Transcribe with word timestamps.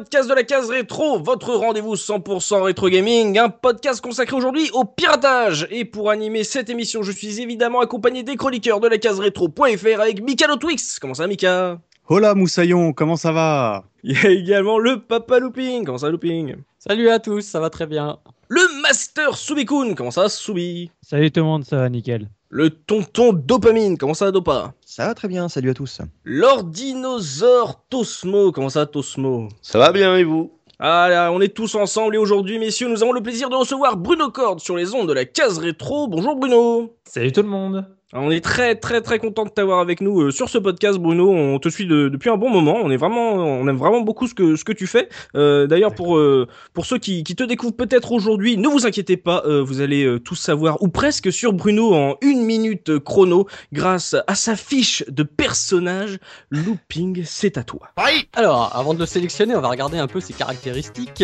Podcasts 0.00 0.30
de 0.30 0.34
la 0.34 0.44
case 0.44 0.70
rétro, 0.70 1.18
votre 1.18 1.52
rendez-vous 1.54 1.94
100% 1.94 2.62
rétro 2.62 2.88
gaming, 2.88 3.38
un 3.38 3.50
podcast 3.50 4.00
consacré 4.00 4.34
aujourd'hui 4.34 4.70
au 4.72 4.86
piratage. 4.86 5.68
Et 5.70 5.84
pour 5.84 6.08
animer 6.08 6.42
cette 6.42 6.70
émission, 6.70 7.02
je 7.02 7.12
suis 7.12 7.42
évidemment 7.42 7.80
accompagné 7.80 8.22
des 8.22 8.36
chroniqueurs 8.36 8.80
de 8.80 8.88
la 8.88 8.96
case 8.96 9.20
rétro.fr 9.20 10.00
avec 10.00 10.22
Mika 10.22 10.46
Twix. 10.56 10.98
Comment 10.98 11.12
ça 11.12 11.26
Mika? 11.26 11.78
Hola 12.08 12.34
Moussaillon, 12.34 12.94
comment 12.94 13.16
ça 13.16 13.30
va? 13.32 13.84
Il 14.02 14.12
y 14.12 14.26
a 14.26 14.30
également 14.30 14.78
le 14.78 15.02
Papa 15.02 15.38
Looping. 15.38 15.84
Comment 15.84 15.98
ça 15.98 16.08
Looping? 16.08 16.56
Salut 16.78 17.10
à 17.10 17.18
tous, 17.18 17.42
ça 17.42 17.60
va 17.60 17.68
très 17.68 17.86
bien. 17.86 18.18
Le 18.48 18.80
Master 18.80 19.36
Subikun. 19.36 19.92
Comment 19.94 20.10
ça 20.10 20.30
Subi 20.30 20.90
Salut 21.02 21.30
tout 21.30 21.40
le 21.40 21.46
monde, 21.46 21.66
ça 21.66 21.76
va 21.76 21.90
nickel. 21.90 22.30
Le 22.52 22.68
Tonton 22.68 23.32
Dopamine. 23.32 23.96
Comment 23.96 24.12
ça 24.12 24.32
Dopa? 24.32 24.74
Ça 24.84 25.06
va 25.06 25.14
très 25.14 25.28
bien, 25.28 25.48
salut 25.48 25.70
à 25.70 25.74
tous. 25.74 26.00
L'Ordinosaure 26.24 27.84
Tosmo. 27.88 28.50
Comment 28.50 28.70
ça 28.70 28.86
Tosmo? 28.86 29.48
Ça 29.62 29.78
va 29.78 29.92
bien 29.92 30.16
et 30.16 30.24
vous? 30.24 30.58
Ah 30.80 31.06
là, 31.08 31.30
on 31.30 31.40
est 31.40 31.54
tous 31.54 31.76
ensemble 31.76 32.16
et 32.16 32.18
aujourd'hui, 32.18 32.58
messieurs, 32.58 32.88
nous 32.88 33.04
avons 33.04 33.12
le 33.12 33.22
plaisir 33.22 33.50
de 33.50 33.54
recevoir 33.54 33.96
Bruno 33.96 34.30
Cord 34.30 34.60
sur 34.60 34.76
les 34.76 34.94
ondes 34.94 35.08
de 35.08 35.12
la 35.12 35.26
case 35.26 35.58
rétro. 35.58 36.08
Bonjour 36.08 36.34
Bruno. 36.34 36.96
Salut 37.04 37.30
tout 37.30 37.42
le 37.42 37.48
monde. 37.48 37.86
Alors, 38.12 38.26
on 38.26 38.30
est 38.32 38.40
très 38.40 38.74
très 38.74 39.02
très 39.02 39.20
content 39.20 39.44
de 39.44 39.50
t'avoir 39.50 39.78
avec 39.78 40.00
nous 40.00 40.20
euh, 40.22 40.30
sur 40.32 40.48
ce 40.48 40.58
podcast, 40.58 40.98
Bruno. 40.98 41.30
On 41.32 41.60
te 41.60 41.68
suit 41.68 41.86
de- 41.86 42.08
depuis 42.08 42.28
un 42.28 42.36
bon 42.36 42.50
moment. 42.50 42.76
On 42.82 42.90
est 42.90 42.96
vraiment, 42.96 43.34
on 43.34 43.68
aime 43.68 43.76
vraiment 43.76 44.00
beaucoup 44.00 44.26
ce 44.26 44.34
que 44.34 44.56
ce 44.56 44.64
que 44.64 44.72
tu 44.72 44.88
fais. 44.88 45.08
Euh, 45.36 45.68
D'ailleurs, 45.68 45.94
pour 45.94 46.16
euh, 46.16 46.48
pour 46.74 46.86
ceux 46.86 46.98
qui, 46.98 47.22
qui 47.22 47.36
te 47.36 47.44
découvrent 47.44 47.76
peut-être 47.76 48.10
aujourd'hui, 48.10 48.56
ne 48.56 48.66
vous 48.66 48.84
inquiétez 48.84 49.16
pas, 49.16 49.44
euh, 49.46 49.62
vous 49.62 49.80
allez 49.80 50.02
euh, 50.04 50.18
tout 50.18 50.34
savoir 50.34 50.82
ou 50.82 50.88
presque 50.88 51.32
sur 51.32 51.52
Bruno 51.52 51.94
en 51.94 52.16
une 52.20 52.42
minute 52.42 52.98
chrono, 52.98 53.46
grâce 53.72 54.16
à 54.26 54.34
sa 54.34 54.56
fiche 54.56 55.04
de 55.08 55.22
personnage. 55.22 56.18
Looping, 56.50 57.22
c'est 57.24 57.58
à 57.58 57.62
toi. 57.62 57.90
Alors, 58.34 58.72
avant 58.74 58.92
de 58.94 58.98
le 58.98 59.06
sélectionner, 59.06 59.54
on 59.54 59.60
va 59.60 59.68
regarder 59.68 59.98
un 59.98 60.08
peu 60.08 60.18
ses 60.18 60.32
caractéristiques. 60.32 61.22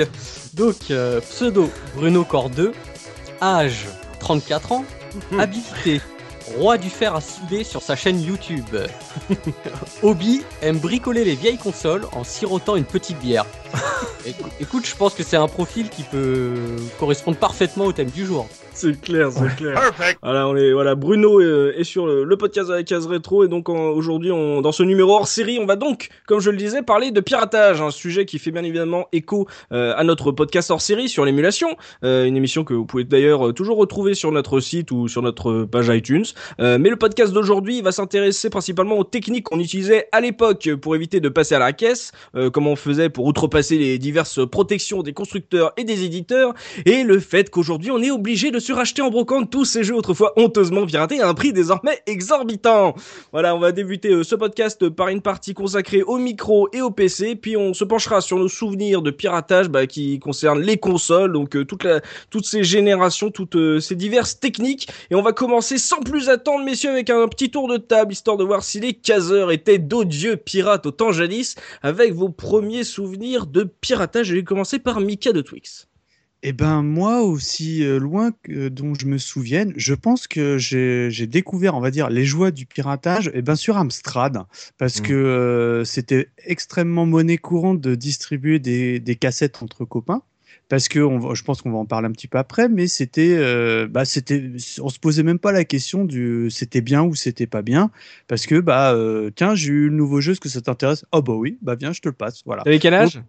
Donc, 0.55 0.77
euh, 0.92 1.20
pseudo 1.20 1.69
Bruno 1.97 2.25
2, 2.55 2.70
âge 3.42 3.87
34 4.20 4.70
ans, 4.70 4.84
Mhm. 5.33 5.41
habilité 5.41 6.01
roi 6.57 6.79
du 6.79 6.89
fer 6.89 7.15
à 7.15 7.21
souder 7.21 7.65
sur 7.65 7.83
sa 7.83 7.97
chaîne 7.97 8.21
YouTube. 8.21 8.77
Hobby 10.03 10.43
aime 10.63 10.79
bricoler 10.79 11.25
les 11.25 11.35
vieilles 11.35 11.59
consoles 11.59 12.07
en 12.13 12.25
sirotant 12.25 12.77
une 12.77 12.85
petite 12.85 13.19
bière. 13.19 13.47
Écou- 14.27 14.49
Écoute, 14.61 14.87
je 14.87 14.95
pense 14.97 15.15
que 15.15 15.23
c'est 15.23 15.37
un 15.37 15.47
profil 15.49 15.89
qui 15.89 16.03
peut 16.03 16.55
correspondre 16.99 17.37
parfaitement 17.37 17.85
au 17.87 17.92
thème 17.92 18.11
du 18.11 18.27
jour. 18.27 18.48
C'est 18.75 19.01
clair, 19.01 19.31
c'est 19.33 19.57
clair. 19.57 19.81
Voilà, 20.23 20.48
on 20.48 20.55
est, 20.57 20.73
voilà, 20.73 20.95
Bruno 20.95 21.41
euh, 21.41 21.73
est 21.79 21.85
sur 21.85 22.07
le, 22.07 22.25
le 22.25 22.36
podcast 22.36 22.69
de 22.69 22.75
la 22.75 22.83
case 22.83 23.07
rétro 23.07 23.42
et 23.42 23.48
donc 23.48 23.70
aujourd'hui, 23.70 24.29
dans 24.29 24.73
ce 24.73 24.83
numéro 24.83 25.13
hors 25.15 25.29
série, 25.29 25.59
on 25.59 25.65
va 25.65 25.77
donc, 25.77 26.09
comme 26.27 26.41
je 26.41 26.51
le 26.51 26.59
disais, 26.59 26.83
parler 26.83 27.11
de 27.11 27.20
piratage, 27.20 27.81
un 27.81 27.91
sujet 27.91 28.27
qui 28.27 28.39
fait 28.39 28.51
bien 28.51 28.65
évidemment 28.65 29.07
écho 29.13 29.47
euh, 29.73 29.95
à 29.97 30.05
notre 30.05 30.31
podcast 30.31 30.70
hors 30.70 30.83
série 30.83 31.09
sur 31.09 31.25
l'émulation, 31.25 31.69
euh, 32.05 32.27
une 32.27 32.36
émission 32.36 32.65
que 32.65 32.75
vous 32.75 32.85
pouvez 32.85 33.05
d'ailleurs 33.05 33.55
toujours 33.55 33.79
retrouver 33.79 34.13
sur 34.15 34.31
notre 34.31 34.61
site 34.61 34.91
ou 34.91 35.09
sur 35.09 35.23
notre 35.23 35.65
page 35.65 35.89
iTunes. 35.89 36.27
Euh, 36.61 36.77
mais 36.79 36.91
le 36.91 36.97
podcast 36.97 37.33
d'aujourd'hui 37.33 37.81
va 37.81 37.92
s'intéresser 37.92 38.51
principalement 38.51 38.98
aux 38.98 39.05
techniques 39.05 39.45
qu'on 39.45 39.61
utilisait 39.61 40.09
à 40.13 40.20
l'époque 40.20 40.69
pour 40.83 40.95
éviter 40.95 41.20
de 41.20 41.29
passer 41.31 41.55
à 41.55 41.59
la 41.61 41.73
caisse, 41.73 42.13
euh, 42.35 42.51
comment 42.51 42.73
on 42.73 42.77
faisait 42.77 43.09
pour 43.09 43.25
outrepasser 43.25 43.66
les 43.75 43.99
diverses 43.99 44.41
protections 44.49 45.03
des 45.03 45.13
constructeurs 45.13 45.73
et 45.77 45.85
des 45.85 46.05
éditeurs, 46.05 46.55
et 46.85 47.03
le 47.03 47.19
fait 47.19 47.51
qu'aujourd'hui 47.51 47.91
on 47.91 48.01
est 48.01 48.11
obligé 48.13 48.51
de 48.53 48.61
se 48.61 48.73
racheter 48.73 49.03
en 49.03 49.11
brocante 49.11 49.51
tous 49.51 49.65
ces 49.65 49.83
jeux 49.83 49.97
autrefois 49.97 50.33
honteusement 50.37 50.87
piratés 50.87 51.21
à 51.21 51.29
un 51.29 51.35
prix 51.35 51.53
désormais 51.53 52.01
exorbitant. 52.07 52.95
Voilà, 53.33 53.57
on 53.57 53.59
va 53.59 53.73
débuter 53.73 54.11
euh, 54.11 54.23
ce 54.23 54.35
podcast 54.35 54.89
par 54.91 55.09
une 55.09 55.23
partie 55.23 55.55
consacrée 55.55 56.03
au 56.03 56.19
micro 56.19 56.69
et 56.73 56.81
au 56.81 56.91
PC, 56.91 57.37
puis 57.37 57.57
on 57.57 57.75
se 57.75 57.85
penchera 57.85 58.21
sur 58.21 58.39
nos 58.39 58.49
souvenirs 58.49 59.03
de 59.03 59.11
piratage 59.11 59.69
bah, 59.69 59.87
qui 59.87 60.19
concernent 60.19 60.61
les 60.61 60.77
consoles, 60.77 61.33
donc 61.33 61.57
euh, 61.57 61.65
toute 61.65 61.85
la, 61.85 62.01
toutes 62.31 62.47
ces 62.47 62.63
générations, 62.63 63.31
toutes 63.31 63.57
euh, 63.57 63.81
ces 63.81 63.95
diverses 63.95 64.39
techniques, 64.39 64.89
et 65.11 65.15
on 65.15 65.23
va 65.23 65.33
commencer 65.33 65.79
sans 65.79 66.01
plus 66.01 66.29
attendre, 66.29 66.65
messieurs, 66.65 66.91
avec 66.91 67.11
un 67.11 67.27
petit 67.29 67.51
tour 67.51 67.69
de 67.69 67.77
table, 67.77 68.13
histoire 68.13 68.37
de 68.37 68.45
voir 68.45 68.63
si 68.63 68.81
les 68.81 68.95
caseurs 68.95 69.51
étaient 69.51 69.79
d'odieux 69.79 70.37
pirates 70.37 70.87
au 70.87 70.91
temps 70.91 71.13
jadis, 71.13 71.57
avec 71.83 72.13
vos 72.13 72.29
premiers 72.29 72.85
souvenirs 72.85 73.45
de 73.46 73.64
piratage. 73.64 74.29
Je 74.29 74.34
vais 74.34 74.45
commencer 74.45 74.79
par 74.79 75.01
Mika 75.01 75.33
de 75.33 75.40
Twix. 75.40 75.89
Eh 76.42 76.52
ben 76.52 76.83
moi 76.83 77.23
aussi 77.23 77.83
euh, 77.83 77.98
loin 77.98 78.30
que 78.42 78.68
dont 78.68 78.92
je 78.95 79.07
me 79.07 79.17
souvienne, 79.18 79.73
je 79.77 79.95
pense 79.95 80.29
que 80.29 80.58
j'ai 80.58 81.27
découvert, 81.27 81.74
on 81.74 81.80
va 81.80 81.90
dire, 81.90 82.11
les 82.11 82.24
joies 82.27 82.51
du 82.51 82.67
piratage, 82.67 83.30
eh 83.35 83.42
ben 83.42 83.56
sur 83.56 83.79
Amstrad, 83.79 84.45
parce 84.79 85.01
Mm. 85.01 85.02
que 85.02 85.14
euh, 85.14 85.85
c'était 85.85 86.29
extrêmement 86.45 87.06
monnaie 87.06 87.39
courante 87.39 87.80
de 87.80 87.95
distribuer 87.95 88.58
des, 88.58 89.01
des 89.01 89.17
cassettes 89.17 89.62
entre 89.62 89.85
copains. 89.86 90.23
Parce 90.69 90.89
que 90.89 90.99
on 90.99 91.33
je 91.35 91.45
pense 91.45 91.63
qu'on 91.63 91.71
va 91.71 91.79
en 91.79 91.85
parler 91.87 92.09
un 92.09 92.13
petit 92.13 92.27
peu 92.27 92.39
après, 92.39 92.69
mais 92.69 92.89
c'était, 92.89 93.37
euh, 93.39 93.87
bah 93.89 94.05
c'était, 94.05 94.51
on 94.81 94.89
se 94.89 94.99
posait 94.99 95.23
même 95.23 95.39
pas 95.39 95.53
la 95.53 95.65
question 95.65 96.05
du 96.05 96.51
c'était 96.51 96.81
bien 96.81 97.05
ou 97.05 97.15
c'était 97.15 97.47
pas 97.47 97.63
bien, 97.63 97.91
parce 98.27 98.47
que 98.47 98.59
bah 98.59 98.93
euh, 98.93 99.31
tiens 99.37 99.55
j'ai 99.55 99.69
eu 99.73 99.89
le 99.89 99.95
nouveau 99.95 100.21
jeu, 100.21 100.33
est-ce 100.33 100.41
que 100.41 100.49
ça 100.49 100.61
t'intéresse? 100.61 101.05
Oh 101.13 101.23
bah 101.23 101.35
oui, 101.35 101.57
bah 101.63 101.77
viens 101.77 101.93
je 101.93 102.01
te 102.01 102.09
le 102.09 102.15
passe, 102.15 102.43
voilà. 102.45 102.65
T'avais 102.65 102.81
quel 102.81 102.95
âge? 102.95 103.21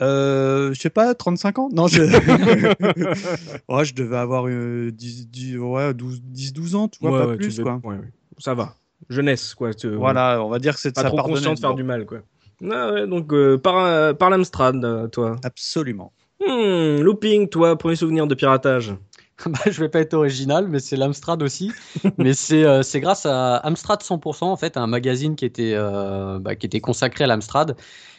Euh, 0.00 0.72
je 0.72 0.80
sais 0.80 0.88
pas, 0.88 1.14
35 1.14 1.58
ans? 1.58 1.68
Non, 1.72 1.88
je... 1.88 2.00
ouais, 3.68 3.84
je 3.84 3.94
devais 3.94 4.16
avoir 4.16 4.46
euh, 4.48 4.90
10, 4.90 5.28
10, 5.28 5.58
ouais, 5.58 5.92
12, 5.92 6.22
10, 6.22 6.52
12 6.54 6.74
ans, 6.74 6.88
tu 6.88 6.98
vois, 7.00 7.10
Ouais, 7.10 7.18
pas 7.18 7.26
ouais, 7.32 7.36
plus, 7.36 7.56
devais- 7.58 7.62
quoi. 7.64 7.80
Ça 8.38 8.54
va. 8.54 8.74
Jeunesse, 9.10 9.54
quoi. 9.54 9.74
tu- 9.74 9.94
Voilà, 9.94 10.42
on 10.42 10.48
va 10.48 10.58
dire 10.58 10.74
que 10.74 10.80
c'est 10.80 10.94
Pas 10.94 11.02
ça 11.02 11.08
trop 11.08 11.18
conscient 11.22 11.52
de 11.54 11.58
faire 11.58 11.70
bon. 11.70 11.76
du 11.76 11.82
mal, 11.82 12.06
quoi. 12.06 12.20
Ah 12.70 12.92
ouais, 12.92 13.06
donc 13.06 13.32
euh, 13.32 13.58
par, 13.58 13.76
euh, 13.84 14.14
par 14.14 14.30
l'Amstrad, 14.30 14.82
euh, 14.84 15.06
toi. 15.08 15.36
Absolument. 15.44 16.12
Hmm, 16.40 17.00
looping, 17.00 17.48
toi, 17.48 17.76
premier 17.76 17.96
souvenir 17.96 18.26
de 18.26 18.34
piratage. 18.34 18.94
bah, 19.46 19.58
je 19.66 19.80
vais 19.80 19.88
pas 19.88 20.00
être 20.00 20.14
original, 20.14 20.68
mais 20.68 20.80
c'est 20.80 20.96
l'Amstrad 20.96 21.42
aussi. 21.42 21.72
mais 22.18 22.32
c'est 22.34 22.64
euh, 22.64 22.82
c'est 22.82 23.00
grâce 23.00 23.26
à 23.26 23.56
Amstrad 23.58 24.00
100%, 24.02 24.44
en 24.44 24.56
fait, 24.56 24.76
un 24.76 24.86
magazine 24.86 25.36
qui 25.36 25.44
était, 25.44 25.72
euh, 25.74 26.38
bah, 26.38 26.54
qui 26.56 26.66
était 26.66 26.80
consacré 26.80 27.24
à 27.24 27.26
l'Amstrad. 27.26 27.76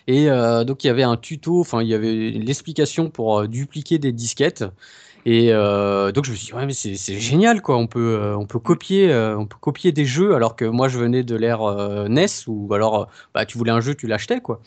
Et 0.08 0.30
euh, 0.30 0.64
donc, 0.64 0.84
il 0.84 0.88
y 0.88 0.90
avait 0.90 1.04
un 1.04 1.18
tuto, 1.18 1.60
enfin, 1.60 1.82
il 1.82 1.88
y 1.88 1.94
avait 1.94 2.32
l'explication 2.32 3.10
pour 3.10 3.48
dupliquer 3.48 4.00
des 4.00 4.12
disquettes. 4.12 4.66
Et 5.26 5.50
euh, 5.52 6.12
donc, 6.12 6.26
je 6.26 6.32
me 6.32 6.36
suis 6.36 6.48
dit, 6.48 6.54
ouais, 6.54 6.66
mais 6.66 6.74
c'est 6.74 6.96
génial, 7.20 7.62
quoi. 7.62 7.76
On 7.78 7.88
peut, 7.88 8.18
euh, 8.20 8.38
on 8.38 8.46
peut 8.46 8.60
copier, 8.60 9.12
euh, 9.12 9.38
on 9.38 9.46
peut 9.46 9.58
copier 9.60 9.92
des 9.92 10.06
jeux, 10.06 10.34
alors 10.34 10.56
que 10.56 10.64
moi, 10.66 10.88
je 10.88 10.98
venais 10.98 11.24
de 11.24 11.36
l'ère 11.36 11.60
NES, 12.10 12.26
ou 12.48 12.74
alors, 12.74 13.10
bah, 13.34 13.46
tu 13.46 13.58
voulais 13.58 13.72
un 13.72 13.82
jeu, 13.82 13.96
tu 13.96 14.08
l'achetais, 14.08 14.40
quoi. 14.40 14.62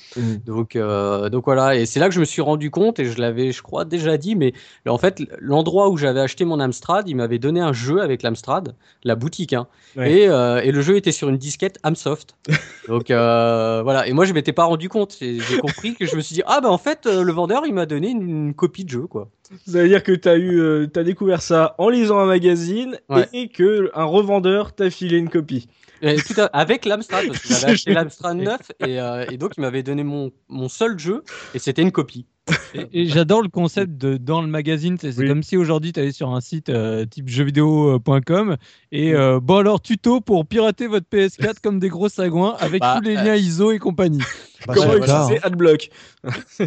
Donc, 0.47 0.77
euh, 0.77 1.31
donc 1.31 1.45
voilà, 1.47 1.75
et 1.77 1.87
c'est 1.87 2.01
là 2.01 2.09
que 2.09 2.15
je 2.15 2.21
me 2.21 2.25
suis 2.25 2.43
rendu 2.43 2.71
compte, 2.71 2.99
et 3.01 3.07
je 3.07 3.19
l'avais, 3.19 3.51
je 3.53 3.63
crois, 3.63 3.85
déjà 3.85 4.17
dit, 4.19 4.37
mais 4.37 4.53
en 4.87 4.99
fait, 4.99 5.23
l'endroit 5.41 5.89
où 5.89 5.97
j'avais 5.97 6.21
acheté 6.21 6.45
mon 6.45 6.61
Amstrad, 6.61 7.09
il 7.09 7.17
m'avait 7.17 7.39
donné 7.39 7.61
un 7.61 7.73
jeu 7.73 8.03
avec 8.03 8.23
l'Amstrad, 8.23 8.75
la 9.05 9.15
boutique, 9.15 9.55
hein, 9.55 9.67
Ouais. 9.97 10.13
et, 10.13 10.29
euh, 10.29 10.63
et 10.63 10.73
le 10.73 10.81
jeu 10.81 10.97
était 10.97 11.13
sur 11.13 11.29
une 11.29 11.37
disquette 11.37 11.79
Amsoft. 11.83 12.37
donc 12.89 13.07
voilà, 13.09 14.07
et 14.07 14.13
moi 14.13 14.25
je 14.25 14.33
m'étais 14.33 14.53
pas 14.53 14.65
rendu 14.65 14.89
compte, 14.89 15.17
j'ai 15.21 15.59
compris 15.61 15.95
que 15.95 16.07
je 16.07 16.17
me 16.17 16.21
suis 16.21 16.35
dit, 16.35 16.43
ah 16.47 16.61
bah 16.61 16.71
en 16.71 16.79
fait, 16.79 17.07
le 17.07 17.33
vendeur 17.33 17.65
il 17.67 17.75
m'a 17.75 17.87
donné 17.87 18.09
une, 18.11 18.29
une 18.29 18.55
copie 18.55 18.85
de 18.85 18.91
jeu, 18.91 19.07
quoi. 19.07 19.29
Ça 19.67 19.83
veut 19.83 19.89
dire 19.89 20.03
que 20.03 20.13
t'as 20.13 20.37
eu, 20.39 20.42
euh, 20.43 20.87
t'as 20.87 21.03
découvert 21.03 21.43
ça 21.43 21.75
en 21.79 21.89
lisant 21.89 22.19
un 22.19 22.27
magazine 22.27 22.99
Ouais. 23.09 23.29
et 23.33 23.49
que 23.49 23.91
un 23.95 24.05
revendeur 24.05 24.75
t'a 24.75 24.91
filé 24.91 25.19
une 25.19 25.29
copie. 25.29 25.69
Et 26.01 26.17
tout 26.17 26.35
à- 26.41 26.47
avec 26.47 26.85
l'Amstrad, 26.85 27.27
parce 27.27 27.39
que 27.41 27.49
j'avais 27.49 27.73
acheté 27.73 27.93
l'Amstrad 27.95 28.37
9, 28.37 28.59
et, 28.81 29.01
euh, 29.01 29.25
et 29.31 29.37
donc 29.39 29.53
il 29.57 29.61
m'avait 29.61 29.83
donné 29.83 30.03
mon, 30.03 30.33
mon 30.49 30.69
seul 30.69 30.99
jeu, 30.99 31.23
et 31.55 31.59
c'était 31.59 31.83
une 31.83 31.93
copie. 31.93 32.27
Et, 32.75 33.07
j'adore 33.07 33.41
le 33.41 33.49
concept 33.49 33.93
de 33.99 34.17
dans 34.17 34.43
le 34.43 34.49
magazine. 34.49 34.97
C'est 35.01 35.15
comme 35.29 35.45
si 35.45 35.57
aujourd'hui 35.57 35.93
tu 35.93 36.01
allais 36.01 36.11
sur 36.11 36.31
un 36.31 36.41
site 36.41 36.71
euh, 36.71 37.05
type 37.05 37.29
jeuxvideo.com 37.29 38.57
et 38.91 39.15
euh, 39.15 39.39
bon 39.41 39.59
alors 39.59 39.81
tuto 39.81 40.21
pour 40.21 40.45
pirater 40.47 40.89
votre 40.89 41.07
PS4 41.09 41.61
comme 41.63 41.79
des 41.79 41.89
gros 41.89 42.09
sagouins 42.09 42.57
avec 42.59 42.81
bah, 42.81 42.97
tous 42.99 43.05
les 43.09 43.15
liens 43.15 43.37
ISO 43.37 43.71
et 43.71 43.79
compagnie. 43.79 44.23
Bah, 44.67 44.75
Comment 44.75 44.95
utiliser 44.97 45.37
hein. 45.39 45.41
AdBlock? 45.45 45.91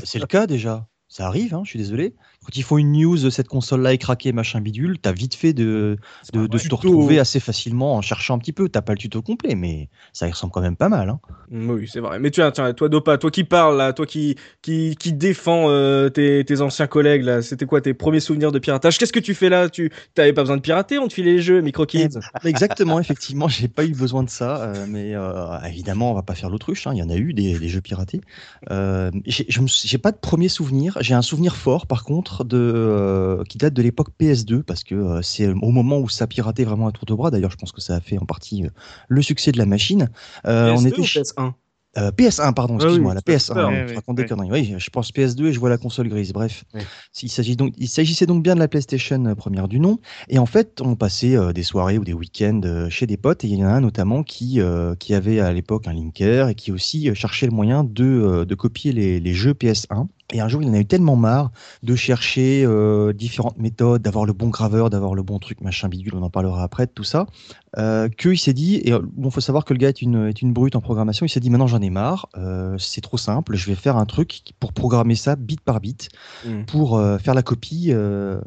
C'est 0.04 0.20
le 0.20 0.26
cas 0.28 0.48
déjà. 0.48 0.88
Ça 1.08 1.28
arrive, 1.28 1.54
hein, 1.54 1.62
je 1.64 1.70
suis 1.70 1.80
désolé. 1.80 2.14
Quand 2.46 2.56
ils 2.56 2.64
font 2.64 2.78
une 2.78 2.92
news 2.92 3.18
de 3.18 3.32
cette 3.32 3.48
console-là 3.48 3.94
est 3.94 3.98
craquée, 3.98 4.32
machin 4.32 4.62
bidule, 4.62 5.00
t'as 5.00 5.12
vite 5.12 5.34
fait 5.34 5.54
de, 5.54 5.98
de, 6.32 6.46
de 6.46 6.58
se 6.60 6.70
retrouver 6.70 7.18
assez 7.18 7.40
facilement 7.40 7.96
en 7.96 8.02
cherchant 8.02 8.36
un 8.36 8.38
petit 8.38 8.54
peu. 8.54 8.70
T'as 8.70 8.84
pas 8.84 8.94
le 8.94 9.00
tuto 9.00 9.24
complet, 9.24 9.56
mais 9.56 9.90
ça 10.14 10.28
y 10.28 10.32
ressemble 10.32 10.54
quand 10.54 10.62
même 10.62 10.76
pas 10.76 10.88
mal. 10.88 11.10
Hein. 11.10 11.20
Oui, 11.52 11.90
c'est 11.92 12.02
vrai. 12.02 12.20
Mais 12.20 12.30
tu 12.30 12.42
tiens, 12.54 12.74
toi, 12.74 12.88
Dopa, 12.88 13.18
toi 13.18 13.32
qui 13.32 13.46
parles, 13.46 13.78
là, 13.78 13.94
toi 13.94 14.06
qui, 14.06 14.36
qui, 14.62 14.96
qui 14.96 15.12
défends 15.12 15.66
euh, 15.70 16.10
tes, 16.10 16.46
tes, 16.46 16.62
anciens 16.62 16.86
collègues, 16.86 17.24
là, 17.24 17.42
c'était 17.42 17.66
quoi 17.66 17.82
tes 17.82 17.96
premiers 17.96 18.20
souvenirs 18.20 18.52
de 18.52 18.60
piratage? 18.60 19.00
Qu'est-ce 19.00 19.14
que 19.14 19.20
tu 19.20 19.34
fais 19.34 19.50
là? 19.50 19.68
Tu 19.68 19.92
t'avais 20.14 20.34
pas 20.34 20.42
besoin 20.42 20.58
de 20.58 20.62
pirater, 20.62 21.00
on 21.00 21.08
te 21.08 21.14
filait 21.14 21.34
les 21.34 21.42
jeux, 21.42 21.62
MicroKids? 21.62 22.10
Eh, 22.14 22.20
ah, 22.34 22.40
Exactement, 22.44 23.00
effectivement, 23.00 23.48
j'ai 23.48 23.68
pas 23.68 23.86
eu 23.86 23.96
besoin 23.96 24.22
de 24.22 24.30
ça, 24.30 24.62
euh, 24.62 24.86
mais 24.88 25.16
euh, 25.16 25.58
évidemment, 25.68 26.12
on 26.12 26.14
va 26.14 26.22
pas 26.22 26.36
faire 26.36 26.52
l'autruche. 26.52 26.86
Hein. 26.86 26.92
Il 26.94 27.00
y 27.00 27.04
en 27.04 27.10
a 27.10 27.16
eu 27.16 27.34
des, 27.34 27.58
des 27.58 27.70
jeux 27.70 27.82
piratés. 27.82 28.22
J'ai 29.26 29.98
pas 29.98 30.12
de 30.12 30.18
premiers 30.18 30.50
souvenirs. 30.50 30.98
J'ai 31.02 31.16
un 31.16 31.24
souvenir 31.24 31.56
fort, 31.56 31.88
par 31.88 32.04
contre, 32.04 32.35
de 32.44 32.58
euh, 32.58 33.44
qui 33.44 33.58
date 33.58 33.74
de 33.74 33.82
l'époque 33.82 34.10
PS2 34.20 34.64
parce 34.64 34.84
que 34.84 34.96
euh, 34.96 35.22
c'est 35.22 35.48
au 35.48 35.72
moment 35.72 36.00
où 36.00 36.10
ça 36.10 36.28
piratait 36.28 36.64
vraiment 36.64 36.88
à 36.88 36.92
tour 36.92 37.06
de 37.06 37.14
bras. 37.14 37.32
D'ailleurs, 37.32 37.52
je 37.52 37.58
pense 37.58 37.72
que 37.72 37.82
ça 37.82 37.96
a 37.96 38.00
fait 38.00 38.18
en 38.18 38.26
partie 38.26 38.66
euh, 38.66 38.70
le 39.08 39.22
succès 39.22 39.52
de 39.52 39.58
la 39.58 39.66
machine. 39.66 40.10
on 40.44 40.86
était 40.86 41.02
PS1 41.02 41.54
PS1, 41.98 42.54
pardon, 42.54 42.76
ah 42.78 42.84
excuse-moi, 42.84 43.14
la 43.14 43.22
PS1. 43.22 43.88
je 43.88 43.96
raconte 43.96 44.18
des 44.18 44.26
conneries. 44.26 44.52
Oui, 44.52 44.76
je 44.78 44.90
pense 44.90 45.14
PS2 45.14 45.46
et 45.46 45.54
je 45.54 45.60
vois 45.62 45.70
la 45.70 45.78
console 45.78 46.10
grise. 46.10 46.34
Bref, 46.34 46.66
il 47.24 47.30
s'agit 47.30 47.56
donc, 47.56 47.74
il 47.78 47.88
s'agissait 47.88 48.26
donc 48.26 48.44
bien 48.44 48.54
de 48.54 48.60
la 48.60 48.68
PlayStation 48.68 49.34
première 49.36 49.70
du 49.70 49.80
nom. 49.80 50.00
Et 50.28 50.38
en 50.38 50.46
fait, 50.46 50.82
on 50.82 50.98
passait 50.98 51.38
des 51.54 51.64
soirées 51.64 51.98
ou 51.98 52.04
des 52.04 52.12
week-ends 52.12 52.88
chez 52.90 53.08
des 53.08 53.16
potes. 53.16 53.46
Et 53.46 53.48
il 53.48 53.58
y 53.58 53.64
en 53.64 53.70
a 53.70 53.72
un 53.72 53.80
notamment 53.80 54.24
qui 54.24 54.60
qui 55.00 55.14
avait 55.14 55.40
à 55.40 55.54
l'époque 55.54 55.88
un 55.88 55.94
linker 55.94 56.50
et 56.50 56.56
qui 56.56 56.74
aussi 56.74 57.16
cherchait 57.16 57.46
le 57.46 57.54
moyen 57.54 57.86
de 57.86 58.44
de 58.44 58.56
copier 58.56 58.92
les, 58.92 59.22
les 59.22 59.34
jeux 59.34 59.54
PS1 59.54 60.08
et 60.34 60.40
un 60.42 60.48
jour, 60.48 60.64
il 60.64 60.70
en 60.70 60.74
a 60.74 60.80
eu 60.80 60.86
tellement 60.86 61.16
marre 61.16 61.52
de 61.84 61.96
chercher 61.96 62.64
euh, 62.66 63.14
différentes 63.14 63.60
méthodes, 63.60 64.02
d'avoir 64.02 64.26
le 64.26 64.34
bon 64.34 64.50
graveur, 64.50 64.90
d'avoir 64.90 65.14
le 65.14 65.22
bon 65.22 65.38
truc, 65.38 65.62
machin 65.62 65.88
bidule, 65.88 66.16
on 66.16 66.24
en 66.24 66.32
parlera 66.32 66.64
après 66.64 66.88
de 66.88 66.92
tout 66.92 67.04
ça, 67.04 67.28
euh, 67.78 68.10
qu'il 68.10 68.40
s'est 68.40 68.54
dit, 68.54 68.82
et 68.84 68.92
bon, 69.14 69.30
faut 69.30 69.42
savoir 69.42 69.66
que 69.66 69.74
le 69.74 69.78
gars 69.78 69.90
est 69.90 70.02
une, 70.02 70.28
est 70.28 70.42
une 70.42 70.52
brute 70.52 70.76
en 70.76 70.82
programmation, 70.82 71.28
il 71.28 71.30
s'est 71.30 71.40
dit 71.40 71.52
maintenant 71.52 71.68
j'en 71.68 71.82
ai 71.82 71.92
marre, 71.92 72.28
euh, 72.38 72.76
c'est 72.80 73.02
trop 73.02 73.18
simple, 73.18 73.56
je 73.56 73.68
vais 73.68 73.76
faire 73.76 73.98
un 73.98 74.06
truc 74.06 74.42
pour 74.60 74.74
programmer 74.74 75.16
ça 75.16 75.36
bit 75.36 75.62
par 75.62 75.80
bit, 75.80 76.10
mmh. 76.44 76.64
pour 76.64 76.98
euh, 76.98 77.20
faire 77.20 77.36
la 77.36 77.44
copie, 77.44 77.90
euh, 77.92 78.42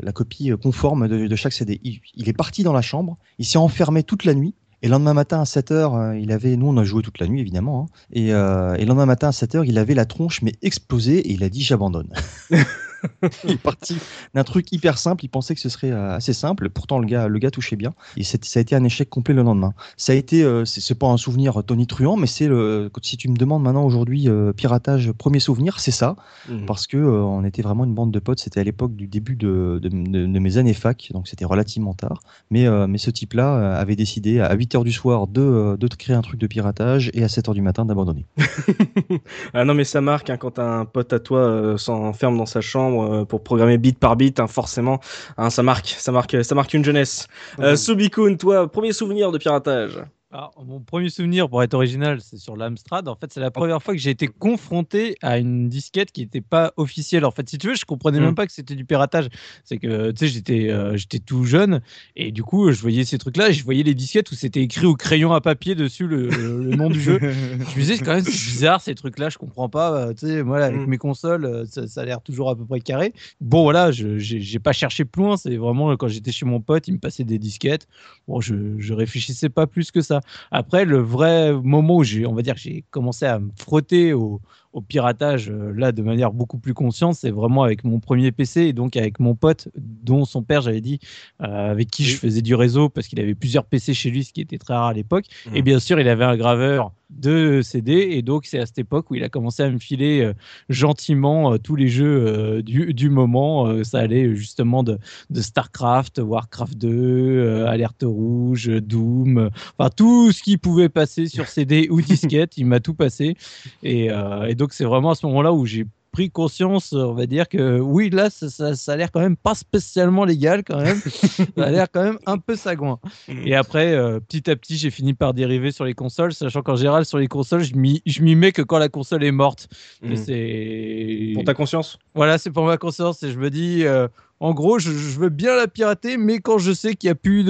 la 0.00 0.12
copie 0.12 0.50
conforme 0.62 1.08
de, 1.08 1.26
de 1.26 1.36
chaque 1.36 1.52
CD. 1.52 1.78
Il, 1.84 2.00
il 2.14 2.30
est 2.30 2.36
parti 2.36 2.62
dans 2.62 2.72
la 2.72 2.82
chambre, 2.82 3.18
il 3.38 3.44
s'est 3.44 3.58
enfermé 3.58 4.02
toute 4.02 4.24
la 4.24 4.32
nuit, 4.32 4.54
et 4.82 4.86
le 4.86 4.92
lendemain 4.92 5.14
matin 5.14 5.40
à 5.40 5.44
7h, 5.44 5.72
euh, 5.72 6.18
il 6.18 6.30
avait, 6.32 6.56
nous 6.56 6.68
on 6.68 6.76
a 6.76 6.84
joué 6.84 7.02
toute 7.02 7.18
la 7.18 7.26
nuit 7.26 7.40
évidemment, 7.40 7.88
hein, 7.90 7.98
et, 8.12 8.32
euh, 8.32 8.74
et 8.74 8.82
le 8.82 8.86
lendemain 8.86 9.06
matin 9.06 9.28
à 9.28 9.32
7h, 9.32 9.64
il 9.66 9.78
avait 9.78 9.94
la 9.94 10.04
tronche 10.04 10.42
mais 10.42 10.52
explosée 10.62 11.18
et 11.18 11.32
il 11.32 11.42
a 11.44 11.48
dit 11.48 11.62
j'abandonne. 11.62 12.12
il 13.44 13.52
est 13.52 13.62
parti 13.62 13.98
d'un 14.34 14.44
truc 14.44 14.72
hyper 14.72 14.98
simple. 14.98 15.24
Il 15.24 15.28
pensait 15.28 15.54
que 15.54 15.60
ce 15.60 15.68
serait 15.68 15.90
euh, 15.90 16.16
assez 16.16 16.32
simple. 16.32 16.68
Pourtant, 16.70 16.98
le 16.98 17.06
gars, 17.06 17.28
le 17.28 17.38
gars 17.38 17.50
touchait 17.50 17.76
bien. 17.76 17.94
Et 18.16 18.24
ça 18.24 18.38
a 18.56 18.60
été 18.60 18.74
un 18.74 18.84
échec 18.84 19.08
complet 19.08 19.34
le 19.34 19.42
lendemain. 19.42 19.74
Ça 19.96 20.12
a 20.12 20.14
été, 20.14 20.42
euh, 20.42 20.64
c'est 20.64 20.98
pas 20.98 21.08
un 21.08 21.16
souvenir 21.16 21.62
tonitruant, 21.64 22.16
mais 22.16 22.26
c'est 22.26 22.48
le. 22.48 22.90
Si 23.02 23.16
tu 23.16 23.28
me 23.28 23.36
demandes 23.36 23.62
maintenant 23.62 23.84
aujourd'hui 23.84 24.28
euh, 24.28 24.52
piratage 24.52 25.12
premier 25.12 25.40
souvenir, 25.40 25.80
c'est 25.80 25.92
ça, 25.92 26.16
mmh. 26.48 26.66
parce 26.66 26.86
que 26.86 26.96
on 26.98 27.44
était 27.44 27.62
vraiment 27.62 27.84
une 27.84 27.94
bande 27.94 28.10
de 28.10 28.18
potes. 28.18 28.40
C'était 28.40 28.60
à 28.60 28.64
l'époque 28.64 28.94
du 28.94 29.06
début 29.06 29.36
de, 29.36 29.78
de, 29.82 29.88
de, 29.88 30.38
mes 30.38 30.56
années 30.58 30.74
fac, 30.74 31.10
donc 31.12 31.28
c'était 31.28 31.44
relativement 31.44 31.94
tard. 31.94 32.20
Mais 32.50 32.68
mais 32.86 32.98
ce 32.98 33.10
type-là 33.10 33.76
avait 33.76 33.96
décidé 33.96 34.40
à 34.40 34.52
8 34.54 34.74
h 34.74 34.84
du 34.84 34.92
soir 34.92 35.26
de 35.26 35.76
de 35.78 35.88
créer 35.88 36.16
un 36.16 36.22
truc 36.22 36.38
de 36.38 36.46
piratage 36.46 37.10
et 37.14 37.24
à 37.24 37.28
7 37.28 37.48
h 37.48 37.54
du 37.54 37.62
matin 37.62 37.84
d'abandonner. 37.84 38.26
ah 39.54 39.64
non, 39.64 39.74
mais 39.74 39.84
ça 39.84 40.00
marque 40.00 40.30
hein, 40.30 40.36
quand 40.36 40.58
un 40.58 40.84
pote 40.84 41.12
à 41.12 41.20
toi 41.20 41.76
s'enferme 41.78 42.36
dans 42.36 42.46
sa 42.46 42.60
chambre 42.60 42.87
euh, 42.88 43.24
pour 43.24 43.42
programmer 43.42 43.78
bit 43.78 43.98
par 43.98 44.16
bit, 44.16 44.40
hein, 44.40 44.46
forcément, 44.46 45.00
hein, 45.36 45.50
ça 45.50 45.62
marque, 45.62 45.94
ça 45.98 46.12
marque, 46.12 46.44
ça 46.44 46.54
marque 46.54 46.74
une 46.74 46.84
jeunesse. 46.84 47.26
Euh, 47.60 47.76
Subikun, 47.76 48.36
toi, 48.36 48.70
premier 48.70 48.92
souvenir 48.92 49.30
de 49.30 49.38
piratage? 49.38 49.98
Alors, 50.30 50.52
mon 50.62 50.80
premier 50.80 51.08
souvenir, 51.08 51.48
pour 51.48 51.62
être 51.62 51.72
original, 51.72 52.20
c'est 52.20 52.36
sur 52.36 52.54
l'Amstrad. 52.54 53.08
En 53.08 53.14
fait, 53.14 53.32
c'est 53.32 53.40
la 53.40 53.50
première 53.50 53.82
fois 53.82 53.94
que 53.94 54.00
j'ai 54.00 54.10
été 54.10 54.28
confronté 54.28 55.16
à 55.22 55.38
une 55.38 55.70
disquette 55.70 56.12
qui 56.12 56.20
n'était 56.20 56.42
pas 56.42 56.74
officielle. 56.76 57.24
En 57.24 57.30
fait, 57.30 57.48
si 57.48 57.56
tu 57.56 57.68
veux, 57.68 57.74
je 57.74 57.86
comprenais 57.86 58.20
même 58.20 58.32
mm. 58.32 58.34
pas 58.34 58.46
que 58.46 58.52
c'était 58.52 58.74
du 58.74 58.84
piratage. 58.84 59.28
C'est 59.64 59.78
que, 59.78 60.10
tu 60.10 60.18
sais, 60.18 60.26
j'étais, 60.26 60.70
euh, 60.70 60.98
j'étais 60.98 61.18
tout 61.18 61.44
jeune 61.44 61.80
et 62.14 62.30
du 62.30 62.42
coup, 62.42 62.70
je 62.70 62.78
voyais 62.82 63.06
ces 63.06 63.16
trucs-là 63.16 63.48
et 63.48 63.52
je 63.54 63.64
voyais 63.64 63.82
les 63.82 63.94
disquettes 63.94 64.30
où 64.30 64.34
c'était 64.34 64.60
écrit 64.60 64.84
au 64.84 64.96
crayon 64.96 65.32
à 65.32 65.40
papier 65.40 65.74
dessus 65.74 66.06
le, 66.06 66.28
nom 66.76 66.90
du 66.90 67.00
jeu. 67.00 67.18
Je 67.22 67.26
me 67.26 67.80
disais, 67.80 67.96
quand 67.96 68.14
même, 68.14 68.24
c'est 68.24 68.30
bizarre 68.30 68.82
ces 68.82 68.94
trucs-là, 68.94 69.30
je 69.30 69.38
comprends 69.38 69.70
pas. 69.70 69.94
Euh, 69.94 70.12
tu 70.12 70.26
sais, 70.26 70.42
moi, 70.42 70.62
avec 70.62 70.78
mm. 70.78 70.86
mes 70.86 70.98
consoles, 70.98 71.46
euh, 71.46 71.64
ça, 71.64 72.02
a 72.02 72.04
l'air 72.04 72.20
toujours 72.20 72.50
à 72.50 72.56
peu 72.56 72.66
près 72.66 72.80
carré. 72.80 73.14
Bon, 73.40 73.62
voilà, 73.62 73.92
je 73.92 74.18
j'ai 74.18 74.58
pas 74.58 74.72
cherché 74.72 75.06
plus 75.06 75.22
loin. 75.22 75.38
C'est 75.38 75.56
vraiment 75.56 75.96
quand 75.96 76.08
j'étais 76.08 76.32
chez 76.32 76.44
mon 76.44 76.60
pote, 76.60 76.86
il 76.86 76.92
me 76.92 76.98
passait 76.98 77.24
des 77.24 77.38
disquettes. 77.38 77.88
Bon, 78.26 78.42
je, 78.42 78.78
je 78.78 78.92
réfléchissais 78.92 79.48
pas 79.48 79.66
plus 79.66 79.90
que 79.90 80.02
ça. 80.02 80.18
Après, 80.50 80.84
le 80.84 80.98
vrai 80.98 81.52
moment 81.52 81.96
où 81.96 82.04
j'ai, 82.04 82.26
on 82.26 82.34
va 82.34 82.42
dire 82.42 82.56
j'ai 82.56 82.84
commencé 82.90 83.26
à 83.26 83.38
me 83.38 83.50
frotter 83.56 84.12
au, 84.12 84.40
au 84.72 84.80
piratage 84.80 85.50
euh, 85.50 85.72
là 85.74 85.92
de 85.92 86.02
manière 86.02 86.32
beaucoup 86.32 86.58
plus 86.58 86.74
consciente, 86.74 87.14
c'est 87.14 87.30
vraiment 87.30 87.62
avec 87.62 87.84
mon 87.84 88.00
premier 88.00 88.32
PC 88.32 88.62
et 88.62 88.72
donc 88.72 88.96
avec 88.96 89.18
mon 89.18 89.34
pote 89.34 89.68
dont 89.76 90.24
son 90.24 90.42
père 90.42 90.62
j'avais 90.62 90.80
dit 90.80 91.00
euh, 91.42 91.70
avec 91.70 91.90
qui 91.90 92.04
je 92.04 92.16
faisais 92.16 92.42
du 92.42 92.54
réseau 92.54 92.88
parce 92.88 93.08
qu'il 93.08 93.20
avait 93.20 93.34
plusieurs 93.34 93.64
PC 93.64 93.94
chez 93.94 94.10
lui, 94.10 94.24
ce 94.24 94.32
qui 94.32 94.40
était 94.40 94.58
très 94.58 94.74
rare 94.74 94.88
à 94.88 94.92
l'époque. 94.92 95.24
Mmh. 95.46 95.56
Et 95.56 95.62
bien 95.62 95.80
sûr, 95.80 95.98
il 96.00 96.08
avait 96.08 96.24
un 96.24 96.36
graveur 96.36 96.92
de 97.10 97.62
CD 97.62 97.92
et 97.92 98.20
donc 98.20 98.44
c'est 98.44 98.58
à 98.58 98.66
cette 98.66 98.78
époque 98.78 99.10
où 99.10 99.14
il 99.14 99.24
a 99.24 99.30
commencé 99.30 99.62
à 99.62 99.70
me 99.70 99.78
filer 99.78 100.20
euh, 100.20 100.34
gentiment 100.68 101.56
tous 101.56 101.74
les 101.74 101.88
jeux 101.88 102.62
du, 102.62 102.92
du, 102.92 103.08
moment. 103.08 103.82
ça 103.82 104.00
allait 104.00 104.36
justement 104.36 104.82
de, 104.82 104.98
de 105.30 105.40
Starcraft, 105.40 106.20
Warcraft 106.22 106.76
2, 106.76 107.64
Alerte 107.64 108.04
Rouge, 108.04 108.68
Doom, 108.68 109.48
enfin 109.78 109.88
tout 109.88 110.32
ce 110.32 110.42
qui 110.42 110.58
pouvait 110.58 110.90
passer 110.90 111.28
sur 111.28 111.46
CD 111.46 111.88
ou 111.90 112.02
disquette, 112.02 112.58
il 112.58 112.66
m'a 112.66 112.80
tout 112.80 112.94
passé 112.94 113.36
et, 113.82 114.08
et 114.46 114.54
donc 114.54 114.67
c'est 114.74 114.84
vraiment 114.84 115.10
à 115.10 115.14
ce 115.14 115.26
moment-là 115.26 115.52
où 115.52 115.66
j'ai 115.66 115.86
pris 116.12 116.30
conscience, 116.30 116.92
on 116.92 117.12
va 117.12 117.26
dire 117.26 117.48
que 117.48 117.78
oui, 117.78 118.10
là, 118.10 118.30
ça, 118.30 118.74
ça, 118.74 118.92
a 118.92 118.96
l'air 118.96 119.12
quand 119.12 119.20
même 119.20 119.36
pas 119.36 119.54
spécialement 119.54 120.24
légal 120.24 120.64
quand 120.64 120.80
même. 120.80 121.00
ça 121.56 121.64
a 121.64 121.70
l'air 121.70 121.86
quand 121.92 122.02
même 122.02 122.18
un 122.26 122.38
peu 122.38 122.56
sagouin. 122.56 122.98
Et 123.28 123.54
après, 123.54 123.92
euh, 123.92 124.18
petit 124.20 124.50
à 124.50 124.56
petit, 124.56 124.76
j'ai 124.76 124.90
fini 124.90 125.14
par 125.14 125.34
dériver 125.34 125.70
sur 125.70 125.84
les 125.84 125.94
consoles, 125.94 126.32
sachant 126.32 126.62
qu'en 126.62 126.76
général, 126.76 127.04
sur 127.04 127.18
les 127.18 127.28
consoles, 127.28 127.62
je 127.62 127.74
m'y 127.74 128.34
mets 128.34 128.52
que 128.52 128.62
quand 128.62 128.78
la 128.78 128.88
console 128.88 129.24
est 129.24 129.32
morte. 129.32 129.68
Mmh. 130.02 130.16
C'est 130.16 131.32
pour 131.34 131.44
ta 131.44 131.54
conscience? 131.54 131.98
Voilà, 132.14 132.38
c'est 132.38 132.50
pour 132.50 132.64
ma 132.64 132.78
conscience. 132.78 133.22
Et 133.22 133.30
je 133.30 133.38
me 133.38 133.50
dis, 133.50 133.84
euh, 133.84 134.08
en 134.40 134.54
gros, 134.54 134.78
je, 134.78 134.90
veux 134.90 135.28
bien 135.28 135.54
la 135.54 135.68
pirater, 135.68 136.16
mais 136.16 136.38
quand 136.38 136.58
je 136.58 136.72
sais 136.72 136.94
qu'il 136.94 137.08
n'y 137.08 137.12
a 137.12 137.16
plus 137.16 137.44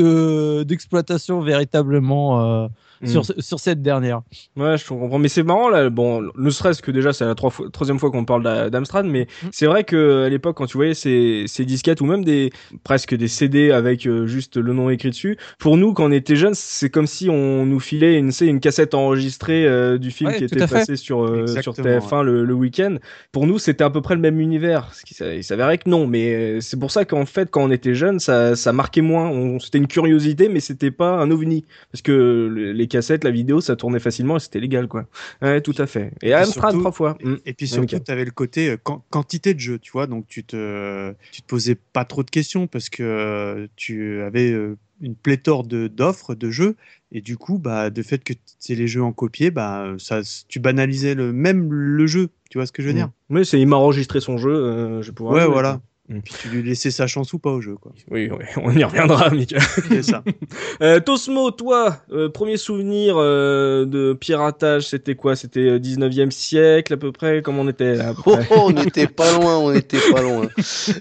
d'exploitation 0.65 1.41
véritablement. 1.41 2.65
Euh, 2.65 2.69
sur, 3.05 3.23
mm. 3.23 3.41
sur 3.41 3.61
cette 3.61 3.83
dernière. 3.83 4.23
Ouais, 4.57 4.77
je 4.77 4.87
comprends. 4.87 5.19
Mais 5.19 5.29
c'est 5.29 5.43
marrant, 5.43 5.69
là. 5.69 5.91
Bon, 5.91 6.23
ne 6.37 6.51
serait-ce 6.51 6.83
que 6.83 6.91
déjà, 6.91 7.13
c'est 7.13 7.25
la 7.25 7.35
troisième 7.35 7.99
fois 7.99 8.11
qu'on 8.11 8.25
parle 8.25 8.71
d'Amstrad, 8.71 9.07
mais 9.07 9.27
mm. 9.43 9.49
c'est 9.53 9.67
vrai 9.67 9.85
que 9.85 10.25
à 10.25 10.29
l'époque, 10.29 10.57
quand 10.57 10.67
tu 10.67 10.77
voyais 10.77 10.95
ces, 10.95 11.45
ces 11.47 11.65
disquettes 11.65 12.01
ou 12.01 12.07
même 12.07 12.25
des 12.25 12.51
presque 12.85 13.15
des 13.15 13.29
CD 13.29 13.71
avec 13.71 14.07
euh, 14.07 14.27
juste 14.27 14.57
le 14.57 14.73
nom 14.73 14.91
écrit 14.91 15.11
dessus, 15.11 15.37
pour 15.59 15.77
nous, 15.77 15.93
quand 15.93 16.07
on 16.07 16.13
était 16.13 16.37
jeunes, 16.37 16.55
c'est 16.55 16.91
comme 16.91 17.07
si 17.07 17.29
on 17.31 17.67
nous 17.67 17.81
filait 17.81 18.19
une, 18.19 18.31
une 18.41 18.61
cassette 18.61 18.95
enregistrée 18.95 19.67
euh, 19.67 19.99
du 19.99 20.11
film 20.11 20.33
qui 20.35 20.45
était 20.45 20.67
passé 20.67 20.97
sur, 20.97 21.25
euh, 21.25 21.47
sur 21.47 21.75
TF1 21.75 22.23
le, 22.23 22.45
le 22.45 22.55
week-end. 22.55 22.97
Pour 23.33 23.47
nous, 23.47 23.59
c'était 23.59 23.85
à 23.85 23.91
peu 23.91 24.01
près 24.01 24.15
le 24.15 24.21
même 24.21 24.41
univers. 24.41 24.91
Il 25.21 25.45
s'avérait 25.45 25.79
que 25.79 25.89
non, 25.89 26.07
mais 26.07 26.61
c'est 26.61 26.79
pour 26.79 26.91
ça 26.91 27.05
qu'en 27.05 27.27
fait, 27.27 27.51
quand 27.51 27.63
on 27.63 27.71
était 27.71 27.95
jeunes, 27.95 28.19
ça, 28.19 28.57
ça 28.57 28.73
marquait 28.73 29.01
moins. 29.01 29.59
C'était 29.61 29.79
une 29.79 29.87
curiosité, 29.87 30.49
mais 30.49 30.61
c'était 30.61 30.91
pas 30.91 31.13
un 31.19 31.31
ovni. 31.31 31.65
Parce 31.93 32.03
que 32.03 32.73
les 32.75 32.88
cassettes, 32.89 33.25
la 33.25 33.31
vidéo, 33.31 33.61
ça 33.61 33.77
tournait 33.77 34.01
facilement 34.01 34.37
et 34.37 34.41
c'était 34.41 34.61
légal, 34.61 34.89
quoi. 34.89 35.07
Ouais, 35.43 35.61
tout 35.61 35.75
à 35.79 35.87
fait. 35.87 36.13
Et, 36.23 36.35
Amstrad 36.35 36.79
trois 36.79 36.93
fois. 36.93 37.17
Mm. 37.23 37.35
Et 37.47 37.53
puis 37.53 37.69
surtout, 37.69 37.99
tu 37.99 38.13
avais 38.13 38.25
le 38.25 38.31
côté 38.31 38.71
euh, 38.71 38.77
quantité 39.11 39.55
de 39.55 39.61
jeux, 39.61 39.79
tu 39.79 39.93
vois, 39.93 40.07
donc 40.07 40.27
tu 40.27 40.45
te, 40.45 41.15
tu 41.33 41.43
te 41.43 41.47
posais 41.47 41.77
pas 41.77 42.05
trop 42.05 42.23
de 42.23 42.31
questions 42.31 42.67
parce 42.67 42.89
que 42.89 43.03
euh, 43.03 43.67
tu 43.77 44.23
avais 44.23 44.51
euh, 44.51 44.77
une 45.01 45.15
pléthore 45.15 45.65
d'offres 45.65 46.35
de, 46.35 46.51
jeux 46.51 46.77
et 47.13 47.21
du 47.21 47.37
coup 47.37 47.59
bah 47.59 47.89
de 47.91 48.03
fait 48.03 48.23
que 48.25 48.33
c'est 48.59 48.75
les 48.75 48.87
jeux 48.87 49.03
en 49.03 49.13
copier 49.13 49.51
bah 49.51 49.95
ça 49.99 50.21
tu 50.49 50.59
banalisais 50.61 51.15
le 51.15 51.33
même 51.33 51.73
le 51.73 52.07
jeu 52.07 52.31
tu 52.51 52.59
vois 52.59 52.67
ce 52.67 52.73
que 52.73 52.83
je 52.83 52.89
veux 52.89 52.95
mm. 52.95 52.97
dire? 52.97 53.11
Oui 53.31 53.47
c'est 53.47 53.61
il 53.61 53.67
m'a 53.67 53.77
enregistré 53.77 54.21
son 54.21 54.39
jeu 54.39 55.01
je 55.03 55.13
ouais 55.23 55.47
voilà 55.47 55.81
Et 56.11 56.21
puis 56.21 56.33
tu 56.41 56.49
lui 56.49 56.63
laissais 56.63 56.91
sa 56.91 57.07
chance 57.07 57.35
ou 57.35 57.39
pas 57.39 57.51
au 57.51 57.61
jeu, 57.61 57.77
quoi. 57.77 57.93
Oui, 58.11 58.31
oui 58.31 58.45
on 58.63 58.75
y 58.75 58.83
reviendra, 58.83 59.29
Mika. 59.35 59.59
C'est 59.89 60.03
ça. 60.03 60.23
euh, 60.83 61.01
Tosmo, 61.01 61.51
toi, 61.51 61.99
euh, 62.13 62.31
premier 62.31 62.57
souvenir 62.57 63.17
euh, 63.19 63.85
de 63.85 64.15
piratage, 64.15 64.89
c'était 64.89 65.17
quoi? 65.17 65.37
C'était 65.37 65.79
19e 65.79 66.31
siècle 66.31 66.95
à 66.95 66.97
peu 66.97 67.13
près? 67.13 67.43
Comment 67.43 67.63
on 67.63 67.69
était 67.69 67.95
là, 67.95 68.15
oh, 68.25 68.37
oh, 68.51 68.55
on 68.57 68.71
n'était 68.71 69.07
pas 69.07 69.33
loin, 69.33 69.59
on 69.59 69.73
n'était 69.73 70.01
pas 70.11 70.23
loin. 70.23 70.49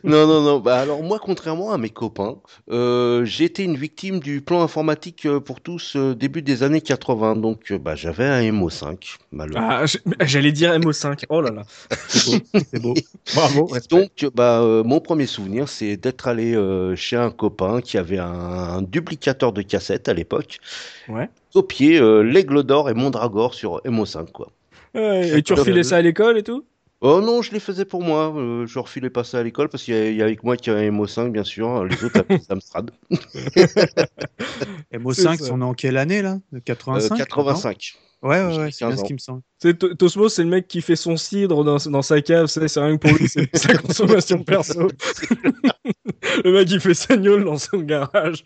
non, 0.04 0.28
non, 0.28 0.42
non. 0.42 0.60
Bah, 0.60 0.80
alors 0.80 1.02
moi, 1.02 1.20
contrairement 1.20 1.72
à 1.72 1.78
mes 1.78 1.90
copains, 1.90 2.36
été 3.40 3.64
une 3.64 3.78
victime 3.78 4.20
du 4.20 4.42
plan 4.42 4.62
informatique 4.62 5.26
pour 5.46 5.62
tous 5.62 5.96
début 5.96 6.42
des 6.42 6.64
années 6.64 6.82
80. 6.82 7.38
Donc, 7.38 7.72
bah, 7.72 7.96
j'avais 7.96 8.26
un 8.26 8.42
MO5, 8.42 9.18
malheureusement. 9.32 9.86
Ah, 10.20 10.26
j'allais 10.26 10.52
dire 10.52 10.78
MO5. 10.78 11.24
Oh 11.30 11.40
là 11.40 11.52
là. 11.52 11.64
C'est 12.10 12.26
beau. 12.26 12.62
C'est 12.72 12.82
beau. 12.82 12.94
Bravo. 13.34 13.70
Donc, 13.90 14.26
bah, 14.36 14.62
mon 14.84 14.97
premier 15.00 15.26
souvenir, 15.26 15.68
c'est 15.70 15.98
d'être 15.98 16.28
allé 16.28 16.56
euh, 16.56 16.96
chez 16.96 17.16
un 17.16 17.32
copain 17.32 17.82
qui 17.82 17.98
avait 17.98 18.20
un, 18.20 18.82
duplicateur 18.82 19.54
de 19.54 19.62
cassettes 19.62 20.10
à 20.10 20.14
l'époque. 20.14 20.60
Ouais. 21.10 21.30
Copier 21.54 22.00
euh, 22.00 22.22
l'Aigle 22.22 22.64
d'Or 22.64 22.90
et 22.90 22.94
Mondragor 22.94 23.54
sur 23.54 23.82
MO5, 23.84 24.32
quoi. 24.32 24.52
et 24.96 25.42
tu 25.44 25.54
refilais 25.54 25.84
ça 25.84 25.98
à 25.98 26.02
l'école 26.02 26.38
et 26.38 26.44
tout? 26.44 26.64
Oh 27.02 27.22
non, 27.22 27.44
je 27.44 27.52
les 27.52 27.60
faisais 27.60 27.86
pour 27.86 28.02
moi. 28.02 28.34
Euh, 28.36 28.66
je 28.66 28.80
refilais 28.80 29.12
pas 29.12 29.24
ça 29.24 29.38
à 29.40 29.44
l'école 29.44 29.70
parce 29.70 29.84
qu'il 29.84 30.16
y, 30.16 30.22
a 30.22 30.26
avec 30.26 30.44
moi 30.44 30.58
qui 30.58 30.72
a 30.72 30.74
un 30.74 30.90
MO5, 30.90 31.30
bien 31.30 31.44
sûr. 31.44 31.86
Les 31.86 32.04
autres 32.04 32.20
avaient 32.20 32.42
Amstrad. 32.50 32.90
MO5, 34.92 35.52
on 35.52 35.62
est 35.62 35.64
en 35.64 35.74
quelle 35.76 35.98
année 35.98 36.24
là? 36.24 36.40
85 36.66 37.18
85. 37.18 37.98
Ouais, 38.24 38.44
ouais, 38.44 38.58
ouais 38.58 38.70
c'est 38.72 38.86
bien 38.86 38.98
ce 38.98 39.04
qui 39.04 39.14
me 39.14 39.20
semble. 39.20 39.42
Tosmo, 39.98 40.30
c'est 40.30 40.44
le 40.44 40.50
mec 40.50 40.68
qui 40.68 40.82
fait 40.82 40.96
son 40.96 41.18
cidre 41.18 41.64
dans, 41.64 41.78
dans 41.78 42.02
sa 42.02 42.22
cave, 42.22 42.48
c'est 42.48 42.60
rien 42.80 42.98
que 42.98 43.08
pour 43.08 43.18
lui, 43.18 43.28
c'est 43.28 43.56
sa 43.56 43.78
consommation 43.78 44.44
perso. 44.44 44.88
le 46.44 46.52
mec 46.52 46.68
qui 46.68 46.80
fait 46.80 46.94
sa 46.94 47.16
gnôle 47.18 47.44
dans 47.44 47.58
son 47.58 47.80
garage. 47.80 48.44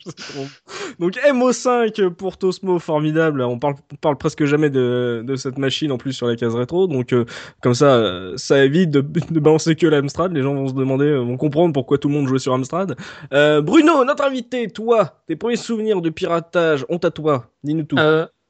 Donc 1.00 1.16
MO5 1.16 2.10
pour 2.12 2.38
Tosmo, 2.38 2.80
formidable. 2.80 3.42
On 3.42 3.60
parle, 3.60 3.76
on 3.92 3.96
parle 3.96 4.18
presque 4.18 4.46
jamais 4.46 4.70
de, 4.70 5.24
de 5.26 5.36
cette 5.36 5.58
machine 5.58 5.92
en 5.92 5.98
plus 5.98 6.14
sur 6.14 6.28
la 6.28 6.36
case 6.36 6.56
rétro. 6.56 6.88
Donc 6.88 7.14
euh, 7.14 7.26
comme 7.62 7.74
ça, 7.74 7.96
euh, 7.96 8.34
ça 8.38 8.64
évite 8.64 8.90
de, 8.92 9.02
de 9.02 9.40
balancer 9.40 9.76
que 9.76 9.88
l'Amstrad. 9.88 10.34
Les 10.34 10.44
gens 10.44 10.54
vont 10.54 10.68
se 10.68 10.74
demander, 10.74 11.06
euh, 11.06 11.20
vont 11.20 11.38
comprendre 11.38 11.74
pourquoi 11.74 11.98
tout 11.98 12.08
le 12.10 12.16
monde 12.16 12.28
jouait 12.28 12.40
sur 12.40 12.54
Amstrad. 12.54 12.96
Bruno, 13.32 14.04
notre 14.06 14.24
invité, 14.24 14.68
toi, 14.68 15.22
tes 15.28 15.36
premiers 15.36 15.56
souvenirs 15.56 16.02
de 16.02 16.10
piratage, 16.10 16.86
honte 16.90 17.06
à 17.06 17.12
toi. 17.12 17.46
Dis-nous 17.64 17.84
tout. 17.84 17.98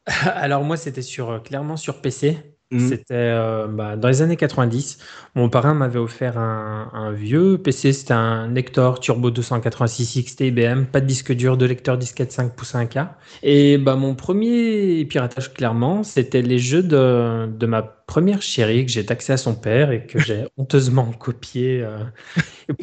Alors 0.26 0.64
moi, 0.64 0.78
c'était 0.78 1.02
sur 1.02 1.30
euh, 1.30 1.40
clairement 1.40 1.78
sur 1.78 2.02
PC. 2.02 2.38
Mmh. 2.74 2.88
C'était 2.88 3.14
euh, 3.14 3.68
bah, 3.68 3.98
dans 3.98 4.08
les 4.08 4.22
années 4.22 4.38
90. 4.38 4.98
Mon 5.36 5.50
parrain 5.50 5.74
m'avait 5.74 6.00
offert 6.00 6.38
un, 6.38 7.12
vieux 7.12 7.58
PC. 7.58 7.92
C'était 7.92 8.14
un 8.14 8.48
Nector 8.48 9.02
Turbo 9.02 9.30
286 9.30 10.24
XT 10.24 10.42
IBM, 10.42 10.86
pas 10.86 11.02
de 11.02 11.06
disque 11.06 11.34
dur, 11.34 11.58
de 11.58 11.66
lecteur 11.66 11.98
disquette 11.98 12.32
5 12.32 12.56
pouces 12.56 12.74
1K. 12.74 13.10
Et 13.44 13.78
bah, 13.78 13.98
mon 13.98 14.16
premier 14.16 15.04
piratage, 15.04 15.54
clairement, 15.54 16.04
c'était 16.04 16.42
les 16.42 16.60
jeux 16.60 16.82
de, 16.82 17.66
ma 17.66 17.82
première 17.82 18.42
chérie 18.42 18.86
que 18.86 18.92
j'ai 18.92 19.06
taxé 19.06 19.34
à 19.34 19.38
son 19.38 19.54
père 19.54 19.92
et 19.92 20.06
que 20.06 20.20
j'ai 20.20 20.46
honteusement 20.58 21.12
copié 21.12 21.84
euh, 21.84 22.00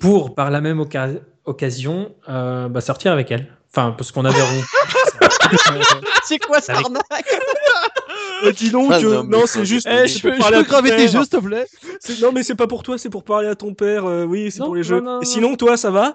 pour, 0.02 0.34
par 0.34 0.50
la 0.50 0.60
même 0.60 0.84
occasion, 1.46 2.14
bah, 2.26 2.80
sortir 2.82 3.12
avec 3.12 3.30
elle. 3.30 3.46
Enfin, 3.70 3.94
parce 3.96 4.12
qu'on 4.12 4.26
avait 4.26 4.37
c'est 6.25 6.38
quoi 6.38 6.61
ça 6.61 6.75
arnaque 6.75 7.02
euh, 8.45 8.52
Dis 8.52 8.71
donc, 8.71 8.90
ah, 8.92 9.00
non, 9.00 9.42
c'est 9.47 9.64
juste. 9.64 9.88
Eh, 9.90 10.07
je 10.07 10.21
peux, 10.23 10.35
je 10.35 10.50
peux 10.50 10.62
graver 10.62 10.90
tes 10.90 11.09
jeux, 11.09 11.23
s'il 11.23 11.28
te 11.28 11.37
plaît 11.37 11.66
Non, 12.23 12.33
mais 12.33 12.42
c'est 12.42 12.54
pas 12.54 12.66
pour 12.66 12.83
toi, 12.83 12.99
c'est 12.99 13.11
pour 13.11 13.25
parler 13.25 13.49
à 13.49 13.54
ton 13.54 13.75
père. 13.75 14.07
Euh, 14.07 14.25
oui, 14.25 14.50
c'est 14.50 14.61
pour 14.61 14.75
les 14.75 14.83
jeux. 14.83 15.02
Et 15.23 15.25
sinon, 15.25 15.57
toi, 15.57 15.76
ça 15.76 15.90
va 15.90 16.14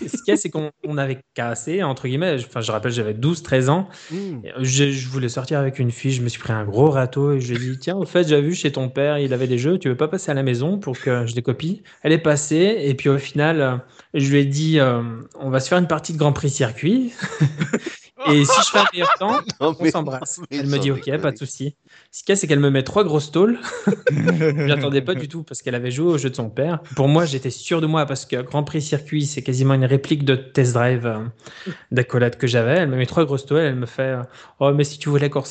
Ce 0.00 0.22
qu'il 0.22 0.28
y 0.28 0.30
a, 0.32 0.36
c'est 0.36 0.50
qu'on 0.50 0.70
avait 0.96 1.18
cassé, 1.34 1.82
entre 1.82 2.08
guillemets. 2.08 2.36
Enfin, 2.46 2.60
je 2.60 2.72
rappelle, 2.72 2.92
j'avais 2.92 3.14
12-13 3.14 3.68
ans. 3.68 3.88
Hmm. 4.10 4.40
Je, 4.60 4.90
je, 4.90 5.08
voulais 5.08 5.28
sortir 5.28 5.58
avec 5.58 5.78
une 5.78 5.90
fille. 5.90 6.12
Je 6.12 6.22
me 6.22 6.28
suis 6.28 6.40
pris 6.40 6.52
un 6.52 6.64
gros 6.64 6.90
râteau 6.90 7.32
et 7.32 7.40
je 7.40 7.54
lui 7.54 7.66
ai 7.66 7.70
dit 7.70 7.78
Tiens, 7.78 7.96
au 7.96 8.06
fait, 8.06 8.28
j'ai 8.28 8.40
vu 8.40 8.54
chez 8.54 8.72
ton 8.72 8.88
père, 8.88 9.18
il 9.18 9.32
avait 9.32 9.48
des 9.48 9.58
jeux. 9.58 9.78
Tu 9.78 9.88
veux 9.88 9.96
pas 9.96 10.08
passer 10.08 10.30
à 10.30 10.34
la 10.34 10.42
maison 10.42 10.78
pour 10.78 10.98
que 10.98 11.26
je 11.26 11.34
les 11.34 11.42
copie? 11.42 11.82
Elle 12.02 12.12
est 12.12 12.18
passée. 12.18 12.76
Et 12.80 12.94
puis, 12.94 13.08
au 13.08 13.18
final, 13.18 13.82
je 14.14 14.30
lui 14.30 14.40
ai 14.40 14.44
dit 14.44 14.80
euh, 14.80 15.02
On 15.38 15.50
va 15.50 15.60
se 15.60 15.68
faire 15.68 15.78
une 15.78 15.86
partie 15.86 16.12
de 16.12 16.18
Grand 16.18 16.32
Prix 16.32 16.50
circuit. 16.50 17.12
Et 18.28 18.44
si 18.44 18.60
je 18.62 18.70
fais 18.70 18.78
un 18.78 18.84
meilleur 18.92 19.12
temps, 19.18 19.40
on 19.60 19.90
s'embrasse. 19.90 20.40
Elle 20.50 20.66
me 20.66 20.78
dit 20.78 20.90
ok, 20.90 21.18
pas 21.20 21.32
de 21.32 21.36
souci. 21.36 21.76
Ce 22.10 22.22
qu'il 22.22 22.30
y 22.30 22.32
a, 22.32 22.36
c'est 22.36 22.46
qu'elle 22.46 22.60
me 22.60 22.70
met 22.70 22.82
trois 22.82 23.04
grosses 23.04 23.30
tôles. 23.30 23.58
je 24.10 24.72
attendais 24.72 25.02
pas 25.02 25.14
du 25.14 25.28
tout 25.28 25.42
parce 25.42 25.60
qu'elle 25.60 25.74
avait 25.74 25.90
joué 25.90 26.12
au 26.12 26.18
jeu 26.18 26.30
de 26.30 26.34
son 26.34 26.48
père. 26.48 26.80
Pour 26.94 27.08
moi, 27.08 27.26
j'étais 27.26 27.50
sûr 27.50 27.80
de 27.80 27.86
moi 27.86 28.06
parce 28.06 28.24
que 28.24 28.40
Grand 28.40 28.64
Prix 28.64 28.82
Circuit, 28.82 29.26
c'est 29.26 29.42
quasiment 29.42 29.74
une 29.74 29.84
réplique 29.84 30.24
de 30.24 30.34
Test 30.34 30.72
Drive 30.72 31.06
euh, 31.06 31.72
d'accolade 31.90 32.36
que 32.36 32.46
j'avais. 32.46 32.78
Elle 32.78 32.88
me 32.88 32.96
met 32.96 33.06
trois 33.06 33.24
grosses 33.26 33.46
tôles. 33.46 33.60
Elle 33.60 33.76
me 33.76 33.86
fait 33.86 34.02
euh, 34.02 34.22
Oh, 34.60 34.72
mais 34.72 34.84
si 34.84 34.98
tu 34.98 35.10
voulais 35.10 35.28
qu'on 35.28 35.42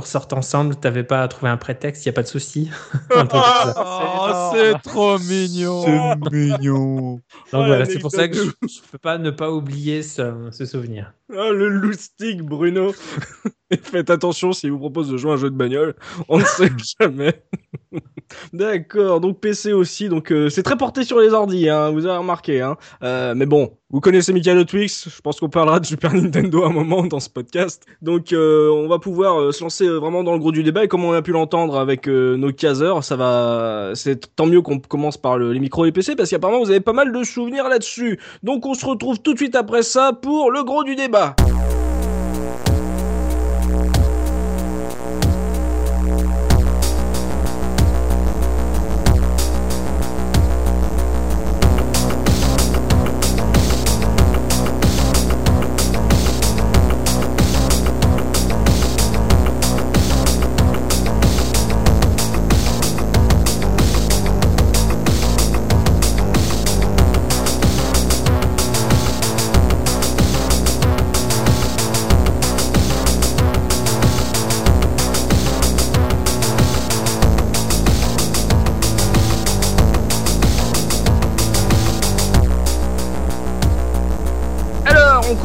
ressorte 0.00 0.32
ensemble, 0.32 0.76
t'avais 0.76 1.04
pas 1.04 1.22
à 1.22 1.28
trouver 1.28 1.50
un 1.50 1.56
prétexte, 1.56 2.04
il 2.04 2.08
y 2.08 2.10
a 2.10 2.12
pas 2.12 2.22
de 2.22 2.28
souci. 2.28 2.70
oh, 3.10 4.50
c'est 4.54 4.74
trop 4.82 5.18
mignon. 5.18 5.84
C'est 5.84 6.30
mignon. 6.32 7.20
Donc 7.52 7.66
voilà, 7.66 7.84
c'est 7.84 7.98
pour 7.98 8.10
ça 8.10 8.28
que 8.28 8.36
je, 8.36 8.42
ne 8.42 8.90
peux 8.92 8.98
pas 8.98 9.18
ne 9.18 9.30
pas 9.30 9.50
oublier 9.50 10.02
ce, 10.02 10.48
ce 10.50 10.64
souvenir. 10.64 11.12
Oh, 11.30 11.52
le 11.52 11.68
loustic, 11.68 12.42
Bruno. 12.42 12.94
Faites 13.82 14.10
attention 14.10 14.52
s'il 14.52 14.72
vous 14.72 14.78
propose 14.78 15.10
de 15.10 15.16
jouer 15.16 15.32
un 15.32 15.36
jeu 15.36 15.50
de 15.50 15.56
bagnole. 15.56 15.94
On 16.28 16.38
ne 16.38 16.44
sait 16.44 16.70
jamais. 17.00 17.42
D'accord, 18.52 19.20
donc 19.20 19.40
PC 19.40 19.72
aussi, 19.72 20.08
donc 20.08 20.32
euh, 20.32 20.48
c'est 20.48 20.62
très 20.62 20.76
porté 20.76 21.04
sur 21.04 21.20
les 21.20 21.32
ordi, 21.32 21.68
hein, 21.68 21.90
vous 21.90 22.06
avez 22.06 22.18
remarqué. 22.18 22.60
Hein. 22.60 22.76
Euh, 23.02 23.34
mais 23.36 23.46
bon, 23.46 23.76
vous 23.90 24.00
connaissez 24.00 24.32
Michael 24.32 24.64
Twix, 24.66 25.08
je 25.08 25.20
pense 25.20 25.38
qu'on 25.38 25.48
parlera 25.48 25.78
de 25.78 25.86
Super 25.86 26.12
Nintendo 26.12 26.64
à 26.64 26.68
un 26.68 26.72
moment 26.72 27.04
dans 27.04 27.20
ce 27.20 27.28
podcast. 27.28 27.84
Donc 28.02 28.32
euh, 28.32 28.70
on 28.70 28.88
va 28.88 28.98
pouvoir 28.98 29.52
se 29.52 29.62
lancer 29.62 29.88
vraiment 29.88 30.24
dans 30.24 30.32
le 30.32 30.38
gros 30.38 30.52
du 30.52 30.62
débat, 30.62 30.84
et 30.84 30.88
comme 30.88 31.04
on 31.04 31.12
a 31.12 31.22
pu 31.22 31.32
l'entendre 31.32 31.78
avec 31.78 32.06
nos 32.08 32.52
caseurs, 32.52 33.04
ça 33.04 33.16
va, 33.16 33.92
c'est 33.94 34.34
tant 34.34 34.46
mieux 34.46 34.62
qu'on 34.62 34.78
commence 34.78 35.16
par 35.16 35.38
les 35.38 35.60
micros 35.60 35.86
et 35.86 35.92
PC, 35.92 36.16
parce 36.16 36.30
qu'apparemment 36.30 36.60
vous 36.60 36.70
avez 36.70 36.80
pas 36.80 36.92
mal 36.92 37.12
de 37.12 37.22
souvenirs 37.22 37.68
là-dessus. 37.68 38.18
Donc 38.42 38.66
on 38.66 38.74
se 38.74 38.84
retrouve 38.84 39.20
tout 39.20 39.34
de 39.34 39.38
suite 39.38 39.54
après 39.54 39.82
ça 39.82 40.12
pour 40.12 40.50
le 40.50 40.64
gros 40.64 40.82
du 40.82 40.96
débat. 40.96 41.36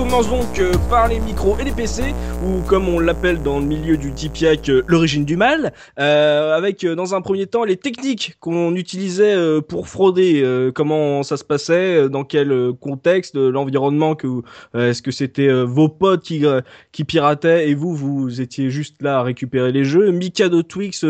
Donc 0.10 0.60
euh, 0.60 0.74
par 0.90 1.08
les 1.08 1.20
micros 1.20 1.56
et 1.62 1.64
les 1.64 1.72
PC, 1.72 2.16
ou 2.44 2.62
comme 2.68 2.90
on 2.90 3.00
l'appelle 3.00 3.44
dans 3.44 3.60
le 3.60 3.66
milieu 3.66 3.96
du 3.96 4.12
Tipiac, 4.12 4.68
euh, 4.68 4.82
l'origine 4.88 5.24
du 5.24 5.38
mal, 5.38 5.72
euh, 6.00 6.58
avec 6.58 6.84
dans 6.84 7.14
un 7.14 7.22
premier 7.22 7.46
temps 7.46 7.64
les 7.64 7.78
techniques 7.78 8.36
qu'on 8.40 8.76
utilisait 8.76 9.36
pour 9.62 9.88
frauder, 9.88 10.72
comment 10.74 11.22
ça 11.22 11.38
se 11.38 11.44
passait, 11.44 12.10
dans 12.10 12.24
quel 12.24 12.74
contexte, 12.82 13.36
l'environnement, 13.36 14.16
que 14.16 14.28
est-ce 14.74 15.02
que 15.02 15.12
c'était 15.12 15.52
vos 15.64 15.90
potes 15.90 16.24
qui, 16.24 16.44
qui 16.92 17.04
pirataient 17.04 17.70
et 17.70 17.76
vous, 17.76 17.96
vous 17.96 18.42
étiez 18.42 18.70
juste 18.70 19.02
là 19.02 19.20
à 19.20 19.24
récupérer 19.24 19.72
les 19.72 19.84
jeux. 19.84 20.12
Mika 20.12 20.50
de 20.50 20.62
Twix, 20.62 21.06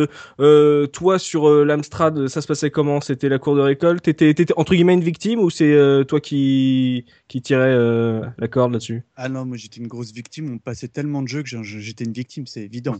toi 0.92 1.20
sur 1.20 1.50
l'Amstrad, 1.50 2.28
ça 2.28 2.42
se 2.42 2.48
passait 2.48 2.70
comment? 2.70 3.02
C'était 3.02 3.30
la 3.30 3.40
cour 3.40 3.56
de 3.56 3.62
récolte? 3.62 4.04
T'étais 4.04 4.46
entre 4.58 4.74
guillemets 4.74 4.96
une 4.96 5.04
victime 5.04 5.40
ou 5.40 5.50
c'est 5.50 6.04
toi 6.08 6.20
qui, 6.20 7.06
qui 7.28 7.42
tirait 7.42 7.76
la 8.38 8.48
corde 8.48 8.74
là-dessus? 8.74 8.89
Ah 9.16 9.30
non, 9.30 9.46
moi 9.46 9.58
j'étais 9.58 9.80
une 9.80 9.88
grosse 9.88 10.12
victime. 10.12 10.54
On 10.54 10.58
passait 10.58 10.88
tellement 10.88 11.22
de 11.22 11.28
jeux 11.28 11.44
que 11.44 11.64
j'étais 11.64 12.04
une 12.04 12.14
victime, 12.14 12.48
c'est 12.48 12.62
évident. 12.62 12.98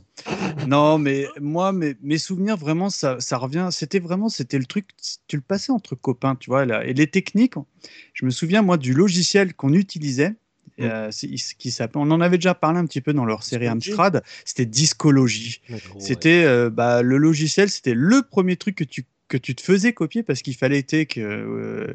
non, 0.68 0.98
mais 0.98 1.28
moi, 1.40 1.72
mes, 1.72 1.96
mes 2.02 2.18
souvenirs, 2.18 2.58
vraiment, 2.58 2.90
ça, 2.90 3.20
ça 3.20 3.38
revient. 3.38 3.70
C'était 3.72 4.00
vraiment, 4.00 4.30
c'était 4.30 4.58
le 4.58 4.66
truc, 4.66 4.90
tu 5.28 5.36
le 5.36 5.42
passais 5.42 5.72
entre 5.72 5.96
copains, 5.96 6.36
tu 6.36 6.50
vois. 6.50 6.66
Là. 6.66 6.86
Et 6.86 6.94
les 6.94 7.08
techniques, 7.08 7.56
je 8.14 8.26
me 8.26 8.32
souviens, 8.32 8.62
moi, 8.62 8.78
du 8.78 8.94
logiciel 8.94 9.54
qu'on 9.54 9.74
utilisait. 9.74 10.36
Mm. 10.78 10.84
Euh, 10.84 11.10
qui 11.58 11.76
on 11.96 12.12
en 12.12 12.22
avait 12.22 12.38
déjà 12.38 12.54
parlé 12.54 12.80
un 12.80 12.86
petit 12.86 13.02
peu 13.02 13.12
dans 13.12 13.26
leur 13.26 13.44
série 13.44 13.68
Amstrad, 13.68 14.24
c'était 14.46 14.66
Discologie. 14.66 15.62
C'était 15.98 16.46
euh, 16.46 16.70
bah, 16.70 17.02
le 17.02 17.18
logiciel, 17.18 17.70
c'était 17.70 17.94
le 17.94 18.22
premier 18.22 18.56
truc 18.56 18.76
que 18.76 18.86
tu 18.86 19.04
que 19.28 19.38
tu 19.38 19.56
te 19.56 19.62
faisais 19.62 19.94
copier 19.94 20.24
parce 20.24 20.42
qu'il 20.42 20.56
fallait 20.56 20.84
qu'il 20.84 21.06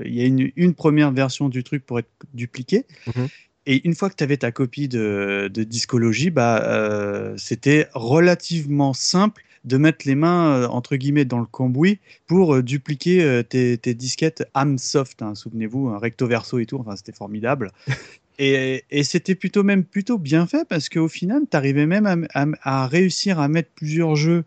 y 0.05 0.21
ait 0.21 0.27
une, 0.27 0.53
une, 0.55 0.75
première 0.75 1.11
version 1.13 1.49
du 1.49 1.65
truc 1.65 1.85
pour 1.85 1.99
être 1.99 2.09
dupliqué. 2.33 2.85
Mhm. 3.07 3.29
Et 3.67 3.87
une 3.87 3.95
fois 3.95 4.11
que 4.11 4.17
tu 4.17 4.25
avais 4.25 4.37
ta 4.37 4.53
copie 4.53 4.89
de, 4.89 5.51
de 5.53 5.65
discologie, 5.65 6.31
bah, 6.31 6.63
euh, 6.65 7.35
c'était 7.39 7.89
relativement 7.95 8.93
simple 8.93 9.43
de 9.65 9.79
mettre 9.79 10.07
les 10.07 10.15
mains 10.15 10.51
euh, 10.51 10.67
entre 10.69 10.97
guillemets 10.97 11.25
dans 11.25 11.39
le 11.39 11.47
cambouis 11.47 11.99
pour 12.27 12.57
euh, 12.57 12.63
dupliquer 12.63 13.43
tes, 13.49 13.79
tes, 13.79 13.95
disquettes 13.95 14.45
Amsoft. 14.53 15.23
Hein, 15.23 15.35
Souvenez-vous, 15.35 15.89
un 15.89 15.99
recto 15.99 16.27
verso 16.27 16.59
et 16.59 16.67
tout. 16.67 16.77
Enfin, 16.79 16.97
c'était 16.97 17.13
formidable. 17.13 17.73
et, 18.39 18.85
et 18.91 19.03
c'était 19.03 19.35
plutôt 19.35 19.63
même 19.63 19.85
plutôt 19.85 20.19
bien 20.19 20.47
fait 20.47 20.69
parce 20.69 20.91
qu'au 20.91 21.09
final, 21.09 21.43
tu 21.51 21.57
arrivais 21.57 21.87
même 21.87 22.27
à, 22.35 22.47
à, 22.63 22.87
réussir 22.87 23.41
à 23.41 23.49
mettre 23.49 23.71
plusieurs 23.75 24.17
jeux 24.17 24.45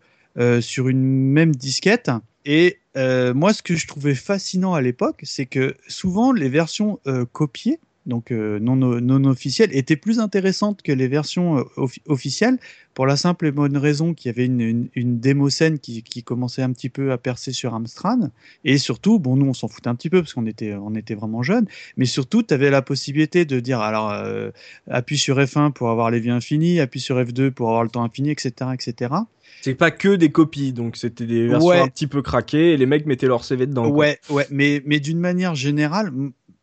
sur 0.60 0.88
une 0.88 1.02
même 1.32 1.52
disquette. 1.52 2.12
Et 2.44 2.78
moi, 2.94 3.52
ce 3.52 3.60
que 3.60 3.74
je 3.74 3.88
trouvais 3.88 4.14
fascinant 4.14 4.74
à 4.74 4.80
l'époque, 4.80 5.22
c'est 5.24 5.46
que 5.46 5.74
souvent 5.88 6.30
les 6.30 6.48
versions 6.48 7.00
copiées 7.32 7.80
donc 8.08 8.32
euh, 8.32 8.58
non, 8.58 8.74
non 8.74 9.24
officielles, 9.26 9.70
étaient 9.72 9.96
plus 9.96 10.18
intéressantes 10.18 10.82
que 10.82 10.92
les 10.92 11.06
versions 11.06 11.58
euh, 11.58 11.86
officielles, 12.06 12.58
pour 12.94 13.06
la 13.06 13.16
simple 13.16 13.46
et 13.46 13.52
bonne 13.52 13.76
raison 13.76 14.12
qu'il 14.12 14.28
y 14.28 14.34
avait 14.34 14.46
une, 14.46 14.88
une, 14.92 15.20
démo 15.20 15.50
scène 15.50 15.78
qui, 15.78 16.02
qui, 16.02 16.24
commençait 16.24 16.62
un 16.62 16.72
petit 16.72 16.88
peu 16.88 17.12
à 17.12 17.18
percer 17.18 17.52
sur 17.52 17.74
Amstrad. 17.74 18.32
Et 18.64 18.76
surtout, 18.76 19.20
bon, 19.20 19.36
nous, 19.36 19.46
on 19.46 19.54
s'en 19.54 19.68
foutait 19.68 19.86
un 19.86 19.94
petit 19.94 20.10
peu 20.10 20.20
parce 20.20 20.34
qu'on 20.34 20.46
était, 20.46 20.74
on 20.74 20.96
était 20.96 21.14
vraiment 21.14 21.44
jeunes, 21.44 21.66
mais 21.96 22.06
surtout, 22.06 22.42
tu 22.42 22.52
avais 22.52 22.70
la 22.70 22.82
possibilité 22.82 23.44
de 23.44 23.60
dire, 23.60 23.80
alors, 23.80 24.10
euh, 24.10 24.50
appuie 24.90 25.18
sur 25.18 25.38
F1 25.38 25.72
pour 25.72 25.90
avoir 25.90 26.10
les 26.10 26.18
vies 26.18 26.30
infinies, 26.30 26.80
appuie 26.80 26.98
sur 26.98 27.20
F2 27.20 27.50
pour 27.50 27.68
avoir 27.68 27.84
le 27.84 27.90
temps 27.90 28.02
infini, 28.02 28.30
etc., 28.30 28.70
etc. 28.74 29.14
C'est 29.60 29.74
pas 29.74 29.90
que 29.90 30.16
des 30.16 30.30
copies, 30.30 30.72
donc 30.72 30.96
c'était 30.96 31.26
des 31.26 31.46
versions 31.46 31.70
un 31.70 31.88
petit 31.88 32.06
peu 32.06 32.22
craquées 32.22 32.72
et 32.72 32.76
les 32.76 32.86
mecs 32.86 33.06
mettaient 33.06 33.26
leur 33.26 33.44
CV 33.44 33.66
dedans. 33.66 33.88
Ouais, 33.88 34.18
ouais, 34.30 34.46
mais, 34.50 34.82
mais 34.86 34.98
d'une 34.98 35.20
manière 35.20 35.54
générale, 35.54 36.12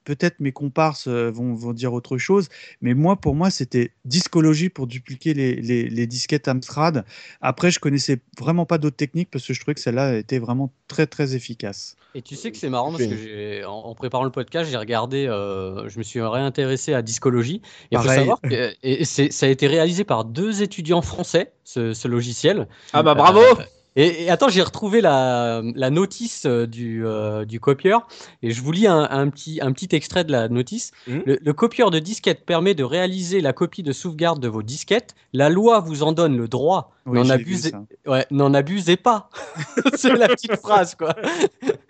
peut-être 0.05 0.39
mes 0.39 0.51
comparses 0.51 1.07
euh, 1.07 1.29
vont, 1.29 1.53
vont, 1.53 1.73
dire 1.73 1.93
autre 1.93 2.17
chose, 2.17 2.47
mais 2.81 2.93
moi, 2.93 3.17
pour 3.17 3.35
moi, 3.35 3.49
c'était 3.49 3.91
discologie 4.05 4.69
pour 4.69 4.87
dupliquer 4.87 5.33
les, 5.33 5.55
les, 5.55 6.07
disquettes 6.07 6.47
Amstrad. 6.47 7.03
Après, 7.41 7.71
je 7.71 7.79
connaissais 7.79 8.21
vraiment 8.39 8.65
pas 8.65 8.77
d'autres 8.77 8.95
techniques 8.95 9.29
parce 9.31 9.45
que 9.45 9.53
je 9.53 9.59
trouvais 9.59 9.75
que 9.75 9.81
celle-là 9.81 10.17
était 10.17 10.39
vraiment 10.39 10.71
très, 10.87 11.07
très 11.07 11.35
efficace. 11.35 11.97
Et 12.13 12.21
tu 12.21 12.35
sais 12.35 12.51
que 12.51 12.57
c'est 12.57 12.69
marrant 12.69 12.91
parce 12.91 13.03
que 13.03 13.65
en, 13.65 13.71
en, 13.71 13.95
préparant 13.95 14.23
le 14.23 14.29
podcast, 14.29 14.71
j'ai 14.71 14.77
regardé, 14.77 15.27
euh, 15.27 15.89
je 15.89 15.97
me 15.97 16.03
suis 16.03 16.21
réintéressé 16.21 16.93
à 16.93 17.01
discologie. 17.01 17.61
Et 17.91 17.95
il 17.95 17.99
faut 17.99 18.07
savoir 18.07 18.39
que 18.39 18.73
et 18.83 19.03
ça 19.03 19.45
a 19.45 19.49
été 19.49 19.67
réalisé 19.67 20.05
par 20.05 20.23
deux 20.23 20.61
étudiants 20.61 21.01
français, 21.01 21.51
ce, 21.63 21.93
ce 21.93 22.07
logiciel. 22.07 22.67
Ah 22.93 23.03
bah 23.03 23.15
bravo 23.15 23.41
euh, 23.41 23.63
et, 23.95 24.29
attends, 24.29 24.49
j'ai 24.49 24.61
retrouvé 24.61 24.99
la, 24.99 25.61
la 25.73 25.89
notice 25.89 26.45
euh, 26.45 26.67
du, 26.67 27.05
euh, 27.05 27.45
du, 27.45 27.61
copieur 27.61 28.07
et 28.41 28.51
je 28.51 28.61
vous 28.61 28.73
lis 28.73 28.87
un, 28.87 29.07
un, 29.09 29.29
petit, 29.29 29.59
un 29.61 29.71
petit 29.71 29.95
extrait 29.95 30.25
de 30.25 30.33
la 30.33 30.49
notice. 30.49 30.91
Mmh. 31.07 31.19
Le, 31.25 31.53
copieur 31.53 31.91
de 31.91 31.99
disquettes 31.99 32.45
permet 32.45 32.73
de 32.73 32.83
réaliser 32.83 33.39
la 33.39 33.53
copie 33.53 33.83
de 33.83 33.93
sauvegarde 33.93 34.41
de 34.41 34.49
vos 34.49 34.63
disquettes. 34.63 35.15
La 35.31 35.49
loi 35.49 35.79
vous 35.79 36.03
en 36.03 36.11
donne 36.11 36.35
le 36.37 36.49
droit. 36.49 36.91
n'en 37.05 37.29
abusez, 37.29 37.71
ouais, 38.05 38.25
n'en 38.31 38.53
abusez 38.53 38.97
pas. 38.97 39.29
C'est 39.95 40.13
la 40.13 40.27
petite 40.27 40.57
phrase, 40.57 40.95
quoi. 40.95 41.15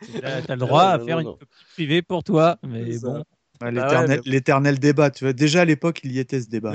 Tu 0.06 0.24
as, 0.24 0.42
le 0.48 0.58
droit 0.58 0.84
à 0.84 1.00
faire 1.00 1.20
une 1.20 1.26
copie 1.26 1.46
privée 1.74 2.02
pour 2.04 2.24
toi, 2.24 2.58
mais 2.64 3.00
bon. 3.00 3.24
Bah 3.60 3.72
l'éternel 4.26 4.80
débat, 4.80 5.12
tu 5.12 5.24
vois. 5.24 5.34
Déjà 5.34 5.62
à 5.62 5.66
l'époque, 5.66 6.02
il 6.04 6.12
y 6.12 6.20
était 6.20 6.42
ce 6.42 6.50
débat. 6.50 6.74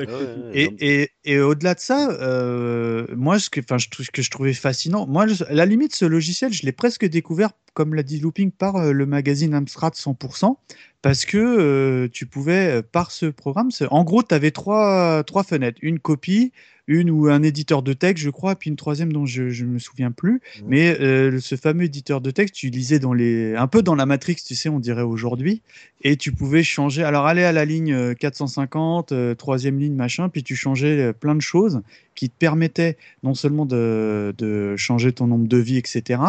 et, 0.54 0.70
et, 0.80 1.10
et 1.24 1.38
au-delà 1.40 1.74
de 1.74 1.80
ça, 1.80 2.10
euh, 2.10 3.06
moi, 3.14 3.38
ce 3.38 3.50
que, 3.50 3.60
je, 3.60 4.02
ce 4.02 4.10
que 4.10 4.22
je 4.22 4.30
trouvais 4.30 4.54
fascinant, 4.54 5.06
moi, 5.06 5.26
à 5.48 5.52
la 5.52 5.66
limite, 5.66 5.94
ce 5.94 6.04
logiciel, 6.04 6.52
je 6.52 6.62
l'ai 6.64 6.72
presque 6.72 7.04
découvert, 7.04 7.50
comme 7.74 7.94
l'a 7.94 8.02
dit 8.02 8.18
Looping, 8.18 8.50
par 8.50 8.76
euh, 8.76 8.92
le 8.92 9.06
magazine 9.06 9.54
Amstrad 9.54 9.92
100%, 9.92 10.56
parce 11.02 11.24
que 11.24 11.38
euh, 11.38 12.08
tu 12.12 12.26
pouvais, 12.26 12.82
par 12.82 13.10
ce 13.10 13.26
programme, 13.26 13.70
en 13.90 14.04
gros, 14.04 14.22
tu 14.22 14.34
avais 14.34 14.50
trois, 14.50 15.24
trois 15.24 15.44
fenêtres. 15.44 15.78
Une 15.82 15.98
copie, 15.98 16.52
une 16.90 17.08
ou 17.08 17.28
un 17.28 17.42
éditeur 17.44 17.82
de 17.82 17.92
texte, 17.92 18.24
je 18.24 18.30
crois, 18.30 18.56
puis 18.56 18.68
une 18.68 18.76
troisième 18.76 19.12
dont 19.12 19.24
je 19.24 19.42
ne 19.44 19.68
me 19.70 19.78
souviens 19.78 20.10
plus. 20.10 20.34
Mmh. 20.34 20.64
Mais 20.66 21.00
euh, 21.00 21.38
ce 21.38 21.54
fameux 21.54 21.84
éditeur 21.84 22.20
de 22.20 22.32
texte, 22.32 22.56
tu 22.56 22.68
lisais 22.68 22.98
dans 22.98 23.12
les, 23.12 23.54
un 23.54 23.68
peu 23.68 23.80
dans 23.80 23.94
la 23.94 24.06
Matrix, 24.06 24.36
tu 24.44 24.56
sais, 24.56 24.68
on 24.68 24.80
dirait 24.80 25.02
aujourd'hui, 25.02 25.62
et 26.02 26.16
tu 26.16 26.32
pouvais 26.32 26.64
changer. 26.64 27.04
Alors 27.04 27.26
aller 27.26 27.44
à 27.44 27.52
la 27.52 27.64
ligne 27.64 28.14
450, 28.16 29.12
euh, 29.12 29.36
troisième 29.36 29.78
ligne, 29.78 29.94
machin, 29.94 30.28
puis 30.28 30.42
tu 30.42 30.56
changeais 30.56 30.98
euh, 30.98 31.12
plein 31.12 31.36
de 31.36 31.40
choses 31.40 31.80
qui 32.14 32.28
te 32.30 32.36
permettaient 32.38 32.96
non 33.22 33.34
seulement 33.34 33.66
de, 33.66 34.34
de 34.36 34.76
changer 34.76 35.12
ton 35.12 35.26
nombre 35.26 35.48
de 35.48 35.56
vies, 35.56 35.78
etc., 35.78 36.20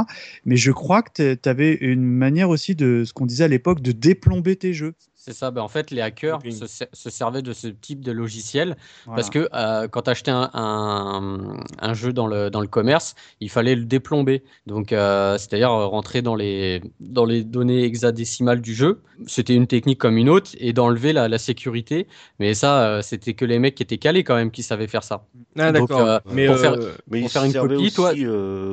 mais 0.45 0.55
je 0.55 0.71
crois 0.71 1.01
que 1.01 1.33
tu 1.35 1.49
avais 1.49 1.73
une 1.73 2.03
manière 2.03 2.49
aussi 2.49 2.75
de 2.75 3.03
ce 3.05 3.13
qu'on 3.13 3.25
disait 3.25 3.45
à 3.45 3.47
l'époque 3.47 3.81
de 3.81 3.91
déplomber 3.91 4.55
tes 4.55 4.73
jeux. 4.73 4.93
C'est 5.23 5.33
ça, 5.33 5.51
ben 5.51 5.61
en 5.61 5.67
fait, 5.67 5.91
les 5.91 6.01
hackers 6.01 6.39
se, 6.49 7.09
servaient 7.11 7.43
de 7.43 7.53
ce 7.53 7.67
type 7.67 8.03
de 8.03 8.11
logiciel 8.11 8.75
parce 9.05 9.29
que 9.29 9.47
euh, 9.53 9.87
quand 9.87 10.01
tu 10.01 10.09
achetais 10.09 10.31
un, 10.31 10.49
un, 10.51 11.93
jeu 11.93 12.11
dans 12.11 12.25
le, 12.25 12.49
dans 12.49 12.59
le 12.59 12.65
commerce, 12.65 13.13
il 13.39 13.51
fallait 13.51 13.75
le 13.75 13.85
déplomber. 13.85 14.41
Donc, 14.65 14.91
euh, 14.91 15.37
c'est-à-dire 15.37 15.69
rentrer 15.69 16.23
dans 16.23 16.33
les, 16.33 16.81
dans 16.99 17.25
les 17.25 17.43
données 17.43 17.83
hexadécimales 17.83 18.61
du 18.61 18.73
jeu. 18.73 19.03
C'était 19.27 19.53
une 19.53 19.67
technique 19.67 19.99
comme 19.99 20.17
une 20.17 20.27
autre 20.27 20.49
et 20.57 20.73
d'enlever 20.73 21.13
la, 21.13 21.27
la, 21.27 21.37
sécurité. 21.37 22.07
Mais 22.39 22.55
ça, 22.55 22.81
euh, 22.81 23.01
c'était 23.03 23.35
que 23.35 23.45
les 23.45 23.59
mecs 23.59 23.75
qui 23.75 23.83
étaient 23.83 23.99
calés 23.99 24.23
quand 24.23 24.33
même 24.33 24.49
qui 24.49 24.63
savaient 24.63 24.87
faire 24.87 25.03
ça. 25.03 25.27
Ah, 25.55 25.71
d'accord. 25.71 26.21
mais 26.31 26.47
pour 26.47 26.57
faire, 26.57 26.77
mais 27.11 27.27
faire 27.27 27.43
une 27.43 27.53
copie, 27.53 27.75
aussi, 27.75 27.93
toi. 27.93 28.13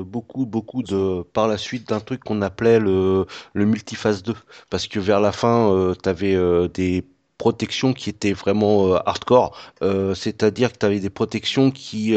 beaucoup, 0.03 0.47
beaucoup 0.47 0.83
de, 0.83 1.25
par 1.25 1.47
la 1.47 1.59
suite 1.59 1.91
d'un 1.91 2.01
truc 2.01 2.25
qu'on 2.25 2.41
appelait 2.41 2.81
le, 2.81 3.27
le 3.53 3.65
multiphase 3.67 4.23
2. 4.23 4.33
Parce 4.71 4.87
que 4.87 4.99
vers 4.99 5.21
la 5.21 5.33
fin, 5.33 5.93
tu 6.03 6.09
avais 6.09 6.38
euh, 6.39 6.69
des 6.69 7.05
protections 7.39 7.93
qui 7.93 8.11
étaient 8.11 8.33
vraiment 8.33 8.95
euh, 8.95 8.99
hardcore. 9.07 9.57
Euh, 9.83 10.15
c'est-à-dire 10.15 10.73
que 10.73 10.79
tu 10.79 10.87
avais 10.87 11.01
des 11.01 11.11
protections 11.11 11.71
qui 11.71 12.15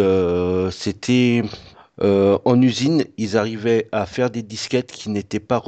c'était 0.72 1.44
en 2.00 2.62
usine, 2.62 3.06
ils 3.18 3.38
arrivaient 3.38 3.88
à 3.92 4.06
faire 4.08 4.32
des 4.32 4.42
disquettes 4.42 4.92
qui 4.92 5.10
n'étaient 5.10 5.40
pas 5.40 5.62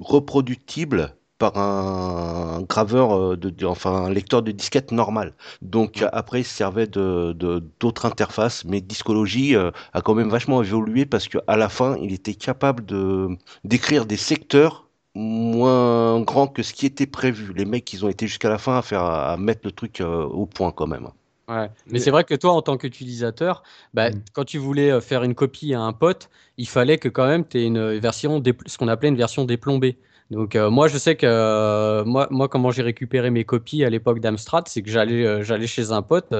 reproductibles 0.00 1.14
par 1.38 1.56
un 1.56 2.62
graveur 2.68 3.38
de, 3.38 3.66
enfin 3.66 4.04
un 4.04 4.10
lecteur 4.10 4.42
de 4.42 4.52
disquettes 4.52 4.92
normal. 4.92 5.32
Donc 5.62 6.04
après 6.12 6.40
ils 6.40 6.44
servaient 6.44 6.86
de 6.86 7.32
d'autres 7.80 8.04
interfaces, 8.04 8.66
mais 8.66 8.82
Discologie 8.82 9.56
a 9.56 10.02
quand 10.02 10.14
même 10.14 10.28
vachement 10.28 10.62
évolué 10.62 11.06
parce 11.06 11.26
que 11.26 11.38
à 11.46 11.56
la 11.56 11.70
fin 11.70 11.96
il 12.02 12.12
était 12.12 12.34
capable 12.34 12.84
de 12.84 13.28
d'écrire 13.64 14.04
des 14.04 14.18
secteurs 14.18 14.81
moins 15.14 16.20
grand 16.20 16.46
que 16.46 16.62
ce 16.62 16.72
qui 16.72 16.86
était 16.86 17.06
prévu. 17.06 17.52
Les 17.54 17.64
mecs, 17.64 17.92
ils 17.92 18.04
ont 18.04 18.08
été 18.08 18.26
jusqu'à 18.26 18.48
la 18.48 18.58
fin 18.58 18.78
à 18.78 18.82
faire 18.82 19.02
à 19.02 19.36
mettre 19.36 19.60
le 19.64 19.72
truc 19.72 20.00
euh, 20.00 20.24
au 20.24 20.46
point 20.46 20.72
quand 20.72 20.86
même. 20.86 21.08
Ouais. 21.48 21.68
Mais, 21.88 21.98
c'est 21.98 22.10
vrai 22.10 22.24
que 22.24 22.34
toi, 22.34 22.52
en 22.52 22.62
tant 22.62 22.76
qu'utilisateur, 22.76 23.62
bah, 23.92 24.10
mm. 24.10 24.22
quand 24.32 24.44
tu 24.44 24.58
voulais 24.58 24.90
euh, 24.90 25.00
faire 25.00 25.22
une 25.22 25.34
copie 25.34 25.74
à 25.74 25.80
un 25.80 25.92
pote, 25.92 26.30
il 26.56 26.68
fallait 26.68 26.98
que 26.98 27.08
quand 27.08 27.26
même 27.26 27.46
tu 27.46 27.58
aies 27.58 27.66
une 27.66 27.98
version, 27.98 28.42
ce 28.66 28.78
qu'on 28.78 28.88
appelait 28.88 29.08
une 29.08 29.16
version 29.16 29.44
déplombée. 29.44 29.98
Donc 30.30 30.56
euh, 30.56 30.70
moi 30.70 30.88
je 30.88 30.96
sais 30.96 31.14
que 31.14 31.26
euh, 31.26 32.04
moi, 32.04 32.26
moi 32.30 32.48
comment 32.48 32.70
j'ai 32.70 32.82
récupéré 32.82 33.30
mes 33.30 33.44
copies 33.44 33.84
à 33.84 33.90
l'époque 33.90 34.20
d'Amstrad, 34.20 34.66
c'est 34.66 34.82
que 34.82 34.90
j'allais 34.90 35.26
euh, 35.26 35.42
j'allais 35.42 35.66
chez 35.66 35.92
un 35.92 36.02
pote 36.02 36.32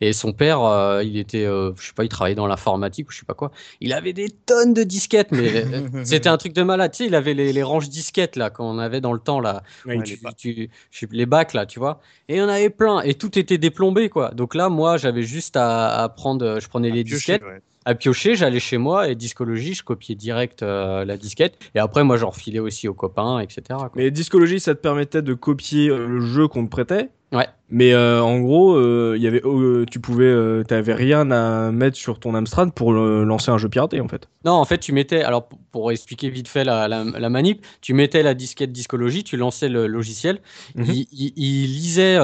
et 0.00 0.12
son 0.12 0.32
père 0.32 0.60
il 1.02 1.18
était 1.18 1.44
je 1.44 1.72
sais 1.78 1.92
pas 1.94 2.04
il 2.04 2.08
travaillait 2.08 2.36
dans 2.36 2.46
l'informatique 2.46 3.08
ou 3.08 3.12
je 3.12 3.18
sais 3.18 3.26
pas 3.26 3.34
quoi. 3.34 3.50
Il 3.80 3.92
avait 3.92 4.12
des 4.12 4.30
tonnes 4.30 4.74
de 4.74 4.84
disquettes 4.84 5.32
mais 5.32 5.64
c'était 6.04 6.28
un 6.28 6.36
truc 6.36 6.52
de 6.52 6.62
malade. 6.62 6.92
Tu 6.92 6.98
sais 6.98 7.06
il 7.06 7.14
avait 7.14 7.34
les, 7.34 7.52
les 7.52 7.62
ranges 7.62 7.88
disquettes 7.88 8.36
là 8.36 8.50
qu'on 8.50 8.78
avait 8.78 9.00
dans 9.00 9.12
le 9.12 9.18
temps 9.18 9.40
là, 9.40 9.62
les, 9.86 11.26
bacs 11.26 11.54
là 11.54 11.66
tu 11.66 11.78
vois. 11.78 12.00
Et 12.28 12.40
on 12.40 12.48
avait 12.48 12.70
plein 12.70 13.00
et 13.00 13.14
tout 13.14 13.38
était 13.38 13.58
déplombé 13.58 14.08
quoi. 14.08 14.30
Donc 14.30 14.54
là 14.54 14.68
moi 14.68 14.98
j'avais 14.98 15.22
juste 15.22 15.56
à, 15.56 16.12
prendre 16.16 16.60
je 16.60 16.68
prenais 16.68 16.90
les 16.90 17.02
disquettes 17.04 17.42
à 17.84 17.94
piocher, 17.94 18.36
j'allais 18.36 18.60
chez 18.60 18.78
moi 18.78 19.08
et 19.08 19.14
discologie, 19.14 19.74
je 19.74 19.82
copiais 19.82 20.14
direct 20.14 20.62
euh, 20.62 21.04
la 21.04 21.16
disquette. 21.16 21.58
Et 21.74 21.78
après, 21.78 22.04
moi, 22.04 22.16
j'en 22.16 22.30
refilais 22.30 22.58
aussi 22.58 22.88
aux 22.88 22.94
copains, 22.94 23.40
etc. 23.40 23.78
Mais 23.94 24.10
discologie, 24.10 24.60
ça 24.60 24.74
te 24.74 24.80
permettait 24.80 25.22
de 25.22 25.34
copier 25.34 25.88
euh, 25.88 26.06
le 26.06 26.20
jeu 26.20 26.48
qu'on 26.48 26.64
te 26.64 26.70
prêtait 26.70 27.10
Ouais. 27.32 27.48
Mais 27.74 27.94
euh, 27.94 28.22
en 28.22 28.38
gros, 28.40 28.74
euh, 28.74 29.16
y 29.18 29.26
avait, 29.26 29.40
euh, 29.46 29.86
tu 29.90 29.98
pouvais, 29.98 30.62
t'avais 30.64 30.92
rien 30.92 31.30
à 31.30 31.72
mettre 31.72 31.96
sur 31.96 32.20
ton 32.20 32.34
Amstrad 32.34 32.70
pour 32.74 32.92
lancer 32.92 33.50
un 33.50 33.56
jeu 33.56 33.70
piraté 33.70 33.98
en 34.02 34.08
fait. 34.08 34.28
Non, 34.44 34.52
en 34.52 34.64
fait, 34.66 34.76
tu 34.76 34.92
mettais, 34.92 35.22
alors 35.22 35.48
pour, 35.70 35.90
expliquer 35.90 36.28
vite 36.28 36.48
fait 36.48 36.64
la, 36.64 36.86
la, 36.86 37.28
manip, 37.30 37.64
tu 37.80 37.94
mettais 37.94 38.22
la 38.22 38.34
disquette 38.34 38.72
discologie, 38.72 39.24
tu 39.24 39.38
lançais 39.38 39.70
le 39.70 39.86
logiciel, 39.86 40.40
mhm. 40.74 40.84
il, 40.86 41.06
il, 41.12 41.72
lisait, 41.72 42.18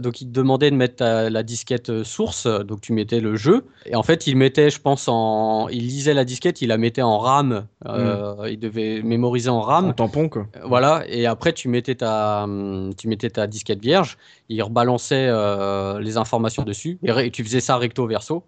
donc 0.00 0.20
il 0.20 0.26
te 0.26 0.32
demandait 0.32 0.70
de 0.70 0.76
mettre 0.76 1.02
la 1.02 1.42
disquette 1.42 2.02
source, 2.02 2.46
donc 2.46 2.82
tu 2.82 2.92
mettais 2.92 3.20
le 3.20 3.36
jeu, 3.36 3.64
et 3.86 3.96
en 3.96 4.02
fait, 4.02 4.26
il 4.26 4.36
mettait, 4.36 4.68
je 4.68 4.80
pense, 4.80 5.08
en, 5.08 5.68
il 5.68 5.86
lisait 5.86 6.12
la 6.12 6.26
disquette, 6.26 6.60
il 6.60 6.68
la 6.68 6.76
mettait 6.76 7.00
en 7.00 7.18
RAM, 7.18 7.64
mhm. 7.86 8.48
il 8.50 8.58
devait 8.58 9.00
mémoriser 9.02 9.48
en 9.48 9.62
RAM. 9.62 9.86
En 9.86 9.92
tampon 9.94 10.28
quoi. 10.28 10.46
Voilà, 10.62 11.04
et 11.08 11.24
après 11.24 11.54
tu 11.54 11.68
mettais 11.68 11.94
ta, 11.94 12.46
tu 12.98 13.08
mettais 13.08 13.30
ta 13.30 13.46
disquette 13.46 13.80
vierge 13.80 14.18
il 14.50 14.62
rebalançait 14.62 15.30
les 16.00 16.16
informations 16.16 16.64
dessus, 16.64 16.98
et, 17.02 17.30
tu 17.30 17.44
faisais 17.44 17.60
ça 17.60 17.76
recto 17.78 18.06
verso. 18.06 18.44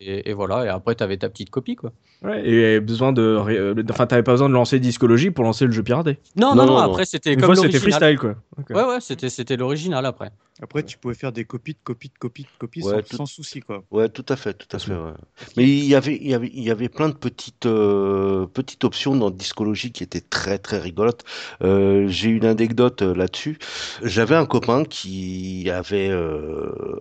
Et, 0.00 0.32
voilà, 0.32 0.64
et 0.64 0.68
après, 0.68 0.94
tu 0.94 1.02
avais 1.02 1.16
ta 1.16 1.28
petite 1.28 1.50
copie, 1.50 1.76
quoi. 1.76 1.92
Ouais, 2.22 2.46
et 2.46 2.80
besoin 2.80 3.12
de. 3.12 3.22
Euh, 3.22 3.82
enfin, 3.90 4.06
t'avais 4.06 4.22
pas 4.22 4.32
besoin 4.32 4.50
de 4.50 4.54
lancer 4.54 4.78
Discologie 4.78 5.30
pour 5.30 5.42
lancer 5.42 5.64
le 5.64 5.72
jeu 5.72 5.82
piraté. 5.82 6.18
Non, 6.36 6.54
non, 6.54 6.66
non, 6.66 6.76
après, 6.76 7.06
c'était 7.06 7.36
comme 7.36 7.54
c'était 7.54 7.78
freestyle, 7.78 8.18
quoi. 8.18 8.34
Ouais, 8.68 8.84
ouais, 8.84 9.00
c'était 9.00 9.56
l'original 9.56 10.04
après. 10.04 10.30
Après, 10.62 10.82
tu 10.82 10.98
pouvais 10.98 11.14
faire 11.14 11.32
des 11.32 11.46
copies 11.46 11.72
de 11.72 11.78
copies 11.82 12.08
de 12.08 12.18
copies 12.18 12.42
de 12.42 12.48
copies 12.58 12.82
sans, 12.82 13.24
souci, 13.24 13.60
quoi. 13.60 13.82
Ouais, 13.90 14.10
tout 14.10 14.26
à 14.28 14.36
fait, 14.36 14.52
tout 14.52 14.76
à 14.76 14.78
fait. 14.78 14.92
Mais 15.56 15.64
il 15.64 15.86
y 15.86 15.94
avait, 15.94 16.16
il 16.16 16.28
y 16.28 16.34
avait, 16.34 16.50
il 16.52 16.62
y 16.62 16.70
avait 16.70 16.90
plein 16.90 17.08
de 17.08 17.14
petites, 17.14 17.64
euh, 17.64 18.46
petites 18.46 18.84
options 18.84 19.16
dans 19.16 19.30
Discologie 19.30 19.90
qui 19.90 20.02
étaient 20.02 20.20
très, 20.20 20.58
très 20.58 20.78
rigolotes. 20.78 21.24
Euh, 21.62 22.08
j'ai 22.08 22.28
une 22.28 22.44
anecdote 22.44 23.00
là-dessus. 23.00 23.58
J'avais 24.02 24.34
un 24.34 24.44
copain 24.44 24.84
qui 24.84 25.70
avait 25.70 26.10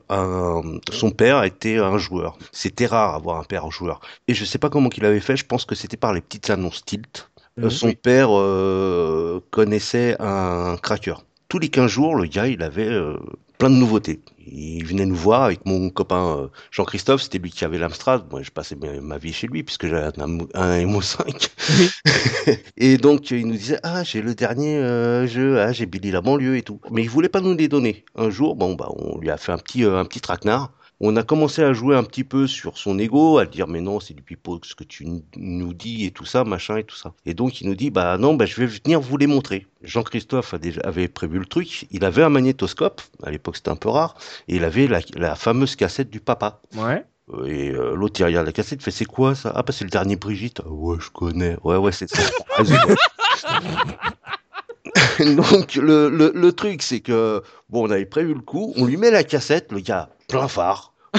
un, 0.10 0.62
son 0.92 1.12
père 1.12 1.44
était 1.44 1.78
un 1.78 1.98
joueur. 1.98 2.38
C'était 2.54 2.86
rare 2.86 3.14
avoir 3.16 3.40
un 3.40 3.44
père 3.44 3.70
joueur. 3.72 4.00
Et 4.30 4.34
je 4.34 4.46
sais 4.46 4.58
pas 4.58 4.70
comment 4.70 4.88
qu'il 4.88 5.06
fait. 5.20 5.36
Je 5.36 5.46
pense 5.46 5.66
que 5.66 5.76
c'était 5.76 5.98
par 5.98 6.14
les 6.14 6.22
petites 6.22 6.50
annonces 6.50 6.86
Tilt. 6.86 7.30
Euh, 7.64 7.70
son 7.70 7.92
père 7.92 8.30
euh, 8.32 9.42
connaissait 9.52 10.16
un 10.20 10.78
cracker. 10.78 11.16
Tous 11.48 11.60
les 11.60 11.70
15 11.70 11.90
jours, 11.90 12.16
le 12.16 12.26
gars, 12.26 12.48
il 12.48 12.62
avait 12.62 12.88
euh, 12.88 13.18
plein 13.58 13.70
de 13.70 13.76
nouveautés. 13.76 14.22
Il 14.52 14.86
venait 14.86 15.06
nous 15.06 15.16
voir 15.16 15.44
avec 15.44 15.66
mon 15.66 15.90
copain 15.90 16.50
Jean-Christophe, 16.72 17.22
c'était 17.22 17.40
lui 17.40 17.52
qui 17.52 17.66
avait 17.66 17.78
l'Amstrad. 17.78 18.26
Moi, 18.32 18.42
je 18.44 18.52
passais 18.52 18.76
ma 18.76 19.18
vie 19.18 19.34
chez 19.34 19.48
lui 19.48 19.64
puisque 19.64 19.88
j'avais 19.88 20.12
un, 20.20 20.86
MO5. 20.86 21.50
et 22.78 22.98
donc, 22.98 23.30
il 23.32 23.48
nous 23.48 23.56
disait 23.56 23.80
Ah, 23.84 24.04
j'ai 24.04 24.22
le 24.22 24.34
dernier 24.34 25.28
jeu, 25.28 25.60
ah, 25.60 25.72
j'ai 25.72 25.86
Billy 25.86 26.12
la 26.12 26.22
banlieue 26.22 26.58
et 26.58 26.64
tout. 26.64 26.80
Mais 26.92 27.04
il 27.04 27.10
voulait 27.10 27.30
pas 27.30 27.42
nous 27.42 27.56
les 27.56 27.68
donner. 27.68 28.06
Un 28.16 28.30
jour, 28.30 28.56
bon, 28.56 28.74
bah, 28.74 28.90
on 28.96 29.20
lui 29.20 29.30
a 29.30 29.38
fait 29.38 29.52
un 29.52 29.58
petit, 29.58 29.84
un 29.84 30.06
petit 30.06 30.22
traquenard 30.22 30.72
on 31.02 31.16
a 31.16 31.24
commencé 31.24 31.64
à 31.64 31.72
jouer 31.74 31.96
un 31.96 32.04
petit 32.04 32.24
peu 32.24 32.46
sur 32.46 32.78
son 32.78 33.00
ego, 33.00 33.38
à 33.38 33.46
dire 33.46 33.68
mais 33.68 33.82
non 33.82 34.00
c'est 34.00 34.14
du 34.14 34.22
pipeau 34.22 34.60
ce 34.64 34.76
que 34.76 34.84
tu 34.84 35.08
nous 35.38 35.74
dis 35.74 36.06
et 36.06 36.12
tout 36.12 36.26
ça, 36.26 36.44
machin 36.44 36.78
et 36.78 36.84
tout 36.84 36.96
ça. 36.96 37.14
Et 37.26 37.34
donc 37.34 37.62
il 37.62 37.68
nous 37.68 37.76
dit 37.76 37.90
bah 37.90 38.18
non 38.18 38.34
bah 38.34 38.46
je 38.46 38.56
vais 38.60 38.66
venir 38.66 39.00
vous 39.00 39.16
les 39.18 39.28
montrer. 39.28 39.66
Jean-Christophe 39.82 40.54
avait 40.84 41.08
prévu 41.08 41.40
le 41.40 41.46
truc, 41.46 41.88
il 41.92 42.04
avait 42.04 42.24
un 42.24 42.30
magnétoscope, 42.30 43.02
à 43.24 43.32
l'époque 43.32 43.56
c'était 43.56 43.70
un 43.70 43.78
peu 43.78 43.90
rare, 43.90 44.16
et 44.48 44.58
il 44.58 44.64
avait 44.66 44.88
la, 44.88 45.36
fameuse 45.36 45.76
cassette 45.76 46.10
du 46.10 46.20
papa. 46.20 46.62
Ouais. 46.76 47.06
Euh, 47.32 47.46
et 47.46 47.70
euh, 47.70 47.96
l'autre 47.96 48.20
il 48.20 48.26
regarde 48.26 48.46
la 48.46 48.52
cassette, 48.52 48.82
il 48.82 48.84
fait 48.84 48.92
c'est 48.92 49.06
quoi 49.06 49.36
ça? 49.36 49.54
Ah 49.56 49.64
bah 49.64 49.72
c'est 49.72 49.86
le 49.86 49.90
dernier 49.90 50.18
Brigitte. 50.18 50.62
Ah, 50.66 50.70
ouais 50.70 50.98
je 51.00 51.10
connais. 51.12 51.56
Ouais 51.64 51.78
ouais 51.78 51.94
c'est 51.94 52.10
ça. 52.10 52.22
donc 55.20 55.76
le, 55.76 56.10
le, 56.10 56.32
le 56.36 56.52
truc 56.52 56.82
c'est 56.82 57.00
que 57.00 57.42
bon 57.70 57.88
on 57.88 57.92
avait 57.92 58.06
prévu 58.06 58.34
le 58.34 58.42
coup, 58.42 58.74
on 58.76 58.86
lui 58.86 58.98
met 58.98 59.12
la 59.12 59.24
cassette, 59.24 59.72
le 59.72 59.80
gars 59.80 60.10
plein 60.30 60.48
phare. 60.48 60.94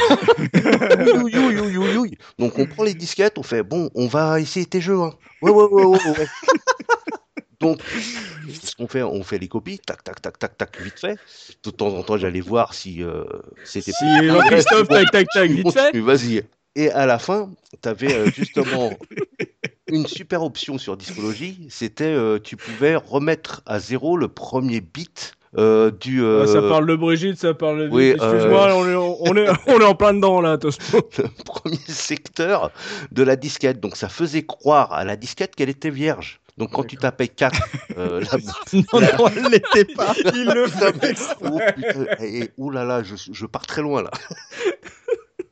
Donc 2.39 2.59
on 2.59 2.67
prend 2.67 2.85
les 2.85 2.95
disquettes, 2.95 3.37
on 3.39 3.43
fait 3.43 3.63
bon, 3.63 3.91
on 3.95 4.07
va 4.07 4.41
essayer 4.41 4.65
tes 4.65 4.81
jeux. 4.81 5.01
Hein. 5.01 5.13
Ouais, 5.43 5.51
ouais, 5.51 5.65
ouais, 5.65 5.85
ouais, 5.85 5.99
Donc, 7.61 7.83
ce 8.49 8.75
qu'on 8.75 8.89
fait, 8.89 9.03
on 9.03 9.23
fait 9.23 9.39
les 9.39 9.49
copies, 9.49 9.79
tac, 9.79 10.03
tac, 10.03 10.23
tac, 10.23 10.39
tac, 10.39 10.57
tac, 10.57 10.81
vite 10.81 10.99
fait. 10.99 11.19
De 11.63 11.71
temps 11.71 11.95
en 11.95 12.03
temps, 12.03 12.17
j'allais 12.17 12.41
voir 12.41 12.73
si 12.73 13.03
euh, 13.03 13.25
c'était. 13.65 13.93
Si 13.93 14.05
Christophe, 14.47 14.89
tac, 14.89 15.11
tac, 15.11 15.27
tac, 15.35 15.51
vite 15.51 15.71
fait. 15.71 15.99
Vas-y. 16.01 16.43
Et 16.77 16.91
à 16.91 17.05
la 17.05 17.19
fin, 17.19 17.51
tu 17.83 17.89
avais 17.89 18.15
euh, 18.15 18.31
justement 18.31 18.93
une 19.89 20.07
super 20.07 20.43
option 20.43 20.79
sur 20.79 20.97
Discologie, 20.97 21.67
c'était 21.69 22.05
euh, 22.05 22.39
tu 22.39 22.57
pouvais 22.57 22.97
remettre 22.97 23.63
à 23.67 23.79
zéro 23.81 24.17
le 24.17 24.29
premier 24.29 24.81
bit 24.81 25.35
euh, 25.59 25.91
du. 25.91 26.23
Euh... 26.23 26.47
ça 26.47 26.63
parle 26.63 26.87
de 26.87 26.95
Brigitte, 26.95 27.39
ça 27.39 27.55
parle 27.55 27.89
de. 27.89 27.89
Oui, 27.89 28.11
Excuse-moi, 28.11 28.69
euh, 28.69 28.75
on, 28.75 28.89
est, 28.89 28.95
on, 29.31 29.37
est, 29.37 29.49
on 29.67 29.81
est 29.81 29.85
en 29.85 29.95
plein 29.95 30.15
dedans 30.15 30.41
là, 30.41 30.57
Le 30.63 31.45
premier 31.45 31.77
secteur 31.89 32.71
de 33.11 33.23
la 33.23 33.37
disquette. 33.37 33.81
Donc 33.81 33.97
ça 33.97 34.09
faisait 34.09 34.45
croire 34.45 34.93
à 34.93 35.05
la 35.05 35.17
disquette 35.17 35.57
qu'elle 35.57 35.69
était 35.69 35.91
vierge. 35.91 36.41
Donc 36.57 36.73
quand 36.73 36.85
tu 36.85 36.97
tapais 36.97 37.29
4, 37.29 37.59
euh, 37.97 38.23
non, 38.75 38.83
non, 39.01 39.29
elle 39.35 39.51
l'était 39.51 39.87
pas. 39.95 40.15
Il 40.35 40.45
le 40.55 40.67
fait. 40.67 41.17
Oh, 41.41 41.59
putain, 41.75 42.05
et, 42.23 42.51
ouh 42.59 42.71
là 42.71 42.85
là, 42.85 43.03
je, 43.03 43.15
je 43.17 43.47
pars 43.47 43.67
très 43.67 43.83
loin 43.83 44.03
là. 44.03 44.11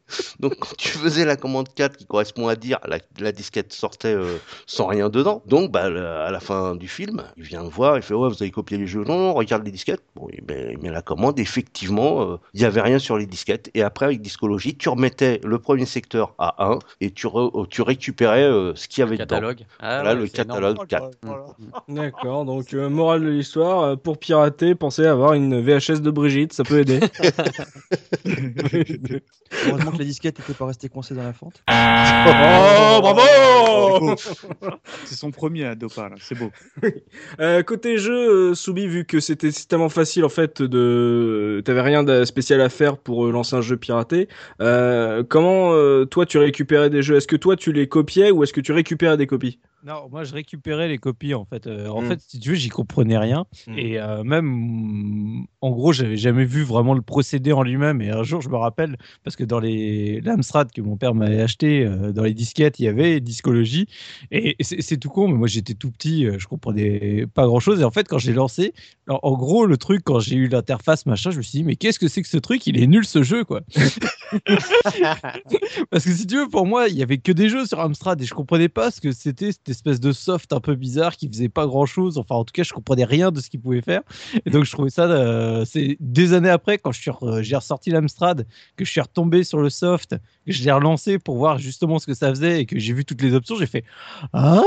Donc 0.41 0.57
quand 0.59 0.77
tu 0.77 0.89
faisais 0.89 1.25
la 1.25 1.37
commande 1.37 1.69
4 1.75 1.97
qui 1.97 2.07
correspond 2.07 2.49
à 2.49 2.57
dire 2.57 2.79
la, 2.87 2.99
la 3.19 3.33
disquette 3.33 3.73
sortait 3.73 4.15
euh, 4.15 4.37
sans 4.67 4.87
rien 4.87 5.09
dedans. 5.09 5.43
Donc 5.47 5.71
bah, 5.71 5.85
à 5.85 6.31
la 6.31 6.41
fin 6.41 6.75
du 6.75 6.89
film, 6.89 7.23
il 7.37 7.45
vient 7.45 7.63
me 7.63 7.69
voir, 7.69 7.97
il 7.97 8.03
fait 8.03 8.15
ouais 8.15 8.29
vous 8.29 8.43
avez 8.43 8.51
copié 8.51 8.79
les 8.79 8.87
jeux, 8.87 9.05
non, 9.05 9.35
regarde 9.35 9.65
les 9.65 9.71
disquettes. 9.71 10.03
Bon 10.15 10.29
il 10.33 10.43
met, 10.45 10.91
la 10.91 11.03
commande, 11.03 11.39
effectivement 11.39 12.23
euh, 12.23 12.37
il 12.55 12.61
n'y 12.61 12.67
avait 12.67 12.81
rien 12.81 12.99
sur 12.99 13.19
les 13.19 13.27
disquettes. 13.27 13.71
Et 13.75 13.83
après 13.83 14.07
avec 14.07 14.23
Discologie, 14.23 14.77
tu 14.77 14.89
remettais 14.89 15.41
le 15.45 15.59
premier 15.59 15.87
secteur 15.87 16.35
à 16.39 16.65
1 16.65 16.79
et 17.01 17.11
tu, 17.11 17.29
tu 17.71 17.83
récupérais 17.83 18.45
euh, 18.45 18.75
ce 18.75 18.89
qu'il 18.89 19.01
y 19.01 19.03
avait 19.03 19.17
le 19.17 19.19
catalogue. 19.19 19.65
Ah, 19.81 20.03
là, 20.03 20.15
le 20.15 20.27
catalogue 20.27 20.87
4. 20.87 21.11
D'accord, 21.89 22.45
donc 22.45 22.73
morale 22.73 23.23
de 23.23 23.29
l'histoire, 23.29 23.99
pour 23.99 24.19
pirater, 24.19 24.75
pensez 24.75 25.07
à 25.07 25.13
avoir 25.13 25.35
une 25.35 25.61
VHS 25.61 26.01
de 26.01 26.11
Brigitte, 26.11 26.53
ça 26.53 26.65
peut 26.65 26.81
aider. 26.81 27.01
Que 29.99 30.05
la 30.05 30.07
disquette 30.07 30.39
n'était 30.39 30.55
pas 30.55 30.67
restée 30.67 30.89
coincée 30.89 31.13
dans 31.15 31.25
la 31.25 31.33
fente. 31.33 31.61
Oh, 31.69 33.01
bravo 33.01 34.15
C'est 35.05 35.17
son 35.17 35.33
premier 35.33 35.65
à 35.65 35.75
Dopa, 35.75 36.11
c'est 36.21 36.39
beau. 36.39 36.53
Euh, 37.41 37.63
côté 37.63 37.99
jeu, 37.99 38.51
euh, 38.51 38.55
Soubi, 38.55 38.87
vu 38.87 39.05
que 39.05 39.21
c'était 39.21 39.51
tellement 39.51 39.89
facile 39.89 40.25
en 40.25 40.29
fait 40.29 40.63
de, 40.63 41.63
t'avais 41.65 41.83
rien 41.83 42.05
de 42.05 42.25
spécial 42.25 42.61
à 42.61 42.69
faire 42.69 42.97
pour 42.97 43.27
euh, 43.27 43.33
lancer 43.33 43.57
un 43.57 43.61
jeu 43.61 43.77
piraté. 43.77 44.29
comment 44.59 45.73
toi 46.07 46.27
tu 46.27 46.39
récupérais 46.39 46.91
des 46.91 47.03
jeux? 47.03 47.17
Est-ce 47.17 47.27
que 47.27 47.37
toi 47.37 47.57
tu 47.57 47.73
les 47.73 47.89
copiais 47.89 48.31
ou 48.31 48.45
est-ce 48.45 48.53
que 48.53 48.61
tu 48.61 48.73
récupérais 48.73 49.17
des 49.17 49.27
copies? 49.27 49.59
Non, 49.85 50.09
moi 50.11 50.25
je 50.25 50.35
récupérais 50.35 50.89
les 50.89 50.99
copies 50.99 51.35
en 51.35 51.45
fait. 51.45 51.67
Euh, 51.67 51.89
en 51.89 52.03
hmm. 52.03 52.09
fait, 52.09 52.21
si 52.21 52.41
tu 52.41 52.51
veux, 52.51 52.55
j'y 52.57 52.69
comprenais 52.69 53.17
rien. 53.17 53.47
Hmm. 53.67 53.79
Et 53.79 53.99
euh, 53.99 54.25
même, 54.25 55.47
en 55.61 55.71
gros, 55.71 55.93
j'avais 55.93 56.17
jamais 56.17 56.45
vu 56.45 56.65
vraiment 56.65 56.95
le 56.95 57.03
procédé 57.03 57.53
en 57.53 57.63
lui-même. 57.63 58.03
Et 58.03 58.11
un 58.11 58.25
jour, 58.25 58.41
je 58.41 58.49
me 58.49 58.57
rappelle, 58.57 58.97
parce 59.23 59.37
que 59.37 59.45
dans 59.45 59.61
les 59.61 60.21
l'Amstrad 60.21 60.73
que 60.73 60.81
mon 60.81 60.97
père 60.97 61.15
m'avait 61.15 61.41
acheté, 61.41 61.85
euh, 61.85 62.13
dans 62.13 62.25
les 62.25 62.35
disquettes, 62.35 62.81
il 62.81 62.87
y 62.87 62.89
avait 62.89 63.21
discologie. 63.21 63.87
Et 64.33 64.57
c'est 64.61 64.97
tout 64.97 65.11
con, 65.11 65.29
mais 65.29 65.35
moi 65.35 65.47
j'étais 65.47 65.75
tout 65.75 65.93
petit, 65.93 66.27
je 66.39 66.47
comprenais 66.49 67.27
pas 67.33 67.47
grand-chose. 67.47 67.81
Et 67.81 67.85
en 67.85 67.93
fait, 67.93 68.09
quand 68.09 68.19
j'ai 68.19 68.33
lancé, 68.33 68.75
en, 69.09 69.37
gros, 69.37 69.65
le 69.65 69.77
truc, 69.77 70.03
quand 70.05 70.21
j'ai 70.21 70.37
eu 70.37 70.49
l'interface, 70.49 71.07
machin, 71.07 71.31
je 71.31 71.39
me 71.39 71.43
suis 71.43 71.59
dit, 71.59 71.65
mais 71.65 71.77
qu'est-ce 71.77 71.99
que 71.99 72.09
c'est 72.09 72.23
que 72.23 72.29
ce 72.29 72.37
truc? 72.37 72.67
Il 72.67 72.83
est 72.83 72.87
nul 72.87 73.07
ce 73.07 73.23
jeu, 73.23 73.45
quoi. 73.45 73.61
parce 75.91 76.05
que 76.05 76.13
si 76.13 76.27
tu 76.27 76.37
veux, 76.37 76.49
pour 76.49 76.67
moi, 76.67 76.89
il 76.89 76.97
y 76.97 77.03
avait 77.03 77.19
que 77.19 77.33
des 77.33 77.49
jeux 77.49 77.65
sur 77.65 77.81
Amstrad 77.81 78.21
et 78.21 78.27
je 78.27 78.35
comprenais 78.35 78.69
pas 78.69 78.91
ce 78.91 79.01
que 79.01 79.13
c'était 79.13 79.53
espèce 79.79 80.01
de 80.01 80.13
soft 80.13 80.53
un 80.53 80.61
peu 80.61 80.75
bizarre 80.75 81.17
qui 81.17 81.29
faisait 81.29 81.49
pas 81.49 81.67
grand 81.67 81.87
chose. 81.87 82.19
Enfin, 82.19 82.35
en 82.35 82.45
tout 82.45 82.53
cas, 82.53 82.63
je 82.63 82.73
comprenais 82.73 83.05
rien 83.05 83.31
de 83.31 83.41
ce 83.41 83.49
qu'il 83.49 83.61
pouvait 83.61 83.81
faire. 83.81 84.03
Et 84.45 84.51
donc, 84.51 84.65
je 84.65 84.73
trouvais 84.73 84.91
ça. 84.91 85.05
Euh, 85.05 85.65
c'est 85.65 85.97
des 86.01 86.33
années 86.33 86.51
après, 86.51 86.79
quand 86.79 86.93
j'ai 86.93 87.57
ressorti 87.57 87.91
l'Amstrad, 87.91 88.47
que 88.77 88.85
je 88.85 88.91
suis 88.91 89.01
retombé 89.01 89.45
sur 89.45 89.61
le 89.61 89.71
soft, 89.71 90.17
que 90.47 90.53
je 90.53 90.63
l'ai 90.63 90.73
relancé 90.73 91.19
pour 91.19 91.37
voir 91.37 91.59
justement 91.59 91.99
ce 91.99 92.07
que 92.07 92.15
ça 92.15 92.29
faisait 92.31 92.61
et 92.61 92.67
que 92.67 92.79
j'ai 92.79 92.93
vu 92.93 93.05
toutes 93.05 93.23
les 93.23 93.35
options, 93.35 93.57
j'ai 93.57 93.67
fait 93.67 93.85
Ah 94.33 94.63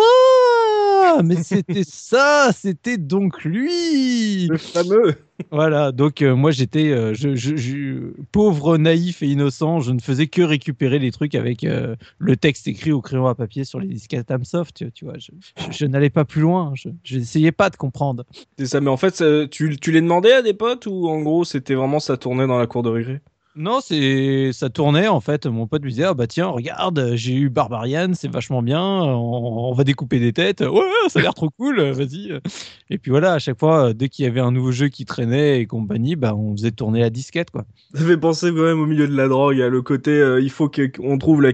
mais 1.23 1.43
c'était 1.43 1.83
ça, 1.83 2.51
c'était 2.55 2.97
donc 2.97 3.43
lui. 3.43 4.47
Le 4.47 4.57
fameux. 4.57 5.15
Voilà, 5.49 5.91
donc 5.91 6.21
euh, 6.21 6.35
moi 6.35 6.51
j'étais 6.51 6.91
euh, 6.91 7.13
je, 7.13 8.11
pauvre, 8.31 8.77
naïf 8.77 9.23
et 9.23 9.27
innocent, 9.27 9.79
je 9.79 9.91
ne 9.91 9.99
faisais 9.99 10.27
que 10.27 10.41
récupérer 10.41 10.99
les 10.99 11.11
trucs 11.11 11.33
avec 11.35 11.63
euh, 11.63 11.95
le 12.19 12.37
texte 12.37 12.67
écrit 12.67 12.91
au 12.91 13.01
crayon 13.01 13.25
à 13.25 13.33
papier 13.33 13.63
sur 13.63 13.79
les 13.79 13.87
disquettes 13.87 14.29
Amsoft, 14.29 14.91
tu, 14.93 15.05
vois, 15.05 15.15
je, 15.71 15.85
n'allais 15.85 16.11
pas 16.11 16.25
plus 16.25 16.41
loin, 16.41 16.73
je 16.75 17.17
n'essayais 17.17 17.51
pas 17.51 17.69
de 17.69 17.75
comprendre. 17.75 18.25
C'est 18.57 18.67
ça, 18.67 18.81
mais 18.81 18.89
en 18.89 18.97
fait, 18.97 19.23
tu, 19.49 19.77
tu 19.77 19.91
les 19.91 20.01
demandais 20.01 20.33
à 20.33 20.41
des 20.41 20.53
potes 20.53 20.85
ou 20.85 21.07
en 21.07 21.21
gros 21.21 21.43
c'était 21.43 21.75
vraiment 21.75 21.99
ça 21.99 22.17
tournait 22.17 22.47
dans 22.47 22.59
la 22.59 22.67
cour 22.67 22.83
de 22.83 22.89
récré? 22.89 23.21
Non, 23.55 23.79
c'est 23.81 24.51
ça 24.53 24.69
tournait 24.69 25.07
en 25.07 25.19
fait. 25.19 25.45
Mon 25.45 25.67
pote 25.67 25.83
me 25.83 25.89
disait 25.89 26.05
ah 26.05 26.13
bah 26.13 26.27
tiens 26.27 26.47
regarde 26.47 27.11
j'ai 27.15 27.33
eu 27.33 27.49
Barbarian 27.49 28.11
c'est 28.13 28.31
vachement 28.31 28.61
bien 28.61 28.81
on, 28.81 29.73
va 29.73 29.83
découper 29.83 30.19
des 30.19 30.33
têtes 30.33 30.61
ouais 30.61 30.81
ça 31.09 31.19
a 31.19 31.21
l'air 31.21 31.33
trop 31.33 31.49
cool 31.49 31.81
vas-y 31.91 32.31
et 32.89 32.97
puis 32.97 33.11
voilà 33.11 33.33
à 33.33 33.39
chaque 33.39 33.59
fois 33.59 33.93
dès 33.93 34.09
qu'il 34.09 34.25
y 34.25 34.27
avait 34.27 34.39
un 34.39 34.51
nouveau 34.51 34.71
jeu 34.71 34.87
qui 34.89 35.05
traînait 35.05 35.59
et 35.59 35.65
compagnie 35.65 36.15
bah 36.15 36.33
on 36.35 36.55
faisait 36.55 36.71
tourner 36.71 37.01
la 37.01 37.09
disquette 37.09 37.51
quoi. 37.51 37.65
Ça 37.93 38.05
fait 38.05 38.17
penser 38.17 38.49
quand 38.49 38.63
même 38.63 38.79
au 38.79 38.85
milieu 38.85 39.07
de 39.07 39.15
la 39.15 39.27
drogue 39.27 39.59
à 39.61 39.69
le 39.69 39.81
côté 39.81 40.11
euh, 40.11 40.41
il 40.41 40.49
faut 40.49 40.69
qu'on 40.69 41.17
trouve 41.17 41.41
la, 41.41 41.51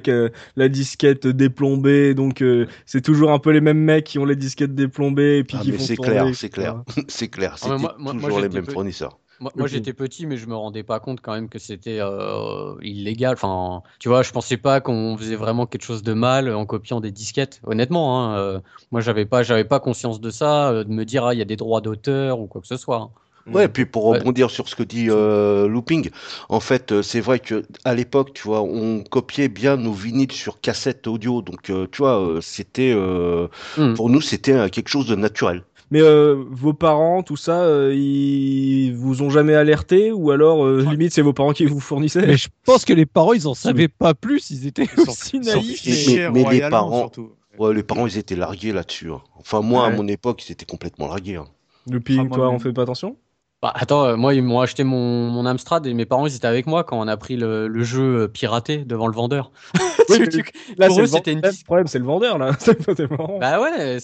la 0.56 0.70
disquette 0.70 1.28
déplombée 1.28 2.14
donc 2.14 2.42
euh, 2.42 2.68
c'est 2.86 3.02
toujours 3.02 3.32
un 3.32 3.40
peu 3.40 3.52
les 3.52 3.62
mêmes 3.62 3.80
mecs 3.80 4.06
qui 4.06 4.20
ont 4.20 4.26
les 4.26 4.36
disquettes 4.36 4.76
déplombées 4.76 5.40
et 5.40 5.44
puis 5.44 5.58
ah, 5.60 5.64
qui 5.64 5.72
font 5.72 5.84
c'est 5.84 5.98
clair 5.98 6.28
c'est 6.34 6.50
clair 6.50 6.84
c'est 7.08 7.28
clair 7.28 7.58
c'est 7.58 7.70
toujours 7.70 8.40
les 8.40 8.50
mêmes 8.50 8.66
fournisseurs. 8.66 9.18
Moi, 9.39 9.67
j'étais 9.67 9.93
petit, 9.93 10.26
mais 10.26 10.38
je 10.38 10.47
me 10.47 10.56
rendais 10.56 10.84
pas 10.84 11.00
compte 11.00 11.21
quand 11.21 11.34
même 11.34 11.50
que 11.50 11.60
c'était 11.60 12.00
euh, 12.00 12.76
illégal. 12.82 13.34
Enfin, 13.34 13.84
tu 14.00 14.10
vois, 14.10 14.23
je 14.23 14.32
pensais 14.32 14.58
pas 14.58 14.82
qu'on 14.82 15.15
faisait 15.17 15.36
vraiment 15.36 15.65
quelque 15.65 15.84
chose 15.84 16.04
de 16.04 16.13
mal 16.13 16.54
en 16.54 16.65
copiant 16.65 17.00
des 17.00 17.12
disquettes. 17.12 17.62
Honnêtement, 17.63 18.19
hein, 18.19 18.38
euh, 18.38 18.60
moi, 18.91 19.02
j'avais 19.02 19.26
pas, 19.26 19.43
j'avais 19.43 19.65
pas 19.65 19.80
conscience 19.80 20.19
de 20.19 20.30
ça, 20.30 20.69
euh, 20.69 20.84
de 20.84 20.89
me 20.89 21.06
dire 21.06 21.26
ah, 21.26 21.34
il 21.34 21.38
y 21.38 21.41
a 21.41 21.45
des 21.45 21.56
droits 21.56 21.82
d'auteur 21.82 22.39
ou 22.39 22.47
quoi 22.47 22.62
que 22.62 22.67
ce 22.67 22.78
soit. 22.78 22.97
Hein. 22.97 23.10
Ouais, 23.54 23.65
et 23.65 23.67
puis 23.67 23.86
pour 23.86 24.04
rebondir 24.04 24.50
sur 24.50 24.67
ce 24.67 24.76
que 24.76 24.84
dit 24.84 25.08
euh, 25.10 25.67
Looping, 25.67 26.10
en 26.50 26.60
fait, 26.60 26.91
euh, 26.91 27.02
c'est 27.02 27.21
vrai 27.21 27.39
que 27.39 27.63
à 27.86 27.95
l'époque, 27.95 28.34
tu 28.34 28.43
vois, 28.43 28.62
on 28.62 29.04
copiait 29.04 29.47
bien 29.47 29.78
nos 29.78 29.93
vinyles 29.93 30.32
sur 30.32 30.60
cassette 30.60 31.08
audio, 31.08 31.41
donc 31.41 31.69
euh, 31.69 31.88
tu 31.91 32.00
vois, 32.00 32.39
c'était 32.41 32.93
hmm. 32.93 33.93
pour 33.93 34.10
nous, 34.10 34.21
c'était 34.21 34.69
quelque 34.69 34.89
chose 34.89 35.08
de 35.08 35.15
naturel. 35.15 35.63
Mais 35.91 36.02
vos 36.02 36.73
parents, 36.73 37.23
tout 37.23 37.38
ça, 37.38 37.65
ils 37.91 38.91
vous 38.93 39.21
ont 39.21 39.30
jamais 39.30 39.56
alerté 39.56 40.12
ou 40.12 40.32
alors 40.32 40.67
limite 40.67 41.13
c'est 41.13 41.21
vos 41.21 41.34
parents 41.34 41.54
qui 41.54 41.65
vous 41.65 41.80
fournissaient? 41.80 42.26
Mais 42.26 42.38
je 42.38 42.50
pense 42.65 42.84
que 42.84 42.93
les 42.93 43.06
parents 43.06 43.34
ils 43.34 43.47
en 43.47 43.54
savaient 43.54 43.88
pas 43.88 44.13
plus, 44.13 44.52
ils 44.52 44.67
étaient 44.67 44.88
aussi 45.08 45.39
naïfs. 45.39 45.86
mais, 46.34 46.43
les 46.50 46.69
parents, 46.69 47.10
ouais, 47.58 47.73
les 47.73 47.84
parents 47.84 48.06
ils 48.06 48.17
étaient 48.17 48.36
largués 48.36 48.73
là-dessus. 48.73 49.12
Hein. 49.12 49.21
Enfin 49.39 49.62
moi 49.62 49.86
à 49.86 49.89
mon 49.89 50.08
époque 50.08 50.47
ils 50.47 50.52
étaient 50.52 50.65
complètement 50.65 51.08
largués. 51.08 51.36
Hein. 51.36 51.47
Depuis, 51.88 52.19
ah, 52.19 52.26
toi, 52.34 52.50
on 52.50 52.60
fait 52.60 52.73
pas 52.73 52.82
attention? 52.82 53.15
Bah, 53.63 53.72
attends, 53.74 54.06
euh, 54.06 54.15
moi, 54.17 54.36
ils 54.36 54.43
m'ont 54.43 54.60
acheté 54.60 54.84
mon, 54.84 55.32
mon, 55.32 55.48
Amstrad 55.48 55.88
et 55.88 55.93
mes 55.96 56.06
parents, 56.06 56.28
ils 56.28 56.36
étaient 56.36 56.46
avec 56.46 56.67
moi 56.67 56.84
quand 56.84 57.00
on 57.00 57.08
a 57.08 57.17
pris 57.17 57.36
le, 57.36 57.67
le 57.67 57.84
jeu 57.84 58.22
euh, 58.22 58.28
piraté 58.28 58.86
devant 58.86 59.08
le 59.08 59.15
vendeur. 59.15 59.52
là, 60.78 60.88
pour 60.88 61.02
eux, 61.02 61.08
c'était 61.08 61.34
une 61.34 61.41
Le 61.41 61.65
problème, 61.65 61.88
c'est 61.88 61.98
le 61.98 62.06
vendeur, 62.06 62.38
là. 62.38 62.52
bah 63.39 63.60
ouais, 63.60 63.98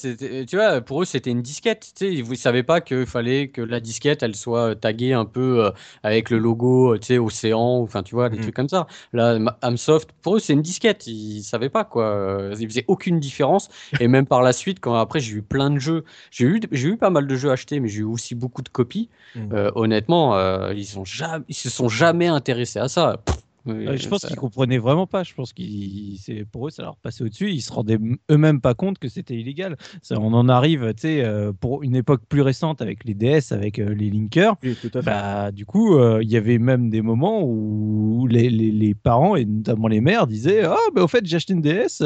tu 0.48 0.56
vois, 0.56 0.82
pour 0.82 1.04
eux, 1.04 1.06
c'était 1.06 1.30
une 1.30 1.44
disquette. 1.44 1.92
Tu 1.96 2.08
sais, 2.08 2.12
ils 2.12 2.36
savaient 2.36 2.64
pas 2.64 2.82
qu'il 2.82 3.06
fallait 3.06 3.50
que 3.50 3.62
la 3.62 3.80
disquette, 3.80 4.24
elle 4.24 4.36
soit 4.36 4.72
euh, 4.72 4.74
taguée 4.74 5.14
un 5.14 5.26
peu 5.26 5.72
avec 6.02 6.32
le 6.32 6.40
logo, 6.40 6.98
tu 6.98 7.06
sais, 7.06 7.18
Océan, 7.20 7.80
enfin, 7.84 8.02
tu 8.02 8.16
vois, 8.16 8.30
des 8.30 8.40
mm. 8.40 8.42
trucs 8.42 8.56
comme 8.56 8.70
ça. 8.70 8.88
Là, 9.14 9.38
Amsoft, 9.62 10.14
pour 10.24 10.38
eux, 10.38 10.40
c'est 10.40 10.54
une 10.54 10.64
disquette. 10.64 11.06
Ils 11.06 11.44
savaient 11.44 11.70
pas, 11.70 11.84
quoi. 11.84 12.50
Ils 12.60 12.68
faisaient 12.68 12.86
aucune 12.88 13.20
différence. 13.20 13.70
et 14.00 14.08
même 14.08 14.26
par 14.26 14.42
la 14.42 14.52
suite, 14.52 14.80
quand 14.80 14.96
après, 14.96 15.20
j'ai 15.20 15.36
eu 15.36 15.42
plein 15.44 15.70
de 15.70 15.78
jeux. 15.78 16.06
J'ai 16.32 16.46
eu, 16.46 16.60
eu 16.72 16.98
pas 16.98 17.12
mal 17.12 17.28
de 17.28 17.36
jeux 17.36 17.52
achetés, 17.52 17.80
mais 17.80 17.88
j'ai 17.88 18.00
eu 18.00 18.06
aussi 18.06 18.34
beaucoup 18.34 18.64
de 18.64 18.70
copies. 18.70 19.10
Mm. 19.36 19.53
Euh, 19.54 19.72
honnêtement, 19.76 20.36
euh, 20.36 20.74
ils, 20.74 20.98
ont 20.98 21.06
jamais, 21.06 21.46
ils 21.48 21.56
se 21.56 21.70
sont 21.70 21.90
jamais 21.90 22.28
intéressés 22.28 22.80
à 22.80 22.88
ça. 22.88 23.18
je 23.66 24.08
pense 24.08 24.26
qu'ils 24.26 24.36
comprenaient 24.36 24.80
vraiment 24.80 25.06
pas. 25.06 25.24
Je 25.24 25.34
pense 25.34 25.54
qu'ils, 25.54 26.18
pour 26.52 26.68
eux, 26.68 26.70
ça 26.72 26.84
leur 26.84 26.98
passait 26.98 27.24
au-dessus. 27.24 27.52
Ils 27.52 27.62
se 27.62 27.72
rendaient 27.72 28.00
eux-mêmes 28.32 28.62
pas 28.62 28.74
compte 28.74 28.98
que 28.98 29.08
c'était 29.08 29.36
illégal. 29.36 29.78
Ça, 30.02 30.16
on 30.20 30.34
en 30.34 30.50
arrive, 30.50 30.94
tu 30.96 31.02
sais, 31.02 31.24
euh, 31.24 31.54
pour 31.54 31.84
une 31.84 31.96
époque 31.96 32.22
plus 32.28 32.42
récente 32.42 32.82
avec 32.82 33.04
les 33.06 33.14
DS, 33.14 33.52
avec 33.52 33.78
les 33.78 34.10
linkers. 34.10 34.56
Bah, 35.04 35.52
du 35.52 35.66
coup, 35.66 36.00
il 36.20 36.30
y 36.30 36.38
avait 36.38 36.58
même 36.58 36.90
des 36.90 37.02
moments 37.02 37.44
où 37.44 38.26
les, 38.28 38.50
les, 38.50 38.72
les, 38.72 38.96
parents 38.96 39.36
et 39.36 39.46
notamment 39.46 39.88
les 39.88 40.02
mères 40.02 40.26
disaient, 40.26 40.64
ah, 40.64 40.76
oh, 40.96 41.00
au 41.00 41.08
fait, 41.08 41.26
j'ai 41.26 41.36
acheté 41.36 41.54
une 41.54 41.62
DS. 41.62 42.02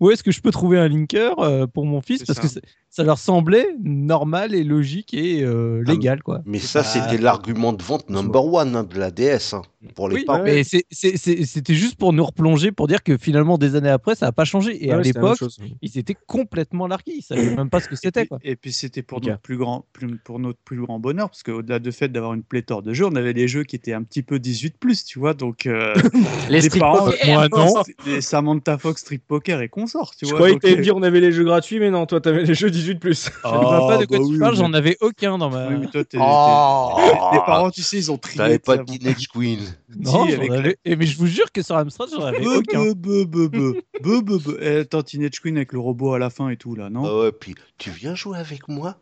où 0.00 0.10
est-ce 0.10 0.24
que 0.24 0.32
je 0.32 0.40
peux 0.40 0.50
trouver 0.50 0.78
un 0.78 0.88
linker 0.88 1.36
pour 1.72 1.86
mon 1.86 2.00
fils? 2.00 2.24
Parce 2.24 2.40
que 2.40 2.60
ça 2.98 3.04
leur 3.04 3.18
semblait 3.18 3.76
normal 3.80 4.56
et 4.56 4.64
logique 4.64 5.14
et 5.14 5.44
euh, 5.44 5.84
ah, 5.86 5.90
légal 5.92 6.20
quoi. 6.20 6.42
Mais 6.46 6.58
ça 6.58 6.82
c'était 6.82 7.16
l'argument 7.16 7.72
de 7.72 7.80
vente 7.80 8.10
number 8.10 8.44
one 8.44 8.74
hein, 8.74 8.82
de 8.82 8.98
la 8.98 9.12
DS 9.12 9.54
hein, 9.54 9.62
pour 9.94 10.08
les 10.08 10.16
oui, 10.16 10.24
parents. 10.24 10.42
Mais 10.42 10.64
c'était 10.64 11.74
juste 11.74 11.94
pour 11.94 12.12
nous 12.12 12.24
replonger 12.24 12.72
pour 12.72 12.88
dire 12.88 13.04
que 13.04 13.16
finalement 13.16 13.56
des 13.56 13.76
années 13.76 13.88
après 13.88 14.16
ça 14.16 14.26
n'a 14.26 14.32
pas 14.32 14.44
changé 14.44 14.84
et 14.84 14.90
à 14.90 15.00
l'époque 15.00 15.38
ils 15.80 15.96
étaient 15.96 16.16
complètement 16.26 16.88
largués, 16.88 17.14
ils 17.18 17.22
savaient 17.22 17.54
même 17.54 17.70
pas 17.70 17.78
ce 17.78 17.86
que 17.86 17.94
c'était 17.94 18.26
quoi. 18.26 18.40
Et 18.42 18.56
puis 18.56 18.72
c'était 18.72 19.02
pour 19.02 19.20
notre 19.20 19.38
plus 19.38 19.56
grand 19.56 19.86
pour 20.24 20.40
notre 20.40 20.58
plus 20.64 20.80
grand 20.80 20.98
bonheur 20.98 21.30
parce 21.30 21.44
qu'au-delà 21.44 21.78
de 21.78 21.90
fait 21.92 22.08
d'avoir 22.08 22.34
une 22.34 22.42
pléthore 22.42 22.82
de 22.82 22.92
jeux, 22.94 23.06
on 23.06 23.14
avait 23.14 23.34
des 23.34 23.46
jeux 23.46 23.62
qui 23.62 23.76
étaient 23.76 23.92
un 23.92 24.02
petit 24.02 24.24
peu 24.24 24.40
18 24.40 24.76
plus, 24.76 25.04
tu 25.04 25.20
vois 25.20 25.34
donc 25.34 25.66
euh, 25.66 25.94
les, 26.50 26.62
les 26.62 26.68
parents 26.70 27.10
moi 27.26 27.46
non, 27.48 27.74
les 28.06 28.22
Samantha 28.22 28.76
Fox 28.76 29.02
Street 29.02 29.20
Poker 29.24 29.60
et 29.60 29.68
consorts, 29.68 30.16
tu 30.16 30.24
vois. 30.24 30.32
Je 30.32 30.34
croyais 30.34 30.58
que 30.58 30.66
tu 30.66 30.80
dire 30.80 30.96
on 30.96 31.04
avait 31.04 31.20
les 31.20 31.30
jeux 31.30 31.44
gratuits 31.44 31.78
mais 31.78 31.90
non, 31.92 32.06
toi 32.06 32.20
tu 32.20 32.28
avais 32.28 32.42
les 32.42 32.54
jeux 32.54 32.70
18 32.70 32.87
plus. 32.96 33.30
Je 33.44 33.48
ne 33.48 33.54
vois 33.54 33.88
pas 33.88 33.98
de 33.98 34.06
quoi 34.06 34.18
bah 34.18 34.24
tu 34.28 34.38
parles, 34.38 34.56
j'en 34.56 34.72
avais 34.72 34.96
aucun 35.00 35.38
dans 35.38 35.50
ma. 35.50 35.68
Oui, 35.68 35.76
mais 35.80 35.86
toi, 35.88 36.04
t'es, 36.04 36.18
oh 36.20 36.96
les 37.32 37.38
parents, 37.40 37.70
tu 37.70 37.82
sais, 37.82 37.98
ils 37.98 38.10
ont 38.10 38.18
trié. 38.18 38.38
T'avais 38.38 38.58
pas 38.58 38.78
de 38.78 38.84
Teenage 38.84 39.28
Queen. 39.28 39.60
Non, 39.96 40.26
si, 40.26 40.34
avec... 40.34 40.50
avais... 40.50 40.78
mais 40.84 41.06
je 41.06 41.18
vous 41.18 41.26
jure 41.26 41.50
que 41.52 41.62
sur 41.62 41.76
Amstrad, 41.76 42.08
j'en 42.10 42.24
avais 42.24 42.46
aucun. 42.46 42.92
Be, 42.92 43.24
be, 43.24 43.48
be. 43.48 44.58
Eh, 44.60 44.78
attends, 44.78 45.02
Teenage 45.02 45.40
Queen 45.40 45.56
avec 45.56 45.72
le 45.72 45.80
robot 45.80 46.14
à 46.14 46.18
la 46.18 46.30
fin 46.30 46.48
et 46.48 46.56
tout, 46.56 46.74
là, 46.74 46.90
non? 46.90 47.04
Ah 47.04 47.18
ouais, 47.20 47.32
puis 47.32 47.54
tu 47.76 47.90
viens 47.90 48.14
jouer 48.14 48.38
avec 48.38 48.68
moi? 48.68 48.96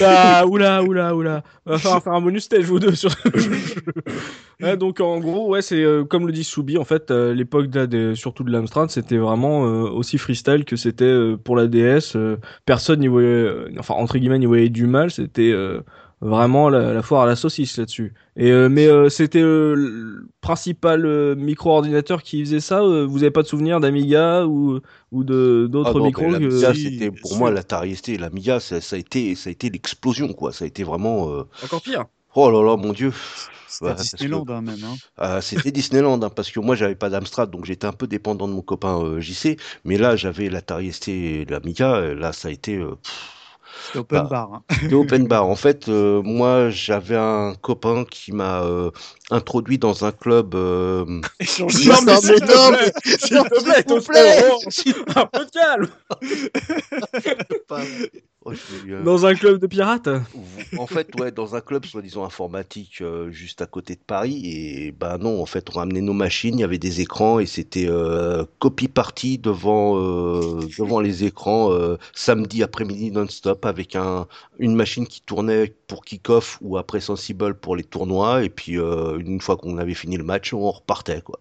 Ah, 0.00 0.46
oula, 0.46 0.82
oula, 0.82 1.14
oula. 1.14 1.42
Va 1.66 1.78
falloir 1.78 2.02
faire 2.02 2.14
un 2.14 2.20
bonus 2.20 2.44
stage, 2.44 2.64
vous 2.64 2.78
deux. 2.78 2.94
Sur... 2.94 3.10
ouais, 4.60 4.76
donc, 4.76 5.00
en 5.00 5.20
gros, 5.20 5.48
ouais, 5.50 5.60
c'est 5.60 5.82
euh, 5.82 6.04
comme 6.04 6.26
le 6.26 6.32
dit 6.32 6.44
Soubi, 6.44 6.78
en 6.78 6.84
fait, 6.84 7.10
euh, 7.10 7.34
l'époque 7.34 7.68
de, 7.68 8.14
surtout 8.14 8.42
de 8.42 8.50
l'Amstrad, 8.50 8.90
c'était 8.90 9.18
vraiment 9.18 9.66
euh, 9.66 9.90
aussi 9.90 10.16
freestyle 10.16 10.64
que 10.64 10.76
c'était 10.76 11.36
pour 11.44 11.56
la 11.56 11.66
DS. 11.66 12.16
personne 12.64 13.00
n'y 13.00 13.08
voyait, 13.08 13.50
enfin, 13.78 13.94
entre 13.94 14.18
guillemets, 14.18 14.38
n'y 14.38 14.46
voyait 14.46 14.70
du 14.70 14.86
mal. 14.86 15.10
C'était 15.10 15.54
vraiment 16.20 16.68
la, 16.68 17.02
foire 17.02 17.22
à 17.22 17.26
la 17.26 17.36
saucisse 17.36 17.76
là-dessus. 17.78 18.12
Et 18.36 18.50
euh, 18.50 18.68
mais 18.68 18.86
euh, 18.86 19.08
c'était 19.08 19.40
euh, 19.40 19.74
le 19.74 20.28
principal 20.40 21.36
micro-ordinateur 21.36 22.22
qui 22.22 22.44
faisait 22.44 22.60
ça. 22.60 22.82
vous 22.82 23.22
avez 23.22 23.30
pas 23.30 23.42
de 23.42 23.46
souvenir 23.46 23.80
d'Amiga 23.80 24.46
ou 24.46 24.80
ou 25.12 25.24
de 25.24 25.66
d'autres 25.70 26.00
ah 26.00 26.04
micros 26.04 26.32
c'était 26.74 27.10
pour 27.10 27.36
moi 27.36 27.50
l'Atari 27.50 27.96
ST, 27.96 28.18
l'Amiga, 28.18 28.60
ça, 28.60 28.80
ça, 28.80 28.96
a 28.96 28.98
été 28.98 29.34
ça 29.34 29.48
a 29.48 29.52
été 29.52 29.70
l'explosion 29.70 30.32
quoi. 30.32 30.52
Ça 30.52 30.64
a 30.64 30.68
été 30.68 30.84
vraiment 30.84 31.44
encore 31.64 31.82
pire. 31.82 32.04
Oh 32.34 32.50
là 32.50 32.62
là, 32.62 32.76
mon 32.76 32.92
dieu. 32.92 33.12
C'était 33.66 33.94
Disneyland 33.94 34.44
hein, 34.48 34.62
même. 34.62 34.78
Hein. 35.18 35.40
c'était 35.40 35.70
Disneyland 35.70 36.20
hein, 36.22 36.28
parce 36.28 36.50
que 36.50 36.60
moi 36.60 36.74
j'avais 36.74 36.96
pas 36.96 37.08
d'Amstrad 37.08 37.50
donc 37.50 37.64
j'étais 37.64 37.86
un 37.86 37.92
peu 37.92 38.06
dépendant 38.06 38.46
de 38.46 38.52
mon 38.52 38.62
copain 38.62 39.20
JC. 39.20 39.56
Mais 39.84 39.96
là 39.96 40.16
j'avais 40.16 40.50
l'Atari 40.50 40.92
ST 40.92 41.08
et 41.08 41.44
l'Amiga. 41.46 42.14
Là 42.14 42.32
ça 42.32 42.48
a 42.48 42.50
été. 42.50 42.78
C'était 43.86 43.98
open 43.98 44.22
bah, 44.22 44.28
bar. 44.30 44.52
Hein. 44.54 44.62
C'était 44.80 44.94
open 44.94 45.26
bar. 45.26 45.46
En 45.50 45.56
fait, 45.56 45.88
euh, 45.88 46.22
moi, 46.22 46.70
j'avais 46.70 47.16
un 47.16 47.54
copain 47.60 48.04
qui 48.08 48.32
m'a 48.32 48.62
euh, 48.62 48.90
introduit 49.30 49.78
dans 49.78 50.04
un 50.04 50.12
club. 50.12 50.54
Euh... 50.54 51.04
non, 51.06 51.22
mais 51.38 52.16
s'il 52.16 52.34
te 52.40 52.68
plaît, 52.70 52.92
s'il 53.04 53.42
te 53.84 54.04
plaît, 54.04 54.44
un 55.16 55.26
peu 55.26 55.44
de 55.44 55.50
calme. 55.50 55.88
Oh, 58.46 58.52
euh, 58.88 59.04
dans 59.04 59.26
un 59.26 59.34
club 59.34 59.58
de 59.58 59.66
pirates 59.66 60.08
En 60.78 60.86
fait, 60.86 61.14
ouais, 61.20 61.30
dans 61.30 61.56
un 61.56 61.60
club 61.60 61.84
soi-disant 61.84 62.24
informatique 62.24 63.02
euh, 63.02 63.30
juste 63.30 63.60
à 63.60 63.66
côté 63.66 63.96
de 63.96 64.00
Paris. 64.00 64.40
Et 64.44 64.92
ben 64.92 65.18
non, 65.18 65.42
en 65.42 65.44
fait, 65.44 65.68
on 65.68 65.78
ramenait 65.78 66.00
nos 66.00 66.14
machines, 66.14 66.54
il 66.54 66.62
y 66.62 66.64
avait 66.64 66.78
des 66.78 67.02
écrans 67.02 67.38
et 67.38 67.44
c'était 67.44 67.86
euh, 67.86 68.46
copy 68.58 68.88
party 68.88 69.36
devant, 69.36 69.98
euh, 69.98 70.60
devant 70.78 71.00
les 71.00 71.24
écrans 71.24 71.70
samedi 72.14 72.62
après-midi 72.62 73.10
non-stop 73.10 73.66
avec 73.66 73.94
un, 73.94 74.26
une 74.58 74.74
machine 74.74 75.06
qui 75.06 75.20
tournait 75.20 75.74
pour 75.86 76.02
kick-off 76.04 76.56
ou 76.62 76.78
après 76.78 77.00
Sensible 77.00 77.54
pour 77.54 77.76
les 77.76 77.84
tournois. 77.84 78.42
Et 78.42 78.48
puis, 78.48 78.76
une 78.76 79.40
fois 79.42 79.58
qu'on 79.58 79.76
avait 79.76 79.92
fini 79.92 80.16
le 80.16 80.24
match, 80.24 80.54
on 80.54 80.70
repartait. 80.70 81.20
quoi. 81.20 81.38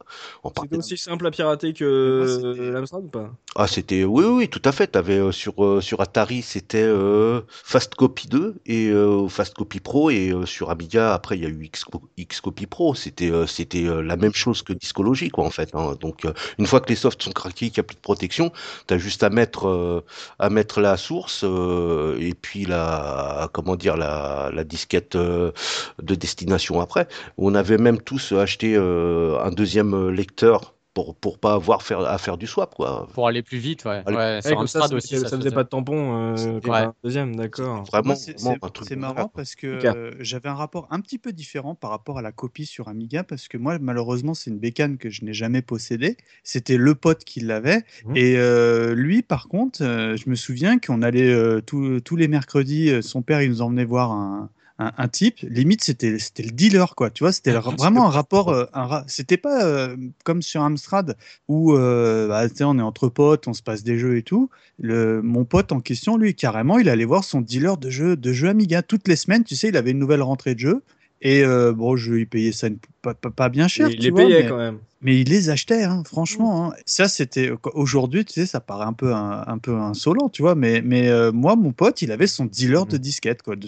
C'était 0.61 0.77
aussi 0.77 0.97
simple 0.97 1.25
à 1.27 1.31
pirater 1.31 1.71
que 1.73 2.71
l'Amstrad 2.73 3.05
ou 3.05 3.07
pas? 3.07 3.31
Ah, 3.55 3.67
c'était, 3.67 4.03
oui, 4.03 4.25
oui, 4.25 4.49
tout 4.49 4.61
à 4.65 4.73
fait. 4.73 4.97
Avais, 4.97 5.31
sur, 5.31 5.81
sur 5.81 6.01
Atari, 6.01 6.41
c'était 6.41 6.88
euh, 6.89 7.41
Fast 7.47 7.95
Copy 7.95 8.27
2 8.27 8.55
et 8.65 8.89
euh, 8.89 9.27
Fast 9.27 9.53
Copy 9.53 9.79
Pro 9.79 10.09
et 10.09 10.31
euh, 10.31 10.45
sur 10.45 10.69
Amiga 10.69 11.13
après 11.13 11.37
il 11.37 11.43
y 11.43 11.45
a 11.45 11.49
eu 11.49 11.69
X, 12.17 12.41
Copy 12.41 12.65
Pro 12.65 12.95
c'était 12.95 13.29
la 13.31 14.15
même 14.15 14.33
chose 14.33 14.61
que 14.61 14.73
Discology 14.73 15.29
quoi 15.29 15.45
en 15.45 15.49
fait 15.49 15.69
hein. 15.73 15.95
donc 15.99 16.25
une 16.57 16.67
fois 16.67 16.81
que 16.81 16.89
les 16.89 16.95
softs 16.95 17.23
sont 17.23 17.31
craqués 17.31 17.69
qu'il 17.69 17.81
n'y 17.81 17.81
a 17.81 17.83
plus 17.83 17.95
de 17.95 18.01
protection 18.01 18.51
tu 18.87 18.99
juste 18.99 19.23
à 19.23 19.29
mettre 19.29 20.03
à 20.39 20.49
mettre 20.49 20.81
la 20.81 20.97
source 20.97 21.43
et 21.43 22.33
puis 22.41 22.65
la 22.65 23.49
comment 23.53 23.75
dire 23.75 23.95
la 23.97 24.63
disquette 24.63 25.15
de 25.15 25.53
destination 25.99 26.81
après 26.81 27.07
on 27.37 27.55
avait 27.55 27.77
même 27.77 28.01
tous 28.01 28.33
acheté 28.33 28.75
un 28.75 29.51
deuxième 29.51 30.09
lecteur 30.09 30.73
pour, 30.99 31.15
pour 31.15 31.39
pas 31.39 31.53
avoir 31.53 31.81
faire, 31.81 32.01
à 32.01 32.17
faire 32.17 32.37
du 32.37 32.47
swap 32.47 32.75
quoi. 32.75 33.07
Pour 33.13 33.27
aller 33.27 33.41
plus 33.41 33.57
vite, 33.57 33.85
ouais. 33.85 34.03
ouais 34.07 34.41
sur 34.41 34.59
Amstrad 34.59 34.93
aussi. 34.93 35.17
Ça, 35.17 35.37
faisait 35.37 35.51
pas 35.51 35.63
de 35.63 35.69
tampon 35.69 36.35
euh, 36.35 36.59
comme 36.59 36.73
un 36.73 36.93
deuxième, 37.03 37.35
d'accord. 37.35 37.83
Vraiment, 37.85 38.15
c'est 38.15 38.95
marrant 38.95 39.29
parce 39.33 39.55
que 39.55 39.67
euh, 39.67 40.11
j'avais 40.19 40.49
un 40.49 40.55
rapport 40.55 40.87
un 40.91 40.99
petit 40.99 41.17
peu 41.17 41.31
différent 41.31 41.75
par 41.75 41.91
rapport 41.91 42.17
à 42.17 42.21
la 42.21 42.31
copie 42.31 42.65
sur 42.65 42.87
Amiga 42.87 43.23
parce 43.23 43.47
que 43.47 43.57
moi, 43.57 43.77
malheureusement, 43.79 44.33
c'est 44.33 44.49
une 44.49 44.59
bécane 44.59 44.97
que 44.97 45.09
je 45.09 45.23
n'ai 45.23 45.33
jamais 45.33 45.61
possédée. 45.61 46.17
C'était 46.43 46.77
le 46.77 46.95
pote 46.95 47.23
qui 47.23 47.39
l'avait. 47.39 47.83
Mmh. 48.05 48.17
Et 48.17 48.37
euh, 48.37 48.93
lui, 48.93 49.21
par 49.21 49.47
contre, 49.47 49.79
je 49.79 50.29
me 50.29 50.35
souviens 50.35 50.79
qu'on 50.79 51.01
allait 51.01 51.61
tous 51.61 52.15
les 52.15 52.27
mercredis, 52.27 53.01
son 53.01 53.21
père, 53.21 53.41
il 53.41 53.49
nous 53.49 53.61
emmenait 53.61 53.85
voir 53.85 54.11
un 54.11 54.49
un, 54.79 55.07
type, 55.09 55.39
limite 55.41 55.83
c'était 55.83 56.17
c'était 56.19 56.43
le 56.43 56.51
dealer 56.51 56.95
quoi, 56.95 57.09
tu 57.09 57.25
vois, 57.25 57.33
c'était 57.33 57.51
ah, 57.51 57.59
vraiment 57.59 58.07
un 58.07 58.09
rapport, 58.09 58.49
euh, 58.49 58.65
c'était 59.07 59.37
pas 59.37 59.65
euh, 59.65 59.97
comme 60.23 60.41
sur 60.41 60.61
Amstrad 60.61 61.17
où 61.49 61.73
euh, 61.73 62.29
bah, 62.29 62.47
on 62.61 62.79
est 62.79 62.81
entre 62.81 63.09
potes, 63.09 63.47
on 63.49 63.53
se 63.53 63.61
passe 63.61 63.83
des 63.83 63.99
jeux 63.99 64.17
et 64.17 64.23
tout. 64.23 64.49
Le, 64.79 65.21
mon 65.21 65.43
pote 65.43 65.73
en 65.73 65.81
question, 65.81 66.15
lui, 66.15 66.33
carrément, 66.33 66.79
il 66.79 66.87
allait 66.87 67.03
voir 67.03 67.25
son 67.25 67.41
dealer 67.41 67.77
de 67.77 67.89
jeux 67.89 68.15
de 68.15 68.31
jeux 68.31 68.47
Amiga. 68.47 68.81
Toutes 68.81 69.09
les 69.09 69.17
semaines, 69.17 69.43
tu 69.43 69.55
sais, 69.55 69.67
il 69.67 69.75
avait 69.75 69.91
une 69.91 69.99
nouvelle 69.99 70.21
rentrée 70.21 70.55
de 70.55 70.59
jeux 70.59 70.81
et 71.21 71.43
bon, 71.43 71.95
je 71.95 72.11
lui 72.11 72.25
payais 72.25 72.51
ça 72.51 72.67
pas, 73.01 73.13
pas, 73.13 73.49
bien 73.49 73.67
cher. 73.67 73.89
Il 73.89 73.99
les 73.99 74.11
payait 74.11 74.47
quand 74.47 74.57
même 74.57 74.79
mais 75.01 75.21
il 75.21 75.29
les 75.29 75.49
achetait, 75.49 75.83
hein, 75.83 76.03
franchement. 76.05 76.65
Hein. 76.65 76.73
Ça, 76.85 77.07
c'était 77.07 77.51
aujourd'hui, 77.73 78.25
tu 78.25 78.33
sais, 78.33 78.45
ça 78.45 78.59
paraît 78.59 78.85
un 78.85 78.93
peu 78.93 79.13
un, 79.13 79.57
peu 79.57 79.75
insolent, 79.75 80.29
tu 80.29 80.41
vois. 80.41 80.55
Mais 80.55 80.81
mais 80.81 81.07
euh, 81.07 81.31
moi, 81.31 81.55
mon 81.55 81.71
pote, 81.71 82.01
il 82.01 82.11
avait 82.11 82.27
son 82.27 82.45
dealer 82.45 82.85
de 82.85 82.97
mmh. 82.97 82.99
disquettes, 82.99 83.41
quoi, 83.41 83.55
de 83.55 83.67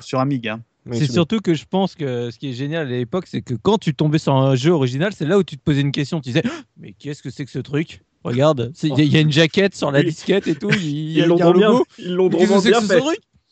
sur 0.00 0.20
Amiga. 0.20 0.60
C'est 0.92 1.10
surtout 1.10 1.40
que 1.40 1.52
je 1.52 1.64
pense 1.68 1.94
que 1.94 2.30
ce 2.30 2.38
qui 2.38 2.50
est 2.50 2.54
génial 2.54 2.86
à 2.86 2.90
l'époque, 2.90 3.26
c'est 3.26 3.42
que 3.42 3.54
quand 3.54 3.76
tu 3.76 3.94
tombais 3.94 4.18
sur 4.18 4.34
un 4.34 4.54
jeu 4.54 4.70
original, 4.70 5.12
c'est 5.14 5.26
là 5.26 5.36
où 5.36 5.42
tu 5.42 5.58
te 5.58 5.62
posais 5.62 5.82
une 5.82 5.92
question. 5.92 6.20
Tu 6.20 6.30
disais, 6.30 6.42
mais 6.78 6.92
qu'est-ce 6.92 7.22
que 7.22 7.28
c'est 7.28 7.44
que 7.44 7.50
ce 7.50 7.58
truc? 7.58 8.00
Regarde, 8.24 8.72
il 8.82 9.12
y, 9.12 9.16
a 9.16 9.20
une 9.20 9.30
jaquette 9.30 9.74
sur 9.74 9.90
la 9.90 10.02
disquette 10.02 10.48
et 10.48 10.54
tout. 10.54 10.70
ils 10.82 11.24
l'ont 11.24 11.36
bien, 11.36 11.80
ils 11.98 12.14
l'ont 12.14 12.28
bien 12.28 12.80
fait. 12.80 13.00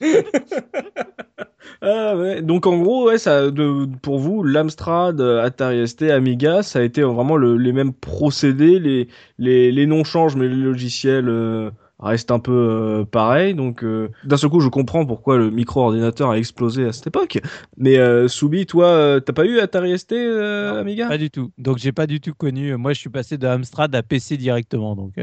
ah 1.83 2.17
ouais. 2.17 2.43
Donc 2.43 2.67
en 2.67 2.79
gros, 2.79 3.07
ouais, 3.07 3.19
ça, 3.19 3.51
de, 3.51 3.87
pour 4.03 4.19
vous, 4.19 4.43
l'Amstrad, 4.43 5.21
Atari 5.21 5.87
ST, 5.87 6.03
Amiga, 6.05 6.63
ça 6.63 6.81
a 6.81 6.83
été 6.83 7.03
vraiment 7.03 7.37
les 7.37 7.73
mêmes 7.73 7.93
procédés, 7.93 8.79
les, 8.79 9.09
les, 9.39 9.73
les 9.73 9.87
noms 9.87 10.05
changent, 10.05 10.37
mais 10.37 10.49
les 10.49 10.57
logiciels 10.57 11.29
euh, 11.29 11.71
restent 11.99 12.31
un 12.31 12.39
peu 12.39 12.53
euh, 12.53 13.05
pareils. 13.05 13.55
Donc 13.55 13.83
euh, 13.83 14.11
d'un 14.25 14.37
seul 14.37 14.51
coup, 14.51 14.61
je 14.61 14.69
comprends 14.69 15.07
pourquoi 15.07 15.39
le 15.39 15.51
micro-ordinateur 15.51 16.31
a 16.31 16.39
explosé 16.39 16.85
à 16.85 16.93
cette 16.93 17.07
époque. 17.07 17.39
Mais 17.79 17.97
Soubi, 18.29 18.67
toi, 18.67 19.21
t'as 19.25 19.33
pas 19.33 19.47
eu 19.47 19.61
Atari 19.61 19.99
ST, 19.99 20.13
Amiga? 20.13 21.09
Pas 21.09 21.19
du 21.19 21.31
tout. 21.31 21.53
Donc 21.57 21.79
j'ai 21.79 21.93
pas 21.93 22.07
du 22.07 22.21
tout 22.21 22.35
connu. 22.35 22.77
Moi, 22.77 22.93
je 22.93 23.01
suis 23.01 23.11
passé 23.11 23.39
de 23.39 23.47
Amstrad 23.47 23.95
à 23.95 24.03
PC 24.03 24.37
directement. 24.37 24.95
Donc. 24.95 25.15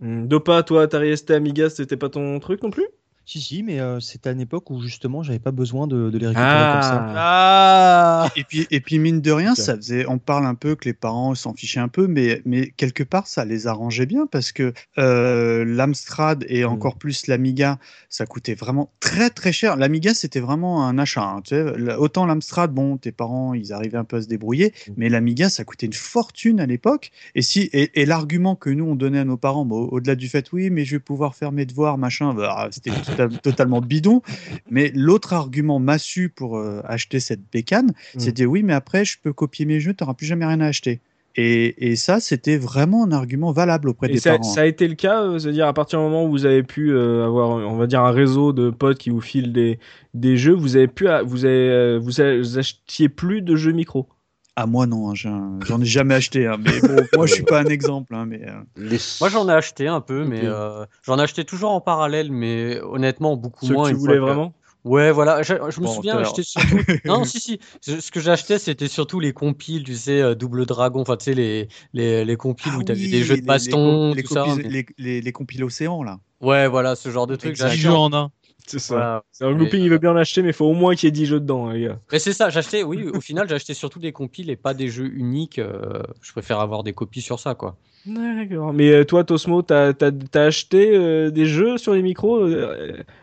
Hmm. 0.00 0.26
Dopa, 0.26 0.62
toi, 0.62 0.82
Atari 0.82 1.16
ST, 1.16 1.30
Amiga, 1.30 1.70
c'était 1.70 1.96
pas 1.96 2.08
ton 2.10 2.38
truc 2.40 2.62
non 2.62 2.70
plus? 2.70 2.86
Si, 3.24 3.40
si, 3.40 3.62
mais 3.62 3.78
euh, 3.78 4.00
c'était 4.00 4.30
à 4.30 4.32
une 4.32 4.40
époque 4.40 4.70
où 4.70 4.82
justement 4.82 5.22
j'avais 5.22 5.38
pas 5.38 5.52
besoin 5.52 5.86
de, 5.86 6.10
les 6.12 6.26
récupérer 6.26 6.72
comme 6.72 6.82
ça. 6.82 7.12
Ah 7.16 8.28
et, 8.36 8.44
puis, 8.44 8.66
et 8.70 8.80
puis, 8.80 8.98
mine 8.98 9.20
de 9.20 9.30
rien, 9.30 9.54
ça 9.54 9.76
faisait. 9.76 10.06
On 10.08 10.18
parle 10.18 10.44
un 10.44 10.56
peu 10.56 10.74
que 10.74 10.86
les 10.86 10.92
parents 10.92 11.34
s'en 11.34 11.54
fichaient 11.54 11.80
un 11.80 11.88
peu, 11.88 12.08
mais, 12.08 12.42
mais 12.44 12.70
quelque 12.70 13.04
part, 13.04 13.28
ça 13.28 13.44
les 13.44 13.66
arrangeait 13.68 14.06
bien 14.06 14.26
parce 14.26 14.50
que 14.50 14.72
euh, 14.98 15.64
l'Amstrad 15.64 16.44
et 16.48 16.64
mm. 16.64 16.68
encore 16.68 16.96
plus 16.96 17.28
l'Amiga, 17.28 17.78
ça 18.08 18.26
coûtait 18.26 18.54
vraiment 18.54 18.90
très 18.98 19.30
très 19.30 19.52
cher. 19.52 19.76
L'Amiga, 19.76 20.14
c'était 20.14 20.40
vraiment 20.40 20.86
un 20.86 20.98
achat. 20.98 21.22
Hein, 21.22 21.42
tu 21.44 21.54
sais. 21.54 21.94
Autant 21.94 22.26
l'Amstrad, 22.26 22.72
bon, 22.72 22.96
tes 22.96 23.12
parents, 23.12 23.54
ils 23.54 23.72
arrivaient 23.72 23.98
un 23.98 24.04
peu 24.04 24.16
à 24.16 24.22
se 24.22 24.28
débrouiller, 24.28 24.74
mm. 24.88 24.92
mais 24.96 25.08
l'Amiga, 25.08 25.48
ça 25.48 25.62
coûtait 25.64 25.86
une 25.86 25.92
fortune 25.92 26.58
à 26.58 26.66
l'époque. 26.66 27.12
Et, 27.36 27.42
si, 27.42 27.70
et, 27.72 28.04
l'argument 28.04 28.56
que 28.56 28.70
nous, 28.70 28.84
on 28.84 28.96
donnait 28.96 29.20
à 29.20 29.24
nos 29.24 29.36
parents, 29.36 29.62
au-delà 29.68 30.16
du 30.16 30.28
fait, 30.28 30.50
oui, 30.52 30.70
mais 30.70 30.84
je 30.84 30.96
vais 30.96 31.00
pouvoir 31.00 31.36
faire 31.36 31.52
mes 31.52 31.66
devoirs, 31.66 31.98
machin, 31.98 32.34
bah, 32.34 32.68
c'était 32.72 32.90
totalement 33.42 33.80
bidon. 33.80 34.22
Mais 34.70 34.92
l'autre 34.94 35.32
argument 35.32 35.78
massu 35.78 36.28
pour 36.28 36.56
euh, 36.56 36.80
acheter 36.84 37.20
cette 37.20 37.42
bécane, 37.52 37.92
mm. 38.14 38.20
c'était 38.20 38.46
oui, 38.46 38.62
mais 38.62 38.74
après, 38.74 39.04
je 39.04 39.18
peux 39.20 39.32
copier 39.32 39.64
mes 39.64 39.80
jeux, 39.80 39.94
tu 39.94 40.02
n'auras 40.02 40.14
plus 40.14 40.26
jamais 40.26 40.46
rien 40.46 40.60
à 40.60 40.66
acheter. 40.66 41.00
Et, 41.34 41.96
ça, 41.96 42.20
c'était 42.20 42.58
vraiment 42.58 43.04
un 43.04 43.12
argument 43.12 43.52
valable 43.52 43.88
auprès 43.88 44.08
des 44.08 44.18
ça, 44.18 44.32
parents. 44.32 44.42
Ça 44.42 44.62
a 44.62 44.66
été 44.66 44.86
le 44.86 44.94
cas, 44.94 45.22
euh, 45.22 45.38
c'est-à-dire 45.38 45.66
à 45.66 45.72
partir 45.72 45.98
du 45.98 46.04
moment 46.04 46.26
où 46.26 46.30
vous 46.30 46.44
avez 46.44 46.62
pu 46.62 46.92
euh, 46.92 47.24
avoir, 47.24 47.48
on 47.48 47.76
va 47.76 47.86
dire, 47.86 48.02
un 48.02 48.10
réseau 48.10 48.52
de 48.52 48.68
potes 48.68 48.98
qui 48.98 49.08
vous 49.08 49.22
filent 49.22 49.52
des, 49.52 49.78
des 50.12 50.36
jeux, 50.36 50.52
vous 50.52 50.76
avez 50.76 50.88
pu, 50.88 51.06
vous, 51.24 51.44
avez, 51.46 51.98
vous, 51.98 52.10
vous 52.10 52.58
achetiez 52.58 53.08
plus 53.08 53.40
de 53.40 53.56
jeux 53.56 53.72
micro. 53.72 54.08
Ah 54.56 54.66
moi 54.66 54.86
non, 54.86 55.10
hein, 55.10 55.14
j'en 55.66 55.80
ai 55.80 55.86
jamais 55.86 56.14
acheté. 56.14 56.46
Hein, 56.46 56.58
mais 56.58 56.80
bon, 56.80 56.96
moi 57.16 57.26
je 57.26 57.34
suis 57.34 57.42
pas 57.42 57.60
un 57.60 57.66
exemple. 57.66 58.14
Hein, 58.14 58.26
mais 58.26 58.42
euh. 58.46 58.98
moi 59.20 59.28
j'en 59.28 59.48
ai 59.48 59.52
acheté 59.52 59.88
un 59.88 60.00
peu, 60.00 60.24
mais 60.24 60.44
euh, 60.44 60.84
j'en 61.02 61.18
ai 61.18 61.22
acheté 61.22 61.44
toujours 61.44 61.70
en 61.70 61.80
parallèle, 61.80 62.30
mais 62.30 62.80
honnêtement 62.80 63.36
beaucoup 63.36 63.66
Ceux 63.66 63.74
moins. 63.74 63.88
Que 63.88 63.94
tu 63.94 64.00
voulais 64.00 64.18
vraiment? 64.18 64.52
Ouais, 64.84 65.12
voilà. 65.12 65.42
Je, 65.42 65.54
me 65.80 65.86
souviens 65.86 66.18
acheter 66.18 66.42
surtout. 66.42 66.76
non, 67.04 67.24
si, 67.24 67.38
si. 67.38 67.60
Ce 67.80 68.10
que 68.10 68.20
j'achetais, 68.20 68.58
c'était 68.58 68.88
surtout 68.88 69.20
les 69.20 69.32
compiles, 69.32 69.84
tu 69.84 69.94
sais, 69.94 70.20
euh, 70.20 70.34
Double 70.34 70.66
Dragon, 70.66 71.02
enfin, 71.02 71.16
tu 71.16 71.26
sais, 71.26 71.34
les, 71.34 71.68
les, 71.92 72.24
les 72.24 72.36
compiles 72.36 72.74
où 72.74 72.80
ah 72.80 72.84
tu 72.86 72.92
avais 72.92 73.06
des 73.06 73.22
jeux 73.22 73.36
de 73.36 73.46
baston, 73.46 74.12
les, 74.12 74.24
tout 74.24 74.34
ça. 74.34 74.44
Les, 74.56 74.84
les, 74.98 75.20
les, 75.20 75.32
compiles 75.32 75.62
Océan, 75.62 76.02
là. 76.02 76.18
Ouais, 76.40 76.66
voilà, 76.66 76.96
ce 76.96 77.10
genre 77.10 77.28
de 77.28 77.36
trucs. 77.36 77.54
J'ai 77.54 77.68
jeux 77.70 77.92
en 77.92 78.12
un. 78.12 78.32
C'est 78.66 78.78
ça. 78.78 79.22
C'est 79.32 79.44
un 79.44 79.50
looping, 79.50 79.82
il 79.82 79.90
veut 79.90 79.98
bien 79.98 80.12
l'acheter, 80.12 80.42
mais 80.42 80.48
il 80.48 80.54
faut 80.54 80.66
au 80.66 80.74
moins 80.74 80.94
qu'il 80.94 81.06
y 81.06 81.08
ait 81.08 81.12
10 81.12 81.26
jeux 81.26 81.40
dedans, 81.40 81.68
hein, 81.68 81.74
les 81.74 81.82
gars. 81.82 81.98
Mais 82.10 82.18
c'est 82.18 82.32
ça, 82.32 82.50
j'achetais, 82.50 82.82
oui, 82.82 83.08
au 83.08 83.20
final, 83.20 83.48
j'ai 83.48 83.54
acheté 83.54 83.74
surtout 83.74 83.98
des 83.98 84.12
compiles 84.12 84.50
et 84.50 84.56
pas 84.56 84.74
des 84.74 84.88
jeux 84.88 85.10
uniques. 85.14 85.58
Euh, 85.58 86.02
je 86.20 86.32
préfère 86.32 86.60
avoir 86.60 86.82
des 86.82 86.92
copies 86.92 87.20
sur 87.20 87.38
ça, 87.38 87.54
quoi. 87.54 87.76
D'accord. 88.06 88.72
Mais 88.72 88.90
euh, 88.90 89.04
toi, 89.04 89.24
Tosmo, 89.24 89.62
t'as 89.62 89.92
as, 90.00 90.38
acheté 90.38 90.96
euh, 90.96 91.30
des 91.30 91.46
jeux 91.46 91.78
sur 91.78 91.94
les 91.94 92.02
micros 92.02 92.48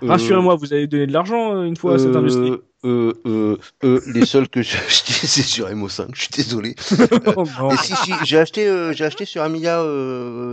Rassurez-moi, 0.01 0.55
vous 0.55 0.73
avez 0.73 0.87
donné 0.87 1.07
de 1.07 1.13
l'argent 1.13 1.63
une 1.63 1.75
fois 1.75 1.95
à 1.95 1.99
cette 1.99 2.15
industrie 2.15 2.53
euh, 2.85 3.13
euh, 3.25 3.57
euh, 3.83 3.99
les 4.13 4.25
seuls 4.25 4.47
que 4.47 4.61
j'ai 4.61 4.77
achetés, 4.77 5.13
c'est 5.27 5.43
sur 5.43 5.67
MO5. 5.67 6.09
Je 6.13 6.21
suis 6.21 6.29
désolé. 6.29 6.75
oh, 7.35 7.45
si, 7.83 7.95
si, 7.95 8.13
j'ai 8.23 8.37
acheté, 8.37 8.93
j'ai 8.93 9.05
acheté 9.05 9.25
sur 9.25 9.41
Amiga 9.41 9.83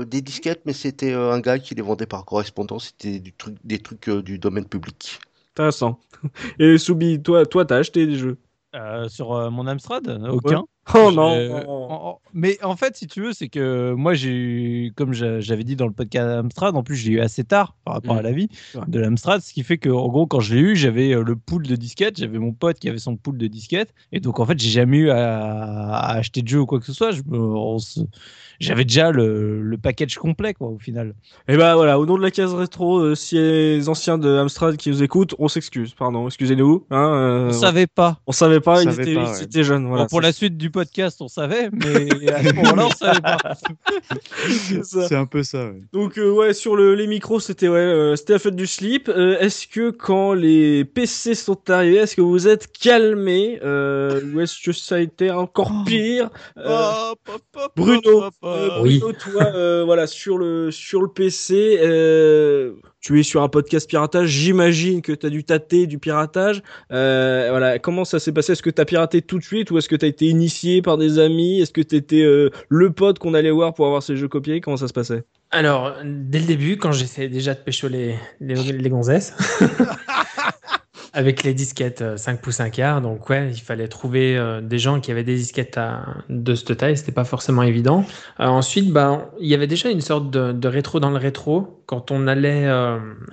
des 0.05 0.23
disquettes, 0.23 0.63
mais 0.67 0.73
c'était 0.73 1.13
un 1.13 1.41
gars 1.41 1.59
qui 1.59 1.75
les 1.75 1.83
vendait 1.83 2.07
par 2.07 2.25
correspondance. 2.25 2.87
C'était 2.87 3.21
du 3.21 3.33
truc, 3.33 3.57
des 3.65 3.79
trucs 3.79 4.11
du 4.11 4.39
domaine 4.39 4.67
public. 4.67 5.21
Intéressant. 5.55 6.01
Et 6.59 6.79
Soubi, 6.79 7.23
toi, 7.23 7.47
toi, 7.47 7.65
t'as 7.65 7.77
acheté 7.77 8.07
des 8.07 8.17
jeux? 8.17 8.39
Sur 9.09 9.51
mon 9.51 9.67
Amstrad? 9.67 10.07
Aucun. 10.31 10.65
Oh 10.95 11.11
non 11.11 12.19
Mais 12.33 12.63
en 12.63 12.77
fait, 12.77 12.97
si 12.97 13.07
tu 13.07 13.21
veux, 13.21 13.33
c'est 13.33 13.49
que 13.49 13.93
moi, 13.93 14.15
j'ai 14.15 14.31
eu, 14.31 14.93
comme 14.95 15.13
j'avais 15.13 15.65
dit 15.65 15.77
dans 15.77 15.87
le 15.87 15.93
podcast 15.93 16.29
Amstrad, 16.29 16.77
en 16.77 16.83
plus, 16.83 16.97
j'ai 16.97 17.13
eu 17.13 17.21
assez 17.21 17.45
tard 17.45 17.75
par 17.85 17.95
rapport 17.95 18.17
à 18.17 18.21
mm. 18.21 18.25
la 18.25 18.33
vie 18.33 18.49
de 18.87 19.01
l'Amstrad, 19.01 19.41
ce 19.41 19.53
qui 19.53 19.63
fait 19.63 19.79
que, 19.79 19.89
en 19.89 20.09
gros, 20.09 20.27
quand 20.27 20.41
je 20.41 20.55
l'ai 20.55 20.61
eu, 20.61 20.77
j'avais 20.77 21.13
euh, 21.13 21.23
le 21.23 21.37
pool 21.37 21.67
de 21.67 21.77
disquettes, 21.77 22.19
j'avais 22.19 22.39
mon 22.39 22.53
pote 22.53 22.79
qui 22.79 22.89
avait 22.89 22.99
son 22.99 23.17
pool 23.17 23.37
de 23.37 23.47
disquettes, 23.47 23.93
et 24.13 24.21
donc, 24.21 24.39
en 24.39 24.47
fait, 24.47 24.59
j'ai 24.59 24.71
jamais 24.71 24.99
eu 24.99 25.11
à, 25.11 26.17
acheter 26.17 26.43
de 26.43 26.49
jeu 26.49 26.61
ou 26.61 26.67
quoi 26.67 26.79
que 26.79 26.87
ce 26.87 26.93
soit. 26.93 27.11
J'avais 28.59 28.85
déjà 28.85 29.11
le, 29.11 29.61
le, 29.63 29.77
package 29.77 30.17
complet 30.17 30.55
quoi 30.55 30.69
au 30.69 30.79
final. 30.79 31.15
Et 31.47 31.57
bah 31.57 31.77
voilà, 31.77 31.99
au 31.99 32.07
nom 32.07 32.17
de 32.17 32.23
la 32.23 32.31
case 32.31 32.55
rétro, 32.55 33.01
euh, 33.01 33.15
si 33.15 33.37
les 33.37 33.89
anciens 33.89 34.17
de 34.19 34.39
Amstrad 34.39 34.77
qui 34.77 34.89
nous 34.89 35.03
écoutent, 35.03 35.35
on 35.39 35.49
s'excuse, 35.49 35.93
pardon, 35.95 36.27
excusez-nous. 36.27 36.87
Hein, 36.91 37.13
euh, 37.15 37.49
on 37.49 37.53
savait 37.53 37.87
pas. 37.87 38.21
On 38.27 38.33
savait 38.33 38.61
pas, 38.61 38.83
ils, 38.83 38.89
étaient, 38.89 39.63
jeunes. 39.63 39.87
Voilà, 39.87 40.07
pour 40.07 40.21
la 40.21 40.33
suite 40.33 40.57
du 40.57 40.71
podcast, 40.77 41.23
on 41.23 41.29
savait, 41.29 41.71
mais 41.73 42.29
à 42.31 42.43
ce 42.43 42.55
moment-là, 42.55 42.87
on 42.87 42.91
savait 42.91 43.21
pas. 43.23 43.39
c'est 44.83 45.15
un 45.15 45.25
peu 45.25 45.43
ça. 45.43 45.69
Ouais. 45.69 45.81
Donc 45.95 46.19
euh, 46.19 46.31
ouais, 46.31 46.53
sur 46.53 46.77
le, 46.77 46.95
les 46.95 47.07
micros, 47.07 47.41
c'était 47.41 47.69
ouais, 47.69 47.79
euh, 47.79 48.15
c'était 48.15 48.35
la 48.35 48.39
fête 48.39 48.57
du 48.57 48.67
slip. 48.67 49.09
est-ce 49.09 49.67
que 49.67 49.89
quand 49.91 50.35
les 50.35 50.85
PC 50.85 51.35
sont 51.35 51.71
arrivés, 51.71 51.97
est-ce 51.97 52.15
que 52.15 52.21
vous 52.21 52.47
êtes 52.47 52.71
calmés 52.71 53.59
ou 53.63 54.41
est-ce 54.41 54.63
que 54.63 54.73
ça 54.73 54.97
a 54.97 54.99
été 54.99 55.31
encore 55.31 55.73
oh. 55.73 55.85
pire 55.87 56.29
Bruno. 57.75 58.25
Euh, 58.45 58.81
oui. 58.83 59.01
toi, 59.01 59.45
euh, 59.55 59.85
voilà, 59.85 60.07
sur 60.07 60.39
le, 60.39 60.71
sur 60.71 61.03
le 61.03 61.09
PC, 61.09 61.79
euh, 61.81 62.75
tu 63.01 63.21
es 63.21 63.23
sur 63.23 63.43
un 63.43 63.49
podcast 63.49 63.89
piratage. 63.89 64.29
J'imagine 64.29 65.03
que 65.03 65.13
tu 65.13 65.27
as 65.27 65.31
dû 65.31 65.45
tâter 65.45 65.87
du 65.87 65.99
piratage. 65.99 66.63
voilà, 66.91 67.79
comment 67.79 68.05
ça 68.05 68.19
s'est 68.19 68.33
passé? 68.33 68.53
Est-ce 68.53 68.63
que 68.63 68.71
tu 68.71 68.81
as 68.81 68.85
piraté 68.85 69.23
tout 69.23 69.39
de 69.39 69.45
suite 69.45 69.71
ou 69.71 69.79
est-ce 69.79 69.89
que 69.89 69.97
tu 69.97 70.05
as 70.05 70.09
été 70.09 70.27
initié 70.27 70.83
par 70.83 70.99
des 70.99 71.19
amis? 71.19 71.61
Est-ce 71.61 71.73
que 71.73 71.81
tu 71.83 71.97
étais 71.97 72.25
le 72.69 72.93
pote 72.93 73.19
qu'on 73.19 73.35
allait 73.35 73.51
voir 73.51 73.75
pour 73.75 73.87
avoir 73.87 74.03
ces 74.03 74.17
jeux 74.17 74.29
copiés? 74.29 74.61
Comment 74.61 74.77
ça 74.77 74.89
se 74.89 74.93
passait? 74.93 75.25
Alors, 75.51 75.95
dès 76.05 76.41
le 76.41 76.47
début, 76.47 76.77
quand 76.77 76.93
j'essayais 76.93 77.29
déjà 77.29 77.55
de 77.55 77.61
pécho 77.61 77.89
les, 77.89 78.17
les, 78.41 78.55
les 78.55 78.91
gonzesses. 78.91 79.33
Avec 81.17 81.45
les 81.45 81.55
disquettes 81.55 82.05
5 82.19 82.33
euh, 82.35 82.37
pouces 82.43 82.61
1 82.61 82.69
quart, 82.69 83.01
donc 83.01 83.31
ouais, 83.31 83.51
il 83.51 83.63
fallait 83.63 83.89
trouver 83.89 84.37
euh, 84.37 84.61
des 84.61 84.79
gens 84.79 85.01
qui 85.01 85.11
avaient 85.11 85.25
des 85.25 85.37
disquettes 85.37 85.81
de 86.29 86.55
cette 86.55 86.77
taille, 86.77 86.95
c'était 86.95 87.11
pas 87.11 87.25
forcément 87.25 87.63
évident. 87.63 88.05
Euh, 88.39 88.45
ensuite, 88.45 88.93
bah, 88.93 89.31
il 89.41 89.49
y 89.49 89.55
avait 89.55 89.67
déjà 89.67 89.89
une 89.89 90.03
sorte 90.03 90.31
de, 90.31 90.69
rétro 90.69 91.01
dans 91.01 91.09
le 91.09 91.17
rétro. 91.17 91.83
Quand 91.87 92.11
on 92.11 92.27
allait 92.27 92.69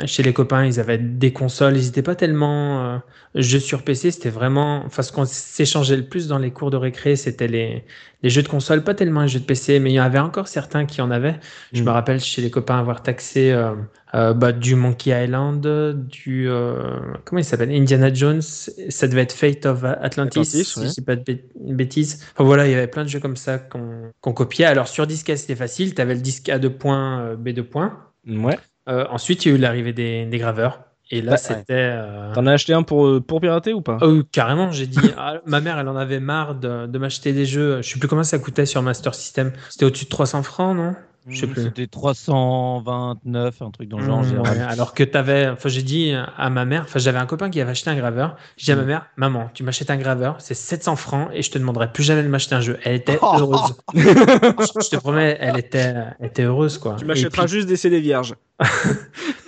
chez 0.06 0.24
les 0.24 0.32
copains, 0.32 0.64
ils 0.66 0.80
avaient 0.80 0.98
des 0.98 1.34
consoles, 1.34 1.76
ils 1.76 1.86
n'étaient 1.86 2.04
pas 2.04 2.16
tellement 2.16 3.02
jeux 3.36 3.60
sur 3.60 3.84
PC, 3.84 4.12
c'était 4.12 4.30
vraiment, 4.30 4.84
enfin, 4.86 5.02
ce 5.02 5.12
qu'on 5.12 5.26
s'échangeait 5.26 5.98
le 5.98 6.06
plus 6.06 6.28
dans 6.28 6.38
les 6.38 6.52
cours 6.52 6.70
de 6.70 6.78
récré, 6.78 7.16
c'était 7.18 7.48
les, 7.48 7.84
les 8.24 8.30
jeux 8.30 8.42
de 8.42 8.48
console, 8.48 8.84
pas 8.84 8.94
tellement 8.94 9.22
les 9.22 9.28
jeux 9.28 9.42
de 9.42 9.46
PC, 9.46 9.80
mais 9.80 9.92
il 9.92 9.96
y 9.96 10.00
en 10.00 10.06
avait 10.06 10.20
encore 10.20 10.48
certains 10.48 10.86
qui 10.86 11.02
en 11.02 11.12
avaient. 11.12 11.36
Je 11.74 11.82
me 11.82 11.90
mm. 11.90 11.94
rappelle 11.94 12.20
chez 12.22 12.42
les 12.42 12.50
copains 12.50 12.80
avoir 12.80 13.04
taxé 13.04 13.52
euh, 13.52 13.76
euh, 14.16 14.34
bah, 14.34 14.54
du 14.54 14.76
Monkey 14.76 15.12
Island, 15.12 15.68
du 16.08 16.50
euh, 16.50 17.02
comment 17.26 17.40
il 17.40 17.44
s'appelle? 17.44 17.72
Indiana 17.72 18.14
Jones. 18.14 18.42
Ça 18.42 19.08
devait 19.10 19.22
être 19.22 19.34
Fate 19.34 19.66
of 19.66 19.84
Atlantis, 19.84 20.46
si 20.46 20.64
je 20.64 20.88
dis 20.88 21.02
pas 21.02 21.18
de 21.18 21.38
bêtises. 21.56 22.26
Enfin 22.34 22.46
voilà, 22.46 22.66
il 22.66 22.72
y 22.72 22.76
avait 22.76 22.88
plein 22.88 23.04
de 23.04 23.10
jeux 23.10 23.20
comme 23.20 23.36
ça 23.36 23.60
qu'on 23.60 24.34
copiait. 24.34 24.66
Alors 24.66 24.88
sur 24.88 25.06
disque 25.06 25.38
c'était 25.38 25.56
facile. 25.56 25.94
Tu 25.94 26.02
avais 26.02 26.16
le 26.16 26.22
disque 26.22 26.48
A2 26.48 26.70
points, 26.70 27.36
B2 27.36 27.64
points. 27.64 28.00
Ouais. 28.26 28.58
ensuite, 28.88 29.46
il 29.46 29.50
y 29.50 29.52
a 29.52 29.58
eu 29.58 29.60
l'arrivée 29.60 29.92
des, 29.92 30.26
des 30.26 30.38
graveurs. 30.38 30.80
Et 31.14 31.22
là, 31.22 31.38
c'était. 31.38 31.64
Euh, 31.70 32.34
T'en 32.34 32.46
as 32.48 32.54
acheté 32.54 32.74
un 32.74 32.84
pour, 32.84 33.24
pour 33.26 33.40
pirater 33.40 33.74
ou 33.74 33.82
pas? 33.82 33.98
Oh, 34.02 34.22
Carrément, 34.32 34.72
j'ai 34.72 34.88
dit. 34.88 35.00
Ah, 35.18 35.42
ma 35.46 35.62
mère, 35.62 35.78
elle 35.78 35.88
en 35.88 35.96
avait 35.96 36.20
marre 36.20 36.56
de, 36.56 36.88
de 36.88 36.98
m'acheter 36.98 37.34
des 37.34 37.46
jeux. 37.46 37.82
Je 37.82 37.90
sais 37.90 38.00
plus 38.00 38.08
comment 38.08 38.24
ça 38.24 38.40
coûtait 38.40 38.66
sur 38.66 38.82
Master 38.82 39.14
System. 39.14 39.52
C'était 39.70 39.86
au-dessus 39.86 40.06
de 40.06 40.10
300 40.10 40.44
francs, 40.44 40.76
non? 40.76 40.96
Je 41.28 41.40
sais 41.40 41.48
plus. 41.48 41.64
C'était 41.64 41.88
329, 41.88 43.62
un 43.62 43.72
truc 43.72 43.90
dans 43.90 44.00
le 44.00 44.06
genre. 44.06 44.22
Mmh, 44.22 44.44
alors 44.68 44.94
que 44.94 45.04
t'avais, 45.04 45.48
enfin, 45.50 45.70
j'ai 45.70 45.84
dit 45.84 46.14
à 46.38 46.50
ma 46.50 46.66
mère, 46.66 46.84
enfin, 46.84 47.00
j'avais 47.00 47.20
un 47.20 47.26
copain 47.26 47.50
qui 47.50 47.62
avait 47.62 47.72
acheté 47.72 47.90
un 47.90 47.96
graveur. 47.96 48.36
J'ai 48.58 48.66
dit 48.66 48.72
à 48.72 48.76
ma 48.76 48.84
mmh. 48.84 48.88
mère, 48.88 49.06
maman, 49.16 49.50
tu 49.54 49.64
m'achètes 49.64 49.90
un 49.90 49.98
graveur, 49.98 50.36
c'est 50.40 50.54
700 50.54 50.96
francs 50.96 51.30
et 51.34 51.42
je 51.42 51.52
te 51.52 51.58
demanderai 51.58 51.92
plus 51.92 52.04
jamais 52.04 52.24
de 52.24 52.28
m'acheter 52.28 52.56
un 52.56 52.62
jeu. 52.62 52.78
Elle 52.84 52.96
était 52.96 53.20
heureuse. 53.22 53.76
je, 53.94 54.90
te 54.90 54.96
promets, 54.98 55.38
elle 55.40 55.58
était, 55.58 55.96
était 56.22 56.44
heureuse, 56.44 56.78
quoi. 56.78 56.96
Tu 56.98 57.06
m'achèteras 57.06 57.48
juste 57.48 57.68
des 57.68 57.78
CD 57.78 58.00
vierges. 58.00 58.36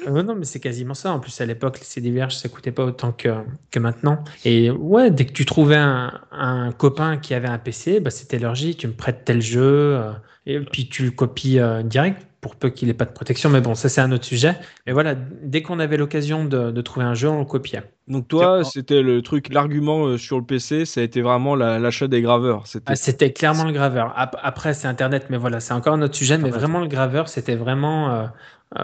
Non, 0.07 0.35
mais 0.35 0.45
c'est 0.45 0.59
quasiment 0.59 0.93
ça. 0.93 1.11
En 1.11 1.19
plus, 1.19 1.41
à 1.41 1.45
l'époque, 1.45 1.79
les 1.79 1.85
CD 1.85 2.11
vierges, 2.11 2.35
ça 2.35 2.47
coûtait 2.49 2.71
pas 2.71 2.85
autant 2.85 3.11
que, 3.11 3.29
que 3.71 3.79
maintenant. 3.79 4.23
Et 4.43 4.69
ouais, 4.69 5.09
dès 5.09 5.25
que 5.25 5.33
tu 5.33 5.45
trouvais 5.45 5.77
un, 5.77 6.13
un 6.31 6.71
copain 6.71 7.17
qui 7.17 7.33
avait 7.33 7.47
un 7.47 7.57
PC, 7.57 7.99
bah, 7.99 8.11
c'était 8.11 8.39
leur 8.39 8.53
tu 8.53 8.87
me 8.87 8.93
prêtes 8.93 9.25
tel 9.25 9.41
jeu, 9.41 9.97
euh, 9.97 10.11
et 10.45 10.59
puis 10.59 10.87
tu 10.87 11.03
le 11.03 11.11
copies 11.11 11.59
euh, 11.59 11.81
direct 11.81 12.25
pour 12.41 12.55
peu 12.55 12.69
qu'il 12.69 12.87
n'ait 12.87 12.93
pas 12.93 13.05
de 13.05 13.11
protection. 13.11 13.49
Mais 13.49 13.61
bon, 13.61 13.73
ça, 13.73 13.89
c'est 13.89 14.01
un 14.01 14.11
autre 14.11 14.25
sujet. 14.25 14.55
Mais 14.85 14.93
voilà, 14.93 15.15
dès 15.15 15.63
qu'on 15.63 15.79
avait 15.79 15.97
l'occasion 15.97 16.45
de, 16.45 16.69
de, 16.69 16.81
trouver 16.81 17.05
un 17.05 17.15
jeu, 17.15 17.27
on 17.27 17.39
le 17.39 17.45
copiait. 17.45 17.81
Donc, 18.07 18.27
toi, 18.27 18.63
c'était 18.63 19.01
le 19.01 19.23
truc, 19.23 19.51
l'argument 19.51 20.05
euh, 20.05 20.17
sur 20.19 20.37
le 20.37 20.45
PC, 20.45 20.85
ça 20.85 21.01
a 21.01 21.03
été 21.03 21.21
vraiment 21.21 21.55
l'achat 21.55 22.07
des 22.07 22.21
graveurs. 22.21 22.67
C'était 22.67 23.25
ah, 23.25 23.29
clairement 23.29 23.63
le 23.63 23.71
graveur. 23.71 24.13
Après, 24.15 24.75
c'est 24.75 24.87
Internet, 24.87 25.25
mais 25.31 25.37
voilà, 25.37 25.59
c'est 25.59 25.73
encore 25.73 25.95
un 25.95 26.01
autre 26.03 26.15
sujet. 26.15 26.37
Mais 26.37 26.51
vraiment, 26.51 26.79
le 26.79 26.87
graveur, 26.87 27.29
c'était 27.29 27.55
vraiment. 27.55 28.11
Euh, 28.11 28.27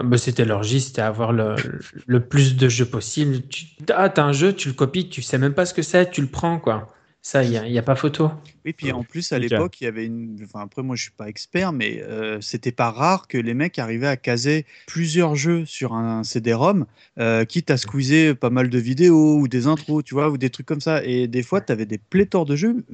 bah, 0.02 0.16
c'était 0.16 0.44
leur 0.44 0.64
c'était 0.64 1.02
avoir 1.02 1.32
le, 1.32 1.54
le, 2.06 2.20
plus 2.20 2.56
de 2.56 2.68
jeux 2.68 2.86
possible. 2.86 3.42
Tu, 3.48 3.66
ah, 3.94 4.08
t'as 4.08 4.24
un 4.24 4.32
jeu, 4.32 4.52
tu 4.52 4.68
le 4.68 4.74
copies, 4.74 5.08
tu 5.08 5.22
sais 5.22 5.38
même 5.38 5.54
pas 5.54 5.66
ce 5.66 5.74
que 5.74 5.82
c'est, 5.82 6.10
tu 6.10 6.20
le 6.20 6.28
prends, 6.28 6.58
quoi. 6.58 6.88
Ça, 7.24 7.44
il 7.44 7.50
n'y 7.50 7.78
a, 7.78 7.80
a, 7.80 7.84
pas 7.84 7.94
photo. 7.94 8.32
Oui, 8.64 8.72
puis 8.72 8.90
en 8.90 9.04
plus, 9.04 9.30
à 9.30 9.38
l'époque, 9.38 9.80
il 9.80 9.84
y 9.84 9.86
avait 9.86 10.06
une. 10.06 10.36
Enfin, 10.42 10.64
après, 10.64 10.82
moi, 10.82 10.96
je 10.96 11.02
suis 11.02 11.12
pas 11.12 11.28
expert, 11.28 11.72
mais 11.72 12.02
euh, 12.02 12.38
c'était 12.40 12.72
pas 12.72 12.90
rare 12.90 13.28
que 13.28 13.38
les 13.38 13.54
mecs 13.54 13.78
arrivaient 13.78 14.08
à 14.08 14.16
caser 14.16 14.66
plusieurs 14.88 15.36
jeux 15.36 15.64
sur 15.64 15.94
un 15.94 16.24
CD-ROM, 16.24 16.84
euh, 17.20 17.44
quitte 17.44 17.70
à 17.70 17.76
squeezer 17.76 18.34
pas 18.34 18.50
mal 18.50 18.70
de 18.70 18.78
vidéos 18.78 19.36
ou 19.38 19.46
des 19.46 19.68
intros, 19.68 20.02
tu 20.02 20.14
vois, 20.14 20.30
ou 20.30 20.36
des 20.36 20.50
trucs 20.50 20.66
comme 20.66 20.80
ça. 20.80 21.04
Et 21.04 21.28
des 21.28 21.44
fois, 21.44 21.60
tu 21.60 21.70
avais 21.70 21.86
des 21.86 21.98
pléthores 21.98 22.44
de 22.44 22.56
jeux, 22.56 22.84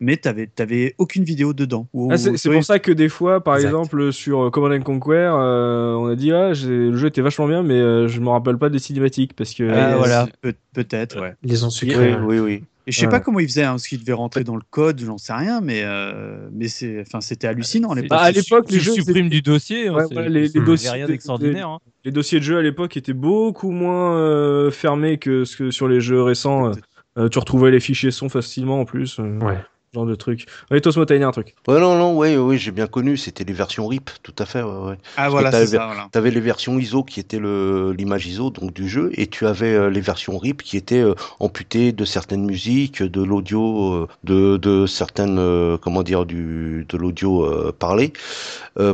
mais 0.00 0.18
tu 0.18 0.28
n'avais 0.28 0.94
aucune 0.98 1.24
vidéo 1.24 1.54
dedans. 1.54 1.88
Ah, 2.10 2.18
c'est 2.18 2.50
pour 2.50 2.64
ça 2.64 2.78
que 2.78 2.92
des 2.92 3.08
fois, 3.08 3.42
par 3.42 3.56
exemple, 3.56 4.12
sur 4.12 4.50
Command 4.50 4.84
Conquer, 4.84 5.32
euh, 5.32 5.94
on 5.94 6.08
a 6.08 6.14
dit 6.14 6.30
ah, 6.30 6.48
le 6.50 6.94
jeu 6.94 7.06
était 7.06 7.22
vachement 7.22 7.48
bien, 7.48 7.62
mais 7.62 8.06
je 8.06 8.20
me 8.20 8.28
rappelle 8.28 8.58
pas 8.58 8.68
des 8.68 8.80
cinématiques 8.80 9.32
parce 9.34 9.54
que. 9.54 9.66
Ah, 9.70 9.96
voilà, 9.96 10.28
peut-être, 10.74 11.22
ouais. 11.22 11.32
Les 11.42 11.64
ont 11.64 11.70
sucrés. 11.70 12.14
Oui, 12.16 12.38
oui, 12.38 12.38
oui. 12.38 12.64
Et 12.88 12.90
je 12.90 13.00
sais 13.00 13.06
pas 13.06 13.20
comment 13.20 13.38
ils 13.38 13.46
faisaient, 13.46 13.64
hein, 13.64 13.76
ce 13.76 13.86
qu'ils 13.86 14.00
devaient 14.00 14.14
rentrer 14.14 14.44
dans 14.44 14.56
le 14.56 14.62
code, 14.70 14.98
j'en 14.98 15.18
sais 15.18 15.34
rien, 15.34 15.60
mais, 15.60 15.82
euh, 15.84 16.48
mais 16.52 16.68
c'est, 16.68 17.02
enfin, 17.02 17.20
c'était 17.20 17.46
hallucinant 17.46 17.90
à 17.90 17.96
l'époque. 17.96 18.08
Bah, 18.08 18.20
à 18.20 18.30
l'époque, 18.30 18.70
les 18.70 18.80
jeux 18.80 18.94
suppriment 18.94 19.28
du 19.28 19.42
dossier. 19.42 19.88
Hein, 19.88 20.06
les, 20.26 20.48
dossiers, 20.48 20.88
rien 20.88 21.06
d'extraordinaire. 21.06 21.68
Hein. 21.68 21.80
Les, 22.06 22.12
dossiers 22.12 22.38
de 22.38 22.44
jeux 22.44 22.56
à 22.56 22.62
l'époque 22.62 22.96
étaient 22.96 23.12
beaucoup 23.12 23.72
moins 23.72 24.16
euh, 24.16 24.70
fermés 24.70 25.18
que 25.18 25.44
ce 25.44 25.58
que 25.58 25.70
sur 25.70 25.86
les 25.86 26.00
jeux 26.00 26.22
récents. 26.22 26.72
Euh, 27.18 27.28
tu 27.28 27.38
retrouvais 27.38 27.70
les 27.70 27.80
fichiers 27.80 28.10
son 28.10 28.30
facilement 28.30 28.80
en 28.80 28.84
plus. 28.86 29.18
Ouais 29.18 29.58
genre 29.98 30.06
de 30.06 30.14
truc. 30.14 30.46
Oui, 30.70 30.80
Tosmo, 30.80 31.04
t'as 31.04 31.14
un 31.14 31.30
truc. 31.30 31.54
Ouais, 31.66 31.80
non, 31.80 31.96
non, 31.96 32.16
ouais, 32.16 32.36
ouais, 32.36 32.56
j'ai 32.56 32.70
bien 32.70 32.86
connu. 32.86 33.16
C'était 33.16 33.44
les 33.44 33.52
versions 33.52 33.86
RIP, 33.86 34.10
tout 34.22 34.34
à 34.38 34.46
fait. 34.46 34.62
Ouais, 34.62 34.90
ouais. 34.90 34.98
Ah, 35.16 35.28
voilà, 35.28 35.50
c'est 35.52 35.66
ça. 35.66 35.86
Voilà. 35.86 36.08
T'avais 36.12 36.30
les 36.30 36.40
versions 36.40 36.78
ISO 36.78 37.02
qui 37.02 37.20
étaient 37.20 37.40
l'image 37.40 38.26
ISO 38.26 38.50
donc 38.50 38.72
du 38.72 38.88
jeu, 38.88 39.10
et 39.14 39.26
tu 39.26 39.46
avais 39.46 39.74
euh, 39.74 39.90
les 39.90 40.00
versions 40.00 40.38
RIP 40.38 40.62
qui 40.62 40.76
étaient 40.76 41.02
euh, 41.02 41.14
amputées 41.40 41.92
de 41.92 42.04
certaines 42.04 42.44
musiques, 42.44 43.02
de 43.02 43.22
l'audio, 43.22 43.94
euh, 43.94 44.08
de, 44.24 44.56
de 44.56 44.86
certaines, 44.86 45.78
comment 45.82 46.02
dire, 46.02 46.26
du, 46.26 46.86
de 46.88 46.96
l'audio 46.96 47.72
parlé. 47.78 48.12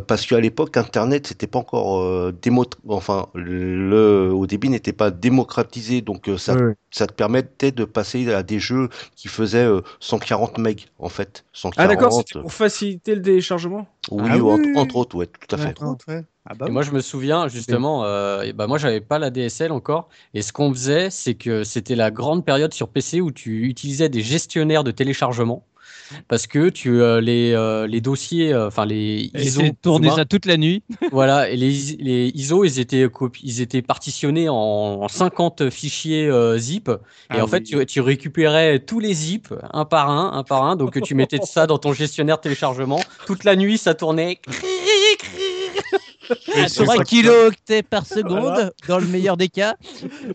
parce 0.07 0.27
qu'à 0.27 0.41
l'époque, 0.41 0.77
Internet, 0.77 1.27
c'était 1.27 1.47
pas 1.47 1.59
encore 1.59 2.33
démo, 2.33 2.65
enfin, 2.89 3.27
le, 3.35 4.31
au 4.33 4.47
débit 4.47 4.69
n'était 4.69 4.93
pas 4.93 5.11
démocratisé, 5.11 6.01
donc 6.01 6.31
ça, 6.39 6.57
ça 6.91 7.07
te 7.07 7.13
permettait 7.13 7.73
de 7.73 7.85
passer 7.85 8.33
à 8.33 8.43
des 8.43 8.59
jeux 8.59 8.89
qui 9.17 9.29
faisaient 9.29 9.69
140 10.01 10.59
MB 10.59 10.65
en 10.99 11.09
fait. 11.09 11.45
ah 11.77 11.87
d'accord, 11.87 12.13
c'était 12.13 12.41
pour 12.41 12.53
faciliter 12.53 13.15
le 13.15 13.23
téléchargement 13.23 13.87
Oui, 14.11 14.31
ah 14.31 14.79
entre, 14.79 14.97
autres, 14.97 15.17
ouais, 15.17 15.27
tout 15.27 15.55
à 15.55 15.59
fait. 15.59 15.75
Ah 16.47 16.55
bah 16.55 16.67
et 16.69 16.71
moi, 16.71 16.83
je 16.83 16.91
me 16.91 17.01
souviens 17.01 17.49
justement, 17.49 18.05
euh, 18.05 18.53
bah 18.55 18.67
moi, 18.67 18.77
j'avais 18.77 19.01
pas 19.01 19.19
la 19.19 19.31
DSL 19.31 19.73
encore, 19.73 20.09
et 20.35 20.43
ce 20.43 20.53
qu'on 20.53 20.73
faisait, 20.73 21.09
c'est 21.11 21.35
que 21.35 21.65
c'était 21.65 21.97
la 21.97 22.11
grande 22.11 22.45
période 22.45 22.75
sur 22.75 22.89
PC 22.89 23.21
où 23.21 23.31
tu 23.31 23.67
utilisais 23.67 24.11
des 24.11 24.23
gestionnaires 24.23 24.85
de 24.85 24.91
téléchargement 24.91 25.65
parce 26.29 26.47
que 26.47 26.69
tu 26.69 27.01
euh, 27.01 27.21
les, 27.21 27.53
euh, 27.53 27.87
les 27.87 28.01
dossiers, 28.01 28.53
euh, 28.53 28.69
enfin 28.69 28.87
les 28.87 29.31
ISO 29.35 29.63
tournaient 29.83 30.11
ça 30.11 30.25
toute 30.25 30.47
la 30.47 30.57
nuit. 30.57 30.83
voilà, 31.13 31.51
et 31.51 31.57
les, 31.57 31.73
les 31.99 32.33
ISO 32.35 32.65
ils 32.65 32.79
étaient 32.79 33.07
ils 33.43 33.61
étaient 33.61 33.83
partitionnés 33.83 34.49
en 34.49 35.07
50 35.09 35.71
fichiers 35.71 36.31
zip 36.59 36.89
et 36.89 36.93
ah 37.31 37.45
en 37.45 37.47
fait 37.47 37.63
tu, 37.63 37.85
tu, 37.87 38.01
récupérais 38.01 38.79
tous 38.81 39.01
les 39.01 39.15
zip 39.15 39.53
un 39.73 39.85
par 39.85 40.11
un, 40.11 40.33
un 40.39 40.43
par 40.43 40.65
un, 40.65 40.77
donc 40.77 41.01
tu 41.03 41.15
mettais 41.15 41.39
ça 41.45 41.67
dans 41.67 41.79
ton 41.79 41.93
gestionnaire 41.93 42.41
téléchargement. 42.41 43.01
Toute 43.27 43.45
la 43.45 43.57
nuit 43.57 43.79
ça 43.79 43.95
tournait. 43.95 44.41
3 46.75 47.05
kilooctets 47.05 47.83
par 47.83 48.07
seconde, 48.07 48.73
dans 48.89 48.99
le 48.99 49.07
meilleur 49.07 49.37
des 49.37 49.49
cas. 49.49 49.77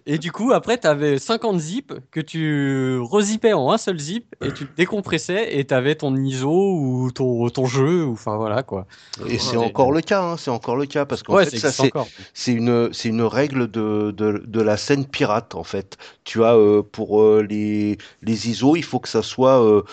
Et 0.06 0.18
du 0.18 0.32
coup, 0.32 0.52
après, 0.52 0.78
tu 0.78 0.88
avais 0.88 1.20
50 1.20 1.60
zips 1.60 1.94
que 2.12 2.20
tu 2.20 2.98
rezippais 3.00 3.54
en 3.54 3.72
un 3.72 3.78
seul 3.78 4.00
zip 4.00 4.36
et 4.44 4.52
tu 4.52 4.68
décompressais 4.78 5.58
et 5.58 5.66
tu 5.66 5.74
avais 5.74 5.96
ton 5.96 6.16
ISO 6.16 6.50
ou 6.50 7.12
ton, 7.12 7.50
ton 7.50 7.66
jeu, 7.66 8.06
ou 8.06 8.14
enfin 8.14 8.38
voilà 8.38 8.64
quoi. 8.64 8.86
Et 9.28 9.38
c'est 9.38 9.58
encore 9.58 9.92
le 9.92 10.02
cas, 10.02 10.22
hein, 10.22 10.38
c'est 10.38 10.52
encore 10.52 10.76
le 10.76 10.86
cas 10.86 11.06
parce 11.06 11.24
qu'en 11.24 11.38
fait, 11.38 11.58
ça 11.58 11.72
c'est 12.34 12.52
une, 12.52 12.92
une 13.06 13.22
règle 13.22 13.70
de, 13.70 14.12
de, 14.12 14.44
de, 14.46 14.62
la 14.62 14.78
scène 14.78 15.06
pirate 15.06 15.56
en 15.56 15.64
fait. 15.64 15.98
Tu 16.24 16.44
as 16.44 16.56
euh, 16.56 16.84
pour 16.84 17.22
euh, 17.22 17.46
les, 17.48 17.98
les 18.22 18.50
ISO, 18.50 18.76
il 18.76 18.84
faut 18.84 19.00
que 19.00 19.10
ça 19.10 19.24
soit 19.24 19.64
euh, 19.64 19.84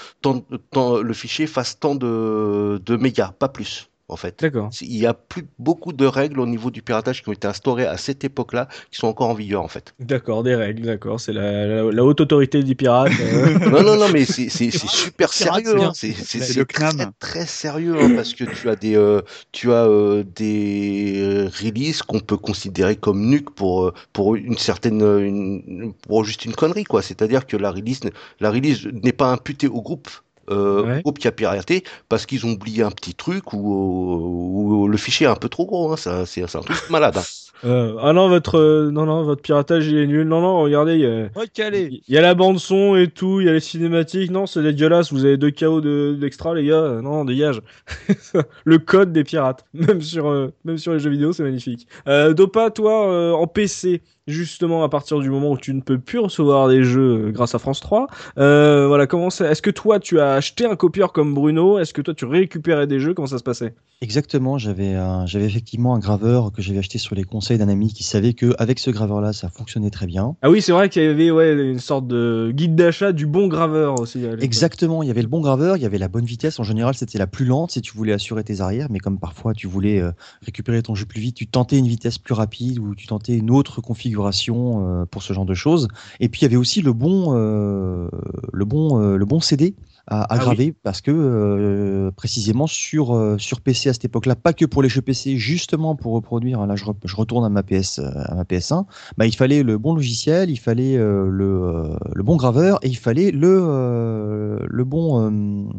le 1.02 1.12
fichier 1.12 1.46
fasse 1.46 1.78
tant 1.78 1.94
de, 1.94 2.80
de 2.84 2.96
mégas, 2.96 3.32
pas 3.38 3.48
plus 3.48 3.88
en 4.08 4.16
fait. 4.16 4.40
D'accord. 4.40 4.70
Il 4.80 4.96
y 4.96 5.06
a 5.06 5.14
plus 5.14 5.46
beaucoup 5.58 5.92
de 5.92 6.06
règles 6.06 6.38
au 6.40 6.46
niveau 6.46 6.70
du 6.70 6.82
piratage 6.82 7.22
qui 7.22 7.28
ont 7.28 7.32
été 7.32 7.48
instaurées 7.48 7.86
à 7.86 7.96
cette 7.96 8.22
époque-là, 8.22 8.68
qui 8.90 8.98
sont 8.98 9.08
encore 9.08 9.28
en 9.28 9.34
vigueur, 9.34 9.62
en 9.62 9.68
fait. 9.68 9.94
D'accord, 9.98 10.42
des 10.42 10.54
règles, 10.54 10.82
d'accord. 10.82 11.18
C'est 11.18 11.32
la, 11.32 11.82
la, 11.82 12.04
haute 12.04 12.20
autorité 12.20 12.62
du 12.62 12.76
pirate. 12.76 13.12
Euh. 13.20 13.58
non, 13.70 13.82
non, 13.82 13.96
non, 13.96 14.08
mais 14.12 14.24
c'est 14.24 14.48
super 14.48 15.32
sérieux. 15.32 15.80
Hein. 15.80 15.92
C'est 15.94 16.66
très, 16.66 16.90
très 17.18 17.46
sérieux 17.46 17.96
hein, 18.00 18.12
parce 18.14 18.32
que 18.34 18.44
tu 18.44 18.68
as 18.68 18.76
des, 18.76 18.96
euh, 18.96 19.22
tu 19.52 19.72
as 19.72 19.86
euh, 19.86 20.24
des 20.36 21.48
releases 21.60 22.02
qu'on 22.02 22.20
peut 22.20 22.36
considérer 22.36 22.96
comme 22.96 23.26
nuques 23.26 23.50
pour 23.50 23.92
pour 24.12 24.36
une 24.36 24.58
certaine, 24.58 25.00
une, 25.02 25.92
pour 26.02 26.24
juste 26.24 26.44
une 26.44 26.54
connerie, 26.54 26.84
quoi. 26.84 27.02
C'est-à-dire 27.02 27.46
que 27.46 27.56
la 27.56 27.70
release, 27.70 28.00
la 28.40 28.50
release 28.50 28.86
n'est 29.02 29.12
pas 29.12 29.32
imputée 29.32 29.68
au 29.68 29.82
groupe 29.82 30.08
euh, 30.50 31.00
groupe 31.00 31.18
qui 31.18 31.28
a 31.28 31.32
piraté 31.32 31.84
parce 32.08 32.26
qu'ils 32.26 32.46
ont 32.46 32.50
oublié 32.50 32.82
un 32.82 32.90
petit 32.90 33.14
truc 33.14 33.52
ou, 33.52 34.88
le 34.90 34.96
fichier 34.96 35.26
est 35.26 35.30
un 35.30 35.36
peu 35.36 35.48
trop 35.48 35.66
gros. 35.66 35.92
Hein, 35.92 36.24
c'est 36.26 36.42
un 36.42 36.60
truc 36.60 36.90
malade. 36.90 37.16
Hein. 37.16 37.22
Euh, 37.64 37.96
ah 38.02 38.12
non 38.12 38.28
votre 38.28 38.58
euh, 38.58 38.90
non 38.90 39.06
non 39.06 39.22
votre 39.22 39.40
piratage 39.40 39.86
il 39.86 39.96
est 39.96 40.06
nul. 40.06 40.28
Non 40.28 40.40
non 40.40 40.60
regardez 40.60 40.94
il 40.94 41.00
y 41.00 41.06
a, 41.06 41.28
il 41.74 42.02
y 42.06 42.18
a 42.18 42.20
la 42.20 42.34
bande 42.34 42.58
son 42.58 42.96
et 42.96 43.08
tout, 43.08 43.40
il 43.40 43.46
y 43.46 43.48
a 43.48 43.52
les 43.52 43.60
cinématiques. 43.60 44.30
Non 44.30 44.46
c'est 44.46 44.62
dégueulasse. 44.62 45.12
Vous 45.12 45.24
avez 45.24 45.36
deux 45.36 45.50
KO 45.50 45.80
d'extra 45.80 46.54
les 46.54 46.66
gars. 46.66 47.00
Non 47.02 47.24
dégage. 47.24 47.62
le 48.64 48.78
code 48.78 49.12
des 49.12 49.24
pirates 49.24 49.64
même 49.72 50.02
sur 50.02 50.28
euh, 50.28 50.52
même 50.64 50.78
sur 50.78 50.92
les 50.92 50.98
jeux 50.98 51.10
vidéo 51.10 51.32
c'est 51.32 51.42
magnifique. 51.42 51.86
Euh, 52.08 52.34
Dopa 52.34 52.70
toi 52.70 53.34
en 53.34 53.46
PC 53.46 54.02
justement 54.26 54.82
à 54.82 54.88
partir 54.88 55.20
du 55.20 55.30
moment 55.30 55.52
où 55.52 55.58
tu 55.58 55.72
ne 55.72 55.80
peux 55.80 55.98
plus 55.98 56.18
recevoir 56.18 56.68
des 56.68 56.82
jeux 56.82 57.30
grâce 57.30 57.54
à 57.54 57.58
France 57.58 57.80
3. 57.80 58.08
Euh, 58.38 58.86
voilà, 58.88 59.06
comment 59.06 59.28
Est-ce 59.28 59.62
que 59.62 59.70
toi 59.70 60.00
tu 60.00 60.20
as 60.20 60.32
acheté 60.32 60.66
un 60.66 60.76
copieur 60.76 61.12
comme 61.12 61.34
Bruno? 61.34 61.78
Est-ce 61.78 61.94
que 61.94 62.02
toi 62.02 62.14
tu 62.14 62.24
récupérais 62.24 62.86
des 62.86 62.98
jeux? 62.98 63.14
Comment 63.14 63.28
ça 63.28 63.38
se 63.38 63.44
passait? 63.44 63.74
Exactement, 64.02 64.58
j'avais 64.58 64.94
j'avais 65.26 65.46
effectivement 65.46 65.94
un 65.94 65.98
graveur 65.98 66.52
que 66.52 66.60
j'avais 66.60 66.80
acheté 66.80 66.98
sur 66.98 67.14
les 67.14 67.24
conseils 67.24 67.56
d'un 67.56 67.68
ami 67.68 67.92
qui 67.92 68.02
savait 68.02 68.34
que 68.34 68.52
avec 68.58 68.78
ce 68.78 68.90
graveur 68.90 69.20
là 69.20 69.32
ça 69.32 69.48
fonctionnait 69.48 69.90
très 69.90 70.06
bien. 70.06 70.36
Ah 70.42 70.50
oui, 70.50 70.60
c'est 70.60 70.72
vrai 70.72 70.88
qu'il 70.88 71.02
y 71.02 71.06
avait 71.06 71.30
ouais 71.30 71.54
une 71.54 71.78
sorte 71.78 72.06
de 72.06 72.52
guide 72.52 72.74
d'achat 72.74 73.12
du 73.12 73.26
bon 73.26 73.46
graveur 73.46 73.98
aussi. 74.00 74.22
Exactement, 74.40 75.02
il 75.02 75.06
y 75.06 75.10
avait 75.10 75.22
le 75.22 75.28
bon 75.28 75.40
graveur, 75.40 75.76
il 75.76 75.82
y 75.82 75.86
avait 75.86 75.98
la 75.98 76.08
bonne 76.08 76.26
vitesse. 76.26 76.58
En 76.58 76.64
général, 76.64 76.94
c'était 76.94 77.18
la 77.18 77.26
plus 77.26 77.44
lente 77.46 77.70
si 77.70 77.80
tu 77.80 77.96
voulais 77.96 78.12
assurer 78.12 78.44
tes 78.44 78.60
arrières, 78.60 78.88
mais 78.90 78.98
comme 78.98 79.18
parfois 79.18 79.54
tu 79.54 79.66
voulais 79.66 80.00
euh, 80.00 80.12
récupérer 80.42 80.82
ton 80.82 80.94
jeu 80.94 81.06
plus 81.06 81.20
vite, 81.20 81.36
tu 81.36 81.46
tentais 81.46 81.78
une 81.78 81.88
vitesse 81.88 82.18
plus 82.18 82.34
rapide 82.34 82.78
ou 82.78 82.94
tu 82.94 83.06
tentais 83.06 83.36
une 83.36 83.50
autre 83.50 83.80
configuration 83.80 84.15
euh, 84.20 85.06
pour 85.06 85.22
ce 85.22 85.32
genre 85.32 85.44
de 85.44 85.54
choses. 85.54 85.88
Et 86.20 86.28
puis 86.28 86.40
il 86.40 86.44
y 86.44 86.46
avait 86.46 86.56
aussi 86.56 86.82
le 86.82 86.92
bon, 86.92 87.34
euh, 87.34 88.08
le 88.52 88.64
bon, 88.64 89.00
euh, 89.00 89.16
le 89.16 89.24
bon 89.24 89.40
CD 89.40 89.74
à, 90.06 90.22
à 90.22 90.26
ah 90.30 90.38
graver 90.38 90.72
parce 90.82 91.00
que 91.00 92.10
précisément 92.16 92.66
sur 92.66 93.36
sur 93.38 93.60
PC 93.60 93.88
à 93.88 93.92
cette 93.92 94.04
époque-là, 94.04 94.36
pas 94.36 94.52
que 94.52 94.64
pour 94.64 94.82
les 94.82 94.88
jeux 94.88 95.02
PC, 95.02 95.36
justement 95.36 95.96
pour 95.96 96.12
reproduire. 96.12 96.64
Là, 96.66 96.76
je, 96.76 96.84
je 97.04 97.16
retourne 97.16 97.44
à 97.44 97.48
ma 97.48 97.62
PS 97.62 97.98
à 97.98 98.34
ma 98.34 98.44
PS1. 98.44 98.84
Bah, 99.16 99.26
il 99.26 99.34
fallait 99.34 99.62
le 99.62 99.78
bon 99.78 99.94
logiciel, 99.94 100.50
il 100.50 100.58
fallait 100.58 100.96
le, 100.96 101.90
le 102.14 102.22
bon 102.22 102.36
graveur 102.36 102.78
et 102.82 102.88
il 102.88 102.96
fallait 102.96 103.32
le 103.32 104.60
le 104.68 104.84
bon 104.84 105.72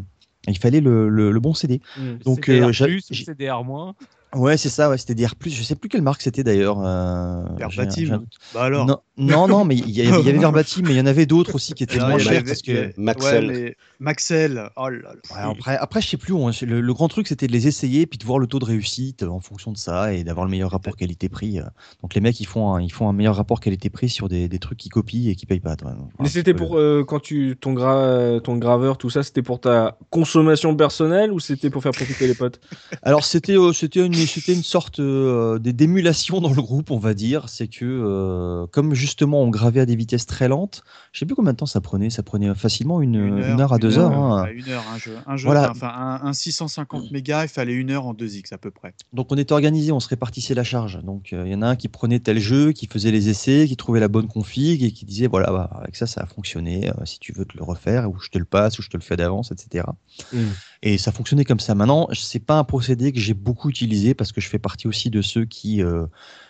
il 0.47 0.57
fallait 0.57 0.81
le, 0.81 1.09
le, 1.09 1.39
bon 1.39 1.53
CD. 1.53 1.81
Mmh, 1.97 2.01
Donc 2.23 2.45
CDR+, 2.45 2.73
CDR-. 3.01 3.93
Ouais, 4.35 4.57
c'est 4.57 4.69
ça, 4.69 4.89
ouais, 4.89 4.97
c'était 4.97 5.15
DR+. 5.15 5.33
Je 5.45 5.63
sais 5.63 5.75
plus 5.75 5.89
quelle 5.89 6.01
marque 6.01 6.21
c'était 6.21 6.43
d'ailleurs. 6.43 6.79
Euh, 6.85 7.43
Verbatim. 7.57 8.25
Bah 8.53 8.63
alors. 8.63 9.01
Non, 9.17 9.47
non, 9.47 9.65
mais 9.65 9.75
il 9.75 9.89
y, 9.89 10.01
avait 10.01 10.31
Verbatim, 10.37 10.83
mais 10.83 10.91
il 10.91 10.97
y 10.97 11.01
en 11.01 11.05
avait 11.05 11.25
d'autres 11.25 11.55
aussi 11.55 11.73
qui 11.73 11.83
étaient 11.83 11.99
moins 11.99 12.19
chers 12.19 12.43
parce 12.43 12.61
que. 12.61 12.91
Maxel. 12.97 13.75
Maxel. 13.99 14.69
Oh 14.75 14.89
là 14.89 15.13
là. 15.13 15.49
après, 15.49 15.77
après, 15.77 16.01
je 16.01 16.07
sais 16.07 16.17
plus. 16.17 16.33
Où, 16.33 16.45
hein. 16.47 16.51
le, 16.61 16.93
grand 16.93 17.07
truc, 17.07 17.27
c'était 17.27 17.47
de 17.47 17.53
les 17.53 17.67
essayer, 17.67 18.05
puis 18.05 18.17
de 18.17 18.25
voir 18.25 18.37
le 18.37 18.47
taux 18.47 18.59
de 18.59 18.65
réussite 18.65 19.23
en 19.23 19.39
fonction 19.39 19.71
de 19.71 19.77
ça 19.77 20.13
et 20.13 20.23
d'avoir 20.23 20.45
le 20.45 20.51
meilleur 20.51 20.71
rapport 20.71 20.97
qualité-prix. 20.97 21.59
Donc 22.01 22.13
les 22.13 22.21
mecs, 22.21 22.39
ils 22.39 22.45
font 22.45 22.73
un, 22.73 22.81
ils 22.81 22.91
font 22.91 23.07
un 23.07 23.13
meilleur 23.13 23.35
rapport 23.35 23.59
qualité-prix 23.59 24.09
sur 24.09 24.27
des, 24.27 24.47
des, 24.49 24.59
trucs 24.59 24.77
qui 24.77 24.89
copient 24.89 25.31
et 25.31 25.35
qui 25.35 25.45
payent 25.45 25.61
pas. 25.61 25.75
mais 26.19 26.29
c'était 26.29 26.53
pour 26.53 26.77
euh, 26.77 27.03
quand 27.07 27.19
tu 27.19 27.57
ton 27.59 27.73
gra, 27.73 28.39
ton 28.43 28.57
graveur, 28.57 28.97
tout 28.97 29.09
ça, 29.09 29.23
c'était 29.23 29.41
pour 29.41 29.61
ta 29.61 29.97
consommation 30.09 30.75
personnelle 30.75 31.31
ou 31.31 31.39
c'était 31.39 31.69
pour 31.69 31.81
faire 31.81 31.91
profiter 31.93 32.27
les 32.27 32.35
potes? 32.35 32.59
Alors 33.03 33.23
c'était 33.25 33.57
euh, 33.57 33.73
c'était 33.73 34.05
une 34.05 34.16
c'était 34.25 34.53
une 34.53 34.63
sorte 34.63 34.99
euh, 34.99 35.59
d'émulation 35.59 36.41
dans 36.41 36.53
le 36.53 36.61
groupe, 36.61 36.91
on 36.91 36.97
va 36.97 37.13
dire. 37.13 37.49
C'est 37.49 37.67
que, 37.67 37.85
euh, 37.85 38.67
comme 38.67 38.93
justement 38.93 39.41
on 39.41 39.49
gravait 39.49 39.81
à 39.81 39.85
des 39.85 39.95
vitesses 39.95 40.25
très 40.25 40.47
lentes, 40.47 40.83
je 41.11 41.19
sais 41.19 41.25
plus 41.25 41.35
combien 41.35 41.53
de 41.53 41.57
temps 41.57 41.65
ça 41.65 41.81
prenait. 41.81 42.09
Ça 42.09 42.23
prenait 42.23 42.53
facilement 42.55 43.01
une, 43.01 43.15
heure, 43.15 43.73
à 43.73 43.77
deux 43.77 43.97
heures. 43.97 44.11
Hein. 44.11 44.47
Une 44.51 44.69
heure, 44.69 44.83
un 44.93 44.97
jeu. 44.97 45.17
Un, 45.25 45.37
jeu, 45.37 45.49
enfin, 45.49 46.19
un, 46.23 46.33
650 46.33 47.11
mégas, 47.11 47.43
il 47.43 47.49
fallait 47.49 47.73
une 47.73 47.91
heure 47.91 48.07
en 48.07 48.13
2x 48.13 48.53
à 48.53 48.57
peu 48.57 48.71
près. 48.71 48.93
Donc 49.13 49.31
on 49.31 49.37
était 49.37 49.53
organisé, 49.53 49.91
on 49.91 49.99
se 49.99 50.09
répartissait 50.09 50.53
la 50.53 50.63
charge. 50.63 51.03
Donc 51.03 51.33
euh, 51.33 51.43
il 51.45 51.51
y 51.51 51.55
en 51.55 51.61
a 51.61 51.67
un 51.67 51.75
qui 51.75 51.87
prenait 51.87 52.19
tel 52.19 52.39
jeu, 52.39 52.71
qui 52.71 52.87
faisait 52.87 53.11
les 53.11 53.29
essais, 53.29 53.65
qui 53.67 53.77
trouvait 53.77 53.99
la 53.99 54.07
bonne 54.07 54.27
config 54.27 54.83
et 54.83 54.91
qui 54.91 55.05
disait 55.05 55.27
voilà, 55.27 55.51
bah, 55.51 55.69
avec 55.81 55.95
ça, 55.95 56.07
ça 56.07 56.21
a 56.21 56.25
fonctionné. 56.25 56.91
si 57.05 57.19
tu 57.19 57.33
veux 57.33 57.45
te 57.45 57.57
le 57.57 57.63
refaire, 57.63 58.09
ou 58.09 58.19
je 58.19 58.29
te 58.29 58.37
le 58.37 58.45
passe, 58.45 58.79
ou 58.79 58.81
je 58.81 58.89
te 58.89 58.97
le 58.97 59.03
fais 59.03 59.17
d'avance, 59.17 59.51
etc. 59.51 59.85
Mmh. 60.33 60.37
Et 60.83 60.97
ça 60.97 61.11
fonctionnait 61.11 61.43
comme 61.43 61.59
ça. 61.59 61.75
Maintenant, 61.75 62.07
c'est 62.13 62.43
pas 62.43 62.57
un 62.57 62.63
procédé 62.63 63.11
que 63.11 63.19
j'ai 63.19 63.33
beaucoup 63.33 63.69
utilisé 63.69 64.13
parce 64.13 64.31
que 64.31 64.41
je 64.41 64.47
fais 64.47 64.59
partie 64.59 64.87
aussi 64.87 65.09
de 65.09 65.21
ceux 65.21 65.45
qui 65.45 65.81
euh, 65.81 66.05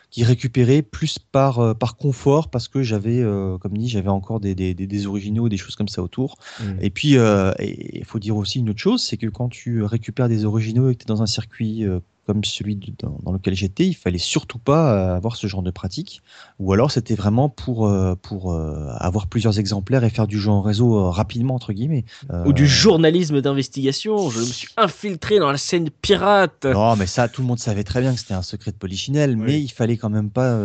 qui 0.09 0.23
récupéraient 0.23 0.81
plus 0.81 1.19
par 1.19 1.59
euh, 1.59 1.73
par 1.73 1.97
confort 1.97 2.49
parce 2.49 2.67
que 2.67 2.81
j'avais, 2.83 3.21
euh, 3.21 3.57
comme 3.57 3.77
dit, 3.77 3.89
j'avais 3.89 4.09
encore 4.09 4.39
des, 4.39 4.55
des, 4.55 4.73
des, 4.73 5.07
originaux, 5.07 5.49
des 5.49 5.57
choses 5.57 5.75
comme 5.75 5.87
ça 5.87 6.01
autour. 6.01 6.37
Mmh. 6.59 6.63
Et 6.81 6.89
puis, 6.89 7.17
il 7.59 8.05
faut 8.05 8.19
dire 8.19 8.37
aussi 8.37 8.59
une 8.59 8.69
autre 8.69 8.79
chose, 8.79 9.03
c'est 9.03 9.17
que 9.17 9.27
quand 9.27 9.49
tu 9.49 9.83
récupères 9.83 10.29
des 10.29 10.45
originaux 10.45 10.89
et 10.89 10.95
que 10.95 10.99
tu 10.99 11.05
es 11.05 11.07
dans 11.07 11.21
un 11.21 11.27
circuit 11.27 11.85
comme 12.27 12.43
celui 12.43 12.77
dans, 12.99 13.31
lequel 13.31 13.55
j'étais, 13.55 13.87
il 13.87 13.93
fallait 13.93 14.17
surtout 14.17 14.59
pas 14.59 14.93
euh, 14.93 15.15
avoir 15.15 15.37
ce 15.37 15.47
genre 15.47 15.63
de 15.63 15.71
pratique. 15.71 16.21
Ou 16.59 16.73
alors 16.73 16.91
c'était 16.91 17.15
vraiment 17.15 17.47
pour, 17.47 17.87
euh, 17.87 18.15
pour 18.21 18.51
euh, 18.51 18.89
avoir 18.97 19.27
plusieurs 19.27 19.59
exemplaires 19.59 20.03
et 20.03 20.09
faire 20.09 20.27
du 20.27 20.37
jeu 20.37 20.51
en 20.51 20.61
réseau 20.61 21.09
rapidement, 21.09 21.55
entre 21.55 21.71
guillemets. 21.71 22.03
Ou 22.45 22.51
du 22.51 22.67
journalisme 22.67 23.41
d'investigation. 23.41 24.29
Je 24.29 24.39
me 24.39 24.45
suis 24.45 24.67
infiltré 24.75 25.39
dans 25.39 25.49
la 25.49 25.57
scène 25.57 25.89
pirate. 25.89 26.65
Non, 26.65 26.97
mais 26.97 27.07
ça, 27.07 27.29
tout 27.29 27.41
le 27.41 27.47
monde 27.47 27.59
savait 27.59 27.85
très 27.85 28.01
bien 28.01 28.13
que 28.13 28.19
c'était 28.19 28.33
un 28.33 28.41
secret 28.41 28.71
de 28.71 28.77
polichinelle, 28.77 29.37
mais 29.37 29.61
il 29.61 29.71
fallait 29.71 29.95
quand 29.95 30.09
même 30.09 30.29
pas 30.29 30.59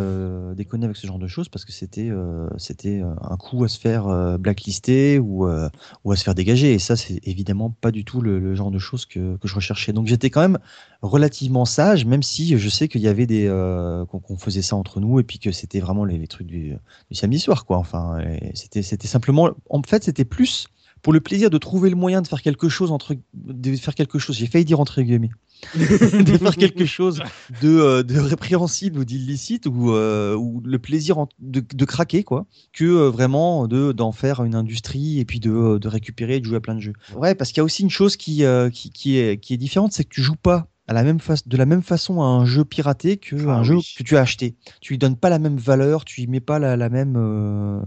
déconner 0.57 0.87
avec 0.87 0.97
ce 0.97 1.07
genre 1.07 1.21
de 1.21 1.29
choses 1.29 1.49
parce 1.49 1.65
que 1.65 1.73
c'était 1.73 2.11
c'était 2.57 3.03
un 3.03 3.37
coup 3.37 3.63
à 3.63 3.69
se 3.69 3.79
faire 3.79 4.39
blacklister 4.39 5.21
ou, 5.21 5.47
ou 5.47 6.13
à 6.13 6.17
se 6.17 6.25
faire 6.25 6.35
dégager. 6.35 6.73
Et 6.73 6.81
ça, 6.81 6.97
c'est 6.97 7.21
évidemment 7.23 7.71
pas 7.71 7.93
du 7.93 8.05
tout 8.05 8.21
le, 8.21 8.41
le 8.41 8.55
genre 8.57 8.73
de 8.73 8.81
choses 8.81 9.07
que, 9.07 9.37
que 9.37 9.47
je 9.47 9.55
recherchais. 9.55 9.93
Donc 9.93 10.09
j'étais 10.09 10.31
quand 10.31 10.41
même 10.41 10.59
relativement 11.03 11.52
sage, 11.65 12.05
même 12.05 12.23
si 12.23 12.57
je 12.59 12.69
sais 12.69 12.89
qu'il 12.89 13.01
y 13.01 13.09
avait 13.09 13.27
des 13.27 13.47
euh, 13.47 14.05
qu'on 14.07 14.37
faisait 14.37 14.63
ça 14.63 14.77
entre 14.77 15.01
nous 15.01 15.21
et 15.21 15.23
puis 15.23 15.39
que 15.39 15.53
c'était 15.53 15.81
vraiment 15.81 16.05
les, 16.05 16.27
trucs 16.27 16.47
du, 16.47 16.77
samedi 17.13 17.39
soir, 17.39 17.65
quoi. 17.65 17.79
Enfin, 17.79 18.19
c'était 18.55 18.83
c'était 18.83 19.09
simplement, 19.09 19.51
en 19.71 19.83
fait, 19.83 20.05
c'était 20.05 20.25
plus 20.25 20.69
pour 21.03 21.13
le 21.13 21.21
plaisir 21.21 21.51
de 21.51 21.59
trouver 21.59 21.91
le 21.91 21.97
moyen 21.97 22.23
de 22.23 22.29
faire 22.29 22.43
quelque 22.43 22.69
chose 22.69 22.93
entre 22.93 23.17
de 23.35 23.77
faire 23.77 23.95
quelque 23.95 24.19
chose. 24.19 24.37
J'ai 24.37 24.47
failli 24.47 24.65
dire 24.65 24.81
entre 24.81 25.03
guillemets. 25.03 25.31
de 25.77 26.39
faire 26.39 26.57
quelque 26.57 26.85
chose 26.85 27.23
de, 27.63 27.69
euh, 27.69 28.03
de 28.03 28.19
répréhensible 28.19 28.99
ou 28.99 29.05
d'illicite 29.05 29.67
ou, 29.67 29.93
euh, 29.93 30.35
ou 30.35 30.61
le 30.65 30.79
plaisir 30.81 31.27
de, 31.39 31.61
de, 31.61 31.85
craquer 31.85 32.25
quoi 32.25 32.47
que 32.73 33.07
vraiment 33.07 33.69
de 33.69 33.93
d'en 33.93 34.11
faire 34.11 34.43
une 34.43 34.57
industrie 34.57 35.21
et 35.21 35.25
puis 35.25 35.39
de, 35.39 35.79
de 35.79 35.89
récupérer 35.89 36.37
et 36.37 36.41
de 36.41 36.47
jouer 36.47 36.57
à 36.57 36.61
plein 36.61 36.75
de 36.75 36.81
jeux 36.81 36.95
ouais 37.15 37.37
parce 37.37 37.51
qu'il 37.51 37.59
y 37.59 37.61
a 37.61 37.65
aussi 37.65 37.83
une 37.83 37.91
chose 37.91 38.17
qui, 38.17 38.43
qui, 38.73 38.91
qui, 38.91 39.19
est, 39.19 39.39
qui 39.39 39.55
est 39.55 39.57
différente 39.57 39.93
c'est 39.93 40.03
que 40.03 40.13
tu 40.13 40.21
joues 40.21 40.35
pas 40.35 40.67
la 40.89 41.05
même 41.05 41.19
de 41.47 41.57
la 41.57 41.67
même 41.67 41.83
façon 41.83 42.23
à 42.23 42.25
un 42.25 42.45
jeu 42.45 42.65
piraté 42.65 43.17
que 43.17 43.37
ah 43.47 43.59
un 43.59 43.63
jeu 43.63 43.77
que 43.97 44.03
tu 44.03 44.17
as 44.17 44.21
acheté. 44.21 44.57
Tu 44.81 44.93
lui 44.93 44.99
donnes 44.99 45.17
pas 45.17 45.31
la 45.31 45.39
même 45.39 45.57
valeur, 45.57 46.05
tu 46.05 46.21
lui 46.21 46.27
mets 46.27 46.41
pas 46.41 46.59
la, 46.59 46.77
même 46.89 47.15
euh, 47.17 47.81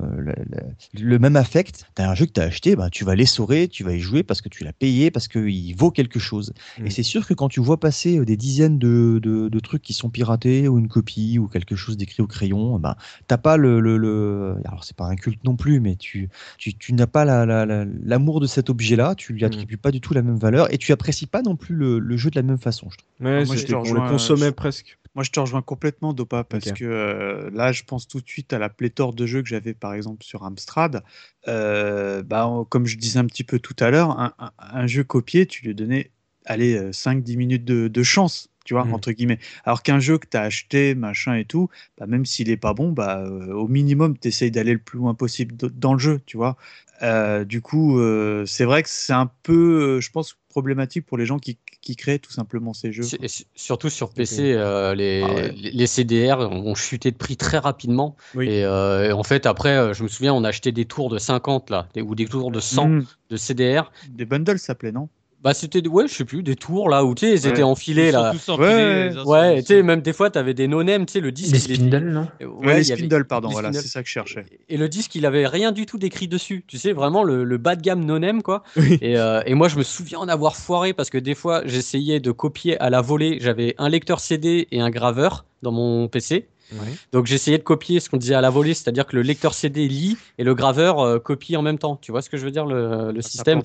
le 0.94 1.20
même 1.20 1.36
affect. 1.36 1.86
Tu 1.96 2.02
as 2.02 2.10
un 2.10 2.16
jeu 2.16 2.26
que 2.26 2.32
tu 2.32 2.40
as 2.40 2.46
acheté, 2.46 2.76
bah, 2.76 2.90
tu 2.90 3.04
vas 3.04 3.16
l'essorer, 3.16 3.68
tu 3.68 3.84
vas 3.84 3.94
y 3.94 4.00
jouer 4.00 4.24
parce 4.24 4.42
que 4.42 4.48
tu 4.48 4.64
l'as 4.64 4.72
payé, 4.72 5.12
parce 5.12 5.28
qu'il 5.28 5.76
vaut 5.76 5.92
quelque 5.92 6.20
chose. 6.20 6.54
Et 6.78 6.84
mm. 6.84 6.90
c'est 6.90 7.04
sûr 7.04 7.28
que 7.28 7.34
quand 7.34 7.50
tu 7.50 7.60
vois 7.60 7.80
passer 7.80 8.18
euh, 8.18 8.26
des 8.26 8.38
dizaines 8.38 8.80
de, 8.80 9.20
de, 9.22 9.60
trucs 9.60 9.82
qui 9.82 9.94
sont 9.94 10.10
piratés 10.10 10.68
ou 10.68 10.78
une 10.78 10.88
copie 10.88 11.40
ou 11.40 11.48
quelque 11.48 11.76
chose 11.76 11.98
d'écrit 11.98 12.22
au 12.22 12.28
crayon, 12.28 12.80
bah, 12.80 12.98
t'as 13.28 13.38
pas 13.38 13.58
le, 13.58 13.80
le, 13.80 14.56
alors 14.66 14.84
c'est 14.84 14.96
pas 14.96 15.06
un 15.06 15.16
culte 15.16 15.44
non 15.44 15.56
plus, 15.56 15.80
mais 15.80 15.96
tu 15.96 16.30
tu, 16.58 16.74
tu 16.76 16.94
n'as 16.94 17.08
pas 17.08 17.26
l'amour 17.26 18.40
de 18.40 18.48
cet 18.48 18.70
objet-là, 18.70 19.16
tu 19.16 19.34
lui 19.34 19.42
mm. 19.42 19.48
attribues 19.48 19.78
pas 19.78 19.92
du 19.92 20.00
tout 20.00 20.14
la 20.14 20.22
même 20.22 20.38
valeur 20.38 20.74
et 20.74 20.78
tu 20.78 20.92
apprécies 20.94 21.26
pas 21.26 21.42
non 21.42 21.58
plus 21.58 21.76
le 21.76 22.18
jeu 22.18 22.30
de 22.30 22.36
la 22.36 22.44
même 22.44 22.58
façon. 22.58 22.85
Mais 23.20 23.46
moi, 23.46 23.56
je 23.56 23.94
le 23.94 24.10
consommais 24.10 24.52
presque. 24.52 24.98
Moi, 25.16 25.24
je 25.24 25.32
te 25.32 25.40
rejoins 25.40 25.62
complètement, 25.62 26.14
Dopa, 26.14 26.44
parce 26.44 26.74
que 26.74 26.84
euh, 26.84 27.50
là, 27.54 27.72
je 27.72 27.84
pense 27.84 28.06
tout 28.06 28.20
de 28.20 28.28
suite 28.28 28.52
à 28.52 28.60
la 28.60 28.68
pléthore 28.68 29.14
de 29.14 29.26
jeux 29.26 29.42
que 29.42 29.48
j'avais, 29.48 29.74
par 29.74 29.94
exemple, 29.94 30.26
sur 30.26 30.44
Amstrad. 30.44 31.04
Euh, 31.48 32.22
bah, 32.22 32.52
comme 32.68 32.86
je 32.86 32.98
disais 32.98 33.18
un 33.18 33.26
petit 33.26 33.46
peu 33.46 33.60
tout 33.60 33.76
à 33.80 33.90
l'heure, 33.90 34.34
un, 34.60 34.88
jeu 34.88 35.06
copié, 35.06 35.46
tu 35.46 35.66
lui 35.66 35.74
donnais, 35.74 36.12
allez, 36.46 36.92
5-10 36.92 37.34
euh, 37.34 37.38
minutes 37.38 37.64
de, 37.64 38.04
chance, 38.04 38.50
tu 38.66 38.74
vois, 38.74 38.84
mmh. 38.84 38.94
entre 38.94 39.12
guillemets. 39.14 39.40
Alors 39.64 39.84
qu'un 39.84 40.00
jeu 40.00 40.18
que 40.18 40.28
tu 40.28 40.36
as 40.36 40.42
acheté, 40.42 40.96
machin 40.96 41.36
et 41.36 41.46
tout, 41.46 41.70
bah, 41.98 42.08
même 42.08 42.26
s'il 42.26 42.50
est 42.50 42.58
pas 42.58 42.74
bon, 42.74 42.92
bah, 42.92 43.24
au 43.24 43.70
minimum, 43.70 44.18
tu 44.18 44.28
essayes 44.28 44.52
d'aller 44.52 44.74
le 44.74 44.80
plus 44.80 45.00
loin 45.00 45.14
possible 45.14 45.56
dans 45.56 45.94
le 45.94 46.00
jeu, 46.00 46.20
tu 46.26 46.36
vois. 46.36 46.58
Du 47.46 47.62
coup, 47.62 48.00
c'est 48.46 48.66
vrai 48.66 48.84
que 48.84 48.90
c'est 48.90 49.14
un 49.14 49.30
peu, 49.44 50.00
je 50.00 50.12
pense, 50.12 50.38
problématique 50.56 51.06
pour 51.06 51.18
les 51.18 51.26
gens 51.26 51.38
qui, 51.38 51.58
qui 51.82 51.98
créent 51.98 52.18
tout 52.18 52.32
simplement 52.32 52.74
ces 52.74 52.94
jeux. 52.94 53.04
Surtout 53.56 53.90
sur 53.90 54.10
PC, 54.14 54.54
euh, 54.54 54.92
ah 54.92 54.96
les, 54.96 55.52
les, 55.52 55.86
CDR 55.86 56.40
ont 56.40 56.76
chuté 56.76 57.12
de 57.12 57.18
prix 57.18 57.36
très 57.36 57.58
rapidement. 57.58 58.16
Euh, 58.38 59.10
et, 59.10 59.12
en 59.12 59.24
fait, 59.24 59.46
après, 59.46 59.76
euh, 59.76 59.94
je 59.94 60.04
me 60.04 60.08
souviens, 60.08 60.34
on 60.34 60.46
a 60.46 60.48
acheté 60.48 60.72
des 60.72 60.86
tours 60.86 61.10
de 61.10 61.20
50 61.20 61.70
là, 61.72 61.90
ou 61.98 62.16
des 62.16 62.26
tours 62.26 62.52
de 62.52 62.62
100 62.62 62.88
mmh. 62.88 63.06
de 63.32 63.38
CDR. 63.38 63.92
Des 64.08 64.24
bundles 64.26 64.58
s'appelaient, 64.58 64.94
non? 64.94 65.10
Bah, 65.46 65.54
c'était, 65.54 65.88
ouais, 65.88 66.08
je 66.08 66.14
sais 66.16 66.26
plus, 66.26 66.42
des 66.42 66.56
tours 66.56 66.90
là 66.90 67.06
où 67.06 67.14
tu 67.14 67.28
sais, 67.28 67.34
ils 67.34 67.48
étaient 67.48 67.62
enfilés 67.62 68.12
là. 68.12 68.34
ouais, 68.58 69.12
ouais, 69.28 69.62
tu 69.62 69.68
sais, 69.68 69.84
même 69.84 70.02
des 70.02 70.12
fois, 70.12 70.32
tu 70.32 70.40
avais 70.40 70.56
des 70.56 70.68
no-name, 70.68 71.06
tu 71.06 71.14
sais, 71.14 71.20
le 71.20 71.32
disque. 71.32 71.68
Les 71.68 71.76
spindles, 71.76 72.10
non 72.10 72.28
Ouais, 72.64 72.78
les 72.78 72.84
spindles, 72.84 73.26
pardon, 73.26 73.50
voilà, 73.50 73.72
c'est 73.72 73.88
ça 73.88 74.02
que 74.02 74.08
je 74.08 74.14
cherchais. 74.14 74.44
Et 74.70 74.78
le 74.78 74.90
disque, 74.90 75.14
il 75.14 75.24
avait 75.24 75.46
rien 75.46 75.72
du 75.72 75.86
tout 75.86 76.00
d'écrit 76.00 76.28
dessus, 76.28 76.64
tu 76.66 76.80
sais, 76.80 76.94
vraiment 76.94 77.24
le, 77.24 77.44
le 77.44 77.58
bas 77.60 77.76
de 77.76 77.84
gamme 77.84 78.04
no-name, 78.04 78.42
quoi. 78.42 78.64
Et, 79.02 79.20
euh, 79.20 79.44
et, 79.46 79.54
moi, 79.54 79.68
je 79.68 79.78
me 79.78 79.84
souviens 79.84 80.18
en 80.18 80.28
avoir 80.28 80.56
foiré 80.56 80.94
parce 80.94 81.12
que 81.12 81.20
des 81.20 81.36
fois, 81.36 81.62
j'essayais 81.66 82.20
de 82.20 82.32
copier 82.32 82.80
à 82.80 82.90
la 82.90 83.02
volée, 83.02 83.38
j'avais 83.40 83.76
un 83.78 83.90
lecteur 83.90 84.22
CD 84.22 84.68
et 84.72 84.82
un 84.82 84.90
graveur 84.90 85.46
dans 85.62 85.72
mon 85.72 86.08
PC. 86.08 86.48
Donc 87.12 87.26
j'essayais 87.26 87.58
de 87.58 87.64
copier 87.64 88.00
ce 88.00 88.10
qu'on 88.10 88.18
disait 88.18 88.36
à 88.36 88.42
la 88.42 88.50
volée, 88.50 88.74
c'est-à-dire 88.74 89.06
que 89.06 89.16
le 89.16 89.22
lecteur 89.22 89.54
CD 89.54 89.88
lit 89.88 90.18
et 90.38 90.44
le 90.44 90.56
graveur 90.56 91.00
euh, 91.00 91.20
copie 91.20 91.56
en 91.56 91.62
même 91.62 91.78
temps. 91.78 91.98
Tu 92.02 92.12
vois 92.12 92.22
ce 92.22 92.30
que 92.30 92.38
je 92.38 92.46
veux 92.46 92.52
dire, 92.52 92.66
le, 92.66 93.12
le 93.12 93.22
système? 93.22 93.62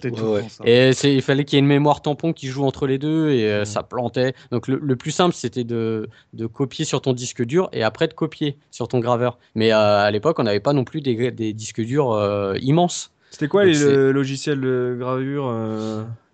Et 0.64 0.90
il 1.05 1.22
fallait 1.22 1.44
qu'il 1.44 1.57
y 1.57 1.59
ait 1.59 1.61
une 1.61 1.66
mémoire 1.66 2.03
tampon 2.03 2.32
qui 2.32 2.48
joue 2.48 2.64
entre 2.64 2.86
les 2.86 2.98
deux 2.98 3.30
et 3.30 3.46
euh, 3.46 3.64
ça 3.64 3.82
plantait. 3.82 4.34
Donc 4.51 4.68
le, 4.68 4.96
plus 4.96 5.12
simple, 5.12 5.34
c'était 5.34 5.64
de, 5.64 6.09
de, 6.34 6.46
copier 6.46 6.84
sur 6.84 7.01
ton 7.01 7.12
disque 7.12 7.44
dur 7.44 7.68
et 7.72 7.82
après 7.82 8.07
de 8.09 8.14
copier 8.14 8.57
sur 8.70 8.88
ton 8.88 8.98
graveur. 9.01 9.38
Mais 9.55 9.72
euh, 9.72 10.05
à 10.05 10.11
l'époque, 10.11 10.38
on 10.38 10.44
n'avait 10.44 10.61
pas 10.61 10.72
non 10.72 10.84
plus 10.84 11.01
des, 11.01 11.30
des 11.30 11.53
disques 11.53 11.80
durs 11.80 12.55
immenses. 12.61 13.12
C'était 13.30 13.48
quoi 13.48 13.64
les 13.64 14.12
logiciels 14.12 14.61
de 14.61 14.96
gravure 14.98 15.55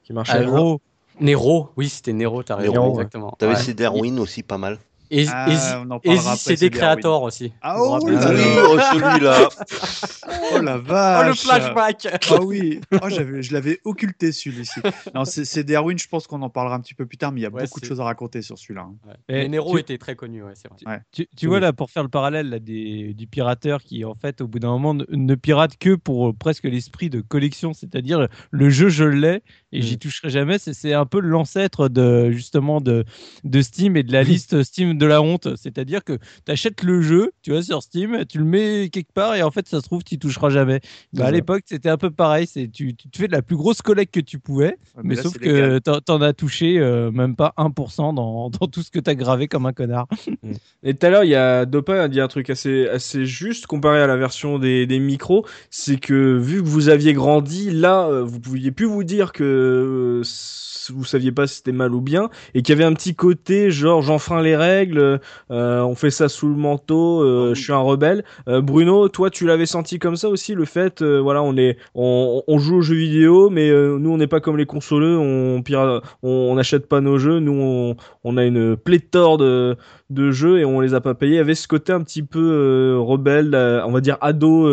qui 0.05 0.13
marchaient 0.13 0.41
Nero. 0.41 0.81
Nero, 1.21 1.71
oui, 1.77 1.89
c'était 1.89 2.13
Nero, 2.13 2.43
t'as 2.43 2.57
raison, 2.57 2.91
exactement. 2.91 3.35
T'avais 3.39 3.55
ouais. 3.55 3.61
ces 3.61 3.75
Darwin 3.75 4.19
aussi 4.19 4.43
pas 4.43 4.59
mal. 4.59 4.79
Et, 5.11 5.27
ah, 5.29 6.37
c'est 6.37 6.59
des 6.59 6.71
créateurs 6.71 7.23
aussi. 7.23 7.53
Ah 7.63 7.77
oh, 7.79 7.99
oui, 8.03 8.15
oh, 8.17 8.79
celui-là. 8.93 9.49
oh 10.55 10.61
la 10.61 10.79
vache. 10.79 11.25
Oh 11.25 11.29
le 11.29 11.35
flashback. 11.35 12.09
Ah 12.31 12.43
oui. 12.43 12.81
Oh, 12.93 13.09
je 13.09 13.53
l'avais 13.53 13.81
occulté 13.85 14.33
celui-ci. 14.33 14.81
Non, 15.15 15.25
c'est 15.25 15.65
Darwin. 15.65 15.99
Je 15.99 16.09
pense 16.09 16.27
qu'on 16.27 16.43
en 16.43 16.51
parlera 16.51 16.77
un 16.77 16.81
petit 16.81 16.95
peu 16.95 17.07
plus 17.07 17.19
tard, 17.19 17.33
mais 17.33 17.41
il 17.41 17.45
y 17.45 17.47
a 17.47 17.51
beaucoup 17.51 17.81
de 17.81 17.85
choses 17.85 18.01
à 18.01 18.05
raconter 18.05 18.43
sur 18.43 18.59
celui-là. 18.59 18.89
Hein. 18.89 19.15
Ouais. 19.29 19.49
Nero 19.49 19.79
était 19.79 19.99
très 19.99 20.17
connu, 20.17 20.43
ouais, 20.43 20.53
c'est 20.55 20.69
vrai. 20.69 21.03
Tu, 21.13 21.29
tu 21.37 21.47
vois 21.47 21.61
là 21.61 21.73
pour 21.73 21.91
faire 21.91 22.03
le 22.03 22.09
parallèle 22.09 22.51
là, 22.51 22.59
des, 22.59 23.15
du 23.15 23.27
pirateur 23.27 23.83
qui 23.83 24.05
en 24.05 24.15
fait 24.15 24.41
au 24.41 24.49
bout 24.49 24.59
d'un 24.59 24.71
moment 24.71 24.95
ne, 24.95 25.35
pirate 25.35 25.77
que 25.79 25.95
pour 25.95 26.29
euh, 26.29 26.33
presque 26.33 26.65
l'esprit 26.65 27.11
de 27.11 27.21
collection, 27.21 27.73
c'est-à-dire 27.73 28.29
le 28.51 28.71
jeu 28.71 28.89
je 28.89 29.05
l'ai 29.05 29.43
et 29.77 29.83
j'y 29.83 29.95
mm. 29.95 29.99
toucherai 29.99 30.31
jamais. 30.31 30.59
C'est 30.59 30.93
un 30.93 31.07
peu 31.07 31.21
l'ancêtre 31.21 31.89
de 31.89 32.31
justement 32.31 32.81
de, 32.81 33.05
de 33.45 33.63
Steam 33.63 33.97
et 33.97 34.03
de 34.03 34.13
la 34.13 34.23
liste 34.23 34.63
Steam 34.63 34.97
de 34.99 35.07
la 35.07 35.23
honte. 35.23 35.49
C'est-à-dire 35.57 36.03
que 36.05 36.19
tu 36.45 36.53
achètes 36.53 36.83
le 36.83 37.03
jeu, 37.03 37.33
tu 37.43 37.53
vois, 37.53 37.63
sur 37.63 37.83
Steam, 37.83 38.25
tu 38.27 38.39
le 38.39 38.45
mets 38.45 38.89
quelque 38.91 39.13
part 39.13 39.35
et 39.35 39.43
en 39.43 39.51
fait, 39.51 39.69
ça 39.69 39.81
se 39.81 39.87
trouve, 39.87 40.03
tu 40.03 40.19
toucheras 40.19 40.51
jamais. 40.51 40.81
Bah, 41.13 41.27
à 41.27 41.31
l'époque, 41.31 41.65
c'était 41.67 41.91
un 41.91 41.99
peu 41.99 42.11
pareil. 42.11 42.47
C'est 42.47 42.69
tu, 42.69 42.95
tu 42.95 43.09
te 43.09 43.19
fais 43.19 43.27
de 43.27 43.33
la 43.33 43.43
plus 43.43 43.57
grosse 43.57 43.83
collecte 43.83 44.15
que 44.15 44.21
tu 44.21 44.39
pouvais, 44.39 44.77
mais, 45.03 45.17
sauf 45.17 45.39
que 45.39 45.79
tu 45.79 46.13
en 46.13 46.23
as 46.23 46.33
touché 46.33 46.79
euh, 46.79 47.11
même 47.11 47.37
pas 47.37 47.53
1% 47.59 48.15
dans, 48.15 48.51
dans, 48.51 48.67
tout 48.67 48.83
ce 48.83 48.91
que 48.91 48.99
tu 48.99 49.11
as 49.11 49.15
gravé 49.15 49.49
comme 49.49 49.67
un 49.67 49.73
connard. 49.73 50.07
Mm. 50.43 50.53
Et 50.83 50.95
tout 50.95 51.07
à 51.07 51.11
l'heure, 51.11 51.25
il 51.25 51.31
y 51.31 51.35
a 51.35 51.65
Dopa 51.65 52.03
a 52.03 52.09
dit 52.09 52.21
un 52.21 52.29
truc 52.29 52.51
assez, 52.51 52.89
assez 52.89 53.25
juste 53.25 53.67
comparé 53.67 54.03
à 54.03 54.07
la 54.07 54.17
version 54.17 54.59
des, 54.59 54.87
des 54.87 54.99
micros. 54.99 55.47
C'est 55.71 55.97
que 55.97 56.37
vu 56.37 56.63
que 56.63 56.69
vous 56.69 56.89
aviez 56.89 57.15
grandi, 57.15 57.71
là, 57.71 58.07
euh, 58.07 58.23
vous 58.23 58.39
pouviez 58.39 58.71
plus 58.73 58.87
vous 58.87 59.05
dire 59.05 59.33
que 59.33 59.43
euh, 59.67 60.23
vous 60.93 61.05
saviez 61.05 61.33
pas 61.33 61.47
si 61.47 61.57
c'était 61.57 61.73
mal 61.73 61.95
ou 61.95 62.01
bien, 62.01 62.31
et 62.55 62.63
qu'il 62.63 62.75
y 62.75 62.79
avait 62.79 62.89
un 62.89 62.95
petit 62.95 63.15
côté 63.15 63.71
genre 63.71 64.03
j'enfreins 64.03 64.43
les 64.43 64.57
règles, 64.57 65.21
euh, 65.51 65.81
on 65.81 65.95
fait 65.95 66.11
ça 66.11 66.29
sous 66.29 66.49
le 66.49 66.55
manteau, 66.55 67.23
euh, 67.23 67.49
ah 67.51 67.55
je 67.55 67.63
suis 67.63 67.73
un 67.73 67.79
rebelle. 67.79 68.25
Bruno, 68.47 69.09
toi 69.09 69.31
tu 69.31 69.47
l'avais 69.47 69.67
senti 69.67 69.99
comme 69.99 70.17
ça 70.17 70.29
aussi 70.29 70.55
le 70.55 70.65
fait, 70.65 71.03
voilà, 71.03 71.43
on 71.43 71.57
est, 71.57 71.77
on, 71.95 72.43
on, 72.47 72.59
joue 72.59 72.77
aux 72.77 72.83
jeux 72.83 72.97
vidéo, 72.97 73.51
mais 73.51 73.71
nous 73.71 74.11
on 74.11 74.17
n'est 74.17 74.27
pas 74.27 74.41
comme 74.41 74.57
les 74.57 74.67
consoleux, 74.67 75.19
on 75.19 75.63
on 76.23 76.55
n'achète 76.55 76.89
pas 76.89 77.01
nos 77.01 77.19
jeux, 77.19 77.41
nous 77.41 77.53
on, 77.53 77.97
on 78.25 78.37
a 78.37 78.45
une 78.45 78.77
pléthore 78.77 79.39
de, 79.39 79.77
de 80.11 80.31
jeux 80.31 80.59
et 80.61 80.65
on 80.65 80.81
les 80.81 80.95
a 80.95 81.01
pas 81.01 81.15
payés. 81.15 81.35
Il 81.35 81.37
y 81.37 81.41
avait 81.41 81.55
ce 81.55 81.69
côté 81.69 81.93
un 81.93 82.03
petit 82.03 82.23
peu 82.23 82.97
rebelle, 83.01 83.55
on 83.85 83.91
va 83.91 84.01
dire 84.01 84.19
ado 84.21 84.69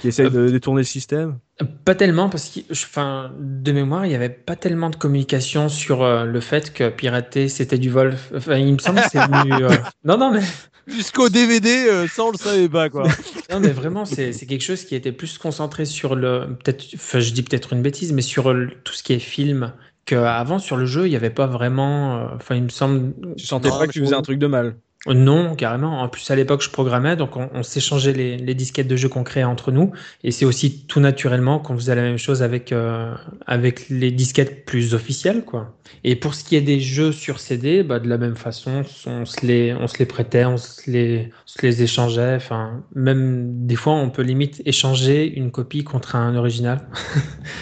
qui 0.00 0.08
essaye 0.08 0.30
de 0.30 0.48
détourner 0.48 0.82
le 0.82 0.86
système 0.86 1.38
Pas 1.84 1.94
tellement, 1.94 2.28
parce 2.28 2.48
que, 2.48 2.60
enfin, 2.72 3.32
de 3.38 3.72
mémoire, 3.72 4.06
il 4.06 4.10
n'y 4.10 4.14
avait 4.14 4.28
pas 4.28 4.56
tellement 4.56 4.90
de 4.90 4.96
communication 4.96 5.68
sur 5.68 6.02
euh, 6.02 6.24
le 6.24 6.40
fait 6.40 6.72
que 6.72 6.88
pirater 6.88 7.48
c'était 7.48 7.78
du 7.78 7.90
vol. 7.90 8.16
Enfin, 8.34 8.56
il 8.56 8.74
me 8.74 8.78
semble 8.78 9.00
que 9.00 9.08
c'est 9.10 9.18
venu. 9.26 9.64
Euh, 9.64 9.76
non, 10.04 10.18
non, 10.18 10.30
mais. 10.30 10.42
Jusqu'au 10.86 11.28
DVD, 11.28 11.68
euh, 11.68 12.06
ça 12.08 12.24
on 12.24 12.30
le 12.30 12.38
savait 12.38 12.68
pas, 12.68 12.88
quoi. 12.88 13.02
non, 13.50 13.60
mais 13.60 13.70
vraiment, 13.70 14.06
c'est 14.06 14.32
quelque 14.32 14.62
chose 14.62 14.84
qui 14.84 14.94
était 14.94 15.12
plus 15.12 15.36
concentré 15.36 15.84
sur 15.84 16.14
le. 16.14 16.56
Peut-être, 16.64 16.84
enfin, 16.94 17.20
je 17.20 17.30
dis 17.32 17.42
peut-être 17.42 17.72
une 17.74 17.82
bêtise, 17.82 18.12
mais 18.12 18.22
sur 18.22 18.54
tout 18.84 18.94
ce 18.94 19.02
qui 19.02 19.12
est 19.12 19.18
film. 19.18 19.72
Qu'avant, 20.06 20.58
sur 20.58 20.78
le 20.78 20.86
jeu, 20.86 21.06
il 21.06 21.10
n'y 21.10 21.16
avait 21.16 21.28
pas 21.28 21.46
vraiment. 21.46 22.30
Enfin, 22.34 22.54
il 22.54 22.62
me 22.62 22.68
semble. 22.70 23.12
Tu 23.36 23.44
sentais 23.44 23.68
pas 23.68 23.86
que 23.86 23.92
tu 23.92 24.00
faisais 24.00 24.14
un 24.14 24.22
truc 24.22 24.38
de 24.38 24.46
mal 24.46 24.76
non, 25.14 25.54
carrément. 25.54 26.00
En 26.00 26.08
plus, 26.08 26.30
à 26.30 26.36
l'époque, 26.36 26.62
je 26.62 26.70
programmais, 26.70 27.16
donc 27.16 27.36
on, 27.36 27.62
s'échangeait 27.62 28.12
les, 28.12 28.54
disquettes 28.54 28.88
de 28.88 28.96
jeux 28.96 29.08
qu'on 29.08 29.24
créait 29.24 29.44
entre 29.44 29.72
nous. 29.72 29.92
Et 30.24 30.30
c'est 30.30 30.44
aussi 30.44 30.84
tout 30.86 31.00
naturellement 31.00 31.58
qu'on 31.58 31.74
faisait 31.76 31.94
la 31.94 32.02
même 32.02 32.18
chose 32.18 32.42
avec, 32.42 32.72
euh, 32.72 33.14
avec 33.46 33.88
les 33.88 34.10
disquettes 34.10 34.64
plus 34.64 34.94
officielles. 34.94 35.44
quoi. 35.44 35.74
Et 36.04 36.16
pour 36.16 36.34
ce 36.34 36.44
qui 36.44 36.56
est 36.56 36.60
des 36.60 36.80
jeux 36.80 37.12
sur 37.12 37.40
CD, 37.40 37.82
bah, 37.82 37.98
de 37.98 38.08
la 38.08 38.18
même 38.18 38.36
façon, 38.36 38.82
on 39.06 39.24
se 39.24 39.46
les, 39.46 39.74
on 39.74 39.86
se 39.86 39.98
les 39.98 40.06
prêtait, 40.06 40.44
on 40.44 40.56
se 40.56 40.90
les, 40.90 41.30
se 41.46 41.62
les 41.62 41.82
échangeait. 41.82 42.34
Enfin, 42.36 42.82
même 42.94 43.66
des 43.66 43.76
fois, 43.76 43.94
on 43.94 44.10
peut 44.10 44.22
limite 44.22 44.62
échanger 44.64 45.26
une 45.26 45.50
copie 45.50 45.84
contre 45.84 46.16
un 46.16 46.36
original. 46.36 46.88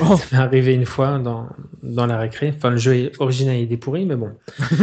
Oh. 0.01 0.17
Ça 0.17 0.25
m'est 0.33 0.43
arrivé 0.43 0.75
une 0.75 0.87
fois 0.87 1.19
dans, 1.19 1.49
dans 1.83 2.07
la 2.07 2.19
récré. 2.19 2.53
Enfin, 2.57 2.71
le 2.71 2.77
jeu 2.77 3.13
original 3.19 3.57
est 3.57 3.77
pourri, 3.77 4.05
mais 4.05 4.17
bon. 4.17 4.31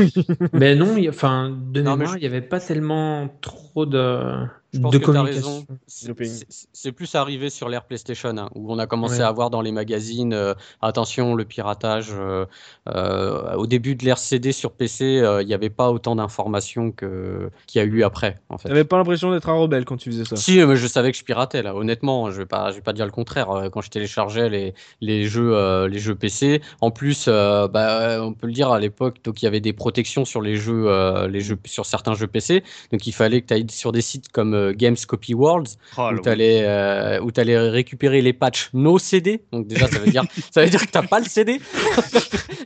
mais 0.53 0.75
non, 0.75 0.95
enfin, 1.07 1.55
de 1.71 1.81
mémoire, 1.81 2.17
il 2.17 2.23
y 2.23 2.27
avait 2.27 2.41
pas 2.53 2.59
tellement 2.59 3.29
trop 3.41 3.87
de 3.87 4.47
je 4.73 4.79
pense 4.79 4.97
que 4.97 5.11
tu 5.11 5.17
as 5.17 5.21
raison. 5.21 5.65
C'est 5.87 6.91
plus 6.91 7.15
arrivé 7.15 7.49
sur 7.49 7.69
l'ère 7.69 7.85
PlayStation, 7.85 8.35
hein, 8.37 8.49
où 8.55 8.71
on 8.73 8.79
a 8.79 8.87
commencé 8.87 9.21
à 9.21 9.31
voir 9.31 9.49
dans 9.49 9.61
les 9.61 9.71
magazines, 9.71 10.33
euh, 10.33 10.53
attention, 10.81 11.35
le 11.35 11.45
piratage. 11.45 12.09
Euh, 12.11 12.45
euh, 12.89 13.53
au 13.53 13.67
début 13.67 13.95
de 13.95 14.03
l'ère 14.03 14.17
CD 14.17 14.51
sur 14.51 14.71
PC, 14.71 15.23
il 15.41 15.47
n'y 15.47 15.53
avait 15.53 15.69
pas 15.69 15.91
autant 15.91 16.15
d'informations 16.15 16.91
qu'il 16.91 17.49
y 17.75 17.79
a 17.79 17.83
eu 17.83 18.03
après. 18.03 18.39
En 18.49 18.57
fait. 18.57 18.69
n'avais 18.69 18.83
pas 18.83 18.97
l'impression 18.97 19.31
d'être 19.31 19.49
un 19.49 19.53
rebelle 19.53 19.85
quand 19.85 19.97
tu 19.97 20.11
faisais 20.11 20.25
ça? 20.25 20.35
Si, 20.35 20.59
mais 20.63 20.75
je 20.75 20.87
savais 20.87 21.11
que 21.11 21.17
je 21.17 21.23
piratais, 21.23 21.61
là. 21.61 21.75
Honnêtement, 21.75 22.29
je 22.31 22.35
ne 22.35 22.39
vais, 22.39 22.45
pas, 22.45 22.71
je 22.71 22.75
vais 22.75 22.81
pas 22.81 22.93
dire 22.93 23.05
le 23.05 23.11
contraire. 23.11 23.47
Quand 23.71 23.81
je 23.81 23.89
téléchargeais 23.89 24.49
les, 24.49 24.73
les, 25.01 25.25
jeux, 25.25 25.85
les 25.85 25.99
jeux 25.99 26.15
PC, 26.15 26.61
en 26.81 26.89
plus, 26.91 27.27
bah, 27.27 28.19
on 28.21 28.33
peut 28.33 28.47
le 28.47 28.53
dire 28.53 28.71
à 28.71 28.79
l'époque, 28.79 29.19
il 29.25 29.43
y 29.43 29.47
avait 29.47 29.61
des 29.61 29.73
protections 29.73 30.25
sur 30.25 30.41
les 30.41 30.55
jeux, 30.55 30.87
les 31.27 31.41
jeux, 31.41 31.59
sur 31.65 31.85
certains 31.85 32.15
jeux 32.15 32.27
PC. 32.27 32.63
Donc 32.91 33.05
il 33.05 33.13
fallait 33.13 33.41
que 33.41 33.47
tu 33.47 33.53
ailles 33.53 33.69
sur 33.69 33.91
des 33.91 34.01
sites 34.01 34.31
comme 34.31 34.62
Games 34.71 34.97
Copy 35.07 35.33
Worlds, 35.33 35.77
oh, 35.97 36.09
où 36.13 36.21
tu 36.21 36.29
allais, 36.29 36.63
euh, 36.63 37.69
récupérer 37.71 38.21
les 38.21 38.33
patchs 38.33 38.69
no 38.73 38.97
CD. 38.97 39.43
Donc 39.51 39.67
déjà, 39.67 39.87
ça 39.87 39.99
veut 39.99 40.11
dire, 40.11 40.23
ça 40.51 40.63
veut 40.63 40.69
dire 40.69 40.81
que 40.81 40.91
tu 40.91 40.97
n'as 40.97 41.07
pas 41.07 41.19
le 41.19 41.25
CD. 41.25 41.59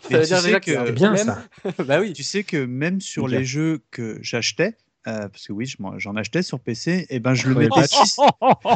ça 0.10 0.18
veut 0.18 0.26
dire 0.26 0.44
déjà 0.44 0.60
que, 0.60 0.92
bien 0.92 1.16
ça. 1.16 1.44
bah 1.86 2.00
oui. 2.00 2.14
Tu 2.14 2.24
sais 2.24 2.44
que 2.44 2.66
même 2.66 3.02
sur 3.02 3.28
les 3.28 3.44
jeux 3.44 3.82
que 3.92 4.20
j'achetais, 4.22 4.76
euh, 5.08 5.30
parce 5.30 5.48
que 5.48 5.54
oui, 5.54 5.72
j'en 5.98 6.16
achetais 6.16 6.42
sur 6.42 6.60
PC, 6.60 7.06
et 7.10 7.20
ben 7.20 7.34
je 7.34 7.48
le 7.48 7.56
mettais, 7.56 7.88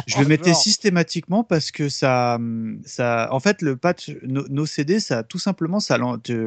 je 0.06 0.18
le 0.18 0.26
mettais 0.26 0.54
systématiquement 0.54 1.44
parce 1.44 1.70
que 1.70 1.88
ça, 1.88 2.38
ça, 2.84 3.28
en 3.30 3.40
fait, 3.40 3.60
le 3.60 3.76
patch 3.76 4.10
no, 4.22 4.64
CD, 4.66 4.98
ça 4.98 5.22
tout 5.22 5.38
simplement, 5.38 5.78
ça, 5.78 5.98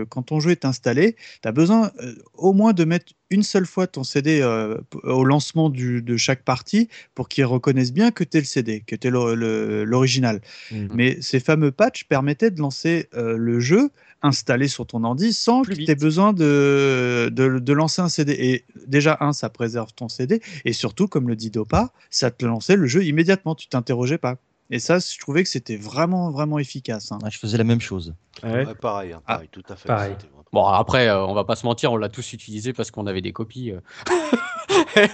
quand 0.09 0.23
ton 0.23 0.39
jeu 0.39 0.51
est 0.51 0.65
installé, 0.65 1.15
tu 1.41 1.47
as 1.47 1.51
besoin 1.51 1.91
euh, 2.01 2.15
au 2.33 2.53
moins 2.53 2.73
de 2.73 2.83
mettre 2.83 3.13
une 3.29 3.43
seule 3.43 3.65
fois 3.65 3.85
ton 3.85 4.03
CD 4.03 4.41
euh, 4.41 4.77
au 5.03 5.23
lancement 5.23 5.69
du, 5.69 6.01
de 6.01 6.17
chaque 6.17 6.43
partie 6.43 6.89
pour 7.13 7.27
qu'il 7.27 7.45
reconnaisse 7.45 7.91
bien 7.91 8.11
que 8.11 8.23
tu 8.23 8.37
es 8.37 8.39
le 8.39 8.45
CD, 8.45 8.83
que 8.85 8.95
tu 8.95 9.07
es 9.07 9.11
l'original. 9.11 10.41
Mmh. 10.71 10.87
Mais 10.93 11.21
ces 11.21 11.39
fameux 11.39 11.71
patchs 11.71 12.05
permettaient 12.05 12.51
de 12.51 12.59
lancer 12.59 13.07
le 13.13 13.59
jeu 13.59 13.91
installé 14.25 14.67
sur 14.67 14.85
ton 14.85 15.03
ordi 15.03 15.33
sans 15.33 15.63
que 15.63 15.73
tu 15.73 15.89
aies 15.89 15.95
besoin 15.95 16.33
de, 16.33 17.29
de, 17.31 17.73
lancer 17.73 18.01
un 18.01 18.09
CD. 18.09 18.33
Et 18.33 18.65
déjà, 18.87 19.17
un, 19.21 19.33
ça 19.33 19.49
préserve 19.49 19.93
ton 19.93 20.09
CD. 20.09 20.41
Et 20.65 20.73
surtout, 20.73 21.07
comme 21.07 21.27
le 21.27 21.35
dit 21.35 21.51
Dopa, 21.51 21.91
ça 22.09 22.31
te 22.31 22.45
lançait 22.45 22.75
le 22.75 22.87
jeu 22.87 23.03
immédiatement. 23.05 23.55
Tu 23.55 23.67
t'interrogeais 23.67 24.17
pas. 24.17 24.37
Et 24.71 24.79
ça, 24.79 24.97
je 24.99 25.19
trouvais 25.19 25.43
que 25.43 25.49
c'était 25.49 25.77
vraiment, 25.77 26.31
vraiment 26.31 26.57
efficace. 26.57 27.11
Hein. 27.11 27.19
je 27.29 27.37
faisais 27.37 27.57
la 27.57 27.63
même 27.63 27.81
chose. 27.81 28.15
pareil, 28.41 29.13
hein, 29.13 29.21
ah, 29.27 29.35
pareil, 29.35 29.49
tout 29.51 29.63
à 29.69 29.75
fait. 29.75 29.87
Bon, 30.55 30.65
après, 30.67 31.09
euh, 31.09 31.25
on 31.25 31.33
va 31.33 31.43
pas 31.43 31.57
se 31.57 31.65
mentir, 31.65 31.91
on 31.91 31.97
l'a 31.97 32.07
tous 32.07 32.31
utilisé 32.31 32.71
parce 32.71 32.89
qu'on 32.89 33.07
avait 33.07 33.19
des 33.19 33.33
copies. 33.33 33.73
Euh. 33.73 35.05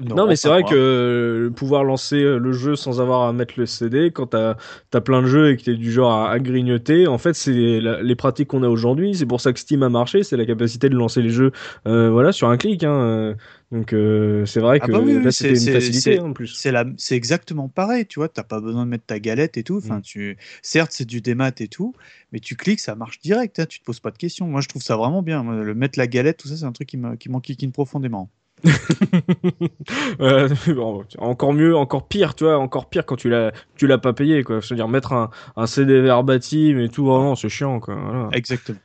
non, 0.00 0.26
mais 0.26 0.34
c'est 0.34 0.48
vrai 0.48 0.62
que 0.62 1.52
pouvoir 1.54 1.84
lancer 1.84 2.22
euh, 2.22 2.38
le 2.38 2.52
jeu 2.54 2.74
sans 2.74 2.98
avoir 2.98 3.28
à 3.28 3.34
mettre 3.34 3.52
le 3.58 3.66
CD, 3.66 4.10
quand 4.12 4.28
t'as 4.28 4.54
as 4.94 5.00
plein 5.02 5.20
de 5.20 5.26
jeux 5.26 5.50
et 5.50 5.58
que 5.58 5.64
t'es 5.64 5.74
du 5.74 5.92
genre 5.92 6.14
à, 6.14 6.38
grignoter, 6.38 7.06
en 7.06 7.18
fait, 7.18 7.34
c'est 7.34 7.52
les 7.52 8.16
pratiques 8.16 8.48
qu'on 8.48 8.62
a 8.62 8.68
aujourd'hui. 8.68 9.14
C'est 9.14 9.26
pour 9.26 9.42
ça 9.42 9.52
que 9.52 9.60
Steam 9.60 9.82
a 9.82 9.90
marché, 9.90 10.22
c'est 10.22 10.38
la 10.38 10.46
capacité 10.46 10.88
de 10.88 10.96
lancer 10.96 11.20
les 11.20 11.28
jeux 11.28 11.52
euh, 11.86 12.08
voilà, 12.08 12.32
sur 12.32 12.48
un 12.48 12.56
clic. 12.56 12.82
Hein. 12.82 13.34
Euh. 13.72 14.40
Donc 14.40 14.48
c'est 14.48 14.60
vrai 14.60 14.78
ah 14.80 14.86
que 14.86 14.92
là 14.92 15.32
c'était 15.32 15.50
une 15.50 15.72
facilité 15.72 16.20
en 16.20 16.32
plus. 16.32 16.54
C'est 16.96 17.16
exactement 17.16 17.68
pareil, 17.68 18.06
tu 18.06 18.20
vois, 18.20 18.28
t'as 18.28 18.42
pas 18.42 18.60
besoin 18.60 18.84
de 18.84 18.90
mettre 18.90 19.06
ta 19.06 19.18
galette 19.18 19.56
et 19.56 19.64
tout. 19.64 19.78
Enfin, 19.78 19.98
mm. 19.98 20.02
tu, 20.02 20.36
certes 20.62 20.92
c'est 20.92 21.04
du 21.04 21.20
démat 21.20 21.52
et 21.58 21.68
tout, 21.68 21.94
mais 22.32 22.40
tu 22.40 22.56
cliques, 22.56 22.80
ça 22.80 22.94
marche 22.94 23.20
direct. 23.20 23.58
Hein, 23.58 23.66
tu 23.66 23.80
te 23.80 23.84
poses 23.84 24.00
pas 24.00 24.10
de 24.10 24.18
questions. 24.18 24.46
Moi 24.46 24.60
je 24.60 24.68
trouve 24.68 24.82
ça 24.82 24.96
vraiment 24.96 25.22
bien. 25.22 25.42
Le 25.42 25.74
mettre 25.74 25.98
la 25.98 26.06
galette, 26.06 26.38
tout 26.38 26.48
ça, 26.48 26.56
c'est 26.56 26.64
un 26.64 26.72
truc 26.72 26.88
qui 26.88 27.28
m'enquiquine 27.28 27.72
profondément. 27.72 28.30
encore 31.18 31.52
mieux, 31.52 31.76
encore 31.76 32.06
pire, 32.06 32.34
tu 32.34 32.44
vois, 32.44 32.58
encore 32.58 32.88
pire 32.88 33.04
quand 33.04 33.16
tu 33.16 33.28
l'as, 33.28 33.52
tu 33.76 33.86
l'as 33.86 33.98
pas 33.98 34.12
payé, 34.12 34.44
quoi. 34.44 34.60
C'est-à-dire 34.62 34.88
mettre 34.88 35.12
un, 35.12 35.30
un 35.56 35.66
CD 35.66 36.00
verbatim 36.00 36.78
et 36.78 36.88
tout, 36.88 37.06
vraiment, 37.06 37.34
c'est 37.34 37.48
chiant, 37.48 37.80
quoi. 37.80 38.30
Exactement. 38.32 38.78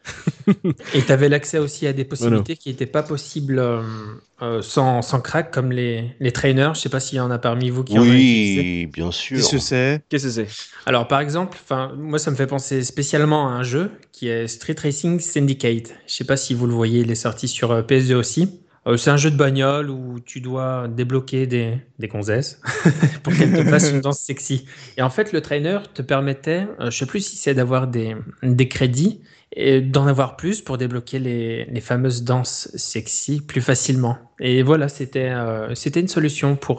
et 0.93 1.01
tu 1.01 1.11
avais 1.11 1.29
l'accès 1.29 1.59
aussi 1.59 1.87
à 1.87 1.93
des 1.93 2.05
possibilités 2.05 2.55
qui 2.55 2.69
n'étaient 2.69 2.85
pas 2.85 3.03
possibles 3.03 3.59
euh, 3.59 3.81
euh, 4.41 4.61
sans, 4.61 5.01
sans 5.01 5.21
crack, 5.21 5.51
comme 5.51 5.71
les, 5.71 6.15
les 6.19 6.31
trainers. 6.31 6.71
Je 6.73 6.79
sais 6.79 6.89
pas 6.89 6.99
s'il 6.99 7.17
y 7.17 7.21
en 7.21 7.31
a 7.31 7.39
parmi 7.39 7.69
vous 7.69 7.83
qui 7.83 7.97
oui, 7.97 7.99
en 7.99 8.11
Oui, 8.11 8.85
bien 8.87 9.11
sûr. 9.11 9.37
Qu'est-ce 9.37 9.51
que 9.51 9.59
c'est? 9.59 10.01
Qu'est-ce 10.09 10.25
que 10.25 10.31
c'est? 10.31 10.47
Alors, 10.85 11.07
par 11.07 11.21
exemple, 11.21 11.57
moi, 11.97 12.19
ça 12.19 12.31
me 12.31 12.35
fait 12.35 12.47
penser 12.47 12.83
spécialement 12.83 13.49
à 13.49 13.51
un 13.51 13.63
jeu 13.63 13.91
qui 14.11 14.29
est 14.29 14.47
Street 14.47 14.75
Racing 14.81 15.19
Syndicate. 15.19 15.93
Je 16.07 16.13
sais 16.13 16.23
pas 16.23 16.37
si 16.37 16.53
vous 16.53 16.67
le 16.67 16.73
voyez, 16.73 17.01
il 17.01 17.11
est 17.11 17.15
sorti 17.15 17.47
sur 17.47 17.71
euh, 17.71 17.81
PS2 17.81 18.15
aussi. 18.15 18.59
Euh, 18.87 18.95
c'est 18.95 19.09
un 19.09 19.17
jeu 19.17 19.29
de 19.29 19.35
bagnole 19.35 19.89
où 19.89 20.19
tu 20.19 20.39
dois 20.39 20.87
débloquer 20.87 21.45
des, 21.45 21.77
des 21.99 22.07
gonzesses 22.07 22.61
pour 23.23 23.33
qu'elles 23.33 23.51
te 23.51 23.63
fassent 23.69 23.91
une 23.91 24.01
danse 24.01 24.19
sexy. 24.19 24.65
Et 24.95 25.01
en 25.01 25.09
fait, 25.09 25.33
le 25.33 25.41
trainer 25.41 25.79
te 25.93 26.01
permettait, 26.01 26.67
euh, 26.79 26.89
je 26.89 26.97
sais 26.97 27.05
plus 27.05 27.19
si 27.19 27.35
c'est 27.35 27.53
d'avoir 27.53 27.87
des, 27.87 28.15
des 28.43 28.67
crédits 28.67 29.21
et 29.51 29.81
d'en 29.81 30.07
avoir 30.07 30.37
plus 30.37 30.61
pour 30.61 30.77
débloquer 30.77 31.19
les, 31.19 31.65
les, 31.65 31.81
fameuses 31.81 32.23
danses 32.23 32.69
sexy 32.75 33.41
plus 33.41 33.61
facilement. 33.61 34.17
Et 34.39 34.61
voilà, 34.61 34.87
c'était 34.87 35.29
euh, 35.29 35.73
c'était 35.73 35.99
une 35.99 36.07
solution 36.07 36.55
pour, 36.55 36.77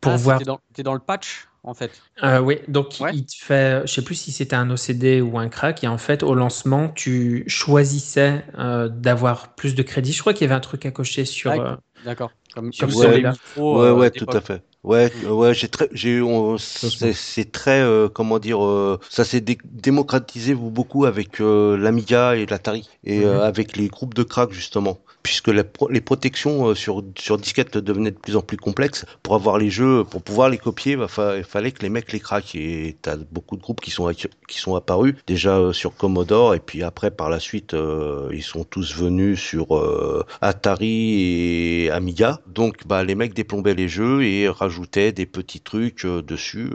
pour 0.00 0.12
ah, 0.12 0.16
voir. 0.16 0.38
T'es 0.38 0.44
dans, 0.44 0.60
dans, 0.84 0.94
le 0.94 1.00
patch? 1.00 1.48
En 1.62 1.74
fait. 1.74 1.90
Euh, 2.22 2.40
oui, 2.40 2.58
donc 2.68 3.00
il 3.00 3.26
te 3.26 3.34
fait, 3.36 3.82
je 3.86 3.92
sais 3.92 4.02
plus 4.02 4.14
si 4.14 4.32
c'était 4.32 4.56
un 4.56 4.70
OCD 4.70 5.20
ou 5.20 5.38
un 5.38 5.48
crack, 5.48 5.84
et 5.84 5.88
en 5.88 5.98
fait 5.98 6.22
au 6.22 6.34
lancement 6.34 6.88
tu 6.88 7.44
choisissais 7.46 8.44
euh, 8.58 8.88
d'avoir 8.88 9.54
plus 9.54 9.74
de 9.74 9.82
crédits. 9.82 10.12
Je 10.12 10.20
crois 10.20 10.32
qu'il 10.32 10.42
y 10.42 10.46
avait 10.46 10.54
un 10.54 10.60
truc 10.60 10.86
à 10.86 10.90
cocher 10.90 11.24
sur. 11.24 11.52
Euh, 11.52 11.74
D'accord. 12.04 12.30
Comme, 12.54 12.72
sur 12.72 12.88
les 12.88 13.22
micros. 13.22 13.82
Ouais, 13.82 13.90
ouais, 13.90 14.10
tout 14.10 14.26
à 14.28 14.40
fait. 14.40 14.62
Ouais, 14.82 15.12
ouais, 15.26 15.52
j'ai 15.52 15.68
très, 15.68 15.88
j'ai, 15.92 16.22
c'est 16.56 17.52
très, 17.52 17.82
euh, 17.82 18.08
comment 18.08 18.38
dire, 18.38 18.64
euh, 18.64 18.98
ça 19.10 19.24
s'est 19.24 19.44
démocratisé 19.64 20.54
beaucoup 20.54 21.04
avec 21.04 21.42
euh, 21.42 21.76
l'Amiga 21.76 22.34
et 22.34 22.46
l'Atari 22.46 22.88
et 23.04 23.26
mhm. 23.26 23.40
avec 23.40 23.76
les 23.76 23.88
groupes 23.88 24.14
de 24.14 24.22
crack 24.22 24.52
justement 24.52 24.98
puisque 25.22 25.48
les 25.48 26.00
protections 26.00 26.68
euh, 26.68 26.74
sur, 26.74 27.04
sur 27.18 27.38
disquette 27.38 27.76
devenaient 27.76 28.10
de 28.10 28.18
plus 28.18 28.36
en 28.36 28.42
plus 28.42 28.56
complexes. 28.56 29.04
Pour 29.22 29.34
avoir 29.34 29.58
les 29.58 29.70
jeux, 29.70 30.04
pour 30.04 30.22
pouvoir 30.22 30.48
les 30.48 30.58
copier, 30.58 30.96
il 30.98 31.44
fallait 31.44 31.72
que 31.72 31.82
les 31.82 31.88
mecs 31.88 32.12
les 32.12 32.20
craquent. 32.20 32.54
Et 32.54 32.96
t'as 33.02 33.16
beaucoup 33.30 33.56
de 33.56 33.62
groupes 33.62 33.80
qui 33.80 33.90
sont, 33.90 34.10
qui 34.48 34.58
sont 34.58 34.74
apparus, 34.74 35.14
déjà 35.26 35.58
euh, 35.58 35.72
sur 35.72 35.94
Commodore, 35.94 36.54
et 36.54 36.60
puis 36.60 36.82
après, 36.82 37.10
par 37.10 37.30
la 37.30 37.40
suite, 37.40 37.74
euh, 37.74 38.30
ils 38.32 38.42
sont 38.42 38.64
tous 38.64 38.94
venus 38.94 39.40
sur 39.40 39.68
Atari 40.40 41.84
et 41.84 41.90
Amiga. 41.90 42.40
Donc, 42.46 42.86
bah, 42.86 43.04
les 43.04 43.14
mecs 43.14 43.34
déplombaient 43.34 43.74
les 43.74 43.88
jeux 43.88 44.22
et 44.24 44.48
rajoutaient 44.48 45.12
des 45.12 45.26
petits 45.26 45.60
trucs 45.60 46.06
dessus, 46.06 46.70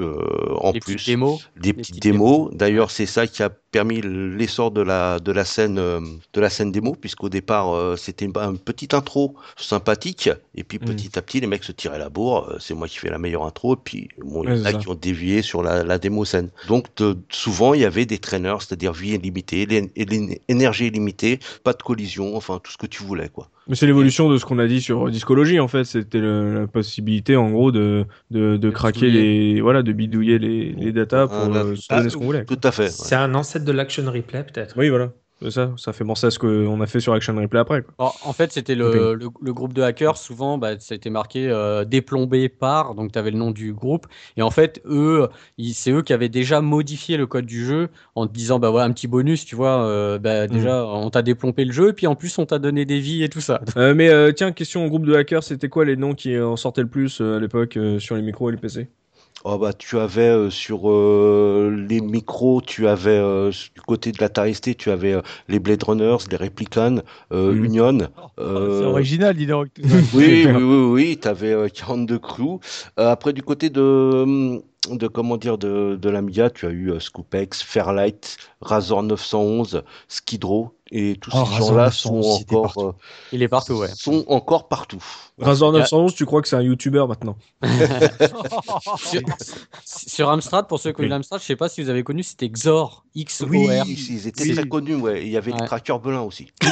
en 0.56 0.72
des 0.72 0.80
plus. 0.80 1.06
Démos. 1.06 1.50
Des, 1.58 1.74
petites 1.74 2.02
démos. 2.02 2.54
D'ailleurs, 2.54 2.92
c'est 2.92 3.06
ça 3.06 3.28
qui 3.28 3.44
a 3.44 3.50
permis 3.76 4.00
l'essor 4.40 4.72
de 4.72 4.82
la 4.82 5.20
de 5.20 5.32
la 5.32 5.46
scène 5.46 5.76
de 5.76 6.40
la 6.46 6.50
scène 6.50 6.72
démo 6.72 6.96
puisqu'au 6.96 7.30
départ 7.30 7.98
c'était 7.98 8.26
une 8.26 8.32
un 8.38 8.56
petit 8.56 8.90
intro 8.94 9.36
sympathique, 9.58 10.30
et 10.56 10.64
puis 10.64 10.78
mm. 10.78 10.86
petit 10.86 11.18
à 11.18 11.22
petit, 11.22 11.40
les 11.40 11.48
mecs 11.48 11.64
se 11.64 11.72
tiraient 11.72 12.00
la 12.00 12.10
bourre. 12.10 12.50
Euh, 12.50 12.58
c'est 12.60 12.74
moi 12.74 12.88
qui 12.88 12.98
fais 12.98 13.10
la 13.10 13.18
meilleure 13.18 13.46
intro, 13.46 13.76
et 13.76 13.80
puis 13.84 14.10
bon, 14.24 14.44
il 14.44 14.58
y 14.58 14.62
en 14.62 14.66
a 14.66 14.74
qui 14.74 14.88
ont 14.90 14.96
dévié 14.96 15.42
sur 15.42 15.64
la, 15.64 15.84
la 15.84 15.98
démo 15.98 16.26
scène. 16.26 16.50
Donc 16.68 16.88
souvent, 17.30 17.74
il 17.74 17.82
y 17.82 17.86
avait 17.86 18.06
des 18.06 18.20
traîneurs, 18.20 18.62
c'est-à-dire 18.62 18.94
vie 18.94 19.14
illimitée, 19.16 19.68
énergie 20.48 20.88
illimitée, 20.88 21.40
pas 21.64 21.74
de 21.74 21.84
collision, 21.84 22.36
enfin 22.36 22.60
tout 22.64 22.72
ce 22.72 22.78
que 22.78 22.88
tu 22.88 23.04
voulais, 23.04 23.30
quoi. 23.30 23.50
Mais 23.68 23.76
c'est 23.76 23.88
l'évolution 23.88 24.30
de 24.30 24.38
ce 24.38 24.46
qu'on 24.46 24.60
a 24.60 24.68
dit 24.68 24.80
sur 24.80 25.10
discologie 25.10 25.60
en 25.60 25.68
fait. 25.68 25.86
C'était 25.86 26.22
la 26.22 26.68
possibilité 26.68 27.36
en 27.36 27.50
gros 27.50 27.72
de, 27.72 28.06
de, 28.30 28.58
de 28.58 28.70
craquer 28.70 29.10
les 29.10 29.60
voilà, 29.60 29.82
de 29.82 29.92
bidouiller 29.92 30.38
les, 30.38 30.72
les 30.74 30.92
datas 30.92 31.28
pour 31.28 31.56
ah, 31.56 31.58
euh, 31.58 31.76
se 31.76 31.92
donner 31.92 32.10
ce 32.10 32.18
qu'on 32.18 32.26
voulait. 32.26 32.46
Tout 32.46 32.60
à 32.64 32.72
fait. 32.72 32.90
C'est 32.90 33.16
un 33.16 33.34
ancêtre 33.34 33.65
de 33.66 33.72
l'action 33.72 34.06
replay 34.06 34.44
peut-être. 34.44 34.76
Oui 34.78 34.90
voilà. 34.90 35.12
Ça, 35.50 35.74
ça 35.78 35.92
fait 35.92 36.06
penser 36.06 36.28
à 36.28 36.32
ce 36.32 36.40
qu'on 36.40 36.80
a 36.80 36.88
fait 36.88 37.02
sur 37.02 37.14
Action 37.14 37.36
Replay 37.36 37.60
après. 37.60 37.84
en 37.98 38.34
fait, 38.34 38.54
c'était 38.54 38.74
le, 38.74 39.16
le, 39.16 39.54
groupe 39.54 39.74
de 39.74 39.82
hackers. 39.82 40.18
Souvent, 40.18 40.58
bah, 40.58 40.80
ça 40.80 40.94
a 40.94 40.96
été 40.96 41.10
marqué 41.10 41.50
euh, 41.50 41.84
déplombé 41.84 42.48
par, 42.48 42.96
donc 42.96 43.12
tu 43.12 43.20
avais 43.20 43.32
le 43.32 43.38
nom 43.38 43.52
du 43.52 43.74
groupe. 43.74 44.08
Et 44.38 44.42
en 44.42 44.50
fait, 44.50 44.82
eux, 44.86 45.28
c'est 45.74 45.92
eux 45.92 46.04
qui 46.04 46.14
avaient 46.14 46.30
déjà 46.30 46.62
modifié 46.62 47.18
le 47.18 47.28
code 47.28 47.46
du 47.46 47.66
jeu 47.66 47.90
en 48.16 48.28
te 48.28 48.34
disant, 48.34 48.60
bah 48.60 48.70
voilà, 48.70 48.86
un 48.86 48.94
petit 48.94 49.08
bonus, 49.08 49.46
tu 49.46 49.56
vois, 49.58 49.86
euh, 49.86 50.18
bah, 50.20 50.48
déjà, 50.48 50.82
mm. 50.84 50.88
on 50.88 51.10
t'a 51.10 51.22
déplombé 51.22 51.66
le 51.66 51.74
jeu, 51.74 51.90
et 51.90 51.94
puis 51.94 52.08
en 52.08 52.16
plus, 52.16 52.38
on 52.40 52.46
t'a 52.46 52.58
donné 52.58 52.86
des 52.86 53.00
vies 53.00 53.24
et 53.24 53.30
tout 53.30 53.42
ça. 53.42 53.62
Euh, 53.78 53.94
mais 53.94 54.34
tiens, 54.34 54.54
question 54.54 54.86
au 54.86 54.90
groupe 54.90 55.06
de 55.06 55.14
hackers, 55.14 55.44
c'était 55.44 55.68
quoi 55.68 55.84
les 55.84 55.98
noms 55.98 56.14
qui 56.14 56.40
en 56.40 56.56
sortaient 56.56 56.82
le 56.82 56.88
plus 56.88 57.20
à 57.20 57.40
l'époque 57.40 57.78
sur 58.00 58.16
les 58.16 58.22
micros 58.22 58.50
et 58.50 58.54
les 58.54 58.58
PC 58.58 58.88
Oh 59.48 59.60
bah 59.60 59.74
tu 59.74 60.00
avais 60.00 60.22
euh, 60.22 60.50
sur 60.50 60.90
euh, 60.90 61.86
les 61.88 62.02
micros, 62.02 62.64
tu 62.66 62.88
avais 62.88 63.12
euh, 63.12 63.52
du 63.52 63.82
côté 63.82 64.12
de 64.12 64.18
la 64.20 64.28
TST, 64.28 64.76
tu 64.76 64.90
avais 64.90 65.22
les 65.48 65.60
Blade 65.60 65.84
Runners, 65.84 66.18
les 66.32 66.38
Replicants, 66.38 67.04
mhm. 67.30 67.64
Union. 67.64 67.98
Oh, 68.18 68.24
c'est 68.38 68.86
original, 68.86 69.36
dis 69.36 69.46
donc. 69.46 69.68
oui, 70.16 70.48
oui, 70.48 70.52
oui, 70.52 70.86
oui, 70.92 71.20
tu 71.22 71.28
avais 71.28 71.70
42 71.70 72.18
crews. 72.18 72.60
après 72.98 73.34
du 73.34 73.44
côté 73.44 73.70
de 73.70 74.64
de 74.90 75.08
comment 75.08 75.38
dire 75.38 75.60
de, 75.60 75.96
de 75.96 76.10
l'Amiga, 76.10 76.50
tu 76.50 76.66
as 76.66 76.72
eu 76.72 77.00
Scoopex, 77.00 77.62
Fairlight, 77.62 78.38
Razor 78.62 79.04
911, 79.04 79.84
Skidrow, 80.08 80.76
et 80.92 81.18
tous 81.20 81.32
oh, 81.34 81.46
ces 81.46 81.58
gens-là 81.58 81.92
sont 81.92 82.22
encore 82.22 82.96
il 83.32 83.42
est 83.42 83.48
partout 83.48 83.74
ouais 83.74 83.88
sont 83.96 84.24
encore 84.28 84.68
partout 84.68 85.04
Razor 85.38 85.74
911 85.74 86.16
tu 86.16 86.26
crois 86.26 86.42
que 86.42 86.48
c'est 86.48 86.56
un 86.56 86.62
youtubeur 86.62 87.08
maintenant 87.08 87.38
sur, 89.86 90.30
Amstrad 90.30 90.68
pour 90.68 90.80
ceux 90.80 90.94
qui 90.94 91.02
ont 91.02 91.04
eu 91.04 91.08
l'Amstrad 91.08 91.42
je 91.42 91.46
sais 91.46 91.56
pas 91.56 91.68
si 91.68 91.84
vous 91.84 91.90
avez 91.90 92.04
connu 92.04 92.24
c'était 92.24 92.50
Xor 92.50 93.06
X 93.16 93.42
O 93.42 93.46
R. 93.46 93.50
Oui 93.50 93.68
ils 94.10 94.28
étaient 94.28 94.54
très 94.54 94.68
connus 94.68 94.96
ouais. 94.96 95.24
Il 95.24 95.30
y 95.30 95.38
avait 95.38 95.52
les 95.52 95.66
crackers 95.66 96.00
belins 96.00 96.22
aussi. 96.22 96.52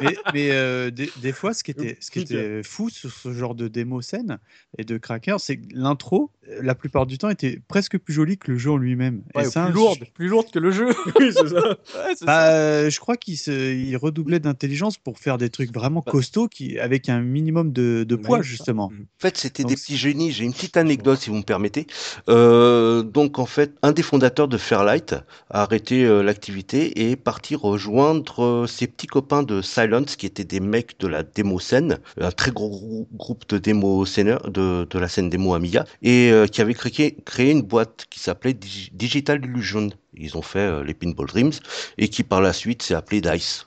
Mais, 0.00 0.16
mais 0.32 0.50
euh, 0.50 0.90
des, 0.90 1.32
fois 1.32 1.54
ce 1.54 1.64
qui 1.64 1.70
était 1.70 1.96
ce 2.00 2.10
qui 2.10 2.20
était 2.20 2.62
fou 2.62 2.90
sur 2.90 3.10
ce 3.10 3.32
genre 3.32 3.54
de 3.54 3.68
démo 3.68 4.00
scène 4.00 4.38
et 4.76 4.84
de 4.84 4.98
crackers 4.98 5.40
c'est 5.40 5.56
que 5.56 5.66
l'intro 5.72 6.30
la 6.60 6.74
plupart 6.74 7.06
du 7.06 7.18
temps 7.18 7.28
était 7.28 7.60
presque 7.68 7.98
plus 7.98 8.14
jolie 8.14 8.38
que 8.38 8.52
le 8.52 8.58
jeu 8.58 8.70
en 8.70 8.76
lui-même. 8.76 9.22
Ouais, 9.34 9.50
plus 9.50 9.72
lourde 9.72 10.04
plus 10.14 10.28
lourde 10.28 10.50
que 10.50 10.58
le 10.58 10.70
jeu. 10.70 10.88
Oui, 11.18 11.32
c'est 11.32 11.48
ça. 11.48 11.76
bah, 12.24 12.50
euh, 12.50 12.90
je 12.90 13.00
crois 13.00 13.16
qu'il 13.16 13.96
redoublait 13.96 14.40
d'intelligence 14.40 14.96
pour 14.96 15.18
faire 15.18 15.27
des 15.36 15.50
trucs 15.50 15.74
vraiment 15.74 16.02
bah. 16.06 16.12
costauds 16.12 16.48
qui... 16.48 16.78
avec 16.78 17.10
un 17.10 17.20
minimum 17.20 17.72
de, 17.72 18.04
de 18.04 18.16
poids, 18.16 18.40
justement. 18.40 18.84
En 18.84 19.20
fait, 19.20 19.36
c'était 19.36 19.64
des 19.64 19.74
petits 19.74 19.98
génies. 19.98 20.32
J'ai 20.32 20.44
une 20.44 20.54
petite 20.54 20.78
anecdote, 20.78 21.18
si 21.18 21.28
vous 21.28 21.36
me 21.36 21.42
permettez. 21.42 21.86
Euh, 22.30 23.02
donc, 23.02 23.38
en 23.38 23.46
fait, 23.46 23.74
un 23.82 23.92
des 23.92 24.02
fondateurs 24.02 24.48
de 24.48 24.56
Fairlight 24.56 25.12
a 25.50 25.62
arrêté 25.62 26.04
euh, 26.04 26.22
l'activité 26.22 26.86
et 27.02 27.10
est 27.10 27.16
parti 27.16 27.56
rejoindre 27.56 28.66
ses 28.66 28.86
petits 28.86 29.08
copains 29.08 29.42
de 29.42 29.60
Silence, 29.60 30.16
qui 30.16 30.24
étaient 30.24 30.44
des 30.44 30.60
mecs 30.60 30.98
de 31.00 31.08
la 31.08 31.22
démo 31.22 31.58
scène, 31.58 31.98
un 32.18 32.30
très 32.30 32.52
gros 32.52 33.06
groupe 33.12 33.46
de 33.48 33.58
démo 33.58 34.04
de, 34.04 34.86
de 34.88 34.98
la 34.98 35.08
scène 35.08 35.28
démo 35.28 35.52
Amiga, 35.54 35.84
et 36.02 36.32
qui 36.52 36.60
avait 36.62 36.74
créé, 36.74 37.16
créé 37.24 37.50
une 37.50 37.62
boîte 37.62 38.06
qui 38.08 38.20
s'appelait 38.20 38.54
Digital 38.54 39.44
Illusion. 39.44 39.90
Ils 40.14 40.36
ont 40.36 40.42
fait 40.42 40.58
euh, 40.58 40.84
les 40.84 40.94
Pinball 40.94 41.26
Dreams 41.26 41.52
et 41.96 42.08
qui 42.08 42.22
par 42.22 42.40
la 42.40 42.52
suite 42.52 42.82
s'est 42.82 42.94
appelé 42.94 43.20
Dice. 43.20 43.66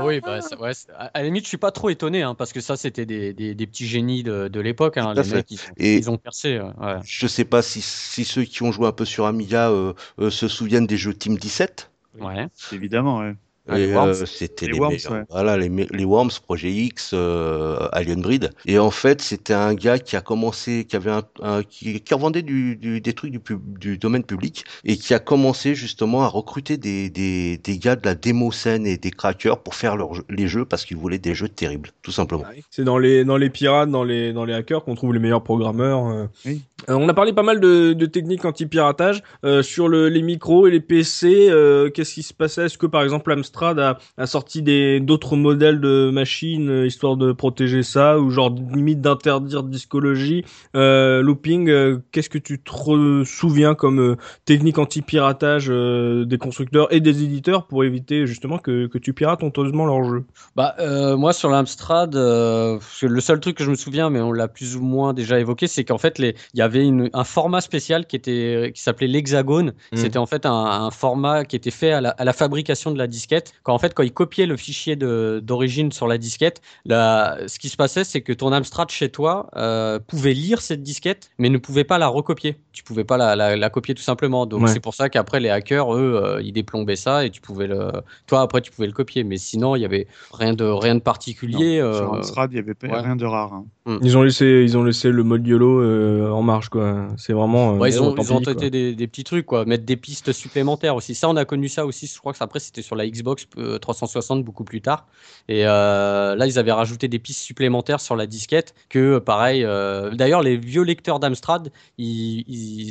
Ah, 0.00 0.06
oui, 0.06 0.20
bah, 0.20 0.40
ouais, 0.60 0.72
à 0.90 1.10
la 1.14 1.22
limite, 1.24 1.44
je 1.44 1.48
suis 1.48 1.56
pas 1.56 1.70
trop 1.70 1.90
étonné 1.90 2.22
hein, 2.22 2.34
parce 2.34 2.52
que 2.52 2.60
ça, 2.60 2.76
c'était 2.76 3.06
des, 3.06 3.32
des, 3.32 3.54
des, 3.54 3.66
petits 3.66 3.86
génies 3.86 4.22
de, 4.22 4.48
de 4.48 4.60
l'époque. 4.60 4.96
Hein, 4.96 5.14
les 5.14 5.22
mecs, 5.24 5.50
ils, 5.50 5.60
et 5.76 5.96
ils, 5.96 6.10
ont 6.10 6.18
percé. 6.18 6.60
Ouais. 6.60 6.96
Je 7.04 7.26
sais 7.26 7.44
pas 7.44 7.62
si, 7.62 7.80
si, 7.80 8.24
ceux 8.24 8.44
qui 8.44 8.62
ont 8.62 8.72
joué 8.72 8.86
un 8.86 8.92
peu 8.92 9.04
sur 9.04 9.26
Amiga 9.26 9.70
euh, 9.70 9.92
euh, 10.18 10.30
se 10.30 10.48
souviennent 10.48 10.86
des 10.86 10.96
jeux 10.96 11.14
Team 11.14 11.36
17. 11.38 11.90
Ouais, 12.18 12.48
évidemment. 12.72 13.18
Ouais. 13.18 13.34
Ah, 13.68 13.76
euh, 13.76 14.24
c'était 14.26 14.66
les, 14.66 14.78
Worms, 14.78 15.26
voilà 15.28 15.56
les, 15.56 15.68
les, 15.68 16.04
Worms, 16.04 16.30
Projet 16.44 16.70
X, 16.70 17.12
euh, 17.14 17.88
Alien 17.92 18.20
Breed. 18.20 18.50
Et 18.66 18.78
en 18.78 18.90
fait, 18.90 19.20
c'était 19.20 19.54
un 19.54 19.74
gars 19.74 19.98
qui 19.98 20.16
a 20.16 20.20
commencé, 20.20 20.86
qui 20.88 20.96
avait 20.96 21.12
un, 21.42 21.62
qui, 21.62 22.00
qui 22.00 22.14
revendait 22.14 22.42
du, 22.42 22.76
du, 22.76 23.00
des 23.00 23.12
trucs 23.12 23.30
du, 23.30 23.40
du 23.78 23.98
domaine 23.98 24.24
public 24.24 24.64
et 24.84 24.96
qui 24.96 25.14
a 25.14 25.20
commencé 25.20 25.74
justement 25.74 26.22
à 26.22 26.26
recruter 26.26 26.78
des, 26.78 27.10
des, 27.10 27.58
des 27.58 27.78
gars 27.78 27.96
de 27.96 28.04
la 28.04 28.14
démo 28.14 28.50
scène 28.50 28.86
et 28.86 28.96
des 28.96 29.10
crackers 29.10 29.62
pour 29.62 29.74
faire 29.74 29.96
les 30.28 30.48
jeux 30.48 30.64
parce 30.64 30.84
qu'ils 30.84 30.96
voulaient 30.96 31.18
des 31.18 31.34
jeux 31.34 31.48
terribles, 31.48 31.90
tout 32.02 32.12
simplement. 32.12 32.44
Ah 32.46 32.52
C'est 32.70 32.84
dans 32.84 32.98
les 32.98 33.24
dans 33.24 33.36
les 33.36 33.50
pirates, 33.50 33.90
dans 33.90 34.04
les 34.04 34.32
dans 34.32 34.44
les 34.44 34.54
hackers 34.54 34.84
qu'on 34.84 34.94
trouve 34.94 35.14
les 35.14 35.20
meilleurs 35.20 35.44
programmeurs. 35.44 36.08
Euh. 36.08 36.26
Oui. 36.44 36.62
on 36.88 37.08
a 37.08 37.14
parlé 37.14 37.32
pas 37.32 37.42
mal 37.42 37.60
de, 37.60 37.92
de 37.92 38.06
techniques 38.06 38.44
anti-piratage 38.44 39.22
sur 39.62 39.86
le, 39.88 40.08
les 40.08 40.22
micros 40.22 40.66
et 40.66 40.70
les 40.70 40.80
PC. 40.80 41.50
Qu'est-ce 41.94 42.14
qui 42.14 42.22
se 42.22 42.34
passait? 42.34 42.64
Est-ce 42.64 42.78
que 42.78 42.86
par 42.86 43.02
exemple 43.02 43.30
Amstrad 43.30 43.59
a, 43.62 43.98
sorti 44.26 44.62
des 44.62 45.00
d'autres 45.00 45.36
modèles 45.36 45.80
de 45.80 46.10
machines 46.12 46.70
euh, 46.70 46.86
histoire 46.86 47.16
de 47.16 47.32
protéger 47.32 47.82
ça 47.82 48.18
ou 48.18 48.30
genre 48.30 48.54
limite 48.74 49.00
d'interdire 49.00 49.62
discologie, 49.62 50.44
euh, 50.76 51.22
looping. 51.22 51.68
Euh, 51.68 51.98
qu'est-ce 52.12 52.30
que 52.30 52.38
tu 52.38 52.60
te 52.60 53.24
souviens 53.24 53.74
comme 53.74 54.16
technique 54.44 54.78
anti-piratage 54.78 55.68
des 55.68 56.38
constructeurs 56.38 56.92
et 56.92 57.00
des 57.00 57.22
éditeurs 57.22 57.66
pour 57.66 57.84
éviter 57.84 58.26
justement 58.26 58.58
que, 58.58 58.86
que 58.86 58.98
tu 58.98 59.12
pirates 59.12 59.42
honteusement 59.42 59.86
leur 59.86 60.04
jeu 60.04 60.24
Bah 60.56 60.74
moi 61.16 61.32
sur 61.32 61.50
l'Amstrad, 61.50 62.14
le 62.14 63.20
seul 63.20 63.40
truc 63.40 63.56
que 63.56 63.64
je 63.64 63.70
me 63.70 63.76
souviens, 63.76 64.10
mais 64.10 64.20
on 64.20 64.32
l'a 64.32 64.48
plus 64.48 64.76
ou 64.76 64.82
moins 64.82 65.12
déjà 65.12 65.38
évoqué, 65.38 65.66
c'est 65.66 65.84
qu'en 65.84 65.98
fait 65.98 66.18
il 66.18 66.34
y 66.54 66.62
avait 66.62 66.84
une, 66.84 67.10
un 67.12 67.24
format 67.24 67.60
spécial 67.60 68.06
qui 68.06 68.16
était 68.16 68.72
qui 68.74 68.82
s'appelait 68.82 69.06
l'hexagone. 69.06 69.72
Mmh. 69.92 69.96
C'était 69.96 70.18
en 70.18 70.26
fait 70.26 70.46
un, 70.46 70.52
un, 70.52 70.90
format 70.90 71.44
qui 71.44 71.56
était 71.56 71.70
fait 71.70 71.92
à 71.92 72.00
la, 72.00 72.10
à 72.10 72.24
la 72.24 72.32
fabrication 72.32 72.90
de 72.90 72.98
la 72.98 73.06
disquette 73.06 73.39
quand 73.62 73.74
en 73.74 73.78
fait 73.78 73.94
quand 73.94 74.02
il 74.02 74.12
copiait 74.12 74.46
le 74.46 74.56
fichier 74.56 74.96
d'origine 74.96 75.92
sur 75.92 76.06
la 76.06 76.18
disquette, 76.18 76.60
ce 76.86 77.58
qui 77.58 77.68
se 77.68 77.76
passait 77.76 78.04
c'est 78.04 78.20
que 78.20 78.32
ton 78.32 78.52
Amstrad 78.52 78.90
chez 78.90 79.08
toi 79.08 79.48
euh, 79.56 79.98
pouvait 79.98 80.34
lire 80.34 80.60
cette 80.60 80.82
disquette, 80.82 81.30
mais 81.38 81.48
ne 81.48 81.58
pouvait 81.58 81.84
pas 81.84 81.98
la 81.98 82.08
recopier. 82.08 82.56
Tu 82.72 82.82
pouvais 82.82 83.04
pas 83.04 83.16
la, 83.16 83.70
copier 83.70 83.94
tout 83.94 84.02
simplement. 84.02 84.46
Donc 84.46 84.68
c'est 84.68 84.80
pour 84.80 84.94
ça 84.94 85.08
qu'après 85.08 85.40
les 85.40 85.48
hackers 85.48 85.94
eux 85.94 86.20
euh, 86.22 86.42
ils 86.42 86.52
déplombaient 86.52 86.96
ça 86.96 87.24
et 87.24 87.30
tu 87.30 87.40
pouvais 87.40 87.66
le, 87.66 87.90
toi 88.26 88.40
après 88.40 88.60
tu 88.60 88.70
pouvais 88.70 88.86
le 88.86 88.92
copier, 88.92 89.24
mais 89.24 89.36
sinon 89.36 89.76
il 89.76 89.82
y 89.82 89.84
avait 89.84 90.06
rien 90.32 90.54
de 90.54 90.64
rien 90.64 90.94
de 90.94 91.00
particulier. 91.00 91.78
sur 91.78 92.12
euh, 92.14 92.18
Amstrad 92.18 92.52
il 92.52 92.56
y 92.56 92.58
avait 92.58 92.74
rien 92.82 93.16
de 93.16 93.24
rare. 93.24 93.52
Hein. 93.52 93.64
Hmm. 93.86 93.98
Ils 94.02 94.16
ont 94.16 94.22
laissé 94.22 94.62
ils 94.62 94.76
ont 94.76 94.82
laissé 94.82 95.10
le 95.10 95.22
mode 95.22 95.46
YOLO 95.46 96.32
en 96.32 96.42
marche 96.42 96.68
quoi. 96.68 97.08
C'est 97.16 97.32
vraiment. 97.32 97.84
ils 97.84 98.02
ont, 98.02 98.14
ils 98.16 98.32
ont 98.32 98.40
tenté 98.40 98.70
des, 98.70 98.94
des, 98.94 99.06
petits 99.06 99.24
trucs 99.24 99.46
quoi, 99.46 99.64
mettre 99.64 99.84
des 99.84 99.96
pistes 99.96 100.32
supplémentaires 100.32 100.96
aussi. 100.96 101.14
Ça 101.14 101.28
on 101.28 101.36
a 101.36 101.44
connu 101.44 101.68
ça 101.68 101.86
aussi. 101.86 102.06
Je 102.06 102.18
crois 102.18 102.32
que 102.32 102.38
après 102.40 102.60
c'était 102.60 102.82
sur 102.82 102.96
la 102.96 103.06
Xbox 103.06 103.29
360 103.34 104.44
beaucoup 104.44 104.64
plus 104.64 104.80
tard. 104.80 105.06
Et 105.48 105.66
euh, 105.66 106.34
là, 106.36 106.46
ils 106.46 106.58
avaient 106.58 106.72
rajouté 106.72 107.08
des 107.08 107.18
pistes 107.18 107.40
supplémentaires 107.40 108.00
sur 108.00 108.16
la 108.16 108.26
disquette 108.26 108.74
que, 108.88 109.18
pareil, 109.18 109.64
euh, 109.64 110.10
d'ailleurs, 110.10 110.42
les 110.42 110.56
vieux 110.56 110.82
lecteurs 110.82 111.20
d'Amstrad, 111.20 111.70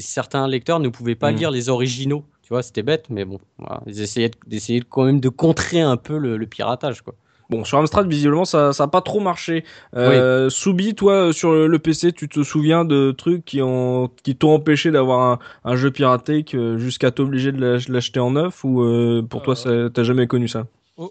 certains 0.01 0.47
lecteurs 0.47 0.79
ne 0.79 0.89
pouvaient 0.89 1.15
pas 1.15 1.31
mm. 1.31 1.35
lire 1.35 1.51
les 1.51 1.69
originaux. 1.69 2.23
Tu 2.41 2.49
vois, 2.49 2.63
c'était 2.63 2.83
bête, 2.83 3.05
mais 3.09 3.25
bon, 3.25 3.39
ils 3.85 4.01
essayaient 4.01 4.31
d'essayer 4.47 4.81
quand 4.81 5.03
même 5.03 5.19
de 5.19 5.29
contrer 5.29 5.81
un 5.81 5.97
peu 5.97 6.17
le, 6.17 6.45
piratage, 6.47 7.01
quoi. 7.01 7.13
Bon, 7.49 7.63
sur 7.63 7.79
Amstrad, 7.79 8.07
visiblement, 8.07 8.45
ça 8.45 8.71
n'a 8.77 8.87
pas 8.87 9.01
trop 9.01 9.19
marché. 9.19 9.63
Euh, 9.95 10.49
Soubi, 10.49 10.93
toi, 10.93 11.33
sur 11.33 11.51
le 11.51 11.79
PC, 11.79 12.13
tu 12.13 12.29
te 12.29 12.43
souviens 12.43 12.85
de 12.85 13.11
trucs 13.11 13.43
qui 13.43 13.61
ont 13.63 14.11
qui 14.23 14.35
t'ont 14.35 14.53
empêché 14.53 14.91
d'avoir 14.91 15.39
un, 15.63 15.75
jeu 15.75 15.89
piraté 15.89 16.45
jusqu'à 16.77 17.09
t'obliger 17.09 17.51
de 17.51 17.79
l'acheter 17.91 18.19
en 18.19 18.31
neuf 18.31 18.63
ou 18.63 18.83
euh, 18.83 19.23
pour 19.27 19.41
toi, 19.41 19.55
t'as 19.55 20.03
jamais 20.03 20.27
connu 20.27 20.47
ça? 20.47 20.65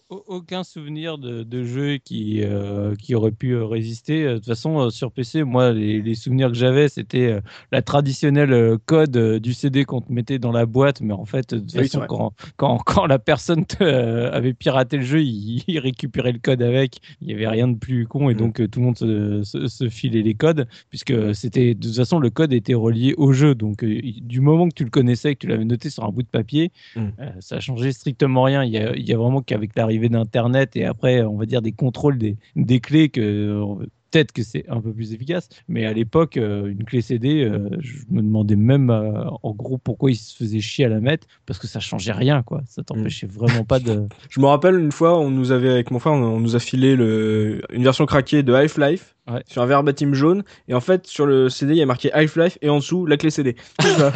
Aucun 0.08 0.64
souvenir 0.64 1.16
de, 1.18 1.42
de 1.42 1.64
jeu 1.64 1.96
qui, 1.96 2.42
euh, 2.42 2.94
qui 2.96 3.14
aurait 3.14 3.32
pu 3.32 3.52
euh, 3.52 3.64
résister. 3.64 4.24
De 4.24 4.34
toute 4.34 4.46
façon, 4.46 4.78
euh, 4.80 4.90
sur 4.90 5.10
PC, 5.10 5.44
moi, 5.44 5.72
les, 5.72 6.14
souvenirs 6.14 6.48
que 6.48 6.54
j'avais, 6.54 6.88
c'était 6.88 7.40
la 7.72 7.82
traditionnelle 7.82 8.76
code 8.86 9.38
du 9.38 9.52
CD 9.54 9.84
qu'on 9.84 10.00
te 10.00 10.12
mettait 10.12 10.38
dans 10.38 10.52
la 10.52 10.66
boîte. 10.66 11.00
Mais 11.00 11.14
en 11.14 11.24
fait, 11.24 11.54
de 11.54 11.60
toute 11.60 11.72
façon, 11.72 12.04
quand, 12.08 12.32
quand, 12.56 12.78
quand, 12.84 13.06
la 13.06 13.18
personne 13.18 13.64
avait 13.80 14.52
piraté 14.52 14.98
le 14.98 15.04
jeu, 15.04 15.22
il, 15.22 15.78
récupérait 15.78 16.32
le 16.32 16.38
code 16.38 16.62
avec. 16.62 16.98
Il 17.20 17.28
n'y 17.28 17.34
avait 17.34 17.48
rien 17.48 17.68
de 17.68 17.76
plus 17.76 18.06
con 18.06 18.30
et 18.30 18.34
mm. 18.34 18.38
donc 18.38 18.70
tout 18.70 18.80
le 18.80 18.86
monde 18.86 18.98
se, 18.98 19.42
se, 19.42 19.88
filait 19.88 20.22
les 20.22 20.34
codes 20.34 20.66
puisque 20.90 21.34
c'était 21.34 21.74
de 21.74 21.86
toute 21.86 21.96
façon 21.96 22.18
le 22.18 22.30
code 22.30 22.52
était 22.52 22.74
relié 22.74 23.14
au 23.16 23.32
jeu. 23.32 23.54
Donc 23.54 23.84
du 23.84 24.40
moment 24.40 24.68
que 24.68 24.74
tu 24.74 24.84
le 24.84 24.90
connaissais, 24.90 25.34
que 25.34 25.40
tu 25.40 25.46
l'avais 25.46 25.64
noté 25.64 25.88
sur 25.88 26.04
un 26.04 26.10
bout 26.10 26.22
de 26.22 26.28
papier, 26.28 26.72
mm. 26.96 27.08
ça 27.40 27.56
a 27.56 27.60
changé 27.60 27.92
strictement 27.92 28.42
rien. 28.42 28.64
Il 28.64 28.72
y 28.72 28.78
a, 28.78 28.94
il 28.94 29.08
y 29.08 29.12
a 29.12 29.16
vraiment 29.16 29.40
qu'avec 29.40 29.74
l'arrivée 29.78 30.08
d'Internet 30.08 30.76
et 30.76 30.84
après, 30.84 31.22
on 31.22 31.36
va 31.36 31.46
dire, 31.46 31.62
des 31.62 31.72
contrôles 31.72 32.18
des, 32.18 32.36
des 32.56 32.80
clés 32.80 33.08
que 33.08 33.64
peut-être 34.10 34.32
que 34.32 34.42
c'est 34.42 34.68
un 34.68 34.80
peu 34.80 34.92
plus 34.92 35.12
efficace, 35.12 35.48
mais 35.68 35.84
à 35.84 35.92
l'époque, 35.92 36.36
euh, 36.36 36.66
une 36.66 36.84
clé 36.84 37.00
CD, 37.02 37.44
euh, 37.44 37.68
je 37.80 37.96
me 38.10 38.22
demandais 38.22 38.56
même 38.56 38.90
euh, 38.90 39.24
en 39.42 39.52
gros 39.52 39.78
pourquoi 39.78 40.10
ils 40.10 40.16
se 40.16 40.36
faisaient 40.36 40.60
chier 40.60 40.86
à 40.86 40.88
la 40.88 41.00
mettre, 41.00 41.26
parce 41.46 41.58
que 41.58 41.66
ça 41.66 41.80
changeait 41.80 42.12
rien, 42.12 42.42
quoi. 42.42 42.62
Ça 42.66 42.82
t'empêchait 42.82 43.26
mm. 43.26 43.30
vraiment 43.30 43.64
pas 43.64 43.80
de. 43.80 44.06
je 44.30 44.40
me 44.40 44.46
rappelle 44.46 44.78
une 44.78 44.92
fois, 44.92 45.18
on 45.18 45.30
nous 45.30 45.52
avait 45.52 45.70
avec 45.70 45.90
mon 45.90 45.98
frère, 45.98 46.14
on, 46.14 46.40
nous 46.40 46.56
a 46.56 46.60
filé 46.60 46.96
le, 46.96 47.62
une 47.72 47.82
version 47.82 48.06
craquée 48.06 48.42
de 48.42 48.52
Half-Life. 48.52 49.14
sur 49.46 49.60
un 49.60 49.66
verbatim 49.66 50.14
jaune 50.14 50.42
et 50.68 50.74
en 50.74 50.80
fait 50.80 51.06
sur 51.06 51.26
le 51.26 51.50
CD 51.50 51.74
il 51.74 51.78
y 51.78 51.82
a 51.82 51.86
marqué 51.86 52.10
Half-Life 52.14 52.56
et 52.62 52.70
en 52.70 52.78
dessous 52.78 53.04
la 53.04 53.18
clé 53.18 53.28
CD 53.28 53.56
bah 53.78 54.12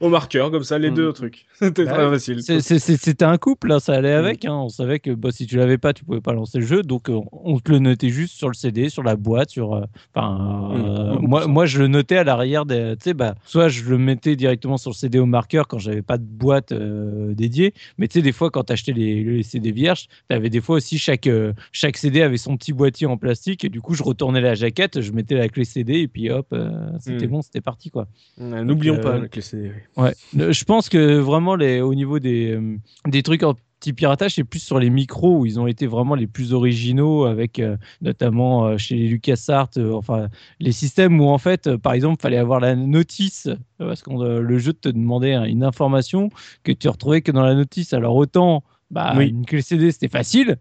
au 0.00 0.08
marqueur 0.08 0.50
comme 0.50 0.64
ça 0.64 0.76
les 0.76 0.90
mm. 0.90 0.94
deux 0.94 1.12
trucs 1.12 1.46
c'était 1.54 1.84
bah 1.84 1.92
très 1.92 2.10
facile 2.10 2.42
c'était 2.42 3.24
un 3.24 3.38
couple 3.38 3.68
là 3.68 3.78
ça 3.78 3.94
allait 3.94 4.12
avec 4.12 4.42
mm. 4.42 4.48
hein. 4.48 4.56
on 4.56 4.68
savait 4.68 4.98
que 4.98 5.12
bah, 5.12 5.30
si 5.30 5.46
tu 5.46 5.56
l'avais 5.56 5.78
pas 5.78 5.92
tu 5.92 6.04
pouvais 6.04 6.20
pas 6.20 6.32
lancer 6.32 6.58
le 6.58 6.66
jeu 6.66 6.82
donc 6.82 7.08
on 7.08 7.60
te 7.60 7.70
le 7.70 7.78
notait 7.78 8.08
juste 8.08 8.34
sur 8.34 8.48
le 8.48 8.55
CD, 8.56 8.88
sur 8.88 9.02
la 9.02 9.16
boîte, 9.16 9.50
sur. 9.50 9.74
Euh, 9.74 9.84
enfin, 10.14 10.70
euh, 10.72 11.14
mmh. 11.14 11.26
moi, 11.26 11.46
moi, 11.46 11.66
je 11.66 11.78
le 11.78 11.88
notais 11.88 12.16
à 12.16 12.24
l'arrière 12.24 12.66
des. 12.66 12.94
Tu 12.98 13.04
sais, 13.04 13.14
bah, 13.14 13.34
soit 13.44 13.68
je 13.68 13.84
le 13.84 13.98
mettais 13.98 14.36
directement 14.36 14.76
sur 14.76 14.90
le 14.90 14.96
CD 14.96 15.18
au 15.18 15.26
marqueur 15.26 15.68
quand 15.68 15.78
j'avais 15.78 16.02
pas 16.02 16.18
de 16.18 16.24
boîte 16.24 16.72
euh, 16.72 17.34
dédiée, 17.34 17.74
mais 17.98 18.08
tu 18.08 18.14
sais, 18.14 18.22
des 18.22 18.32
fois, 18.32 18.50
quand 18.50 18.64
tu 18.64 18.72
achetais 18.72 18.92
les, 18.92 19.42
CD 19.42 19.70
vierges, 19.70 20.08
tu 20.28 20.36
avais 20.36 20.50
des 20.50 20.60
fois 20.60 20.76
aussi 20.76 20.98
chaque, 20.98 21.28
chaque 21.72 21.96
CD 21.96 22.22
avait 22.22 22.36
son 22.36 22.56
petit 22.56 22.72
boîtier 22.72 23.06
en 23.06 23.16
plastique, 23.16 23.64
et 23.64 23.68
du 23.68 23.80
coup, 23.80 23.94
je 23.94 24.02
retournais 24.02 24.40
la 24.40 24.54
jaquette, 24.54 25.00
je 25.00 25.12
mettais 25.12 25.34
la 25.34 25.48
clé 25.48 25.64
CD, 25.64 26.00
et 26.00 26.08
puis 26.08 26.30
hop, 26.30 26.54
c'était 26.98 27.26
mmh. 27.26 27.30
bon, 27.30 27.42
c'était 27.42 27.60
parti, 27.60 27.90
quoi. 27.90 28.08
N'oublions 28.38 28.98
pas 28.98 29.18
la 29.18 29.28
clé 29.28 29.42
CD. 29.42 29.72
Ouais. 29.96 30.14
je 30.34 30.64
pense 30.64 30.88
que 30.88 31.18
vraiment, 31.18 31.54
les, 31.56 31.80
au 31.80 31.94
niveau 31.94 32.18
des, 32.18 32.58
des 33.06 33.22
trucs 33.22 33.42
en 33.42 33.54
petit 33.80 33.92
piratage, 33.92 34.34
c'est 34.34 34.44
plus 34.44 34.60
sur 34.60 34.78
les 34.78 34.90
micros 34.90 35.38
où 35.38 35.46
ils 35.46 35.60
ont 35.60 35.66
été 35.66 35.86
vraiment 35.86 36.14
les 36.14 36.26
plus 36.26 36.52
originaux, 36.52 37.24
avec 37.24 37.58
euh, 37.58 37.76
notamment 38.00 38.66
euh, 38.66 38.78
chez 38.78 38.96
les 38.96 39.08
LucasArts, 39.08 39.70
euh, 39.76 39.92
enfin 39.92 40.28
les 40.60 40.72
systèmes 40.72 41.20
où 41.20 41.28
en 41.28 41.38
fait, 41.38 41.76
par 41.76 41.92
exemple, 41.92 42.16
il 42.20 42.22
fallait 42.22 42.38
avoir 42.38 42.60
la 42.60 42.74
notice 42.74 43.48
parce 43.78 44.02
que 44.02 44.10
le 44.10 44.58
jeu 44.58 44.72
te 44.72 44.88
demandait 44.88 45.34
une 45.48 45.62
information 45.62 46.30
que 46.64 46.72
tu 46.72 46.88
retrouvais 46.88 47.20
que 47.20 47.32
dans 47.32 47.44
la 47.44 47.54
notice. 47.54 47.92
Alors 47.92 48.16
autant 48.16 48.62
bah, 48.90 49.14
une 49.20 49.44
clé 49.44 49.62
CD, 49.62 49.90
c'était 49.90 50.08
facile 50.08 50.58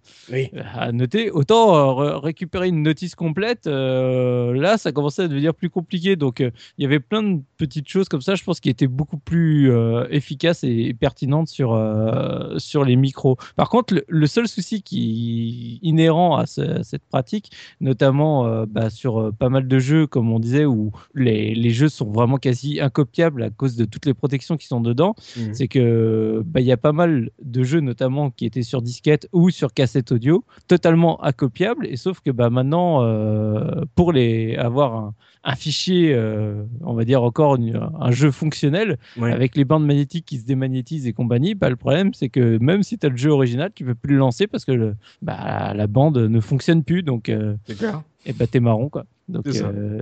à 0.74 0.92
noter. 0.92 1.30
Autant 1.30 2.02
euh, 2.02 2.18
récupérer 2.18 2.70
une 2.70 2.82
notice 2.82 3.14
complète, 3.14 3.68
euh, 3.68 4.54
là, 4.54 4.80
ça 4.80 4.92
commençait 4.92 5.24
à 5.24 5.28
devenir 5.28 5.54
plus 5.54 5.70
compliqué. 5.70 6.16
Donc, 6.16 6.42
euh, 6.42 6.50
il 6.80 6.84
y 6.84 6.86
avait 6.86 7.00
plein 7.00 7.22
de 7.22 7.42
petites 7.58 7.88
choses 7.88 8.10
comme 8.10 8.22
ça, 8.22 8.34
je 8.34 8.44
pense, 8.44 8.60
qui 8.60 8.70
étaient 8.70 8.88
beaucoup 8.88 9.18
plus 9.18 9.72
efficaces 10.10 10.64
et, 10.64 10.94
pertinentes 10.94 11.48
sur, 11.48 11.80
sur 12.58 12.84
les 12.84 12.96
micros. 12.96 13.38
Par 13.56 13.70
contre, 13.70 14.04
le, 14.08 14.28
seul 14.28 14.48
souci 14.48 14.82
qui 14.82 15.80
est 15.84 15.88
inhérent 15.88 16.38
à, 16.38 16.46
cette 16.46 17.06
pratique, 17.10 17.52
notamment 17.80 18.66
bah, 18.66 18.90
sur 18.90 19.32
pas 19.34 19.50
mal 19.50 19.68
de 19.68 19.80
jeux, 19.80 20.08
comme 20.08 20.32
on 20.32 20.40
disait, 20.40 20.66
où 20.66 20.92
les, 21.14 21.54
les, 21.54 21.70
jeux 21.70 21.90
sont 21.90 22.12
vraiment 22.12 22.38
quasi 22.38 22.80
incopiables 22.80 23.44
à 23.44 23.50
cause 23.50 23.76
de 23.76 23.86
toutes 23.86 24.06
les 24.06 24.14
protections 24.14 24.58
qui 24.58 24.68
sont 24.68 24.82
dedans, 24.82 25.16
mmh. 25.38 25.42
c'est 25.54 25.68
que 25.68 26.42
bah, 26.46 26.62
il 26.62 26.66
y 26.66 26.72
a 26.72 26.78
pas 26.78 26.94
mal 26.94 27.30
de 27.42 27.64
jeux, 27.64 27.82
notamment 27.82 28.15
qui 28.36 28.46
était 28.46 28.64
sur 28.64 28.82
disquette 28.82 29.28
ou 29.32 29.50
sur 29.50 29.74
cassette 29.74 30.12
audio, 30.12 30.44
totalement 30.68 31.20
accopiable. 31.22 31.88
Et 31.88 31.98
sauf 31.98 32.20
que 32.22 32.32
bah, 32.32 32.50
maintenant, 32.50 33.04
euh, 33.04 33.84
pour 33.96 34.12
les 34.12 34.56
avoir 34.56 35.14
un, 35.44 35.56
fichier, 35.56 36.14
euh, 36.14 36.64
on 36.82 36.94
va 36.94 37.06
dire 37.06 37.22
encore 37.22 37.58
un 37.58 38.12
jeu 38.12 38.32
fonctionnel 38.32 38.98
avec 39.22 39.56
les 39.56 39.64
bandes 39.64 39.86
magnétiques 39.86 40.26
qui 40.26 40.38
se 40.40 40.46
démagnétisent 40.46 41.08
et 41.08 41.14
compagnie, 41.14 41.54
bah, 41.54 41.70
le 41.70 41.76
problème 41.76 42.14
c'est 42.14 42.30
que 42.30 42.58
même 42.60 42.82
si 42.82 42.98
tu 42.98 43.06
as 43.06 43.10
le 43.10 43.18
jeu 43.18 43.30
original, 43.30 43.72
tu 43.74 43.86
peux 43.86 43.96
plus 43.96 44.14
le 44.14 44.20
lancer 44.20 44.48
parce 44.48 44.66
que 44.66 44.72
le, 44.72 44.96
bah, 45.22 45.74
la 45.76 45.88
bande 45.88 46.18
ne 46.18 46.40
fonctionne 46.40 46.84
plus. 46.84 47.04
Donc, 47.04 47.30
euh, 47.30 47.56
et 48.26 48.34
bah, 48.34 48.48
t'es 48.48 48.60
marron 48.60 48.90
quoi. 48.90 49.06
Donc, 49.28 49.46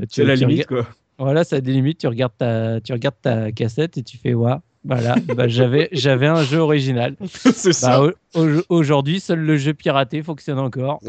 c'est 0.09 0.23
la 0.23 0.35
limite 0.35 0.67
quoi. 0.67 0.87
Voilà, 1.19 1.43
ça 1.43 1.57
a 1.57 1.61
des 1.61 1.71
limites. 1.71 1.99
Tu 1.99 2.07
regardes 2.07 2.35
ta, 2.37 2.81
tu 2.81 2.91
regardes 2.91 3.21
ta 3.21 3.51
cassette 3.51 3.97
et 3.97 4.03
tu 4.03 4.17
fais 4.17 4.33
waouh 4.33 4.59
voilà, 4.85 5.15
bah, 5.35 5.47
j'avais, 5.47 5.89
j'avais 5.91 6.27
un 6.27 6.43
jeu 6.43 6.59
original. 6.59 7.15
c'est 7.33 7.73
ça. 7.73 8.01
Bah, 8.01 8.41
aujourd'hui, 8.69 9.19
seul 9.19 9.39
le 9.39 9.57
jeu 9.57 9.73
piraté 9.73 10.21
fonctionne 10.23 10.59
encore. 10.59 10.99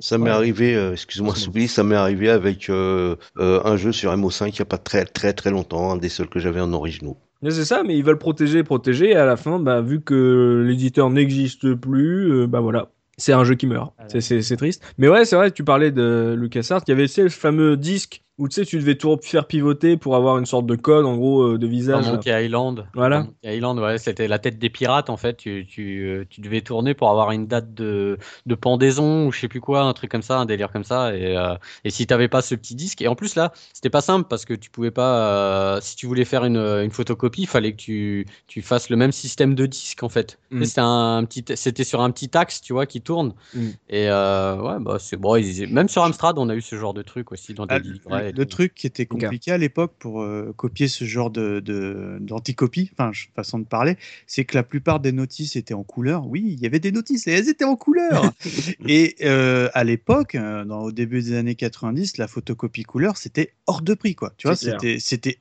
Ça, 0.00 0.18
m'est 0.18 0.30
arrivé, 0.30 0.74
euh, 0.74 0.92
excuse-moi, 0.92 1.34
Soubi, 1.34 1.68
ça 1.68 1.82
m'est 1.82 1.96
arrivé 1.96 2.30
avec 2.30 2.70
euh, 2.70 3.16
euh, 3.38 3.60
un 3.64 3.76
jeu 3.76 3.92
sur 3.92 4.14
MO5 4.16 4.48
il 4.48 4.52
n'y 4.52 4.60
a 4.60 4.64
pas 4.64 4.78
très 4.78 5.04
très 5.04 5.32
très 5.32 5.50
longtemps, 5.50 5.92
un 5.92 5.96
des 5.96 6.08
seuls 6.08 6.28
que 6.28 6.38
j'avais 6.38 6.60
en 6.60 6.72
originaux. 6.72 7.16
C'est 7.42 7.64
ça, 7.64 7.82
mais 7.84 7.96
ils 7.96 8.04
veulent 8.04 8.18
protéger, 8.18 8.64
protéger, 8.64 9.10
et 9.10 9.16
à 9.16 9.26
la 9.26 9.36
fin, 9.36 9.58
bah, 9.58 9.80
vu 9.80 10.00
que 10.00 10.64
l'éditeur 10.66 11.10
n'existe 11.10 11.74
plus, 11.74 12.46
bah 12.46 12.60
voilà, 12.60 12.88
c'est 13.18 13.32
un 13.32 13.44
jeu 13.44 13.54
qui 13.54 13.66
meurt. 13.66 13.92
Ah 13.98 14.20
c'est 14.20 14.56
triste. 14.56 14.82
Mais 14.98 15.08
ouais, 15.08 15.24
c'est 15.24 15.36
vrai, 15.36 15.50
tu 15.50 15.64
parlais 15.64 15.90
de 15.90 16.34
LucasArts, 16.36 16.82
il 16.86 16.90
y 16.90 16.94
avait 16.94 17.06
ce 17.06 17.28
fameux 17.28 17.76
disque 17.76 18.22
où 18.38 18.48
tu 18.48 18.54
sais, 18.54 18.66
tu 18.66 18.78
devais 18.78 18.96
tout 18.96 19.18
faire 19.22 19.46
pivoter 19.46 19.96
pour 19.96 20.14
avoir 20.14 20.36
une 20.36 20.44
sorte 20.44 20.66
de 20.66 20.76
code, 20.76 21.06
en 21.06 21.16
gros, 21.16 21.42
euh, 21.42 21.58
de 21.58 21.66
visage. 21.66 22.04
Dans 22.04 22.12
Monkey 22.12 22.44
Island. 22.44 22.86
Voilà. 22.94 23.28
Island, 23.42 23.78
ouais, 23.78 23.96
c'était 23.96 24.28
la 24.28 24.38
tête 24.38 24.58
des 24.58 24.68
pirates, 24.68 25.08
en 25.08 25.16
fait. 25.16 25.38
Tu, 25.38 25.66
tu, 25.66 26.06
euh, 26.06 26.24
tu, 26.28 26.42
devais 26.42 26.60
tourner 26.60 26.92
pour 26.92 27.08
avoir 27.10 27.30
une 27.30 27.46
date 27.46 27.72
de, 27.72 28.18
de 28.44 28.54
pendaison 28.54 29.26
ou 29.26 29.32
je 29.32 29.40
sais 29.40 29.48
plus 29.48 29.62
quoi, 29.62 29.82
un 29.82 29.92
truc 29.94 30.10
comme 30.10 30.22
ça, 30.22 30.38
un 30.38 30.44
délire 30.44 30.70
comme 30.70 30.84
ça. 30.84 31.16
Et, 31.16 31.34
euh, 31.34 31.54
et 31.84 31.90
si 31.90 32.06
t'avais 32.06 32.28
pas 32.28 32.42
ce 32.42 32.54
petit 32.54 32.74
disque, 32.74 33.00
et 33.00 33.08
en 33.08 33.14
plus 33.14 33.36
là, 33.36 33.52
c'était 33.72 33.88
pas 33.88 34.02
simple 34.02 34.26
parce 34.28 34.44
que 34.44 34.52
tu 34.52 34.68
pouvais 34.68 34.90
pas, 34.90 35.80
si 35.80 35.96
tu 35.96 36.06
voulais 36.06 36.26
faire 36.26 36.44
une, 36.44 36.58
une 36.58 36.90
photocopie, 36.90 37.42
il 37.42 37.48
fallait 37.48 37.72
que 37.72 37.78
tu, 37.78 38.26
tu 38.48 38.60
fasses 38.60 38.90
le 38.90 38.96
même 38.96 39.12
système 39.12 39.54
de 39.54 39.64
disque, 39.64 40.02
en 40.02 40.10
fait. 40.10 40.38
Mm. 40.50 40.64
C'était 40.64 40.80
un 40.82 41.24
petit, 41.24 41.44
c'était 41.54 41.84
sur 41.84 42.02
un 42.02 42.10
petit 42.10 42.36
axe, 42.36 42.60
tu 42.60 42.74
vois, 42.74 42.84
qui 42.84 43.00
tourne. 43.00 43.32
Mm. 43.54 43.68
Et 43.88 44.04
ouais, 44.08 44.76
bah, 44.80 44.98
c'est 44.98 45.16
bon. 45.16 45.40
Même 45.70 45.88
sur 45.88 46.04
Amstrad, 46.04 46.38
on 46.38 46.50
a 46.50 46.54
eu 46.54 46.60
ce 46.60 46.76
genre 46.76 46.92
de 46.92 47.02
truc 47.02 47.32
aussi 47.32 47.54
dans 47.54 47.64
des 47.64 47.76
ah, 48.10 48.25
le 48.32 48.46
truc 48.46 48.74
qui 48.74 48.86
était 48.86 49.06
compliqué 49.06 49.52
à 49.52 49.58
l'époque 49.58 49.92
pour 49.98 50.22
euh, 50.22 50.52
copier 50.56 50.88
ce 50.88 51.04
genre 51.04 51.30
de 51.30 52.18
d'anticopie, 52.20 52.90
enfin 52.92 53.12
façon 53.34 53.58
de 53.58 53.64
parler, 53.64 53.96
c'est 54.26 54.44
que 54.44 54.56
la 54.56 54.62
plupart 54.62 55.00
des 55.00 55.12
notices 55.12 55.56
étaient 55.56 55.74
en 55.74 55.82
couleur. 55.82 56.26
Oui, 56.26 56.44
il 56.46 56.60
y 56.60 56.66
avait 56.66 56.80
des 56.80 56.92
notices 56.92 57.26
et 57.26 57.32
elles 57.32 57.48
étaient 57.48 57.64
en 57.64 57.76
couleur. 57.76 58.32
et 58.86 59.16
euh, 59.22 59.68
à 59.74 59.84
l'époque, 59.84 60.34
euh, 60.34 60.64
au 60.64 60.92
début 60.92 61.22
des 61.22 61.34
années 61.34 61.54
90, 61.54 62.18
la 62.18 62.28
photocopie 62.28 62.84
couleur 62.84 63.16
c'était 63.16 63.52
hors 63.66 63.82
de 63.82 63.94
prix 63.94 64.14
quoi. 64.14 64.32
Tu 64.36 64.46
vois, 64.46 64.56
c'était 64.56 64.98
c'était 64.98 65.38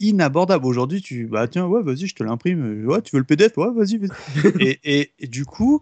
inabordable. 0.00 0.66
Aujourd'hui, 0.66 1.02
tu 1.02 1.26
bah 1.26 1.48
tiens 1.48 1.66
ouais 1.66 1.82
vas-y 1.82 2.06
je 2.06 2.14
te 2.14 2.22
l'imprime. 2.22 2.84
Ouais 2.86 3.02
tu 3.02 3.14
veux 3.14 3.20
le 3.20 3.24
PDF 3.24 3.56
ouais 3.56 3.68
vas-y. 3.74 4.00
et, 4.60 5.12
et, 5.18 5.26
du 5.26 5.44
coup, 5.44 5.80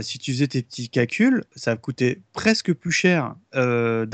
si 0.00 0.18
tu 0.18 0.32
faisais 0.32 0.46
tes 0.46 0.62
petits 0.62 0.88
calculs, 0.88 1.44
ça 1.54 1.76
coûtait 1.76 2.20
presque 2.32 2.72
plus 2.72 2.92
cher 2.92 3.34
de, 3.54 4.06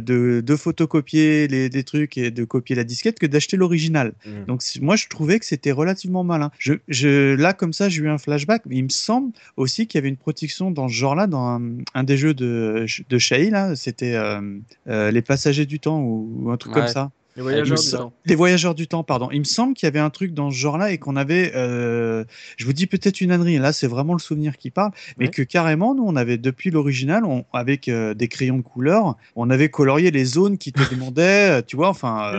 de, 0.00 0.40
de 0.40 0.56
photocopier 0.56 1.48
les, 1.48 1.84
trucs 1.84 2.16
et 2.16 2.30
de 2.30 2.44
copier 2.44 2.76
la 2.76 2.84
disquette 2.84 3.18
que 3.18 3.26
d'acheter 3.26 3.56
l'original. 3.56 4.12
Mm. 4.26 4.44
Donc 4.46 4.62
moi, 4.80 4.96
je 4.96 5.08
trouvais 5.08 5.38
que 5.38 5.46
c'était 5.46 5.72
relativement 5.72 6.24
malin. 6.24 6.50
Je, 6.58 6.74
je, 6.88 7.34
là, 7.34 7.52
comme 7.52 7.72
ça, 7.72 7.88
j'ai 7.88 8.02
eu 8.02 8.08
un 8.08 8.18
flashback. 8.18 8.62
Il 8.70 8.84
me 8.84 8.88
semble 8.88 9.32
aussi 9.56 9.86
qu'il 9.86 9.98
y 9.98 10.00
avait 10.00 10.08
une 10.08 10.16
protection 10.16 10.70
dans 10.70 10.88
ce 10.88 10.94
genre-là, 10.94 11.26
dans 11.26 11.60
un, 11.94 12.04
des 12.04 12.16
jeux 12.16 12.34
de, 12.34 12.86
de 13.08 13.18
Shai, 13.18 13.50
c'était 13.74 14.14
euh, 14.14 14.40
euh, 14.88 15.10
Les 15.10 15.22
Passagers 15.22 15.66
du 15.66 15.80
Temps 15.80 16.00
ou, 16.00 16.50
un 16.50 16.56
truc 16.56 16.72
comme 16.72 16.88
ça. 16.88 17.10
Les 17.36 17.42
voyageurs 17.42 17.78
du 17.78 17.90
temps. 17.90 18.12
Les 18.26 18.34
voyageurs 18.36 18.74
du 18.74 18.86
temps, 18.86 19.02
pardon. 19.02 19.28
Il 19.32 19.40
me 19.40 19.44
semble 19.44 19.74
qu'il 19.74 19.86
y 19.86 19.88
avait 19.88 19.98
un 19.98 20.10
truc 20.10 20.34
dans 20.34 20.50
ce 20.50 20.56
genre-là 20.56 20.92
et 20.92 20.98
qu'on 20.98 21.16
avait, 21.16 21.52
euh, 21.56 22.24
je 22.56 22.64
vous 22.64 22.72
dis 22.72 22.86
peut-être 22.86 23.20
une 23.20 23.32
ânerie, 23.32 23.58
là 23.58 23.72
c'est 23.72 23.88
vraiment 23.88 24.12
le 24.12 24.20
souvenir 24.20 24.56
qui 24.56 24.70
parle, 24.70 24.92
mais 25.18 25.28
que 25.28 25.42
carrément, 25.42 25.94
nous 25.96 26.04
on 26.06 26.14
avait 26.14 26.38
depuis 26.38 26.70
l'original, 26.70 27.24
avec 27.52 27.88
euh, 27.88 28.14
des 28.14 28.28
crayons 28.28 28.58
de 28.58 28.62
couleur, 28.62 29.16
on 29.34 29.50
avait 29.50 29.68
colorié 29.68 30.12
les 30.12 30.24
zones 30.24 30.58
qui 30.58 30.72
te 30.72 30.78
demandaient, 30.94 31.58
euh, 31.58 31.62
tu 31.66 31.74
vois, 31.74 31.88
enfin, 31.88 32.32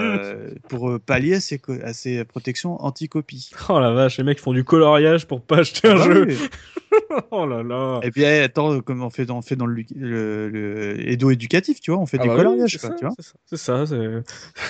pour 0.70 0.98
pallier 1.02 1.36
à 1.36 1.40
ces, 1.42 1.60
à 1.84 1.92
ces 1.92 2.24
protections 2.24 2.82
anti-copie. 2.84 3.52
Oh 3.68 3.80
la 3.80 3.92
vache, 3.92 4.18
les 4.18 4.24
mecs 4.24 4.40
font 4.40 4.54
du 4.54 4.64
coloriage 4.64 5.28
pour 5.28 5.42
pas 5.42 5.58
acheter 5.58 5.90
un 5.90 6.00
ah 6.00 6.08
bah 6.08 6.14
jeu. 6.14 6.28
oh 7.32 7.46
là 7.46 7.64
là. 7.64 8.00
Et 8.04 8.12
bien, 8.12 8.44
attends, 8.44 8.82
comme 8.82 9.04
on 9.04 9.10
fait 9.10 9.26
dans, 9.26 9.38
on 9.38 9.42
fait 9.42 9.56
dans 9.56 9.66
le, 9.66 9.84
le, 9.96 10.50
le 10.50 11.10
Edo 11.10 11.32
éducatif, 11.32 11.80
tu 11.80 11.92
vois, 11.92 12.00
on 12.00 12.06
fait 12.06 12.20
Ah 12.20 12.24
du 12.24 12.30
bah 12.30 12.36
oui, 12.36 12.44
coloriage, 12.44 12.72
c'est 12.72 12.80
quoi, 12.80 12.90
ça, 12.90 12.96
tu 12.96 13.06
vois. 13.06 13.16
c'est 13.46 13.58
ça, 13.58 13.84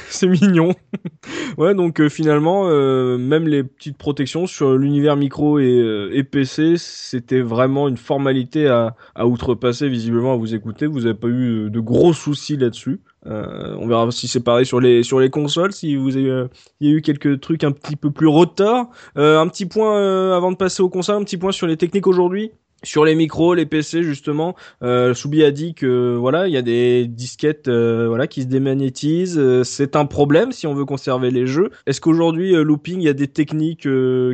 c'est 0.10 0.28
mignon. 0.28 0.74
ouais, 1.58 1.74
donc 1.76 2.00
euh, 2.02 2.10
finalement, 2.10 2.68
euh, 2.68 3.18
même 3.18 3.48
les 3.48 3.64
petites 3.64 3.98
protections 3.98 4.48
sur 4.48 4.78
l'univers 4.78 5.16
micro 5.16 5.60
et, 5.60 5.66
euh, 5.66 6.10
et 6.14 6.24
PC, 6.24 6.76
c'était 6.78 7.42
vraiment 7.42 7.88
une 7.88 7.98
formalité 7.98 8.68
à, 8.68 8.96
à 9.16 9.28
outrepasser 9.28 9.90
visiblement 9.90 10.34
à 10.34 10.38
vous 10.38 10.56
écouter. 10.56 10.88
Vous 10.88 11.02
n'avez 11.02 11.14
pas 11.14 11.28
eu 11.28 11.70
de 11.70 11.80
gros 11.80 12.14
soucis 12.14 12.58
là-dessus. 12.58 13.02
Euh, 13.28 13.76
on 13.80 13.88
verra 13.88 14.10
si 14.12 14.28
c'est 14.28 14.40
pareil 14.40 14.66
sur 14.66 14.80
les 14.80 15.04
sur 15.04 15.20
les 15.20 15.30
consoles, 15.30 15.74
si 15.74 15.96
vous 15.96 16.16
avez, 16.16 16.30
euh, 16.30 16.48
il 16.80 16.90
y 16.90 16.94
a 16.94 16.96
eu 16.98 17.02
quelques 17.02 17.40
trucs 17.42 17.64
un 17.64 17.72
petit 17.72 17.96
peu 17.96 18.12
plus 18.12 18.28
retors. 18.28 18.90
Euh, 19.18 19.40
un 19.40 19.48
petit 19.48 19.66
point 19.66 19.98
euh, 19.98 20.36
avant 20.36 20.52
de 20.52 20.58
passer 20.58 20.84
aux 20.84 20.90
consoles, 20.90 21.16
un 21.18 21.24
petit 21.24 21.38
point 21.38 21.52
sur 21.52 21.68
les 21.68 21.78
techniques 21.78 22.08
aujourd'hui. 22.08 22.52
Sur 22.86 23.04
les 23.04 23.16
micros, 23.16 23.54
les 23.56 23.66
PC 23.66 24.04
justement, 24.04 24.56
euh, 24.84 25.14
Soubi 25.14 25.44
a 25.44 25.52
dit 25.52 25.74
que 25.74 26.16
voilà, 26.16 26.48
il 26.48 26.54
y 26.54 26.58
a 26.58 26.62
des 26.62 27.08
disquettes 27.08 27.68
euh, 27.68 28.08
voilà 28.08 28.28
qui 28.28 28.44
se 28.44 28.48
démagnétisent. 28.48 29.38
Euh, 29.40 29.64
c'est 29.64 29.96
un 29.96 30.06
problème 30.06 30.52
si 30.52 30.68
on 30.68 30.74
veut 30.74 30.86
conserver 30.86 31.32
les 31.32 31.48
jeux. 31.48 31.72
Est-ce 31.88 32.00
qu'aujourd'hui 32.00 32.54
looping, 32.54 33.02
il 33.02 33.06
y 33.06 33.10
a 33.10 33.14
des 33.14 33.28
techniques 33.28 33.88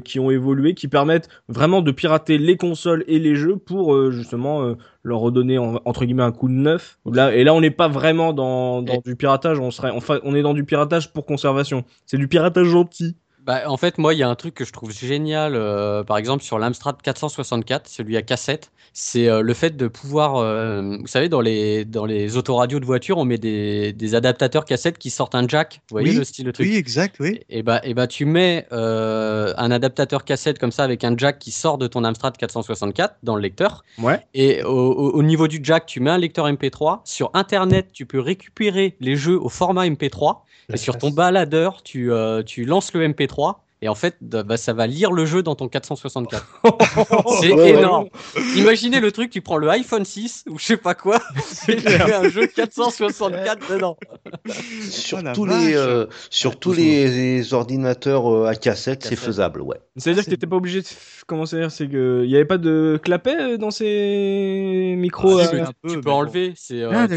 qui 0.04 0.20
ont 0.20 0.30
évolué 0.32 0.74
qui 0.74 0.88
permettent 0.88 1.30
vraiment 1.48 1.82
de 1.82 1.92
pirater 1.92 2.38
les 2.38 2.58
consoles 2.58 3.04
et 3.08 3.20
les 3.20 3.36
jeux 3.36 3.56
pour 3.56 4.12
justement 4.12 4.76
leur 5.04 5.20
redonner 5.20 5.58
en- 5.58 5.80
entre 5.86 6.06
guillemets 6.06 6.24
un 6.24 6.32
coup 6.32 6.50
de 6.50 6.54
neuf? 6.54 6.98
Là 7.12 7.34
et 7.34 7.44
là, 7.44 7.54
on 7.54 7.62
n'est 7.62 7.72
pas 7.72 7.88
vraiment 7.88 8.34
dans, 8.34 8.82
dans 8.82 9.02
du 9.06 9.16
piratage. 9.16 9.60
On 9.60 9.72
serait 9.72 9.92
enfin 9.92 10.20
on 10.24 10.36
est 10.36 10.42
dans 10.42 10.54
du 10.54 10.66
piratage 10.66 11.14
pour 11.14 11.26
conservation. 11.26 11.84
C'est 12.06 12.18
du 12.18 12.28
piratage 12.28 12.68
gentil. 12.68 13.16
Bah, 13.46 13.64
en 13.66 13.78
fait, 13.78 13.98
moi, 13.98 14.14
il 14.14 14.18
y 14.20 14.24
a 14.24 14.30
un 14.30 14.36
truc 14.36 14.54
que 14.54 14.66
je 14.66 14.72
trouve 14.72 14.92
génial, 14.92 15.56
euh, 15.56 16.04
par 16.04 16.18
exemple, 16.18 16.44
sur 16.44 16.60
l'Amstrad 16.60 17.02
464, 17.02 17.88
celui 17.88 18.16
à 18.16 18.22
cassette, 18.22 18.72
c'est 18.94 19.28
euh, 19.30 19.42
le 19.42 19.54
fait 19.56 19.76
de 19.76 19.88
pouvoir, 19.88 20.36
euh, 20.36 20.98
vous 21.00 21.08
savez, 21.08 21.28
dans 21.28 21.42
les, 21.42 21.84
dans 21.84 22.06
les 22.06 22.38
autoradios 22.38 22.80
de 22.80 22.86
voiture, 22.86 23.18
on 23.18 23.26
met 23.26 23.40
des, 23.40 23.94
des 23.94 24.14
adaptateurs 24.16 24.64
cassettes 24.66 25.00
qui 25.00 25.10
sortent 25.10 25.34
un 25.34 25.48
jack. 25.48 25.82
Vous 25.90 25.96
voyez 25.96 26.12
Oui, 26.12 26.18
le 26.18 26.24
style 26.24 26.46
de 26.46 26.52
truc 26.52 26.68
Oui, 26.68 26.76
exact, 26.76 27.16
oui. 27.20 27.40
Et 27.50 27.64
bah, 27.64 27.82
et 27.84 27.96
bah, 27.96 28.06
tu 28.06 28.26
mets 28.26 28.68
un 28.72 29.72
adaptateur 29.72 30.24
cassette 30.24 30.60
comme 30.60 30.72
ça 30.72 30.84
avec 30.84 31.04
un 31.04 31.16
jack 31.18 31.40
qui 31.40 31.50
sort 31.52 31.78
de 31.80 31.88
ton 31.88 32.04
Amstrad 32.04 32.38
464 32.38 33.16
dans 33.24 33.36
le 33.36 33.42
lecteur. 33.42 33.84
Ouais. 33.98 34.20
Et 34.36 34.62
au, 34.64 34.70
au- 34.70 35.12
au 35.14 35.24
niveau 35.24 35.48
du 35.48 35.62
jack, 35.64 35.88
tu 35.88 36.00
mets 36.00 36.12
un 36.12 36.18
lecteur 36.20 36.48
MP3. 36.48 37.00
Sur 37.06 37.32
Internet, 37.34 37.88
tu 37.92 38.06
peux 38.06 38.20
récupérer 38.20 38.96
les 39.00 39.16
jeux 39.16 39.40
au 39.42 39.50
format 39.50 39.88
MP3. 39.88 40.42
Et 40.74 40.78
sur 40.78 40.98
ton 40.98 41.10
baladeur, 41.10 41.82
tu, 41.84 42.12
tu 42.46 42.64
lances 42.66 42.94
le 42.94 43.06
MP3. 43.06 43.31
3. 43.32 43.71
Et 43.84 43.90
en 43.90 43.96
fait, 43.96 44.18
bah, 44.22 44.44
bah, 44.44 44.58
ça 44.58 44.74
va 44.74 44.86
lire 44.86 45.12
le 45.12 45.26
jeu 45.26 45.42
dans 45.42 45.56
ton 45.56 45.68
464. 45.68 46.62
C'est 47.42 47.52
Ouais, 47.52 47.70
énorme. 47.72 48.10
Imaginez 48.56 49.00
le 49.00 49.12
truc, 49.12 49.32
tu 49.32 49.42
prends 49.42 49.58
le 49.58 49.68
iPhone 49.70 50.06
6 50.06 50.46
ou 50.50 50.60
je 50.60 50.66
sais 50.66 50.78
pas 50.78 50.94
quoi, 50.94 51.20
et 51.68 51.78
tu 51.78 51.84
mets 51.86 52.14
un 52.14 52.30
jeu 52.30 52.46
464 52.48 53.74
dedans. 53.74 53.98
Sur 54.82 55.20
Oh 55.20 55.24
la 55.24 55.34
tous 55.34 55.46
les, 55.46 55.76
euh, 55.76 56.06
sur 56.30 56.60
tous 56.60 56.74
les, 56.74 57.08
les 57.08 57.54
ordinateurs 57.54 58.32
euh, 58.32 58.46
à 58.48 58.56
cassette, 58.56 59.04
c'est 59.04 59.16
faisable, 59.16 59.62
ouais. 59.62 59.78
Ça 59.98 60.10
veut 60.10 60.16
dire 60.16 60.24
que 60.26 60.30
t'étais 60.30 60.48
pas 60.48 60.56
obligé 60.56 60.82
de. 60.82 60.88
Comment 61.28 61.46
ça 61.46 61.58
veut 61.58 61.64
dire 61.64 61.72
C'est 61.72 61.88
que. 61.88 62.24
Il 62.24 62.30
y 62.32 62.36
avait 62.36 62.46
pas 62.46 62.58
de 62.58 63.00
clapet 63.02 63.36
euh, 63.40 63.58
dans 63.58 63.72
ces 63.72 64.96
micros 64.98 65.40
Ah, 65.40 65.50
euh, 65.54 65.66
peu, 65.82 65.90
tu 65.90 66.02
peux 66.02 66.12
enlever. 66.12 66.54
C'est 66.56 66.82
euh, 66.82 66.92
Ah, 66.94 67.08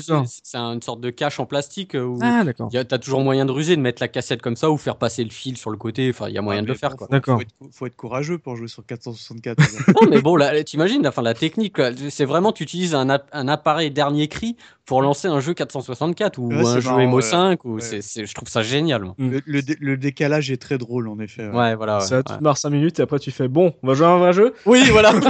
c'est 0.43 0.57
une 0.57 0.83
sorte 0.83 1.01
de 1.01 1.11
cache 1.11 1.39
en 1.41 1.47
plastique 1.47 1.95
euh, 1.95 2.05
où 2.05 2.19
Ah, 2.21 2.43
d'accord. 2.45 2.69
tu 2.71 2.77
as 2.77 2.85
toujours 2.85 3.21
moyen 3.21 3.47
de 3.47 3.53
ruser, 3.53 3.77
de 3.77 3.81
mettre 3.81 4.03
la 4.03 4.09
cassette 4.09 4.43
comme 4.43 4.57
ça 4.57 4.71
ou 4.71 4.77
faire 4.77 4.97
passer 4.97 5.23
le 5.25 5.31
fil 5.31 5.57
sur 5.57 5.71
le 5.71 5.77
côté. 5.77 6.11
Enfin, 6.11 6.29
il 6.29 6.35
y 6.35 6.39
a 6.39 6.43
moyen 6.43 6.54
Ah, 6.59 6.63
de 6.63 6.67
le 6.67 6.75
faire. 6.75 6.91
bon, 6.91 6.97
Quoi. 6.97 7.07
faut- 7.07 7.13
D'accord. 7.13 7.37
Faut 7.37 7.43
être, 7.43 7.55
faut 7.75 7.87
être 7.87 7.97
courageux 7.97 8.39
pour 8.39 8.57
jouer 8.57 8.69
sur 8.69 8.85
464. 8.85 9.59
Non, 10.01 10.09
mais 10.09 10.21
bon, 10.21 10.37
là, 10.37 10.63
t'imagines, 10.65 11.07
enfin, 11.07 11.23
la 11.23 11.35
technique, 11.35 11.77
c'est 12.11 12.25
vraiment, 12.25 12.53
tu 12.53 12.63
utilises 12.63 12.95
un, 12.95 13.09
app- 13.09 13.29
un 13.33 13.49
appareil 13.49 13.91
dernier 13.91 14.29
cri 14.29 14.57
pour 14.87 15.01
lancer 15.03 15.29
un 15.29 15.41
jeu 15.41 15.55
464 15.55 16.39
ou 16.39 16.49
Ouais, 16.49 16.57
un 16.67 16.81
jeu 16.81 16.91
marrant, 16.91 17.19
MO5. 17.19 17.57
Ou 17.65 17.77
ouais. 17.77 18.01
je 18.03 18.35
trouve 18.35 18.49
ça 18.49 18.63
génial. 18.63 19.03
moi. 19.03 19.15
le, 19.19 19.41
le 19.47 19.63
dé- 19.63 19.77
le 19.81 19.97
décalage 19.97 20.51
est 20.51 20.61
très 20.61 20.79
drôle, 20.79 21.09
en 21.09 21.19
effet. 21.21 21.47
ouais. 21.47 21.55
Ouais, 21.55 21.75
voilà. 21.75 21.99
ouais, 21.99 22.05
Ça, 22.07 22.23
tu 22.23 22.35
te 22.37 22.43
marres 22.43 22.59
5 22.59 22.71
minutes 22.71 22.99
et 23.01 23.03
après 23.03 23.19
tu 23.19 23.31
fais 23.31 23.49
bon, 23.49 23.75
on 23.83 23.87
va 23.89 23.95
jouer 23.95 24.07
à 24.07 24.11
un 24.11 24.19
vrai 24.19 24.33
jeu? 24.33 24.55
Oui, 24.67 24.83
voilà. 24.91 25.13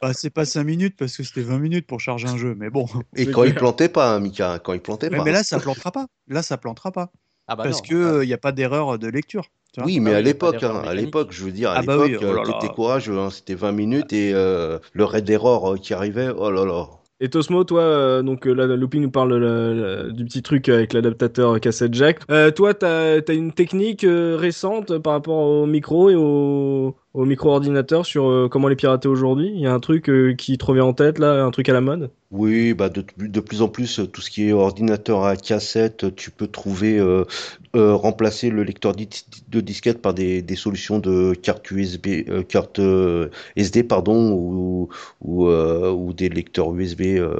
Bah, 0.00 0.12
c'est 0.12 0.30
pas 0.30 0.44
5 0.44 0.64
minutes 0.64 0.96
parce 0.98 1.16
que 1.16 1.22
c'était 1.22 1.40
20 1.42 1.58
minutes 1.58 1.86
pour 1.86 2.00
charger 2.00 2.28
un 2.28 2.36
jeu, 2.36 2.54
mais 2.58 2.70
bon. 2.70 2.86
Et 3.16 3.26
quand 3.30 3.44
il 3.44 3.54
plantait 3.54 3.88
pas, 3.88 4.14
hein, 4.14 4.20
Mika, 4.20 4.58
quand 4.62 4.72
il 4.72 4.80
plantait 4.80 5.10
pas. 5.10 5.22
mais 5.24 5.32
là, 5.32 5.42
ça 5.42 5.58
plantera 5.58 5.92
pas. 5.92 6.06
Là, 6.28 6.42
ça 6.42 6.56
plantera 6.58 6.92
pas. 6.92 7.10
Ah 7.52 7.56
bah 7.56 7.64
parce 7.64 7.82
non. 7.82 7.88
que 7.88 8.22
il 8.22 8.26
n'y 8.26 8.32
a 8.32 8.38
pas 8.38 8.52
d'erreur 8.52 8.98
de 8.98 9.08
lecture. 9.08 9.44
Oui, 9.84 10.00
mais 10.00 10.12
Ah 10.12 10.16
à 10.16 10.18
oui, 10.18 10.24
l'époque, 10.24 10.62
hein, 10.62 10.82
à 10.86 10.94
l'époque, 10.94 11.28
je 11.30 11.44
veux 11.44 11.52
dire, 11.52 11.70
à 11.70 11.76
Ah 11.76 11.82
bah 11.82 11.96
oui, 11.98 12.10
l'époque, 12.10 12.26
oh 12.30 12.34
là 12.34 12.42
euh, 12.42 12.60
t'étais 12.60 12.72
courageux, 12.74 13.18
hein, 13.18 13.30
c'était 13.30 13.54
20 13.54 13.72
minutes 13.72 14.12
et 14.12 14.32
euh, 14.34 14.78
le 14.92 15.04
raid 15.04 15.24
d'erreur 15.24 15.72
euh, 15.72 15.76
qui 15.76 15.94
arrivait, 15.94 16.28
oh 16.36 16.50
là 16.50 16.64
là. 16.66 16.88
Et 17.20 17.28
Tosmo, 17.30 17.62
toi, 17.62 17.82
euh, 17.82 18.22
donc 18.22 18.46
euh, 18.48 18.52
là, 18.52 18.66
Looping 18.66 19.00
nous 19.02 19.10
parle 19.10 19.32
euh, 19.32 20.10
du 20.10 20.24
petit 20.24 20.42
truc 20.42 20.68
avec 20.68 20.92
l'adaptateur 20.92 21.60
cassette 21.60 21.94
jack. 21.94 22.18
Euh, 22.30 22.50
toi, 22.50 22.74
t'as 22.74 23.20
as 23.20 23.32
une 23.32 23.52
technique 23.52 24.02
euh, 24.02 24.36
récente 24.36 24.98
par 24.98 25.12
rapport 25.12 25.38
au 25.38 25.66
micro 25.66 26.10
et 26.10 26.16
au, 26.16 26.96
au 27.14 27.24
micro-ordinateur 27.24 28.06
sur 28.06 28.26
euh, 28.28 28.48
comment 28.50 28.68
les 28.68 28.76
pirater 28.76 29.08
aujourd'hui 29.08 29.50
Il 29.54 29.60
y 29.60 29.66
a 29.66 29.72
un 29.74 29.80
truc 29.80 30.08
euh, 30.10 30.34
qui 30.34 30.58
te 30.58 30.64
revient 30.64 30.80
en 30.82 30.94
tête, 30.94 31.18
là, 31.18 31.44
un 31.44 31.50
truc 31.50 31.68
à 31.68 31.72
la 31.72 31.80
mode? 31.80 32.10
Oui, 32.30 32.72
bah 32.72 32.88
de, 32.88 33.04
de 33.18 33.40
plus 33.40 33.60
en 33.60 33.68
plus, 33.68 33.98
euh, 34.00 34.06
tout 34.06 34.22
ce 34.22 34.30
qui 34.30 34.48
est 34.48 34.52
ordinateur 34.52 35.24
à 35.26 35.36
cassette, 35.36 36.14
tu 36.16 36.30
peux 36.30 36.46
trouver 36.46 36.98
euh, 36.98 37.24
euh, 37.76 37.94
remplacer 37.94 38.48
le 38.48 38.62
lecteur 38.62 38.94
di- 38.94 39.06
de 39.48 39.60
disquette 39.60 40.00
par 40.00 40.14
des, 40.14 40.40
des 40.40 40.56
solutions 40.56 40.98
de 40.98 41.34
carte 41.34 41.70
USB, 41.70 42.06
euh, 42.28 42.42
carte 42.42 42.78
euh, 42.78 43.28
SD, 43.56 43.84
pardon, 43.84 44.32
ou, 44.32 44.88
ou, 45.20 45.46
euh, 45.48 45.90
ou 45.92 46.14
des 46.14 46.30
lecteurs 46.30 46.74
USB 46.74 47.02
euh, 47.18 47.34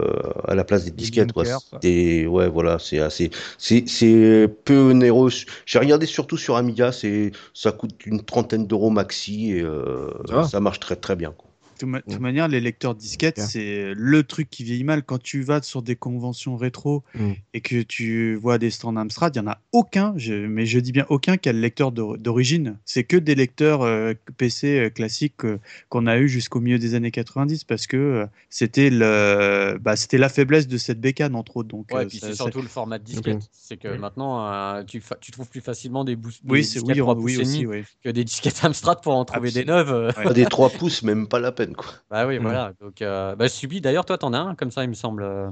à 0.47 0.55
la 0.55 0.65
place 0.65 0.85
des 0.85 0.91
disquettes. 0.91 1.33
quoi. 1.33 1.45
ouais, 1.83 2.49
voilà, 2.49 2.79
c'est 2.79 2.99
assez, 2.99 3.31
c'est 3.59 3.89
c'est 3.89 4.49
peu 4.65 4.91
onéreux. 4.91 5.31
J'ai 5.67 5.79
regardé 5.79 6.07
surtout 6.07 6.37
sur 6.37 6.57
Amiga, 6.57 6.93
c'est 6.93 7.33
ça 7.55 7.73
coûte 7.73 8.07
une 8.07 8.23
trentaine 8.23 8.67
d'euros 8.67 8.91
maxi 8.91 9.53
et 9.53 9.62
euh, 9.63 10.45
Ça 10.45 10.61
marche 10.61 10.81
très 10.81 10.97
très 10.97 11.17
bien. 11.17 11.33
Quoi. 11.33 11.52
De 11.87 11.91
ma- 11.91 12.01
toute 12.03 12.21
manière, 12.21 12.49
les 12.49 12.61
lecteurs 12.61 12.95
disquettes, 12.95 13.39
c'est 13.41 13.93
le 13.97 14.23
truc 14.23 14.49
qui 14.51 14.65
vieillit 14.65 14.85
mal. 14.85 15.03
Quand 15.03 15.21
tu 15.23 15.43
vas 15.43 15.61
sur 15.63 15.83
des 15.83 15.97
conventions 15.97 16.57
rétro 16.57 17.03
Mm. 17.15 17.33
et 17.55 17.61
que 17.61 17.83
tu 17.83 18.35
vois 18.37 18.59
des 18.59 18.71
stands 18.71 18.97
Amstrad, 18.97 19.35
il 19.37 19.43
n'y 19.43 19.49
en 19.49 19.51
a 19.51 19.59
aucun, 19.73 20.15
je- 20.17 20.35
mais 20.47 20.67
je 20.67 20.79
dis 20.79 20.93
bien 20.93 21.07
aucun, 21.09 21.37
qui 21.37 21.49
a 21.49 21.53
le 21.53 21.61
lecteur 21.61 21.93
d'or- 21.93 22.19
d'origine. 22.19 22.79
C'est 22.85 23.05
que 23.05 23.17
des 23.17 23.35
lecteurs 23.35 23.83
euh, 23.83 24.15
PC 24.37 24.79
euh, 24.79 24.91
classiques 24.91 25.45
euh, 25.45 25.59
qu'on 25.89 26.07
a 26.07 26.19
eu 26.19 26.29
jusqu'au 26.29 26.61
milieu 26.61 26.79
des 26.79 26.95
années 26.95 27.11
90 27.11 27.65
parce 27.65 27.87
que 27.87 27.97
euh, 27.97 28.27
c'était 28.51 28.91
le, 28.91 29.79
bah, 29.81 29.97
c'était 29.97 30.19
la 30.19 30.29
faiblesse 30.29 30.69
de 30.69 30.79
cette 30.79 31.01
bécane, 31.01 31.35
entre 31.35 31.59
autres. 31.59 31.69
Donc, 31.69 31.87
Ouais, 31.93 32.03
euh, 32.05 32.07
puis 32.07 32.19
c'est 32.19 32.35
surtout 32.35 32.63
le 32.63 32.69
format 32.69 32.99
de 32.99 33.05
disquette. 33.05 33.41
C'est 33.53 33.77
que 33.77 33.89
maintenant, 33.97 34.47
euh, 34.47 34.83
tu, 34.85 35.03
trouves 35.33 35.49
plus 35.49 35.61
facilement 35.61 36.05
des, 36.05 36.17
des 36.17 36.23
Oui, 36.49 36.65
c'est 36.65 36.75
disquettes 36.81 36.97
oui, 36.97 37.01
3 37.03 37.15
oui 37.17 37.37
pouces 37.37 37.43
aussi, 37.49 37.67
que 38.05 38.09
des 38.11 38.25
disquettes 38.25 38.61
Amstrad 38.65 39.03
pour 39.03 39.15
en 39.15 39.25
trouver 39.25 39.51
des 39.51 39.65
neuves. 39.65 40.13
Ouais. 40.17 40.25
Pas 40.25 40.33
des 40.33 40.45
3 40.45 40.71
pouces, 40.71 41.03
même 41.03 41.27
pas 41.27 41.39
la 41.41 41.53
peine. 41.53 41.72
Quoi. 41.75 41.87
Bah 42.11 42.27
oui, 42.27 42.39
Mm. 42.39 42.43
voilà. 42.43 42.73
Donc, 42.81 43.03
euh, 43.03 43.35
bah, 43.37 43.49
Subi, 43.49 43.81
d'ailleurs, 43.81 44.05
toi, 44.05 44.19
t'en 44.19 44.33
as 44.33 44.39
un 44.39 44.55
comme 44.55 44.71
ça, 44.71 44.83
il 44.85 44.89
me 44.89 44.95
semble. 44.95 45.23
euh. 45.23 45.51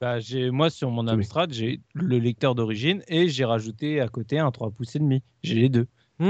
Bah, 0.00 0.18
j'ai, 0.18 0.50
moi, 0.50 0.68
sur 0.70 0.90
mon 0.90 1.06
Amstrad, 1.08 1.52
j'ai 1.52 1.80
le 1.94 2.18
lecteur 2.18 2.54
d'origine 2.54 3.02
et 3.08 3.28
j'ai 3.28 3.44
rajouté 3.44 4.00
à 4.00 4.08
côté 4.08 4.38
un 4.38 4.50
3 4.50 4.70
pouces 4.70 4.96
et 4.96 4.98
demi. 4.98 5.22
J'ai 5.42 5.54
les 5.56 5.68
deux. 5.68 5.86
Et 6.20 6.24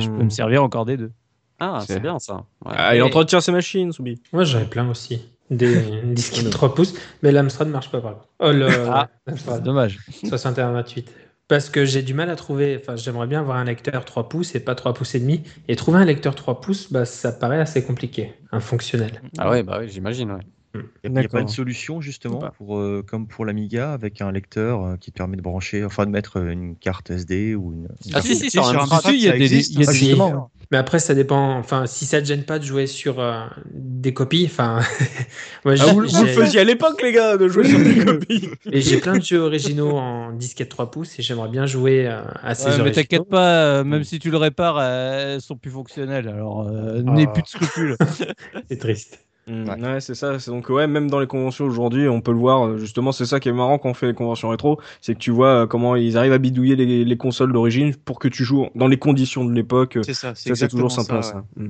je 0.00 0.08
peux 0.10 0.22
me 0.22 0.30
servir 0.30 0.62
encore 0.62 0.84
des 0.84 0.96
deux. 0.96 1.12
Ah, 1.60 1.80
C'est- 1.86 2.00
bien 2.00 2.18
ça. 2.18 2.44
Ouais. 2.64 2.72
Ah, 2.76 2.94
il 2.94 2.98
Et- 2.98 3.02
entretient 3.02 3.40
ses 3.40 3.52
machines, 3.52 3.92
Soubi. 3.92 4.20
Moi, 4.32 4.44
j'en 4.44 4.60
ai 4.60 4.64
plein 4.64 4.88
aussi. 4.90 5.22
Des 5.50 6.00
disquettes 6.14 6.50
3 6.50 6.74
pouces, 6.74 6.94
mais 7.22 7.30
l'Amstrad 7.30 7.68
ne 7.68 7.72
marche 7.72 7.90
pas 7.90 8.00
par. 8.00 8.26
Oh, 8.40 8.50
le 8.50 8.66
Ah. 8.90 9.08
C'est 9.36 9.62
dommage. 9.62 9.98
6128. 10.10 11.12
Parce 11.54 11.70
que 11.70 11.84
j'ai 11.84 12.02
du 12.02 12.14
mal 12.14 12.30
à 12.30 12.34
trouver, 12.34 12.76
enfin 12.80 12.96
j'aimerais 12.96 13.28
bien 13.28 13.38
avoir 13.38 13.58
un 13.58 13.64
lecteur 13.64 14.04
3 14.04 14.28
pouces 14.28 14.56
et 14.56 14.60
pas 14.60 14.74
3 14.74 14.92
pouces 14.92 15.14
et 15.14 15.20
demi. 15.20 15.44
Et 15.68 15.76
trouver 15.76 16.00
un 16.00 16.04
lecteur 16.04 16.34
3 16.34 16.60
pouces, 16.60 16.92
bah, 16.92 17.04
ça 17.04 17.30
paraît 17.30 17.60
assez 17.60 17.84
compliqué, 17.84 18.34
un 18.50 18.58
fonctionnel. 18.58 19.22
Ah 19.38 19.48
ouais, 19.50 19.62
bah 19.62 19.78
oui, 19.80 19.88
j'imagine. 19.88 20.32
Ouais. 20.32 20.40
Il 21.04 21.12
n'y 21.12 21.18
a, 21.20 21.28
pas 21.28 21.40
une 21.40 21.48
solution 21.48 22.00
justement 22.00 22.38
Pas. 22.38 22.50
pour, 22.50 22.78
euh, 22.78 23.04
comme 23.06 23.28
pour 23.28 23.44
l'Amiga 23.44 23.92
avec 23.92 24.20
un 24.20 24.32
lecteur 24.32 24.84
euh, 24.84 24.96
qui 24.96 25.12
te 25.12 25.16
permet 25.18 25.36
de 25.36 25.42
brancher, 25.42 25.84
enfin 25.84 26.04
de 26.06 26.10
mettre 26.10 26.38
euh, 26.40 26.50
une 26.50 26.74
carte 26.76 27.10
SD 27.10 27.54
ou 27.54 27.72
une. 27.72 27.88
Ah 28.12 28.20
si, 28.20 28.34
si, 28.34 28.50
sur. 28.50 28.66
Amstrad, 28.66 29.14
il 29.14 29.20
y 29.22 29.28
a 29.28 29.32
ça 29.32 29.38
des- 29.38 29.72
y 29.72 29.82
a 29.82 29.86
des- 29.86 29.92
justement. 29.92 30.50
Mais 30.70 30.78
après, 30.78 30.98
ça 30.98 31.14
dépend. 31.14 31.56
Enfin, 31.58 31.86
si 31.86 32.06
ça 32.06 32.20
te 32.20 32.26
gêne 32.26 32.42
pas 32.42 32.58
de 32.58 32.64
jouer 32.64 32.86
sur 32.88 33.20
euh, 33.20 33.44
des 33.72 34.12
copies, 34.14 34.46
enfin. 34.50 34.80
moi, 35.64 35.74
Ah, 35.78 35.86
vous, 35.86 35.94
vous 35.94 36.00
le 36.00 36.08
faisiez 36.08 36.60
à 36.60 36.64
l'époque, 36.64 37.00
les 37.02 37.12
gars, 37.12 37.36
de 37.36 37.46
jouer 37.48 37.68
sur 37.68 37.78
des 37.78 38.04
copies. 38.04 38.48
Et 38.72 38.80
j'ai 38.80 38.98
plein 38.98 39.18
de 39.18 39.22
jeux 39.24 39.40
originaux 39.40 39.92
en 39.92 40.32
disquette 40.32 40.70
3 40.70 40.90
pouces 40.90 41.18
et 41.18 41.22
j'aimerais 41.22 41.50
bien 41.50 41.66
jouer 41.66 42.08
euh, 42.08 42.22
à 42.42 42.54
ces 42.54 42.70
Ouais, 42.70 42.82
mais 42.82 42.92
t'inquiète 42.92 43.28
pas, 43.28 43.64
euh, 43.66 43.84
même 43.84 44.02
si 44.04 44.18
tu 44.18 44.30
le 44.30 44.38
répares, 44.38 44.78
euh, 44.80 45.34
elles 45.34 45.40
sont 45.42 45.56
plus 45.56 45.70
fonctionnelles. 45.70 46.26
Alors, 46.28 46.66
euh, 46.68 47.02
n'aie 47.02 47.26
Ah. 47.28 47.32
plus 47.32 47.42
de 47.42 47.48
scrupules. 47.48 47.96
C'est 48.68 48.78
triste. 48.78 49.24
Mmh, 49.46 49.68
ouais, 49.68 50.00
c'est 50.00 50.14
ça. 50.14 50.38
C'est 50.38 50.50
donc 50.50 50.68
ouais, 50.70 50.86
même 50.86 51.10
dans 51.10 51.20
les 51.20 51.26
conventions 51.26 51.66
aujourd'hui, 51.66 52.08
on 52.08 52.20
peut 52.20 52.32
le 52.32 52.38
voir. 52.38 52.66
Euh, 52.66 52.78
justement, 52.78 53.12
c'est 53.12 53.26
ça 53.26 53.40
qui 53.40 53.48
est 53.48 53.52
marrant 53.52 53.78
quand 53.78 53.90
on 53.90 53.94
fait 53.94 54.06
les 54.06 54.14
conventions 54.14 54.48
rétro, 54.48 54.80
c'est 55.00 55.14
que 55.14 55.18
tu 55.18 55.30
vois 55.30 55.48
euh, 55.48 55.66
comment 55.66 55.96
ils 55.96 56.16
arrivent 56.16 56.32
à 56.32 56.38
bidouiller 56.38 56.76
les, 56.76 57.04
les 57.04 57.16
consoles 57.16 57.52
d'origine 57.52 57.94
pour 57.94 58.18
que 58.18 58.28
tu 58.28 58.44
joues 58.44 58.68
dans 58.74 58.88
les 58.88 58.96
conditions 58.96 59.44
de 59.44 59.52
l'époque. 59.52 59.98
C'est 60.02 60.14
ça. 60.14 60.32
C'est 60.34 60.68
toujours 60.68 60.90
sympa 60.90 61.22
ça. 61.22 61.44
Mmh. 61.56 61.68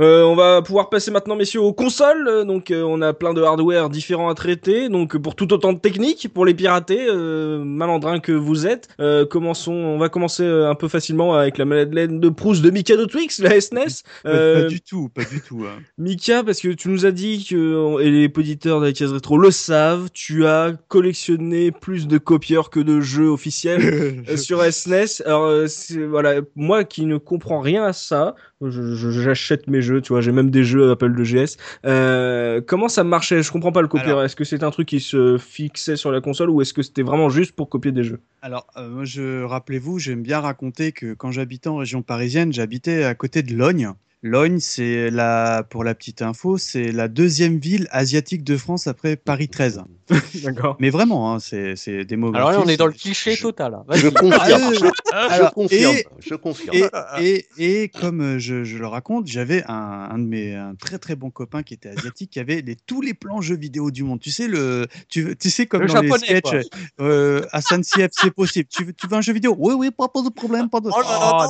Euh, 0.00 0.24
on 0.24 0.34
va 0.34 0.62
pouvoir 0.62 0.90
passer 0.90 1.10
maintenant, 1.10 1.36
messieurs, 1.36 1.60
aux 1.60 1.72
consoles. 1.72 2.44
Donc, 2.46 2.70
euh, 2.70 2.82
on 2.82 3.00
a 3.02 3.12
plein 3.12 3.34
de 3.34 3.42
hardware 3.42 3.88
différents 3.88 4.28
à 4.28 4.34
traiter. 4.34 4.88
Donc, 4.88 5.16
pour 5.16 5.34
tout 5.34 5.52
autant 5.52 5.72
de 5.72 5.78
techniques 5.78 6.28
pour 6.32 6.44
les 6.44 6.54
pirater, 6.54 7.06
euh, 7.08 7.62
malandrin 7.64 8.20
que 8.20 8.32
vous 8.32 8.66
êtes. 8.66 8.88
commençons. 9.30 9.72
On 9.72 9.98
va 9.98 10.08
commencer 10.08 10.44
un 10.44 10.74
peu 10.74 10.88
facilement 10.88 11.34
avec 11.34 11.58
la 11.58 11.64
Madeleine 11.64 12.20
de 12.20 12.28
Proust 12.28 12.62
de 12.62 12.70
Mika 12.70 12.96
de 12.96 13.04
Twix, 13.04 13.38
la 13.40 13.60
SNES. 13.60 14.02
Pas, 14.24 14.64
du 14.64 14.80
tout, 14.80 15.08
pas 15.08 15.24
du 15.24 15.40
tout. 15.40 15.64
Hein. 15.64 15.80
Mika, 15.98 16.42
parce 16.42 16.60
que 16.60 16.68
tu 16.68 16.88
nous 16.88 17.06
as 17.06 17.11
dit 17.12 17.46
que, 17.48 18.00
et 18.00 18.10
les 18.10 18.32
auditeurs 18.36 18.80
de 18.80 18.86
la 18.86 18.92
case 18.92 19.12
rétro 19.12 19.38
le 19.38 19.50
savent, 19.50 20.08
tu 20.12 20.46
as 20.46 20.72
collectionné 20.88 21.70
plus 21.70 22.06
de 22.06 22.18
copieurs 22.18 22.70
que 22.70 22.80
de 22.80 23.00
jeux 23.00 23.28
officiels 23.28 24.24
euh, 24.28 24.36
sur 24.36 24.62
SNES. 24.62 25.22
Alors, 25.24 25.44
euh, 25.44 25.66
voilà, 26.08 26.40
moi 26.56 26.84
qui 26.84 27.06
ne 27.06 27.16
comprends 27.16 27.60
rien 27.60 27.84
à 27.84 27.92
ça, 27.92 28.34
j'achète 28.60 29.68
mes 29.68 29.82
jeux, 29.82 30.00
tu 30.00 30.12
vois, 30.12 30.20
j'ai 30.20 30.32
même 30.32 30.50
des 30.50 30.64
jeux 30.64 30.90
Apple 30.90 31.14
de 31.14 31.24
GS. 31.24 31.56
Euh, 31.84 32.60
comment 32.66 32.88
ça 32.88 33.04
marchait? 33.04 33.42
Je 33.42 33.52
comprends 33.52 33.72
pas 33.72 33.82
le 33.82 33.88
copieur. 33.88 34.22
Est-ce 34.22 34.36
que 34.36 34.44
c'est 34.44 34.62
un 34.62 34.70
truc 34.70 34.88
qui 34.88 35.00
se 35.00 35.38
fixait 35.38 35.96
sur 35.96 36.10
la 36.10 36.20
console 36.20 36.50
ou 36.50 36.60
est-ce 36.62 36.72
que 36.72 36.82
c'était 36.82 37.02
vraiment 37.02 37.28
juste 37.28 37.52
pour 37.52 37.68
copier 37.68 37.92
des 37.92 38.04
jeux? 38.04 38.20
Alors, 38.42 38.66
moi, 38.76 39.04
je 39.04 39.44
rappelez-vous, 39.44 39.98
j'aime 39.98 40.22
bien 40.22 40.40
raconter 40.40 40.92
que 40.92 41.14
quand 41.14 41.30
j'habitais 41.30 41.68
en 41.68 41.76
région 41.76 42.02
parisienne, 42.02 42.52
j'habitais 42.52 43.04
à 43.04 43.14
côté 43.14 43.42
de 43.42 43.54
Logne. 43.54 43.92
Logne, 44.24 44.60
c'est 44.60 45.10
la, 45.10 45.64
pour 45.68 45.82
la 45.82 45.96
petite 45.96 46.22
info, 46.22 46.56
c'est 46.56 46.92
la 46.92 47.08
deuxième 47.08 47.58
ville 47.58 47.88
asiatique 47.90 48.44
de 48.44 48.56
France 48.56 48.86
après 48.86 49.16
Paris 49.16 49.48
13. 49.48 49.82
D'accord. 50.44 50.76
Mais 50.78 50.90
vraiment, 50.90 51.32
hein, 51.32 51.40
c'est, 51.40 51.74
c'est 51.74 52.04
des. 52.04 52.14
Alors 52.14 52.52
là, 52.52 52.60
on 52.60 52.68
est 52.68 52.76
dans 52.76 52.86
le 52.86 52.92
cliché 52.92 53.36
total. 53.36 53.74
Hein. 53.74 53.84
Je 53.94 54.08
confirme. 54.08 54.74
je 54.74 55.44
confirme. 55.52 55.96
Et, 55.96 56.06
je 56.20 56.34
confirme. 56.36 56.88
Et, 57.20 57.46
et, 57.58 57.88
comme 57.88 58.38
je, 58.38 58.62
je, 58.62 58.78
le 58.78 58.86
raconte, 58.86 59.26
j'avais 59.26 59.64
un, 59.66 60.08
un, 60.10 60.18
de 60.18 60.24
mes 60.24 60.54
un 60.54 60.74
très 60.76 60.98
très 60.98 61.16
bon 61.16 61.30
copain 61.30 61.64
qui 61.64 61.74
était 61.74 61.88
asiatique, 61.88 62.30
qui 62.30 62.40
avait 62.40 62.62
les, 62.62 62.76
tous 62.76 63.00
les 63.00 63.14
plans 63.14 63.40
jeux 63.40 63.56
vidéo 63.56 63.90
du 63.90 64.04
monde. 64.04 64.20
Tu 64.20 64.30
sais 64.30 64.46
le, 64.46 64.86
tu, 65.08 65.36
tu 65.36 65.50
sais 65.50 65.66
comme 65.66 65.86
dans 65.86 66.00
les 66.00 66.10
sketchs, 66.10 66.68
euh, 67.00 67.42
CF, 67.52 68.10
c'est 68.12 68.30
possible. 68.30 68.68
Tu 68.68 68.84
veux, 68.84 68.92
tu 68.92 69.08
veux 69.08 69.16
un 69.16 69.20
jeu 69.20 69.32
vidéo? 69.32 69.56
Oui, 69.58 69.74
oui, 69.74 69.90
pas, 69.90 70.06
de 70.06 70.28
problème, 70.28 70.68
pas 70.68 70.80
de. 70.80 70.90
Oh, 70.92 71.02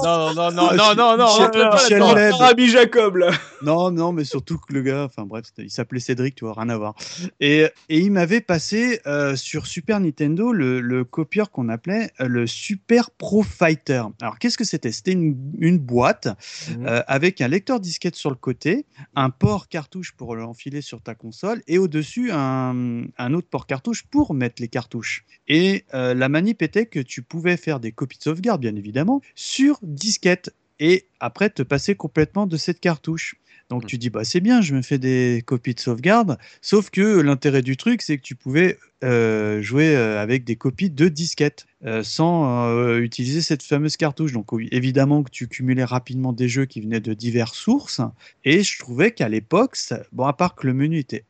non, 0.05 0.35
non, 0.35 0.53
non, 0.53 0.75
non, 0.75 0.95
non, 0.95 1.16
non, 1.16 1.16
non, 1.16 2.55
Jacob 2.69 3.17
là. 3.17 3.33
Non, 3.63 3.91
non, 3.91 4.13
mais 4.13 4.25
surtout 4.25 4.59
que 4.59 4.73
le 4.73 4.83
gars, 4.83 5.05
enfin 5.05 5.25
bref, 5.25 5.47
il 5.59 5.71
s'appelait 5.71 6.01
Cédric, 6.01 6.35
tu 6.35 6.45
vois, 6.45 6.55
rien 6.55 6.69
à 6.69 6.77
voir. 6.77 6.95
Et, 7.41 7.67
et 7.89 7.99
il 7.99 8.11
m'avait 8.11 8.41
passé 8.41 9.01
euh, 9.07 9.37
sur 9.37 9.67
Super 9.67 10.01
Nintendo 10.01 10.53
le, 10.53 10.81
le 10.81 11.05
copieur 11.05 11.51
qu'on 11.51 11.69
appelait 11.69 12.11
euh, 12.21 12.27
le 12.27 12.47
Super 12.47 13.11
Pro 13.11 13.43
Fighter. 13.43 14.03
Alors 14.21 14.39
qu'est-ce 14.39 14.59
que 14.59 14.65
c'était? 14.65 14.93
C'était 14.93 15.13
une, 15.13 15.37
une, 15.59 15.79
boîte 15.79 16.29
mhm. 16.71 16.87
euh, 16.87 17.03
avec 17.07 17.41
un 17.41 17.49
lecteur 17.49 17.81
disquette 17.81 18.17
sur 18.17 18.31
le 18.31 18.37
côté, 18.37 18.87
un 19.15 19.31
port 19.31 19.69
cartouche 19.69 20.13
pour 20.13 20.35
l'enfiler 20.35 20.83
sur 20.83 21.01
ta 21.01 21.15
console 21.15 21.63
et 21.67 21.79
au-dessus 21.79 22.31
un, 22.33 23.05
un, 23.19 23.35
autre 23.35 23.49
port 23.49 23.67
cartouche 23.67 24.05
pour 24.05 24.35
mettre 24.35 24.61
les 24.61 24.69
cartouches. 24.69 25.25
Et 25.49 25.85
la 25.93 26.29
manip 26.29 26.63
était 26.63 26.87
que 26.87 27.01
tu 27.01 27.23
pouvais 27.23 27.57
faire 27.57 27.81
des 27.81 27.93
copies 27.93 28.19
de 28.19 28.23
sauvegarde, 28.23 28.61
bien 28.61 28.77
évidemment, 28.77 29.21
sur 29.35 29.79
disquette 29.83 30.55
et 30.79 31.09
après 31.20 31.51
te 31.51 31.62
passer 31.62 31.95
complètement 31.95 32.47
de 32.47 32.57
cette 32.57 32.81
cartouche. 32.81 33.37
Donc 33.73 33.85
mmh. 33.85 33.87
tu 33.87 33.97
dis 33.97 34.11
bah 34.11 34.23
c'est 34.23 34.41
bien, 34.41 34.61
je 34.61 34.75
me 34.75 34.83
fais 34.83 34.99
des 34.99 35.43
copies 35.47 35.73
de 35.73 35.81
sauvegarde. 35.81 36.37
Sauf 36.61 36.91
que 36.91 37.20
l'intérêt 37.20 37.62
du 37.62 37.79
truc 37.79 38.03
c'est 38.03 38.18
que 38.18 38.23
tu 38.23 38.35
pouvais 38.35 38.77
euh, 39.03 39.62
jouer 39.62 39.97
euh, 39.97 40.20
avec 40.20 40.45
des 40.45 40.57
copies 40.57 40.91
de 40.91 41.09
disquettes 41.09 41.64
euh, 41.87 42.03
sans 42.03 42.99
utiliser 42.99 43.41
cette 43.41 43.62
fameuse 43.62 43.97
cartouche. 43.97 44.33
Donc 44.33 44.51
évidemment 44.70 45.23
que 45.23 45.31
tu 45.31 45.49
cumulais 45.49 45.85
rapidement 45.85 46.35
des 46.35 46.49
jeux 46.49 46.66
qui 46.66 46.83
venaient 46.83 47.01
de 47.01 47.14
diverses 47.14 47.57
sources. 47.57 48.03
Et 48.45 48.62
je 48.62 48.79
trouvais 48.79 49.12
qu'à 49.12 49.31
l'époque, 49.31 49.79
bon 50.12 50.27
à 50.27 50.35
part 50.35 50.55
que 50.55 50.66
le 50.66 50.75
menu 50.75 50.99
était 50.99 51.25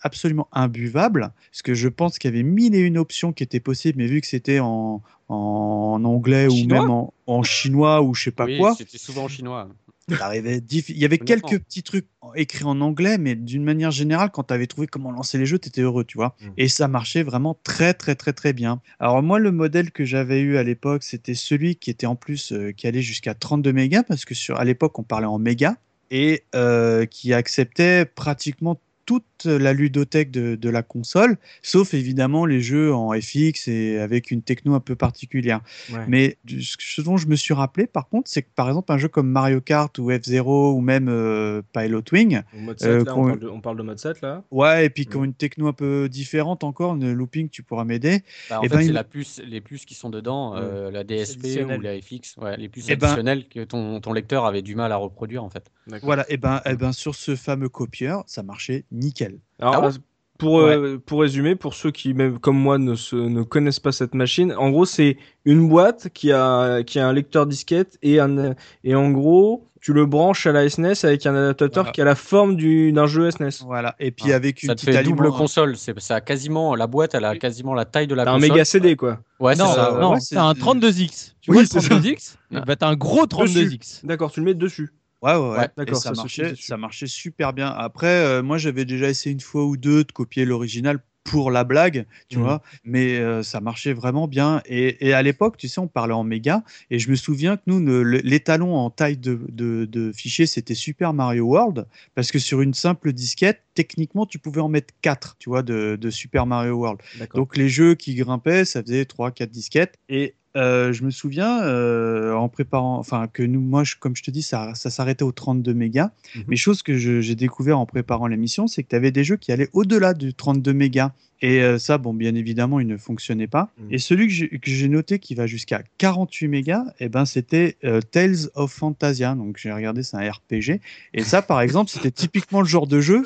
absolument 0.00 0.46
imbuvable, 0.52 1.32
parce 1.50 1.62
que 1.62 1.74
je 1.74 1.88
pense 1.88 2.20
qu'il 2.20 2.30
y 2.30 2.34
avait 2.34 2.44
mille 2.44 2.76
et 2.76 2.80
une 2.80 2.98
options 2.98 3.32
qui 3.32 3.42
étaient 3.42 3.58
possibles, 3.58 3.98
mais 3.98 4.06
vu 4.06 4.20
que 4.20 4.28
c'était 4.28 4.60
en, 4.60 5.02
en 5.28 6.02
anglais 6.04 6.46
ou 6.46 6.66
même 6.66 6.90
en, 7.26 7.42
chinois 7.42 8.00
ou 8.00 8.14
je 8.14 8.24
sais 8.24 8.30
pas 8.30 8.46
quoi. 8.46 8.76
C'était 8.76 8.96
souvent 8.96 9.24
en 9.24 9.28
chinois. 9.28 9.68
Il 10.08 10.98
y 10.98 11.04
avait 11.04 11.18
quelques 11.18 11.58
petits 11.60 11.82
trucs 11.82 12.06
écrits 12.34 12.64
en 12.64 12.80
anglais, 12.80 13.18
mais 13.18 13.34
d'une 13.34 13.64
manière 13.64 13.90
générale, 13.90 14.30
quand 14.32 14.44
tu 14.44 14.54
avais 14.54 14.66
trouvé 14.66 14.86
comment 14.86 15.10
lancer 15.10 15.38
les 15.38 15.46
jeux, 15.46 15.58
tu 15.58 15.68
étais 15.68 15.82
heureux, 15.82 16.04
tu 16.04 16.18
vois. 16.18 16.36
Mm. 16.40 16.48
Et 16.56 16.68
ça 16.68 16.88
marchait 16.88 17.22
vraiment 17.22 17.58
très, 17.62 17.94
très, 17.94 18.14
très, 18.14 18.32
très 18.32 18.52
bien. 18.52 18.80
Alors, 18.98 19.22
moi, 19.22 19.38
le 19.38 19.52
modèle 19.52 19.90
que 19.90 20.04
j'avais 20.04 20.40
eu 20.40 20.56
à 20.56 20.62
l'époque, 20.62 21.02
c'était 21.02 21.34
celui 21.34 21.76
qui 21.76 21.90
était 21.90 22.06
en 22.06 22.16
plus, 22.16 22.52
euh, 22.52 22.72
qui 22.72 22.86
allait 22.86 23.02
jusqu'à 23.02 23.34
32 23.34 23.72
mégas, 23.72 24.02
parce 24.02 24.24
que 24.24 24.34
sur, 24.34 24.58
à 24.58 24.64
l'époque, 24.64 24.98
on 24.98 25.02
parlait 25.02 25.26
en 25.26 25.38
mégas, 25.38 25.76
et 26.10 26.44
euh, 26.54 27.06
qui 27.06 27.32
acceptait 27.32 28.04
pratiquement 28.04 28.80
toute 29.06 29.44
la 29.44 29.72
ludothèque 29.72 30.30
de, 30.30 30.68
la 30.68 30.82
console, 30.82 31.36
sauf 31.62 31.94
évidemment 31.94 32.46
les 32.46 32.60
jeux 32.60 32.92
en 32.92 33.12
FX 33.12 33.68
et 33.68 33.98
avec 33.98 34.30
une 34.30 34.42
techno 34.42 34.74
un 34.74 34.80
peu 34.80 34.96
particulière. 34.96 35.60
Mais 36.08 36.38
ce 36.46 37.00
dont 37.00 37.16
je 37.16 37.26
me 37.28 37.36
suis 37.36 37.54
rappelé, 37.54 37.86
par 37.86 38.08
contre, 38.08 38.30
c'est 38.30 38.42
que 38.42 38.48
par 38.54 38.68
exemple 38.68 38.92
un 38.92 38.98
jeu 38.98 39.08
comme 39.08 39.28
Mario 39.28 39.60
Kart 39.60 39.96
ou 39.98 40.10
F-Zero 40.10 40.72
ou 40.72 40.80
même 40.80 41.08
euh, 41.08 41.62
Pilot 41.72 42.02
Wing, 42.12 42.40
euh, 42.82 43.04
on, 43.08 43.60
parle 43.60 43.76
de, 43.76 43.82
mode 43.82 43.98
7 43.98 44.20
là. 44.22 44.42
Ouais, 44.50 44.86
et 44.86 44.90
puis 44.90 45.06
qui 45.06 45.16
ont 45.16 45.24
une 45.24 45.34
techno 45.34 45.68
un 45.68 45.72
peu 45.72 46.08
différente 46.08 46.64
encore, 46.64 46.94
une 46.94 47.12
looping, 47.12 47.48
tu 47.48 47.62
pourras 47.62 47.84
m'aider. 47.84 48.22
Bah, 48.48 48.60
en 48.60 48.62
et 48.62 48.66
eh 48.66 48.68
fait, 48.68 48.76
ben, 48.76 48.86
c'est 48.86 48.92
la 48.92 49.04
puce, 49.04 49.40
les 49.44 49.60
puces 49.60 49.84
qui 49.84 49.94
sont 49.94 50.10
dedans, 50.10 50.56
euh, 50.56 50.90
la 50.90 51.04
DSP 51.04 51.64
ou 51.64 51.80
la 51.80 52.00
FX, 52.00 52.36
ouais, 52.38 52.56
les 52.56 52.68
puces 52.68 52.88
et 52.88 52.92
eh 52.92 52.96
ben 52.96 53.08
additionnelles 53.08 53.48
que 53.48 53.64
ton, 53.64 54.00
ton 54.00 54.12
lecteur 54.12 54.44
avait 54.44 54.62
du 54.62 54.74
mal 54.74 54.92
à 54.92 54.96
reproduire 54.96 55.44
en 55.44 55.50
fait. 55.50 55.70
Voilà, 56.02 56.24
et 56.28 56.36
ben, 56.36 56.60
et 56.64 56.74
ben 56.76 56.92
sur 56.92 57.14
ce 57.14 57.36
fameux 57.36 57.68
copieur, 57.68 58.24
ça 58.26 58.42
marchait 58.42 58.84
nickel. 58.94 59.38
Alors, 59.58 59.84
ah 59.84 59.90
pour, 60.38 60.60
euh, 60.60 61.00
pour 61.04 61.20
résumer, 61.20 61.54
pour 61.54 61.74
ceux 61.74 61.90
qui, 61.90 62.12
même 62.12 62.38
comme 62.38 62.58
moi, 62.58 62.78
ne, 62.78 62.94
se, 62.94 63.14
ne 63.14 63.42
connaissent 63.42 63.80
pas 63.80 63.92
cette 63.92 64.14
machine, 64.14 64.52
en 64.58 64.70
gros, 64.70 64.84
c'est 64.84 65.16
une 65.44 65.68
boîte 65.68 66.08
qui 66.12 66.32
a, 66.32 66.82
qui 66.82 66.98
a 66.98 67.06
un 67.06 67.12
lecteur 67.12 67.46
disquette 67.46 67.98
et, 68.02 68.18
un, 68.18 68.54
et 68.82 68.94
en 68.94 69.10
gros, 69.10 69.68
tu 69.80 69.92
le 69.92 70.06
branches 70.06 70.46
à 70.46 70.52
la 70.52 70.68
SNES 70.68 71.04
avec 71.04 71.26
un 71.26 71.34
adaptateur 71.34 71.92
qui 71.92 72.00
a 72.00 72.04
la 72.04 72.14
forme 72.14 72.56
d'un 72.56 73.06
jeu 73.06 73.30
SNES. 73.30 73.64
Voilà, 73.64 73.94
et 74.00 74.10
puis 74.10 74.32
avec 74.32 74.62
une 74.62 74.70
ça 74.70 74.74
te 74.74 74.80
fait 74.80 75.02
double 75.02 75.30
console. 75.30 75.76
C'est 75.76 75.98
ça 76.00 76.16
a 76.16 76.20
quasiment 76.20 76.74
la 76.74 76.86
boîte, 76.86 77.14
elle 77.14 77.26
a 77.26 77.36
quasiment 77.36 77.74
la 77.74 77.84
taille 77.84 78.06
de 78.06 78.14
la 78.14 78.24
console. 78.24 78.44
un 78.44 78.48
méga 78.48 78.64
CD 78.64 78.96
quoi. 78.96 79.20
Ouais, 79.40 79.54
non, 79.56 79.72
ça, 79.72 79.98
non, 80.00 80.18
c'est 80.18 80.38
un 80.38 80.52
32X. 80.52 81.34
Tu 81.42 81.52
vois 81.52 81.62
le 81.62 81.68
32X 81.68 82.36
bah, 82.50 82.76
T'as 82.76 82.88
un 82.88 82.96
gros 82.96 83.26
32X. 83.26 84.06
D'accord, 84.06 84.32
tu 84.32 84.40
le 84.40 84.46
mets 84.46 84.54
dessus. 84.54 84.90
Ouais, 85.24 85.36
ouais, 85.36 85.68
D'accord, 85.74 85.96
ça, 85.96 86.12
marchait, 86.12 86.54
ça 86.54 86.76
marchait 86.76 87.06
super 87.06 87.54
bien. 87.54 87.68
Après, 87.68 88.06
euh, 88.08 88.42
moi, 88.42 88.58
j'avais 88.58 88.84
déjà 88.84 89.08
essayé 89.08 89.32
une 89.32 89.40
fois 89.40 89.64
ou 89.64 89.78
deux 89.78 90.04
de 90.04 90.12
copier 90.12 90.44
l'original 90.44 91.00
pour 91.24 91.50
la 91.50 91.64
blague, 91.64 92.04
tu 92.28 92.36
mmh. 92.36 92.42
vois, 92.42 92.62
mais 92.84 93.16
euh, 93.16 93.42
ça 93.42 93.62
marchait 93.62 93.94
vraiment 93.94 94.28
bien. 94.28 94.60
Et, 94.66 95.14
à 95.14 95.22
l'époque, 95.22 95.56
tu 95.56 95.68
sais, 95.68 95.78
on 95.78 95.88
parlait 95.88 96.12
en 96.12 96.24
méga, 96.24 96.62
et 96.90 96.98
je 96.98 97.10
me 97.10 97.16
souviens 97.16 97.56
que 97.56 97.62
nous, 97.66 98.04
l'étalon 98.04 98.76
en 98.76 98.90
taille 98.90 99.16
de, 99.16 99.40
de, 99.48 100.12
fichier, 100.12 100.44
c'était 100.44 100.74
Super 100.74 101.14
Mario 101.14 101.44
World, 101.44 101.86
parce 102.14 102.30
que 102.30 102.38
sur 102.38 102.60
une 102.60 102.74
simple 102.74 103.14
disquette, 103.14 103.62
techniquement, 103.72 104.26
tu 104.26 104.38
pouvais 104.38 104.60
en 104.60 104.68
mettre 104.68 104.92
4, 105.00 105.36
tu 105.38 105.48
vois, 105.48 105.62
de, 105.62 105.96
de 105.98 106.10
Super 106.10 106.44
Mario 106.44 106.74
World. 106.74 107.00
Donc 107.34 107.56
les 107.56 107.70
jeux 107.70 107.94
qui 107.94 108.14
grimpaient, 108.14 108.66
ça 108.66 108.82
faisait 108.82 109.04
3-4 109.04 109.46
disquettes, 109.46 109.98
et 110.10 110.34
euh, 110.56 110.92
je 110.92 111.02
me 111.02 111.10
souviens 111.10 111.62
euh, 111.62 112.32
en 112.32 112.48
préparant, 112.48 112.98
enfin 112.98 113.26
que 113.32 113.42
nous, 113.42 113.60
moi, 113.60 113.82
comme 113.98 114.14
je 114.14 114.22
te 114.22 114.30
dis, 114.30 114.42
ça, 114.42 114.74
ça 114.74 114.90
s'arrêtait 114.90 115.24
aux 115.24 115.32
32 115.32 115.74
mégas. 115.74 116.10
Mhm. 116.34 116.44
Mais 116.48 116.56
chose 116.56 116.82
que 116.82 116.96
j'ai 116.96 117.34
découvert 117.34 117.78
en 117.78 117.86
préparant 117.86 118.26
l'émission, 118.26 118.66
c'est 118.66 118.82
que 118.82 118.88
tu 118.88 118.96
avais 118.96 119.10
des 119.10 119.24
jeux 119.24 119.36
qui 119.36 119.52
allaient 119.52 119.70
au-delà 119.72 120.14
du 120.14 120.34
32 120.34 120.72
mégas. 120.72 121.12
Et 121.42 121.60
euh, 121.60 121.78
ça, 121.78 121.98
bon, 121.98 122.14
bien 122.14 122.34
évidemment, 122.36 122.80
il 122.80 122.86
ne 122.86 122.96
fonctionnait 122.96 123.48
pas. 123.48 123.72
Mhm. 123.78 123.88
Et 123.90 123.98
celui 123.98 124.28
que 124.28 124.70
j'ai 124.70 124.88
noté 124.88 125.18
qui 125.18 125.34
va 125.34 125.46
jusqu'à 125.46 125.82
48 125.98 126.48
mégas, 126.48 126.84
et 127.00 127.06
eh 127.06 127.08
ben, 127.08 127.24
c'était 127.24 127.76
Tales 128.12 128.48
of 128.54 128.72
Fantasia. 128.72 129.34
Donc 129.34 129.58
j'ai 129.58 129.72
regardé, 129.72 130.02
c'est 130.02 130.16
un 130.16 130.30
RPG. 130.30 130.80
Et 131.12 131.24
ça, 131.24 131.42
par 131.42 131.60
exemple, 131.60 131.90
c'était 131.90 132.12
typiquement 132.12 132.60
le 132.60 132.68
genre 132.68 132.86
de 132.86 133.00
jeu 133.00 133.24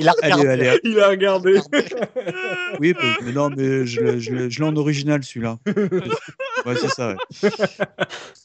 il 0.00 0.08
a 0.08 0.12
regardé. 0.12 0.80
il 0.84 1.00
a 1.00 1.08
regardé. 1.10 1.60
oui, 2.80 2.94
mais 3.24 3.32
non, 3.32 3.50
mais 3.50 3.86
je, 3.86 4.18
je, 4.18 4.48
je 4.48 4.58
l'ai 4.58 4.64
en 4.64 4.76
original 4.76 5.22
celui-là. 5.22 5.58
ouais, 6.66 6.74
c'est 6.80 6.88
ça. 6.88 7.16
Ouais. 7.42 7.50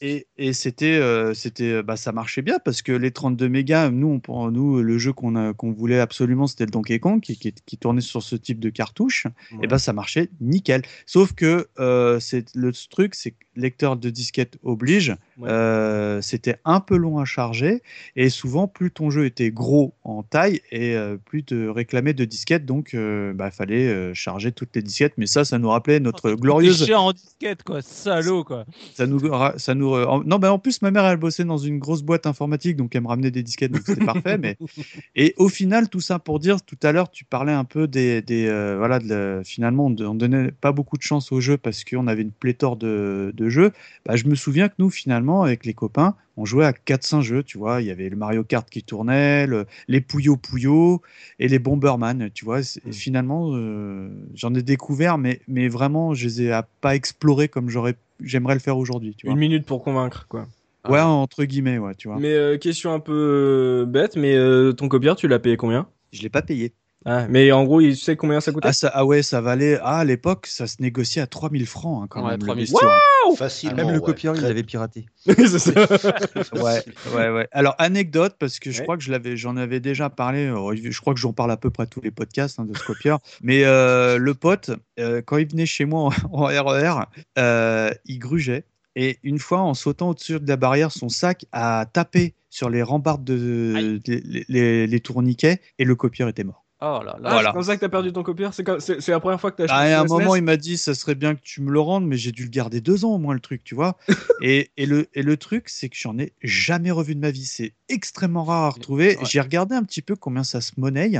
Et, 0.00 0.26
et 0.36 0.52
c'était, 0.52 0.98
euh, 0.98 1.34
c'était, 1.34 1.82
bah, 1.82 1.96
ça 1.96 2.12
marchait 2.12 2.42
bien 2.42 2.58
parce 2.64 2.82
que 2.82 2.92
les 2.92 3.10
32 3.10 3.48
mégas, 3.48 3.90
nous, 3.90 4.20
on, 4.28 4.50
nous 4.50 4.82
le 4.82 4.98
jeu 4.98 5.12
qu'on, 5.12 5.52
qu'on 5.54 5.72
voulait 5.72 6.00
absolument, 6.00 6.46
c'était 6.46 6.64
le 6.64 6.70
Donkey 6.70 6.98
Kong 6.98 7.20
qui, 7.20 7.38
qui, 7.38 7.52
qui, 7.52 7.78
tournait 7.78 8.00
sur 8.00 8.22
ce 8.22 8.36
type 8.36 8.60
de 8.60 8.70
cartouche. 8.70 9.26
Et 9.62 9.66
ben, 9.66 9.78
ça 9.78 9.92
marchait 9.92 10.30
nickel. 10.40 10.82
Sauf 11.06 11.32
que 11.32 11.68
euh, 11.78 12.20
c'est 12.20 12.54
le 12.54 12.72
truc, 12.72 13.14
c'est 13.14 13.32
que 13.32 13.36
lecteur 13.60 13.96
de 13.96 14.10
disquette 14.10 14.58
oblige, 14.62 15.16
euh, 15.42 16.20
c'était 16.22 16.56
un 16.64 16.80
peu 16.80 16.96
long 16.96 17.18
à 17.18 17.24
charger 17.24 17.82
et 18.16 18.30
souvent 18.30 18.66
plus 18.66 18.90
ton 18.90 19.10
jeu 19.10 19.26
était 19.26 19.50
gros 19.50 19.94
en 20.04 20.22
taille 20.22 20.60
et 20.70 20.96
euh, 20.96 21.16
plus 21.16 21.44
te 21.44 21.68
réclamait 21.68 22.14
de 22.14 22.24
disquettes, 22.24 22.64
donc 22.64 22.90
il 22.92 23.32
bah, 23.34 23.50
fallait 23.50 24.14
charger 24.14 24.52
toutes 24.52 24.74
les 24.74 24.82
disquettes. 24.82 25.14
Mais 25.16 25.26
ça, 25.26 25.44
ça 25.44 25.58
nous 25.58 25.68
rappelait 25.68 26.00
notre 26.00 26.32
glorieuse. 26.32 26.86
cher 26.86 27.02
en 27.02 27.12
disquette, 27.12 27.62
quoi, 27.62 27.82
salaud, 27.82 28.44
quoi. 28.44 28.64
Ça 28.94 29.06
nous, 29.06 29.20
ça 29.56 29.74
nous. 29.74 29.96
Non, 30.24 30.38
bah 30.38 30.52
en 30.52 30.58
plus, 30.58 30.82
ma 30.82 30.90
mère, 30.90 31.04
elle 31.06 31.16
bossait 31.16 31.44
dans 31.44 31.58
une 31.58 31.78
grosse 31.78 32.02
boîte 32.02 32.26
informatique, 32.26 32.76
donc 32.76 32.94
elle 32.94 33.02
me 33.02 33.08
ramenait 33.08 33.30
des 33.30 33.42
disquettes, 33.42 33.72
donc 33.72 33.82
c'était 33.84 34.04
parfait. 34.04 34.38
Mais 34.38 34.56
et 35.16 35.34
au 35.36 35.48
final, 35.48 35.88
tout 35.88 36.00
ça 36.00 36.18
pour 36.18 36.38
dire, 36.38 36.62
tout 36.62 36.78
à 36.82 36.92
l'heure, 36.92 37.10
tu 37.10 37.24
parlais 37.24 37.52
un 37.52 37.64
peu 37.64 37.86
des, 37.86 38.22
des 38.22 38.46
voilà, 38.76 38.98
de, 38.98 39.42
finalement, 39.44 39.86
on, 39.86 39.96
on 40.04 40.14
donnait 40.14 40.50
pas 40.50 40.72
beaucoup 40.72 40.96
de 40.96 41.02
chance 41.02 41.32
au 41.32 41.40
jeu 41.40 41.56
parce 41.56 41.84
qu'on 41.84 42.06
avait 42.06 42.22
une 42.22 42.32
pléthore 42.32 42.76
de, 42.76 43.32
jeux. 43.48 43.72
Bah, 44.06 44.16
je 44.16 44.26
me 44.26 44.34
souviens 44.34 44.68
que 44.68 44.74
nous, 44.78 44.90
finalement, 44.90 45.42
avec 45.42 45.64
les 45.64 45.74
copains, 45.74 46.14
on 46.36 46.44
jouait 46.44 46.64
à 46.64 46.72
4-5 46.72 47.22
jeux, 47.22 47.42
tu 47.42 47.58
vois. 47.58 47.82
Il 47.82 47.88
y 47.88 47.90
avait 47.90 48.08
le 48.08 48.16
Mario 48.16 48.44
Kart 48.44 48.68
qui 48.68 48.82
tournait, 48.82 49.46
les 49.88 50.00
Puyo 50.00 50.36
Puyo 50.36 51.02
et 51.38 51.48
les 51.48 51.58
Bomberman, 51.58 52.30
tu 52.32 52.44
vois. 52.44 52.60
Et 52.60 52.92
finalement, 52.92 53.50
euh, 53.54 54.08
j'en 54.34 54.54
ai 54.54 54.62
découvert, 54.62 55.18
mais, 55.18 55.40
mais 55.48 55.68
vraiment, 55.68 56.14
je 56.14 56.26
les 56.26 56.42
ai 56.42 56.60
pas 56.80 56.94
explorés 56.94 57.48
comme 57.48 57.68
j'aurais, 57.68 57.96
j'aimerais 58.22 58.54
le 58.54 58.60
faire 58.60 58.78
aujourd'hui. 58.78 59.16
Une 59.24 59.36
minute 59.36 59.66
pour 59.66 59.82
convaincre, 59.82 60.26
quoi. 60.28 60.46
Ouais, 60.88 61.00
entre 61.00 61.44
guillemets, 61.44 61.78
ouais, 61.78 61.94
tu 61.96 62.08
vois. 62.08 62.18
Mais 62.18 62.32
euh, 62.32 62.56
question 62.56 62.94
un 62.94 63.00
peu 63.00 63.82
euh, 63.82 63.84
bête, 63.84 64.16
mais 64.16 64.34
ton 64.74 64.88
copieur, 64.88 65.16
tu 65.16 65.28
l'as 65.28 65.38
payé 65.38 65.56
combien? 65.56 65.88
Je 66.12 66.22
l'ai 66.22 66.30
pas 66.30 66.42
payé. 66.42 66.72
Ah, 67.04 67.26
mais 67.28 67.52
en 67.52 67.64
gros, 67.64 67.80
il 67.80 67.96
sait 67.96 68.16
combien 68.16 68.40
ça 68.40 68.50
coûtait? 68.52 68.68
Ah, 68.68 68.72
ça, 68.72 68.90
ah 68.92 69.04
ouais, 69.04 69.22
ça 69.22 69.40
valait. 69.40 69.78
Ah, 69.82 69.98
à 69.98 70.04
l'époque, 70.04 70.46
ça 70.46 70.66
se 70.66 70.82
négociait 70.82 71.22
à 71.22 71.26
3000 71.26 71.66
francs 71.66 72.02
hein, 72.02 72.06
quand 72.10 72.24
ouais, 72.24 72.32
même. 72.32 72.40
3000 72.40 72.68
Waouh 72.72 73.36
Facile. 73.36 73.74
Même 73.74 73.92
le 73.92 74.00
copieur, 74.00 74.34
il 74.34 74.42
l'avait 74.42 74.64
piraté. 74.64 75.06
ouais, 75.26 76.84
ouais, 77.14 77.30
ouais. 77.30 77.48
Alors, 77.52 77.74
anecdote, 77.78 78.34
parce 78.38 78.58
que 78.58 78.70
je 78.70 78.82
crois 78.82 78.96
que 78.96 79.02
je 79.02 79.12
l'avais, 79.12 79.36
j'en 79.36 79.56
avais 79.56 79.80
déjà 79.80 80.10
parlé. 80.10 80.46
Euh, 80.46 80.74
je 80.74 81.00
crois 81.00 81.14
que 81.14 81.20
j'en 81.20 81.32
parle 81.32 81.52
à 81.52 81.56
peu 81.56 81.70
près 81.70 81.86
tous 81.86 82.00
les 82.00 82.10
podcasts 82.10 82.58
hein, 82.58 82.64
de 82.64 82.76
ce 82.76 82.84
copieur. 82.84 83.20
mais 83.42 83.64
euh, 83.64 84.18
le 84.18 84.34
pote, 84.34 84.70
euh, 84.98 85.22
quand 85.24 85.36
il 85.36 85.48
venait 85.48 85.66
chez 85.66 85.84
moi 85.84 86.10
en, 86.32 86.44
RER, 86.46 87.04
e 87.38 87.90
il 88.06 88.18
grugeait. 88.18 88.64
Et 88.96 89.18
une 89.22 89.38
fois, 89.38 89.60
en 89.60 89.74
sautant 89.74 90.10
au-dessus 90.10 90.40
de 90.40 90.48
la 90.48 90.56
barrière, 90.56 90.90
son 90.90 91.08
sac 91.08 91.46
a 91.52 91.86
tapé 91.92 92.34
sur 92.50 92.68
les 92.68 92.82
rambardes 92.82 93.22
de, 93.22 94.00
les 94.48 95.00
tourniquets 95.00 95.60
et 95.78 95.84
le 95.84 95.94
copieur 95.94 96.28
était 96.28 96.42
mort. 96.42 96.64
Oh 96.80 97.00
là 97.04 97.18
là. 97.20 97.42
C'est 97.42 97.52
comme 97.52 97.62
ça 97.62 97.74
que 97.74 97.80
t'as 97.80 97.88
perdu 97.88 98.12
ton 98.12 98.22
copieur 98.22 98.54
C'est 98.54 99.08
la 99.08 99.20
première 99.20 99.40
fois 99.40 99.50
que 99.50 99.56
t'as 99.56 99.64
acheté 99.64 99.74
bah, 99.74 99.98
À 99.98 100.02
un 100.02 100.04
moment, 100.04 100.36
il 100.36 100.42
m'a 100.42 100.56
dit 100.56 100.76
ça 100.76 100.94
serait 100.94 101.16
bien 101.16 101.34
que 101.34 101.40
tu 101.42 101.60
me 101.60 101.72
le 101.72 101.80
rendes, 101.80 102.06
mais 102.06 102.16
j'ai 102.16 102.30
dû 102.30 102.44
le 102.44 102.50
garder 102.50 102.80
deux 102.80 103.04
ans 103.04 103.14
au 103.14 103.18
moins 103.18 103.34
le 103.34 103.40
truc, 103.40 103.64
tu 103.64 103.74
vois. 103.74 103.96
et, 104.42 104.70
et, 104.76 104.86
le, 104.86 105.08
et 105.14 105.22
le 105.22 105.36
truc, 105.36 105.68
c'est 105.68 105.88
que 105.88 105.96
j'en 105.96 106.16
ai 106.18 106.32
jamais 106.42 106.92
revu 106.92 107.16
de 107.16 107.20
ma 107.20 107.32
vie. 107.32 107.44
C'est 107.44 107.72
extrêmement 107.88 108.44
rare 108.44 108.64
à 108.64 108.70
retrouver. 108.70 109.18
J'ai 109.22 109.40
regardé 109.40 109.74
un 109.74 109.82
petit 109.82 110.02
peu 110.02 110.14
combien 110.14 110.44
ça 110.44 110.60
se 110.60 110.72
monnaie. 110.76 111.10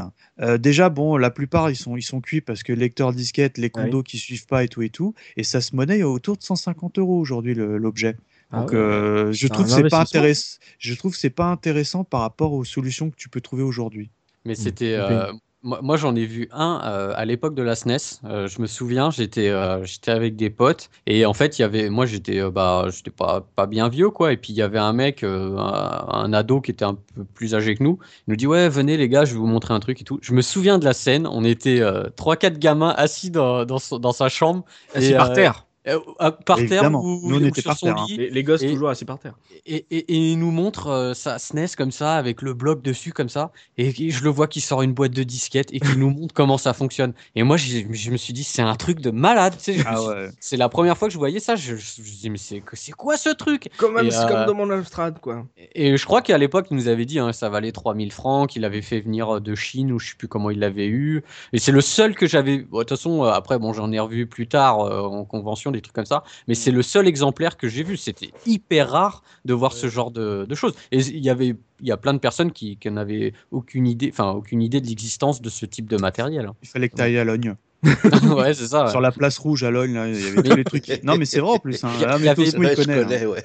Euh, 0.41 0.59
déjà, 0.59 0.91
bon, 0.91 1.17
la 1.17 1.31
plupart 1.31 1.71
ils 1.71 1.77
sont, 1.77 1.97
ils 1.97 2.03
sont 2.03 2.21
cuits 2.21 2.41
parce 2.41 2.63
que 2.63 2.73
lecteur 2.73 3.13
disquette, 3.13 3.59
les 3.59 3.71
condos 3.71 4.05
qui 4.05 4.19
suivent 4.19 4.47
pas 4.47 4.63
et 4.63 4.69
tout 4.69 4.83
et 4.83 4.91
tout. 4.91 5.15
Et 5.37 5.43
ça 5.43 5.61
se 5.61 5.75
monnaie 5.75 6.05
autour 6.05 6.37
de 6.37 6.43
150 6.43 6.99
euros 6.99 7.19
aujourd'hui 7.19 7.55
l'objet. 7.55 8.17
Ah 8.51 8.61
Donc, 8.61 8.73
euh, 8.73 9.33
je, 9.33 9.47
trouve 9.49 9.69
c'est 9.69 9.89
pas 9.91 10.01
intéressant. 10.01 10.59
je 10.79 10.95
trouve 10.95 11.15
c'est 11.15 11.31
pas 11.31 11.47
intéressant 11.47 12.05
par 12.05 12.21
rapport 12.21 12.55
aux 12.55 12.65
solutions 12.65 13.11
que 13.11 13.17
tu 13.17 13.29
peux 13.29 13.41
trouver 13.41 13.63
aujourd'hui. 13.63 14.11
Mais 14.45 14.55
c'était, 14.55 14.95
euh, 14.95 15.31
moi, 15.83 15.97
j'en 15.97 16.15
ai 16.15 16.25
vu 16.25 16.49
un 16.53 16.81
euh, 16.85 17.13
à 17.15 17.25
l'époque 17.25 17.55
de 17.55 17.63
la 17.63 17.75
SNES. 17.75 17.97
E 18.25 18.27
euh, 18.27 18.49
je 18.49 18.61
me 18.61 18.67
souviens, 18.67 19.11
j'étais 19.11 19.49
euh, 19.49 19.85
j'étais 19.85 20.11
avec 20.11 20.37
des 20.37 20.51
potes 20.51 20.91
et 21.07 21.27
en 21.27 21.35
fait, 21.35 21.59
il 21.59 21.63
y 21.63 21.65
avait 21.65 21.91
moi 21.91 22.07
j'étais 22.07 22.41
bah 22.51 22.87
j'étais 22.91 23.11
pas 23.11 23.47
pas 23.57 23.67
bien 23.67 23.89
vieux 23.89 24.11
quoi 24.11 24.33
et 24.33 24.37
puis 24.37 24.53
il 24.53 24.57
y 24.57 24.63
avait 24.63 24.79
un 24.79 24.93
mec 24.93 25.23
un, 25.25 26.33
ado 26.33 26.61
qui 26.61 26.71
était 26.71 26.85
un 26.85 26.95
peu 26.95 27.25
plus 27.35 27.55
âgé 27.55 27.75
que 27.75 27.83
nous. 27.83 27.99
Il 28.27 28.31
nous 28.31 28.37
dit 28.37 28.47
"Ouais, 28.47 28.69
venez 28.69 28.97
les 28.97 29.09
gars, 29.09 29.25
je 29.25 29.35
vais 29.35 29.39
vous 29.39 29.47
montrer 29.47 29.75
un 29.75 29.81
truc 29.81 30.01
et 30.01 30.05
tout." 30.05 30.19
Je 30.23 30.33
me 30.33 30.43
souviens 30.43 30.79
de 30.79 30.85
la 30.85 30.93
scène, 30.93 31.27
on 31.27 31.45
était 31.45 31.83
trois 32.17 32.37
quatre 32.37 32.59
gamins 32.59 32.95
assis 32.97 33.31
dans, 33.31 33.65
dans, 33.65 33.79
dans 33.99 34.13
sa 34.13 34.29
chambre 34.29 34.65
assis 34.95 35.13
par 35.13 35.33
terre. 35.33 35.68
Euh, 35.89 36.01
euh, 36.21 36.31
par 36.31 36.59
terre 36.59 36.93
ou, 36.93 37.51
sur 37.55 37.75
son 37.75 37.89
hein. 37.89 38.05
lit. 38.09 38.29
Les, 38.31 38.43
gosses 38.43 38.61
toujours 38.61 38.91
assis 38.91 39.05
par 39.05 39.19
terre. 39.19 39.35
Et, 39.67 39.87
et, 39.91 40.05
il 40.15 40.39
nous 40.39 40.51
montre 40.51 40.89
euh, 40.89 41.15
sa 41.15 41.39
SNES 41.39 41.69
comme 41.77 41.91
ça, 41.91 42.17
avec 42.17 42.43
le 42.43 42.53
bloc 42.53 42.83
dessus 42.83 43.13
comme 43.13 43.29
ça. 43.29 43.53
Et, 43.79 44.11
je 44.11 44.25
le 44.25 44.31
vois 44.31 44.49
qui 44.49 44.61
sort 44.61 44.83
une 44.83 44.93
boîte 44.93 45.13
de 45.13 45.23
disquettes 45.23 45.73
et 45.73 45.81
qui 45.81 45.97
nous 45.97 46.11
montre 46.11 46.35
comment 46.35 46.59
ça 46.59 46.75
fonctionne. 46.75 47.15
Et 47.35 47.43
moi, 47.43 47.57
je, 47.57 48.11
me 48.11 48.17
suis 48.17 48.33
dit, 48.33 48.45
c'est 48.45 48.63
un 48.63 48.75
truc 48.75 49.01
de 49.01 49.11
malade. 49.11 49.55
Ah 49.87 49.97
c'est 50.41 50.57
la 50.57 50.69
première 50.69 50.97
fois 50.99 51.09
que 51.09 51.15
je 51.15 51.19
voyais 51.19 51.41
ça. 51.41 51.57
Je, 51.57 51.75
me 51.75 51.79
suis 51.79 52.03
dit, 52.03 52.31
mais 52.31 52.39
c'est 52.39 52.91
quoi 52.93 53.17
ce 53.17 53.31
truc? 53.31 53.71
Comme, 53.77 53.95
même, 53.95 54.11
comme 54.11 54.47
dans 54.47 54.55
mon 54.55 54.71
Amstrad, 54.71 55.19
quoi. 55.21 55.47
Et, 55.75 55.97
je 55.97 56.05
crois 56.05 56.23
qu'à 56.23 56.39
l'époque, 56.39 56.67
il 56.71 56.77
nous 56.77 56.89
avait 56.89 57.07
dit, 57.07 57.19
hein, 57.19 57.33
ça 57.33 57.49
valait 57.49 57.73
3000 57.73 58.13
francs, 58.13 58.51
qu'il 58.51 58.65
avait 58.65 58.83
fait 58.83 59.01
venir 59.01 59.41
de 59.41 59.55
Chine 59.55 59.93
ou 59.93 59.99
je 59.99 60.11
sais 60.11 60.17
plus 60.17 60.29
comment 60.29 60.51
il 60.51 60.59
l'avait 60.59 60.89
eu. 60.89 61.23
Et 61.53 61.59
c'est 61.59 61.73
le 61.73 61.81
seul 61.81 62.15
que 62.15 62.27
j'avais. 62.27 62.59
De 62.59 62.65
toute 62.71 62.89
façon, 62.89 63.23
après, 63.23 63.59
bon, 63.59 63.73
j'en 63.73 63.91
ai 63.93 63.99
revu 63.99 64.27
plus 64.27 64.49
tard 64.49 64.79
en 64.79 65.25
convention, 65.25 65.71
des 65.79 65.83
trucs 65.83 65.95
comme 65.95 66.05
ça 66.05 66.25
mais 66.47 66.55
c'est 66.55 66.71
le 66.71 66.83
seul 66.83 67.07
exemplaire 67.07 67.57
que 67.57 67.69
j'ai 67.69 67.83
vu. 67.83 67.97
C'était 67.97 68.31
hyper 68.47 68.91
rare 68.91 69.23
de 69.45 69.55
voir 69.55 69.73
ce 69.73 69.89
genre 69.89 70.11
de, 70.11 70.47
choses. 70.55 70.75
Et 70.93 70.99
il 70.99 71.25
y 71.25 71.31
avait 71.31 71.55
il 71.81 71.87
y 71.87 71.93
a 71.93 71.97
plein 71.97 72.15
de 72.15 72.19
personnes 72.19 72.51
qui, 72.51 72.77
qui 72.77 72.91
n'avaient 72.91 73.33
aucune 73.53 73.87
idée, 73.87 74.11
enfin 74.13 74.31
aucune 74.33 74.63
idée 74.63 74.81
de 74.81 74.87
l'existence 74.87 75.41
de 75.41 75.49
ce 75.49 75.65
type 75.65 75.89
de 75.89 75.97
matériel. 75.97 76.47
Hein. 76.47 76.57
Il 76.63 76.69
fallait 76.69 76.89
que 76.89 76.97
tu 76.97 77.03
ailles 77.03 77.19
à 77.19 77.25
Logne. 77.25 77.55
ouais, 78.37 78.55
c'est 78.55 78.67
ça. 78.67 78.89
Sur 78.89 79.01
la 79.01 79.13
place 79.13 79.39
rouge 79.39 79.63
à 79.63 79.71
Logne, 79.71 80.01
il 80.09 80.21
y 80.21 80.29
avait 80.29 80.43
tous 80.43 80.57
les 80.57 80.65
trucs. 80.65 80.89
Non, 81.05 81.17
mais 81.17 81.25
c'est 81.25 81.41
vrai 81.41 81.53
en 81.53 81.59
plus. 81.59 81.83
Hein. 81.85 81.91
Il 81.97 82.01
y, 82.01 82.29
avait, 82.29 82.45
il 82.45 82.53
connaît, 82.53 83.25
ouais. 83.27 83.43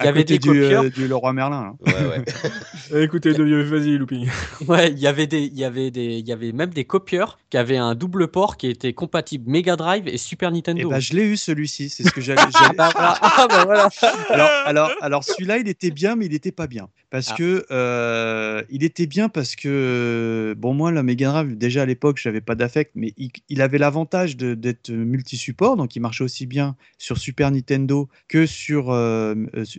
il 0.00 0.04
y 0.04 0.08
avait 0.08 0.24
des 0.24 0.38
du, 0.38 0.64
euh, 0.64 0.90
du 0.90 1.06
Leroy 1.06 1.32
Merlin. 1.32 1.76
Ouais, 1.86 1.92
ouais. 1.92 3.04
Écoutez, 3.04 3.30
vas-y, 3.30 3.96
Looping. 3.96 4.28
Ouais, 4.66 4.90
il 4.90 4.98
y 4.98 5.06
avait 5.06 5.26
des, 5.26 5.42
il 5.44 5.58
y 5.58 5.64
avait 5.64 5.90
des, 5.90 6.18
il 6.18 6.26
y 6.26 6.32
avait 6.32 6.52
même 6.52 6.70
des 6.70 6.84
copieurs 6.84 7.38
qui 7.50 7.56
avaient 7.56 7.76
un 7.76 7.94
double 7.94 8.28
port 8.28 8.56
qui 8.56 8.68
était 8.68 8.92
compatible 8.92 9.50
Mega 9.50 9.76
Drive 9.76 10.08
et 10.08 10.18
Super 10.18 10.50
Nintendo. 10.50 10.80
Et 10.80 10.82
eh 10.82 10.84
bah, 10.84 10.96
ben, 10.96 11.00
je 11.00 11.14
l'ai 11.14 11.24
eu 11.24 11.36
celui-ci, 11.36 11.90
c'est 11.90 12.02
ce 12.02 12.10
que 12.10 12.20
j'avais. 12.20 12.40
ah, 12.78 13.46
bah, 13.48 13.64
voilà. 13.64 13.88
Alors, 14.30 14.50
alors, 14.64 14.90
alors 15.00 15.24
celui-là, 15.24 15.58
il 15.58 15.68
était 15.68 15.90
bien, 15.90 16.16
mais 16.16 16.26
il 16.26 16.34
était 16.34 16.52
pas 16.52 16.66
bien 16.66 16.88
parce 17.10 17.30
ah. 17.30 17.34
que 17.36 17.64
euh, 17.70 18.62
il 18.70 18.84
était 18.84 19.06
bien 19.06 19.28
parce 19.28 19.56
que 19.56 20.54
bon 20.58 20.74
moi 20.74 20.92
la 20.92 21.02
Mega 21.02 21.30
Drive 21.30 21.56
déjà 21.56 21.82
à 21.82 21.86
l'époque 21.86 22.18
j'avais 22.18 22.40
pas 22.40 22.54
d'affect 22.54 22.92
mais 22.94 23.14
il, 23.16 23.27
avait 23.58 23.78
l'avantage 23.78 24.36
d'être 24.36 24.90
multi-support 24.90 25.76
donc 25.76 25.96
il 25.96 26.00
marchait 26.00 26.24
aussi 26.24 26.46
bien 26.46 26.76
sur 26.98 27.18
Super 27.18 27.50
Nintendo 27.50 28.08
que 28.28 28.46
sur 28.46 28.90
euh, 28.90 29.34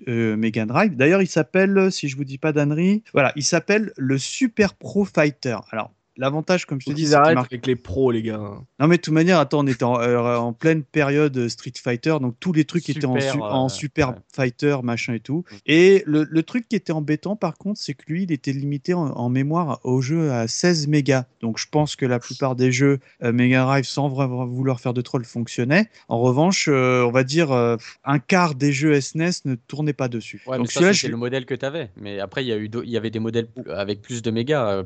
euh, 0.07 0.35
Mega 0.37 0.65
Drive. 0.65 0.95
D'ailleurs 0.95 1.21
il 1.21 1.27
s'appelle 1.27 1.91
si 1.91 2.07
je 2.07 2.17
vous 2.17 2.25
dis 2.25 2.37
pas 2.37 2.51
d'annerie 2.51 3.03
voilà 3.13 3.31
il 3.35 3.43
s'appelle 3.43 3.93
le 3.97 4.17
Super 4.17 4.73
Pro 4.73 5.05
Fighter. 5.05 5.57
Alors 5.71 5.91
L'avantage, 6.19 6.65
comme 6.65 6.81
je 6.81 6.87
te 6.87 6.91
dis, 6.91 7.07
c'est 7.07 7.13
arrêtent 7.13 7.37
avec 7.37 7.65
les 7.65 7.77
pros, 7.77 8.11
les 8.11 8.21
gars. 8.21 8.39
Non, 8.79 8.87
mais 8.87 8.97
de 8.97 9.01
toute 9.01 9.13
manière, 9.13 9.39
attends, 9.39 9.59
on 9.59 9.67
était 9.67 9.85
en, 9.85 10.01
euh, 10.01 10.51
pleine 10.51 10.83
période 10.83 11.37
euh, 11.37 11.47
Street 11.47 11.71
Fighter, 11.81 12.17
donc 12.19 12.35
tous 12.41 12.51
les 12.51 12.65
trucs 12.65 12.89
étaient 12.89 13.05
en, 13.05 13.69
Super 13.69 14.15
Fighter, 14.33 14.79
machin 14.83 15.13
et 15.13 15.21
tout. 15.21 15.45
Mm. 15.49 15.55
Et 15.67 16.03
le, 16.05 16.43
truc 16.43 16.67
qui 16.67 16.75
était 16.75 16.91
embêtant, 16.91 17.37
par 17.37 17.57
contre, 17.57 17.79
c'est 17.79 17.93
que 17.93 18.03
lui, 18.07 18.23
il 18.23 18.33
était 18.33 18.51
limité 18.51 18.93
en, 18.93 19.29
mémoire 19.29 19.79
au 19.85 20.01
jeu 20.01 20.31
à 20.31 20.49
16 20.49 20.89
mégas. 20.89 21.23
Donc 21.39 21.57
je 21.57 21.67
pense 21.71 21.95
que 21.95 22.05
la 22.05 22.19
plupart 22.19 22.57
des 22.57 22.73
jeux 22.73 22.99
euh, 23.23 23.31
Mega 23.31 23.63
Drive, 23.63 23.85
sans 23.85 24.09
vraiment 24.09 24.45
vouloir 24.45 24.81
faire 24.81 24.93
de 24.93 25.01
troll, 25.01 25.23
fonctionnaient. 25.23 25.89
En 26.09 26.19
revanche, 26.19 26.67
on 26.67 27.11
va 27.11 27.23
dire 27.23 27.51
un 27.51 28.19
quart 28.19 28.55
des 28.55 28.73
jeux 28.73 28.99
SNES 28.99 29.29
e 29.45 29.49
ne 29.49 29.55
tournaient 29.55 29.93
pas 29.93 30.09
dessus. 30.09 30.43
Ouais, 30.47 30.57
donc 30.57 30.69
c'est 30.69 31.07
le 31.07 31.15
modèle 31.15 31.45
que 31.45 31.53
tu 31.53 31.65
avais. 31.65 31.91
Mais 31.95 32.19
après, 32.19 32.43
il 32.43 32.47
y, 32.47 32.51
a 32.51 32.57
eu 32.57 32.69
il 32.83 32.89
y 32.89 32.97
avait 32.97 33.09
des 33.09 33.19
modèles 33.19 33.47
avec 33.69 34.01
plus 34.01 34.21
de 34.21 34.31
mégas. 34.31 34.83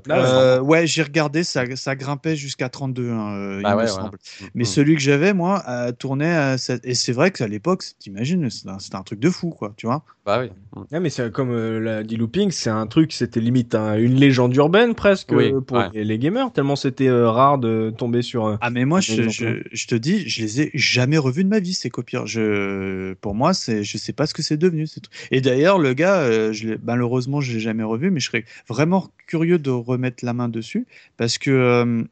ouais, 0.61 0.85
j'ai 0.85 1.01
regardé 1.01 1.22
ça, 1.43 1.95
grimpait 1.95 2.35
jusqu'à 2.35 2.69
32, 2.69 3.09
hein, 3.09 3.33
euh, 3.33 3.57
il 3.59 3.63
bah 3.63 3.75
me 3.75 3.87
semble. 3.87 4.17
Mm, 4.41 4.45
Mais 4.55 4.63
mm. 4.63 4.67
celui 4.67 4.95
que 4.95 5.01
j'avais, 5.01 5.33
moi, 5.33 5.63
tournait 5.99 6.33
à 6.33 6.55
Et 6.83 6.95
c'est 6.95 7.13
vrai 7.13 7.31
qu'à 7.31 7.47
l'époque, 7.47 7.83
t'imagines, 7.99 8.49
c'était 8.49 8.95
un, 8.95 9.03
truc 9.03 9.19
de 9.19 9.29
fou, 9.29 9.49
quoi, 9.49 9.73
tu 9.77 9.87
vois. 9.87 10.03
Bah 10.25 10.41
oui. 10.41 10.49
Mais 10.91 11.09
c'est 11.09 11.31
comme 11.31 11.51
euh, 11.51 11.79
l'a 11.79 12.03
dit 12.03 12.15
Looping, 12.15 12.51
c'est 12.51 12.69
un 12.69 12.87
truc, 12.87 13.11
c'était 13.11 13.41
limite 13.41 13.75
une 13.75 14.15
légende 14.15 14.55
urbaine 14.55 14.95
presque 14.95 15.33
euh, 15.33 15.59
pour 15.59 15.83
les, 15.93 16.17
gamers, 16.17 16.53
tellement 16.53 16.77
c'était 16.77 17.11
rare 17.11 17.57
de 17.57 17.93
tomber 17.97 18.21
sur. 18.21 18.57
ah, 18.61 18.69
mais 18.69 18.85
moi, 18.85 19.01
je, 19.01 19.29
je, 19.29 19.87
te 19.87 19.95
dis, 19.95 20.27
je 20.29 20.41
les 20.41 20.61
ai 20.61 20.71
jamais 20.73 21.17
revus 21.17 21.43
de 21.43 21.49
ma 21.49 21.59
vie, 21.59 21.73
ces 21.73 21.89
copieurs. 21.89 22.25
Je, 22.25 23.13
pour 23.15 23.35
moi, 23.35 23.53
c'est, 23.53 23.83
je 23.83 23.97
sais 23.97 24.13
pas 24.13 24.25
ce 24.25 24.33
que 24.33 24.41
c'est 24.41 24.57
devenu. 24.57 24.87
Et 25.31 25.41
d'ailleurs, 25.41 25.77
le 25.77 25.93
gars, 25.93 26.51
je 26.53 26.75
malheureusement, 26.83 27.41
je 27.41 27.53
l'ai 27.53 27.59
jamais 27.59 27.83
revu, 27.83 28.09
mais 28.09 28.21
je 28.21 28.27
serais 28.27 28.45
vraiment 28.69 29.09
curieux 29.27 29.59
de 29.59 29.71
remettre 29.71 30.23
la 30.23 30.33
main 30.33 30.47
dessus 30.47 30.85
parce 31.17 31.37
que 31.37 31.51
euh, 31.51 32.03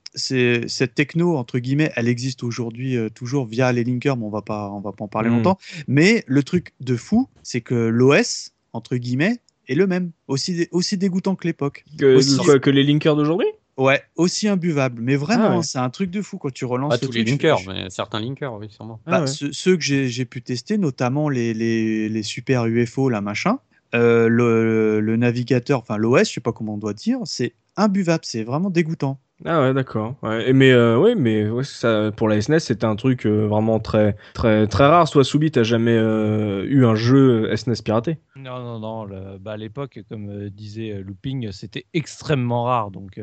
cette 0.67 0.95
techno 0.95 1.37
entre 1.37 1.59
guillemets, 1.59 1.91
elle 1.95 2.07
existe 2.07 2.43
aujourd'hui 2.43 2.97
euh, 2.97 3.09
toujours 3.09 3.45
via 3.45 3.71
les 3.71 3.83
linkers, 3.83 4.17
mais 4.17 4.25
on 4.25 4.29
va 4.29 4.41
pas 4.41 4.69
on 4.69 4.81
va 4.81 4.91
pas 4.91 5.05
en 5.05 5.07
parler 5.07 5.29
mmh. 5.29 5.35
longtemps. 5.35 5.57
Mais 5.87 6.23
le 6.27 6.43
truc 6.43 6.73
de 6.79 6.95
fou, 6.95 7.27
c'est 7.43 7.61
que 7.61 7.75
l'OS 7.75 8.51
entre 8.73 8.95
guillemets 8.97 9.39
est 9.67 9.75
le 9.75 9.87
même, 9.87 10.11
aussi 10.27 10.67
aussi 10.71 10.97
dégoûtant 10.97 11.35
que 11.35 11.47
l'époque. 11.47 11.85
Que, 11.97 12.57
que 12.57 12.69
les 12.69 12.83
linkers 12.83 13.15
d'aujourd'hui? 13.15 13.47
Ouais, 13.77 14.03
aussi 14.15 14.47
imbuvable. 14.47 15.01
Mais 15.01 15.15
vraiment, 15.15 15.59
ah 15.59 15.63
c'est 15.63 15.79
un 15.79 15.89
truc 15.89 16.11
de 16.11 16.21
fou 16.21 16.37
quand 16.37 16.53
tu 16.53 16.65
relances. 16.65 16.91
Pas 16.91 16.97
tous 16.97 17.11
les 17.11 17.23
linkers, 17.23 17.57
mais 17.67 17.89
certains 17.89 18.19
linkers, 18.19 18.53
oui, 18.53 18.69
sûrement. 18.69 18.99
Bah, 19.05 19.23
ah 19.23 19.27
ceux, 19.27 19.77
que 19.77 19.83
j'ai 19.83 20.25
pu 20.25 20.41
tester, 20.41 20.77
notamment 20.77 21.29
les, 21.29 21.53
les, 21.53 22.09
les 22.09 22.23
super 22.23 22.65
UFO, 22.65 23.09
là, 23.09 23.21
machin, 23.21 23.59
euh, 23.95 24.27
le, 24.27 24.99
le, 24.99 25.17
navigateur, 25.17 25.79
enfin 25.79 25.97
l'OS, 25.97 26.27
je 26.27 26.33
sais 26.33 26.41
pas 26.41 26.51
comment 26.51 26.75
on 26.75 26.77
doit 26.77 26.93
dire, 26.93 27.19
c'est 27.25 27.55
imbuvable, 27.77 28.25
c'est 28.25 28.43
vraiment 28.43 28.69
dégoûtant. 28.69 29.19
Ah 29.43 29.61
ouais, 29.61 29.73
d'accord. 29.73 30.15
Ouais. 30.21 30.53
Mais 30.53 30.71
euh, 30.71 30.99
oui, 30.99 31.15
mais 31.17 31.49
ouais, 31.49 31.63
ça, 31.63 32.11
pour 32.15 32.29
la 32.29 32.39
SNES, 32.39 32.59
c'était 32.59 32.85
un 32.85 32.95
truc 32.95 33.25
euh, 33.25 33.47
vraiment 33.47 33.79
très, 33.79 34.15
très, 34.35 34.67
très 34.67 34.85
rare. 34.85 35.07
Soit 35.07 35.23
Soubi, 35.23 35.49
t'as 35.49 35.63
jamais 35.63 35.95
euh, 35.95 36.63
eu 36.67 36.85
un 36.85 36.93
jeu 36.93 37.55
SNES 37.55 37.81
piraté 37.83 38.19
Non, 38.35 38.59
non, 38.59 38.79
non. 38.79 39.07
bah, 39.39 39.53
à 39.53 39.57
l'époque, 39.57 39.99
comme 40.09 40.49
disait 40.49 41.01
Looping, 41.01 41.51
c'était 41.51 41.87
extrêmement 41.93 42.65
rare. 42.65 42.91
Donc, 42.91 43.19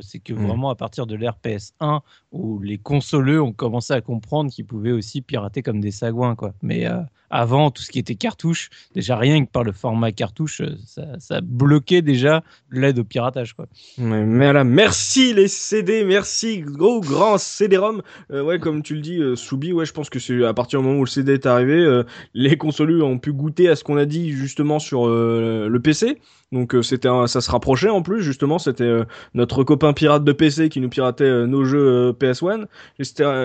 c'est 0.00 0.18
que 0.18 0.34
hmm. 0.34 0.46
vraiment 0.46 0.70
à 0.70 0.74
partir 0.74 1.06
de 1.06 1.16
l'ère 1.16 1.36
PS1 1.42 2.00
où 2.32 2.58
les 2.58 2.76
consoleux 2.76 3.40
ont 3.40 3.52
commencé 3.52 3.94
à 3.94 4.02
comprendre 4.02 4.50
qu'ils 4.50 4.66
pouvaient 4.66 4.92
aussi 4.92 5.22
pirater 5.22 5.62
comme 5.62 5.80
des 5.80 5.90
sagouins, 5.90 6.34
quoi. 6.34 6.52
Mais 6.62 6.86
avant, 7.30 7.70
tout 7.70 7.82
ce 7.82 7.90
qui 7.90 7.98
était 7.98 8.14
cartouche, 8.14 8.68
déjà 8.94 9.16
rien 9.16 9.42
que 9.44 9.50
par 9.50 9.64
le 9.64 9.72
format 9.72 10.12
cartouche, 10.12 10.60
ça, 10.84 11.18
ça 11.18 11.40
bloquait 11.40 12.02
déjà 12.02 12.42
l'aide 12.70 12.98
au 12.98 13.04
piratage, 13.04 13.54
quoi. 13.54 13.59
Là, 13.98 14.64
merci 14.64 15.32
les 15.34 15.48
CD, 15.48 16.04
merci 16.04 16.60
gros 16.60 17.00
grand 17.00 17.38
CD-ROM. 17.38 18.02
Euh, 18.32 18.42
ouais, 18.42 18.58
comme 18.58 18.82
tu 18.82 18.94
le 18.94 19.00
dis, 19.00 19.18
euh, 19.18 19.36
Soubi, 19.36 19.72
ouais, 19.72 19.86
je 19.86 19.92
pense 19.92 20.10
que 20.10 20.18
c'est 20.18 20.44
à 20.44 20.54
partir 20.54 20.80
du 20.80 20.86
moment 20.86 20.98
où 20.98 21.04
le 21.04 21.10
CD 21.10 21.34
est 21.34 21.46
arrivé, 21.46 21.74
euh, 21.74 22.04
les 22.34 22.56
consoles 22.56 23.02
ont 23.02 23.18
pu 23.18 23.32
goûter 23.32 23.68
à 23.68 23.76
ce 23.76 23.84
qu'on 23.84 23.96
a 23.96 24.04
dit 24.04 24.30
justement 24.30 24.78
sur 24.78 25.08
le 25.08 25.78
PC. 25.82 26.18
Donc 26.52 26.74
euh, 26.74 26.82
c'était 26.82 27.08
ça 27.26 27.40
se 27.40 27.50
rapprochait 27.50 27.90
en 27.90 28.02
plus 28.02 28.22
justement 28.22 28.58
c'était 28.58 28.82
euh, 28.82 29.04
notre 29.34 29.62
copain 29.62 29.92
pirate 29.92 30.24
de 30.24 30.32
PC 30.32 30.68
qui 30.68 30.80
nous 30.80 30.88
piratait 30.88 31.22
euh, 31.22 31.46
nos 31.46 31.64
jeux 31.64 32.12
PS1 32.12 32.66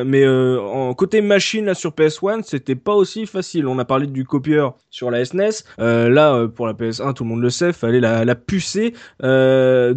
mais 0.03 0.25
côté 0.95 1.21
machine 1.21 1.65
là 1.65 1.75
sur 1.75 1.91
PS1 1.91 2.41
c'était 2.43 2.75
pas 2.75 2.93
aussi 2.93 3.27
facile. 3.27 3.67
On 3.67 3.77
a 3.77 3.85
parlé 3.85 4.07
du 4.07 4.25
copieur 4.25 4.75
sur 4.89 5.11
la 5.11 5.23
SNES 5.23 5.63
e 5.79 6.07
là 6.07 6.47
pour 6.47 6.65
la 6.65 6.73
PS1 6.73 7.13
tout 7.13 7.23
le 7.23 7.29
monde 7.29 7.41
le 7.41 7.49
sait 7.51 7.73
fallait 7.73 7.99
la, 7.99 8.25
la 8.25 8.35
pucer 8.35 8.93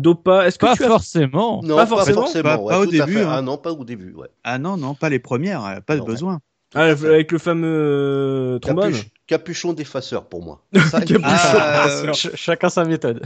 Dopa 0.09 0.47
est-ce 0.47 0.59
que 0.59 0.67
pas 0.67 0.77
tu 0.77 0.85
forcément 0.85 1.63
non 1.63 1.77
pas 1.77 1.87
forcément, 1.87 2.27
pas, 2.43 2.79
au 2.79 2.87
début 2.87 3.19
hein. 3.19 3.29
ah 3.31 3.43
non 3.43 3.59
pas 3.59 3.73
au 3.73 3.85
début 3.85 4.13
ouais. 4.15 4.29
ah 4.45 4.59
non 4.59 4.77
non 4.77 4.95
pas 4.95 5.09
les 5.09 5.19
premières 5.19 5.81
pas 5.87 5.97
de 5.97 6.03
besoin 6.03 6.41
ah, 6.75 6.83
avec 6.83 7.33
le 7.33 7.39
fameux 7.39 8.59
trombone 8.61 8.95
Capuchon 9.29 9.75
d'effaceur 9.75 10.27
pour 10.27 10.43
moi. 10.43 10.65
Ah, 11.23 12.13
chacun 12.15 12.71
sa 12.71 12.85
méthode. 12.85 13.23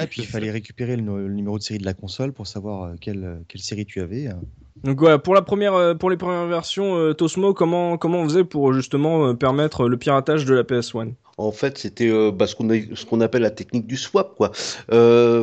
Et 0.00 0.06
puis 0.06 0.22
il 0.22 0.26
fallait 0.26 0.50
récupérer 0.50 0.96
le, 0.96 1.28
numéro 1.28 1.58
de 1.58 1.62
série 1.62 1.78
de 1.78 1.84
la 1.84 1.92
console 1.92 2.32
pour 2.32 2.46
savoir 2.46 2.84
euh, 2.84 2.94
quelle, 2.98 3.42
quelle 3.46 3.60
série 3.60 3.84
tu 3.84 4.00
avais. 4.00 4.28
Donc 4.84 5.00
voilà, 5.00 5.18
pour 5.18 5.34
la 5.34 5.42
première, 5.42 5.74
euh, 5.74 5.94
pour 5.94 6.10
les 6.10 6.16
premières 6.16 6.46
versions, 6.46 6.96
euh, 6.96 7.14
Tosmo, 7.14 7.54
comment 7.54 7.96
comment 7.96 8.20
on 8.20 8.24
faisait 8.24 8.44
pour 8.44 8.72
justement 8.72 9.34
permettre 9.34 9.88
le 9.88 9.96
piratage 9.96 10.44
de 10.44 10.54
la 10.54 10.62
PS1 10.62 11.14
En 11.38 11.52
fait, 11.52 11.78
c'était 11.78 12.10
bah, 12.32 12.46
ce 12.46 12.54
qu'on 13.04 13.20
appelle 13.20 13.42
la 13.42 13.50
technique 13.50 13.86
du 13.86 13.96
swap 13.96 14.34
quoi. 14.36 14.52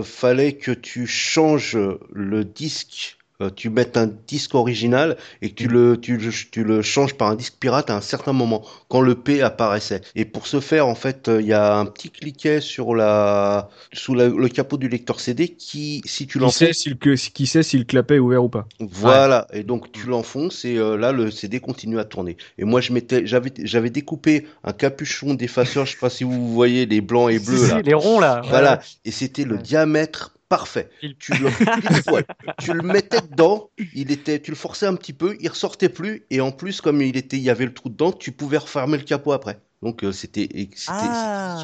fallait 0.03 0.53
que 0.53 0.72
tu 0.72 1.07
changes 1.07 1.77
le 2.11 2.45
disque 2.45 3.18
euh, 3.23 3.23
tu 3.55 3.69
mets 3.69 3.97
un 3.97 4.10
disque 4.27 4.55
original 4.55 5.18
et 5.41 5.49
que 5.49 5.55
tu 5.55 5.68
le, 5.68 5.97
tu, 5.99 6.19
tu, 6.51 6.64
le 6.64 6.81
changes 6.81 7.15
par 7.15 7.30
un 7.30 7.35
disque 7.35 7.55
pirate 7.60 7.89
à 7.89 7.95
un 7.95 8.01
certain 8.01 8.34
moment, 8.34 8.64
quand 8.89 9.01
le 9.01 9.15
P 9.15 9.41
apparaissait. 9.41 10.01
Et 10.15 10.26
pour 10.26 10.47
ce 10.47 10.60
faire, 10.60 10.88
en 10.88 10.95
fait, 10.95 11.27
euh, 11.27 11.41
il 11.41 11.47
y 11.47 11.53
a 11.53 11.77
un 11.77 11.85
petit 11.85 12.10
cliquet 12.10 12.61
sur 12.61 12.95
la, 12.95 13.69
sous 13.91 14.14
le 14.14 14.47
capot 14.47 14.77
du 14.77 14.88
lecteur 14.88 15.19
CD 15.19 15.49
qui, 15.49 16.01
si 16.05 16.27
tu 16.27 16.39
l'enfonces... 16.39 16.88
Qui 17.34 17.47
sait 17.47 17.64
si 17.64 17.77
le 17.77 17.84
clapet 17.84 18.15
est 18.15 18.19
ouvert 18.19 18.43
ou 18.43 18.49
pas. 18.49 18.68
Voilà. 18.80 19.47
Et 19.53 19.64
donc, 19.64 19.91
tu 19.91 20.07
l'enfonces 20.07 20.65
et 20.65 20.77
euh, 20.77 20.97
là, 20.97 21.11
le 21.11 21.31
CD 21.31 21.60
continue 21.60 21.99
à 21.99 22.05
tourner. 22.05 22.38
Et 22.57 22.64
moi, 22.64 22.81
je 22.81 22.93
m'étais, 22.93 23.26
j'avais, 23.26 23.51
j'avais 23.64 23.89
découpé 23.89 24.47
un 24.64 24.73
capuchon 24.73 25.34
d'effaceur, 25.34 25.85
je 25.85 25.93
sais 25.93 25.97
pas 25.97 26.10
si 26.10 26.23
vous 26.23 26.53
voyez 26.53 26.85
les 26.85 27.01
blancs 27.01 27.31
et 27.31 27.39
bleus 27.39 27.68
là. 27.68 27.81
Les 27.81 27.93
ronds 27.93 28.19
là. 28.19 28.41
Voilà. 28.47 28.81
Et 29.05 29.11
c'était 29.11 29.43
le 29.43 29.57
diamètre 29.57 30.34
parfait. 30.55 30.89
Tu 31.17 31.34
le, 31.34 31.49
tu 32.59 32.73
le 32.73 32.81
mettais 32.84 33.21
dedans, 33.21 33.71
il 33.95 34.11
était, 34.11 34.39
tu 34.39 34.51
le 34.51 34.55
forçais 34.55 34.85
un 34.85 34.93
petit 34.93 35.13
peu, 35.13 35.35
il 35.39 35.49
ressortait 35.49 35.89
plus, 35.89 36.27
et 36.30 36.41
en 36.41 36.51
plus, 36.51 36.80
comme 36.80 37.01
il 37.01 37.17
était, 37.17 37.38
il 37.38 37.43
y 37.43 37.49
avait 37.49 37.65
le 37.65 37.73
trou 37.73 37.89
dedans, 37.89 38.11
tu 38.11 38.31
pouvais 38.31 38.57
refermer 38.57 38.97
le 38.97 39.03
capot 39.03 39.31
après. 39.31 39.59
Donc 39.81 40.03
euh, 40.03 40.11
c'était 40.11 40.47
ah, 40.88 41.61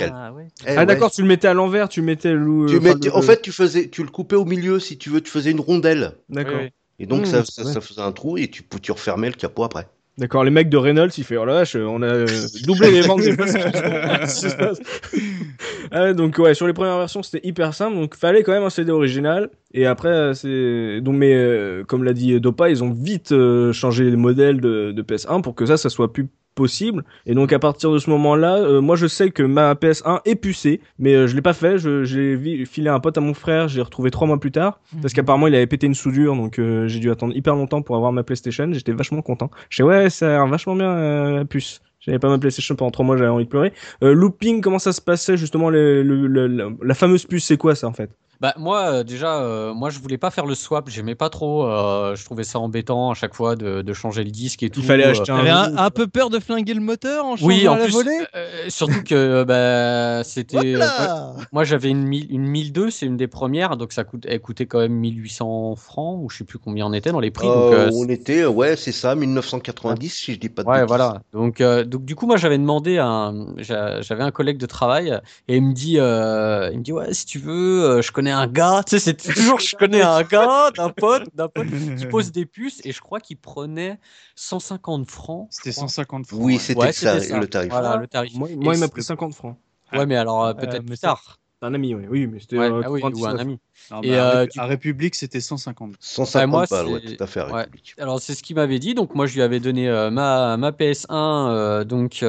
eh 0.65 0.75
ah 0.75 0.85
d'accord, 0.85 1.11
tu 1.11 1.21
le 1.21 1.27
mettais 1.27 1.47
à 1.47 1.53
l'envers, 1.53 1.87
tu 1.87 2.01
mettais 2.01 2.33
le. 2.33 2.65
En 3.13 3.21
fait, 3.21 3.41
tu 3.43 3.51
faisais, 3.51 3.89
tu 3.89 4.03
le 4.03 4.09
coupais 4.09 4.35
au 4.35 4.45
milieu 4.45 4.79
si 4.79 4.97
tu 4.97 5.11
veux, 5.11 5.21
tu 5.21 5.29
faisais 5.29 5.51
une 5.51 5.61
rondelle. 5.61 6.17
D'accord. 6.29 6.61
Et 6.97 7.05
donc 7.05 7.21
mmh, 7.21 7.25
ça, 7.25 7.45
ça, 7.45 7.79
faisait 7.79 8.01
un 8.01 8.11
trou 8.11 8.37
et 8.37 8.49
tu, 8.49 8.63
tu 8.81 8.91
refermais 8.91 9.27
le 9.27 9.35
capot 9.35 9.63
après. 9.63 9.87
D'accord, 10.19 10.43
les 10.43 10.51
mecs 10.51 10.67
de 10.67 10.75
Reynolds, 10.75 11.11
il 11.17 11.23
fait 11.23 11.37
oh 11.37 11.45
la 11.45 11.53
vache, 11.53 11.77
on 11.77 12.01
a 12.01 12.25
doublé 12.65 12.91
les 12.91 12.99
ventes 12.99 13.21
des 13.21 13.31
ah 15.91 16.11
donc 16.11 16.37
ouais, 16.39 16.53
sur 16.53 16.67
les 16.67 16.73
premières 16.73 16.97
versions, 16.97 17.23
c'était 17.23 17.47
hyper 17.47 17.73
simple, 17.73 17.95
donc 17.95 18.17
fallait 18.17 18.43
quand 18.43 18.51
même 18.51 18.63
un 18.63 18.69
CD 18.69 18.91
original. 18.91 19.49
Et 19.73 19.85
après, 19.85 20.33
c'est 20.33 20.99
donc 20.99 21.15
mais 21.15 21.33
euh, 21.33 21.85
comme 21.85 22.03
l'a 22.03 22.11
dit 22.11 22.37
Dopa, 22.41 22.69
ils 22.69 22.83
ont 22.83 22.91
vite 22.91 23.31
euh, 23.31 23.71
changé 23.71 24.09
les 24.09 24.17
modèles 24.17 24.59
de, 24.59 24.91
de, 24.91 25.01
PS1 25.01 25.41
pour 25.41 25.55
que 25.55 25.65
ça, 25.65 25.77
ça 25.77 25.89
soit 25.89 26.11
plus 26.11 26.27
possible. 26.55 27.03
Et 27.26 27.34
donc 27.34 27.53
à 27.53 27.59
partir 27.59 27.91
de 27.91 27.99
ce 27.99 28.09
moment-là, 28.09 28.57
euh, 28.57 28.81
moi 28.81 28.95
je 28.95 29.07
sais 29.07 29.31
que 29.31 29.43
ma 29.43 29.73
PS1 29.73 30.19
est 30.26 30.35
pucée, 30.35 30.81
mais 30.97 31.13
euh, 31.13 31.27
je 31.27 31.35
l'ai 31.35 31.41
pas 31.41 31.53
fait. 31.53 31.77
J'ai 31.77 32.65
filé 32.65 32.89
un 32.89 32.99
pote 32.99 33.17
à 33.17 33.21
mon 33.21 33.34
frère, 33.34 33.67
j'ai 33.67 33.81
retrouvé 33.81 34.11
trois 34.11 34.27
mois 34.27 34.39
plus 34.39 34.51
tard, 34.51 34.80
mhm. 34.93 35.01
parce 35.01 35.13
qu'apparemment 35.13 35.47
il 35.47 35.55
avait 35.55 35.67
pété 35.67 35.88
une 35.88 35.95
soudure, 35.95 36.35
donc 36.35 36.59
euh, 36.59 36.88
j'ai 36.88 36.99
dû 36.99 37.09
attendre 37.11 37.35
hyper 37.35 37.55
longtemps 37.55 37.81
pour 37.81 37.95
avoir 37.95 38.11
ma 38.11 38.23
PlayStation. 38.23 38.69
J'étais 38.71 38.91
vachement 38.91 39.21
content. 39.21 39.49
Je 39.69 39.77
sais 39.77 39.84
ouais, 39.84 40.09
ça 40.09 40.41
a 40.41 40.45
vachement 40.45 40.76
bien 40.76 41.31
la 41.31 41.45
puce. 41.45 41.81
J'avais 41.99 42.19
pas 42.19 42.30
ma 42.30 42.39
PlayStation 42.39 42.76
pendant 42.76 42.91
trois 42.91 43.05
mois, 43.05 43.17
j'avais 43.17 43.30
envie 43.30 43.43
de 43.45 43.49
pleurer. 43.49 43.73
looping, 44.01 44.61
comment 44.61 44.80
ça 44.80 44.93
se 44.93 45.01
passait 45.01 45.38
justement 45.38 45.69
la 45.69 46.93
fameuse 46.93 47.26
puce, 47.26 47.45
c'est 47.45 47.57
quoi 47.57 47.76
ça 47.76 47.88
en 47.88 47.93
fait? 47.93 48.09
Bah 48.41 48.53
moi 48.57 48.83
euh, 48.83 49.03
déjà, 49.03 49.41
euh, 49.41 49.73
moi 49.73 49.89
je 49.89 49.99
voulais 49.99 50.17
pas 50.17 50.31
faire 50.31 50.45
le 50.45 50.55
swap, 50.55 50.89
j'aimais 50.89 51.15
pas 51.15 51.29
trop. 51.29 51.65
Euh, 51.65 52.15
je 52.15 52.23
trouvais 52.23 52.45
ça 52.45 52.57
embêtant 52.59 53.11
à 53.11 53.13
chaque 53.13 53.33
fois 53.33 53.57
de, 53.57 53.81
de 53.81 53.93
changer 53.93 54.23
le 54.23 54.31
disque 54.31 54.63
et 54.63 54.69
tout. 54.69 54.79
Il 54.79 54.85
fallait 54.85 55.03
acheter 55.03 55.33
un. 55.33 55.45
un, 55.45 55.75
un, 55.75 55.89
peu 55.89 56.07
peur 56.07 56.29
de 56.29 56.39
flinguer 56.39 56.73
le 56.73 56.79
moteur 56.79 57.25
en 57.25 57.35
changeant 57.35 57.47
oui, 57.47 57.67
en 57.67 57.75
la 57.75 57.83
plus, 57.83 57.91
volée. 57.91 58.17
surtout 58.69 59.03
que 59.03 59.43
bah 59.43 60.23
c'était. 60.23 60.75
moi 61.51 61.65
j'avais 61.65 61.89
une, 61.89 62.13
une 62.13 62.47
1002, 62.47 62.91
c'est 62.91 63.05
une 63.05 63.17
des 63.17 63.27
premières, 63.27 63.75
donc 63.75 63.91
ça 63.91 64.05
coûte, 64.05 64.25
elle 64.25 64.39
coûtait 64.39 64.67
quand 64.67 64.79
même 64.79 64.93
1800 64.93 65.75
francs 65.75 66.19
ou 66.23 66.29
je 66.29 66.37
sais 66.37 66.45
plus 66.45 66.59
combien 66.59 66.85
on 66.85 66.93
était 66.93 67.11
dans 67.11 67.19
les 67.19 67.31
prix. 67.31 67.47
Donc, 67.47 67.75
on 67.93 68.07
était, 68.07 68.45
ouais, 68.45 68.77
c'est 68.77 68.93
ça, 68.93 69.15
1990 69.15 70.09
si 70.09 70.33
je 70.33 70.39
dis 70.39 70.47
pas 70.47 70.63
de 70.63 70.69
Ouais, 70.69 70.85
voilà. 70.85 71.23
Donc 71.33 71.61
donc 71.61 72.05
du 72.05 72.15
coup 72.15 72.25
moi 72.25 72.37
j'avais 72.37 72.57
demandé 72.57 72.99
à 72.99 73.33
j'avais 73.57 74.23
un 74.23 74.31
collègue 74.31 74.57
de 74.57 74.65
travail 74.65 75.19
et 75.49 75.57
il 75.57 75.63
me 75.63 75.73
dit, 75.73 75.95
il 75.95 75.99
me 76.77 76.83
dit 76.83 76.93
ouais 76.93 77.13
si 77.13 77.25
tu 77.25 77.39
veux, 77.39 78.01
je 78.01 78.11
connais 78.13 78.28
un 78.31 78.47
gars, 78.47 78.84
tu 78.85 78.91
sais 78.91 78.99
c'est 78.99 79.14
toujours, 79.15 79.60
je 79.60 79.76
connais 79.76 80.01
un 80.01 80.23
gars, 80.23 80.72
d'un 80.76 80.89
pote, 80.89 81.23
d'un 81.34 81.47
pote 81.47 81.68
qui 81.97 82.06
pose 82.10 82.31
des 82.31 82.45
puces 82.45 82.81
et 82.84 82.91
je 82.91 83.01
crois 83.01 83.19
qu'il 83.19 83.38
prenait 83.38 83.99
150 84.35 85.10
francs. 85.10 85.47
C'était 85.51 85.72
150 85.72 86.27
francs. 86.27 86.39
Oui, 86.41 86.60
c'était 86.60 86.91
ça, 86.91 87.15
le 87.39 87.47
tarif. 87.47 87.69
Voilà, 87.72 87.97
le 87.97 88.07
tarif. 88.07 88.35
Moi, 88.35 88.49
moi 88.56 88.76
il 88.76 88.80
m'a 88.80 88.88
pris 88.88 89.03
50 89.03 89.34
francs. 89.34 89.57
Ouais, 89.93 90.06
mais 90.06 90.15
alors 90.15 90.45
euh, 90.45 90.53
peut-être 90.53 90.85
plus 90.85 90.97
tard. 90.97 91.39
Un 91.61 91.73
ami, 91.73 91.93
oui, 91.93 92.06
oui 92.10 92.26
mais 92.26 92.39
c'était 92.39 92.57
ouais, 92.57 92.72
euh, 92.72 92.81
ah 92.85 92.89
oui, 92.89 93.01
ou 93.03 93.26
un 93.26 93.38
ami. 93.38 93.60
et 94.03 94.15
euh, 94.15 94.45
à 94.57 94.65
République, 94.65 95.14
c'était 95.14 95.41
150. 95.41 95.95
150 95.99 96.49
moi, 96.49 96.65
balles, 96.72 96.88
ouais, 96.88 97.01
tout 97.01 97.22
à 97.22 97.27
fait. 97.27 97.41
À 97.41 97.47
République. 97.47 97.95
Alors 97.97 98.22
c'est 98.22 98.34
ce 98.34 98.43
qu'il 98.43 98.56
m'avait 98.56 98.80
dit, 98.80 98.93
donc 98.93 99.14
moi 99.14 99.26
je 99.26 99.35
lui 99.35 99.41
avais 99.41 99.60
donné 99.60 99.89
euh, 99.89 100.10
ma, 100.10 100.56
ma 100.56 100.72
PS1, 100.72 101.84
donc 101.84 102.23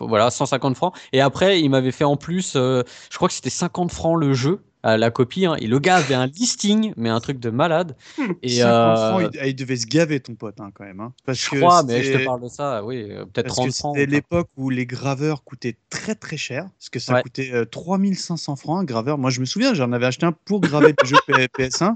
voilà 0.00 0.30
150 0.30 0.76
francs. 0.76 0.94
Et 1.12 1.20
après 1.20 1.60
il 1.60 1.68
m'avait 1.68 1.92
fait 1.92 2.04
en 2.04 2.16
plus, 2.16 2.54
je 2.54 2.84
crois 3.14 3.28
que 3.28 3.34
c'était 3.34 3.50
50 3.50 3.92
francs 3.92 4.18
le 4.18 4.32
jeu 4.32 4.60
la 4.82 5.10
copie. 5.10 5.46
Hein. 5.46 5.56
Et 5.60 5.66
le 5.66 5.78
gars 5.78 5.96
avait 5.96 6.14
un 6.14 6.26
listing, 6.26 6.92
mais 6.96 7.08
un 7.08 7.20
truc 7.20 7.38
de 7.38 7.50
malade. 7.50 7.96
Et 8.42 8.62
euh... 8.62 9.28
il, 9.44 9.54
devait 9.54 9.76
se 9.76 9.86
gaver 9.86 10.20
ton 10.20 10.34
pote 10.34 10.60
hein, 10.60 10.70
quand 10.74 10.84
même. 10.84 11.00
Hein. 11.00 11.12
Parce 11.24 11.38
je 11.38 11.56
crois, 11.56 11.82
mais 11.82 12.02
je 12.02 12.18
te 12.18 12.24
parle 12.24 12.42
de 12.42 12.48
ça, 12.48 12.84
oui, 12.84 13.06
euh, 13.10 13.24
peut-être 13.26 13.48
30 13.48 13.72
francs. 13.72 13.96
C'était 13.96 14.10
l'époque 14.10 14.48
où 14.56 14.70
les 14.70 14.86
graveurs 14.86 15.44
coûtaient 15.44 15.76
très 15.90 16.14
très 16.14 16.36
cher, 16.36 16.68
parce 16.78 16.90
que 16.90 16.98
ça 16.98 17.22
coûtait 17.22 17.66
3500 17.70 18.52
euh, 18.52 18.56
francs 18.56 18.80
un 18.80 18.84
graveur. 18.84 19.18
Moi 19.18 19.30
je 19.30 19.40
me 19.40 19.44
souviens, 19.44 19.74
j'en 19.74 19.92
avais 19.92 20.06
acheté 20.06 20.26
un 20.26 20.32
pour 20.32 20.60
graver 20.60 20.94
le 21.00 21.08
jeu 21.08 21.16
PS1. 21.28 21.92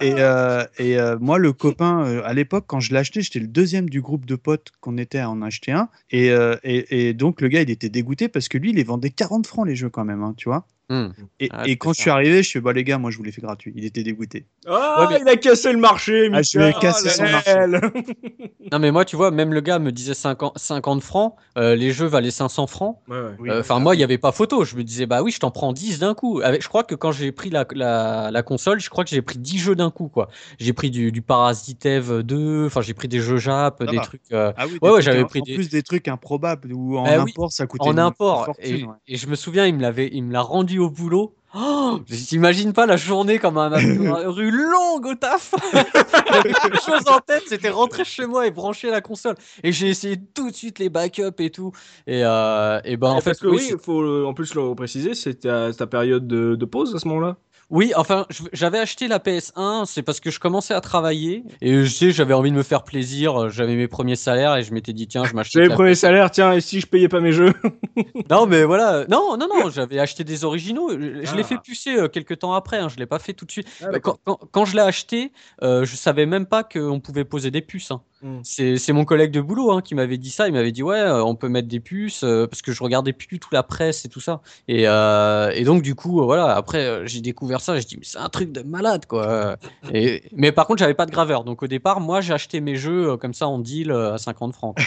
Et, 0.00 0.14
euh, 0.18 0.64
et 0.78 0.98
euh, 0.98 1.16
moi, 1.20 1.38
le 1.38 1.52
copain, 1.52 2.04
euh, 2.04 2.22
à 2.24 2.34
l'époque, 2.34 2.64
quand 2.66 2.80
je 2.80 2.92
l'ai 2.92 2.98
acheté, 2.98 3.22
j'étais 3.22 3.38
le 3.38 3.46
deuxième 3.46 3.88
du 3.88 4.00
groupe 4.00 4.26
de 4.26 4.34
potes 4.34 4.72
qu'on 4.80 4.98
était 4.98 5.18
à 5.18 5.30
en 5.30 5.40
acheter 5.40 5.72
un. 5.72 5.88
Et, 6.10 6.26
et, 6.62 7.08
et, 7.08 7.14
donc, 7.14 7.40
le 7.40 7.48
gars, 7.48 7.62
il 7.62 7.70
était 7.70 7.88
dégoûté 7.88 8.28
parce 8.28 8.48
que 8.48 8.58
lui, 8.58 8.70
il 8.70 8.76
les 8.76 8.84
vendait 8.84 9.10
40 9.10 9.46
francs 9.46 9.66
les 9.66 9.76
jeux 9.76 9.88
quand 9.88 10.04
même, 10.04 10.22
hein, 10.22 10.34
tu 10.36 10.48
vois. 10.48 10.66
Hmm. 10.90 11.08
Et, 11.40 11.48
ah, 11.50 11.62
et, 11.66 11.76
quand 11.76 11.94
je 11.94 12.00
suis 12.02 12.10
arrivé, 12.10 12.42
je 12.42 12.48
suis 12.48 12.60
bah 12.60 12.74
les 12.74 12.84
gars, 12.84 12.98
moi 12.98 13.10
je 13.10 13.16
vous 13.16 13.22
l'ai 13.22 13.32
fait 13.32 13.40
gratuit. 13.40 13.72
Il 13.74 13.86
était 13.86 14.02
dégoûté. 14.02 14.44
Ah, 14.66 15.08
il 15.18 15.26
a 15.26 15.36
cassé 15.36 15.72
le 15.72 15.78
marché. 15.78 16.28
Ah, 16.30 16.42
je 16.42 16.58
vais 16.58 16.74
casser 16.74 17.08
son 17.08 17.22
marché. 17.22 17.54
non 18.72 18.78
mais 18.78 18.90
moi, 18.90 19.06
tu 19.06 19.16
vois, 19.16 19.30
même 19.30 19.54
le 19.54 19.62
gars 19.62 19.78
me 19.78 19.92
disait 19.92 20.12
50, 20.12 20.58
50 20.58 21.02
francs. 21.02 21.36
Euh, 21.56 21.74
les 21.74 21.90
jeux 21.92 22.06
valaient 22.06 22.30
500 22.30 22.66
francs. 22.66 22.98
Euh, 23.10 23.34
enfin 23.60 23.78
moi, 23.78 23.94
il 23.94 24.00
y 24.00 24.04
avait 24.04 24.18
pas 24.18 24.30
photo. 24.30 24.64
Je 24.64 24.76
me 24.76 24.84
disais 24.84 25.06
bah 25.06 25.22
oui, 25.22 25.30
je 25.30 25.40
t'en 25.40 25.50
prends 25.50 25.72
10 25.72 26.00
d'un 26.00 26.12
coup. 26.12 26.42
Avec, 26.44 26.62
je 26.62 26.68
crois 26.68 26.84
que 26.84 26.94
quand 26.94 27.12
j'ai 27.12 27.32
pris 27.32 27.48
la, 27.48 27.66
la, 27.74 28.30
la, 28.30 28.42
console, 28.42 28.78
je 28.78 28.90
crois 28.90 29.04
que 29.04 29.10
j'ai 29.10 29.22
pris 29.22 29.38
10 29.38 29.58
jeux 29.58 29.74
d'un 29.74 29.90
coup 29.90 30.08
quoi. 30.08 30.28
J'ai 30.58 30.74
pris 30.74 30.90
du, 30.90 31.12
du 31.12 31.22
Parasite 31.22 31.86
Eve 31.86 32.22
2. 32.22 32.66
Enfin 32.66 32.82
j'ai 32.82 32.94
pris 32.94 33.08
des 33.08 33.20
jeux 33.20 33.38
Jap, 33.38 33.82
des 33.82 33.96
trucs. 33.96 34.20
Euh... 34.32 34.52
Ah 34.58 34.66
oui, 34.66 34.78
ouais, 34.82 35.00
j'avais 35.00 35.24
pris 35.24 35.40
en 35.40 35.44
des... 35.44 35.54
plus 35.54 35.70
des 35.70 35.82
trucs 35.82 36.08
improbables 36.08 36.74
ou 36.74 36.98
en 36.98 37.04
bah 37.04 37.22
import 37.22 37.52
ça 37.52 37.66
coûtait 37.66 37.88
en 37.88 37.96
import. 37.96 38.44
Fortune, 38.44 38.88
et, 39.06 39.14
et, 39.14 39.16
je 39.16 39.26
me 39.28 39.34
souviens, 39.34 39.66
il 39.66 39.74
me 39.74 39.80
l'avait, 39.80 40.10
il 40.12 40.24
me 40.24 40.32
l'a 40.32 40.42
rendu 40.42 40.73
au 40.78 40.90
boulot. 40.90 41.34
Oh, 41.56 42.00
J'imagine 42.08 42.72
pas 42.72 42.84
la 42.84 42.96
journée 42.96 43.38
comme 43.38 43.58
un 43.58 43.68
rue 44.28 44.50
longue 44.50 45.06
au 45.06 45.14
taf. 45.14 45.54
J'avais 45.72 46.52
chose 46.84 47.06
en 47.06 47.20
tête, 47.20 47.44
c'était 47.46 47.70
rentrer 47.70 48.04
chez 48.04 48.26
moi 48.26 48.46
et 48.46 48.50
brancher 48.50 48.90
la 48.90 49.00
console. 49.00 49.36
Et 49.62 49.70
j'ai 49.70 49.88
essayé 49.88 50.16
tout 50.34 50.50
de 50.50 50.56
suite 50.56 50.80
les 50.80 50.88
backups 50.88 51.38
et 51.38 51.50
tout. 51.50 51.70
Et, 52.08 52.22
euh, 52.24 52.80
et 52.84 52.96
ben 52.96 53.10
en 53.10 53.20
fait, 53.20 53.40
oui, 53.44 53.68
il 53.70 53.78
faut 53.78 54.24
en 54.24 54.34
plus 54.34 54.54
le 54.54 54.74
préciser, 54.74 55.14
c'était 55.14 55.72
ta 55.72 55.86
période 55.86 56.26
de, 56.26 56.56
de 56.56 56.64
pause 56.64 56.92
à 56.94 56.98
ce 56.98 57.06
moment-là. 57.06 57.36
Oui, 57.70 57.92
enfin, 57.96 58.26
j'avais 58.52 58.78
acheté 58.78 59.08
la 59.08 59.18
PS1, 59.18 59.86
c'est 59.86 60.02
parce 60.02 60.20
que 60.20 60.30
je 60.30 60.38
commençais 60.38 60.74
à 60.74 60.80
travailler 60.80 61.44
et 61.60 61.84
je 61.84 61.88
sais, 61.88 62.10
j'avais 62.10 62.34
envie 62.34 62.50
de 62.50 62.56
me 62.56 62.62
faire 62.62 62.84
plaisir. 62.84 63.50
J'avais 63.50 63.74
mes 63.74 63.88
premiers 63.88 64.16
salaires 64.16 64.56
et 64.56 64.62
je 64.62 64.72
m'étais 64.72 64.92
dit 64.92 65.06
tiens, 65.06 65.24
je 65.24 65.34
m'achète. 65.34 65.52
J'avais 65.52 65.68
mes 65.68 65.74
premiers 65.74 65.94
salaires, 65.94 66.30
tiens, 66.30 66.52
et 66.52 66.60
si 66.60 66.80
je 66.80 66.86
payais 66.86 67.08
pas 67.08 67.20
mes 67.20 67.32
jeux 67.32 67.52
Non, 68.30 68.46
mais 68.46 68.64
voilà, 68.64 69.06
non, 69.08 69.36
non, 69.36 69.48
non, 69.48 69.70
j'avais 69.70 69.98
acheté 69.98 70.24
des 70.24 70.44
originaux. 70.44 70.90
Je, 70.90 71.34
l'ai 71.34 71.42
fait 71.42 71.58
pucer 71.58 71.96
euh, 71.96 72.08
quelques 72.08 72.40
temps 72.40 72.52
après. 72.52 72.78
Hein, 72.78 72.88
je 72.88 72.96
l'ai 72.96 73.06
pas 73.06 73.18
fait 73.18 73.32
tout 73.32 73.44
de 73.44 73.50
suite. 73.50 73.68
Ah, 73.82 73.98
quand, 73.98 74.18
quand, 74.50 74.64
je 74.64 74.76
l'ai 74.76 74.82
acheté, 74.82 75.32
euh, 75.62 75.84
je 75.84 75.96
savais 75.96 76.26
même 76.26 76.46
pas 76.46 76.64
qu'on 76.64 77.00
pouvait 77.00 77.24
poser 77.24 77.50
des 77.50 77.62
puces. 77.62 77.90
Hein. 77.90 78.02
Mm. 78.24 78.40
C'est 78.42 78.92
mon 78.94 79.04
collègue 79.04 79.30
de 79.30 79.42
boulot 79.42 79.70
hein, 79.70 79.82
qui 79.82 79.94
m'avait 79.94 80.16
dit 80.16 80.30
ça. 80.30 80.48
Il 80.48 80.54
m'avait 80.54 80.72
dit 80.72 80.82
ouais, 80.82 80.98
euh, 80.98 81.22
on 81.22 81.34
peut 81.34 81.50
mettre 81.50 81.68
des 81.68 81.80
puces 81.80 82.24
euh, 82.24 82.46
parce 82.46 82.62
que 82.62 82.72
je 82.72 82.82
regardais 82.82 83.12
plus 83.12 83.38
toute 83.38 83.52
la 83.52 83.62
presse 83.62 84.06
et 84.06 84.08
tout 84.08 84.20
ça. 84.20 84.40
Et, 84.66 84.84
euh, 84.88 85.50
et 85.54 85.64
donc 85.64 85.82
du 85.82 85.94
coup 85.94 86.24
voilà. 86.24 86.56
Après 86.56 87.06
j'ai 87.06 87.20
découvert 87.20 87.60
ça. 87.60 87.78
J'ai 87.78 87.84
dit 87.84 87.96
mais 87.98 88.06
c'est 88.06 88.18
un 88.18 88.30
truc 88.30 88.50
de 88.50 88.62
malade 88.62 89.04
quoi. 89.04 89.56
et, 89.92 90.22
mais 90.32 90.52
par 90.52 90.66
contre 90.66 90.78
j'avais 90.78 90.94
pas 90.94 91.04
de 91.04 91.10
graveur. 91.10 91.44
Donc 91.44 91.62
au 91.62 91.66
départ 91.66 92.00
moi 92.00 92.22
j'ai 92.22 92.32
acheté 92.32 92.62
mes 92.62 92.76
jeux 92.76 93.18
comme 93.18 93.34
ça 93.34 93.46
en 93.46 93.58
deal 93.58 93.90
à 93.92 94.16
50 94.16 94.54
francs. 94.54 94.78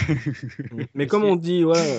mais 0.94 1.06
comme 1.06 1.22
on 1.22 1.36
dit 1.36 1.64
ouais, 1.64 1.98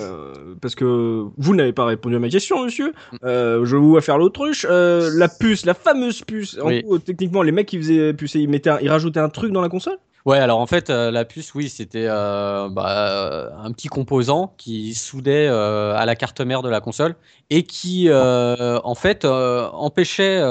parce 0.60 0.74
que 0.74 1.24
vous 1.38 1.54
n'avez 1.54 1.72
pas 1.72 1.86
répondu 1.86 2.16
à 2.16 2.18
ma 2.18 2.28
question 2.28 2.64
monsieur. 2.64 2.92
Mm. 3.12 3.18
je 3.22 3.76
vous 3.76 3.94
vais 3.94 4.02
faire 4.02 4.18
l'autruche. 4.18 4.66
la 4.68 5.28
puce, 5.28 5.64
la 5.64 5.74
fameuse 5.74 6.20
puce. 6.22 6.58
En 6.62 6.98
techniquement 6.98 7.42
les 7.42 7.52
mecs 7.52 7.68
qui 7.68 7.78
faisaient 7.78 8.12
pucer, 8.12 8.40
ils 8.40 8.48
mettaient, 8.48 8.72
ils 8.82 8.90
rajoutaient 8.90 9.20
un 9.20 9.30
truc 9.30 9.52
dans 9.52 9.62
la 9.62 9.70
console? 9.70 9.96
Ouais, 10.26 10.38
alors 10.38 10.58
en 10.58 10.66
fait, 10.66 10.90
euh, 10.90 11.10
la 11.10 11.24
puce, 11.24 11.54
oui, 11.54 11.70
c'était 11.70 12.06
euh, 12.06 12.68
bah, 12.68 13.52
un 13.58 13.72
petit 13.72 13.88
composant 13.88 14.54
qui 14.58 14.94
soudait 14.94 15.48
euh, 15.48 15.94
à 15.96 16.04
la 16.04 16.14
carte 16.14 16.42
mère 16.42 16.60
de 16.60 16.68
la 16.68 16.80
console 16.80 17.14
et 17.48 17.62
qui, 17.62 18.08
en 18.12 18.94
fait, 18.94 19.24
empêchait 19.24 20.42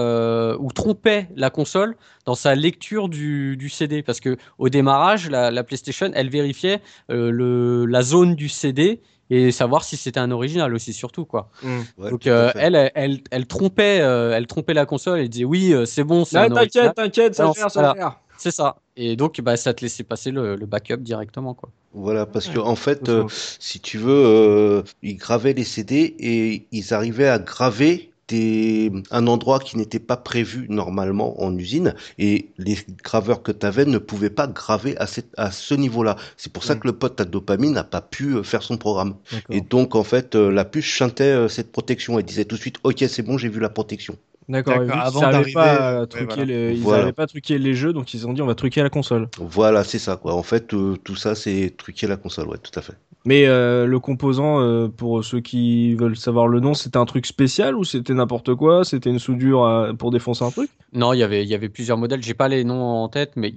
ou 0.60 0.72
trompait 0.72 1.30
la 1.36 1.50
console 1.50 1.96
dans 2.26 2.36
sa 2.36 2.56
lecture 2.56 3.10
du, 3.10 3.70
CD. 3.70 4.02
Parce 4.02 4.20
que 4.20 4.38
au 4.58 4.70
démarrage, 4.70 5.30
la, 5.30 5.64
PlayStation, 5.64 6.12
elle 6.14 6.30
vérifiait 6.30 6.82
le, 7.10 7.86
la 7.86 8.02
zone 8.02 8.36
du 8.36 8.50
CD 8.50 9.02
et 9.32 9.52
savoir 9.52 9.84
si 9.84 9.96
c'était 9.96 10.20
un 10.20 10.32
original 10.32 10.74
aussi 10.74 10.92
surtout 10.92 11.24
quoi. 11.24 11.52
Mmh. 11.62 12.10
Donc 12.10 12.26
elle, 12.26 12.92
elle, 12.96 13.20
elle, 13.30 13.46
trompait, 13.46 13.98
elle 13.98 14.48
trompait 14.48 14.74
la 14.74 14.88
console 14.88 15.20
et 15.20 15.30
disait 15.30 15.46
oui 15.46 15.74
c'est 15.86 16.04
bon. 16.04 16.24
T'inquiète, 16.26 16.96
t'inquiète, 16.96 17.36
ça 17.36 17.46
va 17.46 17.54
faire, 17.54 17.72
ça 17.72 17.82
va 17.82 17.94
faire. 17.94 18.20
C'est 18.40 18.52
ça. 18.52 18.78
Et 18.96 19.18
donc, 19.18 19.42
bah, 19.42 19.58
ça 19.58 19.74
te 19.74 19.82
laissait 19.82 20.04
passer 20.04 20.32
le, 20.32 20.56
backup 20.66 20.98
directement, 20.98 21.54
quoi. 21.54 21.70
Voilà, 21.94 22.26
parce 22.26 22.48
que 22.48 22.60
en 22.60 22.76
fait, 22.76 23.10
euh, 23.10 23.26
si 23.60 23.80
tu 23.80 23.98
veux, 23.98 24.24
euh, 24.26 24.84
ils 25.02 25.18
gravaient 25.18 25.54
les 25.54 25.64
CD 25.64 26.16
et 26.20 26.68
ils 26.72 26.94
arrivaient 26.94 27.28
à 27.28 27.40
graver 27.40 28.12
des, 28.28 28.92
un 29.10 29.26
endroit 29.26 29.60
qui 29.60 29.76
n'était 29.76 30.00
pas 30.00 30.16
prévu 30.16 30.68
normalement 30.70 31.42
en 31.42 31.58
usine 31.58 31.96
et 32.20 32.50
les 32.60 32.78
graveurs 33.04 33.42
que 33.42 33.52
tu 33.52 33.66
avais 33.66 33.86
ne 33.86 33.98
pouvaient 33.98 34.30
pas 34.30 34.46
graver 34.46 34.96
à, 35.00 35.08
cette, 35.08 35.34
à 35.36 35.50
ce 35.50 35.74
niveau-là. 35.74 36.16
C'est 36.38 36.54
pour 36.54 36.64
ça 36.64 36.76
mm. 36.76 36.80
que 36.80 36.88
le 36.88 36.94
pote 36.94 37.20
à 37.20 37.26
dopamine 37.26 37.74
n'a 37.74 37.84
pas 37.84 38.02
pu 38.02 38.36
euh, 38.36 38.44
faire 38.44 38.62
son 38.62 38.78
programme. 38.78 39.16
Et 39.50 39.62
donc 39.62 39.96
en 39.96 40.04
fait, 40.04 40.36
la 40.36 40.64
puce 40.64 40.86
chantait 40.86 41.50
cette 41.50 41.72
protection 41.72 42.20
et 42.20 42.24
disait 42.24 42.46
tout 42.46 42.56
de 42.56 42.62
suite 42.62 42.78
OK, 42.84 43.04
c'est 43.10 43.24
bon, 43.24 43.38
j'ai 43.38 43.50
vu 43.50 43.60
la 43.60 43.70
protection. 43.70 44.16
D'accord, 44.50 44.78
pas 44.88 45.12
ils 45.14 45.20
n'arrivaient 45.20 45.54
pas 45.54 46.00
à 46.00 47.28
truquer 47.28 47.60
les 47.60 47.74
jeux, 47.76 47.94
donc 47.94 48.16
ils 48.16 48.28
ont 48.28 48.34
dit 48.34 48.42
on 48.42 48.48
va 48.48 48.56
truquer 48.56 48.82
la 48.82 48.90
console. 48.90 49.30
Voilà, 49.38 49.84
c'est 49.84 50.00
ça 50.00 50.18
quoi. 50.18 50.34
En 50.34 50.42
fait, 50.42 50.74
euh, 50.74 50.98
tout 51.04 51.16
ça 51.16 51.36
c'est 51.36 51.72
truquer 51.78 52.08
la 52.08 52.18
console, 52.18 52.48
ouais, 52.48 52.58
tout 52.58 52.78
à 52.78 52.82
fait. 52.82 52.94
Mais 53.26 53.46
euh, 53.46 53.86
le 53.86 54.00
composant, 54.00 54.62
euh, 54.62 54.88
pour 54.88 55.24
ceux 55.24 55.42
qui 55.42 55.94
veulent 55.94 56.16
savoir 56.16 56.48
le 56.48 56.62
nom, 56.62 56.74
c'était 56.74 56.98
un 56.98 57.06
truc 57.06 57.26
spécial 57.28 57.76
ou 57.76 57.84
c'était 57.84 58.14
n'importe 58.14 58.56
quoi? 58.56 58.86
C'était 58.86 59.10
une 59.10 59.20
soudure 59.20 59.94
pour 60.00 60.10
défoncer 60.10 60.46
un 60.46 60.52
truc? 60.52 60.72
Non, 60.94 61.14
y 61.14 61.20
il 61.20 61.48
y 61.48 61.54
avait 61.54 61.70
plusieurs 61.70 61.98
modèles. 61.98 62.24
J'ai 62.24 62.34
pas 62.34 62.48
les 62.48 62.64
noms 62.64 63.04
en 63.04 63.10
tête, 63.10 63.34
mais 63.36 63.54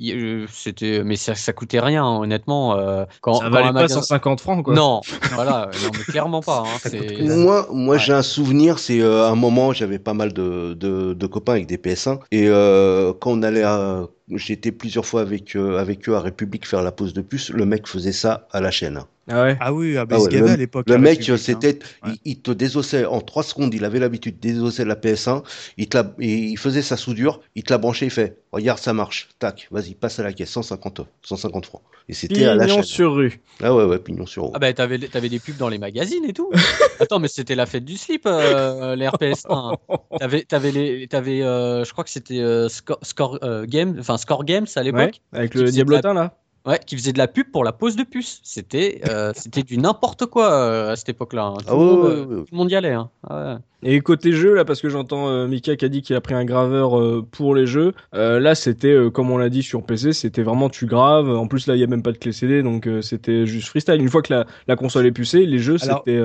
c'était, 0.52 1.02
mais 1.04 1.16
ça, 1.16 1.34
ça 1.34 1.54
coûtait 1.54 1.80
rien, 1.80 2.04
honnêtement. 2.04 2.76
quand, 3.22 3.34
ça 3.34 3.48
valait 3.48 3.72
pas 3.72 3.88
150 3.88 4.40
francs, 4.40 4.64
quoi. 4.64 4.74
Non, 4.74 5.00
voilà, 5.32 5.70
non, 5.82 5.90
mais 5.92 6.04
clairement 6.04 6.42
pas. 6.42 6.64
Hein, 6.66 7.36
moi, 7.36 7.68
moi, 7.72 7.96
j'ai 7.96 8.12
un 8.12 8.22
souvenir. 8.22 8.78
C'est 8.78 9.00
un 9.00 9.36
moment, 9.36 9.72
j'avais 9.72 10.00
pas 10.00 10.12
mal 10.12 10.32
de 10.32 10.74
de, 10.82 11.26
copains 11.26 11.52
avec 11.54 11.66
des 11.66 11.76
PS1 11.76 12.18
et 12.30 12.48
euh, 12.48 13.12
quand 13.12 13.32
on 13.32 13.42
allait 13.42 13.62
à 13.62 14.06
j'étais 14.28 14.72
plusieurs 14.72 15.06
fois 15.06 15.20
avec, 15.20 15.56
euh, 15.56 15.78
avec 15.78 16.08
eux 16.08 16.14
à 16.14 16.20
République 16.20 16.66
faire 16.66 16.82
la 16.82 16.92
pause 16.92 17.12
de 17.12 17.22
puce. 17.22 17.50
Le 17.50 17.64
mec 17.66 17.86
faisait 17.86 18.12
ça 18.12 18.48
à 18.52 18.60
la 18.60 18.70
chaîne. 18.70 19.02
Ah, 19.28 19.44
ouais. 19.44 19.56
ah 19.60 19.72
oui, 19.72 19.96
ah 19.96 20.04
bah, 20.04 20.16
ah 20.20 20.50
à 20.50 20.56
l'époque. 20.56 20.88
Le 20.88 20.98
mec, 20.98 21.30
c'était, 21.38 21.78
hein. 22.02 22.14
il, 22.24 22.40
te 22.40 22.50
désossait 22.50 23.04
en 23.04 23.20
3 23.20 23.44
secondes. 23.44 23.72
Il 23.72 23.84
avait 23.84 24.00
l'habitude 24.00 24.36
de 24.36 24.40
désosser 24.40 24.84
la 24.84 24.96
PS1. 24.96 25.44
Il, 25.76 25.88
te 25.88 25.96
la, 25.96 26.12
il 26.18 26.56
faisait 26.58 26.82
sa 26.82 26.96
soudure. 26.96 27.40
Il 27.54 27.62
te 27.62 27.72
la 27.72 27.78
branchait. 27.78 28.06
Il 28.06 28.10
fait, 28.10 28.38
regarde, 28.50 28.80
ça 28.80 28.92
marche. 28.92 29.28
Tac, 29.38 29.68
vas-y, 29.70 29.94
passe 29.94 30.18
à 30.18 30.24
la 30.24 30.32
caisse. 30.32 30.50
150, 30.50 31.02
150 31.22 31.66
francs. 31.66 31.82
Et 32.08 32.14
c'était 32.14 32.44
à 32.44 32.54
la 32.54 32.66
chaîne. 32.66 32.82
sur 32.82 33.14
rue. 33.14 33.40
Ah 33.62 33.74
ouais, 33.74 33.84
ouais, 33.84 33.98
pignon 33.98 34.26
sur 34.26 34.46
rue. 34.46 34.50
Ah 34.54 34.58
bah, 34.58 34.72
t'avais, 34.72 34.98
avais 35.14 35.28
des 35.28 35.38
pubs 35.38 35.56
dans 35.56 35.68
les 35.68 35.78
magazines 35.78 36.24
et 36.24 36.32
tout. 36.32 36.50
Attends, 37.00 37.20
mais 37.20 37.28
c'était 37.28 37.54
la 37.54 37.66
fête 37.66 37.84
du 37.84 37.96
slip, 37.96 38.26
euh, 38.26 38.96
les 38.96 39.06
RPS1. 39.06 39.76
T'avais, 40.18 40.42
t'avais 40.42 40.72
les, 40.72 41.06
t'avais, 41.08 41.42
euh, 41.42 41.84
je 41.84 41.92
crois 41.92 42.04
que 42.04 42.10
c'était 42.10 42.40
euh, 42.40 42.68
Score, 42.68 42.98
score 43.02 43.38
Game, 43.66 43.96
enfin 43.98 44.11
Score 44.16 44.44
Games 44.44 44.66
à 44.76 44.82
l'époque 44.82 45.20
avec 45.32 45.54
le 45.54 45.70
diablotin 45.70 46.14
là. 46.14 46.34
Ouais, 46.64 46.78
qui 46.86 46.96
faisait 46.96 47.12
de 47.12 47.18
la 47.18 47.26
pub 47.26 47.50
pour 47.50 47.64
la 47.64 47.72
pose 47.72 47.96
de 47.96 48.04
puce. 48.04 48.40
C'était 48.44 49.00
euh, 49.08 49.32
c'était 49.36 49.62
du 49.62 49.78
n'importe 49.78 50.26
quoi 50.26 50.52
euh, 50.52 50.92
à 50.92 50.96
cette 50.96 51.08
époque-là. 51.08 51.46
Hein. 51.46 51.56
Ah 51.66 51.72
euh, 51.72 52.24
tout, 52.24 52.46
le 52.52 52.56
monde 52.56 52.70
y 52.70 52.76
allait. 52.76 52.92
Hein. 52.92 53.10
Ah 53.28 53.58
Et 53.82 54.00
côté 54.00 54.32
jeu, 54.32 54.54
là, 54.54 54.64
parce 54.64 54.80
que 54.80 54.88
j'entends 54.88 55.48
Mika 55.48 55.74
qui 55.74 55.84
a 55.84 55.88
dit 55.88 56.02
qu'il 56.02 56.14
a 56.14 56.20
pris 56.20 56.34
un 56.34 56.44
graveur 56.44 57.24
pour 57.32 57.56
les 57.56 57.66
jeux. 57.66 57.94
là, 58.12 58.54
c'était, 58.54 58.96
comme 59.12 59.30
on 59.30 59.38
l'a 59.38 59.48
dit 59.48 59.62
sur 59.62 59.84
PC, 59.84 60.12
c'était 60.12 60.42
vraiment 60.42 60.68
tu 60.68 60.86
graves. 60.86 61.28
En 61.30 61.48
plus, 61.48 61.66
là, 61.66 61.74
il 61.74 61.78
n'y 61.78 61.84
a 61.84 61.88
même 61.88 62.02
pas 62.02 62.12
de 62.12 62.18
clé 62.18 62.32
CD, 62.32 62.62
donc 62.62 62.88
c'était 63.00 63.44
juste 63.44 63.68
freestyle. 63.68 64.00
Une 64.00 64.08
fois 64.08 64.22
que 64.22 64.32
la, 64.32 64.46
la 64.68 64.76
console 64.76 65.06
est 65.06 65.12
pucée, 65.12 65.46
les 65.46 65.58
jeux, 65.58 65.78
c'était. 65.78 66.22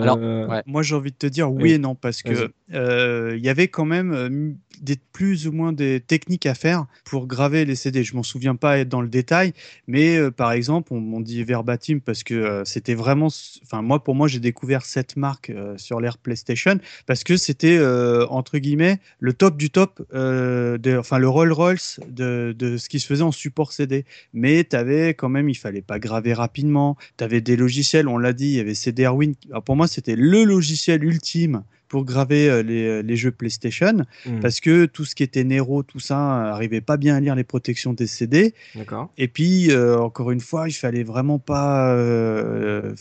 Moi, 0.68 0.84
j'ai 0.84 0.96
envie 0.96 1.12
de 1.12 1.18
te 1.18 1.28
dire 1.28 1.52
oui, 1.52 1.74
et 1.74 1.78
non, 1.80 1.96
parce 1.96 2.22
que 2.22 2.52
il 2.72 3.44
y 3.44 3.50
avait 3.50 3.70
quand 3.70 3.86
même 3.86 4.58
des 4.82 4.98
plus 5.14 5.48
ou 5.48 5.52
moins 5.52 5.74
des 5.74 6.00
techniques 6.00 6.46
à 6.46 6.54
faire 6.54 6.86
pour 7.06 7.28
graver 7.28 7.66
les 7.66 7.76
CD. 7.76 8.04
Je 8.04 8.16
m'en 8.16 8.24
souviens 8.24 8.56
pas 8.56 8.80
être 8.80 8.90
dans 8.90 9.02
le 9.02 9.08
détail, 9.08 9.54
mais 9.88 10.18
euh, 10.18 10.32
par 10.32 10.52
exemple, 10.52 10.94
on, 10.94 11.18
dit 11.22 11.44
verbatim 11.44 12.00
parce 12.00 12.24
que 12.24 12.36
euh, 12.36 12.64
c'était 12.64 12.94
vraiment, 12.94 13.28
enfin 13.64 13.82
moi 13.82 14.04
pour 14.04 14.14
moi 14.14 14.28
j'ai 14.28 14.40
découvert 14.40 14.86
cette 14.86 15.18
marque 15.18 15.50
euh, 15.50 15.76
sur 15.78 16.00
l'ère 16.00 16.20
PlayStation 16.20 16.78
parce 17.08 17.24
que 17.24 17.38
c'était 17.38 17.80
entre 18.30 18.60
guillemets 18.60 19.00
le 19.20 19.34
top 19.34 19.58
du 19.58 19.70
top, 19.70 20.06
de, 20.14 20.98
enfin 20.98 21.18
le 21.18 21.28
Rolls 21.28 21.52
Royce 21.52 22.00
de, 22.08 22.56
de, 22.58 22.78
ce 22.78 22.88
qui 22.88 23.00
se 23.00 23.08
faisait 23.08 23.24
en 23.24 23.32
support 23.32 23.74
CD. 23.74 24.06
Mais 24.34 24.64
tu 24.64 24.76
avais 24.76 25.14
quand 25.14 25.30
même, 25.30 25.50
il 25.50 25.56
fallait 25.56 25.82
pas 25.82 26.00
graver 26.00 26.34
rapidement. 26.34 26.98
Tu 27.18 27.24
avais 27.24 27.42
des 27.42 27.56
logiciels, 27.56 28.08
on 28.08 28.18
l'a 28.18 28.34
dit, 28.34 28.50
il 28.50 28.54
y 28.54 28.60
avait 28.60 28.76
CD 28.76 29.08
pour 29.66 29.76
moi 29.76 29.88
c'était 29.88 30.16
le 30.16 30.44
logiciel 30.44 31.04
ultime 31.04 31.64
pour 31.88 32.06
graver 32.06 32.50
euh, 32.50 32.64
les, 32.64 32.86
euh, 32.86 33.02
les, 33.02 33.16
jeux 33.16 33.32
PlayStation 33.32 34.06
hmm. 34.26 34.40
parce 34.42 34.60
que 34.60 34.86
tout 34.86 35.06
ce 35.06 35.16
qui 35.16 35.24
était 35.24 35.44
Nero, 35.44 35.84
tout 35.84 36.00
ça, 36.00 36.18
arrivait 36.52 36.82
pas 36.82 36.98
bien 36.98 37.16
à 37.16 37.20
lire 37.20 37.36
les 37.36 37.44
protections 37.44 37.94
des 37.94 38.08
CD. 38.08 38.54
D'accord. 38.76 39.10
Et 39.18 39.28
puis, 39.28 39.72
euh, 39.72 39.98
encore 39.98 40.32
une 40.32 40.40
fois, 40.40 40.68
il 40.68 40.74
fallait 40.74 41.04
vraiment 41.04 41.40
pas 41.40 41.96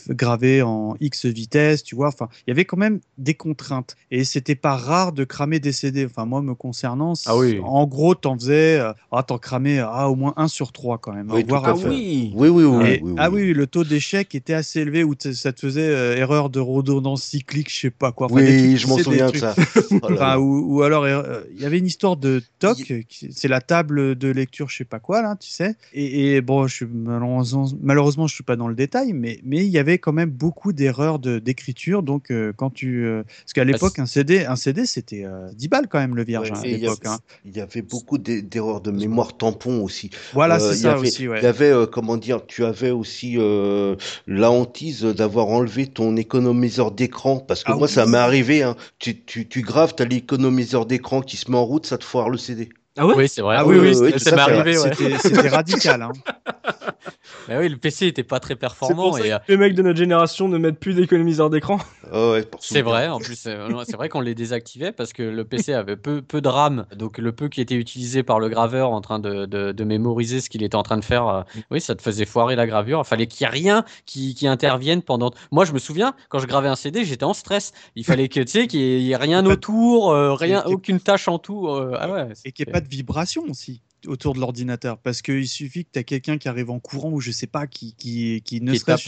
graver 0.09 0.61
en 0.61 0.95
X 0.99 1.25
vitesse, 1.25 1.83
tu 1.83 1.95
vois. 1.95 2.07
Enfin, 2.07 2.29
il 2.45 2.49
y 2.49 2.51
avait 2.51 2.65
quand 2.65 2.77
même 2.77 2.99
des 3.17 3.33
contraintes 3.33 3.95
et 4.11 4.23
c'était 4.23 4.55
pas 4.55 4.75
rare 4.75 5.11
de 5.11 5.23
cramer 5.23 5.59
des 5.59 5.71
CD. 5.71 6.05
Enfin, 6.05 6.25
moi, 6.25 6.41
me 6.41 6.53
concernant, 6.53 7.13
ah 7.25 7.37
oui. 7.37 7.59
en 7.63 7.85
gros, 7.85 8.15
t'en 8.15 8.37
faisais, 8.37 8.79
ah, 9.11 9.23
t'en 9.23 9.37
cramais 9.37 9.79
ah, 9.79 10.09
au 10.09 10.15
moins 10.15 10.33
un 10.37 10.47
sur 10.47 10.71
trois 10.71 10.97
quand 10.97 11.13
même. 11.13 11.31
Oui, 11.31 11.45
ah, 11.51 11.73
oui. 11.75 12.31
Oui, 12.35 12.49
oui, 12.49 12.63
oui, 12.63 13.15
Ah 13.17 13.29
oui, 13.29 13.53
le 13.53 13.67
taux 13.67 13.83
d'échec 13.83 14.33
était 14.35 14.53
assez 14.53 14.81
élevé 14.81 15.03
où 15.03 15.13
ça 15.19 15.53
te 15.53 15.59
faisait 15.59 16.17
erreur 16.17 16.49
de 16.49 16.59
redondance 16.59 17.23
cyclique, 17.23 17.69
je 17.71 17.79
sais 17.79 17.89
pas 17.89 18.11
quoi. 18.11 18.27
oui, 18.31 18.76
oui, 18.77 18.83
je 18.83 18.87
m'en 18.87 18.97
souviens 18.97 19.29
de 19.29 19.37
ça. 19.37 19.55
Oh 19.91 20.39
ou, 20.39 20.83
alors, 20.83 21.03
euh, 21.03 21.41
il 21.53 21.61
y 21.61 21.65
avait 21.65 21.79
une 21.79 21.85
histoire 21.85 22.17
de 22.17 22.41
TOC, 22.59 22.93
c'est 23.31 23.47
la 23.47 23.61
table 23.61 24.15
de 24.15 24.29
lecture, 24.29 24.69
je 24.69 24.77
sais 24.77 24.85
pas 24.85 24.99
quoi, 24.99 25.21
là, 25.21 25.35
tu 25.39 25.49
sais. 25.49 25.75
Et, 25.93 26.41
bon, 26.41 26.67
je 26.67 26.75
suis, 26.75 26.85
malheureusement, 26.85 27.67
malheureusement, 27.81 28.27
je 28.27 28.35
suis 28.35 28.43
pas 28.43 28.55
dans 28.55 28.67
le 28.67 28.75
détail, 28.75 29.13
mais 29.13 29.39
mais 29.43 29.65
il 29.65 29.71
y 29.71 29.79
avait 29.79 29.97
quand 29.97 30.13
même 30.13 30.29
beaucoup 30.29 30.73
d'erreurs 30.73 31.19
d'écriture. 31.19 32.03
Donc, 32.03 32.31
euh, 32.31 32.53
quand 32.55 32.69
tu. 32.69 33.05
Euh, 33.05 33.23
parce 33.23 33.53
qu'à 33.53 33.65
bah, 33.65 33.71
l'époque, 33.71 33.99
un 33.99 34.05
CD, 34.05 34.45
un 34.45 34.55
CD 34.55 34.85
c'était 34.85 35.25
10 35.53 35.67
balles 35.67 35.87
quand 35.87 35.99
même, 35.99 36.15
le 36.15 36.23
vierge, 36.23 36.51
hein, 36.51 36.59
à 36.61 36.67
l'époque. 36.67 37.05
Hein. 37.05 37.17
Il 37.45 37.55
y 37.55 37.61
avait 37.61 37.81
beaucoup 37.81 38.17
d'erreurs 38.17 38.81
de 38.81 38.91
mémoire 38.91 39.35
tampon 39.37 39.83
aussi. 39.83 40.09
Voilà, 40.33 40.59
c'est 40.59 40.75
ça 40.75 40.97
aussi, 40.97 41.23
Il 41.23 41.43
y 41.43 41.45
avait, 41.45 41.73
comment 41.91 42.17
dire, 42.17 42.45
tu 42.45 42.65
avais 42.65 42.91
aussi 42.91 43.37
la 44.27 44.51
hantise 44.51 45.03
d'avoir 45.03 45.47
enlevé 45.47 45.87
ton 45.87 46.15
économiseur 46.15 46.91
d'écran, 46.91 47.39
parce 47.39 47.63
que 47.63 47.71
ah 47.71 47.75
moi, 47.75 47.87
ça 47.87 48.05
m'est 48.05 48.17
arrivé, 48.17 48.63
hein. 48.67 48.75
tu, 48.99 49.23
tu, 49.25 49.47
tu 49.47 49.61
graves, 49.61 49.95
t'as 49.95 50.05
l'économiseur 50.05 50.85
d'écran 50.85 51.21
qui 51.21 51.37
se 51.37 51.49
met 51.51 51.57
en 51.57 51.65
route, 51.65 51.85
ça 51.85 51.97
te 51.97 52.03
foire 52.03 52.29
le 52.29 52.37
CD. 52.37 52.69
Ah 52.97 53.05
ouais? 53.05 53.13
Oui, 53.15 53.29
c'est 53.29 53.41
vrai. 53.41 53.55
Ah 53.59 53.65
oui, 53.65 53.77
oui, 53.79 54.19
ça 54.19 54.35
m'est 54.35 54.41
arrivé. 54.41 54.75
C'était 55.19 55.49
radical. 55.49 56.01
Hein. 56.01 56.11
bah 57.47 57.55
oui, 57.59 57.69
le 57.69 57.77
PC 57.77 58.07
était 58.07 58.23
pas 58.23 58.39
très 58.39 58.55
performant. 58.55 59.17
et... 59.17 59.33
Euh, 59.33 59.37
les 59.47 59.57
mecs 59.57 59.75
de 59.75 59.81
notre 59.81 59.97
génération 59.97 60.47
ne 60.47 60.57
mettent 60.57 60.79
plus 60.79 60.95
d'économiseur 60.95 61.49
d'écran. 61.49 61.79
Oh 62.11 62.31
ouais, 62.33 62.47
c'est 62.59 62.81
vrai, 62.81 63.07
en 63.07 63.19
plus, 63.19 63.35
c'est 63.35 63.95
vrai 63.95 64.09
qu'on 64.09 64.21
les 64.21 64.35
désactivait 64.35 64.91
parce 64.91 65.13
que 65.13 65.23
le 65.23 65.45
PC 65.45 65.73
avait 65.73 65.95
peu, 65.95 66.21
peu 66.21 66.41
de 66.41 66.47
RAM. 66.47 66.85
Donc 66.95 67.17
le 67.17 67.31
peu 67.31 67.49
qui 67.49 67.61
était 67.61 67.75
utilisé 67.75 68.23
par 68.23 68.39
le 68.39 68.49
graveur 68.49 68.91
en 68.91 69.01
train 69.01 69.19
de, 69.19 69.45
de, 69.45 69.71
de 69.71 69.83
mémoriser 69.83 70.41
ce 70.41 70.49
qu'il 70.49 70.63
était 70.63 70.75
en 70.75 70.83
train 70.83 70.97
de 70.97 71.05
faire, 71.05 71.27
euh, 71.27 71.41
oui, 71.71 71.81
ça 71.81 71.95
te 71.95 72.01
faisait 72.01 72.25
foirer 72.25 72.55
la 72.55 72.67
gravure. 72.67 73.01
Il 73.05 73.07
fallait 73.07 73.27
qu'il 73.27 73.45
n'y 73.45 73.49
ait 73.49 73.53
rien 73.53 73.85
qui, 74.05 74.33
qui, 74.35 74.47
intervienne 74.47 75.01
pendant. 75.01 75.31
Moi, 75.51 75.65
je 75.65 75.73
me 75.73 75.79
souviens, 75.79 76.13
quand 76.29 76.39
je 76.39 76.47
gravais 76.47 76.69
un 76.69 76.75
CD, 76.75 77.05
j'étais 77.05 77.25
en 77.25 77.33
stress. 77.33 77.73
Il 77.95 78.05
fallait 78.05 78.29
que, 78.29 78.39
tu 78.39 78.47
sais, 78.47 78.67
qu'il 78.67 78.79
n'y 78.79 79.11
ait 79.11 79.17
rien 79.17 79.45
autour, 79.45 80.11
euh, 80.11 80.33
rien, 80.33 80.63
aucune 80.65 80.99
tâche 80.99 81.27
en 81.27 81.37
tout. 81.37 81.67
ah 81.69 82.09
ouais, 82.09 82.27
et 82.45 82.51
qu'il 82.51 82.65
n'y 82.65 82.69
ait 82.69 82.73
pas 82.73 82.81
de 82.87 82.95
vibration 82.95 83.43
aussi 83.49 83.81
autour 84.05 84.33
de 84.33 84.39
l'ordinateur 84.39 84.97
parce 84.97 85.21
qu'il 85.21 85.47
suffit 85.47 85.85
que 85.85 85.91
tu 85.93 85.99
as 85.99 86.03
quelqu'un 86.03 86.37
qui 86.37 86.47
arrive 86.47 86.69
en 86.69 86.79
courant 86.79 87.11
ou 87.11 87.19
je 87.19 87.31
sais 87.31 87.47
pas 87.47 87.67
qui, 87.67 87.95
qui, 87.95 88.41
qui 88.43 88.61
ne 88.61 88.75
tape, 88.77 88.99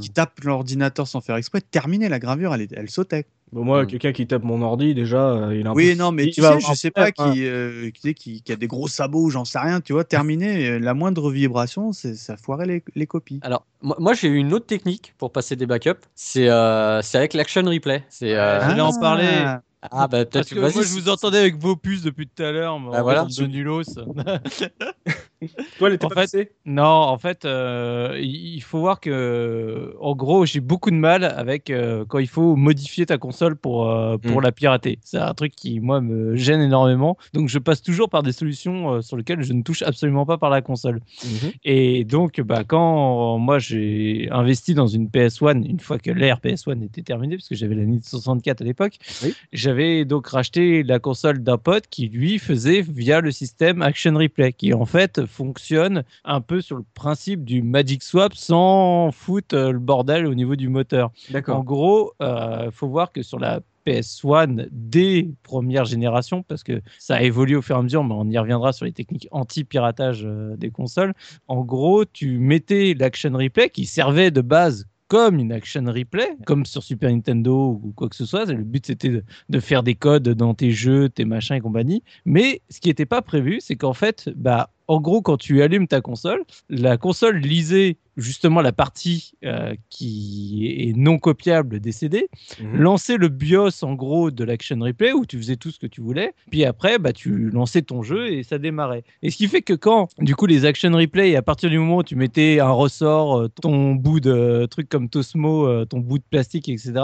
qui 0.00 0.10
hmm. 0.10 0.12
tape 0.12 0.40
l'ordinateur 0.42 1.06
sans 1.06 1.20
faire 1.20 1.36
exprès, 1.36 1.60
terminé 1.60 2.08
la 2.08 2.18
gravure, 2.18 2.54
elle, 2.54 2.66
elle 2.72 2.90
sautait. 2.90 3.26
Bon, 3.52 3.64
moi, 3.64 3.82
hmm. 3.82 3.86
quelqu'un 3.86 4.12
qui 4.12 4.26
tape 4.26 4.44
mon 4.44 4.62
ordi, 4.62 4.94
déjà, 4.94 5.30
euh, 5.30 5.56
il 5.56 5.66
a 5.66 5.70
un 5.70 5.74
Oui, 5.74 5.96
non, 5.96 6.12
mais 6.12 6.26
tu 6.26 6.40
sais, 6.40 6.60
je 6.60 6.74
sais 6.74 6.90
pas, 6.92 7.10
qui, 7.10 7.46
euh, 7.46 7.90
qui, 7.90 8.14
qui, 8.14 8.42
qui, 8.42 8.52
a 8.52 8.56
des 8.56 8.68
gros 8.68 8.86
sabots, 8.86 9.28
j'en 9.30 9.44
sais 9.44 9.58
rien, 9.58 9.80
tu 9.80 9.92
vois, 9.92 10.04
terminé, 10.04 10.68
euh, 10.70 10.78
la 10.78 10.94
moindre 10.94 11.30
vibration, 11.30 11.92
ça 11.92 12.36
foirait 12.36 12.66
les, 12.66 12.84
les 12.94 13.06
copies. 13.06 13.40
Alors, 13.42 13.66
moi, 13.82 14.14
j'ai 14.14 14.28
eu 14.28 14.36
une 14.36 14.54
autre 14.54 14.66
technique 14.66 15.14
pour 15.18 15.32
passer 15.32 15.56
des 15.56 15.66
backups, 15.66 16.06
c'est 16.14 16.48
avec 16.48 17.34
l'action 17.34 17.62
replay. 17.62 18.04
C'est, 18.08 18.34
J'allais 18.34 18.80
en 18.80 18.98
parler. 18.98 19.56
Ah. 19.82 19.88
Ah 19.92 20.08
bah 20.08 20.24
peut-être. 20.26 20.54
Moi 20.54 20.70
je 20.70 20.78
vous 20.80 21.08
entendais 21.08 21.38
avec 21.38 21.56
vos 21.56 21.76
puces 21.76 22.02
depuis 22.02 22.28
tout 22.28 22.42
à 22.42 22.52
l'heure. 22.52 22.78
Bah 22.80 23.02
voilà. 23.02 23.24
De 23.24 23.46
nulos. 23.46 23.82
Toi, 25.78 25.88
elle 25.88 25.94
était 25.94 26.04
en 26.04 26.08
pas 26.08 26.26
fait, 26.26 26.52
Non, 26.64 26.84
en 26.84 27.18
fait, 27.18 27.44
euh, 27.44 28.18
il 28.20 28.60
faut 28.62 28.80
voir 28.80 29.00
que, 29.00 29.94
en 30.00 30.14
gros, 30.14 30.44
j'ai 30.44 30.60
beaucoup 30.60 30.90
de 30.90 30.96
mal 30.96 31.24
avec 31.24 31.70
euh, 31.70 32.04
quand 32.06 32.18
il 32.18 32.28
faut 32.28 32.56
modifier 32.56 33.06
ta 33.06 33.18
console 33.18 33.56
pour 33.56 33.88
euh, 33.88 34.18
pour 34.18 34.40
mm. 34.40 34.44
la 34.44 34.52
pirater. 34.52 34.98
C'est 35.02 35.18
un 35.18 35.34
truc 35.34 35.54
qui 35.54 35.80
moi 35.80 36.00
me 36.00 36.36
gêne 36.36 36.60
énormément. 36.60 37.16
Donc 37.32 37.48
je 37.48 37.58
passe 37.58 37.82
toujours 37.82 38.08
par 38.08 38.22
des 38.22 38.32
solutions 38.32 39.00
sur 39.02 39.16
lesquelles 39.16 39.42
je 39.42 39.52
ne 39.52 39.62
touche 39.62 39.82
absolument 39.82 40.26
pas 40.26 40.38
par 40.38 40.50
la 40.50 40.62
console. 40.62 41.00
Mm-hmm. 41.24 41.52
Et 41.64 42.04
donc, 42.04 42.40
bah 42.40 42.64
quand 42.64 43.38
moi 43.38 43.58
j'ai 43.58 44.28
investi 44.30 44.74
dans 44.74 44.86
une 44.86 45.08
PS1 45.08 45.68
une 45.68 45.80
fois 45.80 45.98
que 45.98 46.10
l'ère 46.10 46.40
PS1 46.40 46.84
était 46.84 47.02
terminée, 47.02 47.36
parce 47.36 47.48
que 47.48 47.54
j'avais 47.54 47.74
la 47.74 47.82
Nintendo 47.82 48.00
64 48.02 48.60
à 48.60 48.64
l'époque, 48.64 48.98
oui 49.22 49.34
j'avais 49.52 50.04
donc 50.04 50.28
racheté 50.28 50.82
la 50.82 50.98
console 50.98 51.42
d'un 51.42 51.58
pote 51.58 51.86
qui 51.88 52.08
lui 52.08 52.38
faisait 52.38 52.82
via 52.82 53.20
le 53.20 53.30
système 53.30 53.82
Action 53.82 54.14
Replay, 54.16 54.52
qui 54.52 54.72
en 54.72 54.86
fait 54.86 55.20
fonctionne 55.30 56.04
un 56.24 56.40
peu 56.40 56.60
sur 56.60 56.76
le 56.76 56.84
principe 56.94 57.44
du 57.44 57.62
Magic 57.62 58.02
Swap 58.02 58.34
sans 58.34 59.10
foutre 59.12 59.54
euh, 59.54 59.72
le 59.72 59.78
bordel 59.78 60.26
au 60.26 60.34
niveau 60.34 60.56
du 60.56 60.68
moteur. 60.68 61.10
En 61.48 61.62
gros, 61.62 62.12
il 62.20 62.24
euh, 62.24 62.70
faut 62.70 62.88
voir 62.88 63.12
que 63.12 63.22
sur 63.22 63.38
la 63.38 63.60
PS1 63.86 64.68
des 64.70 65.30
premières 65.42 65.86
générations, 65.86 66.42
parce 66.42 66.62
que 66.62 66.82
ça 66.98 67.16
a 67.16 67.22
évolué 67.22 67.56
au 67.56 67.62
fur 67.62 67.76
et 67.76 67.78
à 67.78 67.82
mesure, 67.82 68.04
mais 68.04 68.14
on 68.14 68.28
y 68.28 68.38
reviendra 68.38 68.72
sur 68.72 68.84
les 68.84 68.92
techniques 68.92 69.28
anti-piratage 69.30 70.24
euh, 70.24 70.56
des 70.56 70.70
consoles. 70.70 71.14
En 71.48 71.64
gros, 71.64 72.04
tu 72.04 72.38
mettais 72.38 72.94
l'Action 72.98 73.32
Replay 73.32 73.70
qui 73.70 73.86
servait 73.86 74.30
de 74.30 74.40
base 74.40 74.86
comme 75.10 75.40
une 75.40 75.50
action 75.50 75.84
replay, 75.86 76.36
comme 76.46 76.64
sur 76.64 76.84
Super 76.84 77.10
Nintendo 77.10 77.80
ou 77.82 77.92
quoi 77.96 78.08
que 78.08 78.14
ce 78.14 78.24
soit. 78.24 78.44
Le 78.44 78.62
but 78.62 78.86
c'était 78.86 79.22
de, 79.48 79.60
faire 79.60 79.82
des 79.82 79.96
codes 79.96 80.28
dans 80.28 80.54
tes 80.54 80.70
jeux, 80.70 81.08
tes 81.08 81.24
machins 81.24 81.56
et 81.56 81.60
compagnie. 81.60 82.04
Mais 82.24 82.62
ce 82.70 82.78
qui 82.80 82.88
n'était 82.88 83.06
pas 83.06 83.20
prévu, 83.20 83.58
c'est 83.60 83.74
qu'en 83.74 83.92
fait, 83.92 84.30
bah, 84.36 84.70
en 84.90 85.00
gros, 85.00 85.22
quand 85.22 85.36
tu 85.36 85.62
allumes 85.62 85.86
ta 85.86 86.00
console, 86.00 86.42
la 86.68 86.96
console 86.96 87.36
lisait 87.36 87.98
justement 88.16 88.60
la 88.60 88.72
partie 88.72 89.34
euh, 89.44 89.76
qui 89.88 90.66
est 90.66 90.96
non 90.96 91.16
copiable 91.20 91.78
des 91.78 91.92
CD, 91.92 92.28
mhm. 92.60 92.76
lançait 92.76 93.16
le 93.16 93.28
BIOS 93.28 93.84
en 93.84 93.94
gros 93.94 94.32
de 94.32 94.42
l'Action 94.42 94.80
Replay 94.80 95.12
où 95.12 95.24
tu 95.26 95.38
faisais 95.38 95.54
tout 95.54 95.70
ce 95.70 95.78
que 95.78 95.86
tu 95.86 96.00
voulais, 96.00 96.34
puis 96.50 96.64
après 96.64 96.98
bah, 96.98 97.12
tu 97.12 97.50
lançais 97.50 97.82
ton 97.82 98.02
jeu 98.02 98.32
et 98.32 98.42
ça 98.42 98.58
démarrait. 98.58 99.04
Et 99.22 99.30
ce 99.30 99.36
qui 99.36 99.46
fait 99.46 99.62
que 99.62 99.74
quand 99.74 100.08
du 100.18 100.34
coup 100.34 100.46
les 100.46 100.64
Action 100.64 100.90
Replay, 100.90 101.36
à 101.36 101.42
partir 101.42 101.70
du 101.70 101.78
moment 101.78 101.98
où 101.98 102.02
tu 102.02 102.16
mettais 102.16 102.58
un 102.58 102.72
ressort, 102.72 103.38
euh, 103.38 103.48
ton 103.62 103.94
bout 103.94 104.18
de 104.18 104.66
truc 104.68 104.88
comme 104.88 105.08
Tosmo, 105.08 105.68
euh, 105.68 105.84
ton 105.84 106.00
bout 106.00 106.18
de 106.18 106.24
plastique, 106.28 106.68
etc., 106.68 106.94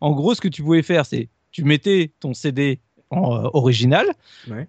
en 0.00 0.10
gros 0.10 0.34
ce 0.34 0.40
que 0.40 0.48
tu 0.48 0.64
pouvais 0.64 0.82
faire 0.82 1.06
c'est 1.06 1.28
tu 1.52 1.62
mettais 1.62 2.12
ton 2.20 2.34
CD 2.34 2.80
en, 3.10 3.50
original. 3.54 4.06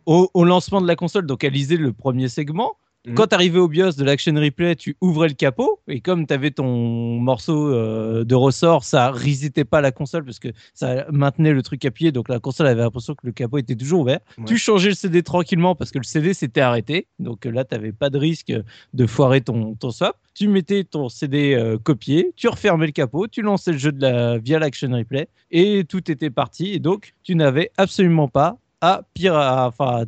Au, 0.05 0.43
lancement 0.43 0.81
de 0.81 0.87
la 0.87 0.95
console, 0.95 1.25
donc 1.25 1.43
elle 1.43 1.53
lisait 1.53 1.77
le 1.77 1.93
premier 1.93 2.29
segment. 2.29 2.77
Mhm. 3.05 3.15
Quand 3.15 3.27
tu 3.27 3.35
arrivais 3.35 3.59
au 3.59 3.69
BIOS 3.69 3.93
de 3.93 4.03
l'Action 4.03 4.33
Replay, 4.35 4.75
tu 4.75 4.97
ouvrais 4.99 5.29
le 5.29 5.33
capot 5.33 5.79
et 5.87 6.01
comme 6.01 6.27
tu 6.27 6.33
avais 6.33 6.51
ton 6.51 7.17
morceau 7.19 7.73
euh, 7.73 8.25
de 8.25 8.35
ressort, 8.35 8.83
ça 8.83 9.11
resetait 9.11 9.63
pas 9.63 9.79
la 9.79 9.91
console 9.91 10.25
parce 10.25 10.39
que 10.39 10.49
ça 10.73 11.05
maintenait 11.09 11.53
le 11.53 11.61
truc 11.61 11.85
appuyé, 11.85 12.11
donc 12.11 12.27
la 12.27 12.39
console 12.39 12.67
avait 12.67 12.81
l'impression 12.81 13.15
que 13.15 13.25
le 13.25 13.31
capot 13.31 13.57
était 13.57 13.75
toujours 13.75 14.01
ouvert. 14.01 14.19
Tu 14.45 14.57
changeais 14.57 14.89
le 14.89 14.95
CD 14.95 15.23
tranquillement 15.23 15.75
parce 15.75 15.91
que 15.91 15.97
le 15.97 16.03
CD 16.03 16.33
s'était 16.33 16.59
arrêté, 16.59 17.07
donc 17.19 17.45
là 17.45 17.63
tu 17.63 17.73
n'avais 17.73 17.93
pas 17.93 18.09
de 18.09 18.17
risque 18.17 18.51
de 18.93 19.05
foirer 19.05 19.39
ton, 19.41 19.75
ton 19.75 19.91
swap. 19.91 20.17
Tu 20.33 20.49
mettais 20.49 20.83
ton 20.83 21.07
CD 21.07 21.53
euh, 21.53 21.77
copié, 21.77 22.33
tu 22.35 22.49
refermais 22.49 22.85
le 22.85 22.91
capot, 22.91 23.27
tu 23.27 23.41
lançais 23.41 23.71
le 23.71 23.77
jeu 23.77 23.93
de 23.93 24.01
la, 24.01 24.37
via 24.39 24.59
l'Action 24.59 24.91
Replay 24.91 25.29
et 25.51 25.85
tout 25.87 26.11
était 26.11 26.29
parti. 26.29 26.73
Et 26.73 26.79
donc 26.79 27.13
tu 27.23 27.35
n'avais 27.35 27.71
absolument 27.77 28.27
pas 28.27 28.57
à 28.81 29.03
pire, 29.13 29.35
enfin 29.35 30.05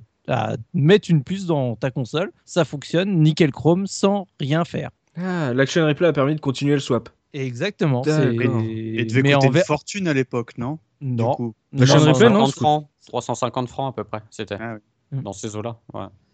mettre 0.73 1.09
une 1.09 1.23
puce 1.23 1.45
dans 1.45 1.75
ta 1.75 1.91
console, 1.91 2.31
ça 2.45 2.65
fonctionne 2.65 3.21
nickel 3.21 3.51
chrome 3.51 3.87
sans 3.87 4.27
rien 4.39 4.65
faire. 4.65 4.91
Ah, 5.17 5.53
l'action 5.53 5.85
replay 5.85 6.07
a 6.07 6.13
permis 6.13 6.35
de 6.35 6.39
continuer 6.39 6.73
le 6.73 6.79
swap. 6.79 7.09
Exactement. 7.33 8.03
Et 8.03 9.05
devait 9.05 9.33
coûter 9.33 9.47
une 9.47 9.63
fortune 9.63 10.07
à 10.07 10.13
l'époque, 10.13 10.57
non? 10.57 10.79
Non. 11.01 11.53
L'action 11.73 11.99
replay, 11.99 12.29
non 12.29 12.47
350 13.07 13.67
francs 13.67 13.93
à 13.93 13.95
peu 13.95 14.03
près, 14.03 14.21
c'était. 14.29 14.57
Ah, 14.59 14.77
Mm. 15.11 15.23
dans 15.23 15.33
ces 15.33 15.57
eaux-là. 15.57 15.75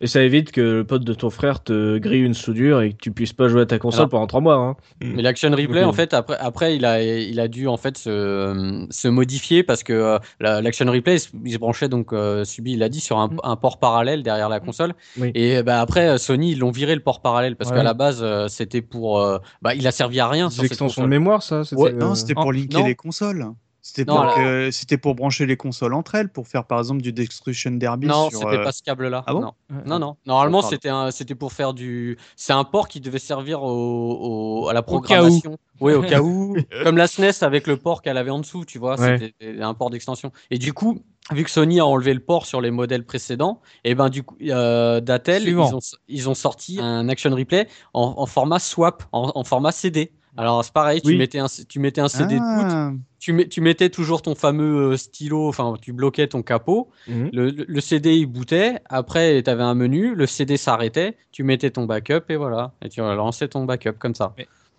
Et 0.01 0.05
ça 0.05 0.21
évite 0.21 0.51
que 0.51 0.61
le 0.61 0.83
pote 0.83 1.03
de 1.03 1.15
ton 1.15 1.31
frère 1.31 1.63
te 1.63 1.97
grille 1.97 2.21
une 2.21 2.35
soudure 2.35 2.81
et 2.81 2.91
que 2.91 2.97
tu 2.97 3.11
puisses 3.11 3.33
pas 3.33 3.47
jouer 3.47 3.61
à 3.61 3.65
ta 3.65 3.79
console 3.79 4.07
pendant 4.07 4.27
trois 4.27 4.41
mois. 4.41 4.55
Hein. 4.55 4.75
Mm. 5.01 5.13
Mais 5.15 5.21
l'action 5.23 5.49
replay, 5.49 5.83
en 5.83 5.93
fait, 5.93 6.13
après, 6.13 6.37
après 6.39 6.75
il, 6.75 6.85
a, 6.85 7.01
il 7.01 7.39
a 7.39 7.47
dû 7.47 7.67
en 7.67 7.77
fait 7.77 7.97
se, 7.97 8.85
se 8.91 9.07
modifier 9.07 9.63
parce 9.63 9.81
que 9.81 9.93
euh, 9.93 10.61
l'action 10.61 10.85
replay, 10.85 11.17
il 11.43 11.51
se 11.53 11.57
branchait 11.57 11.89
donc, 11.89 12.13
euh, 12.13 12.45
Subi, 12.45 12.73
il 12.73 12.83
a 12.83 12.89
dit, 12.89 12.99
sur 12.99 13.17
un, 13.17 13.29
mm. 13.29 13.39
un, 13.41 13.55
port 13.55 13.79
parallèle 13.79 14.21
derrière 14.21 14.49
la 14.49 14.59
console. 14.59 14.93
Et 15.33 15.63
bah, 15.63 15.81
après, 15.81 16.19
Sony, 16.19 16.51
ils 16.51 16.59
l'ont 16.59 16.71
viré 16.71 16.93
le 16.93 17.01
port 17.01 17.23
parallèle 17.23 17.55
parce 17.55 17.71
qu'à 17.71 17.83
la 17.83 17.95
base, 17.95 18.19
euh, 18.21 18.47
c'était 18.47 18.83
pour. 18.83 19.19
bah, 19.63 19.73
il 19.73 19.87
a 19.87 19.91
servi 19.91 20.19
à 20.19 20.27
rien. 20.27 20.51
C'est 20.51 20.61
l'extension 20.61 21.01
de 21.01 21.07
mémoire, 21.07 21.41
ça 21.41 21.63
Non, 21.95 22.13
c'était 22.13 22.35
pour 22.35 22.53
linker 22.53 22.85
les 22.85 22.95
consoles. 22.95 23.47
C'était 23.87 24.03
pour, 24.03 24.25
c'était 24.71 24.97
pour 24.97 25.15
brancher 25.15 25.45
les 25.45 25.55
consoles 25.55 25.93
entre 25.93 26.15
elles, 26.15 26.27
pour 26.27 26.49
faire 26.49 26.65
par 26.65 26.79
exemple 26.79 27.01
du 27.01 27.13
Destruction 27.13 27.71
Derby. 27.71 28.07
Non, 28.07 28.29
c'était 28.29 28.61
pas 28.61 28.73
ce 28.73 28.83
câble-là. 28.83 29.23
Ah 29.25 29.31
bon 29.31 29.53
non. 29.85 29.99
non, 29.99 30.17
Normalement, 30.25 30.61
c'était 30.61 30.91
c'était 31.11 31.35
pour 31.35 31.53
faire 31.53 31.73
du. 31.73 32.17
C'est 32.35 32.51
un 32.51 32.65
port 32.65 32.89
qui 32.89 32.99
devait 32.99 33.17
servir 33.17 33.63
au, 33.63 34.67
à 34.69 34.73
la 34.73 34.81
programmation. 34.81 35.57
oui, 35.79 35.93
au 35.93 36.01
cas 36.01 36.19
où. 36.19 36.57
Comme 36.83 36.97
la 36.97 37.07
SNES 37.07 37.43
avec 37.43 37.65
le 37.65 37.77
port 37.77 38.01
qu'elle 38.01 38.17
avait 38.17 38.29
en 38.29 38.39
dessous, 38.39 38.65
tu 38.65 38.77
vois. 38.77 38.97
C'était 38.97 39.33
un 39.61 39.73
port 39.73 39.89
d'extension. 39.89 40.33
Et 40.51 40.57
du 40.57 40.73
coup, 40.73 40.99
vu 41.31 41.45
que 41.45 41.49
Sony 41.49 41.79
a 41.79 41.85
enlevé 41.85 42.13
le 42.13 42.19
port 42.19 42.45
sur 42.45 42.59
les 42.59 42.71
modèles 42.71 43.05
précédents, 43.05 43.61
et 43.85 43.91
eh 43.91 43.95
ben 43.95 44.09
du 44.09 44.23
coup, 44.23 44.35
euh, 44.41 44.99
Datel, 44.99 45.47
ils 45.47 45.57
ont, 45.57 45.79
ils 46.09 46.29
ont, 46.29 46.35
sorti 46.35 46.79
un 46.81 47.07
action 47.07 47.33
replay 47.33 47.69
en, 47.93 48.25
format 48.25 48.59
swap, 48.59 49.03
en 49.13 49.43
format 49.45 49.71
CD. 49.71 50.11
Alors 50.37 50.63
c'est 50.63 50.73
pareil, 50.73 51.01
tu, 51.01 51.17
mettais 51.17 51.39
un, 51.39 51.47
tu 51.67 51.79
mettais 51.79 52.01
un 52.01 52.07
CD 52.07 52.35
de 52.35 52.41
ah. 52.43 52.91
boot, 52.91 52.99
tu, 53.19 53.49
tu, 53.49 53.59
mettais 53.61 53.89
toujours 53.89 54.21
ton 54.21 54.35
fameux 54.35 54.91
euh, 54.91 54.97
stylo, 54.97 55.47
enfin 55.47 55.73
tu 55.81 55.93
bloquais 55.93 56.27
ton 56.27 56.43
capot, 56.43 56.89
mhm. 57.07 57.31
le, 57.33 57.49
le, 57.49 57.81
CD 57.81 58.15
il 58.15 58.27
bootait, 58.27 58.79
après 58.87 59.41
tu 59.41 59.49
avais 59.49 59.63
un 59.63 59.73
menu, 59.73 60.13
le 60.13 60.27
CD 60.27 60.55
s'arrêtait, 60.57 61.17
tu 61.31 61.43
mettais 61.43 61.71
ton 61.71 61.85
backup 61.85 62.29
et 62.29 62.35
voilà, 62.35 62.73
et 62.83 62.89
tu 62.89 62.99
lançais 62.99 63.47
ton 63.47 63.65
backup 63.65 63.97
comme 63.97 64.13
ça. 64.13 64.35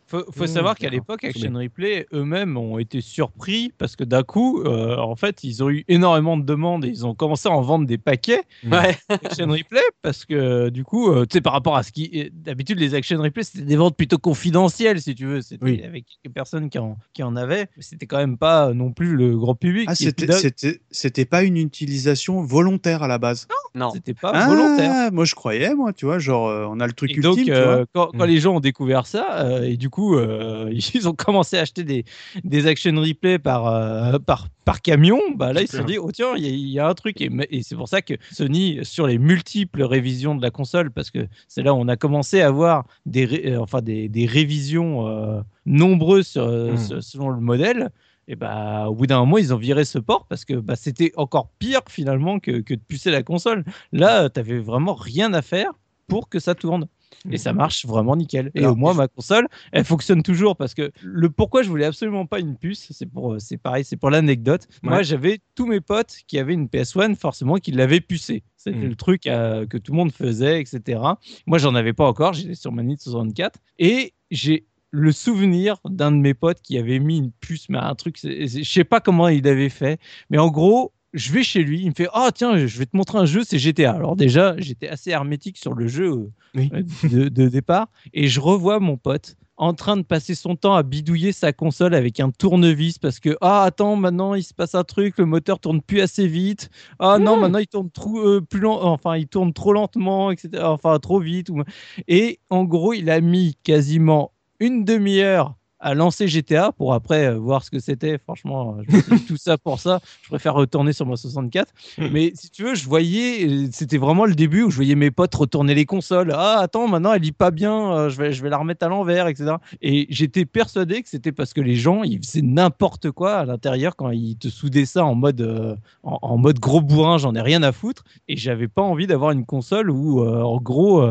Faut, 0.09 0.25
faut 0.33 0.47
savoir 0.47 0.75
qu'à 0.77 0.89
l'époque, 0.89 1.23
Action 1.25 1.53
Replay 1.55 2.07
eux-mêmes 2.13 2.57
ont 2.57 2.79
été 2.79 3.01
surpris 3.01 3.73
parce 3.79 3.95
que 3.95 4.05
d'un 4.05 4.23
coup, 4.23 4.63
euh, 4.63 4.97
en 4.97 5.15
fait, 5.17 5.45
ils 5.45 5.63
ont 5.63 5.69
eu 5.71 5.85
énormément 5.87 6.37
de 6.37 6.43
demandes 6.45 6.85
et 6.85 6.89
ils 6.89 7.07
ont 7.07 7.15
commencé 7.15 7.49
à 7.49 7.53
en 7.53 7.61
vendre 7.61 7.87
des 7.87 7.99
paquets 7.99 8.43
Ouais. 8.65 8.97
Action 9.11 9.47
Replay 9.49 9.81
parce 10.03 10.25
que 10.25 10.71
du 10.71 10.83
coup, 10.85 11.11
euh, 11.13 11.27
tu 11.27 11.35
sais, 11.35 11.41
par 11.41 11.53
rapport 11.53 11.77
à 11.77 11.83
ce 11.83 11.93
qui 11.93 12.31
d'habitude 12.33 12.79
les 12.81 12.95
Action 12.95 13.21
Replay 13.21 13.43
c'était 13.43 13.65
des 13.65 13.77
ventes 13.77 13.97
plutôt 13.97 14.19
confidentielles 14.19 15.01
si 15.03 15.15
tu 15.15 15.27
veux, 15.27 15.41
c'était 15.43 15.65
Oui. 15.65 15.83
avec 15.85 16.07
quelques 16.23 16.35
personnes 16.35 16.71
qui 16.71 16.79
en, 16.79 16.97
qui 17.13 17.23
en 17.23 17.37
avaient, 17.37 17.67
c'était 17.79 18.07
quand 18.07 18.17
même 18.19 18.39
pas 18.39 18.73
non 18.73 18.93
plus 18.93 19.15
le 19.15 19.37
grand 19.37 19.55
public. 19.55 19.87
Ah, 19.91 19.95
c'était, 19.95 20.27
d'un- 20.27 20.39
c'était, 20.39 20.81
c'était 20.91 21.25
pas 21.27 21.43
une 21.43 21.59
utilisation 21.59 22.41
volontaire 22.43 23.03
à 23.03 23.09
la 23.09 23.19
base. 23.19 23.47
Non. 23.75 23.91
c'était 23.91 24.15
pas 24.15 24.33
Ah, 24.35 24.49
volontaire. 24.49 25.13
Moi, 25.13 25.25
je 25.25 25.35
croyais, 25.35 25.75
moi, 25.75 25.93
tu 25.93 26.07
vois, 26.07 26.19
genre, 26.19 26.49
euh, 26.49 26.67
on 26.71 26.81
a 26.81 26.87
le 26.87 26.93
truc 26.95 27.11
Et 27.11 27.15
ultime, 27.17 27.31
donc, 27.35 27.45
tu 27.45 27.53
euh, 27.53 27.77
vois. 27.77 27.85
quand, 28.07 28.19
quand 28.19 28.25
Mm. 28.25 28.29
les 28.31 28.39
gens 28.41 28.57
ont 28.57 28.61
découvert 28.61 29.07
ça, 29.07 29.41
euh, 29.45 29.63
et 29.65 29.77
du 29.77 29.91
coup, 29.91 29.98
euh, 30.15 30.71
ils 30.95 31.09
ont 31.09 31.13
commencé 31.15 31.57
à 31.59 31.63
acheter 31.63 31.85
des, 31.85 32.05
des 32.45 32.67
action 32.67 32.93
replay 33.01 33.39
par, 33.39 33.67
euh, 33.67 34.19
par, 34.19 34.49
par 34.65 34.81
camion, 34.83 35.21
bah 35.35 35.53
là, 35.53 35.63
ils 35.63 35.69
se 35.69 35.77
sont 35.79 35.85
dit, 35.85 35.99
oh 35.99 36.11
tiens, 36.13 36.35
il 36.37 36.45
y, 36.45 36.47
a- 36.47 36.51
il 36.51 36.69
y 36.69 36.79
a 36.79 36.89
un 36.89 36.95
truc. 36.95 37.21
Et, 37.21 37.31
et 37.51 37.63
c'est 37.63 37.75
pour 37.77 37.89
ça 37.89 38.03
que 38.03 38.15
Sony, 38.33 38.79
sur 38.83 39.07
les 39.07 39.19
multiples 39.19 39.83
révisions 39.83 40.35
de 40.35 40.43
la 40.43 40.51
console, 40.51 40.91
parce 40.91 41.11
que 41.11 41.27
c'est 41.49 41.63
là 41.63 41.75
où 41.75 41.79
on 41.79 41.89
a 41.89 41.97
commencé 41.97 42.41
à 42.41 42.51
voir 42.51 42.85
des, 43.07 43.25
ré- 43.25 43.43
euh, 43.53 43.61
enfin, 43.61 43.81
des, 43.83 44.09
des 44.09 44.27
révisions 44.27 45.07
euh, 45.09 45.41
nombreuses 45.67 46.27
sur- 46.29 46.43
euh, 46.45 46.73
Mm. 46.73 46.77
sur- 46.79 47.03
selon 47.03 47.29
le 47.31 47.41
modèle. 47.41 47.91
Et 48.31 48.37
bah, 48.37 48.89
au 48.91 48.95
bout 48.95 49.07
d'un 49.07 49.21
moment, 49.21 49.39
ils 49.39 49.55
ont 49.55 49.57
viré 49.57 49.87
ce 49.87 49.99
port 49.99 50.27
parce 50.29 50.45
que 50.45 50.53
bah, 50.53 50.77
c'était 50.77 51.13
encore 51.17 51.49
pire 51.59 51.81
finalement 51.89 52.39
que, 52.41 52.61
que 52.61 52.75
de 52.75 52.81
pucer 52.81 53.11
la 53.11 53.23
console. 53.23 53.65
Là, 53.93 54.29
tu 54.29 54.39
n'avais 54.39 54.59
vraiment 54.59 54.93
rien 54.95 55.33
à 55.33 55.41
faire 55.41 55.71
pour 56.09 56.29
que 56.29 56.39
ça 56.39 56.55
tourne. 56.55 56.89
Et 57.31 57.37
ça 57.39 57.53
marche 57.53 57.85
vraiment 57.87 58.17
nickel. 58.17 58.51
Et 58.55 58.61
Alors, 58.61 58.73
au 58.73 58.77
moins, 58.77 58.95
ma 58.95 59.09
console, 59.09 59.49
elle 59.73 59.85
fonctionne 59.85 60.23
toujours 60.23 60.57
parce 60.57 60.75
que 60.75 60.91
le 61.03 61.31
pourquoi 61.31 61.63
je 61.63 61.69
voulais 61.69 61.85
absolument 61.85 62.27
pas 62.27 62.39
une 62.41 62.57
puce, 62.57 62.89
c'est 62.93 63.07
pour, 63.07 63.35
euh, 63.35 63.39
c'est 63.39 63.57
pareil, 63.59 63.85
c'est 63.85 63.97
pour 63.97 64.11
l'anecdote. 64.11 64.67
Moi, 64.83 65.03
j'avais 65.03 65.41
tous 65.55 65.67
mes 65.67 65.81
potes 65.81 66.15
qui 66.27 66.39
avaient 66.39 66.55
une 66.55 66.69
PS1, 66.69 67.15
forcément, 67.17 67.57
qui 67.57 67.73
l'avaient 67.73 68.01
pucée. 68.01 68.43
C'était 68.57 68.77
Mhm. 68.79 68.89
le 68.89 68.95
truc 68.97 69.27
euh, 69.27 69.67
que 69.67 69.79
tout 69.79 69.93
le 69.93 69.97
monde 69.97 70.13
faisait, 70.13 70.61
etc. 70.61 71.01
Moi, 71.47 71.59
j'en 71.59 71.75
avais 71.75 71.93
pas 71.93 72.07
encore. 72.07 72.33
J'étais 72.35 72.55
sur 72.55 72.73
ma 72.73 72.83
NIT 72.83 72.99
64 73.01 73.59
et 73.79 74.15
j'ai 74.31 74.67
le 74.91 75.13
souvenir 75.13 75.77
d'un 75.85 76.11
de 76.13 76.17
mes 76.17 76.35
potes 76.35 76.61
qui 76.63 76.79
avait 76.79 76.99
mis 76.99 77.19
une 77.19 77.31
puce, 77.31 77.69
mais 77.69 77.79
un 77.79 77.95
truc, 77.95 78.17
je 78.23 78.63
sais 78.65 78.85
pas 78.85 79.01
comment 79.01 79.29
il 79.29 79.47
avait 79.47 79.69
fait, 79.69 80.01
mais 80.31 80.39
en 80.39 80.49
gros, 80.49 80.93
je 81.19 81.33
vais 81.33 81.43
chez 81.43 81.63
lui, 81.63 81.81
il 81.83 81.89
me 81.89 81.95
fait 81.95 82.09
Ah, 82.13 82.31
tiens, 82.35 82.57
je 82.67 82.79
vais 82.79 82.87
te 82.87 82.97
montrer 82.97 83.19
un 83.19 83.27
jeu, 83.27 83.43
c'est 83.45 83.59
GTA. 83.59 83.93
Alors, 83.93 84.17
déjà, 84.17 84.55
j'étais 84.59 84.89
assez 84.89 85.11
hermétique 85.11 85.59
sur 85.59 85.75
le 85.75 85.89
jeu 85.89 86.07
euh, 86.13 86.31
Oui. 86.55 86.71
euh, 86.73 86.83
de, 87.09 87.29
de 87.29 87.49
départ, 87.49 87.89
et 88.15 88.29
je 88.29 88.41
revois 88.41 88.81
mon 88.81 88.97
pote 88.97 89.37
en 89.61 89.75
train 89.75 89.97
de 89.97 90.03
passer 90.03 90.37
son 90.37 90.55
temps 90.55 90.75
à 90.77 90.85
bidouiller 90.85 91.33
sa 91.33 91.53
console 91.53 91.93
avec 91.95 92.21
un 92.21 92.31
tournevis 92.31 92.99
parce 93.01 93.19
que 93.19 93.37
ah 93.41 93.65
attends 93.65 93.97
maintenant 93.97 94.35
il 94.35 94.45
se 94.45 94.55
passe 94.55 94.77
un 94.77 94.85
truc 94.85 95.19
le 95.19 95.27
moteur 95.27 95.59
tourne 95.59 95.83
plus 95.83 96.01
assez 96.01 96.29
vite 96.29 96.71
ah 97.01 97.19
non 97.19 97.37
maintenant 97.37 97.59
il 97.59 97.67
tourne 97.67 97.91
trop 97.91 98.21
euh, 98.21 98.41
plus 98.41 98.61
lent 98.61 98.81
enfin 98.81 99.17
il 99.17 99.27
tourne 99.27 99.53
trop 99.53 99.73
lentement 99.73 100.31
etc 100.31 100.63
enfin 100.63 100.97
trop 101.01 101.19
vite 101.19 101.51
ou... 101.51 101.65
et 102.07 102.39
en 102.51 102.63
gros 102.63 102.93
il 102.93 103.11
a 103.11 103.21
mis 103.21 103.57
quasiment 103.65 104.31
une 104.61 104.85
demi-heure 104.85 105.57
à 105.81 105.95
lancer 105.95 106.29
GTA 106.29 106.73
pour 106.73 106.93
après 106.93 107.27
euh, 107.27 107.39
voir 107.39 107.65
ce 107.65 107.71
que 107.71 107.79
c'était. 107.79 108.19
Franchement, 108.19 108.77
euh, 108.79 108.83
je 108.89 109.27
tout 109.27 109.37
ça 109.37 109.59
pour 109.59 109.79
ça. 109.81 110.01
Je 110.23 110.29
préfère 110.29 110.55
retourner 110.55 110.93
sur 110.93 111.07
ma 111.07 111.17
64. 111.17 111.73
Mais 112.11 112.33
si 112.35 112.51
tu 112.51 112.65
veux, 112.65 112.75
je 112.75 112.87
voyais, 112.87 113.69
c'était 113.73 113.99
vraiment 113.99 114.27
le 114.27 114.35
début 114.35 114.63
où 114.63 114.71
je 114.71 114.77
voyais 114.77 114.95
mes 114.95 115.11
potes 115.11 115.35
retourner 115.35 115.75
les 115.75 115.87
consoles. 115.87 116.33
Ah, 116.35 116.59
attends, 116.61 116.89
maintenant 116.89 117.13
elle 117.13 117.23
lit 117.23 117.33
pas 117.33 117.51
bien, 117.51 117.93
euh, 117.93 118.09
je 118.09 118.17
vais, 118.19 118.33
je 118.33 118.43
vais 118.43 118.51
la 118.51 118.59
remettre 118.59 118.85
à 118.85 118.89
l'envers, 118.89 119.29
etc. 119.29 119.57
Et 119.83 120.07
j'étais 120.11 120.45
persuadé 120.45 121.03
que 121.03 121.09
c'était 121.09 121.33
parce 121.33 121.53
que 121.53 121.61
les 121.61 121.77
gens, 121.77 122.03
ils 122.03 122.19
faisaient 122.19 122.43
n'importe 122.43 123.11
quoi 123.11 123.37
à 123.37 123.45
l'intérieur 123.45 123.97
quand 123.97 124.11
ils 124.11 124.37
te 124.37 124.49
soudaient 124.49 124.87
ça 124.87 125.05
en 125.05 125.15
mode, 125.15 125.41
euh, 125.41 125.77
en, 126.03 126.19
en 126.23 126.39
mode 126.39 126.59
gros 126.59 126.81
bourrin, 126.81 127.19
j'en 127.19 127.35
ai 127.35 127.41
rien 127.41 127.63
à 127.63 127.73
foutre. 127.73 128.05
Et 128.27 128.37
j'avais 128.37 128.69
pas 128.69 128.83
envie 128.83 129.07
d'avoir 129.07 129.31
une 129.31 129.47
console 129.47 129.91
où, 129.91 130.25
en 130.27 130.59
gros, 130.59 131.03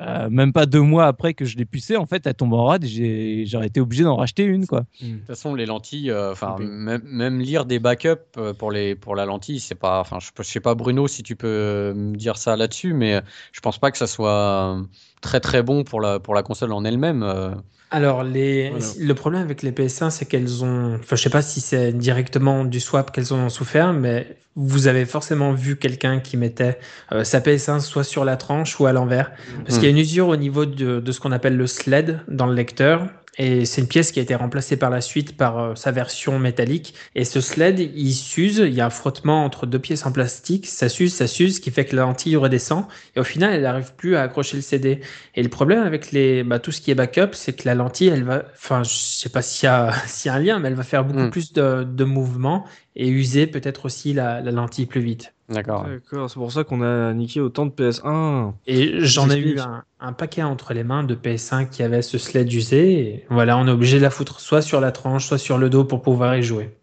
euh, 0.00 0.28
même 0.30 0.52
pas 0.52 0.66
deux 0.66 0.80
mois 0.82 1.06
après 1.06 1.32
que 1.32 1.44
je 1.46 1.56
l'ai 1.56 1.64
pucée, 1.64 1.96
en 1.96 2.06
fait, 2.06 2.26
elle 2.26 2.34
tombe 2.34 2.52
en 2.52 2.66
rade 2.66 2.84
et 2.84 2.88
j'ai- 2.88 3.46
j'aurais 3.46 3.68
été 3.68 3.80
obligé 3.80 4.04
d'en 4.04 4.16
racheter 4.16 4.42
une, 4.44 4.66
quoi. 4.66 4.84
De 5.00 5.16
toute 5.16 5.26
façon, 5.26 5.54
les 5.54 5.64
lentilles, 5.66 6.10
euh, 6.10 6.32
enfin, 6.32 6.56
même, 6.58 7.02
même 7.04 7.40
lire 7.40 7.64
des 7.64 7.78
backups 7.78 8.10
euh, 8.36 8.52
pour, 8.52 8.70
les, 8.70 8.94
pour 8.94 9.16
la 9.16 9.24
lentille, 9.24 9.58
c'est 9.60 9.74
pas. 9.74 10.00
Enfin, 10.00 10.18
je, 10.20 10.28
je 10.36 10.42
sais 10.42 10.60
pas, 10.60 10.74
Bruno, 10.74 11.08
si 11.08 11.22
tu 11.22 11.34
peux 11.36 11.94
me 11.94 12.14
dire 12.14 12.36
ça 12.36 12.56
là-dessus, 12.56 12.92
mais 12.92 13.22
je 13.52 13.60
pense 13.60 13.78
pas 13.78 13.90
que 13.90 13.96
ça 13.98 14.06
soit 14.06 14.76
euh, 14.78 14.82
très 15.26 15.40
très 15.40 15.62
bon 15.62 15.82
pour 15.84 16.00
la, 16.00 16.18
pour 16.20 16.34
la 16.34 16.42
console 16.42 16.72
en 16.72 16.84
elle-même. 16.84 17.22
euh. 17.22 17.50
Alors, 17.90 18.24
les... 18.24 18.70
Voilà. 18.70 18.84
le 18.98 19.14
problème 19.14 19.42
avec 19.42 19.62
les 19.62 19.70
PS1, 19.72 20.10
c'est 20.10 20.24
qu'elles 20.26 20.64
ont. 20.64 20.96
Enfin, 20.96 21.14
je 21.16 21.22
sais 21.22 21.30
pas 21.30 21.42
si 21.42 21.60
c'est 21.60 21.92
directement 21.92 22.64
du 22.64 22.80
swap 22.80 23.12
qu'elles 23.12 23.32
en 23.32 23.38
ont 23.38 23.48
souffert, 23.48 23.92
mais 23.92 24.38
vous 24.56 24.86
avez 24.88 25.04
forcément 25.04 25.52
vu 25.52 25.76
quelqu'un 25.76 26.18
qui 26.20 26.36
mettait 26.36 26.78
euh, 27.12 27.22
sa 27.24 27.40
PS1 27.40 27.80
soit 27.80 28.04
sur 28.04 28.24
la 28.24 28.36
tranche 28.36 28.80
ou 28.80 28.86
à 28.86 28.92
l'envers. 28.92 29.30
Parce 29.64 29.76
Mm. 29.76 29.80
qu'il 29.80 29.82
y 29.84 29.86
a 29.86 29.90
une 29.90 29.98
usure 29.98 30.28
au 30.28 30.36
niveau 30.36 30.64
de, 30.66 30.98
de 31.00 31.12
ce 31.12 31.20
qu'on 31.20 31.32
appelle 31.32 31.56
le 31.56 31.66
sled 31.66 32.20
dans 32.28 32.46
le 32.46 32.54
lecteur. 32.54 33.06
Et 33.38 33.64
c'est 33.66 33.82
une 33.82 33.88
pièce 33.88 34.12
qui 34.12 34.18
a 34.18 34.22
été 34.22 34.34
remplacée 34.34 34.76
par 34.76 34.90
la 34.90 35.00
suite 35.00 35.36
par 35.36 35.58
euh, 35.58 35.74
sa 35.74 35.92
version 35.92 36.38
métallique. 36.38 36.94
Et 37.14 37.24
ce 37.24 37.40
sled, 37.40 37.78
il 37.78 38.12
s'use. 38.14 38.58
Il 38.58 38.72
y 38.74 38.80
a 38.80 38.86
un 38.86 38.90
frottement 38.90 39.44
entre 39.44 39.66
deux 39.66 39.78
pièces 39.78 40.06
en 40.06 40.12
plastique. 40.12 40.66
Ça 40.66 40.88
s'use, 40.88 41.12
ça 41.14 41.26
s'use, 41.26 41.56
ce 41.56 41.60
qui 41.60 41.70
fait 41.70 41.84
que 41.84 41.94
la 41.96 42.02
lentille 42.02 42.36
redescend. 42.36 42.86
Et 43.14 43.20
au 43.20 43.24
final, 43.24 43.52
elle 43.52 43.62
n'arrive 43.62 43.94
plus 43.96 44.16
à 44.16 44.22
accrocher 44.22 44.56
le 44.56 44.62
CD. 44.62 45.00
Et 45.34 45.42
le 45.42 45.48
problème 45.50 45.82
avec 45.82 46.12
les, 46.12 46.44
bah, 46.44 46.58
tout 46.58 46.72
ce 46.72 46.80
qui 46.80 46.90
est 46.90 46.94
backup, 46.94 47.32
c'est 47.32 47.52
que 47.52 47.66
la 47.68 47.74
lentille, 47.74 48.08
elle 48.08 48.24
va, 48.24 48.44
enfin, 48.54 48.82
je 48.82 48.94
sais 48.94 49.28
pas 49.28 49.42
s'il 49.42 49.66
y 49.66 49.68
a, 49.70 49.92
s'il 50.06 50.30
y 50.30 50.32
a 50.32 50.34
un 50.36 50.40
lien, 50.40 50.58
mais 50.58 50.68
elle 50.68 50.74
va 50.74 50.82
faire 50.84 51.04
beaucoup 51.04 51.26
Mm. 51.26 51.30
plus 51.30 51.52
de, 51.52 51.84
de 51.84 52.04
mouvements 52.04 52.66
et 52.96 53.08
user 53.08 53.46
peut-être 53.46 53.84
aussi 53.84 54.14
la, 54.14 54.40
la 54.40 54.50
lentille 54.50 54.86
plus 54.86 55.02
vite. 55.02 55.34
D'accord. 55.48 55.84
D'accord, 55.84 56.28
c'est 56.28 56.38
pour 56.38 56.50
ça 56.50 56.64
qu'on 56.64 56.82
a 56.82 57.12
niqué 57.12 57.40
autant 57.40 57.66
de 57.66 57.70
PS1. 57.70 58.54
Et 58.66 59.00
j'en 59.00 59.30
ai 59.30 59.36
eu 59.38 59.60
un, 59.60 59.84
un 60.00 60.12
paquet 60.12 60.42
entre 60.42 60.72
les 60.74 60.82
mains 60.82 61.04
de 61.04 61.14
PS1 61.14 61.68
qui 61.68 61.82
avait 61.82 62.02
ce 62.02 62.18
sled 62.18 62.52
usé. 62.52 62.98
Et 62.98 63.26
voilà, 63.28 63.58
on 63.58 63.66
est 63.68 63.70
obligé 63.70 63.98
de 63.98 64.02
la 64.02 64.10
foutre 64.10 64.40
soit 64.40 64.62
sur 64.62 64.80
la 64.80 64.92
tranche, 64.92 65.26
soit 65.26 65.38
sur 65.38 65.58
le 65.58 65.70
dos 65.70 65.84
pour 65.84 66.02
pouvoir 66.02 66.36
y 66.36 66.42
jouer. 66.42 66.76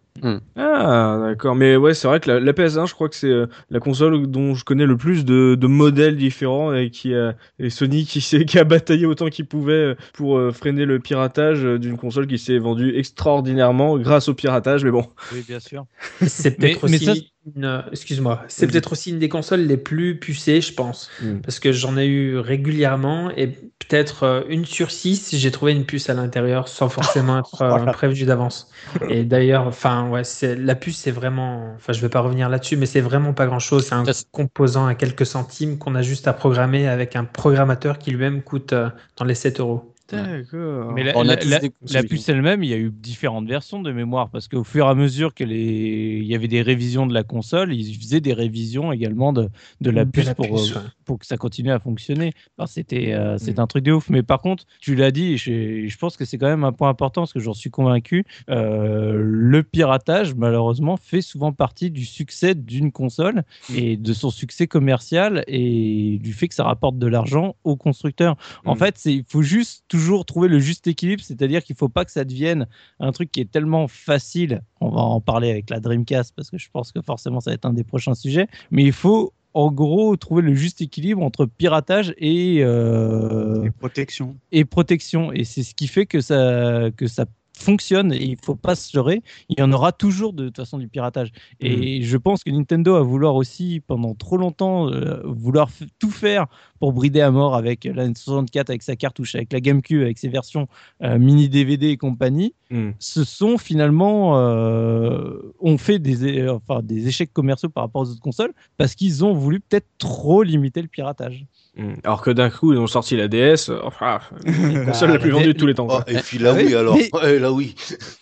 Ah, 0.56 1.18
d'accord. 1.20 1.56
Mais 1.56 1.76
ouais, 1.76 1.94
c'est 1.94 2.06
vrai 2.06 2.20
que 2.20 2.30
la, 2.30 2.38
la 2.38 2.52
PS1, 2.52 2.86
je 2.86 2.94
crois 2.94 3.08
que 3.08 3.16
c'est 3.16 3.26
euh, 3.28 3.46
la 3.70 3.80
console 3.80 4.26
dont 4.28 4.54
je 4.54 4.64
connais 4.64 4.86
le 4.86 4.96
plus 4.96 5.24
de, 5.24 5.56
de 5.56 5.66
modèles 5.66 6.16
différents 6.16 6.72
et 6.72 6.90
qui 6.90 7.12
a, 7.14 7.34
et 7.58 7.70
Sony 7.70 8.04
qui, 8.06 8.20
s'est- 8.20 8.44
qui 8.44 8.58
a 8.60 8.64
bataillé 8.64 9.04
autant 9.06 9.28
qu'il 9.28 9.46
pouvait 9.46 9.72
euh, 9.72 9.94
pour 10.12 10.38
euh, 10.38 10.52
freiner 10.52 10.84
le 10.84 11.00
piratage 11.00 11.62
d'une 11.64 11.96
console 11.96 12.28
qui 12.28 12.38
s'est 12.38 12.58
vendue 12.58 12.96
extraordinairement 12.96 13.98
grâce 13.98 14.28
au 14.28 14.34
piratage. 14.34 14.84
Mais 14.84 14.92
bon, 14.92 15.04
Oui, 15.30 15.42
bien 15.42 15.60
sûr. 15.60 15.86
C'est 16.26 16.56
peut-être 16.58 16.84
mais 16.86 16.98
aussi, 16.98 17.04
ça- 17.04 17.16
une- 17.56 17.84
excuse-moi, 17.92 18.42
c'est 18.48 18.64
Vas-y. 18.66 18.72
peut-être 18.72 18.92
aussi 18.92 19.10
une 19.10 19.18
des 19.18 19.28
consoles 19.28 19.60
les 19.60 19.76
plus 19.76 20.18
pucées, 20.18 20.60
je 20.60 20.72
pense, 20.72 21.10
Mm. 21.20 21.40
parce 21.40 21.58
que 21.60 21.72
j'en 21.72 21.96
ai 21.96 22.06
eu 22.06 22.38
régulièrement 22.38 23.30
et 23.36 23.48
peut-être 23.48 24.22
euh, 24.22 24.42
une 24.48 24.64
sur 24.64 24.90
six, 24.90 25.34
j'ai 25.36 25.50
trouvé 25.50 25.72
une 25.72 25.84
puce 25.84 26.08
à 26.08 26.14
l'intérieur 26.14 26.68
sans 26.68 26.88
forcément 26.88 27.38
être 27.40 27.62
euh, 27.62 27.92
prévenu 27.92 28.24
d'avance. 28.24 28.70
Et 29.10 29.24
d'ailleurs, 29.24 29.66
enfin 29.66 30.08
ouais, 30.08 30.24
c'est 30.24 30.56
la 30.56 30.74
puce, 30.74 30.96
c'est 30.96 31.10
vraiment, 31.10 31.74
enfin 31.76 31.92
je 31.92 32.00
vais 32.00 32.08
pas 32.08 32.20
revenir 32.20 32.48
là-dessus, 32.48 32.76
mais 32.76 32.86
c'est 32.86 33.00
vraiment 33.02 33.34
pas 33.34 33.46
grand-chose. 33.46 33.86
C'est 33.86 33.94
un 33.94 34.04
composant 34.32 34.86
à 34.86 34.94
quelques 34.94 35.26
centimes 35.26 35.76
qu'on 35.78 35.94
a 35.94 36.02
juste 36.02 36.26
à 36.28 36.32
programmer 36.32 36.88
avec 36.88 37.14
un 37.16 37.24
programmateur 37.24 37.98
qui 37.98 38.10
lui-même 38.10 38.42
coûte 38.42 38.72
euh, 38.72 38.88
dans 39.16 39.24
les 39.26 39.34
7 39.34 39.60
euros. 39.60 39.93
D'accord. 40.10 40.92
Mais 40.92 41.02
la, 41.04 41.12
On 41.16 41.22
a 41.22 41.24
la- 41.24 41.36
tous 41.36 41.48
la- 41.48 41.58
des- 41.60 41.72
la 41.90 42.02
puce 42.02 42.28
elle-même, 42.28 42.62
il 42.62 42.68
y 42.70 42.74
a 42.74 42.76
eu 42.76 42.90
différentes 42.90 43.48
versions 43.48 43.80
de 43.80 43.90
mémoire 43.92 44.28
parce 44.30 44.48
qu'au 44.48 44.64
fur 44.64 44.86
et 44.86 44.88
à 44.88 44.94
mesure 44.94 45.34
que 45.34 45.44
les... 45.44 46.18
il 46.20 46.26
y 46.26 46.34
avait 46.34 46.48
des 46.48 46.62
révisions 46.62 47.06
de 47.06 47.14
la 47.14 47.22
console, 47.22 47.74
ils 47.74 47.94
faisaient 47.96 48.20
des 48.20 48.32
révisions 48.34 48.92
également 48.92 49.32
de, 49.32 49.48
de 49.80 49.90
la 49.90 50.04
De 50.04 50.10
puce, 50.10 50.26
la 50.26 50.34
pour, 50.34 50.46
puce, 50.54 50.72
euh, 50.72 50.74
ouais. 50.80 50.86
pour 51.04 51.18
que 51.18 51.26
ça 51.26 51.36
continue 51.36 51.70
à 51.70 51.78
fonctionner. 51.78 52.32
Enfin, 52.58 52.66
c'était 52.66 53.12
euh, 53.14 53.38
c'est 53.38 53.58
Mm. 53.58 53.60
un 53.60 53.66
truc 53.66 53.84
de 53.84 53.92
ouf. 53.92 54.10
Mais 54.10 54.22
par 54.22 54.40
contre, 54.40 54.64
tu 54.80 54.94
l'as 54.94 55.10
dit, 55.10 55.38
je, 55.38 55.86
je 55.88 55.96
pense 55.98 56.16
que 56.16 56.24
c'est 56.24 56.38
quand 56.38 56.48
même 56.48 56.64
un 56.64 56.72
point 56.72 56.88
important 56.90 57.22
parce 57.22 57.32
que 57.32 57.40
j'en 57.40 57.54
suis 57.54 57.70
convaincu. 57.70 58.24
euh, 58.50 59.14
le 59.22 59.62
piratage, 59.62 60.34
malheureusement, 60.34 60.96
fait 60.96 61.20
souvent 61.22 61.52
partie 61.52 61.90
du 61.90 62.04
succès 62.04 62.54
d'une 62.54 62.92
console 62.92 63.42
et 63.74 63.96
de 63.96 64.12
son 64.12 64.30
succès 64.30 64.66
commercial 64.66 65.44
et 65.46 66.18
du 66.22 66.32
fait 66.32 66.48
que 66.48 66.54
ça 66.54 66.64
rapporte 66.64 66.98
de 66.98 67.06
l'argent 67.06 67.56
aux 67.64 67.76
constructeurs. 67.76 68.36
En 68.64 68.74
Mm. 68.74 68.78
fait, 68.78 69.00
il 69.06 69.24
faut 69.26 69.42
juste 69.42 69.84
toujours 69.94 70.24
trouver 70.24 70.48
le 70.48 70.58
juste 70.58 70.88
équilibre, 70.88 71.22
c'est-à-dire 71.22 71.62
qu'il 71.62 71.76
faut 71.76 71.88
pas 71.88 72.04
que 72.04 72.10
ça 72.10 72.24
devienne 72.24 72.66
un 72.98 73.12
truc 73.12 73.30
qui 73.30 73.40
est 73.40 73.48
tellement 73.48 73.86
facile. 73.86 74.60
On 74.80 74.88
va 74.88 75.02
en 75.02 75.20
parler 75.20 75.50
avec 75.50 75.70
la 75.70 75.78
Dreamcast 75.78 76.34
parce 76.34 76.50
que 76.50 76.58
je 76.58 76.68
pense 76.68 76.90
que 76.90 77.00
forcément 77.00 77.38
ça 77.38 77.52
va 77.52 77.54
être 77.54 77.64
un 77.64 77.72
des 77.72 77.84
prochains 77.84 78.14
sujets. 78.16 78.48
Mais 78.72 78.82
il 78.82 78.90
faut 78.92 79.32
en 79.52 79.70
gros 79.70 80.16
trouver 80.16 80.42
le 80.42 80.52
juste 80.52 80.80
équilibre 80.80 81.22
entre 81.22 81.46
piratage 81.46 82.12
et, 82.18 82.58
euh, 82.62 83.62
Et 83.62 83.70
protection. 83.70 84.36
et 84.50 84.64
protection. 84.64 85.30
Et 85.32 85.44
c'est 85.44 85.62
ce 85.62 85.76
qui 85.76 85.86
fait 85.86 86.06
que 86.06 86.20
ça, 86.20 86.90
que 86.96 87.06
ça 87.06 87.26
fonctionne 87.56 88.12
et 88.12 88.24
il 88.24 88.36
faut 88.42 88.56
pas 88.56 88.74
se 88.74 88.96
leurrer. 88.96 89.22
Il 89.48 89.58
y 89.58 89.62
en 89.62 89.72
aura 89.72 89.92
toujours 89.92 90.32
de, 90.32 90.46
toute 90.46 90.56
façon 90.56 90.78
du 90.78 90.88
piratage. 90.88 91.30
Et 91.60 92.02
je 92.02 92.16
pense 92.16 92.44
que 92.44 92.50
Nintendo 92.50 92.94
a 92.96 93.02
vouloir 93.02 93.34
aussi 93.36 93.80
pendant 93.86 94.14
trop 94.14 94.36
longtemps 94.36 94.90
euh, 94.90 95.20
vouloir 95.24 95.70
tout 95.98 96.10
faire 96.10 96.46
pour 96.78 96.92
brider 96.92 97.20
à 97.20 97.30
mort 97.30 97.54
avec 97.54 97.84
la 97.84 98.08
N64, 98.08 98.68
avec 98.68 98.82
sa 98.82 98.96
cartouche, 98.96 99.34
avec 99.34 99.52
la 99.52 99.60
GameCube, 99.60 100.02
avec 100.02 100.18
ses 100.18 100.28
versions 100.28 100.68
euh, 101.02 101.18
mini 101.18 101.48
DVD 101.48 101.88
et 101.88 101.96
compagnie. 101.96 102.54
Hmm. 102.70 102.90
Ce 102.98 103.24
sont 103.24 103.56
finalement 103.58 104.38
euh, 104.38 105.54
ont 105.60 105.78
fait 105.78 105.98
des, 105.98 106.48
enfin, 106.48 106.82
des 106.82 107.08
échecs 107.08 107.32
commerciaux 107.32 107.68
par 107.68 107.84
rapport 107.84 108.02
aux 108.02 108.10
autres 108.10 108.20
consoles 108.20 108.52
parce 108.76 108.94
qu'ils 108.94 109.24
ont 109.24 109.32
voulu 109.32 109.60
peut-être 109.60 109.88
trop 109.98 110.42
limiter 110.42 110.82
le 110.82 110.88
piratage. 110.88 111.46
Hmm. 111.76 111.94
Alors 112.04 112.22
que 112.22 112.30
d'un 112.30 112.50
coup, 112.50 112.72
ils 112.72 112.78
ont 112.78 112.86
sorti 112.86 113.16
la 113.16 113.26
DS, 113.26 113.70
enfin, 113.82 114.20
la 114.44 114.84
console 114.84 115.10
la 115.10 115.18
plus 115.18 115.30
vendue 115.30 115.52
de 115.54 115.58
tous 115.58 115.66
les 115.66 115.74
temps. 115.74 115.88
Oh, 115.90 116.00
et 116.06 116.18
puis 116.18 116.38
là, 116.38 116.54
oui, 116.54 116.72
alors. 116.74 116.96
Ouais, 117.12 117.38
là, 117.40 117.50
oui. 117.50 117.74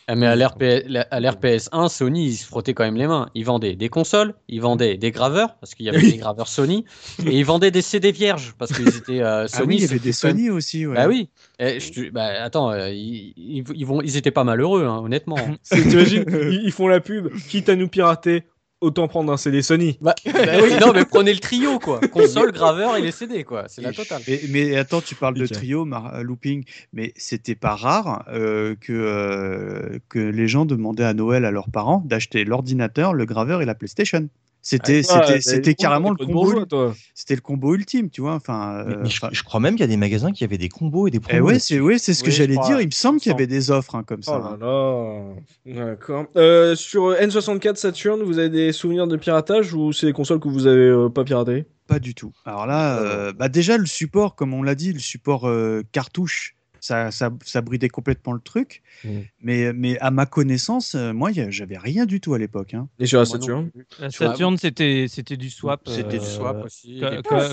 Ah, 0.08 0.14
mais 0.14 0.26
à 0.26 0.36
l'ère 0.36 0.56
PS1, 0.56 1.88
Sony, 1.88 2.28
ils 2.28 2.36
se 2.36 2.46
frottaient 2.46 2.72
quand 2.72 2.84
même 2.84 2.96
les 2.96 3.06
mains. 3.06 3.28
Ils 3.34 3.44
vendaient 3.44 3.74
des 3.74 3.90
consoles, 3.90 4.34
ils 4.48 4.60
vendaient 4.60 4.96
des 4.96 5.10
graveurs, 5.10 5.56
parce 5.56 5.74
qu'il 5.74 5.84
y 5.84 5.90
avait 5.90 6.00
des 6.00 6.16
graveurs 6.16 6.48
Sony, 6.48 6.86
et 7.26 7.38
ils 7.38 7.44
vendaient 7.44 7.70
des 7.70 7.82
CD 7.82 8.10
vierges, 8.10 8.54
parce 8.58 8.72
qu'ils 8.72 8.88
étaient 8.88 9.22
euh, 9.22 9.46
Sony. 9.48 9.62
Ah 9.62 9.66
oui, 9.66 9.76
il 9.76 9.82
y 9.82 9.84
avait 9.84 9.98
des 9.98 10.12
Sony 10.12 10.50
aussi. 10.50 10.86
Ouais. 10.86 10.94
Bah 10.94 11.06
oui. 11.08 11.28
Et 11.58 11.78
je, 11.78 12.10
bah, 12.10 12.42
attends, 12.42 12.70
euh, 12.70 12.88
ils, 12.90 13.34
ils, 13.36 13.86
vont, 13.86 14.00
ils 14.00 14.16
étaient 14.16 14.30
pas 14.30 14.44
malheureux, 14.44 14.86
hein, 14.86 15.00
honnêtement. 15.04 15.36
T'imagines, 15.70 16.24
ils, 16.28 16.62
ils 16.64 16.72
font 16.72 16.88
la 16.88 17.00
pub, 17.00 17.28
quitte 17.48 17.68
à 17.68 17.76
nous 17.76 17.88
pirater, 17.88 18.44
autant 18.82 19.08
prendre 19.08 19.32
un 19.32 19.36
CD 19.36 19.62
Sony. 19.62 19.96
Bah, 20.00 20.14
bah 20.26 20.32
oui, 20.62 20.72
non, 20.80 20.92
mais 20.92 21.04
prenez 21.04 21.32
le 21.32 21.38
trio, 21.38 21.78
quoi. 21.78 22.00
Console, 22.12 22.52
graveur 22.52 22.96
et 22.96 23.00
les 23.00 23.12
CD, 23.12 23.44
quoi. 23.44 23.64
C'est 23.68 23.80
la 23.80 23.92
totale. 23.92 24.20
Mais, 24.28 24.40
mais, 24.50 24.76
attends, 24.76 25.00
tu 25.00 25.14
parles 25.14 25.34
de 25.34 25.46
trio, 25.46 25.86
euh, 25.86 26.22
looping, 26.22 26.64
mais 26.92 27.14
c'était 27.16 27.54
pas 27.54 27.74
rare 27.74 28.24
euh, 28.28 28.74
que, 28.78 28.92
euh, 28.92 29.98
que 30.08 30.18
les 30.18 30.48
gens 30.48 30.66
demandaient 30.66 31.04
à 31.04 31.14
Noël 31.14 31.44
à 31.44 31.50
leurs 31.50 31.70
parents 31.70 32.02
d'acheter 32.04 32.44
l'ordinateur, 32.44 33.14
le 33.14 33.24
graveur 33.24 33.62
et 33.62 33.64
la 33.64 33.74
PlayStation. 33.74 34.28
C'était 34.64 35.02
ah, 35.10 35.24
c'était 35.26 35.40
c'était 35.40 35.74
carrément 35.74 36.10
le 36.10 36.24
combo. 36.24 36.54
C'était 37.14 37.34
le 37.34 37.40
combo 37.40 37.74
ultime, 37.74 38.10
tu 38.10 38.20
vois. 38.20 38.34
Enfin, 38.34 38.84
mais, 39.02 39.10
je, 39.10 39.42
crois 39.42 39.58
même 39.58 39.74
qu'il 39.74 39.80
y 39.80 39.84
a 39.84 39.88
des 39.88 39.96
magasins 39.96 40.30
qui 40.30 40.44
avaient 40.44 40.56
des 40.56 40.68
combos 40.68 41.08
et 41.08 41.10
des 41.10 41.18
promos. 41.18 41.44
ouais, 41.44 41.58
c'est 41.58 41.80
ouais, 41.80 41.98
c'est 41.98 42.14
ce 42.14 42.22
que 42.22 42.30
j'allais 42.30 42.56
dire. 42.56 42.80
Il 42.80 42.86
me 42.86 42.92
semble 42.92 43.18
qu'il 43.18 43.32
y 43.32 43.34
avait 43.34 43.48
des 43.48 43.72
offres 43.72 43.96
hein, 43.96 44.04
comme 44.04 44.22
ça. 44.22 44.40
Oh 44.40 44.56
là 44.56 45.34
là. 45.66 45.84
D'accord. 45.86 46.26
Euh, 46.36 46.76
sur 46.76 47.12
N64 47.12 47.74
Saturn, 47.74 48.22
vous 48.22 48.38
avez 48.38 48.50
des 48.50 48.72
souvenirs 48.72 49.08
de 49.08 49.16
piratage 49.16 49.74
ou 49.74 49.92
c'est 49.92 50.06
des 50.06 50.12
consoles 50.12 50.38
que 50.38 50.48
vous 50.48 50.68
avez 50.68 50.88
euh, 50.88 51.08
pas 51.08 51.24
piratées? 51.24 51.66
Pas 51.88 51.98
du 51.98 52.14
tout. 52.14 52.32
Alors 52.46 52.66
là, 52.66 52.98
euh, 53.00 53.32
bah 53.32 53.48
déjà 53.48 53.76
le 53.76 53.86
support, 53.86 54.36
comme 54.36 54.54
on 54.54 54.62
l'a 54.62 54.76
dit, 54.76 54.92
le 54.92 55.00
support 55.00 55.50
cartouche 55.90 56.54
ça, 56.82 57.12
ça, 57.12 57.30
ça, 57.44 57.60
bridait 57.60 57.88
complètement 57.88 58.32
le 58.32 58.40
truc. 58.40 58.82
Mmh. 59.04 59.08
Mais, 59.40 59.72
mais 59.72 59.98
à 60.00 60.10
ma 60.10 60.26
connaissance, 60.26 60.96
euh, 60.96 61.12
moi, 61.12 61.30
j'avais 61.32 61.78
rien 61.78 62.06
du 62.06 62.20
tout 62.20 62.34
à 62.34 62.38
l'époque. 62.38 62.74
Hein. 62.74 62.88
Et 62.98 63.06
sur 63.06 63.20
la 63.20 63.24
Saturn 63.24 63.70
La 64.00 64.10
Saturn, 64.10 64.56
c'était 64.58 65.36
du 65.36 65.48
swap. 65.48 65.82
C'était 65.86 66.18
du 66.18 66.26
swap 66.26 66.56
euh, 66.56 66.64
aussi. 66.64 67.00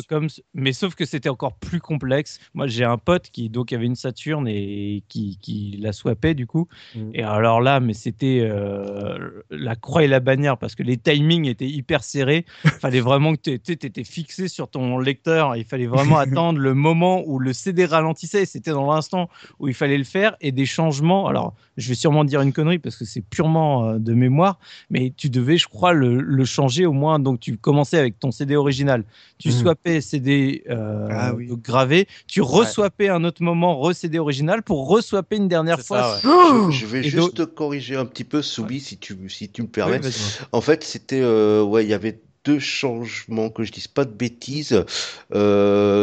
comme, 0.10 0.28
mais 0.56 0.74
sauf 0.74 0.96
que 0.96 1.06
c'était 1.06 1.30
encore 1.30 1.58
plus 1.58 1.80
complexe. 1.80 2.40
Moi, 2.56 2.66
j'ai 2.66 2.84
un 2.84 2.98
pote 2.98 3.30
qui 3.30 3.50
donc 3.50 3.72
avait 3.72 3.86
une 3.86 3.96
Saturn 3.96 4.48
et 4.48 5.04
qui, 5.10 5.38
qui 5.40 5.78
la 5.80 5.94
swappait 5.94 6.34
du 6.34 6.48
coup. 6.48 6.68
Mmh. 6.96 7.12
Et 7.14 7.22
alors 7.22 7.62
là, 7.62 7.80
mais 7.80 7.94
c'était 7.94 8.40
euh, 8.42 9.44
la 9.52 9.76
croix 9.76 10.04
et 10.04 10.08
la 10.08 10.22
bannière 10.22 10.58
parce 10.58 10.74
que 10.74 10.82
les 10.82 10.98
timings 10.98 11.46
étaient 11.46 11.70
hyper 11.70 12.04
serrés. 12.04 12.46
Il 12.66 12.72
fallait 12.82 13.00
vraiment 13.00 13.36
que 13.36 13.42
tu 13.58 13.72
étais 13.72 14.04
fixé 14.04 14.48
sur 14.48 14.72
ton 14.72 14.98
lecteur. 14.98 15.56
Il 15.56 15.66
fallait 15.66 15.86
vraiment 15.86 16.18
attendre 16.18 16.58
le 16.58 16.74
moment 16.74 17.22
où 17.28 17.38
le 17.38 17.54
CD 17.54 17.86
ralentissait. 17.86 18.48
C'était 18.48 18.72
dans 18.72 18.92
l'instant 18.92 19.19
où 19.60 19.68
il 19.68 19.74
fallait 19.74 19.98
le 19.98 20.04
faire 20.04 20.36
et 20.40 20.52
des 20.52 20.66
changements. 20.66 21.28
Alors, 21.28 21.54
je 21.80 21.90
vais 21.90 21.96
sûrement 21.96 22.24
dire 22.24 22.42
une 22.42 22.54
connerie 22.54 22.78
parce 22.78 22.96
que 22.96 23.06
c'est 23.06 23.22
purement 23.22 23.86
euh, 23.86 23.98
de 23.98 24.14
mémoire, 24.14 24.60
mais 24.90 25.14
tu 25.16 25.30
devais, 25.30 25.58
je 25.58 25.68
crois, 25.68 25.94
le, 25.94 26.46
changer 26.46 26.86
au 26.86 26.94
moins. 26.94 27.20
Donc, 27.20 27.40
tu 27.40 27.58
commençais 27.58 27.98
avec 27.98 28.20
ton 28.20 28.32
CD 28.32 28.56
original, 28.56 29.04
tu 29.38 29.50
mmh. 29.50 29.52
swappais 29.52 30.02
CD 30.02 30.64
euh, 30.70 31.08
ah 31.12 31.34
gravé, 31.38 32.08
tu 32.28 32.42
reswappais 32.42 33.10
un 33.10 33.24
autre 33.24 33.44
moment, 33.44 33.80
re-CD 33.80 34.20
original 34.20 34.64
pour 34.64 34.90
reswapper 34.90 35.38
une 35.38 35.48
dernière 35.48 35.82
fois. 35.82 36.18
je, 36.24 36.86
vais 36.86 37.04
juste 37.04 37.36
te 37.36 37.44
corriger 37.44 37.96
un 37.96 38.06
petit 38.06 38.24
peu, 38.24 38.42
Soubi, 38.42 38.80
si, 38.80 38.98
tu, 38.98 39.18
si 39.30 39.50
tu 39.50 39.62
me 39.62 39.68
permets. 39.68 40.02
en 40.52 40.62
fait, 40.62 40.84
c'était. 40.84 41.22
Euh, 41.22 41.64
ouais, 41.64 41.86
il 41.86 41.90
y 41.90 41.94
avait 41.94 42.20
deux 42.46 42.60
changements, 42.60 43.50
que 43.50 43.64
je 43.64 43.72
dise 43.72 43.88
pas 43.88 44.06
de 44.06 44.12
bêtises. 44.12 44.84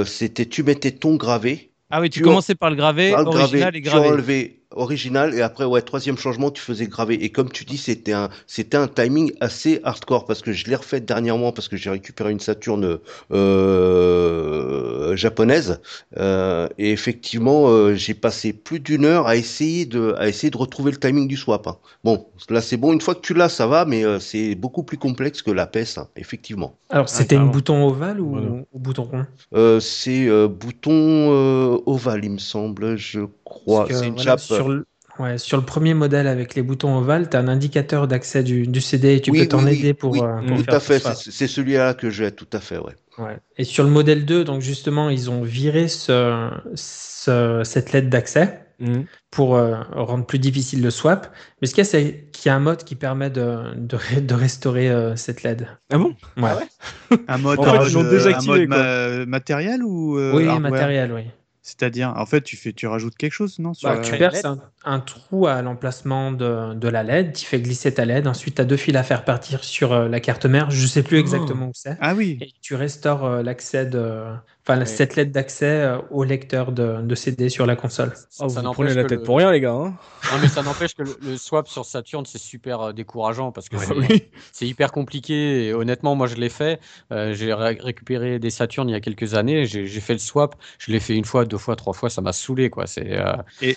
c'était 0.06 0.46
tu 0.46 0.62
mettais 0.62 0.92
ton 0.92 1.16
gravé. 1.16 1.70
Ah 1.90 2.00
oui, 2.00 2.10
tu, 2.10 2.20
commençais 2.20 2.54
par 2.54 2.70
le 2.70 2.76
gravé, 2.76 3.14
original 3.14 3.76
et 3.76 3.80
gravé 3.80 4.60
original 4.72 5.34
et 5.34 5.42
après 5.42 5.64
ouais 5.64 5.82
troisième 5.82 6.18
changement 6.18 6.50
tu 6.50 6.62
faisais 6.62 6.86
graver. 6.86 7.14
Et 7.24 7.30
comme 7.30 7.50
tu 7.50 7.64
dis 7.64 7.76
c'était 7.76 8.12
un 8.12 8.28
c'était 8.46 8.76
un 8.76 8.88
timing 8.88 9.32
assez 9.40 9.80
hardcore 9.84 10.26
parce 10.26 10.42
que 10.42 10.52
je 10.52 10.66
l'ai 10.66 10.74
refait 10.74 11.00
dernièrement 11.00 11.52
parce 11.52 11.68
que 11.68 11.76
j'ai 11.76 11.90
récupéré 11.90 12.32
une 12.32 12.40
Saturne 12.40 12.98
euh, 13.32 15.16
japonaise. 15.16 15.80
Euh, 16.16 16.68
et 16.78 16.90
effectivement 16.92 17.68
euh, 17.68 17.94
j'ai 17.94 18.14
passé 18.14 18.52
plus 18.52 18.80
d'une 18.80 19.04
heure 19.04 19.26
à 19.26 19.36
essayer 19.36 19.86
de 19.86 20.14
à 20.18 20.28
essayer 20.28 20.50
de 20.50 20.56
retrouver 20.56 20.90
le 20.90 20.98
timing 20.98 21.28
du 21.28 21.36
swap 21.36 21.66
hein. 21.66 21.76
bon 22.04 22.26
là 22.50 22.60
c'est 22.60 22.76
bon. 22.76 22.92
Une 22.92 23.00
fois 23.00 23.14
que 23.14 23.20
tu 23.20 23.34
l'as 23.34 23.48
ça 23.48 23.66
va 23.66 23.84
mais 23.84 24.04
euh, 24.04 24.18
c'est 24.18 24.54
beaucoup 24.54 24.82
plus 24.82 24.98
complexe 24.98 25.42
que 25.42 25.50
la 25.50 25.66
PES 25.66 25.98
hein, 25.98 26.08
effectivement. 26.16 26.76
Alors 26.90 27.08
c'était 27.08 27.36
un 27.36 27.46
bouton 27.46 27.86
ovale 27.86 28.20
ou, 28.20 28.64
bouton 28.74 29.04
rond? 29.04 29.26
Euh, 29.54 29.80
c'est 29.80 30.28
bouton 30.48 31.80
ovale 31.86 32.24
il 32.24 32.32
me 32.32 32.38
semble 32.38 32.96
je 32.96 33.20
crois. 33.46 33.86
C'est 33.90 34.06
une 34.06 34.18
chape 34.18 34.40
sur 34.56 34.68
le, 34.68 34.86
ouais, 35.18 35.38
sur 35.38 35.56
le 35.56 35.64
premier 35.64 35.94
modèle 35.94 36.26
avec 36.26 36.54
les 36.54 36.62
boutons 36.62 36.96
ovales, 36.96 37.28
tu 37.28 37.36
as 37.36 37.40
un 37.40 37.48
indicateur 37.48 38.08
d'accès 38.08 38.42
du, 38.42 38.66
du, 38.66 38.80
CD 38.80 39.16
et 39.16 39.20
tu 39.20 39.32
peux 39.32 39.46
t'en 39.46 39.66
aider 39.66 39.94
pour, 39.94 40.12
oui, 40.12 40.20
euh, 40.22 40.62
tout 40.62 40.74
à 40.74 40.80
fait, 40.80 41.02
c'est 41.14 41.46
celui-là 41.46 41.94
que 41.94 42.10
j'ai, 42.10 42.32
tout 42.32 42.48
à 42.52 42.60
fait, 42.60 42.78
ouais. 42.78 42.94
ouais. 43.18 43.38
Et 43.56 43.64
sur 43.64 43.84
le 43.84 43.90
modèle 43.90 44.24
2, 44.24 44.44
donc 44.44 44.60
justement, 44.60 45.10
ils 45.10 45.30
ont 45.30 45.42
viré 45.42 45.88
ce, 45.88 46.50
ce 46.74 47.62
cette 47.64 47.92
lettre 47.92 48.08
d'accès. 48.08 48.62
Mmh. 48.78 49.04
pour 49.30 49.56
euh, 49.56 49.80
rendre 49.92 50.26
plus 50.26 50.38
difficile 50.38 50.82
le 50.82 50.90
swap. 50.90 51.34
Mais 51.62 51.66
ce 51.66 51.72
qu'il 51.74 51.82
y 51.82 51.86
a, 51.86 51.88
c'est 51.88 52.28
qu'il 52.30 52.50
y 52.50 52.52
a 52.52 52.54
un 52.54 52.60
mode 52.60 52.84
qui 52.84 52.94
permet 52.94 53.30
de, 53.30 53.74
de, 53.74 54.20
de 54.20 54.34
restaurer 54.34 54.90
euh, 54.90 55.16
cette 55.16 55.44
LED. 55.44 55.66
Ah 55.90 55.96
bon? 55.96 56.14
Ouais. 56.36 56.50
Ah 57.10 57.16
un 57.28 57.38
mode, 57.38 57.58
en 57.60 57.64
fait, 57.64 58.34
un 58.34 58.42
mode 58.42 58.68
ma 58.68 59.24
matériel 59.24 59.82
ou 59.82 60.20
Oui, 60.34 60.44
matériel, 60.60 61.10
oui. 61.10 61.22
C'est-à-dire, 61.66 62.14
en 62.16 62.26
fait, 62.26 62.42
tu, 62.42 62.56
fais, 62.56 62.72
tu 62.72 62.86
rajoutes 62.86 63.16
quelque 63.16 63.32
chose, 63.32 63.58
non 63.58 63.72
bah, 63.82 63.98
Tu 63.98 64.16
perces 64.16 64.44
un, 64.84 65.00
trou 65.00 65.48
à 65.48 65.62
l'emplacement 65.62 66.30
de, 66.30 66.74
de, 66.74 66.88
la 66.88 67.02
LED, 67.02 67.32
tu 67.32 67.44
fais 67.44 67.60
glisser 67.60 67.92
ta 67.92 68.04
LED, 68.04 68.28
ensuite 68.28 68.54
tu 68.54 68.62
as 68.62 68.64
deux 68.64 68.76
fils 68.76 68.94
à 68.94 69.02
faire 69.02 69.24
partir 69.24 69.64
sur 69.64 69.92
euh, 69.92 70.08
la 70.08 70.20
carte 70.20 70.46
mère, 70.46 70.70
je 70.70 70.80
ne 70.80 70.86
sais 70.86 71.02
plus 71.02 71.18
exactement 71.18 71.66
où 71.66 71.72
c'est. 71.74 71.98
Ah 72.00 72.14
oui. 72.14 72.38
Et 72.40 72.52
tu 72.62 72.76
restaures 72.76 73.24
euh, 73.24 73.42
l'accès 73.42 73.84
de, 73.84 74.26
Enfin, 74.68 74.84
cette 74.84 75.14
lettre 75.14 75.30
d'accès 75.30 75.82
euh, 75.82 75.98
au 76.10 76.24
lecteur 76.24 76.72
de, 76.72 77.00
de, 77.00 77.14
CD 77.14 77.48
sur 77.48 77.66
la 77.66 77.76
console. 77.76 78.12
Oh, 78.40 78.48
vous 78.48 78.72
prenez 78.72 78.94
la 78.94 79.04
tête 79.04 79.22
pour 79.22 79.36
rien, 79.36 79.52
les 79.52 79.60
gars. 79.60 79.70
Hein 79.70 79.94
non, 80.32 80.38
mais 80.42 80.48
ça 80.48 80.64
n'empêche 80.64 80.94
que 80.94 81.04
le, 81.04 81.36
swap 81.36 81.68
sur 81.68 81.84
Saturn, 81.84 82.26
c'est 82.26 82.40
super 82.40 82.80
euh, 82.80 82.92
décourageant 82.92 83.52
parce 83.52 83.68
que 83.68 83.76
c'est 84.52 84.66
hyper 84.66 84.90
compliqué. 84.90 85.66
Et 85.66 85.72
honnêtement, 85.72 86.16
moi, 86.16 86.26
je 86.26 86.34
l'ai 86.34 86.48
fait. 86.48 86.80
Euh, 87.12 87.32
j'ai 87.32 87.54
récupéré 87.54 88.40
des 88.40 88.50
Saturn 88.50 88.88
il 88.88 88.92
y 88.92 88.96
a 88.96 89.00
quelques 89.00 89.34
années. 89.34 89.66
J'ai 89.66 89.86
fait 90.00 90.14
le 90.14 90.18
swap. 90.18 90.56
Je 90.78 90.90
l'ai 90.90 90.98
fait 90.98 91.14
une 91.14 91.24
fois, 91.24 91.44
deux 91.44 91.58
fois, 91.58 91.76
trois 91.76 91.92
fois. 91.92 92.10
Ça 92.10 92.20
m'a 92.20 92.32
saoulé, 92.32 92.68
quoi. 92.68 92.88
C'est. 92.88 93.20
et 93.62 93.76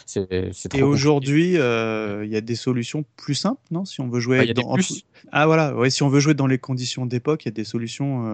et 0.73 0.81
aujourd'hui, 0.81 1.53
il 1.53 2.29
y 2.31 2.35
a 2.35 2.41
des 2.41 2.55
solutions 2.55 3.05
plus 3.15 3.35
simples, 3.35 3.61
non 3.69 3.85
Si 3.85 4.01
on 4.01 4.09
veut 4.09 4.19
jouer. 4.19 4.43
Bah, 4.43 4.53
dans... 4.53 4.75
Ah 5.31 5.45
voilà. 5.45 5.75
Ouais, 5.75 5.91
si 5.91 6.01
on 6.01 6.09
veut 6.09 6.19
jouer 6.19 6.33
dans 6.33 6.47
les 6.47 6.57
conditions 6.57 7.05
d'époque, 7.05 7.45
il 7.45 7.49
y 7.49 7.51
a 7.51 7.53
des 7.53 7.63
solutions 7.63 8.25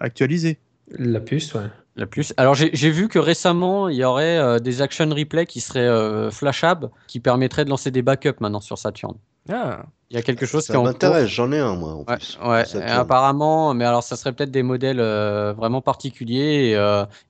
actualisées. 0.00 0.58
La 0.88 1.20
puce, 1.20 1.54
ouais. 1.54 1.68
La 1.96 2.06
puce. 2.06 2.34
Alors 2.36 2.54
j'ai 2.54 2.90
vu 2.90 3.08
que 3.08 3.20
récemment, 3.20 3.88
il 3.88 3.96
y 3.96 4.04
aurait 4.04 4.36
euh, 4.38 4.58
des 4.58 4.82
action 4.82 5.08
replay 5.10 5.46
qui 5.46 5.60
seraient 5.60 5.80
euh, 5.80 6.30
flashables, 6.30 6.90
qui 7.06 7.20
permettraient 7.20 7.64
de 7.64 7.70
lancer 7.70 7.92
des 7.92 8.02
backups 8.02 8.40
maintenant 8.40 8.60
sur 8.60 8.78
Saturn. 8.78 9.14
Ah. 9.48 9.84
Il 10.10 10.16
y 10.16 10.18
a 10.18 10.22
quelque 10.22 10.46
chose 10.46 10.64
ça 10.64 10.74
qui 10.74 10.82
m'intéresse, 10.82 11.28
j'en 11.28 11.50
ai 11.50 11.58
un 11.58 11.74
moi. 11.74 11.92
En 11.92 12.04
ouais, 12.04 12.16
plus, 12.16 12.38
ouais. 12.44 12.82
apparemment, 12.82 13.74
mais 13.74 13.84
alors 13.84 14.02
ça 14.02 14.16
serait 14.16 14.32
peut-être 14.32 14.50
des 14.50 14.62
modèles 14.62 15.00
euh, 15.00 15.52
vraiment 15.52 15.80
particuliers 15.80 16.76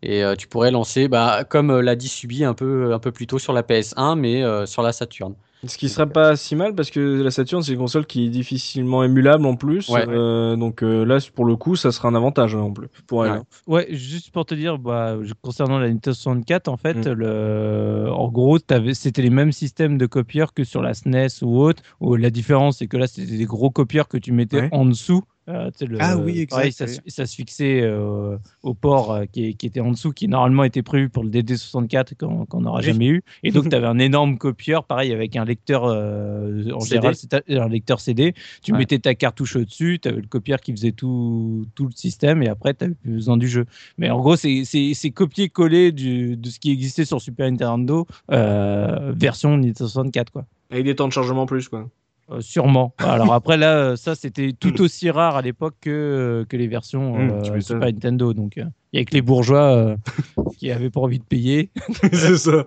et, 0.03 0.21
et 0.21 0.37
tu 0.37 0.49
pourrais 0.49 0.71
lancer, 0.71 1.09
bah, 1.09 1.45
comme 1.45 1.81
l'a 1.81 1.97
dit 1.97 2.09
Subi 2.09 2.45
un 2.45 2.53
peu, 2.53 2.93
un 2.93 2.99
peu 2.99 3.11
plus 3.13 3.27
tôt 3.27 3.39
sur 3.39 3.53
la 3.53 3.63
PS1, 3.63 4.19
mais 4.19 4.67
sur 4.67 4.83
la 4.83 4.93
Saturn. 4.93 5.35
Ce 5.67 5.79
qui 5.79 5.89
serait 5.89 6.09
pas 6.09 6.37
si 6.37 6.57
mal 6.57 6.75
parce 6.75 6.91
que 6.91 7.23
la 7.23 7.31
Saturn 7.31 7.63
c'est 7.63 7.73
une 7.73 7.79
console 7.79 8.07
qui 8.07 8.27
est 8.27 8.29
difficilement 8.29 9.05
émulable 9.05 9.47
en 9.47 9.57
plus. 9.57 9.91
Euh, 9.91 10.57
donc 10.57 10.83
euh, 10.83 11.05
là 11.05 11.19
pour 11.35 11.45
le 11.45 11.57
coup 11.57 11.77
ça 11.77 11.93
sera 11.93 12.09
un 12.09 12.15
avantage 12.15 12.55
hein, 12.55 12.61
en 12.61 12.73
plus 12.73 12.89
pour 13.07 13.27
elle. 13.27 13.43
Ouais. 13.67 13.87
juste 13.91 14.31
pour 14.31 14.45
te 14.45 14.55
dire 14.55 14.79
bah, 14.79 15.17
concernant 15.43 15.79
la 15.79 15.89
Nintendo 15.89 16.15
64 16.15 16.69
en 16.69 16.77
fait 16.77 17.07
mm. 17.07 17.13
le... 17.13 18.09
en 18.11 18.29
gros 18.29 18.59
c'était 18.93 19.23
les 19.23 19.31
mêmes 19.31 19.53
systèmes 19.53 19.99
de 19.99 20.07
copieurs 20.07 20.53
que 20.55 20.65
sur 20.65 20.83
la 20.83 20.95
SNES 20.95 21.43
ou 21.43 21.61
autre. 21.61 21.83
Où 22.01 22.17
la 22.17 22.31
différence 22.31 22.79
c'est 22.79 22.87
que 22.87 22.97
là 22.97 23.07
c'était 23.07 23.37
des 23.37 23.45
gros 23.45 23.71
copieurs 23.71 24.09
que 24.09 24.19
tu 24.19 24.33
mettais 24.33 24.69
en 24.73 24.85
dessous 24.85 25.23
Euh, 25.49 25.71
le, 25.83 25.99
ah 26.01 26.17
oui, 26.17 26.41
exact. 26.41 26.73
ça, 26.73 26.87
ça, 27.07 27.27
se 27.27 27.35
fixait 27.35 27.83
euh, 27.83 28.39
au 28.63 28.73
port 28.73 29.13
euh, 29.13 29.25
qui, 29.31 29.55
qui, 29.57 29.67
était 29.67 29.81
en 29.81 29.91
dessous, 29.91 30.13
qui 30.13 30.27
normalement 30.27 30.65
était 30.65 30.83
prévu 30.83 31.11
pour 31.11 31.23
le 31.23 31.29
DD64 31.29 32.17
qu'on 32.17 32.61
n'aura 32.63 32.81
jamais 32.81 33.09
eu. 33.09 33.23
Et 33.43 33.51
donc, 33.51 33.69
tu 33.71 33.77
avais 33.77 33.87
un 33.87 33.99
énorme 33.99 34.39
copieur, 34.39 34.85
pareil, 34.85 35.13
avec 35.13 35.37
un 35.37 35.45
lecteur, 35.45 35.85
en 35.85 36.81
général, 36.81 37.15
c'était 37.15 37.43
un 37.49 37.69
lecteur 37.69 38.01
CD. 38.01 38.35
Tu 38.63 38.73
mettais 38.73 38.99
ta 38.99 39.15
cartouche 39.15 39.57
au-dessus, 39.57 39.99
tu 40.01 40.09
avais 40.09 40.23
le 40.23 40.27
copieur 40.27 40.61
qui 40.61 40.73
faisait 40.73 40.93
tout, 40.93 41.67
tout 41.75 41.87
le 41.87 41.93
système, 41.93 42.43
et 42.43 42.49
après, 42.49 42.73
tu 42.73 42.85
n'avais 42.85 42.95
plus 42.95 43.13
besoin 43.13 43.37
du 43.37 43.49
jeu. 43.49 43.67
Mais 43.99 44.09
en 44.11 44.21
gros, 44.21 44.37
c'est 44.37 45.13
copier-coller 45.15 45.93
de 45.93 46.49
ce 46.49 46.59
qui 46.59 46.71
existait 46.71 47.05
sur 47.05 47.21
Super 47.21 47.51
Nintendo, 47.51 48.07
version 48.29 49.59
Nintendo 49.59 49.89
64, 49.89 50.31
quoi. 50.31 50.47
Avec 50.71 50.87
des 50.87 50.95
temps 50.97 51.07
de 51.07 51.13
chargement 51.13 51.45
plus, 51.45 51.69
quoi. 51.69 51.89
Euh, 52.31 52.41
sûrement. 52.41 52.95
Alors 52.99 53.35
après 53.35 53.59
là, 53.59 53.77
euh, 53.77 53.97
ça 53.97 54.15
c'était 54.15 54.53
tout 54.53 54.81
aussi 54.81 55.11
rare 55.11 55.37
à 55.37 55.43
l'époque 55.43 55.75
que, 55.83 55.91
euh, 55.91 56.45
que 56.47 56.57
les 56.57 56.69
versions 56.69 57.19
mmh, 57.19 57.61
Super 57.61 57.93
Nintendo. 57.93 58.33
Donc 58.33 58.55
il 58.57 58.99
y 58.99 58.99
a 58.99 59.05
que 59.05 59.13
les 59.13 59.21
bourgeois 59.21 59.97
qui 60.59 60.71
avaient 60.71 60.89
pas 60.89 61.01
envie 61.01 61.19
de 61.19 61.25
payer. 61.25 61.71
c'est 62.13 62.39
ça. 62.39 62.65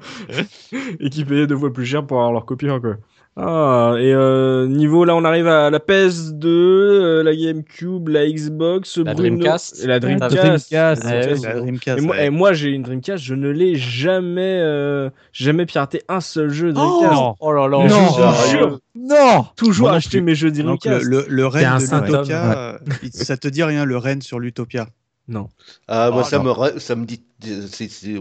Et 1.00 1.10
qui 1.10 1.26
payaient 1.26 1.48
deux 1.48 1.58
fois 1.58 1.74
plus 1.74 1.86
cher 1.86 2.06
pour 2.06 2.18
avoir 2.18 2.34
leur 2.34 2.46
copie 2.46 2.68
quoi. 2.68 2.98
Ah, 3.40 3.94
et 4.00 4.16
euh, 4.16 4.66
niveau 4.68 5.06
là, 5.06 5.16
on 5.16 5.24
arrive 5.24 5.48
à 5.48 5.70
la 5.70 5.78
PS2, 5.78 6.48
euh, 6.48 7.22
la 7.22 7.36
GameCube, 7.36 8.08
la 8.08 8.28
Xbox, 8.28 8.98
la 8.98 9.14
Dreamcast. 9.14 9.84
Et 9.84 9.88
la 9.88 10.00
Dreamcast. 10.00 11.06
Et 11.06 12.02
moi, 12.02 12.30
moi 12.32 12.54
j'ai 12.54 12.70
une 12.70 12.82
Dreamcast, 12.82 13.24
je 13.24 13.36
ne 13.36 13.50
l'ai 13.50 13.76
jamais, 13.76 14.60
euh, 14.60 15.12
jamais 15.34 15.68
piraté 15.68 16.02
un 16.10 16.20
seul 16.20 16.50
jeu 16.50 16.74
Dreamcast. 16.74 17.14
Oh, 17.16 17.36
oh 17.40 17.52
là 17.52 17.68
là, 17.68 17.88
non, 17.88 18.80
non, 18.96 19.46
toujours 19.56 19.92
acheter 19.92 20.20
mes 20.20 20.34
jeux 20.34 20.50
Dreamcast. 20.50 21.04
le, 21.04 21.20
le, 21.20 21.26
le 21.30 21.46
Ren 21.46 21.78
de 21.78 22.06
l'Utopia, 22.06 22.80
ça 23.12 23.38
te 23.38 23.48
dit 23.48 23.62
rien, 23.62 23.86
le 23.86 23.98
Ren 23.98 24.20
sur 24.22 24.40
l'Utopia 24.40 24.88
non. 25.28 25.50
Ah, 25.90 26.10
moi, 26.12 26.22
ah, 26.26 26.30
ça, 26.30 26.40
Me, 26.40 26.80
ça 26.80 26.96
me 26.96 27.06
dit. 27.06 27.22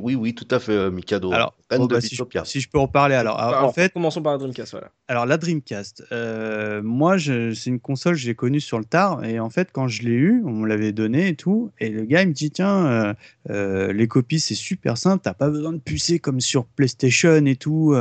oui, 0.02 0.16
oui, 0.16 0.34
tout 0.34 0.48
à 0.50 0.58
fait, 0.58 0.72
euh, 0.72 0.90
Mikado. 0.90 1.32
Alors, 1.32 1.54
oh, 1.78 1.86
bah, 1.86 2.00
si, 2.00 2.16
je, 2.16 2.68
peux 2.68 2.78
en 2.78 2.88
parler, 2.88 3.14
alors, 3.14 3.38
en 3.38 3.72
fait. 3.72 3.92
Commençons 3.92 4.22
par 4.22 4.32
la 4.32 4.38
Dreamcast, 4.38 4.72
voilà. 4.72 4.90
Alors, 5.06 5.24
la 5.24 5.36
Dreamcast, 5.36 6.02
euh, 6.10 6.82
moi, 6.82 7.16
c'est 7.18 7.66
une 7.66 7.78
console, 7.78 8.16
j'ai 8.16 8.34
connue 8.34 8.60
sur 8.60 8.78
le 8.78 8.84
tard, 8.84 9.24
et 9.24 9.38
en 9.38 9.50
fait, 9.50 9.68
quand 9.72 9.86
je 9.86 10.02
l'ai 10.02 10.14
eu, 10.14 10.42
on 10.44 10.50
me 10.50 10.66
l'avait 10.66 10.92
donné 10.92 11.28
et 11.28 11.36
tout, 11.36 11.70
et 11.78 11.90
le 11.90 12.02
gars, 12.02 12.22
il 12.22 12.28
me 12.28 12.32
dit, 12.32 12.50
tiens, 12.50 13.14
euh, 13.50 13.92
les 13.92 14.08
copies, 14.08 14.40
c'est 14.40 14.56
super 14.56 14.98
simple, 14.98 15.22
t'as 15.22 15.34
pas 15.34 15.48
besoin 15.48 15.72
de 15.72 15.78
pucer 15.78 16.18
comme 16.18 16.40
sur 16.40 16.64
PlayStation 16.64 17.46
et 17.46 17.56
tout, 17.56 17.96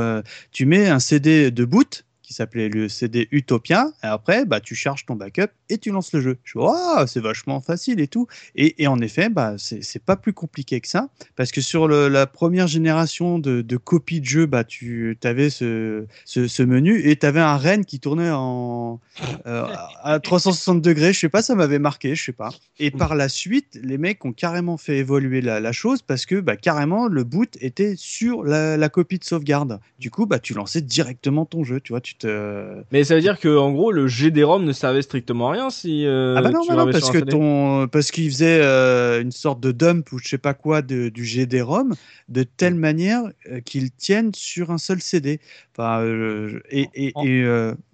tu 0.50 0.66
mets 0.66 0.88
un 0.88 0.98
CD 0.98 1.52
de 1.52 1.64
boot, 1.64 2.05
qui 2.26 2.34
s'appelait 2.34 2.68
le 2.68 2.88
CD 2.88 3.28
Utopia. 3.30 3.92
Et 4.02 4.06
après, 4.06 4.44
bah, 4.44 4.58
tu 4.58 4.74
charges 4.74 5.06
ton 5.06 5.14
backup 5.14 5.52
et 5.68 5.78
tu 5.78 5.92
lances 5.92 6.12
le 6.12 6.20
jeu. 6.20 6.38
Je 6.42 6.58
vois, 6.58 7.06
c'est 7.06 7.20
vachement 7.20 7.60
facile 7.60 8.00
et 8.00 8.08
tout. 8.08 8.26
Et, 8.56 8.82
et 8.82 8.88
en 8.88 8.98
effet, 8.98 9.28
bah, 9.28 9.54
c'est 9.58 10.02
pas 10.02 10.16
plus 10.16 10.32
compliqué 10.32 10.80
que 10.80 10.88
ça. 10.88 11.08
Parce 11.36 11.52
que 11.52 11.60
sur 11.60 11.86
la 11.86 12.26
première 12.26 12.66
génération 12.66 13.38
de, 13.38 13.62
de 13.62 13.76
copies 13.76 14.20
de 14.20 14.26
jeu, 14.26 14.46
bah, 14.46 14.64
tu 14.64 15.16
avais 15.22 15.50
ce, 15.50 16.06
ce, 16.24 16.62
menu 16.64 17.08
et 17.08 17.16
tu 17.16 17.26
avais 17.26 17.40
un 17.40 17.56
Ren 17.56 17.84
qui 17.84 18.00
tournait 18.00 18.32
en, 18.32 19.00
euh, 19.46 19.66
à 20.02 20.18
360 20.18 20.82
degrés. 20.82 21.12
Je 21.12 21.20
sais 21.20 21.28
pas, 21.28 21.42
ça 21.42 21.54
m'avait 21.54 21.78
marqué, 21.78 22.16
je 22.16 22.24
sais 22.24 22.32
pas. 22.32 22.50
Et 22.80 22.90
par 22.90 23.14
la 23.14 23.28
suite, 23.28 23.78
les 23.82 23.98
mecs 23.98 24.24
ont 24.24 24.32
carrément 24.32 24.76
fait 24.76 24.98
évoluer 24.98 25.40
la, 25.40 25.72
chose 25.72 26.02
parce 26.02 26.26
que 26.26 26.40
bah, 26.40 26.56
carrément, 26.56 27.06
le 27.06 27.22
boot 27.22 27.56
était 27.60 27.94
sur 27.96 28.42
la, 28.42 28.88
copie 28.88 29.18
de 29.18 29.24
sauvegarde. 29.24 29.78
Du 30.00 30.10
coup, 30.10 30.26
bah, 30.26 30.40
tu 30.40 30.54
lançais 30.54 30.80
directement 30.80 31.46
ton 31.46 31.62
jeu. 31.62 31.80
Tu 31.80 31.92
vois, 31.92 32.00
mais 32.24 33.04
ça 33.04 33.14
veut 33.14 33.20
dire 33.20 33.38
que 33.38 33.56
en 33.56 33.72
gros 33.72 33.92
le 33.92 34.06
GD-ROM 34.06 34.64
ne 34.64 34.72
servait 34.72 35.02
strictement 35.02 35.48
à 35.48 35.52
rien 35.52 35.70
si. 35.70 36.06
Euh, 36.06 36.34
ah 36.36 36.42
bah 36.42 36.50
non, 36.50 36.64
non 36.68 36.90
parce 36.90 37.10
que 37.10 37.18
ton 37.18 37.88
parce 37.88 38.10
qu'il 38.10 38.30
faisait 38.30 38.60
euh, 38.62 39.20
une 39.20 39.32
sorte 39.32 39.60
de 39.60 39.72
dump 39.72 40.10
ou 40.12 40.18
je 40.18 40.28
sais 40.28 40.38
pas 40.38 40.54
quoi 40.54 40.82
de, 40.82 41.08
du 41.08 41.24
GD-ROM 41.24 41.94
de 42.28 42.42
telle 42.42 42.74
manière 42.74 43.22
euh, 43.50 43.60
qu'il 43.60 43.90
tienne 43.90 44.32
sur 44.34 44.70
un 44.70 44.78
seul 44.78 45.00
CD. 45.00 45.40
Enfin, 45.72 46.04
et, 46.70 46.88
et, 46.94 47.12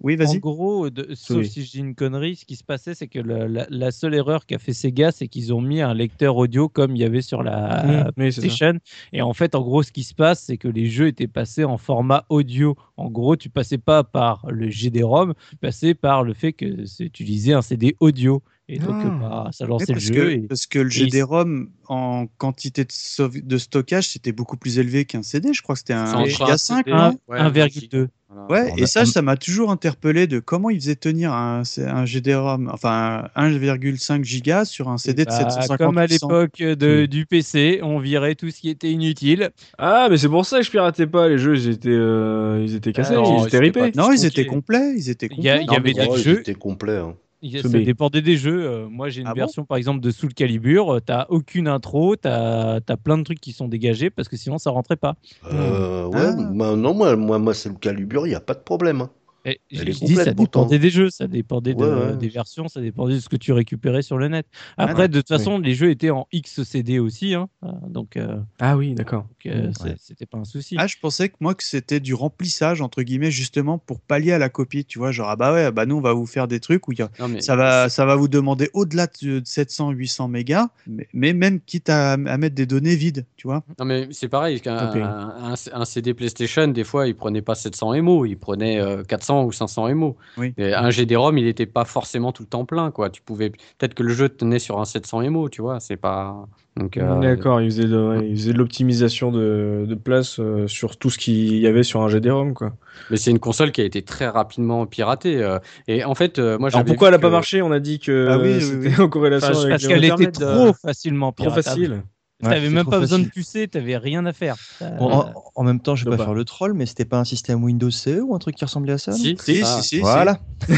oui, 0.01 0.15
vas-y. 0.15 0.37
En 0.37 0.39
gros, 0.39 0.87
sauf 1.15 1.43
si 1.43 1.65
je 1.65 1.71
dis 1.71 1.79
une 1.79 1.95
connerie, 1.95 2.37
ce 2.37 2.45
qui 2.45 2.55
se 2.55 2.63
passait, 2.63 2.95
c'est 2.95 3.07
que 3.07 3.19
la, 3.19 3.91
seule 3.91 4.15
erreur 4.15 4.45
qu'a 4.45 4.57
fait 4.57 4.73
Sega, 4.73 5.11
c'est 5.11 5.27
qu'ils 5.27 5.53
ont 5.53 5.61
mis 5.61 5.81
un 5.81 5.93
lecteur 5.93 6.37
audio 6.37 6.69
comme 6.69 6.95
il 6.95 7.01
y 7.01 7.05
avait 7.05 7.21
sur 7.21 7.43
la 7.43 7.83
mmh, 7.83 8.11
PlayStation. 8.13 8.79
Et 9.11 9.21
en 9.21 9.33
fait, 9.33 9.53
en 9.55 9.61
gros, 9.61 9.83
ce 9.83 9.91
qui 9.91 10.03
se 10.03 10.13
passe, 10.13 10.43
c'est 10.43 10.57
que 10.57 10.67
les 10.67 10.87
jeux 10.87 11.07
étaient 11.07 11.27
passés 11.27 11.65
en 11.65 11.77
format 11.77 12.25
audio. 12.29 12.77
En 12.95 13.09
gros, 13.09 13.35
tu 13.35 13.49
passais 13.49 13.77
pas 13.77 14.03
par 14.13 14.45
le 14.49 14.69
GD-ROM, 14.69 15.33
passait 15.59 15.95
par 15.95 16.23
le 16.23 16.33
fait 16.33 16.53
que 16.53 16.85
c'est 16.85 17.03
utilisé 17.03 17.51
un 17.53 17.61
CD 17.61 17.97
audio. 17.99 18.41
Et 18.69 18.79
donc, 18.79 18.95
ah. 18.95 19.09
bah, 19.09 19.49
ça 19.51 19.65
lançait 19.65 19.93
le 19.93 19.99
jeu. 19.99 20.45
Parce 20.47 20.67
que 20.67 20.79
le 20.79 20.89
GD-ROM, 20.89 21.69
en 21.87 22.27
quantité 22.37 22.85
de, 22.85 23.39
de 23.41 23.57
stockage, 23.57 24.09
c'était 24.09 24.31
beaucoup 24.31 24.55
plus 24.55 24.79
élevé 24.79 25.05
qu'un 25.05 25.23
CD. 25.23 25.53
Je 25.53 25.61
crois 25.61 25.75
que 25.75 25.79
c'était 25.79 25.93
un 25.93 26.25
Giga 26.25 26.57
5. 26.57 26.87
1,2. 26.87 28.07
Ouais, 28.49 28.73
et 28.77 28.85
ça, 28.85 29.05
ça 29.05 29.21
m'a 29.21 29.37
toujours 29.37 29.69
interpellé 29.69 30.27
de 30.27 30.39
comment 30.39 30.69
ils 30.69 30.79
faisaient 30.79 30.95
tenir 30.95 31.31
un, 31.31 31.61
un 31.77 32.05
GD-ROM, 32.05 32.69
enfin 32.73 33.27
1,5 33.35 34.23
giga 34.23 34.65
sur 34.65 34.89
un 34.89 34.97
CD 34.97 35.25
de 35.25 35.29
750 35.29 35.69
bah, 35.69 35.77
Comme 35.77 35.97
à 35.97 36.07
l'époque 36.07 36.63
du 36.63 37.25
PC, 37.25 37.79
on 37.83 37.99
virait 37.99 38.35
tout 38.35 38.49
ce 38.49 38.59
qui 38.59 38.69
était 38.69 38.89
inutile. 38.89 39.51
Ah, 39.77 40.07
mais 40.09 40.17
c'est 40.17 40.29
pour 40.29 40.45
ça 40.45 40.59
que 40.59 40.65
je 40.65 40.71
piratais 40.71 41.05
pas 41.05 41.27
les 41.27 41.37
jeux, 41.37 41.55
ils 41.55 41.69
étaient, 41.69 41.89
euh, 41.89 42.63
ils 42.65 42.75
étaient 42.75 42.91
cassés, 42.91 43.15
ah 43.17 43.23
ils 43.23 43.47
étaient 43.47 43.59
ripés. 43.59 43.91
Non, 43.95 44.11
ils 44.11 44.25
étaient 44.25 44.47
complets, 44.47 44.93
ils 44.95 45.09
étaient 45.09 45.29
complets. 45.29 45.61
Il 45.65 45.71
y, 45.71 45.75
avait 45.75 45.93
des 45.93 46.17
jeux. 46.17 46.37
Ils 46.37 46.39
étaient 46.39 46.53
complets. 46.55 46.97
Hein. 46.97 47.15
Ça 47.61 47.79
dépendait 47.79 48.21
des 48.21 48.37
jeux. 48.37 48.65
Euh, 48.65 48.87
moi, 48.89 49.09
j'ai 49.09 49.21
une 49.21 49.27
ah 49.27 49.33
version, 49.33 49.65
par 49.65 49.77
exemple, 49.77 49.99
de 49.99 50.11
Soul 50.11 50.33
Calibur. 50.33 50.95
Euh, 50.95 50.99
t'as 50.99 51.25
aucune 51.29 51.67
intro, 51.67 52.15
t'as 52.15 52.79
as 52.87 52.97
plein 52.97 53.17
de 53.17 53.23
trucs 53.23 53.41
qui 53.41 53.51
sont 53.51 53.67
dégagés 53.67 54.09
parce 54.09 54.29
que 54.29 54.37
sinon, 54.37 54.57
ça 54.57 54.69
rentrait 54.69 54.95
pas. 54.95 55.15
Euh, 55.51 56.05
ouais, 56.05 56.19
ah. 56.21 56.35
bah, 56.51 56.75
non, 56.75 56.93
moi, 56.93 57.15
moi, 57.15 57.39
moi 57.39 57.53
c'est 57.53 57.69
le 57.69 57.75
Calibur, 57.75 58.25
il 58.25 58.29
n'y 58.29 58.35
a 58.35 58.41
pas 58.41 58.53
de 58.53 58.59
problème. 58.59 59.01
Hein. 59.01 59.09
Et 59.45 59.59
je 59.71 59.83
dis, 59.83 60.15
ça 60.15 60.33
dépendait 60.33 60.79
des 60.79 60.89
jeux, 60.89 61.09
ça 61.09 61.27
dépendait 61.27 61.75
des 61.75 62.29
versions, 62.29 62.69
ça 62.69 62.79
dépendait 62.79 63.15
de 63.15 63.19
ce 63.19 63.27
que 63.27 63.35
tu 63.35 63.51
récupérais 63.51 64.01
sur 64.01 64.17
le 64.17 64.29
net. 64.29 64.45
Ah, 64.77 64.85
Après, 64.85 65.09
de 65.09 65.19
toute 65.19 65.27
façon, 65.27 65.59
les 65.59 65.75
jeux 65.75 65.89
étaient 65.89 66.11
en 66.11 66.27
XCD 66.33 66.99
aussi, 66.99 67.33
hein, 67.33 67.49
donc. 67.87 68.15
Euh, 68.15 68.37
ah 68.59 68.77
oui, 68.77 68.93
d'accord. 68.93 69.27
Euh, 69.45 69.71
c'était 69.97 70.25
pas 70.25 70.37
un 70.37 70.45
souci. 70.45 70.75
Ah, 70.79 70.87
je 70.87 70.95
pensais 71.01 71.27
que 71.27 71.35
moi 71.41 71.55
que 71.55 71.63
c'était 71.63 71.99
du 71.99 72.13
remplissage 72.13 72.81
entre 72.81 73.01
guillemets 73.03 73.31
justement 73.31 73.77
pour 73.77 73.99
pallier 73.99 74.31
à 74.31 74.37
la 74.37 74.47
copie, 74.47 74.85
tu 74.85 74.97
vois, 74.97 75.11
genre 75.11 75.29
ah 75.29 75.35
bah 75.35 75.53
ouais, 75.53 75.71
bah 75.71 75.85
nous 75.85 75.97
on 75.97 76.01
va 76.01 76.13
vous 76.13 76.25
faire 76.25 76.47
des 76.47 76.61
trucs 76.61 76.87
où 76.87 76.93
ça 77.39 77.55
va, 77.55 77.89
ça 77.89 78.05
va 78.05 78.15
vous 78.15 78.29
demander 78.29 78.69
au-delà 78.73 79.07
de 79.21 79.41
700, 79.43 79.91
800 79.91 80.29
mégas, 80.29 80.69
mais, 81.13 81.33
même 81.33 81.59
quitte 81.59 81.89
à, 81.89 82.15
mettre 82.15 82.55
des 82.55 82.65
données 82.65 82.95
vides, 82.95 83.25
tu 83.35 83.47
vois. 83.47 83.63
Non 83.77 83.85
mais 83.85 84.07
c'est 84.11 84.29
pareil, 84.29 84.61
un, 84.65 85.55
un, 85.73 85.85
CD 85.85 86.13
PlayStation, 86.13 86.67
des 86.69 86.83
fois, 86.85 87.07
il 87.07 87.15
prenait 87.15 87.41
pas 87.41 87.55
700 87.55 88.01
MO, 88.01 88.25
il 88.25 88.37
prenait 88.37 88.79
400 89.07 89.32
ou 89.41 89.51
500 89.51 89.95
MO. 89.95 90.17
Oui. 90.37 90.53
un 90.57 90.89
GD-ROM, 90.89 91.37
il 91.37 91.45
n'était 91.45 91.65
pas 91.65 91.85
forcément 91.85 92.31
tout 92.31 92.43
le 92.43 92.49
temps 92.49 92.65
plein, 92.65 92.91
quoi. 92.91 93.09
Tu 93.09 93.21
pouvais 93.21 93.49
peut-être 93.49 93.93
que 93.93 94.03
le 94.03 94.13
jeu 94.13 94.29
tenait 94.29 94.59
sur 94.59 94.79
un 94.79 94.85
700 94.85 95.29
MO, 95.31 95.49
tu 95.49 95.61
vois. 95.61 95.79
C'est 95.79 95.97
pas. 95.97 96.47
Donc, 96.75 96.97
euh, 96.97 97.19
D'accord, 97.19 97.61
il 97.61 97.69
faisait 97.69 97.83
de, 97.83 97.89
de 97.89 98.57
l'optimisation 98.57 99.31
de, 99.31 99.85
de, 99.87 99.95
place 99.95 100.39
euh, 100.39 100.67
sur 100.67 100.97
tout 100.97 101.11
ce 101.11 101.19
qu'il 101.19 101.57
y 101.57 101.67
avait 101.67 101.83
sur 101.83 102.01
un 102.01 102.07
GD-ROM, 102.07 102.53
quoi. 102.55 102.73
Mais 103.11 103.17
c'est 103.17 103.29
une 103.29 103.39
console 103.39 103.71
qui 103.71 103.81
a 103.81 103.83
été 103.83 104.01
très 104.01 104.27
rapidement 104.27 104.87
piratée. 104.87 105.37
Euh, 105.37 105.59
et 105.87 106.03
en 106.03 106.15
fait, 106.15 106.39
moi, 106.39 106.69
Alors 106.73 106.85
pourquoi 106.85 107.09
elle 107.09 107.13
n'a 107.13 107.19
pas 107.19 107.29
marché? 107.29 107.61
On 107.61 107.71
a 107.71 107.79
dit 107.79 107.99
que 107.99 108.27
ah 108.29 108.39
oui, 108.39 108.59
c'était 108.59 108.99
en 108.99 109.09
corrélation 109.09 109.55
avec 109.55 109.69
Parce 109.69 109.87
qu'elle 109.87 110.03
était 110.03 110.31
trop 110.31 110.73
facilement 110.73 111.31
piratable. 111.31 111.61
Trop 111.61 111.71
facile. 111.71 112.03
Tu 112.43 112.49
n'avais 112.49 112.69
même 112.69 112.85
pas 112.85 112.99
besoin 112.99 113.19
de 113.19 113.27
pucer, 113.27 113.67
tu 113.67 113.77
n'avais 113.77 113.97
rien 113.97 114.25
à 114.25 114.33
faire. 114.33 114.55
En, 114.99 115.63
même 115.63 115.79
temps, 115.79 115.95
je 115.95 116.05
vais 116.05 116.17
pas 116.17 116.23
faire 116.23 116.33
le 116.33 116.45
troll, 116.45 116.73
mais 116.73 116.85
c'était 116.85 117.05
pas 117.05 117.19
un 117.19 117.25
système 117.25 117.63
Windows 117.63 117.91
CE 117.91 118.21
ou 118.21 118.35
un 118.35 118.39
truc 118.39 118.55
qui 118.55 118.65
ressemblait 118.65 118.93
à 118.93 118.97
ça 118.97 119.13
Si, 119.13 119.37
si, 119.39 119.63
si, 119.81 119.99
Voilà. 119.99 120.39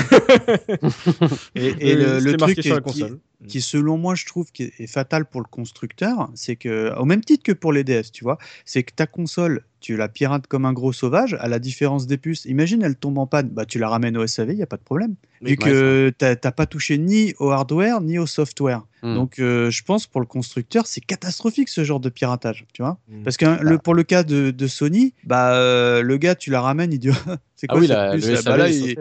et, 1.55 1.95
le, 1.95 2.37
truc 2.37 2.61
sur 2.61 2.75
la 2.75 2.81
console. 2.81 3.19
Qui, 3.47 3.61
selon 3.61 3.97
moi, 3.97 4.15
je 4.15 4.25
trouve, 4.25 4.51
qui 4.51 4.63
est 4.63 4.87
fatal 4.87 5.25
pour 5.25 5.41
le 5.41 5.47
constructeur, 5.47 6.29
c'est 6.33 6.55
que, 6.55 6.93
au 6.97 7.05
même 7.05 7.23
titre 7.23 7.43
que 7.43 7.51
pour 7.51 7.73
les 7.73 7.83
DS, 7.83 8.11
tu 8.11 8.23
vois, 8.23 8.37
c'est 8.63 8.83
que 8.83 8.93
ta 8.93 9.05
console, 9.07 9.63
tu 9.85 9.95
la 9.95 10.09
pirates 10.09 10.47
comme 10.47 10.65
un 10.65 10.73
gros 10.73 10.93
sauvage, 10.93 11.37
à 11.39 11.47
la 11.47 11.59
différence 11.59 12.07
des 12.07 12.17
puces. 12.17 12.45
Imagine, 12.45 12.81
elle 12.81 12.95
tombe 12.95 13.19
en 13.19 13.27
panne, 13.27 13.49
bah, 13.49 13.67
tu 13.67 13.77
la 13.77 13.87
ramènes 13.87 14.17
au 14.17 14.25
SAV, 14.25 14.49
il 14.49 14.55
n'y 14.55 14.63
a 14.63 14.65
pas 14.65 14.77
de 14.77 14.81
problème. 14.81 15.13
Vu 15.43 15.57
que 15.57 16.11
tu 16.17 16.25
n'as 16.25 16.51
pas 16.51 16.65
touché 16.65 16.97
ni 16.97 17.35
au 17.37 17.51
hardware, 17.51 18.01
ni 18.01 18.17
au 18.17 18.25
software. 18.25 18.81
Hmm. 19.03 19.13
Donc, 19.13 19.37
euh, 19.37 19.69
je 19.69 19.83
pense 19.83 20.07
pour 20.07 20.21
le 20.21 20.25
constructeur, 20.25 20.87
c'est 20.87 21.01
catastrophique 21.01 21.69
ce 21.69 21.83
genre 21.83 21.99
de 21.99 22.09
piratage, 22.09 22.65
tu 22.73 22.81
vois. 22.81 22.97
Hmm. 23.07 23.21
Parce 23.21 23.37
que 23.37 23.61
le, 23.61 23.77
pour 23.77 23.93
le 23.93 24.01
cas 24.01 24.23
de, 24.23 24.67
Sony, 24.67 25.13
bah, 25.23 25.53
euh, 25.53 26.01
le 26.01 26.17
gars, 26.17 26.33
tu 26.33 26.49
la 26.49 26.61
ramènes, 26.61 26.91
il 26.91 26.97
dit 26.97 27.11
C'est 27.65 27.67
quoi 27.67 27.77
ah 27.77 27.81
oui, 27.81 27.87
la, 27.87 28.15
le 28.15 28.43
bah 28.45 28.57
là, 28.57 28.69
il, 28.69 28.95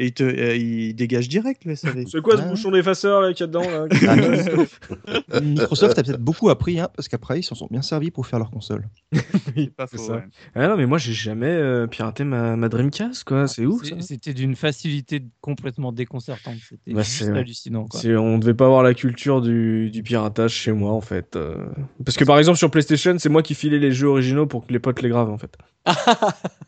et 0.00 0.06
il, 0.06 0.12
te, 0.14 0.22
euh, 0.22 0.56
il 0.56 0.94
dégage 0.94 1.28
direct 1.28 1.66
le 1.66 1.76
SAV. 1.76 2.06
C'est 2.10 2.22
quoi 2.22 2.38
ce 2.38 2.42
bouchon 2.42 2.70
d'effaceur 2.70 3.28
qu'il 3.34 3.40
y 3.40 3.42
a 3.42 3.46
dedans 3.46 3.60
là 3.60 3.86
ah, 5.30 5.40
Microsoft 5.40 5.98
a 5.98 6.02
peut-être 6.02 6.22
beaucoup 6.22 6.48
appris, 6.48 6.80
hein, 6.80 6.88
parce 6.96 7.06
qu'après 7.06 7.40
ils 7.40 7.42
s'en 7.42 7.54
sont 7.54 7.68
bien 7.70 7.82
servis 7.82 8.10
pour 8.10 8.26
faire 8.26 8.38
leur 8.38 8.50
console. 8.50 8.88
pas 9.76 9.86
faux, 9.86 9.98
ça. 9.98 10.22
Ah 10.54 10.68
non, 10.68 10.78
mais 10.78 10.86
moi 10.86 10.96
j'ai 10.96 11.12
jamais 11.12 11.48
euh, 11.48 11.86
piraté 11.86 12.24
ma, 12.24 12.56
ma, 12.56 12.70
Dreamcast, 12.70 13.24
quoi. 13.24 13.46
C'est 13.46 13.66
ouf. 13.66 13.82
C'était 14.00 14.32
d'une 14.32 14.56
facilité 14.56 15.22
complètement 15.42 15.92
déconcertante. 15.92 16.56
C'était 16.66 16.94
bah, 16.94 17.02
hallucinant. 17.38 17.86
Quoi. 17.86 18.00
On 18.18 18.38
devait 18.38 18.54
pas 18.54 18.64
avoir 18.64 18.82
la 18.82 18.94
culture 18.94 19.42
du, 19.42 19.90
du 19.90 20.02
piratage 20.02 20.52
chez 20.52 20.72
moi 20.72 20.92
en 20.92 21.02
fait. 21.02 21.36
Euh. 21.36 21.56
Parce 22.06 22.16
que 22.16 22.24
par 22.24 22.38
exemple 22.38 22.56
sur 22.56 22.70
PlayStation, 22.70 23.16
c'est 23.18 23.28
moi 23.28 23.42
qui 23.42 23.54
filais 23.54 23.78
les 23.78 23.92
jeux 23.92 24.08
originaux 24.08 24.46
pour 24.46 24.66
que 24.66 24.72
les 24.72 24.78
potes 24.78 25.02
les 25.02 25.10
gravent 25.10 25.30
en 25.30 25.38
fait. 25.38 25.58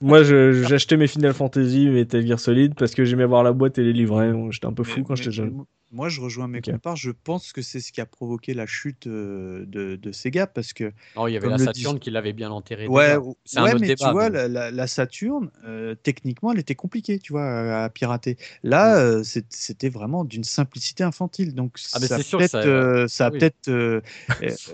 moi 0.00 0.22
j'achetais 0.22 0.96
mes 0.98 1.06
Final 1.06 1.32
Fantasy, 1.32 1.41
mes 1.56 1.90
Metal 1.90 2.26
Gear 2.26 2.40
Solid 2.40 2.74
parce 2.74 2.94
que 2.94 3.04
j'aimais 3.04 3.24
voir 3.26 3.42
la 3.42 3.52
boîte 3.52 3.78
et 3.78 3.82
les 3.82 3.92
livrets. 3.92 4.32
J'étais 4.50 4.66
un 4.66 4.72
peu 4.72 4.84
fou 4.84 5.04
quand 5.04 5.14
j'étais 5.14 5.32
jeune. 5.32 5.64
Moi, 5.92 6.08
je 6.08 6.22
rejoins 6.22 6.48
mes 6.48 6.60
okay. 6.60 6.72
Je 6.94 7.10
pense 7.10 7.52
que 7.52 7.60
c'est 7.60 7.78
ce 7.78 7.92
qui 7.92 8.00
a 8.00 8.06
provoqué 8.06 8.54
la 8.54 8.64
chute 8.64 9.06
euh, 9.06 9.66
de, 9.66 9.96
de 9.96 10.12
Sega 10.12 10.46
parce 10.46 10.72
que. 10.72 10.90
Oh, 11.16 11.28
il 11.28 11.34
y 11.34 11.36
avait 11.36 11.50
la 11.50 11.58
Saturne 11.58 11.98
qui 11.98 12.10
l'avait 12.10 12.32
bien 12.32 12.50
enterré. 12.50 12.88
Ouais, 12.88 13.16
c'est 13.44 13.58
un 13.58 13.64
autre 13.64 13.76
mais 13.78 13.88
débat, 13.88 14.06
tu 14.06 14.12
vois, 14.12 14.30
la, 14.30 14.70
la, 14.70 14.86
Saturne, 14.86 15.50
euh, 15.66 15.94
techniquement, 16.02 16.52
elle 16.52 16.58
était 16.58 16.74
compliquée, 16.74 17.18
tu 17.18 17.34
vois, 17.34 17.82
à, 17.82 17.90
pirater. 17.90 18.38
Là, 18.62 18.96
euh, 18.96 19.22
c'était 19.22 19.90
vraiment 19.90 20.24
d'une 20.24 20.44
simplicité 20.44 21.04
infantile. 21.04 21.54
Donc, 21.54 21.74
ah, 21.92 22.00
ça, 22.00 22.22
sûr 22.22 22.40
ça, 22.40 23.06
ça 23.08 23.26
a 23.26 23.30
peut-être. 23.30 23.68
bah, 23.68 24.00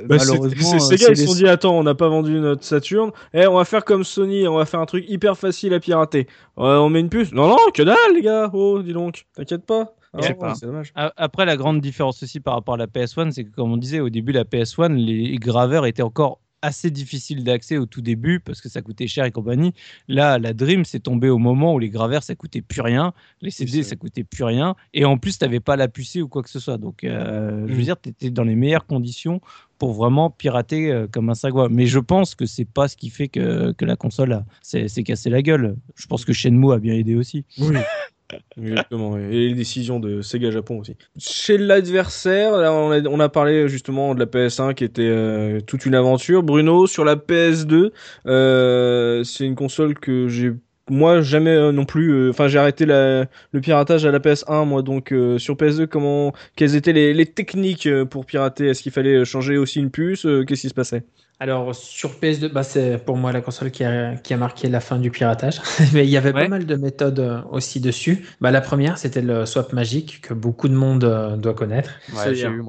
malheureusement. 0.08 0.78
Sega, 0.78 1.06
ils 1.10 1.16
se 1.16 1.26
sont 1.26 1.34
dit 1.34 1.48
attends, 1.48 1.76
on 1.76 1.82
n'a 1.82 1.96
pas 1.96 2.08
vendu 2.08 2.38
notre 2.38 2.62
Saturne. 2.62 3.10
Eh, 3.34 3.48
on 3.48 3.56
va 3.56 3.64
faire 3.64 3.84
comme 3.84 4.04
Sony, 4.04 4.46
on 4.46 4.56
va 4.56 4.66
faire 4.66 4.78
un 4.78 4.86
truc 4.86 5.04
hyper 5.08 5.36
facile 5.36 5.74
à 5.74 5.80
pirater. 5.80 6.28
on 6.56 6.88
met 6.90 7.00
une 7.00 7.10
puce. 7.10 7.32
Non, 7.32 7.48
non, 7.48 7.58
que 7.74 7.82
dalle, 7.82 8.14
les 8.14 8.22
gars. 8.22 8.50
Oh, 8.52 8.82
dis 8.82 8.92
donc, 8.92 9.26
t'inquiète 9.34 9.66
pas. 9.66 9.96
Ah 10.14 11.12
après, 11.16 11.44
la 11.44 11.56
grande 11.56 11.80
différence 11.80 12.22
aussi 12.22 12.40
par 12.40 12.54
rapport 12.54 12.74
à 12.74 12.78
la 12.78 12.86
PS1, 12.86 13.30
c'est 13.30 13.44
que 13.44 13.50
comme 13.50 13.72
on 13.72 13.76
disait 13.76 14.00
au 14.00 14.08
début, 14.08 14.32
la 14.32 14.44
PS1, 14.44 14.94
les 14.94 15.36
graveurs 15.36 15.86
étaient 15.86 16.02
encore 16.02 16.40
assez 16.62 16.90
difficiles 16.90 17.44
d'accès 17.44 17.78
au 17.78 17.86
tout 17.86 18.00
début 18.00 18.40
parce 18.40 18.60
que 18.60 18.68
ça 18.68 18.82
coûtait 18.82 19.06
cher 19.06 19.24
et 19.24 19.30
compagnie. 19.30 19.72
Là, 20.08 20.38
la 20.38 20.52
Dream, 20.52 20.84
c'est 20.84 21.00
tombé 21.00 21.28
au 21.28 21.38
moment 21.38 21.74
où 21.74 21.78
les 21.78 21.90
graveurs, 21.90 22.22
ça 22.22 22.34
coûtait 22.34 22.62
plus 22.62 22.80
rien. 22.80 23.12
Les 23.40 23.50
CD, 23.50 23.82
ça 23.82 23.96
coûtait 23.96 24.24
plus 24.24 24.44
rien. 24.44 24.74
Et 24.94 25.04
en 25.04 25.18
plus, 25.18 25.38
tu 25.38 25.44
n'avais 25.44 25.60
pas 25.60 25.76
la 25.76 25.88
pucée 25.88 26.22
ou 26.22 26.28
quoi 26.28 26.42
que 26.42 26.50
ce 26.50 26.60
soit. 26.60 26.78
Donc, 26.78 27.04
euh, 27.04 27.66
je 27.66 27.72
veux 27.72 27.80
mm. 27.80 27.84
dire, 27.84 28.00
tu 28.00 28.08
étais 28.08 28.30
dans 28.30 28.44
les 28.44 28.56
meilleures 28.56 28.86
conditions 28.86 29.40
pour 29.78 29.92
vraiment 29.92 30.30
pirater 30.30 30.90
euh, 30.90 31.06
comme 31.06 31.30
un 31.30 31.34
sagouin. 31.34 31.68
Mais 31.70 31.86
je 31.86 32.00
pense 32.00 32.34
que 32.34 32.46
c'est 32.46 32.64
pas 32.64 32.88
ce 32.88 32.96
qui 32.96 33.10
fait 33.10 33.28
que, 33.28 33.72
que 33.72 33.84
la 33.84 33.96
console 33.96 34.44
s'est 34.62 34.88
cassé 35.04 35.30
la 35.30 35.42
gueule. 35.42 35.76
Je 35.94 36.06
pense 36.06 36.24
que 36.24 36.32
Shenmue 36.32 36.72
a 36.72 36.78
bien 36.78 36.94
aidé 36.94 37.14
aussi. 37.14 37.44
Oui. 37.58 37.76
Exactement, 38.60 39.16
et 39.16 39.30
les 39.30 39.54
décisions 39.54 40.00
de 40.00 40.20
Sega 40.20 40.50
Japon 40.50 40.78
aussi. 40.80 40.96
Chez 41.18 41.56
l'adversaire, 41.56 42.52
on 42.52 42.90
a, 42.90 43.02
on 43.08 43.20
a, 43.20 43.28
parlé 43.28 43.68
justement 43.68 44.14
de 44.14 44.20
la 44.20 44.26
PS1 44.26 44.74
qui 44.74 44.84
était 44.84 45.02
euh, 45.02 45.60
toute 45.60 45.86
une 45.86 45.94
aventure. 45.94 46.42
Bruno, 46.42 46.86
sur 46.86 47.04
la 47.04 47.16
PS2, 47.16 47.90
euh, 48.26 49.24
c'est 49.24 49.44
une 49.44 49.54
console 49.54 49.94
que 49.94 50.28
j'ai 50.28 50.52
moi 50.90 51.20
jamais 51.20 51.50
euh, 51.50 51.70
non 51.70 51.84
plus 51.84 52.30
enfin 52.30 52.48
j'ai 52.48 52.58
arrêté 52.58 52.86
la, 52.86 53.26
le 53.52 53.60
piratage 53.60 54.06
à 54.06 54.10
la 54.10 54.20
PS1 54.20 54.64
moi 54.64 54.80
donc 54.80 55.12
sur 55.36 55.54
PS2 55.54 55.86
comment 55.86 56.32
quelles 56.56 56.76
étaient 56.76 56.94
les, 56.94 57.12
les 57.12 57.26
techniques 57.26 57.88
pour 58.04 58.24
pirater? 58.24 58.68
Est-ce 58.68 58.82
qu'il 58.82 58.92
fallait 58.92 59.24
changer 59.24 59.58
aussi 59.58 59.80
une 59.80 59.90
puce? 59.90 60.26
Qu'est-ce 60.46 60.62
qui 60.62 60.68
se 60.68 60.74
passait? 60.74 61.04
Alors 61.40 61.72
sur 61.74 62.10
PS2, 62.10 62.48
bah, 62.48 62.64
c'est 62.64 62.98
pour 62.98 63.16
moi 63.16 63.30
la 63.30 63.40
console 63.40 63.70
qui 63.70 63.84
a, 63.84 64.16
qui 64.16 64.34
a 64.34 64.36
marqué 64.36 64.68
la 64.68 64.80
fin 64.80 64.98
du 64.98 65.10
piratage. 65.10 65.60
Mais 65.92 66.04
il 66.04 66.10
y 66.10 66.16
avait 66.16 66.32
pas 66.32 66.48
mal 66.48 66.66
de 66.66 66.74
méthodes 66.74 67.20
euh, 67.20 67.40
aussi 67.50 67.80
dessus. 67.80 68.26
Bah, 68.40 68.50
la 68.50 68.60
première, 68.60 68.98
c'était 68.98 69.22
le 69.22 69.46
swap 69.46 69.72
magique 69.72 70.20
que 70.20 70.34
beaucoup 70.34 70.68
de 70.68 70.74
monde 70.74 71.04
euh, 71.04 71.36
doit 71.36 71.54
connaître. 71.54 71.90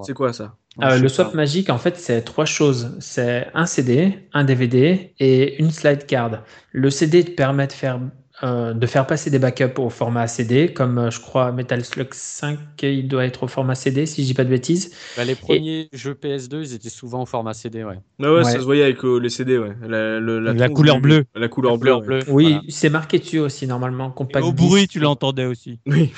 c'est 0.03 0.13
quoi 0.13 0.33
ça? 0.33 0.55
Euh, 0.83 0.99
le 0.99 1.09
swap 1.09 1.33
magique, 1.33 1.69
en 1.71 1.79
fait, 1.79 1.97
c'est 1.97 2.21
trois 2.21 2.45
choses. 2.45 2.95
C'est 2.99 3.47
un 3.55 3.65
CD, 3.65 4.19
un 4.33 4.43
DVD 4.43 5.13
et 5.19 5.59
une 5.59 5.71
slide 5.71 6.05
card. 6.05 6.43
Le 6.71 6.89
CD 6.91 7.23
te 7.25 7.31
permet 7.31 7.67
de 7.67 7.73
faire 7.73 7.99
euh, 8.41 8.73
de 8.73 8.87
faire 8.87 9.05
passer 9.05 9.29
des 9.29 9.39
backups 9.39 9.79
au 9.79 9.89
format 9.89 10.25
CD, 10.27 10.71
comme 10.71 10.97
euh, 10.97 11.11
je 11.11 11.19
crois 11.19 11.51
Metal 11.51 11.83
Slug 11.83 12.13
5, 12.13 12.57
il 12.83 13.07
doit 13.09 13.25
être 13.25 13.43
au 13.43 13.47
format 13.47 13.75
CD, 13.75 14.05
si 14.05 14.21
je 14.21 14.27
dis 14.27 14.33
pas 14.33 14.45
de 14.45 14.49
bêtises. 14.49 14.93
Bah, 15.17 15.25
les 15.25 15.35
premiers 15.35 15.89
jeux 15.91 16.13
PS2, 16.13 16.61
ils 16.61 16.73
étaient 16.73 16.89
souvent 16.89 17.23
au 17.23 17.25
format 17.25 17.53
CD, 17.53 17.83
ouais. 17.83 17.99
Ah 18.23 18.33
ouais, 18.33 18.45
ça 18.45 18.53
se 18.53 18.59
voyait 18.59 18.83
avec 18.83 19.03
euh, 19.03 19.17
les 19.17 19.29
CD, 19.29 19.57
ouais. 19.57 19.75
La, 19.85 20.69
couleur 20.69 21.01
bleue. 21.01 21.25
La 21.35 21.49
couleur 21.49 21.77
bleue. 21.77 21.99
Bleu, 21.99 22.19
oui, 22.29 22.59
c'est 22.69 22.89
marqué 22.89 23.19
dessus 23.19 23.39
aussi, 23.39 23.67
normalement. 23.67 24.09
Compact 24.09 24.45
au 24.45 24.53
bruit, 24.53 24.87
tu 24.87 24.99
l'entendais 24.99 25.45
aussi. 25.45 25.79
Oui, 25.89 26.13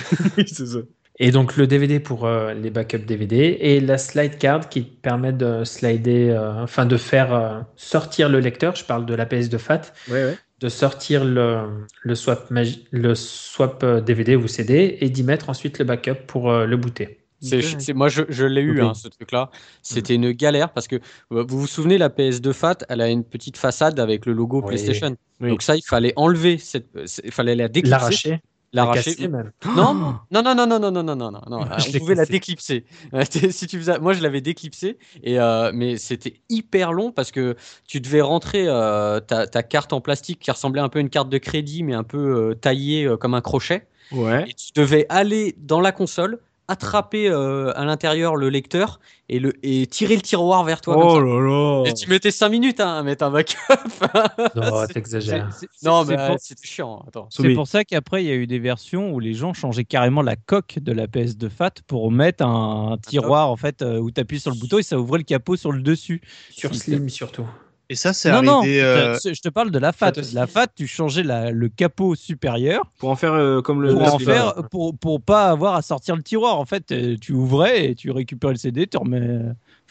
c'est 0.45 0.67
ça. 0.67 0.79
Et 1.19 1.31
donc 1.31 1.55
le 1.55 1.67
DVD 1.67 1.99
pour 1.99 2.27
les 2.27 2.69
backups 2.69 3.05
DVD 3.05 3.57
et 3.59 3.79
la 3.79 3.97
slide 3.97 4.37
card 4.37 4.69
qui 4.69 4.81
permet 4.81 5.33
de 5.33 5.63
slider, 5.63 6.35
enfin 6.57 6.85
de 6.85 6.97
faire 6.97 7.65
sortir 7.75 8.29
le 8.29 8.39
lecteur. 8.39 8.75
Je 8.75 8.85
parle 8.85 9.05
de 9.05 9.13
la 9.13 9.25
PS2 9.25 9.57
FAT. 9.57 9.81
Ouais, 10.09 10.25
ouais 10.25 10.37
de 10.61 10.69
sortir 10.69 11.25
le, 11.25 11.85
le, 12.03 12.15
swap, 12.15 12.47
le 12.51 13.15
swap 13.15 13.83
DVD 14.05 14.33
euh, 14.33 14.37
ou 14.37 14.47
CD 14.47 14.97
et 15.01 15.09
d'y 15.09 15.23
mettre 15.23 15.49
ensuite 15.49 15.79
le 15.79 15.85
backup 15.85 16.27
pour 16.27 16.51
euh, 16.51 16.65
le 16.65 16.77
booter. 16.77 17.17
C'est, 17.41 17.93
moi, 17.93 18.07
je, 18.07 18.21
je 18.29 18.45
l'ai 18.45 18.61
eu, 18.61 18.81
hein, 18.81 18.93
ce 18.93 19.07
truc-là. 19.07 19.49
C'était 19.81 20.13
une 20.13 20.31
galère 20.31 20.71
parce 20.71 20.87
que 20.87 20.97
euh, 21.31 21.43
vous 21.47 21.59
vous 21.59 21.67
souvenez, 21.67 21.97
la 21.97 22.09
PS2 22.09 22.53
FAT, 22.53 22.77
elle 22.87 23.01
a 23.01 23.09
une 23.09 23.23
petite 23.23 23.57
façade 23.57 23.99
avec 23.99 24.27
le 24.27 24.33
logo 24.33 24.61
PlayStation. 24.61 25.15
Donc, 25.39 25.63
ça, 25.63 25.75
il 25.75 25.81
fallait 25.81 26.13
enlever, 26.17 26.59
cette, 26.59 26.85
il 27.23 27.31
fallait 27.31 27.55
la 27.55 27.67
déclipser. 27.67 27.89
L'arracher 27.89 28.41
l'arracher. 28.73 29.27
Même. 29.27 29.51
Non, 29.75 29.93
non, 30.31 30.41
non, 30.43 30.55
non, 30.55 30.67
non, 30.67 30.79
non, 30.79 30.91
non, 30.91 31.03
non, 31.03 31.15
non, 31.15 31.31
non. 31.49 31.59
On 31.95 31.99
pouvait 31.99 32.15
la 32.15 32.25
déclipser. 32.25 32.85
si 33.49 33.67
tu 33.67 33.77
faisais... 33.77 33.99
Moi, 33.99 34.13
je 34.13 34.21
l'avais 34.21 34.41
déclipsé, 34.41 34.97
et 35.23 35.39
euh, 35.39 35.71
mais 35.73 35.97
c'était 35.97 36.41
hyper 36.49 36.93
long 36.93 37.11
parce 37.11 37.31
que 37.31 37.55
tu 37.87 38.01
devais 38.01 38.21
rentrer 38.21 38.65
euh, 38.67 39.19
ta, 39.19 39.47
ta, 39.47 39.63
carte 39.63 39.93
en 39.93 40.01
plastique 40.01 40.39
qui 40.39 40.51
ressemblait 40.51 40.81
un 40.81 40.89
peu 40.89 40.99
à 40.99 41.01
une 41.01 41.09
carte 41.09 41.29
de 41.29 41.37
crédit, 41.37 41.83
mais 41.83 41.93
un 41.93 42.03
peu 42.03 42.51
euh, 42.51 42.55
taillée 42.55 43.09
comme 43.19 43.33
un 43.33 43.41
crochet. 43.41 43.87
Ouais. 44.11 44.49
Et 44.49 44.53
tu 44.53 44.71
devais 44.75 45.05
aller 45.09 45.55
dans 45.57 45.79
la 45.79 45.91
console, 45.91 46.39
attraper 46.71 47.29
euh, 47.29 47.77
à 47.77 47.85
l'intérieur 47.85 48.35
le 48.35 48.49
lecteur 48.49 48.99
et, 49.29 49.39
le, 49.39 49.53
et 49.61 49.85
tirer 49.87 50.15
le 50.15 50.21
tiroir 50.21 50.63
vers 50.63 50.81
toi. 50.81 50.95
Oh 50.97 51.19
là 51.19 51.39
là 51.41 51.83
Et 51.85 51.93
tu 51.93 52.09
mettais 52.09 52.31
5 52.31 52.49
minutes 52.49 52.79
hein, 52.79 52.97
à 52.97 53.03
mettre 53.03 53.25
un 53.25 53.31
backup. 53.31 53.57
non, 54.55 54.87
t'exagères. 54.93 55.49
Non, 55.83 56.05
mais 56.05 56.17
c'était 56.39 56.67
chiant. 56.67 57.05
C'est 57.29 57.53
pour 57.53 57.67
ça 57.67 57.83
qu'après, 57.83 58.23
il 58.23 58.27
y 58.27 58.31
a 58.31 58.35
eu 58.35 58.47
des 58.47 58.59
versions 58.59 59.13
où 59.13 59.19
les 59.19 59.33
gens 59.33 59.53
changeaient 59.53 59.85
carrément 59.85 60.21
la 60.21 60.35
coque 60.35 60.79
de 60.79 60.91
la 60.91 61.07
PS2 61.07 61.49
FAT 61.49 61.71
pour 61.87 62.11
mettre 62.11 62.43
un, 62.45 62.97
tiroir 63.05 63.49
en 63.49 63.57
fait 63.57 63.81
euh, 63.81 63.99
où 63.99 64.11
tu 64.11 64.21
appuies 64.21 64.39
sur 64.39 64.51
le 64.51 64.59
bouton 64.59 64.79
et 64.79 64.83
ça 64.83 64.97
ouvrait 64.97 65.19
le 65.19 65.23
capot 65.25 65.55
sur 65.55 65.71
le 65.71 65.81
dessus. 65.81 66.21
Sur 66.49 66.73
Slim 66.73 67.09
surtout. 67.09 67.47
Et 67.91 67.95
ça, 67.95 68.13
c'est 68.13 68.29
arrivé. 68.29 68.47
Non, 68.47 68.61
euh, 68.65 69.17
je 69.21 69.41
te 69.41 69.49
parle 69.49 69.69
de 69.69 69.77
la 69.77 69.91
FAT. 69.91 70.13
La 70.33 70.47
FAT, 70.47 70.67
tu 70.73 70.87
changeais 70.87 71.23
le 71.23 71.67
capot 71.67 72.15
supérieur. 72.15 72.89
Pour 72.99 73.09
en 73.09 73.17
faire 73.17 73.33
euh, 73.33 73.61
comme 73.61 73.81
le. 73.81 73.91
Pour 73.91 74.13
en 74.13 74.17
faire, 74.17 74.53
pour, 74.71 74.97
pour 74.97 75.21
pas 75.21 75.49
avoir 75.49 75.75
à 75.75 75.81
sortir 75.81 76.15
le 76.15 76.23
tiroir. 76.23 76.57
En 76.57 76.63
fait, 76.65 76.93
euh, 76.93 77.17
tu 77.19 77.33
ouvrais 77.33 77.89
et 77.89 77.95
tu 77.95 78.09
récupérais 78.11 78.53
le 78.53 78.59
CD, 78.59 78.87
tu 78.87 78.95
remets. 78.95 79.41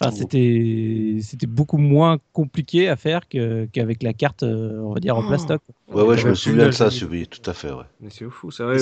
Enfin, 0.00 0.12
c'était 0.16 1.18
c'était 1.20 1.46
beaucoup 1.46 1.76
moins 1.76 2.16
compliqué 2.32 2.88
à 2.88 2.96
faire 2.96 3.28
qu'avec 3.28 4.02
la 4.02 4.14
carte, 4.14 4.44
on 4.44 4.94
va 4.94 5.00
dire 5.00 5.18
en 5.18 5.22
plastoc. 5.22 5.60
Ouais, 5.88 6.02
ouais, 6.02 6.16
je 6.16 6.28
me 6.28 6.34
souviens 6.34 6.68
de 6.68 6.70
ça, 6.70 6.88
oui, 7.10 7.26
tout 7.26 7.50
à 7.50 7.52
fait, 7.52 7.70
ouais. 7.70 7.84
Mais 8.00 8.08
c'est 8.08 8.24
fou, 8.30 8.48
vrai. 8.60 8.78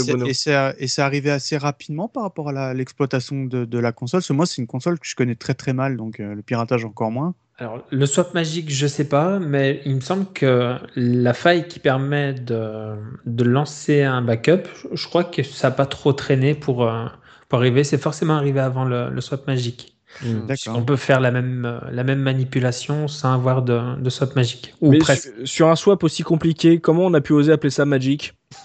Et 0.79 0.87
c'est 0.87 1.03
arrivé 1.03 1.31
assez 1.33 1.57
rapidement 1.57 2.07
par 2.07 2.23
rapport 2.23 2.51
à 2.51 2.73
l'exploitation 2.73 3.47
de, 3.47 3.65
de, 3.65 3.79
la 3.81 3.91
console? 3.91 4.21
Parce 4.21 4.29
que 4.29 4.33
moi, 4.33 4.47
c'est 4.47 4.63
une 4.63 4.69
console 4.69 5.01
que 5.01 5.09
je 5.09 5.17
connais 5.17 5.35
très 5.35 5.55
très 5.55 5.73
mal, 5.73 5.97
donc 5.97 6.19
le 6.19 6.41
piratage 6.43 6.85
encore 6.85 7.11
moins. 7.11 7.35
Alors, 7.61 7.85
le 7.91 8.07
swap 8.07 8.35
magique, 8.35 8.71
je 8.71 8.87
sais 8.87 9.09
pas, 9.09 9.41
mais 9.41 9.83
il 9.85 9.97
me 9.97 10.01
semble 10.01 10.27
que 10.33 10.77
la 10.95 11.35
faille 11.35 11.67
qui 11.67 11.81
permet 11.81 12.33
de, 12.33 12.95
de 13.27 13.45
lancer 13.45 14.05
un 14.05 14.23
backup, 14.23 14.69
je 14.93 15.09
crois 15.09 15.25
que 15.25 15.43
ça 15.43 15.69
n'a 15.69 15.75
pas 15.75 15.87
trop 15.87 16.13
traîné 16.13 16.55
pour, 16.55 16.89
euh, 16.89 17.07
pour 17.49 17.59
arriver. 17.59 17.83
C'est 17.83 17.99
forcément 17.99 18.35
arrivé 18.35 18.61
avant 18.61 18.85
le, 18.85 19.11
le 19.11 19.21
swap 19.21 19.49
magique. 19.49 19.97
Hmm. 20.25 20.47
On 20.69 20.83
peut 20.83 20.97
faire 20.97 21.19
la 21.19 21.33
même, 21.33 21.81
la 21.91 22.05
même 22.05 22.21
manipulation 22.21 23.09
sans 23.09 23.35
avoir 23.35 23.63
de, 23.63 24.01
de 24.01 24.09
swap 24.09 24.37
magique. 24.37 24.75
Ou 24.81 24.97
presque. 24.99 25.29
Sur, 25.39 25.49
sur, 25.49 25.69
un 25.69 25.77
swap 25.77 26.05
aussi 26.05 26.23
compliqué, 26.23 26.79
comment 26.79 27.07
on 27.07 27.15
a 27.15 27.21
pu 27.21 27.33
oser 27.33 27.53
appeler 27.53 27.71
ça 27.71 27.85
magic 27.85 28.35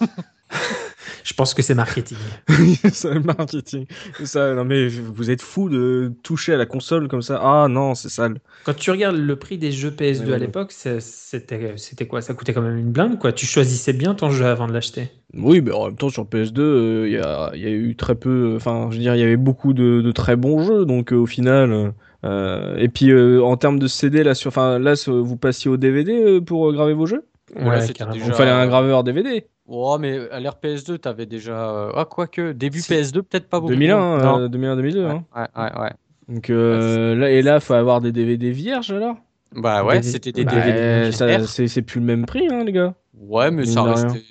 Je 1.24 1.32
pense 1.32 1.54
que 1.54 1.62
c'est 1.62 1.74
marketing. 1.74 2.18
c'est 2.92 3.18
marketing. 3.18 3.86
Ça, 4.24 4.54
non 4.54 4.64
mais 4.66 4.88
vous 4.88 5.30
êtes 5.30 5.40
fou 5.40 5.70
de 5.70 6.12
toucher 6.22 6.52
à 6.52 6.58
la 6.58 6.66
console 6.66 7.08
comme 7.08 7.22
ça. 7.22 7.40
Ah 7.42 7.66
non, 7.68 7.94
c'est 7.94 8.10
sale. 8.10 8.40
Quand 8.64 8.74
tu 8.74 8.90
regardes 8.90 9.16
le 9.16 9.36
prix 9.36 9.56
des 9.56 9.72
jeux 9.72 9.90
PS2 9.90 10.34
à 10.34 10.38
l'époque, 10.38 10.70
c'était 10.72 11.74
c'était 11.78 12.06
quoi? 12.06 12.20
Ça 12.20 12.34
coûtait 12.34 12.52
quand 12.52 12.60
même 12.60 12.76
une 12.76 12.92
blinde 12.92 13.18
quoi. 13.18 13.32
Tu 13.32 13.46
choisissais 13.46 13.94
bien 13.94 14.14
ton 14.14 14.30
jeu 14.30 14.44
avant 14.44 14.68
de 14.68 14.74
l'acheter. 14.74 15.10
Oui, 15.34 15.62
mais 15.62 15.72
en 15.72 15.86
même 15.86 15.96
temps 15.96 16.10
sur 16.10 16.24
PS2, 16.24 16.60
euh, 16.60 17.08
il 17.08 17.14
y, 17.14 17.18
a, 17.18 17.50
y, 17.54 17.64
a, 17.66 17.70
eu 17.70 17.96
très 17.96 18.14
peu. 18.14 18.52
Enfin, 18.56 18.88
je 18.90 18.96
veux 18.96 19.02
dire, 19.02 19.16
il 19.16 19.20
y 19.20 19.24
avait 19.24 19.38
beaucoup 19.38 19.72
de, 19.72 20.02
de 20.02 20.12
très 20.12 20.36
bons 20.36 20.62
jeux, 20.62 20.84
donc 20.84 21.12
euh, 21.12 21.16
au 21.16 21.26
final. 21.26 21.94
Euh, 22.24 22.76
et 22.76 22.88
puis 22.88 23.12
en 23.40 23.56
termes 23.56 23.78
de 23.78 23.86
CD 23.86 24.22
là, 24.22 24.34
sur, 24.34 24.48
enfin 24.48 24.78
là, 24.78 24.94
vous 25.06 25.36
passiez 25.36 25.70
au 25.70 25.78
DVD 25.78 26.40
pour 26.42 26.70
graver 26.72 26.92
vos 26.92 27.06
jeux? 27.06 27.24
Ouais, 27.56 27.78
Il 28.14 28.32
fallait 28.32 28.50
un 28.50 28.66
graveur 28.66 29.04
DVD. 29.04 29.46
Oh, 29.66 29.96
mais 29.98 30.28
à 30.30 30.40
l'ère 30.40 30.56
PS2, 30.62 30.98
t'avais 30.98 31.26
déjà. 31.26 31.90
Ah, 31.94 32.06
quoique, 32.08 32.52
début 32.52 32.80
PS2, 32.80 33.22
peut-être 33.22 33.48
pas 33.48 33.60
beaucoup. 33.60 33.72
2001, 33.72 34.48
2001-2002. 34.48 34.96
Ouais, 34.96 35.12
ouais, 35.12 35.46
ouais. 35.56 35.80
ouais. 35.80 35.90
Donc 36.28 36.50
euh, 36.50 37.14
là, 37.14 37.30
et 37.30 37.42
là, 37.42 37.60
faut 37.60 37.74
avoir 37.74 38.00
des 38.00 38.12
DVD 38.12 38.50
vierges 38.50 38.90
alors? 38.90 39.16
Bah 39.54 39.84
ouais, 39.84 40.02
c'était 40.02 40.32
des 40.32 40.44
DVD. 40.44 41.10
Bah, 41.18 41.46
c'est 41.46 41.82
plus 41.82 42.00
le 42.00 42.06
même 42.06 42.26
prix, 42.26 42.48
hein, 42.50 42.64
les 42.64 42.72
gars. 42.72 42.94
Ouais, 43.16 43.50
mais 43.50 43.64
ça 43.64 43.82
restait. 43.84 44.22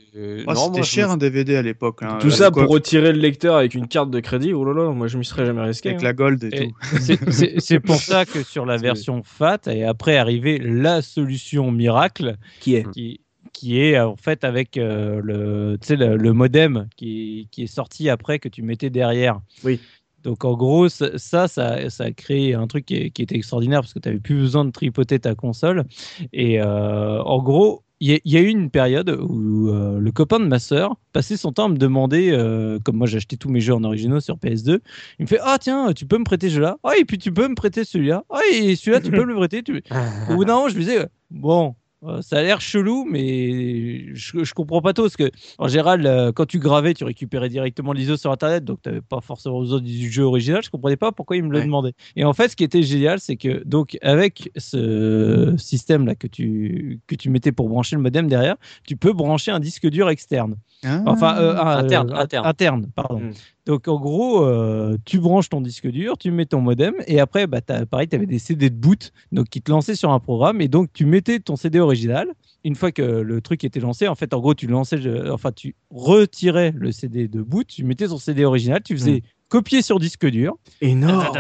Oh, 0.46 0.54
c'était 0.56 0.84
cher 0.84 1.10
un 1.10 1.18
DVD 1.18 1.56
à 1.56 1.62
l'époque. 1.62 2.04
Hein, 2.04 2.18
tout 2.20 2.30
ça 2.30 2.52
pour 2.52 2.68
retirer 2.68 3.14
le 3.14 3.20
lecteur 3.20 3.56
avec 3.56 3.74
une 3.74 3.88
carte 3.88 4.12
de 4.12 4.20
crédit. 4.20 4.54
Oh 4.54 4.66
là 4.66 4.74
là, 4.74 4.92
moi 4.92 5.08
je 5.08 5.18
m'y 5.18 5.26
serais 5.26 5.46
jamais 5.46 5.62
risqué. 5.62 5.90
Avec 5.90 6.02
hein. 6.02 6.06
la 6.06 6.14
gold 6.14 6.44
et, 6.44 6.50
tout. 6.50 6.76
C'est 7.60 7.80
pour 7.80 7.96
ça 8.02 8.26
que 8.26 8.44
sur 8.44 8.66
la 8.66 8.78
version 8.78 9.22
FAT 9.24 9.62
est 9.68 9.84
après 9.84 10.18
arrivé 10.18 10.60
la 10.60 11.02
solution 11.02 11.72
miracle 11.72 12.36
qui 12.60 12.76
est 12.76 12.90
qui, 12.92 13.22
qui 13.54 13.80
est 13.80 14.00
en 14.00 14.16
fait 14.16 14.44
avec 14.44 14.78
euh, 14.78 15.22
le, 15.24 15.78
le, 15.90 16.18
le 16.18 16.34
modem 16.34 16.88
qui, 16.96 17.48
qui 17.52 17.64
est 17.64 17.68
sorti 17.68 18.10
après 18.10 18.40
que 18.40 18.50
tu 18.50 18.62
mettais 18.62 18.90
derrière. 18.90 19.40
Oui. 19.64 19.80
Donc 20.24 20.46
en 20.46 20.56
gros, 20.56 20.90
ça, 20.90 21.18
ça, 21.18 21.48
ça, 21.48 22.04
a 22.04 22.12
créé 22.12 22.54
un 22.54 22.68
truc 22.68 22.86
qui, 22.86 22.96
était 22.96 23.36
extraordinaire 23.36 23.82
parce 23.82 23.94
que 23.94 24.00
tu 24.00 24.08
n'avais 24.08 24.22
plus 24.22 24.36
besoin 24.36 24.66
de 24.66 24.72
tripoter 24.72 25.20
ta 25.20 25.36
console. 25.36 25.84
Et 26.32 26.62
euh, 26.62 27.22
en 27.22 27.44
gros, 27.44 27.84
il 28.00 28.20
y, 28.26 28.38
a 28.38 28.42
eu 28.42 28.48
une 28.48 28.70
période 28.70 29.10
où 29.10 29.70
euh, 29.70 29.98
le 29.98 30.12
copain 30.12 30.40
de 30.42 30.46
ma 30.46 30.60
sœur 30.60 30.98
passait 31.14 31.38
son 31.38 31.54
temps 31.54 31.66
à 31.66 31.70
me 31.70 31.78
demander, 31.78 32.32
euh, 32.32 32.78
comme 32.84 32.98
moi 32.98 33.08
j'achetais 33.08 33.38
tous 33.38 33.48
mes 33.48 33.62
jeux 33.62 33.74
en 33.74 33.84
originaux 33.86 34.20
sur 34.20 34.36
PS2, 34.36 34.80
il 35.20 35.24
me 35.24 35.28
fait 35.28 35.40
Ah 35.42 35.58
tiens, 35.58 35.94
tu 35.94 36.06
peux 36.06 36.18
me 36.18 36.26
prêter 36.26 36.50
ce 36.50 36.56
jeu-là 36.56 36.78
Ah, 36.84 36.98
et 37.00 37.06
puis 37.06 37.18
tu 37.18 37.32
peux 37.32 37.48
me 37.48 37.56
prêter 37.56 37.86
celui-là 37.86 38.26
Ah, 38.30 38.42
et 38.52 38.76
celui-là, 38.76 39.00
tu 39.00 39.10
peux 39.10 39.22
me 39.22 39.32
le 39.32 39.36
prêter 39.36 39.64
tu... 39.64 39.82
Au 40.30 40.36
bout 40.36 40.44
d'un 40.44 40.56
moment, 40.56 40.68
je 40.68 40.76
me 40.76 40.82
disais 40.82 41.08
Bon, 41.32 41.70
euh, 41.70 41.83
ça 42.22 42.38
a 42.38 42.42
l'air 42.42 42.62
chelou, 42.62 43.06
mais 43.10 44.14
je, 44.14 44.44
je, 44.44 44.54
comprends 44.54 44.82
pas 44.82 44.94
tout. 44.94 45.04
Parce 45.04 45.16
que, 45.16 45.32
en 45.58 45.68
général, 45.68 46.06
euh, 46.06 46.32
quand 46.32 46.46
tu 46.46 46.60
gravais, 46.60 46.94
tu 46.94 47.04
récupérais 47.04 47.50
directement 47.50 47.94
l'ISO 47.94 48.18
sur 48.18 48.32
Internet, 48.32 48.64
donc 48.66 48.82
tu 48.82 48.90
n'avais 48.90 49.02
pas 49.02 49.22
forcément 49.22 49.60
besoin 49.60 49.80
du 49.80 50.12
jeu 50.12 50.24
original. 50.24 50.64
Je 50.64 50.70
comprenais 50.70 50.98
pas 50.98 51.12
pourquoi 51.12 51.38
il 51.38 51.44
me 51.44 51.52
le 51.52 51.62
demandait. 51.62 51.94
Et 52.16 52.26
en 52.26 52.34
fait, 52.34 52.50
ce 52.50 52.56
qui 52.56 52.64
était 52.64 52.84
génial, 52.84 53.20
c'est 53.20 53.36
que, 53.36 53.64
donc, 53.66 53.98
avec 54.02 54.52
ce 54.58 55.54
système-là 55.58 56.16
que 56.16 56.28
tu, 56.28 57.00
que 57.08 57.16
tu 57.16 57.30
mettais 57.30 57.52
pour 57.52 57.70
brancher 57.70 57.96
le 57.96 58.02
modem 58.02 58.28
derrière, 58.28 58.56
tu 58.86 58.98
peux 58.98 59.14
brancher 59.14 59.52
un 59.52 59.60
disque 59.60 59.88
dur 59.88 60.10
externe. 60.10 60.56
Ah. 60.84 61.02
Enfin, 61.06 61.38
euh, 61.38 61.56
interne, 61.58 62.14
interne. 62.14 62.46
interne. 62.46 62.88
pardon. 62.96 63.20
Hmm. 63.20 63.32
Donc 63.66 63.88
en 63.88 64.00
gros, 64.00 64.44
euh, 64.44 64.98
tu 65.06 65.20
branches 65.20 65.50
ton 65.50 65.62
disque 65.62 65.88
dur, 65.88 66.18
tu 66.18 66.32
mets 66.32 66.46
ton 66.46 66.60
modem 66.60 66.96
et 67.08 67.20
après, 67.20 67.48
bah, 67.48 67.62
pareil, 67.62 68.08
tu 68.10 68.16
avais 68.16 68.26
des 68.26 68.40
CD 68.40 68.70
de 68.70 68.76
boot 68.76 69.14
donc, 69.32 69.48
qui 69.48 69.62
te 69.62 69.72
lançaient 69.72 69.96
sur 69.96 70.12
un 70.12 70.20
programme 70.20 70.60
et 70.60 70.68
donc 70.68 70.90
tu 70.94 71.06
mettais 71.06 71.40
ton 71.40 71.56
CD 71.56 71.80
original. 71.80 72.28
Une 72.66 72.76
fois 72.76 72.92
que 72.92 73.02
le 73.02 73.42
truc 73.42 73.64
était 73.64 73.80
lancé, 73.80 74.08
en 74.08 74.16
fait, 74.16 74.34
en 74.34 74.40
gros, 74.40 74.54
tu 74.54 74.68
lançais, 74.68 74.98
enfin, 75.30 75.52
tu 75.52 75.76
retirais 75.90 76.74
le 76.76 76.92
CD 76.92 77.28
de 77.28 77.42
boot, 77.42 77.68
tu 77.68 77.84
mettais 77.84 78.08
ton 78.08 78.18
CD 78.18 78.46
original, 78.46 78.82
tu 78.84 78.96
faisais 78.96 79.22
copier 79.54 79.82
sur 79.82 80.00
disque 80.00 80.26
dur. 80.26 80.58
Énorme. 80.82 81.32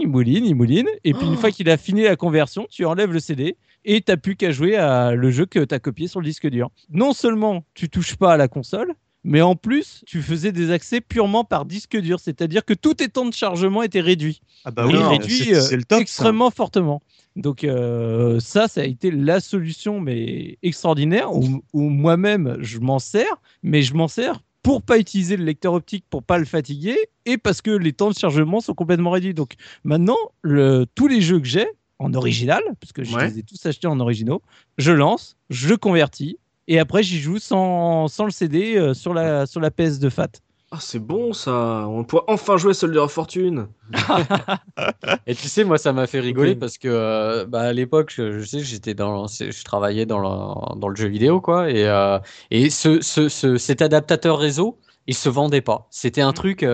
Il 0.00 0.08
mouline, 0.08 0.44
il 0.44 0.54
mouline. 0.54 0.88
Et 1.04 1.14
puis 1.14 1.26
une 1.26 1.36
fois 1.36 1.50
qu'il 1.50 1.70
a 1.70 1.76
fini 1.76 2.02
la 2.02 2.16
conversion, 2.16 2.66
tu 2.68 2.84
enlèves 2.84 3.12
le 3.12 3.20
CD 3.20 3.56
et 3.84 4.00
tu 4.00 4.10
n'as 4.10 4.16
plus 4.16 4.36
qu'à 4.36 4.50
jouer 4.50 4.76
à 4.76 5.14
le 5.14 5.30
jeu 5.30 5.46
que 5.46 5.60
tu 5.60 5.74
as 5.74 5.78
copié 5.78 6.08
sur 6.08 6.20
le 6.20 6.26
disque 6.26 6.48
dur. 6.48 6.70
Non 6.90 7.12
seulement 7.12 7.64
tu 7.74 7.88
touches 7.88 8.16
pas 8.16 8.32
à 8.32 8.36
la 8.36 8.48
console, 8.48 8.94
mais 9.22 9.42
en 9.42 9.54
plus, 9.54 10.02
tu 10.06 10.22
faisais 10.22 10.52
des 10.52 10.70
accès 10.70 11.00
purement 11.00 11.44
par 11.44 11.66
disque 11.66 11.96
dur, 11.98 12.20
c'est-à-dire 12.20 12.64
que 12.64 12.74
tout 12.74 12.94
tes 12.94 13.08
temps 13.08 13.26
de 13.26 13.34
chargement 13.34 13.82
était 13.82 14.00
réduit. 14.00 14.40
Ah 14.64 14.70
bah 14.70 14.86
oui, 14.86 14.96
réduit 14.96 15.50
le 15.50 15.82
top, 15.84 16.00
extrêmement 16.00 16.50
fortement. 16.50 17.02
Donc 17.36 17.64
euh, 17.64 18.40
ça, 18.40 18.66
ça 18.68 18.80
a 18.80 18.84
été 18.84 19.10
la 19.10 19.40
solution, 19.40 20.00
mais 20.00 20.58
extraordinaire, 20.62 21.30
où, 21.34 21.62
moi-même, 21.74 22.56
je 22.60 22.78
m'en 22.78 22.98
sers, 22.98 23.40
mais 23.62 23.82
je 23.82 23.94
m'en 23.94 24.08
sers 24.08 24.42
pour 24.62 24.82
pas 24.82 24.98
utiliser 24.98 25.38
le 25.38 25.44
lecteur 25.44 25.72
optique, 25.72 26.04
pour 26.10 26.22
pas 26.22 26.38
le 26.38 26.44
fatiguer, 26.44 26.96
et 27.24 27.38
parce 27.38 27.62
que 27.62 27.70
les 27.70 27.94
temps 27.94 28.10
de 28.10 28.16
chargement 28.16 28.60
sont 28.60 28.74
complètement 28.74 29.10
réduits. 29.10 29.32
Donc 29.32 29.54
maintenant, 29.84 30.18
le, 30.42 30.86
tous 30.94 31.08
les 31.08 31.22
jeux 31.22 31.40
que 31.40 31.46
j'ai, 31.46 31.66
en 31.98 32.14
original, 32.14 32.62
parce 32.80 32.92
que 32.92 33.04
je 33.04 33.16
les 33.18 33.38
ai 33.38 33.42
tous 33.42 33.64
achetés 33.66 33.86
en 33.86 34.00
originaux, 34.00 34.42
je 34.78 34.92
lance, 34.92 35.36
je 35.50 35.74
convertis, 35.74 36.38
et 36.70 36.78
après, 36.78 37.02
j'y 37.02 37.18
joue 37.18 37.38
sans, 37.38 38.06
sans, 38.06 38.24
le 38.24 38.30
CD 38.30 38.76
euh, 38.76 38.94
sur, 38.94 39.12
la, 39.12 39.44
sur 39.44 39.60
la 39.60 39.72
PS 39.72 39.98
de 39.98 40.08
Fat. 40.08 40.28
Ah, 40.70 40.78
c'est 40.80 41.00
bon 41.00 41.32
ça 41.32 41.84
On 41.88 42.04
pourrait 42.04 42.22
enfin 42.28 42.56
jouer 42.56 42.74
Soldier 42.74 43.00
of 43.00 43.10
Fortune 43.10 43.66
Et 45.26 45.34
tu 45.34 45.48
sais, 45.48 45.64
moi, 45.64 45.78
ça 45.78 45.92
m'a 45.92 46.06
fait 46.06 46.20
rigoler 46.20 46.54
parce 46.54 46.78
que 46.78 46.86
euh, 46.86 47.44
bah, 47.44 47.62
à 47.62 47.72
l'époque, 47.72 48.12
je, 48.14 48.40
sais, 48.44 48.60
j'étais 48.60 48.94
dans, 48.94 49.26
je 49.26 49.64
travaillais 49.64 50.06
dans 50.06 50.20
le, 50.20 50.78
dans 50.78 50.86
le 50.86 50.94
jeu 50.94 51.08
vidéo, 51.08 51.40
quoi. 51.40 51.68
Et, 51.68 51.88
euh, 51.88 52.20
et 52.52 52.70
ce, 52.70 53.00
ce, 53.00 53.56
cet 53.56 53.82
adaptateur 53.82 54.38
réseau, 54.38 54.78
il 55.06 55.14
se 55.14 55.28
vendait 55.28 55.60
pas. 55.60 55.88
C'était 55.90 56.20
un 56.20 56.30
mmh. 56.30 56.34
truc, 56.34 56.66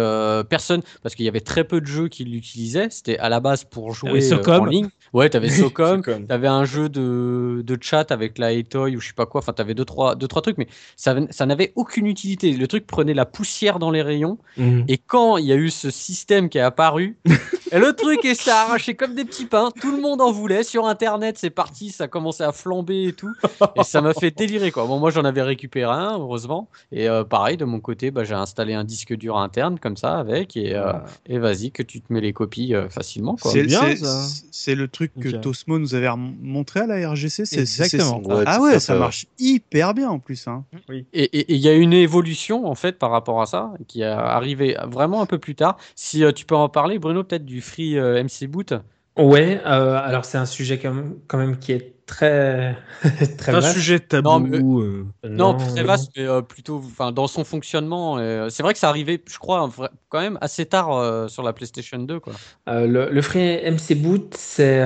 personne, 0.48 0.82
parce 1.02 1.14
qu'il 1.14 1.24
y 1.24 1.28
avait 1.28 1.40
très 1.40 1.64
peu 1.64 1.80
de 1.80 1.86
jeux 1.86 2.08
qui 2.08 2.24
l'utilisaient. 2.24 2.88
C'était 2.90 3.18
à 3.18 3.28
la 3.28 3.40
base 3.40 3.64
pour 3.64 3.92
jouer 3.92 4.20
en 4.46 4.64
ligne. 4.64 4.88
Ouais, 5.12 5.30
t'avais 5.30 5.48
Socom, 5.50 6.02
t'avais 6.02 6.48
un 6.48 6.64
jeu 6.64 6.88
de, 6.88 7.62
de, 7.64 7.78
chat 7.80 8.10
avec 8.10 8.38
la 8.38 8.52
Etoy 8.52 8.96
ou 8.96 9.00
je 9.00 9.08
sais 9.08 9.14
pas 9.14 9.26
quoi. 9.26 9.40
Enfin, 9.40 9.52
t'avais 9.52 9.74
deux 9.74 9.84
trois, 9.84 10.14
deux, 10.14 10.28
trois 10.28 10.42
trucs, 10.42 10.58
mais 10.58 10.66
ça, 10.96 11.16
ça 11.30 11.46
n'avait 11.46 11.72
aucune 11.76 12.06
utilité. 12.06 12.52
Le 12.52 12.66
truc 12.66 12.86
prenait 12.86 13.14
la 13.14 13.24
poussière 13.24 13.78
dans 13.78 13.90
les 13.90 14.02
rayons. 14.02 14.38
Mmh. 14.56 14.82
Et 14.88 14.98
quand 14.98 15.36
il 15.38 15.46
y 15.46 15.52
a 15.52 15.56
eu 15.56 15.70
ce 15.70 15.90
système 15.90 16.48
qui 16.48 16.58
est 16.58 16.62
apparu, 16.62 17.18
et 17.72 17.78
le 17.78 17.92
truc 17.92 18.24
est 18.24 18.34
s'est 18.34 18.50
arraché 18.50 18.94
comme 18.94 19.14
des 19.14 19.24
petits 19.24 19.46
pains. 19.46 19.70
Tout 19.80 19.90
le 19.90 20.00
monde 20.00 20.20
en 20.20 20.30
voulait. 20.30 20.62
Sur 20.62 20.86
Internet, 20.86 21.36
c'est 21.38 21.50
parti, 21.50 21.90
ça 21.90 22.04
a 22.04 22.08
commencé 22.08 22.42
à 22.42 22.52
flamber 22.52 23.08
et 23.08 23.12
tout. 23.12 23.32
Et 23.76 23.82
ça 23.82 24.00
m'a 24.00 24.14
fait 24.14 24.30
délirer, 24.30 24.70
quoi. 24.70 24.86
Bon, 24.86 24.98
moi, 24.98 25.10
j'en 25.10 25.24
avais 25.24 25.42
récupéré 25.42 25.92
un, 25.92 26.18
heureusement. 26.18 26.68
Et 26.92 27.08
euh, 27.08 27.24
pareil, 27.24 27.56
de 27.56 27.64
mon 27.64 27.80
côté, 27.80 28.10
bah, 28.10 28.24
j'ai 28.24 28.34
installé 28.34 28.74
un 28.74 28.84
disque 28.84 29.14
dur 29.14 29.36
interne 29.36 29.78
comme 29.78 29.96
ça 29.96 30.18
avec. 30.18 30.56
Et, 30.56 30.74
euh, 30.74 30.92
et 31.26 31.38
vas-y, 31.38 31.72
que 31.72 31.82
tu 31.82 32.00
te 32.00 32.12
mets 32.12 32.20
les 32.20 32.32
copies 32.32 32.74
euh, 32.74 32.88
facilement. 32.88 33.36
C'est 33.42 33.64
bien, 33.64 33.82
C'est 34.50 34.74
le 34.74 34.88
truc 34.88 35.12
que 35.20 35.28
Tosmo 35.28 35.78
nous 35.78 35.94
avait 35.94 36.10
montré 36.16 36.80
à 36.80 36.86
la 36.86 37.10
RGC. 37.10 37.46
C'est 37.46 37.60
exactement. 37.60 38.22
ah 38.46 38.60
ouais, 38.60 38.78
ça 38.78 38.94
marche 38.96 39.26
hyper 39.38 39.94
bien 39.94 40.10
en 40.10 40.18
plus. 40.18 40.46
Hein. 40.46 40.64
Oui. 40.88 41.06
Et 41.12 41.52
il 41.52 41.60
y 41.60 41.68
a 41.68 41.74
une 41.74 41.92
évolution 41.92 42.66
en 42.66 42.74
fait 42.74 42.98
par 42.98 43.10
rapport 43.10 43.40
à 43.40 43.46
ça 43.46 43.72
qui 43.88 44.02
est 44.02 44.06
arrivée 44.06 44.76
vraiment 44.86 45.20
un 45.22 45.26
peu 45.26 45.38
plus 45.38 45.54
tard. 45.54 45.76
Si 45.94 46.22
tu 46.34 46.44
peux 46.44 46.54
en 46.54 46.68
parler, 46.68 46.98
Bruno, 46.98 47.24
peut-être 47.24 47.44
du 47.44 47.55
Free 47.60 47.96
MC 47.96 48.46
Boot? 48.46 48.74
Ouais, 49.16 49.60
alors 49.64 50.24
c'est 50.24 50.38
un 50.38 50.46
sujet 50.46 50.78
quand 50.78 50.92
même, 50.92 51.18
quand 51.26 51.38
même 51.38 51.58
qui 51.58 51.72
est 51.72 51.95
très 52.06 52.76
très 53.38 53.54
un 53.54 53.60
sujet 53.60 54.00
tabou. 54.00 54.82
Non, 55.24 55.54
euh, 55.54 55.74
très 55.74 55.82
vaste, 55.82 56.12
mais 56.16 56.26
euh, 56.26 56.40
plutôt 56.40 56.76
enfin 56.76 57.12
dans 57.12 57.26
son 57.26 57.44
fonctionnement. 57.44 58.16
Euh, 58.18 58.48
c'est 58.48 58.62
vrai 58.62 58.72
que 58.72 58.78
ça 58.78 58.88
arrivait, 58.88 59.22
je 59.28 59.38
crois, 59.38 59.68
quand 60.08 60.20
même 60.20 60.38
assez 60.40 60.66
tard 60.66 61.28
sur 61.28 61.42
la 61.42 61.52
PlayStation 61.52 61.98
2. 61.98 62.20
Quoi. 62.20 62.32
le, 62.66 63.10
le 63.10 63.22
Free 63.22 63.60
MC 63.70 63.94
Boot, 63.94 64.34
c'est 64.36 64.82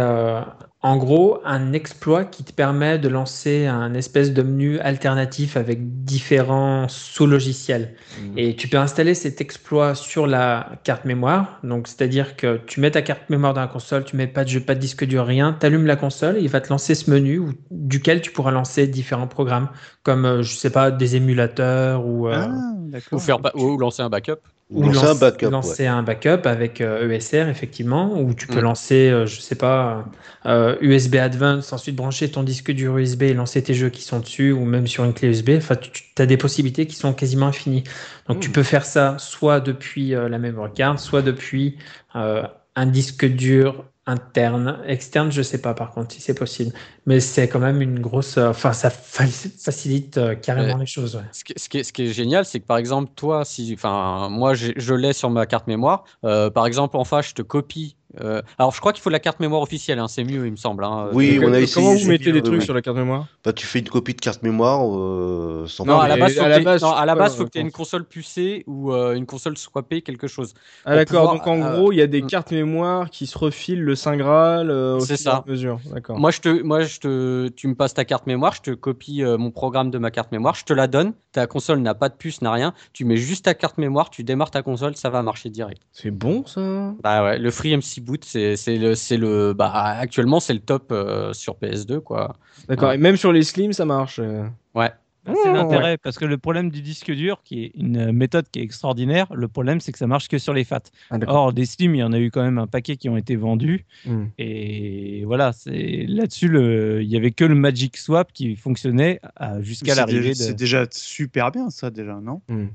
en 0.83 0.97
gros, 0.97 1.41
un 1.45 1.75
exploit 1.75 2.25
qui 2.25 2.43
te 2.43 2.55
permet 2.55 2.99
de 2.99 3.09
lancer 3.09 3.67
un 3.67 3.93
espèce 3.93 4.33
de 4.33 4.41
menu 4.41 4.79
alternatif 4.79 5.59
avec 5.59 6.05
différents 6.05 6.89
sous-logiciels. 6.89 7.95
Mmh. 8.19 8.39
Et 8.39 8.57
tu 8.57 8.67
peux 8.67 8.79
installer 8.79 9.13
cet 9.13 9.43
exploit 9.43 9.95
sur 9.95 10.27
la 10.27 10.71
carte 10.83 11.05
mémoire. 11.05 11.61
Donc, 11.65 11.87
c'est-à-dire 11.87 12.35
que 12.35 12.59
tu 12.67 12.81
mets 12.81 12.93
ta 12.93 13.03
carte 13.03 13.29
mémoire 13.29 13.53
dans 13.53 13.61
la 13.61 13.67
console, 13.67 14.05
tu 14.07 14.17
mets 14.17 14.27
pas 14.27 14.45
de 14.45 14.49
jeu, 14.49 14.61
pas 14.61 14.75
de 14.75 14.81
disque 14.81 15.05
dur, 15.05 15.27
rien, 15.27 15.55
tu 15.59 15.67
allumes 15.67 15.85
la 15.85 15.97
console, 15.97 16.39
il 16.41 16.49
va 16.49 16.63
te 16.63 16.71
lancer 16.71 16.95
ce 16.95 17.10
menu 17.11 17.43
duquel 17.71 18.21
tu 18.21 18.31
pourras 18.31 18.51
lancer 18.51 18.87
différents 18.87 19.27
programmes, 19.27 19.69
comme, 20.03 20.25
euh, 20.25 20.43
je 20.43 20.55
sais 20.55 20.71
pas, 20.71 20.91
des 20.91 21.17
émulateurs 21.17 22.07
ou, 22.07 22.29
euh, 22.29 22.47
ah, 22.49 23.19
faire 23.19 23.39
ou 23.55 23.77
lancer 23.77 24.03
un 24.03 24.09
backup. 24.09 24.41
Ou 24.73 24.85
lancer, 24.85 25.07
un 25.07 25.15
backup, 25.17 25.51
lancer 25.51 25.87
un 25.87 26.03
backup 26.05 26.47
avec 26.47 26.81
ESR, 26.81 26.85
euh, 26.85 27.47
e 27.47 27.51
effectivement, 27.51 28.21
ou 28.21 28.35
tu 28.35 28.47
peux 28.47 28.61
mm. 28.61 28.65
lancer, 28.65 29.11
euh, 29.11 29.27
je 29.27 29.41
sais 29.41 29.57
pas, 29.57 30.05
euh, 30.47 30.77
USB 30.81 31.17
Advance, 31.17 31.73
ensuite 31.73 31.97
brancher 31.97 32.31
ton 32.31 32.45
disque 32.45 32.71
dur 32.71 32.97
USB 32.97 33.23
et 33.23 33.35
lancer 33.35 33.63
tes 33.63 33.75
jeux 33.75 33.89
qui 33.89 34.03
sont 34.03 34.21
dessus, 34.21 34.53
ou 34.53 34.65
même 34.65 34.87
sur 34.87 35.05
une 35.05 35.13
clé 35.13 35.29
USB. 35.29 35.51
Enfin, 35.57 35.75
tu 35.75 36.05
as 36.19 36.27
des 36.27 36.37
possibilités 36.37 36.87
qui 36.87 36.95
sont 36.95 37.13
quasiment 37.13 37.49
infinies. 37.49 37.83
Donc, 38.29 38.39
tu 38.39 38.51
mm. 38.51 38.53
peux 38.53 38.63
faire 38.63 38.85
ça 38.85 39.17
soit 39.19 39.59
depuis 39.59 40.11
la 40.11 40.39
memory 40.39 40.73
card, 40.73 41.01
soit 41.01 41.23
depuis 41.23 41.77
un 42.15 42.87
disque 42.87 43.27
dur 43.27 43.85
interne, 44.11 44.79
externe, 44.87 45.31
je 45.31 45.43
sais 45.43 45.61
pas 45.61 45.75
par 45.75 45.93
contre 45.93 46.13
si 46.13 46.21
c'est 46.21 46.35
possible, 46.35 46.73
mais 47.07 47.21
c'est 47.21 47.49
quand 47.49 47.61
même 47.61 47.81
une 47.81 48.01
grosse, 48.01 48.37
euh, 48.37 48.51
enfin 48.51 48.73
ça 48.73 48.91
facilite 48.91 50.19
euh, 50.19 50.35
carrément 50.35 50.77
les 50.77 50.87
choses. 50.87 51.23
Ce, 51.33 51.45
qui, 51.45 51.53
est, 51.53 51.83
ce, 51.85 51.93
qui 51.93 52.03
est, 52.03 52.13
génial, 52.13 52.45
c'est 52.45 52.61
que 52.61 52.67
par 52.67 52.79
exemple 52.79 53.11
toi, 53.15 53.45
si, 53.45 53.73
enfin 53.75 54.29
moi 54.29 54.55
je 54.55 54.95
l'ai 54.95 55.13
sur 55.13 55.31
ma 55.31 55.47
carte 55.47 55.67
mémoire, 55.67 56.05
euh, 56.25 56.51
par 56.51 56.67
exemple 56.67 56.97
en 56.97 57.05
face 57.05 57.29
je 57.29 57.35
te 57.35 57.43
copie 57.43 57.97
Euh, 58.21 58.43
alors, 58.59 58.75
je 58.75 58.81
crois 58.81 58.93
qu'il 58.93 59.03
faut 59.03 59.11
la 59.11 59.21
carte 59.21 59.41
mémoire 59.41 59.63
officielle, 59.63 59.99
hein, 59.99 60.09
c'est 60.09 60.25
mieux, 60.25 60.47
il 60.47 60.53
me 60.53 60.57
semble. 60.57 60.85
Hein. 60.85 61.09
Oui, 61.13 61.37
Donc, 61.37 61.49
on 61.49 61.53
a 61.53 61.57
euh, 61.57 61.61
essayé. 61.61 61.87
Comment 61.87 61.97
vous 61.97 62.09
mettez 62.09 62.33
les 62.33 62.43
bien, 62.43 62.51
trucs 62.51 62.63
sur 62.63 62.75
la 62.75 62.83
carte 62.83 62.97
mémoire? 62.97 63.27
Bah, 63.45 63.53
tu 63.53 63.67
fais 63.67 63.79
une 63.79 63.89
copie 63.89 64.15
de 64.15 64.21
carte 64.21 64.43
mémoire 64.43 64.81
euh, 64.85 65.65
sans 65.67 65.85
Non, 65.85 65.99
à 65.99 66.09
la 66.09 66.17
base, 66.17 66.35
base, 66.37 67.37
faut 67.37 67.43
euh, 67.43 67.47
que 67.47 67.51
tu 67.51 67.59
aies 67.59 67.63
une 67.63 67.71
console 67.71 68.05
pucée 68.05 68.65
ou 68.67 68.93
euh, 68.93 69.15
une 69.15 69.27
console 69.27 69.57
swappée, 69.57 70.03
quelque 70.03 70.27
chose. 70.27 70.55
Ah 70.85 70.97
d'accord, 70.97 71.33
donc 71.33 71.47
en 71.47 71.61
euh, 71.61 71.77
gros, 71.77 71.93
il 71.93 71.97
y 71.97 72.03
a 72.03 72.07
des 72.07 72.23
mm. 72.23 72.27
cartes 72.27 72.51
mémoire 72.51 73.11
qui 73.11 73.27
se 73.27 73.39
refilent 73.39 73.83
le 73.83 73.95
Saint 73.95 74.17
Graal 74.17 74.71
euh, 74.71 74.97
au 74.97 75.01
fur 75.01 75.11
et 75.11 75.15
à 75.15 75.17
ça. 75.17 75.45
mesure. 75.47 75.79
D'accord. 75.93 76.19
Moi, 76.19 76.31
je 76.31 76.41
te, 76.41 76.63
moi, 76.63 76.83
je 76.83 76.99
te, 76.99 77.49
tu 77.49 77.69
me 77.69 77.75
passes 77.75 77.95
ta 77.95 78.05
carte 78.05 78.27
mémoire, 78.27 78.55
je 78.55 78.63
te 78.63 78.71
copie 78.73 79.23
euh, 79.23 79.39
mon 79.39 79.51
programme 79.51 79.91
de 79.91 79.99
ma 79.99 80.11
carte 80.11 80.33
mémoire, 80.33 80.55
je 80.55 80.65
te 80.65 80.73
la 80.73 80.87
donne. 80.87 81.13
Ta 81.33 81.47
console 81.47 81.79
n'a 81.81 81.95
pas 81.95 82.09
de 82.09 82.15
puce, 82.15 82.43
n'a 82.43 82.53
rien. 82.53 82.75
Tu 82.93 83.05
mets 83.05 83.17
juste 83.17 83.45
ta 83.45 83.55
carte 83.55 83.79
mémoire, 83.79 84.11
tu 84.11 84.25
démarres 84.25 84.51
ta 84.51 84.63
console, 84.63 84.97
ça 84.97 85.11
va 85.11 85.23
marcher 85.23 85.49
direct. 85.49 85.83
C'est 85.93 86.11
bon 86.11 86.45
ça? 86.47 86.93
Bah 87.03 87.25
ouais, 87.25 87.39
le 87.39 87.51
FreeMC 87.51 88.00
Boot, 88.01 88.25
c'est, 88.25 88.57
c'est 88.57 88.77
le, 88.77 88.95
c'est 88.95 89.17
le, 89.17 89.53
bah 89.53 89.71
actuellement 89.73 90.41
c'est 90.41 90.55
le 90.55 90.61
top 90.61 90.91
euh, 90.93 91.33
sur 91.33 91.55
PS2 91.57 92.01
quoi. 92.01 92.37
D'accord, 92.69 92.89
Ouais. 92.91 92.95
et 92.97 92.99
même 92.99 93.17
sur 93.17 93.33
les 93.33 93.43
Slim, 93.43 93.73
ça 93.73 93.85
marche. 93.85 94.19
euh. 94.19 94.45
Ouais. 94.75 94.91
Bah, 95.27 95.33
c'est 95.45 95.51
Mmh, 95.51 95.55
l'intérêt, 95.55 95.99
parce 95.99 96.17
que 96.17 96.25
le 96.25 96.39
problème 96.39 96.71
du 96.71 96.81
disque 96.81 97.13
dur, 97.13 97.43
qui 97.45 97.65
est 97.65 97.73
une 97.75 98.09
euh, 98.09 98.13
méthode 98.13 98.47
qui 98.51 98.61
est 98.61 98.63
extraordinaire, 98.63 99.27
le 99.35 99.49
problème 99.49 99.79
c'est 99.79 99.93
que 99.93 99.99
ça 99.99 100.07
marche 100.07 100.29
que 100.29 100.39
sur 100.39 100.55
les 100.55 100.65
FAT. 100.65 100.81
Ah. 101.11 101.19
Or, 101.27 101.53
des 101.53 101.67
Slim, 101.67 101.95
il 101.95 101.99
y 101.99 102.03
en 102.03 102.15
a 102.15 102.19
eu 102.19 102.31
quand 102.31 102.43
même 102.43 102.57
un 102.57 102.67
paquet 102.67 102.97
qui 102.97 103.11
ont 103.11 103.19
été 103.19 103.37
vendus. 103.37 103.85
Hmm. 104.07 104.29
Et 104.39 105.23
voilà, 105.27 105.53
c'est 105.53 106.07
là-dessus, 106.09 106.49
le... 106.49 107.03
il 107.03 107.09
y 107.11 107.19
avait 107.19 107.33
que 107.33 107.45
le 107.45 107.55
Magic 107.55 107.99
Swap 107.99 108.33
qui 108.33 108.57
fonctionnait 108.57 109.21
à- 109.37 109.61
jusqu'à 109.61 109.95
l'arrivée 109.95 110.31
de. 110.31 110.35
c'est 110.35 110.55
déjà 110.55 110.87
super 110.91 111.51
bien, 111.53 111.69
ça, 111.69 111.91
déjà, 111.91 112.15
non? 112.19 112.41
Hmm. 112.49 112.69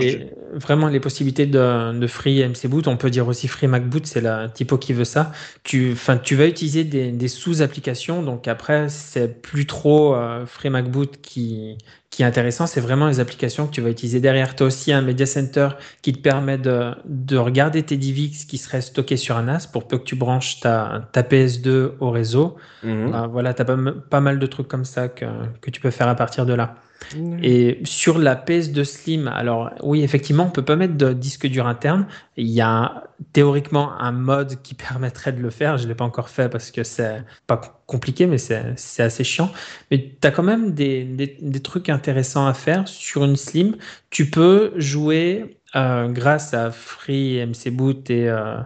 Les- 0.00 0.30
vraiment, 0.54 0.88
les 0.88 1.00
possibilités 1.00 1.46
de, 1.46 1.98
de 1.98 2.06
Free 2.06 2.40
MC 2.42 2.68
Boot, 2.68 2.86
on 2.86 2.96
peut 2.96 3.10
dire 3.10 3.26
aussi 3.26 3.48
Free 3.48 3.66
Mac 3.66 3.88
Boot, 3.88 4.06
c'est 4.06 4.20
la 4.20 4.48
typo 4.48 4.78
qui 4.78 4.92
veut 4.92 5.04
ça. 5.04 5.32
Tu, 5.64 5.92
vas 5.94 6.46
utiliser 6.46 6.84
des, 6.84 7.10
des 7.10 7.28
sous-applications, 7.28 8.22
donc 8.22 8.46
après, 8.46 8.88
c'est 8.88 9.42
plus 9.42 9.66
trop 9.66 10.14
euh, 10.14 10.46
Free 10.46 10.70
Mac 10.70 10.88
Boot 10.88 11.20
qui, 11.20 11.76
qui 12.10 12.22
est 12.22 12.26
intéressant, 12.26 12.66
c'est 12.66 12.80
vraiment 12.80 13.08
les 13.08 13.18
applications 13.20 13.66
que 13.66 13.72
tu 13.72 13.80
vas 13.80 13.90
utiliser 13.90 14.20
derrière. 14.20 14.54
Tu 14.54 14.62
as 14.62 14.66
aussi 14.66 14.92
un 14.92 15.02
Media 15.02 15.26
Center 15.26 15.70
qui 16.00 16.12
te 16.12 16.18
permet 16.20 16.58
de, 16.58 16.92
de 17.04 17.36
regarder 17.36 17.82
tes 17.82 17.96
DivX 17.96 18.44
qui 18.46 18.58
seraient 18.58 18.80
stockés 18.80 19.16
sur 19.16 19.36
un 19.36 19.42
NAS 19.42 19.66
pour 19.66 19.88
peu 19.88 19.98
que 19.98 20.04
tu 20.04 20.14
branches 20.16 20.60
ta, 20.60 21.08
ta 21.12 21.22
PS2 21.22 21.96
au 22.00 22.10
réseau. 22.10 22.56
Mhm. 22.82 23.12
Euh, 23.14 23.26
voilà, 23.26 23.52
tu 23.52 23.62
as 23.62 23.64
pas, 23.64 23.76
pas 24.10 24.20
mal 24.20 24.38
de 24.38 24.46
trucs 24.46 24.68
comme 24.68 24.84
ça 24.84 25.08
que, 25.08 25.24
que 25.60 25.70
tu 25.70 25.80
peux 25.80 25.90
faire 25.90 26.08
à 26.08 26.14
partir 26.14 26.46
de 26.46 26.54
là. 26.54 26.76
Et 27.42 27.80
sur 27.84 28.18
la 28.18 28.34
PS2 28.34 28.84
Slim, 28.84 29.28
alors 29.28 29.70
oui, 29.82 30.02
effectivement, 30.02 30.44
on 30.46 30.50
peut 30.50 30.64
pas 30.64 30.76
mettre 30.76 30.96
de 30.96 31.12
disque 31.12 31.46
dur 31.46 31.66
interne. 31.66 32.06
Il 32.36 32.48
y 32.48 32.60
a 32.62 33.04
théoriquement 33.32 33.92
un 34.00 34.12
mode 34.12 34.62
qui 34.62 34.74
permettrait 34.74 35.32
de 35.32 35.40
le 35.40 35.50
faire. 35.50 35.76
Je 35.78 35.86
l'ai 35.86 35.94
pas 35.94 36.04
encore 36.04 36.28
fait 36.30 36.48
parce 36.48 36.70
que 36.70 36.82
c'est 36.82 37.24
pas 37.46 37.58
com- 37.58 37.70
compliqué, 37.86 38.26
mais 38.26 38.38
c'est 38.38 39.02
assez 39.02 39.24
chiant. 39.24 39.52
Mais 39.90 40.16
tu 40.20 40.26
as 40.26 40.30
quand 40.30 40.42
même 40.42 40.72
des 40.74 41.60
trucs 41.62 41.88
intéressants 41.90 42.46
à 42.46 42.54
faire 42.54 42.88
sur 42.88 43.24
une 43.24 43.36
Slim. 43.36 43.76
Tu 44.10 44.30
peux 44.30 44.72
jouer 44.76 45.60
euh, 45.76 46.08
grâce 46.08 46.54
à 46.54 46.70
Free 46.70 47.44
MC 47.46 47.70
Boot 47.70 48.08
et, 48.10 48.28
euh, 48.30 48.58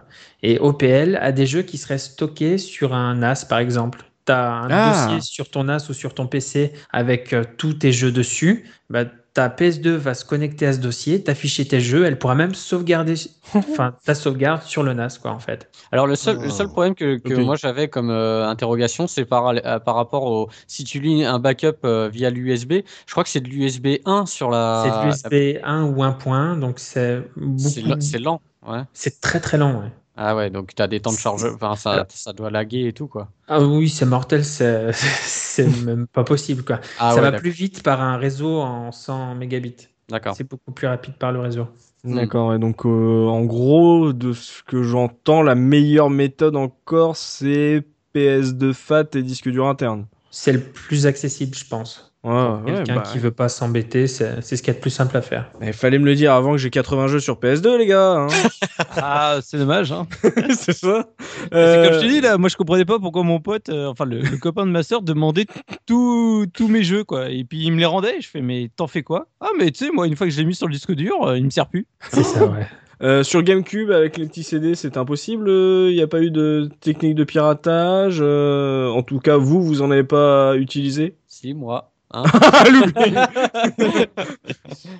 et 0.43 0.59
OPL 0.59 1.17
à 1.21 1.31
des 1.31 1.45
jeux 1.45 1.63
qui 1.63 1.77
seraient 1.77 1.97
stockés 1.97 2.57
sur 2.57 2.93
un 2.93 3.15
NAS, 3.15 3.45
par 3.47 3.59
exemple. 3.59 4.10
Tu 4.25 4.31
as 4.31 4.51
un 4.51 4.67
Ah. 4.69 5.05
dossier 5.07 5.21
sur 5.21 5.49
ton 5.49 5.63
NAS 5.63 5.89
ou 5.89 5.93
sur 5.93 6.13
ton 6.13 6.27
PC 6.27 6.73
avec 6.91 7.33
euh, 7.33 7.43
tous 7.57 7.73
tes 7.75 7.91
jeux 7.91 8.11
dessus. 8.11 8.69
Bah, 8.89 9.05
ta 9.33 9.47
PS2 9.47 9.91
va 9.95 10.13
se 10.13 10.25
connecter 10.25 10.67
à 10.67 10.73
ce 10.73 10.79
dossier, 10.79 11.23
t'afficher 11.23 11.65
tes 11.65 11.79
jeux, 11.79 12.03
elle 12.05 12.19
pourra 12.19 12.35
même 12.35 12.53
sauvegarder 12.53 13.13
enfin, 13.55 13.95
ta 14.05 14.13
sauvegarde 14.13 14.61
sur 14.63 14.83
le 14.83 14.91
NAS, 14.93 15.19
quoi, 15.21 15.31
en 15.31 15.39
fait. 15.39 15.71
Alors 15.93 16.05
le 16.05 16.15
seul, 16.17 16.35
Oh. 16.37 16.43
le 16.43 16.49
seul 16.49 16.67
problème 16.67 16.95
que, 16.95 17.17
moi 17.39 17.55
j'avais 17.55 17.87
comme 17.87 18.09
euh, 18.09 18.45
interrogation, 18.49 19.07
c'est 19.07 19.23
par, 19.23 19.47
euh, 19.47 19.79
par 19.79 19.95
rapport 19.95 20.23
au 20.25 20.49
si 20.67 20.83
tu 20.83 20.99
lis 20.99 21.23
un 21.23 21.39
backup 21.39 21.77
euh, 21.85 22.09
via 22.11 22.29
l'USB, 22.29 22.83
je 23.05 23.11
crois 23.11 23.23
que 23.23 23.29
c'est 23.29 23.39
de 23.39 23.47
l'USB 23.47 23.99
1 24.05 24.25
sur 24.25 24.49
la. 24.49 24.83
c'est 24.83 25.31
de 25.31 25.37
l'USB 25.39 25.61
1 25.63 25.83
ou 25.85 26.03
1.1, 26.03 26.59
donc 26.59 26.79
c'est 26.79 27.23
beaucoup. 27.37 28.01
c'est 28.01 28.19
lent. 28.19 28.41
Ouais. 28.67 28.81
C'est 28.91 29.21
très 29.21 29.39
très 29.39 29.57
lent, 29.57 29.79
ouais. 29.79 29.91
Ah 30.23 30.35
ouais, 30.35 30.51
donc 30.51 30.75
tu 30.75 30.81
as 30.83 30.87
des 30.87 30.99
temps 30.99 31.11
de 31.11 31.17
charge, 31.17 31.43
enfin 31.45 31.75
ça, 31.75 32.05
ça 32.09 32.31
doit 32.31 32.51
laguer 32.51 32.85
et 32.85 32.93
tout 32.93 33.07
quoi. 33.07 33.29
Ah 33.47 33.59
oui, 33.59 33.89
c'est 33.89 34.05
mortel, 34.05 34.45
c'est 34.45 34.91
c'est 34.93 35.65
même 35.83 36.05
pas 36.05 36.23
possible, 36.23 36.63
quoi. 36.63 36.79
Ah 36.99 37.09
ça 37.09 37.15
ouais, 37.15 37.31
va 37.31 37.31
plus 37.31 37.49
vite 37.49 37.81
par 37.81 38.01
un 38.01 38.17
réseau 38.17 38.59
en 38.59 38.91
100 38.91 39.33
mégabits. 39.33 39.87
D'accord. 40.09 40.35
C'est 40.35 40.47
beaucoup 40.47 40.73
plus 40.73 40.85
rapide 40.85 41.15
par 41.15 41.31
le 41.31 41.39
réseau. 41.39 41.65
D'accord, 42.03 42.53
et 42.53 42.59
donc 42.59 42.85
euh, 42.85 43.25
en 43.25 43.43
gros, 43.45 44.13
de 44.13 44.33
ce 44.33 44.61
que 44.61 44.83
j'entends, 44.83 45.41
la 45.41 45.55
meilleure 45.55 46.11
méthode 46.11 46.55
encore, 46.55 47.17
c'est 47.17 47.83
PS2 48.13 48.73
FAT 48.73 49.15
et 49.15 49.23
disque 49.23 49.49
dur 49.49 49.65
interne. 49.65 50.05
C'est 50.29 50.53
le 50.53 50.61
plus 50.61 51.07
accessible, 51.07 51.55
je 51.55 51.65
pense. 51.65 52.10
Ouais, 52.23 52.29
Pour 52.31 52.61
ouais, 52.65 52.73
Quelqu'un 52.75 52.95
bah, 52.97 53.03
qui 53.11 53.17
veut 53.17 53.31
pas 53.31 53.49
s'embêter, 53.49 54.05
c'est 54.05 54.41
c'est 54.41 54.55
ce 54.55 54.61
qu'il 54.61 54.71
y 54.71 54.75
a 54.75 54.77
de 54.77 54.81
plus 54.81 54.91
simple 54.91 55.17
à 55.17 55.21
faire. 55.23 55.49
Il 55.61 55.73
fallait 55.73 55.97
me 55.97 56.05
le 56.05 56.13
dire 56.13 56.33
avant 56.33 56.51
que 56.51 56.57
j'ai 56.59 56.69
80 56.69 57.07
jeux 57.07 57.19
sur 57.19 57.39
PS2, 57.39 57.77
les 57.79 57.87
gars. 57.87 58.11
hein. 58.11 58.27
Ah, 58.97 59.39
c'est 59.41 59.57
dommage. 59.57 59.91
Hein. 59.91 60.05
c'est 60.55 60.73
ça. 60.73 61.07
C'est 61.51 61.55
Euh, 61.55 61.83
comme 61.89 61.93
je 61.99 62.05
te 62.05 62.11
dis 62.11 62.21
là, 62.21 62.37
moi 62.37 62.47
je 62.49 62.55
comprenais 62.57 62.85
pas 62.85 62.99
pourquoi 62.99 63.23
mon 63.23 63.39
pote, 63.39 63.69
euh, 63.69 63.87
enfin 63.87 64.05
le, 64.05 64.19
le 64.21 64.37
copain 64.37 64.65
de 64.67 64.71
ma 64.71 64.83
soeur 64.83 65.01
demandait 65.01 65.45
tous 65.87 66.45
tous 66.53 66.67
mes 66.67 66.83
jeux 66.83 67.03
quoi. 67.03 67.29
Et 67.29 67.43
puis 67.43 67.59
il 67.63 67.71
me 67.71 67.77
les 67.79 67.85
rendait. 67.85 68.21
Je 68.21 68.29
fais 68.29 68.41
mais 68.41 68.69
t'en 68.75 68.87
fais 68.87 69.01
quoi? 69.03 69.27
Ah 69.39 69.49
mais 69.57 69.71
tu 69.71 69.85
sais 69.85 69.91
moi 69.91 70.05
une 70.07 70.15
fois 70.15 70.27
que 70.27 70.33
je 70.33 70.37
l'ai 70.39 70.45
mis 70.45 70.53
sur 70.55 70.67
le 70.67 70.73
disque 70.73 70.93
dur, 70.93 71.15
euh, 71.25 71.37
il 71.37 71.45
me 71.45 71.49
sert 71.49 71.67
plus. 71.67 71.87
C'est 72.09 72.23
ça, 72.23 72.45
ouais. 72.45 72.67
Euh, 73.01 73.23
sur 73.23 73.41
GameCube, 73.41 73.89
avec 73.89 74.15
les 74.17 74.27
petits 74.27 74.43
CD, 74.43 74.75
c'est 74.75 74.95
impossible. 74.95 75.49
Il 75.49 75.95
n'y 75.95 76.03
a 76.03 76.07
pas 76.07 76.21
eu 76.21 76.29
de 76.29 76.69
technique 76.81 77.15
de 77.15 77.23
piratage. 77.23 78.19
euh, 78.21 78.89
en 78.89 79.01
tout 79.01 79.17
cas, 79.17 79.37
vous, 79.37 79.63
vous 79.63 79.81
en 79.81 79.89
avez 79.89 80.03
pas 80.03 80.55
utilisé? 80.55 81.15
Si 81.25 81.55
moi. 81.55 81.90
Hein 82.13 82.23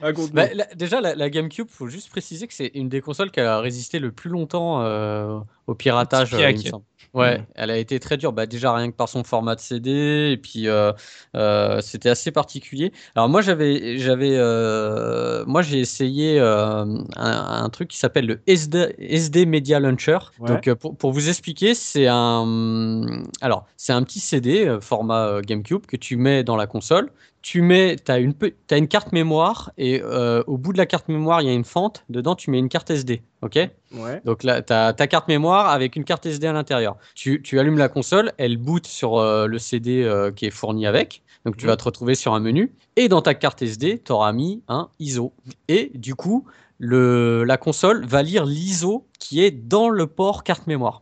Ah. 0.03 0.11
Bah, 0.33 0.45
la- 0.53 0.65
déjà, 0.75 1.01
la, 1.01 1.15
la 1.15 1.29
GameCube, 1.29 1.67
faut 1.69 1.87
juste 1.87 2.09
préciser 2.09 2.47
que 2.47 2.53
c'est 2.53 2.71
une 2.73 2.89
des 2.89 3.01
consoles 3.01 3.31
qui 3.31 3.39
a 3.39 3.59
résisté 3.59 3.99
le 3.99 4.11
plus 4.11 4.29
longtemps 4.29 4.81
euh, 4.83 5.39
au 5.67 5.75
piratage. 5.75 6.33
Euh, 6.33 6.39
il 6.49 6.55
me 6.55 6.59
piac. 6.61 6.71
semble. 6.71 6.83
Ouais, 7.13 7.39
Mm. 7.39 7.45
elle 7.55 7.71
a 7.71 7.77
été 7.77 7.99
très 7.99 8.15
dure. 8.15 8.31
Bah, 8.31 8.45
déjà, 8.45 8.73
rien 8.73 8.89
que 8.89 8.95
par 8.95 9.09
son 9.09 9.25
format 9.25 9.55
de 9.55 9.59
CD, 9.59 10.29
et 10.31 10.37
puis 10.37 10.69
euh, 10.69 10.93
euh, 11.35 11.81
c'était 11.81 12.07
assez 12.09 12.31
particulier. 12.31 12.93
Alors, 13.15 13.27
moi, 13.27 13.41
j'avais, 13.41 13.97
j'avais, 13.97 14.31
euh, 14.37 15.43
moi, 15.45 15.61
j'ai 15.61 15.79
essayé 15.79 16.39
un, 16.39 17.03
un 17.17 17.69
truc 17.69 17.89
qui 17.89 17.97
s'appelle 17.97 18.27
le 18.27 18.39
SD, 18.47 18.95
SD 18.97 19.45
Media 19.45 19.81
Launcher. 19.81 20.19
Ouais. 20.39 20.47
Donc, 20.47 20.73
pour, 20.75 20.95
pour 20.95 21.11
vous 21.11 21.27
expliquer, 21.27 21.73
c'est 21.75 22.07
un, 22.07 23.23
alors, 23.41 23.65
c'est 23.75 23.91
un 23.91 24.03
petit 24.03 24.21
CD 24.21 24.77
format 24.79 25.41
GameCube 25.41 25.85
que 25.85 25.97
tu 25.97 26.15
mets 26.15 26.45
dans 26.45 26.55
la 26.55 26.65
console 26.67 27.11
tu 27.41 27.61
mets, 27.61 27.95
as 28.07 28.19
une, 28.19 28.33
t'as 28.67 28.77
une 28.77 28.87
carte 28.87 29.11
mémoire 29.13 29.71
et 29.77 30.01
euh, 30.03 30.43
au 30.47 30.57
bout 30.57 30.73
de 30.73 30.77
la 30.77 30.85
carte 30.85 31.07
mémoire, 31.07 31.41
il 31.41 31.47
y 31.47 31.49
a 31.49 31.53
une 31.53 31.63
fente. 31.63 32.03
Dedans, 32.09 32.35
tu 32.35 32.51
mets 32.51 32.59
une 32.59 32.69
carte 32.69 32.89
SD. 32.89 33.23
Ok? 33.41 33.55
Ouais. 33.93 34.21
Donc 34.25 34.43
là, 34.43 34.61
tu 34.61 34.71
as 34.73 34.93
ta 34.93 35.07
carte 35.07 35.27
mémoire 35.27 35.69
avec 35.69 35.95
une 35.95 36.03
carte 36.03 36.25
SD 36.25 36.45
à 36.47 36.53
l'intérieur. 36.53 36.97
Tu, 37.15 37.41
tu 37.41 37.59
allumes 37.59 37.77
la 37.77 37.89
console, 37.89 38.31
elle 38.37 38.57
boot 38.57 38.85
sur 38.85 39.17
euh, 39.17 39.47
le 39.47 39.57
CD 39.57 40.03
euh, 40.03 40.31
qui 40.31 40.45
est 40.45 40.51
fourni 40.51 40.85
avec. 40.85 41.23
Donc 41.45 41.57
tu 41.57 41.65
vas 41.65 41.75
te 41.75 41.83
retrouver 41.83 42.13
sur 42.13 42.35
un 42.35 42.39
menu. 42.39 42.75
Et 42.95 43.07
dans 43.09 43.23
ta 43.23 43.33
carte 43.33 43.63
SD, 43.63 44.03
tu 44.05 44.11
auras 44.11 44.31
mis 44.31 44.61
un 44.67 44.89
ISO. 44.99 45.33
Et 45.67 45.91
du 45.95 46.13
coup, 46.13 46.45
le, 46.77 47.43
la 47.43 47.57
console 47.57 48.05
va 48.05 48.21
lire 48.21 48.45
l'ISO 48.45 49.07
qui 49.17 49.43
est 49.43 49.51
dans 49.51 49.89
le 49.89 50.05
port 50.05 50.43
carte 50.43 50.67
mémoire. 50.67 51.01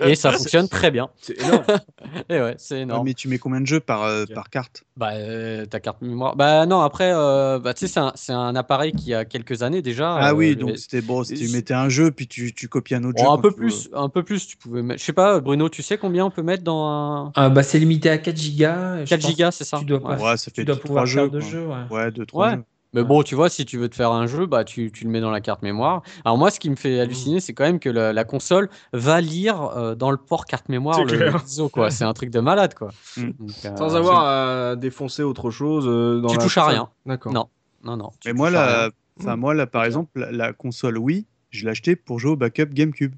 Et 0.00 0.14
ça 0.14 0.32
fonctionne 0.32 0.68
très 0.68 0.90
bien. 0.90 1.08
C'est 1.20 1.38
énorme. 1.40 1.64
Et 2.30 2.40
ouais, 2.40 2.54
c'est 2.58 2.76
Ah, 2.76 2.80
énorme. 2.80 3.04
mais 3.04 3.14
tu 3.14 3.28
mets 3.28 3.38
combien 3.38 3.60
de 3.60 3.66
jeux 3.66 3.80
par, 3.80 4.02
euh, 4.04 4.24
par 4.34 4.48
carte? 4.50 4.84
Bah, 4.96 5.10
euh, 5.14 5.66
ta 5.66 5.80
carte 5.80 6.00
mémoire. 6.00 6.36
Bah, 6.36 6.64
non, 6.66 6.80
après, 6.80 7.10
euh, 7.12 7.58
bah, 7.58 7.74
tu 7.74 7.86
sais, 7.86 8.00
c'est 8.14 8.32
un, 8.32 8.56
appareil 8.56 8.92
qui 8.92 9.12
a 9.12 9.24
quelques 9.24 9.62
années 9.62 9.82
déjà. 9.82 10.14
Ah 10.16 10.30
euh, 10.30 10.32
oui, 10.34 10.48
mais- 10.50 10.54
donc 10.56 10.78
c'était 10.78 11.02
bon, 11.02 11.22
si 11.24 11.34
tu 11.34 11.48
mettais 11.48 11.74
un 11.74 11.88
jeu, 11.88 12.10
puis 12.10 12.26
tu, 12.26 12.54
tu 12.54 12.68
copies 12.68 12.94
un 12.94 13.04
autre 13.04 13.16
Bon, 13.16 13.24
jeu. 13.24 13.30
un 13.30 13.38
peu 13.38 13.50
tu 13.50 13.56
plus, 13.56 13.90
un 13.92 14.08
peu 14.08 14.22
plus, 14.22 14.46
tu 14.46 14.56
pouvais 14.56 14.82
mettre. 14.82 15.00
Je 15.00 15.04
sais 15.04 15.12
pas, 15.12 15.40
Bruno, 15.40 15.68
tu 15.68 15.82
sais 15.82 15.98
combien 15.98 16.24
on 16.24 16.30
peut 16.30 16.42
mettre 16.42 16.62
dans 16.64 16.86
un. 16.86 17.32
Ah, 17.34 17.50
bah, 17.50 17.62
c'est 17.62 17.78
limité 17.78 18.08
à 18.08 18.18
4 18.18 18.36
gigas. 18.36 19.04
Je 19.04 19.10
4 19.10 19.20
pense 19.20 19.30
gigas, 19.30 19.50
c'est 19.50 19.64
ça 19.64 19.78
Tu 19.78 19.84
dois, 19.84 19.98
Ouais. 19.98 20.16
pas- 20.16 20.30
Ouais, 20.30 20.36
ça 20.36 20.50
tu 20.50 20.60
fait 20.60 20.64
dois 20.64 20.76
deux, 20.76 20.80
pouvoir 20.80 21.04
trois 21.04 21.14
faire 21.14 21.24
jeux, 21.24 21.30
deux 21.30 21.40
quoi. 21.40 21.48
jeux. 21.48 21.66
Ouais. 21.66 22.04
Ouais, 22.04 22.10
deux, 22.10 22.26
trois 22.26 22.50
Ouais. 22.52 22.58
Mais 22.96 23.04
bon, 23.04 23.22
tu 23.22 23.34
vois, 23.34 23.50
si 23.50 23.66
tu 23.66 23.76
veux 23.76 23.88
te 23.88 23.94
faire 23.94 24.10
un 24.10 24.26
jeu, 24.26 24.46
bah, 24.46 24.64
tu, 24.64 24.90
tu 24.90 25.04
le 25.04 25.10
mets 25.10 25.20
dans 25.20 25.30
la 25.30 25.42
carte 25.42 25.60
mémoire. 25.62 26.02
Alors, 26.24 26.38
moi, 26.38 26.50
ce 26.50 26.58
qui 26.58 26.70
me 26.70 26.76
fait 26.76 26.98
halluciner, 26.98 27.40
c'est 27.40 27.52
quand 27.52 27.64
même 27.64 27.78
que 27.78 27.90
la, 27.90 28.14
la 28.14 28.24
console 28.24 28.70
va 28.92 29.20
lire 29.20 29.62
euh, 29.76 29.94
dans 29.94 30.10
le 30.10 30.16
port 30.16 30.46
carte 30.46 30.70
mémoire 30.70 30.96
C'est 30.96 31.16
le, 31.16 31.32
ISO, 31.46 31.68
quoi. 31.68 31.90
C'est 31.90 32.04
un 32.04 32.14
truc 32.14 32.30
de 32.30 32.40
malade, 32.40 32.74
quoi. 32.74 32.90
Mm. 33.18 33.22
Donc, 33.38 33.50
euh, 33.66 33.76
Sans 33.76 33.96
avoir 33.96 34.24
à 34.24 34.76
défoncer 34.76 35.22
autre 35.22 35.50
chose. 35.50 35.84
euh, 35.86 36.20
dans 36.20 36.28
Tu 36.28 36.38
la 36.38 36.42
touches 36.42 36.58
à 36.58 36.66
rien. 36.66 36.88
D'accord. 37.04 37.32
Non. 37.32 37.48
Non, 37.84 37.98
non. 37.98 38.10
Mais 38.24 38.32
moi, 38.32 38.50
la, 38.50 38.90
enfin, 39.20 39.36
moi 39.36 39.52
là, 39.54 39.66
par 39.66 39.84
exemple, 39.84 40.18
la, 40.18 40.32
la 40.32 40.52
console 40.54 40.98
Wii, 40.98 41.26
je 41.50 41.64
l'ai 41.64 41.70
acheté 41.70 41.96
pour 41.96 42.18
jouer 42.18 42.32
au 42.32 42.36
backup 42.36 42.72
GameCube. 42.72 43.14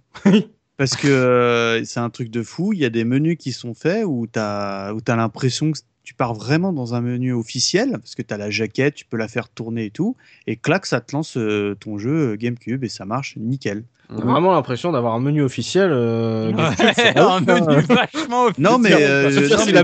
Parce 0.78 0.94
que 0.94 1.08
euh, 1.08 1.84
c'est 1.84 1.98
un 1.98 2.08
truc 2.08 2.30
de 2.30 2.42
fou. 2.42 2.72
Il 2.72 2.78
y 2.78 2.84
a 2.84 2.90
des 2.90 3.04
menus 3.04 3.36
qui 3.36 3.50
sont 3.50 3.74
faits 3.74 4.04
où 4.06 4.28
tu 4.32 4.38
as, 4.38 4.92
où 4.94 5.00
as 5.06 5.16
l'impression 5.16 5.72
que 5.72 5.78
tu 6.08 6.14
pars 6.14 6.32
vraiment 6.32 6.72
dans 6.72 6.94
un 6.94 7.02
menu 7.02 7.34
officiel, 7.34 7.90
parce 7.90 8.14
que 8.14 8.22
tu 8.22 8.32
as 8.32 8.38
la 8.38 8.48
jaquette, 8.48 8.94
tu 8.94 9.04
peux 9.04 9.18
la 9.18 9.28
faire 9.28 9.50
tourner 9.50 9.84
et 9.84 9.90
tout. 9.90 10.16
Et 10.46 10.56
clac, 10.56 10.86
ça 10.86 11.02
te 11.02 11.14
lance 11.14 11.36
euh, 11.36 11.76
ton 11.78 11.98
jeu 11.98 12.30
euh, 12.30 12.36
GameCube 12.36 12.82
et 12.82 12.88
ça 12.88 13.04
marche 13.04 13.36
nickel. 13.36 13.84
On 14.10 14.20
a 14.20 14.24
vraiment 14.24 14.52
l'impression 14.52 14.90
d'avoir 14.90 15.14
un 15.14 15.20
menu 15.20 15.42
officiel. 15.42 15.90
Euh, 15.92 16.50
un 17.16 17.40
menu 17.40 17.82
vachement 17.82 18.44
officiel. 18.46 18.64
Non, 18.64 18.78
mais 18.78 18.92
euh, 18.94 19.30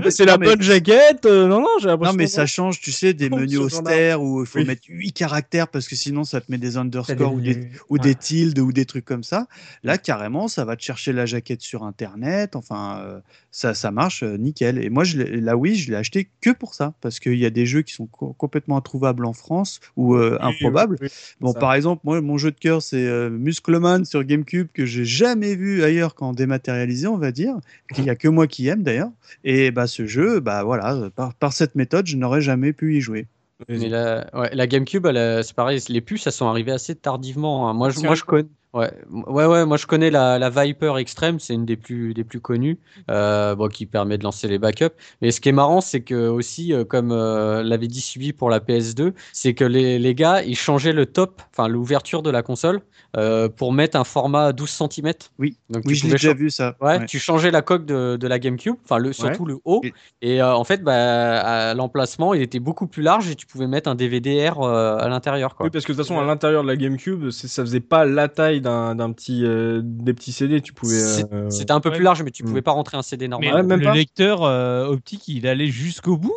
c'est 0.09 0.25
la, 0.25 0.37
bonne 0.37 0.61
jaquette. 0.63 1.25
euh, 1.27 1.47
non, 1.47 1.61
non, 1.61 1.67
j'ai 1.79 1.87
l'impression. 1.87 2.13
Non, 2.13 2.17
mais 2.17 2.25
ça 2.25 2.47
change, 2.47 2.79
tu 2.79 2.91
sais, 2.91 3.13
des 3.13 3.29
menus 3.29 3.59
austères 3.59 4.21
où 4.23 4.41
il 4.41 4.47
faut 4.47 4.57
Oui. 4.59 4.65
mettre 4.65 4.81
8 4.89 5.11
caractères 5.11 5.67
parce 5.67 5.87
que 5.87 5.95
sinon 5.95 6.23
ça 6.23 6.41
te 6.41 6.51
met 6.51 6.57
des 6.57 6.75
underscores 6.77 7.33
ou 7.35 7.39
des, 7.39 7.69
ou 7.89 7.95
Ouais. 7.95 7.99
des 7.99 8.15
tildes 8.15 8.57
ou 8.59 8.71
des 8.73 8.85
trucs 8.85 9.05
comme 9.05 9.23
ça. 9.23 9.45
Là, 9.83 9.97
carrément, 9.99 10.47
ça 10.47 10.65
va 10.65 10.75
te 10.75 10.81
chercher 10.81 11.13
la 11.13 11.25
jaquette 11.27 11.61
sur 11.61 11.83
Internet. 11.83 12.55
Enfin, 12.55 12.99
euh, 13.05 13.19
ça, 13.51 13.73
ça 13.75 13.91
marche 13.91 14.23
euh, 14.23 14.37
nickel. 14.37 14.83
Et 14.83 14.89
moi, 14.89 15.03
je 15.03 15.17
la 15.19 15.55
Wii, 15.55 15.75
je 15.75 15.91
l'ai 15.91 15.97
acheté 15.97 16.29
que 16.41 16.49
pour 16.49 16.73
ça 16.73 16.93
parce 17.01 17.19
qu'il 17.19 17.37
y 17.37 17.45
a 17.45 17.51
des 17.51 17.65
jeux 17.67 17.83
qui 17.83 17.93
sont 17.93 18.07
co- 18.07 18.33
complètement 18.33 18.77
introuvables 18.77 19.25
en 19.25 19.33
France 19.33 19.81
ou 19.95 20.15
euh, 20.15 20.37
improbables. 20.41 20.97
oui, 20.99 21.07
oui, 21.11 21.35
Bon, 21.41 21.53
ça. 21.53 21.59
par 21.59 21.73
exemple, 21.75 22.01
moi, 22.05 22.19
mon 22.21 22.37
jeu 22.39 22.49
de 22.51 22.59
cœur, 22.59 22.81
c'est 22.81 23.05
euh, 23.05 23.29
Muscleman 23.29 24.03
sur 24.03 24.14
GameCube 24.23 24.67
que 24.73 24.85
j'ai 24.85 25.05
jamais 25.05 25.55
vu 25.55 25.83
ailleurs 25.83 26.15
qu'en 26.15 26.31
dématérialisé, 26.33 27.07
on 27.07 27.17
va 27.17 27.31
dire. 27.31 27.55
Il 27.97 28.03
y 28.05 28.09
a 28.09 28.15
que 28.15 28.27
moi 28.27 28.47
qui 28.47 28.67
aime 28.67 28.83
d'ailleurs. 28.83 29.11
Et 29.43 29.71
bah, 29.71 29.87
ce 29.87 30.05
jeu, 30.07 30.39
bah 30.39 30.63
voilà, 30.63 31.09
par, 31.15 31.33
par 31.33 31.53
cette 31.53 31.75
méthode, 31.75 32.07
je 32.07 32.17
n'aurais 32.17 32.41
jamais 32.41 32.73
pu 32.73 32.95
y 32.95 33.01
jouer. 33.01 33.27
Mais 33.69 33.87
la, 33.87 34.29
ouais, 34.33 34.49
la 34.53 34.67
GameCube, 34.67 35.05
a- 35.07 35.41
c'est 35.41 35.55
pareil, 35.55 35.79
les 35.87 36.01
puces, 36.01 36.27
elles 36.27 36.33
sont 36.33 36.47
arrivées 36.47 36.73
assez 36.73 36.93
tardivement. 36.95 37.69
hein. 37.69 37.73
Moi, 37.73 37.89
je, 37.89 37.99
moi, 38.01 38.15
je 38.15 38.23
connais. 38.23 38.47
Ouais, 38.75 38.91
ouais, 39.09 39.45
ouais, 39.45 39.65
moi 39.65 39.77
je 39.77 39.85
connais 39.87 40.11
la, 40.11 40.37
la 40.37 40.49
Viper 40.49 40.97
Extreme, 40.97 41.39
c'est 41.39 41.53
une 41.53 41.65
des 41.65 41.77
plus, 41.77 42.13
des 42.13 42.25
plus 42.25 42.41
connues, 42.41 42.77
euh, 43.09 43.55
bon, 43.55 43.69
qui 43.69 43.85
permet 43.85 44.17
de 44.17 44.23
lancer 44.25 44.49
les 44.49 44.59
backups. 44.59 44.93
Mais 45.21 45.31
ce 45.31 45.39
qui 45.39 45.47
est 45.47 45.53
marrant, 45.53 45.79
c'est 45.79 46.01
que 46.01 46.27
aussi, 46.27 46.73
euh, 46.73 46.83
comme 46.83 47.13
euh, 47.13 47.63
l'avait 47.63 47.87
dit 47.87 48.01
Subi 48.01 48.33
pour 48.33 48.49
la 48.49 48.59
PS2, 48.59 49.13
c'est 49.31 49.53
que 49.53 49.63
les, 49.63 49.97
les 49.97 50.13
gars, 50.13 50.43
ils 50.43 50.57
changeaient 50.57 50.91
le 50.91 51.05
top, 51.05 51.41
enfin 51.53 51.69
l'ouverture 51.69 52.21
de 52.21 52.29
la 52.29 52.41
console, 52.43 52.81
euh, 53.15 53.47
pour 53.47 53.71
mettre 53.71 53.97
un 53.97 54.03
format 54.03 54.51
12 54.51 54.69
cm. 54.69 55.29
Oui, 55.39 55.55
Donc 55.69 55.83
oui, 55.85 55.93
tu 55.93 55.99
je 55.99 56.05
l'ai 56.07 56.11
déjà 56.11 56.33
vu 56.33 56.49
ça. 56.49 56.75
Ouais, 56.81 56.97
Ouais. 56.99 57.05
tu 57.05 57.17
changeais 57.17 57.51
la 57.51 57.61
coque 57.61 57.85
de, 57.85 58.17
de 58.17 58.27
la 58.27 58.39
GameCube, 58.39 58.75
enfin 58.83 58.97
le, 58.97 59.13
surtout 59.13 59.45
le 59.45 59.57
haut, 59.63 59.81
Et- 59.85 59.93
et 60.21 60.41
euh, 60.41 60.53
en 60.53 60.65
fait, 60.65 60.83
bah, 60.83 61.39
à 61.69 61.73
l'emplacement, 61.75 62.33
il 62.33 62.41
était 62.41 62.59
beaucoup 62.59 62.87
plus 62.87 63.03
large 63.03 63.29
et 63.29 63.35
tu 63.35 63.45
pouvais 63.45 63.67
mettre 63.67 63.89
un 63.89 63.95
DVD-R 63.95 64.61
euh, 64.61 64.97
à 64.97 65.07
l'intérieur. 65.07 65.55
Oui, 65.61 65.69
parce 65.69 65.85
que 65.85 65.93
de 65.93 65.97
toute 65.97 66.05
façon, 66.05 66.19
à 66.19 66.25
l'intérieur 66.25 66.63
de 66.63 66.67
la 66.67 66.75
GameCube, 66.75 67.29
ça 67.29 67.63
faisait 67.63 67.79
pas 67.79 68.03
la 68.05 68.27
taille 68.27 68.61
d'un 68.65 68.95
d'un 68.95 69.11
petit, 69.13 69.45
euh, 69.45 69.81
des 69.83 70.13
petits 70.13 70.31
CD. 70.33 70.59
Tu 70.61 70.73
pouvais. 70.73 70.99
C'est- 70.99 71.31
euh, 71.33 71.49
C'était 71.49 71.71
un 71.71 71.79
peu 71.79 71.89
ouais. 71.89 71.95
plus 71.95 72.03
large, 72.03 72.21
mais 72.23 72.31
tu 72.31 72.43
Mm. 72.43 72.47
pouvais 72.47 72.61
pas 72.61 72.71
rentrer 72.71 72.97
un 72.97 73.01
CD 73.01 73.25
Mais 73.25 73.29
normal. 73.29 73.53
Ouais, 73.55 73.63
même 73.63 73.79
le 73.79 73.85
pas. 73.85 73.93
lecteur 73.93 74.43
euh, 74.43 74.87
optique, 74.87 75.27
il 75.27 75.47
allait 75.47 75.67
jusqu'au 75.67 76.17
bout 76.17 76.35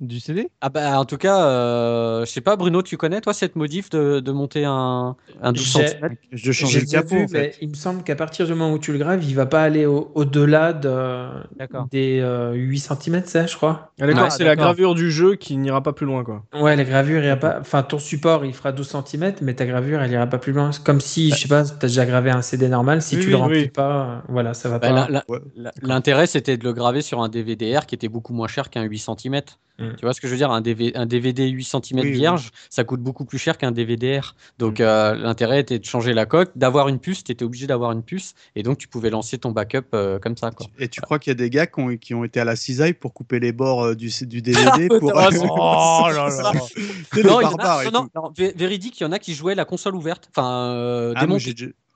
du 0.00 0.18
CD 0.18 0.48
Ah 0.60 0.68
bah 0.68 0.98
en 0.98 1.04
tout 1.04 1.16
cas, 1.16 1.44
euh, 1.46 2.24
je 2.24 2.30
sais 2.30 2.40
pas, 2.40 2.56
Bruno, 2.56 2.82
tu 2.82 2.96
connais 2.96 3.20
toi 3.20 3.32
cette 3.32 3.54
modif 3.54 3.88
de, 3.90 4.18
de 4.18 4.32
monter 4.32 4.64
un, 4.64 5.14
un 5.40 5.52
12 5.52 5.62
J'ai- 5.64 5.86
cm 5.88 6.16
Je 6.32 6.50
changeais 6.52 6.80
J'ai 6.80 6.86
le 6.86 6.90
capot, 6.90 7.14
vu, 7.14 7.24
en 7.24 7.28
fait. 7.28 7.38
mais 7.40 7.54
il 7.60 7.68
me 7.68 7.74
semble 7.74 8.02
qu'à 8.02 8.16
partir 8.16 8.46
du 8.46 8.52
moment 8.54 8.72
où 8.72 8.78
tu 8.80 8.90
le 8.90 8.98
graves, 8.98 9.22
il 9.22 9.34
va 9.36 9.46
pas 9.46 9.62
aller 9.62 9.86
au- 9.86 10.10
au-delà 10.16 10.72
de, 10.72 11.28
D'accord. 11.56 11.86
des 11.90 12.18
euh, 12.20 12.52
8 12.54 12.80
cm, 12.80 13.22
ça, 13.26 13.46
je 13.46 13.54
crois. 13.54 13.92
Ah, 14.00 14.06
d'accord, 14.08 14.24
Ouais, 14.24 14.30
c'est 14.30 14.42
la 14.42 14.56
gravure 14.56 14.96
du 14.96 15.10
jeu 15.12 15.36
qui 15.36 15.56
n'ira 15.56 15.82
pas 15.84 15.92
plus 15.92 16.06
loin, 16.06 16.24
quoi. 16.24 16.42
Ouais, 16.52 16.74
la 16.74 16.84
gravure, 16.84 17.20
il 17.22 17.26
y 17.26 17.30
a 17.30 17.36
pas. 17.36 17.58
Enfin, 17.60 17.84
ton 17.84 18.00
support, 18.00 18.44
il 18.44 18.52
fera 18.54 18.72
12 18.72 18.88
cm, 18.88 19.34
mais 19.40 19.54
ta 19.54 19.66
gravure, 19.66 20.02
elle 20.02 20.10
ira 20.10 20.26
pas 20.26 20.38
plus 20.38 20.52
loin. 20.52 20.72
C'est 20.72 20.82
comme 20.82 21.00
si, 21.00 21.30
je 21.30 21.36
sais 21.42 21.48
pas, 21.48 21.62
tu 21.64 21.72
as 21.74 21.88
déjà 21.88 22.06
gravé 22.06 22.30
un 22.32 22.42
CD 22.42 22.68
normal. 22.68 23.02
Si 23.02 23.14
Oui, 23.14 23.20
tu 23.20 23.26
oui, 23.28 23.32
le 23.32 23.38
remplis 23.38 23.58
oui. 23.60 23.68
pas, 23.68 24.02
euh, 24.04 24.18
voilà, 24.28 24.52
ça 24.52 24.68
va 24.68 24.80
Bah, 24.80 25.06
pas. 25.08 25.22
Ouais. 25.28 25.38
L'intérêt, 25.82 26.26
c'était 26.26 26.56
de 26.56 26.64
le 26.64 26.72
graver 26.72 27.02
sur 27.02 27.22
un 27.22 27.28
DVD-R 27.28 27.86
qui 27.86 27.94
était 27.94 28.08
beaucoup 28.08 28.32
moins 28.32 28.48
cher 28.48 28.68
qu'un 28.68 28.82
8 28.82 28.98
cm. 28.98 29.40
Mm. 29.80 29.96
Tu 29.96 30.04
vois 30.04 30.12
ce 30.14 30.20
que 30.20 30.26
je 30.28 30.32
veux 30.32 30.38
dire? 30.38 30.50
Un, 30.50 30.60
DV 30.60 30.92
un 30.94 31.06
DVD 31.06 31.48
8 31.48 31.64
cm 31.64 31.80
Oui, 31.94 32.00
oui. 32.02 32.10
vierge, 32.12 32.50
ça 32.68 32.84
coûte 32.84 33.00
beaucoup 33.00 33.24
plus 33.24 33.38
cher 33.38 33.58
qu'un 33.58 33.72
DVD-R. 33.72 34.34
Donc 34.58 34.78
Mm. 34.80 34.82
euh, 34.84 35.14
l'intérêt 35.14 35.60
était 35.60 35.78
de 35.78 35.84
changer 35.84 36.12
la 36.12 36.26
coque, 36.26 36.50
d'avoir 36.56 36.88
une 36.88 36.98
puce, 36.98 37.24
tu 37.24 37.32
étais 37.32 37.44
obligé 37.44 37.66
d'avoir 37.66 37.92
une 37.92 38.02
puce, 38.02 38.34
et 38.56 38.62
donc 38.62 38.78
tu 38.78 38.88
pouvais 38.88 39.10
lancer 39.10 39.38
ton 39.38 39.50
backup 39.52 39.86
euh, 39.94 40.18
comme 40.18 40.36
ça. 40.36 40.50
Quoi. 40.50 40.66
Et 40.78 40.88
tu 40.88 41.00
crois 41.00 41.18
qu'il 41.18 41.30
y 41.30 41.32
a 41.32 41.34
des 41.34 41.50
gars 41.50 41.66
qui 41.66 41.80
ont, 41.80 41.96
qui 41.96 42.14
ont 42.14 42.24
été 42.24 42.40
à 42.40 42.44
la 42.44 42.56
cisaille 42.56 42.94
pour 42.94 43.14
couper 43.14 43.40
les 43.40 43.52
bords 43.52 43.82
euh, 43.84 43.94
du, 43.94 44.10
du 44.26 44.42
DVD 44.42 44.88
pour. 45.00 45.12
C'est- 45.30 45.38
Oh 45.48 46.06
là 46.08 46.28
là 46.28 46.52
Non, 48.14 48.32
véridique, 48.36 49.00
il 49.00 49.04
y 49.04 49.06
en 49.06 49.12
a 49.12 49.18
qui 49.18 49.34
jouaient 49.34 49.54
la 49.54 49.64
console 49.64 49.94
ouverte, 49.96 50.28
enfin 50.34 50.72
euh, 50.74 51.12
Ah, 51.16 51.26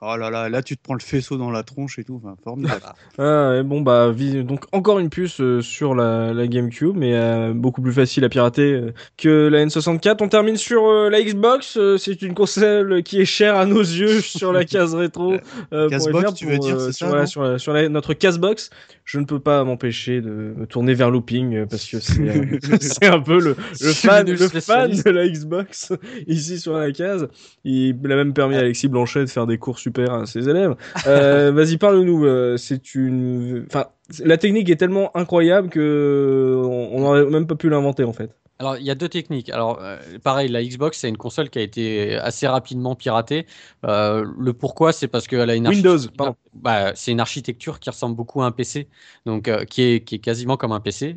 Oh 0.07 0.17
là 0.17 0.29
là, 0.31 0.49
là 0.49 0.63
tu 0.63 0.77
te 0.77 0.83
prends 0.83 0.95
le 0.95 1.01
faisceau 1.01 1.37
dans 1.39 1.51
la 1.51 1.63
tronche 1.63 1.99
et 1.99 2.05
tout, 2.05 2.21
enfin, 2.23 2.37
formidable. 2.43 2.81
Ah, 3.19 3.57
et 3.59 3.63
bon, 3.63 3.81
bah, 3.81 4.13
donc 4.43 4.65
encore 4.73 4.99
une 4.99 5.09
puce 5.09 5.41
euh, 5.41 5.61
sur 5.61 5.95
la, 5.95 6.33
la 6.35 6.47
GameCube, 6.47 6.95
mais 6.97 7.15
euh, 7.15 7.53
beaucoup 7.55 7.81
plus 7.81 7.93
facile 7.93 8.25
à 8.25 8.29
pirater 8.29 8.73
euh, 8.73 8.93
que 9.17 9.49
la 9.49 9.65
N64. 9.65 10.17
On 10.21 10.29
termine 10.29 10.57
sur 10.57 10.83
la 11.11 11.23
Xbox. 11.23 11.79
c'est 11.99 12.23
une 12.23 12.35
console 12.35 13.03
qui 13.03 13.21
est 13.21 13.25
chère 13.25 13.57
à 13.57 13.67
nos 13.67 13.81
yeux 13.81 14.21
sur 14.21 14.53
la 14.53 14.65
case 14.65 14.95
rétro. 14.95 15.35
FR, 15.71 16.35
tu 16.35 16.47
veux 16.47 16.59
dire, 16.59 16.93
sur, 16.93 17.15
la- 17.15 17.59
sur 17.59 17.73
la- 17.73 17.89
notre 17.89 18.15
Casebox. 18.15 18.71
Je 19.05 19.19
ne 19.19 19.27
peux 19.27 19.39
pas 19.39 19.63
m'empêcher 19.65 20.21
de 20.23 20.31
me 20.57 20.67
tourner 20.67 20.95
vers 20.95 21.11
Looping 21.11 21.67
parce 21.67 21.87
que 21.87 21.99
c'est 22.01 23.07
un 23.07 23.21
peu 23.21 23.39
le, 23.39 23.55
le 23.81 23.93
fan, 23.93 24.29
le 24.31 24.37
fan 24.49 24.91
de 24.91 25.11
la 25.11 25.29
Xbox 25.29 25.93
ici 26.27 26.59
sur 26.59 26.73
la 26.75 26.91
case. 26.91 27.29
Il 27.65 27.95
a 28.11 28.17
même 28.17 28.33
permis 28.33 28.57
à 28.57 28.61
Alexis 28.61 28.89
Blanchet 28.89 29.21
de 29.21 29.27
faire 29.27 29.47
des 29.47 29.59
cours 29.59 29.79
super 29.79 29.94
à 29.99 30.27
ses 30.27 30.49
élèves. 30.49 30.75
Euh, 31.07 31.53
Vas-y, 31.55 31.77
parle-nous. 31.79 32.25
euh, 32.25 32.57
c'est 32.57 32.95
une, 32.95 33.65
enfin, 33.67 33.87
la 34.23 34.37
technique 34.37 34.71
est 34.71 34.77
tellement 34.77 35.17
incroyable 35.17 35.69
que 35.69 36.61
on 36.65 36.91
on 36.95 37.01
n'aurait 37.01 37.27
même 37.27 37.47
pas 37.47 37.55
pu 37.57 37.69
l'inventer 37.69 38.05
en 38.05 38.13
fait. 38.13 38.31
Alors, 38.65 38.79
il 38.79 38.85
y 38.85 38.91
a 38.91 38.95
deux 38.95 39.11
techniques. 39.11 39.51
Alors, 39.51 39.79
euh, 39.83 39.99
pareil, 40.23 40.49
la 40.49 40.65
Xbox, 40.65 40.99
c'est 40.99 41.09
une 41.11 41.19
console 41.19 41.51
qui 41.51 41.59
a 41.59 41.63
été 41.63 42.17
assez 42.17 42.47
rapidement 42.47 42.95
piratée. 42.95 43.45
Euh, 43.85 44.25
le 44.39 44.55
pourquoi, 44.55 44.95
c'est 44.95 45.07
parce 45.07 45.27
qu'elle 45.29 45.51
a 45.51 45.55
une 45.55 45.69
Windows, 45.69 45.99
pardon. 46.17 46.35
Bah, 46.55 46.95
c'est 46.95 47.13
une 47.13 47.21
architecture 47.21 47.79
qui 47.79 47.91
ressemble 47.91 48.17
beaucoup 48.17 48.41
à 48.41 48.47
un 48.47 48.53
PC, 48.53 48.89
donc 49.27 49.49
euh, 49.49 49.65
qui 49.67 49.83
est 49.83 50.01
qui 50.05 50.15
est 50.15 50.19
quasiment 50.19 50.57
comme 50.57 50.73
un 50.73 50.81
PC. 50.81 51.17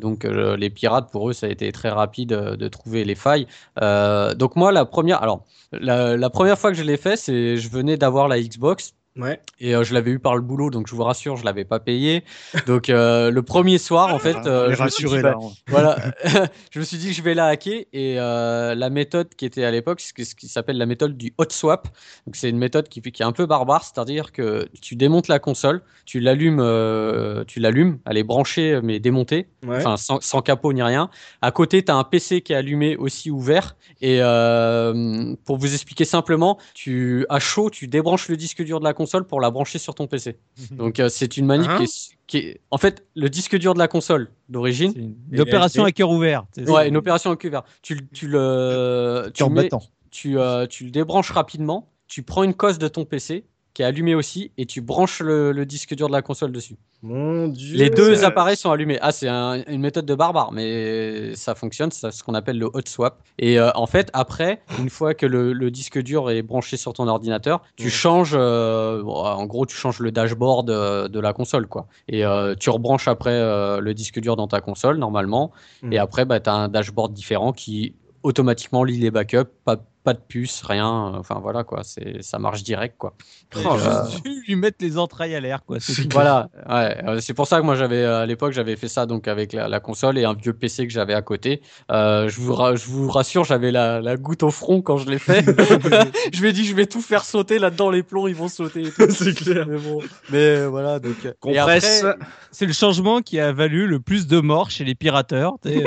Donc, 0.00 0.24
les 0.24 0.70
pirates, 0.70 1.10
pour 1.12 1.30
eux, 1.30 1.32
ça 1.32 1.46
a 1.46 1.50
été 1.50 1.70
très 1.70 1.90
rapide 1.90 2.30
de 2.30 2.68
trouver 2.68 3.04
les 3.04 3.14
failles. 3.14 3.46
Donc 3.80 4.56
moi, 4.56 4.72
la 4.72 4.84
première, 4.84 5.22
alors 5.22 5.44
la, 5.72 6.16
la 6.16 6.30
première 6.30 6.58
fois 6.58 6.70
que 6.72 6.76
je 6.76 6.82
l'ai 6.82 6.96
fait, 6.96 7.16
c'est 7.16 7.58
je 7.58 7.68
venais 7.68 7.96
d'avoir 7.96 8.26
la 8.26 8.40
Xbox. 8.40 8.94
Ouais. 9.18 9.40
Et 9.60 9.74
euh, 9.74 9.82
je 9.84 9.92
l'avais 9.94 10.12
eu 10.12 10.18
par 10.18 10.36
le 10.36 10.42
boulot, 10.42 10.70
donc 10.70 10.86
je 10.86 10.94
vous 10.94 11.02
rassure, 11.02 11.36
je 11.36 11.44
l'avais 11.44 11.64
pas 11.64 11.80
payé. 11.80 12.22
Donc 12.66 12.88
euh, 12.88 13.30
le 13.32 13.42
premier 13.42 13.78
soir, 13.78 14.14
en 14.14 14.18
fait, 14.18 14.36
Ah, 14.44 14.46
euh, 14.46 14.74
je 14.74 14.82
me 14.82 14.88
suis 14.88 15.04
dit, 15.04 15.10
rassurés 15.10 15.22
bah, 15.22 15.30
là. 15.32 15.48
voilà, 15.68 15.98
je 16.70 16.78
me 16.78 16.84
suis 16.84 16.96
dit 16.98 17.08
que 17.08 17.14
je 17.14 17.22
vais 17.22 17.34
la 17.34 17.46
hacker 17.46 17.84
et 17.92 18.20
euh, 18.20 18.74
la 18.76 18.90
méthode 18.90 19.28
qui 19.34 19.44
était 19.44 19.64
à 19.64 19.70
l'époque, 19.72 20.00
c'est 20.00 20.24
ce 20.24 20.34
qui 20.36 20.46
s'appelle 20.48 20.78
la 20.78 20.86
méthode 20.86 21.16
du 21.16 21.34
hot 21.38 21.44
swap. 21.50 21.88
Donc 22.26 22.36
c'est 22.36 22.48
une 22.48 22.58
méthode 22.58 22.88
qui, 22.88 23.02
qui 23.02 23.22
est 23.22 23.26
un 23.26 23.32
peu 23.32 23.46
barbare, 23.46 23.82
c'est-à-dire 23.84 24.30
que 24.32 24.68
tu 24.80 24.94
démontes 24.94 25.26
la 25.28 25.40
console, 25.40 25.82
tu 26.06 26.20
l'allumes, 26.20 26.60
euh, 26.60 27.42
tu 27.46 27.58
l'allumes, 27.58 27.98
elle 28.06 28.18
est 28.18 28.22
branchée 28.22 28.78
mais 28.82 29.00
démontée, 29.00 29.48
Ouais. 29.66 29.78
enfin 29.78 29.96
sans, 29.96 30.20
sans 30.20 30.40
capot 30.42 30.72
ni 30.72 30.82
rien. 30.82 31.10
À 31.42 31.50
côté, 31.50 31.84
tu 31.84 31.90
as 31.90 31.96
un 31.96 32.04
PC 32.04 32.40
qui 32.42 32.52
est 32.52 32.56
allumé 32.56 32.96
aussi 32.96 33.30
ouvert 33.32 33.76
et 34.00 34.18
euh, 34.22 35.34
pour 35.44 35.56
vous 35.56 35.72
expliquer 35.74 36.04
simplement, 36.04 36.58
tu 36.74 37.26
à 37.28 37.40
chaud, 37.40 37.68
tu 37.70 37.88
débranches 37.88 38.28
le 38.28 38.36
disque 38.36 38.62
dur 38.62 38.78
de 38.78 38.84
la 38.84 38.92
console 38.92 39.07
pour 39.24 39.40
la 39.40 39.50
brancher 39.50 39.78
sur 39.78 39.94
ton 39.94 40.06
PC. 40.06 40.36
Donc 40.72 41.00
euh, 41.00 41.08
c'est 41.08 41.36
une 41.36 41.46
manip 41.46 41.68
Hein 41.68 41.78
qui, 41.78 41.84
est, 41.84 42.16
qui 42.26 42.38
est- 42.38 42.60
en 42.70 42.78
fait 42.78 43.06
le 43.14 43.28
disque 43.28 43.56
dur 43.58 43.74
de 43.74 43.78
la 43.78 43.88
console 43.88 44.28
d'origine. 44.48 44.92
C'est 44.94 45.00
une, 45.00 45.16
une 45.32 45.40
opération 45.40 45.84
à 45.84 45.92
cœur 45.92 46.10
ouvert. 46.10 46.44
Ouais, 46.56 46.88
une 46.88 46.96
opération 46.96 47.34
cuvert. 47.36 47.62
Tu, 47.82 47.94
le- 47.94 48.06
tu 48.12 48.28
le, 48.28 49.24
tu, 49.26 49.32
Cœur 49.38 49.48
le 49.48 49.54
mets- 49.54 49.62
battant. 49.64 49.82
tu, 50.10 50.38
euh, 50.38 50.66
tu 50.66 50.84
le 50.84 50.90
débranches 50.90 51.30
rapidement, 51.30 51.88
tu 52.06 52.22
prends 52.22 52.42
une 52.44 52.54
cosse 52.54 52.78
de 52.78 52.88
ton 52.88 53.04
PC 53.04 53.44
qui 53.78 53.82
est 53.82 53.84
allumée 53.84 54.16
aussi 54.16 54.50
et 54.58 54.66
tu 54.66 54.80
branches 54.80 55.20
le, 55.20 55.52
le 55.52 55.64
disque 55.64 55.94
dur 55.94 56.08
de 56.08 56.12
la 56.12 56.20
console 56.20 56.50
dessus. 56.50 56.74
Mon 57.00 57.46
dieu. 57.46 57.76
Les 57.76 57.90
deux 57.90 58.24
appareils 58.24 58.56
sont 58.56 58.72
allumés. 58.72 58.98
Ah, 59.00 59.12
c'est 59.12 59.28
un- 59.28 59.62
une 59.68 59.80
méthode 59.80 60.04
de 60.04 60.16
barbare, 60.16 60.50
mais 60.50 61.36
ça 61.36 61.54
fonctionne, 61.54 61.92
c'est 61.92 62.10
ce 62.10 62.24
qu'on 62.24 62.34
appelle 62.34 62.58
le 62.58 62.66
hot 62.66 62.80
swap. 62.86 63.22
Et 63.38 63.56
euh, 63.60 63.70
en 63.76 63.86
fait, 63.86 64.10
après, 64.14 64.62
une 64.80 64.90
fois 64.90 65.14
que 65.14 65.26
le, 65.26 65.52
le 65.52 65.70
disque 65.70 65.96
dur 66.02 66.28
est 66.28 66.42
branché 66.42 66.76
sur 66.76 66.92
ton 66.92 67.06
ordinateur, 67.06 67.62
tu 67.76 67.88
changes, 67.88 68.34
euh, 68.34 69.00
bon, 69.04 69.14
en 69.14 69.46
gros, 69.46 69.64
tu 69.64 69.76
changes 69.76 70.00
le 70.00 70.10
dashboard 70.10 70.70
euh, 70.70 71.06
de 71.06 71.20
la 71.20 71.32
console, 71.32 71.68
quoi. 71.68 71.86
Et 72.08 72.24
euh, 72.24 72.56
tu 72.58 72.70
rebranches 72.70 73.06
après 73.06 73.30
euh, 73.30 73.78
le 73.78 73.94
disque 73.94 74.18
dur 74.18 74.34
dans 74.34 74.48
ta 74.48 74.60
console, 74.60 74.96
normalement. 74.98 75.52
Mhm. 75.84 75.92
Et 75.92 75.98
après, 75.98 76.24
bah, 76.24 76.40
tu 76.40 76.50
as 76.50 76.54
un 76.54 76.66
dashboard 76.68 77.12
différent 77.12 77.52
qui 77.52 77.94
automatiquement 78.24 78.82
lit 78.82 78.98
les 78.98 79.12
backups, 79.12 79.48
pas, 79.64 79.76
pas 80.04 80.14
de 80.14 80.20
puce, 80.26 80.62
rien. 80.62 80.86
Enfin, 80.86 81.38
voilà, 81.42 81.64
quoi. 81.64 81.82
C'est, 81.84 82.22
ça 82.22 82.38
marche 82.38 82.62
direct, 82.62 82.94
quoi. 82.98 83.14
Oh 83.56 83.76
euh, 83.78 84.04
lui 84.46 84.56
mettre 84.56 84.78
les 84.80 84.98
entrailles 84.98 85.34
à 85.34 85.40
l'air, 85.40 85.64
quoi. 85.64 85.78
c'est 85.80 86.10
voilà, 86.12 86.48
ouais, 86.68 86.96
euh, 87.06 87.20
c'est 87.20 87.34
pour 87.34 87.46
ça 87.46 87.60
que 87.60 87.64
moi 87.64 87.74
j'avais 87.76 88.04
à 88.04 88.26
l'époque 88.26 88.52
j'avais 88.52 88.76
fait 88.76 88.88
ça 88.88 89.06
donc 89.06 89.26
avec 89.28 89.52
la, 89.52 89.68
la 89.68 89.80
console 89.80 90.18
et 90.18 90.24
un 90.24 90.34
vieux 90.34 90.52
PC 90.52 90.86
que 90.86 90.92
j'avais 90.92 91.14
à 91.14 91.22
côté. 91.22 91.60
Euh, 91.90 92.28
je 92.28 92.40
vous 92.40 92.54
je 92.54 92.86
vous 92.86 93.08
rassure, 93.10 93.44
j'avais 93.44 93.70
la, 93.70 94.00
la 94.00 94.16
goutte 94.16 94.42
au 94.42 94.50
front 94.50 94.82
quand 94.82 94.98
je 94.98 95.08
l'ai 95.10 95.18
fait. 95.18 95.44
je 96.32 96.42
m'ai 96.42 96.52
dit 96.52 96.64
je 96.64 96.74
vais 96.74 96.86
tout 96.86 97.00
faire 97.00 97.24
sauter 97.24 97.58
là-dedans 97.58 97.90
les 97.90 98.02
plombs 98.02 98.28
ils 98.28 98.34
vont 98.34 98.48
sauter. 98.48 98.84
C'est 99.10 99.34
clair. 99.34 99.66
Mais 99.68 99.78
bon, 99.78 100.00
mais 100.30 100.66
voilà 100.66 100.98
donc. 100.98 101.24
euh, 101.24 101.30
et 101.30 101.34
Compresse. 101.40 102.04
après, 102.04 102.26
C'est 102.50 102.66
le 102.66 102.72
changement 102.72 103.20
qui 103.22 103.40
a 103.40 103.52
valu 103.52 103.86
le 103.86 104.00
plus 104.00 104.26
de 104.26 104.40
morts 104.40 104.70
chez 104.70 104.84
les 104.84 104.94
pirateurs. 104.94 105.54
euh. 105.66 105.82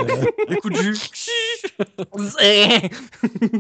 les 0.50 0.56
coups 0.58 0.78
de 0.78 0.82
jus. 0.84 0.98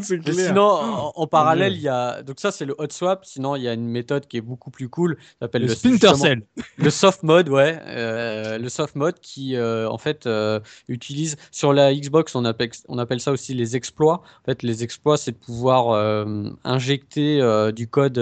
c'est 0.02 0.20
clair. 0.20 0.41
Sinon, 0.48 1.12
en, 1.16 1.28
parallèle, 1.28 1.74
il 1.74 1.82
y 1.82 1.88
a. 1.88 2.22
Donc, 2.24 2.40
ça, 2.40 2.52
c'est 2.52 2.66
le 2.66 2.76
hot 2.78 2.88
swap. 2.90 3.26
Sinon, 3.26 3.56
il 3.56 3.64
y 3.64 3.68
a 3.68 3.74
une 3.74 3.88
méthode 3.88 4.28
qui 4.28 4.38
est 4.38 4.42
beaucoup 4.42 4.72
plus 4.72 4.90
cool. 4.90 5.18
S'appelle 5.40 5.64
Le 5.64 5.68
le, 5.68 5.76
Splinter 5.76 6.16
Cell. 6.16 6.44
Le 6.78 6.90
soft 6.90 7.24
mode, 7.24 7.50
ouais. 7.50 7.80
euh, 7.86 8.58
le 8.58 8.70
soft 8.70 8.96
mode 8.96 9.20
qui, 9.20 9.56
euh, 9.56 9.90
en 9.90 9.98
fait, 9.98 10.26
euh, 10.26 10.60
utilise. 10.88 11.38
Sur 11.52 11.74
la 11.74 11.94
Xbox, 11.94 12.36
on 12.36 12.46
appelle, 12.46 12.72
on 12.88 12.98
appelle 12.98 13.20
ça 13.20 13.32
aussi 13.32 13.54
les 13.54 13.76
exploits. 13.76 14.22
En 14.42 14.46
fait, 14.46 14.64
les 14.64 14.84
exploits, 14.84 15.18
c'est 15.18 15.32
de 15.32 15.38
pouvoir 15.38 16.26
injecter 16.64 17.42
du 17.74 17.88
code 17.88 18.14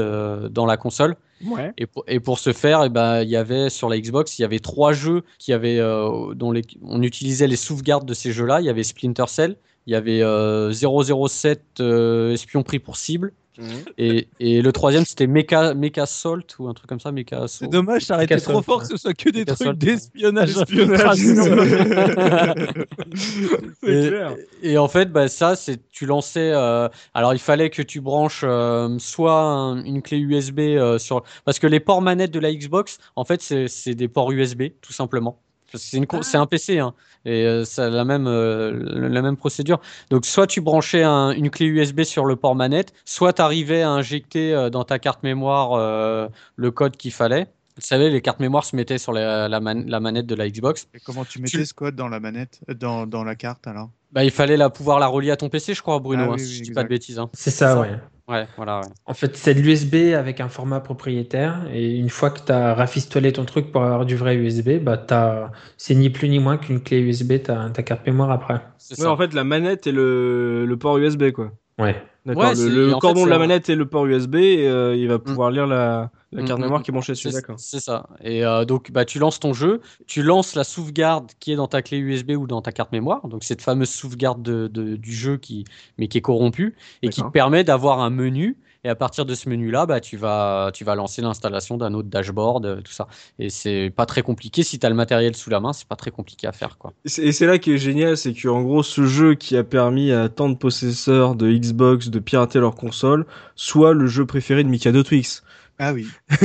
dans 0.51 0.65
la 0.65 0.77
console. 0.77 1.15
Ouais. 1.45 1.73
Et 1.77 1.85
pour, 1.85 2.03
et 2.07 2.19
pour 2.19 2.39
ce 2.39 2.51
faire, 2.51 2.83
eh 2.83 2.89
ben, 2.89 3.21
il 3.21 3.29
y 3.29 3.35
avait 3.35 3.69
sur 3.69 3.89
la 3.89 3.99
Xbox, 3.99 4.37
il 4.37 4.41
y 4.41 4.45
avait 4.45 4.59
trois 4.59 4.91
jeux 4.93 5.23
qui 5.37 5.53
avaient, 5.53 5.79
euh, 5.79 6.33
dont 6.33 6.51
les, 6.51 6.63
on 6.81 7.01
utilisait 7.01 7.47
les 7.47 7.55
sauvegardes 7.55 8.05
de 8.05 8.13
ces 8.13 8.31
jeux-là. 8.31 8.59
Il 8.59 8.65
y 8.65 8.69
avait 8.69 8.83
Splinter 8.83 9.25
Cell, 9.27 9.55
il 9.87 9.93
y 9.93 9.95
avait 9.95 10.21
euh, 10.21 10.71
007 10.71 11.61
euh, 11.79 12.33
Espion 12.33 12.63
pris 12.63 12.79
pour 12.79 12.97
cible, 12.97 13.31
et, 13.97 14.29
et 14.39 14.61
le 14.61 14.71
troisième 14.71 15.03
c'était 15.03 15.27
Mecha, 15.27 15.73
Mecha 15.73 16.05
Salt 16.05 16.55
ou 16.59 16.69
un 16.69 16.73
truc 16.73 16.87
comme 16.87 17.01
ça, 17.01 17.11
Mecha. 17.11 17.45
C'est 17.49 17.67
dommage, 17.67 18.03
ça 18.05 18.15
aurait 18.15 18.23
été 18.23 18.37
trop 18.39 18.61
fort 18.61 18.81
que 18.83 18.87
ce 18.87 18.95
soit 18.95 19.13
que 19.13 19.29
des 19.29 19.43
trucs 19.43 19.77
d'espionnage. 19.77 20.53
D'espionnage, 20.55 20.57
infiltration. 20.59 21.43
C'est 23.83 24.05
et, 24.05 24.07
clair. 24.07 24.35
et 24.63 24.77
en 24.77 24.87
fait, 24.87 25.11
bah, 25.11 25.27
ça, 25.27 25.55
c'est 25.55 25.89
tu 25.89 26.05
lançais. 26.05 26.51
euh, 26.53 26.87
alors, 27.13 27.33
il 27.33 27.39
fallait 27.39 27.69
que 27.69 27.81
tu 27.81 28.01
branches 28.01 28.41
euh, 28.43 28.97
soit 28.99 29.33
un- 29.41 29.83
une 29.83 30.01
clé 30.01 30.17
USB 30.19 30.59
euh, 30.59 30.97
sur. 30.97 31.23
Parce 31.45 31.59
que 31.59 31.67
les 31.67 31.79
ports 31.79 32.01
manettes 32.01 32.31
de 32.31 32.39
la 32.39 32.53
Xbox, 32.53 32.97
en 33.15 33.25
fait, 33.25 33.41
c'est 33.41 33.67
c'est 33.67 33.95
des 33.95 34.07
ports 34.07 34.31
USB, 34.31 34.63
tout 34.81 34.93
simplement. 34.93 35.39
Parce 35.71 35.89
que 35.91 36.23
C'est 36.23 36.37
un 36.37 36.45
PC, 36.45 36.79
hein, 36.79 36.93
et 37.25 37.45
euh, 37.45 37.65
ça 37.65 37.85
a 37.85 37.89
la 37.89 38.05
même, 38.05 38.27
euh, 38.27 38.71
la 39.09 39.21
même 39.21 39.37
procédure. 39.37 39.79
Donc, 40.09 40.25
soit 40.25 40.47
tu 40.47 40.61
branchais 40.61 41.03
un- 41.03 41.31
une 41.31 41.49
clé 41.49 41.65
USB 41.67 42.03
sur 42.03 42.25
le 42.25 42.35
port 42.35 42.55
manette, 42.55 42.93
soit 43.05 43.33
tu 43.33 43.41
arrivais 43.41 43.81
à 43.81 43.89
injecter 43.91 44.53
euh, 44.53 44.69
dans 44.69 44.83
ta 44.83 44.99
carte 44.99 45.23
mémoire 45.23 45.73
euh, 45.73 46.27
le 46.55 46.71
code 46.71 46.97
qu'il 46.97 47.11
fallait. 47.11 47.47
Vous 47.75 47.85
savez, 47.85 48.09
les 48.09 48.21
cartes 48.21 48.39
mémoire 48.41 48.65
se 48.65 48.75
mettaient 48.75 48.97
sur 48.97 49.13
la, 49.13 49.47
la 49.47 49.59
man- 49.61 49.85
la 49.87 49.99
manette 50.01 50.25
de 50.25 50.35
la 50.35 50.49
Xbox. 50.49 50.87
Et 50.93 50.99
comment 50.99 51.23
tu 51.23 51.39
mettais 51.41 51.63
ce 51.63 51.73
code 51.73 51.95
dans 51.95 52.09
la 52.09 52.19
manette, 52.19 52.59
dans, 52.67 53.07
dans 53.07 53.23
la 53.23 53.35
carte 53.35 53.67
alors? 53.67 53.89
Bah, 54.11 54.23
il 54.23 54.31
fallait 54.31 54.57
la, 54.57 54.69
pouvoir 54.69 54.99
la 54.99 55.07
relier 55.07 55.31
à 55.31 55.37
ton 55.37 55.49
PC, 55.49 55.73
je 55.75 55.81
crois, 55.81 55.99
Bruno, 55.99 56.23
Ah 56.23 56.25
hein, 56.31 56.33
oui, 56.33 56.39
si 56.39 56.45
oui, 56.51 56.57
je 56.57 56.63
dis 56.63 56.71
pas 56.71 56.83
de 56.83 56.89
bêtises. 56.89 57.19
hein. 57.19 57.29
C'est 57.33 57.51
ça, 57.51 57.79
ouais. 57.79 57.91
Ouais, 58.29 58.47
voilà. 58.57 58.81
ouais. 58.81 58.87
En 59.07 59.13
fait, 59.15 59.35
c'est 59.35 59.55
de 59.55 59.59
l'USB 59.61 60.13
avec 60.15 60.39
un 60.39 60.49
format 60.49 60.79
propriétaire. 60.81 61.65
Et 61.73 61.97
une 61.97 62.09
fois 62.09 62.29
que 62.29 62.39
tu 62.45 62.51
as 62.51 62.75
rafistolé 62.75 63.33
ton 63.33 63.43
truc 63.45 63.71
pour 63.71 63.83
avoir 63.83 64.05
du 64.05 64.15
vrai 64.15 64.35
USB, 64.35 64.77
bah 64.83 64.97
t'as... 64.97 65.51
c'est 65.77 65.95
ni 65.95 66.09
plus 66.11 66.29
ni 66.29 66.39
moins 66.39 66.57
qu'une 66.57 66.81
clé 66.83 66.99
USB, 66.99 67.41
ta, 67.41 67.69
ta 67.71 67.81
carte 67.83 68.05
mémoire 68.05 68.29
après. 68.31 68.61
C'est 68.77 68.99
Ouais, 68.99 69.05
ça. 69.05 69.11
en 69.11 69.17
fait, 69.17 69.33
la 69.33 69.43
manette 69.43 69.87
et 69.87 69.91
le, 69.91 70.65
le 70.65 70.77
port 70.77 70.97
USB, 70.99 71.31
quoi. 71.31 71.51
Ouais. 71.79 71.95
D'accord. 72.25 72.49
Ouais, 72.49 72.55
le 72.55 72.95
cordon 72.95 73.21
fait, 73.21 73.25
de 73.25 73.29
la 73.29 73.39
manette 73.39 73.69
et 73.69 73.75
le 73.75 73.87
port 73.87 74.05
USB, 74.05 74.35
et, 74.35 74.67
euh, 74.67 74.95
il 74.95 75.07
va 75.07 75.17
pouvoir 75.19 75.51
lire 75.51 75.65
la, 75.65 76.11
la 76.31 76.41
Mm, 76.41 76.45
carte 76.45 76.59
mm, 76.59 76.63
mémoire 76.63 76.79
mm. 76.79 76.83
qui 76.83 76.91
est 76.91 76.93
branchée 76.93 77.13
dessus. 77.13 77.29
C'est 77.29 77.31
D'accord. 77.31 77.59
c'est 77.59 77.79
ça. 77.79 78.07
Et 78.23 78.45
euh, 78.45 78.65
donc, 78.65 78.91
bah, 78.91 79.05
tu 79.05 79.19
lances 79.19 79.39
ton 79.39 79.53
jeu, 79.53 79.81
tu 80.07 80.21
lances 80.23 80.55
la 80.55 80.63
sauvegarde 80.63 81.31
qui 81.39 81.51
est 81.51 81.55
dans 81.55 81.67
ta 81.67 81.81
clé 81.81 81.97
USB 81.97 82.31
ou 82.31 82.47
dans 82.47 82.61
ta 82.61 82.71
carte 82.71 82.91
mémoire. 82.91 83.27
Donc, 83.27 83.43
cette 83.43 83.61
fameuse 83.61 83.89
sauvegarde 83.89 84.41
de, 84.43 84.67
de- 84.67 84.95
du 84.95 85.13
jeu 85.13 85.37
qui, 85.37 85.65
mais 85.97 86.07
qui 86.07 86.17
est 86.17 86.21
corrompue 86.21 86.75
et 87.01 87.09
qui 87.09 87.23
te 87.23 87.29
permet 87.29 87.63
d'avoir 87.63 87.99
un 87.99 88.09
menu. 88.09 88.57
Et 88.85 88.89
à 88.89 88.95
partir 88.95 89.25
de 89.25 89.35
ce 89.35 89.49
menu-là, 89.49 89.85
bah, 89.85 89.99
tu, 89.99 90.15
vas, 90.15 90.71
tu 90.73 90.85
vas 90.85 90.95
lancer 90.95 91.21
l'installation 91.21 91.75
d'un 91.77 91.93
autre 91.93 92.07
dashboard, 92.09 92.65
euh, 92.65 92.81
tout 92.81 92.93
ça. 92.93 93.07
Et 93.37 93.49
c'est 93.49 93.91
pas 93.93 94.05
très 94.05 94.21
compliqué. 94.21 94.63
Si 94.63 94.79
tu 94.79 94.85
as 94.85 94.89
le 94.89 94.95
matériel 94.95 95.35
sous 95.35 95.49
la 95.49 95.59
main, 95.59 95.73
c'est 95.73 95.87
pas 95.87 95.97
très 95.97 96.11
compliqué 96.11 96.47
à 96.47 96.53
faire. 96.53 96.77
Quoi. 96.77 96.93
Et 97.05 97.09
c'est- 97.09 97.23
Et 97.25 97.31
c'est 97.31 97.45
là 97.45 97.57
qui 97.59 97.71
est 97.71 97.77
génial, 97.77 98.17
c'est 98.17 98.33
que 98.33 98.47
en 98.47 98.61
gros, 98.61 98.83
ce 98.83 99.05
jeu 99.05 99.35
qui 99.35 99.55
a 99.57 99.63
permis 99.63 100.11
à 100.11 100.29
tant 100.29 100.49
de 100.49 100.55
possesseurs 100.55 101.35
de 101.35 101.49
Xbox 101.51 102.09
de 102.09 102.19
pirater 102.19 102.59
leur 102.59 102.75
console, 102.75 103.25
soit 103.55 103.93
le 103.93 104.07
jeu 104.07 104.25
préféré 104.25 104.63
de 104.63 104.69
Mikado 104.69 105.03
Twix. 105.03 105.43
Ah 105.79 105.93
oui. 105.93 106.07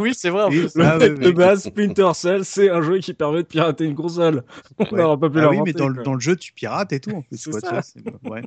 oui, 0.00 0.12
c'est 0.14 0.30
vrai. 0.30 0.42
en 0.42 0.48
Oui, 0.50 0.60
plus. 0.60 0.72
Ah 0.82 0.98
fait 0.98 1.10
oui, 1.12 1.18
de 1.20 1.26
oui. 1.28 1.32
base, 1.32 1.62
Splinter 1.64 2.10
Cell, 2.14 2.44
c'est 2.44 2.68
un 2.68 2.82
jeu 2.82 2.98
qui 2.98 3.14
permet 3.14 3.38
de 3.42 3.46
pirater 3.46 3.84
une 3.84 3.94
console. 3.94 4.42
On 4.78 4.84
Ouais. 4.84 5.00
n'aura 5.00 5.18
pas 5.18 5.30
pu 5.30 5.38
Ah 5.40 5.48
oui, 5.50 5.60
mais 5.64 5.72
dans, 5.72 5.88
le- 5.88 6.02
dans 6.02 6.14
le 6.14 6.20
jeu, 6.20 6.34
tu 6.36 6.52
pirates 6.52 6.92
et 6.92 6.98
tout. 7.00 7.10
En 7.12 7.22
plus, 7.22 7.36
C'est 7.38 7.50
quoi, 7.50 7.60
ça. 7.60 7.68
tu 7.68 7.72
vois, 7.74 7.82
c'est- 7.82 8.28
ouais. 8.30 8.42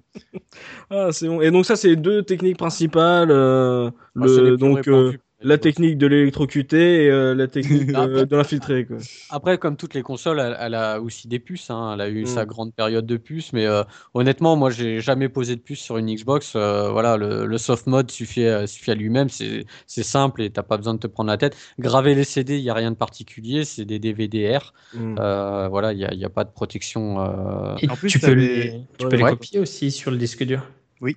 Ah, 0.90 1.08
c'est 1.12 1.28
bon. 1.28 1.42
Et 1.42 1.52
donc 1.52 1.66
ça, 1.66 1.76
c'est 1.76 1.88
les 1.88 1.96
deux 1.96 2.22
techniques 2.24 2.58
principales. 2.58 3.32
euh, 3.32 3.90
Ah, 4.20 4.24
c'est 4.28 4.42
le, 4.42 4.50
plus 4.50 4.58
donc 4.58 4.88
euh. 4.90 5.14
La 5.44 5.58
technique 5.58 5.98
de 5.98 6.08
l'électrocuté 6.08 7.06
et 7.06 7.10
euh, 7.12 7.36
la 7.36 7.48
technique 7.48 7.90
Ah, 7.96 8.06
euh, 8.06 8.26
de 8.26 8.36
l'infiltré. 8.36 8.86
quoi. 8.86 8.98
Après, 9.30 9.58
comme 9.58 9.76
toutes 9.78 9.94
les 9.94 10.02
consoles, 10.02 10.40
elle, 10.40 10.56
elle 10.60 10.74
a 10.76 11.00
aussi 11.02 11.28
des 11.28 11.40
puces. 11.40 11.70
hein. 11.70 11.92
Elle 11.94 12.02
a 12.02 12.10
eu 12.10 12.24
Mm. 12.24 12.28
sa 12.28 12.46
grande 12.46 12.74
période 12.74 13.06
de 13.06 13.18
puces, 13.18 13.54
mais 13.54 13.66
euh, 13.66 13.84
honnêtement, 14.14 14.56
moi, 14.56 14.70
j'ai 14.70 15.00
jamais 15.02 15.30
posé 15.30 15.56
de 15.56 15.62
puce 15.62 15.80
sur 15.82 15.98
une 15.98 16.14
Xbox. 16.14 16.54
Euh, 16.56 16.90
voilà, 16.92 17.18
le, 17.18 17.46
le 17.46 17.58
soft 17.58 17.88
mode 17.88 18.10
suffit, 18.12 18.46
à- 18.46 18.66
suffit 18.68 18.92
à 18.92 18.96
lui-même. 18.96 19.28
C'est 19.30 20.04
simple 20.04 20.42
et 20.42 20.50
t'as 20.50 20.64
pas 20.64 20.78
besoin 20.78 20.94
de 20.94 21.00
te 21.00 21.08
prendre 21.08 21.30
la 21.30 21.38
tête. 21.38 21.56
Graver 21.80 22.16
les 22.16 22.24
CD, 22.24 22.58
il 22.58 22.64
y 22.64 22.70
a 22.70 22.74
rien 22.74 22.92
de 22.92 22.96
particulier. 22.96 23.66
C'est 23.66 23.86
des 23.86 24.00
DVD-R. 24.00 24.74
Mm. 24.94 25.16
Euh, 25.20 25.68
voilà, 25.70 25.94
il 25.94 26.00
y 26.00 26.26
a, 26.26 26.30
pas 26.30 26.44
de 26.46 26.52
protection. 26.52 27.20
euh, 27.22 27.76
Et 27.82 27.90
En 27.90 27.96
plus, 27.96 28.10
tu 28.10 28.20
peux 28.20 28.32
les, 28.32 28.82
tu 28.98 29.08
peux 29.08 29.16
les 29.18 29.24
Ouais. 29.24 29.32
copier 29.32 29.60
aussi 29.60 29.92
sur 29.92 30.10
le 30.12 30.18
disque 30.18 30.44
dur. 30.44 30.64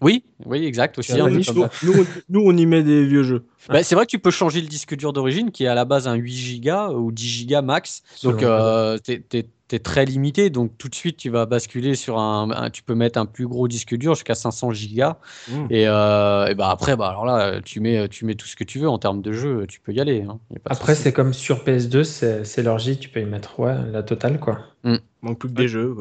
Oui, 0.01 0.25
oui, 0.45 0.65
exact 0.65 0.99
aussi. 0.99 1.13
Hein, 1.13 1.29
Nous, 2.29 2.41
on- 2.41 2.57
y 2.57 2.67
met 2.67 2.83
des 2.83 3.05
vieux 3.07 3.23
jeux. 3.23 3.45
Bah, 3.69 3.83
c'est 3.83 3.95
vrai 3.95 4.05
que 4.07 4.11
tu 4.11 4.19
peux 4.19 4.31
changer 4.31 4.61
le 4.61 4.67
disque 4.69 4.97
dur 4.97 5.13
d'origine 5.13 5.51
qui 5.51 5.65
est 5.65 5.69
à 5.69 5.75
la 5.75 5.85
base 5.85 6.09
un 6.09 6.15
8 6.15 6.61
Go 6.61 6.95
ou 6.99 7.13
10 7.13 7.47
Go 7.47 7.63
max. 7.63 8.03
Donc 8.23 8.43
euh, 8.43 8.99
très 9.83 10.05
limité. 10.05 10.51
Donc 10.51 10.79
tout 10.79 10.89
de 10.89 10.95
suite 10.95 11.17
tu 11.17 11.31
vas 11.31 11.47
basculer 11.47 11.95
sur 11.97 12.19
un, 12.19 12.51
un- 12.51 12.71
tu 12.71 12.83
peux 12.83 12.95
mettre 12.95 13.19
un 13.19 13.27
plus 13.27 13.47
gros 13.49 13.67
disque 13.69 13.97
dur 13.97 14.15
jusqu'à 14.15 14.35
500 14.37 14.71
Go. 14.95 15.13
Mm. 15.49 15.67
Et, 15.71 15.89
euh, 15.89 16.47
et 16.47 16.55
bah 16.55 16.71
après 16.71 16.97
bah 16.97 17.09
alors 17.09 17.27
là 17.27 17.61
tu 17.61 17.81
mets 17.81 18.09
tu 18.09 18.25
mets 18.25 18.35
tout 18.37 18.47
ce 18.47 18.55
que 18.57 18.65
tu 18.65 18.79
veux 18.79 18.89
en 18.89 18.99
termes 18.99 19.23
de 19.23 19.33
jeu, 19.33 19.67
tu 19.69 19.81
peux 19.81 19.93
y 19.93 20.01
aller. 20.01 20.23
hein. 20.23 20.39
Y 20.53 20.57
a 20.57 20.61
pas 20.61 20.71
de 20.71 20.75
Après, 20.77 20.95
c'est 20.95 21.13
comme 21.13 21.33
sur 21.33 21.65
PS2, 21.65 22.05
c'est 22.05 22.45
J, 22.79 22.99
tu 22.99 23.09
peux 23.09 23.21
y 23.21 23.25
mettre 23.25 23.59
ouais, 23.61 23.75
la 23.91 24.03
totale, 24.03 24.39
quoi. 24.39 24.59
Manque 25.23 25.39
plus 25.41 25.49
que 25.49 25.55
des 25.55 25.69
jeux. 25.69 25.95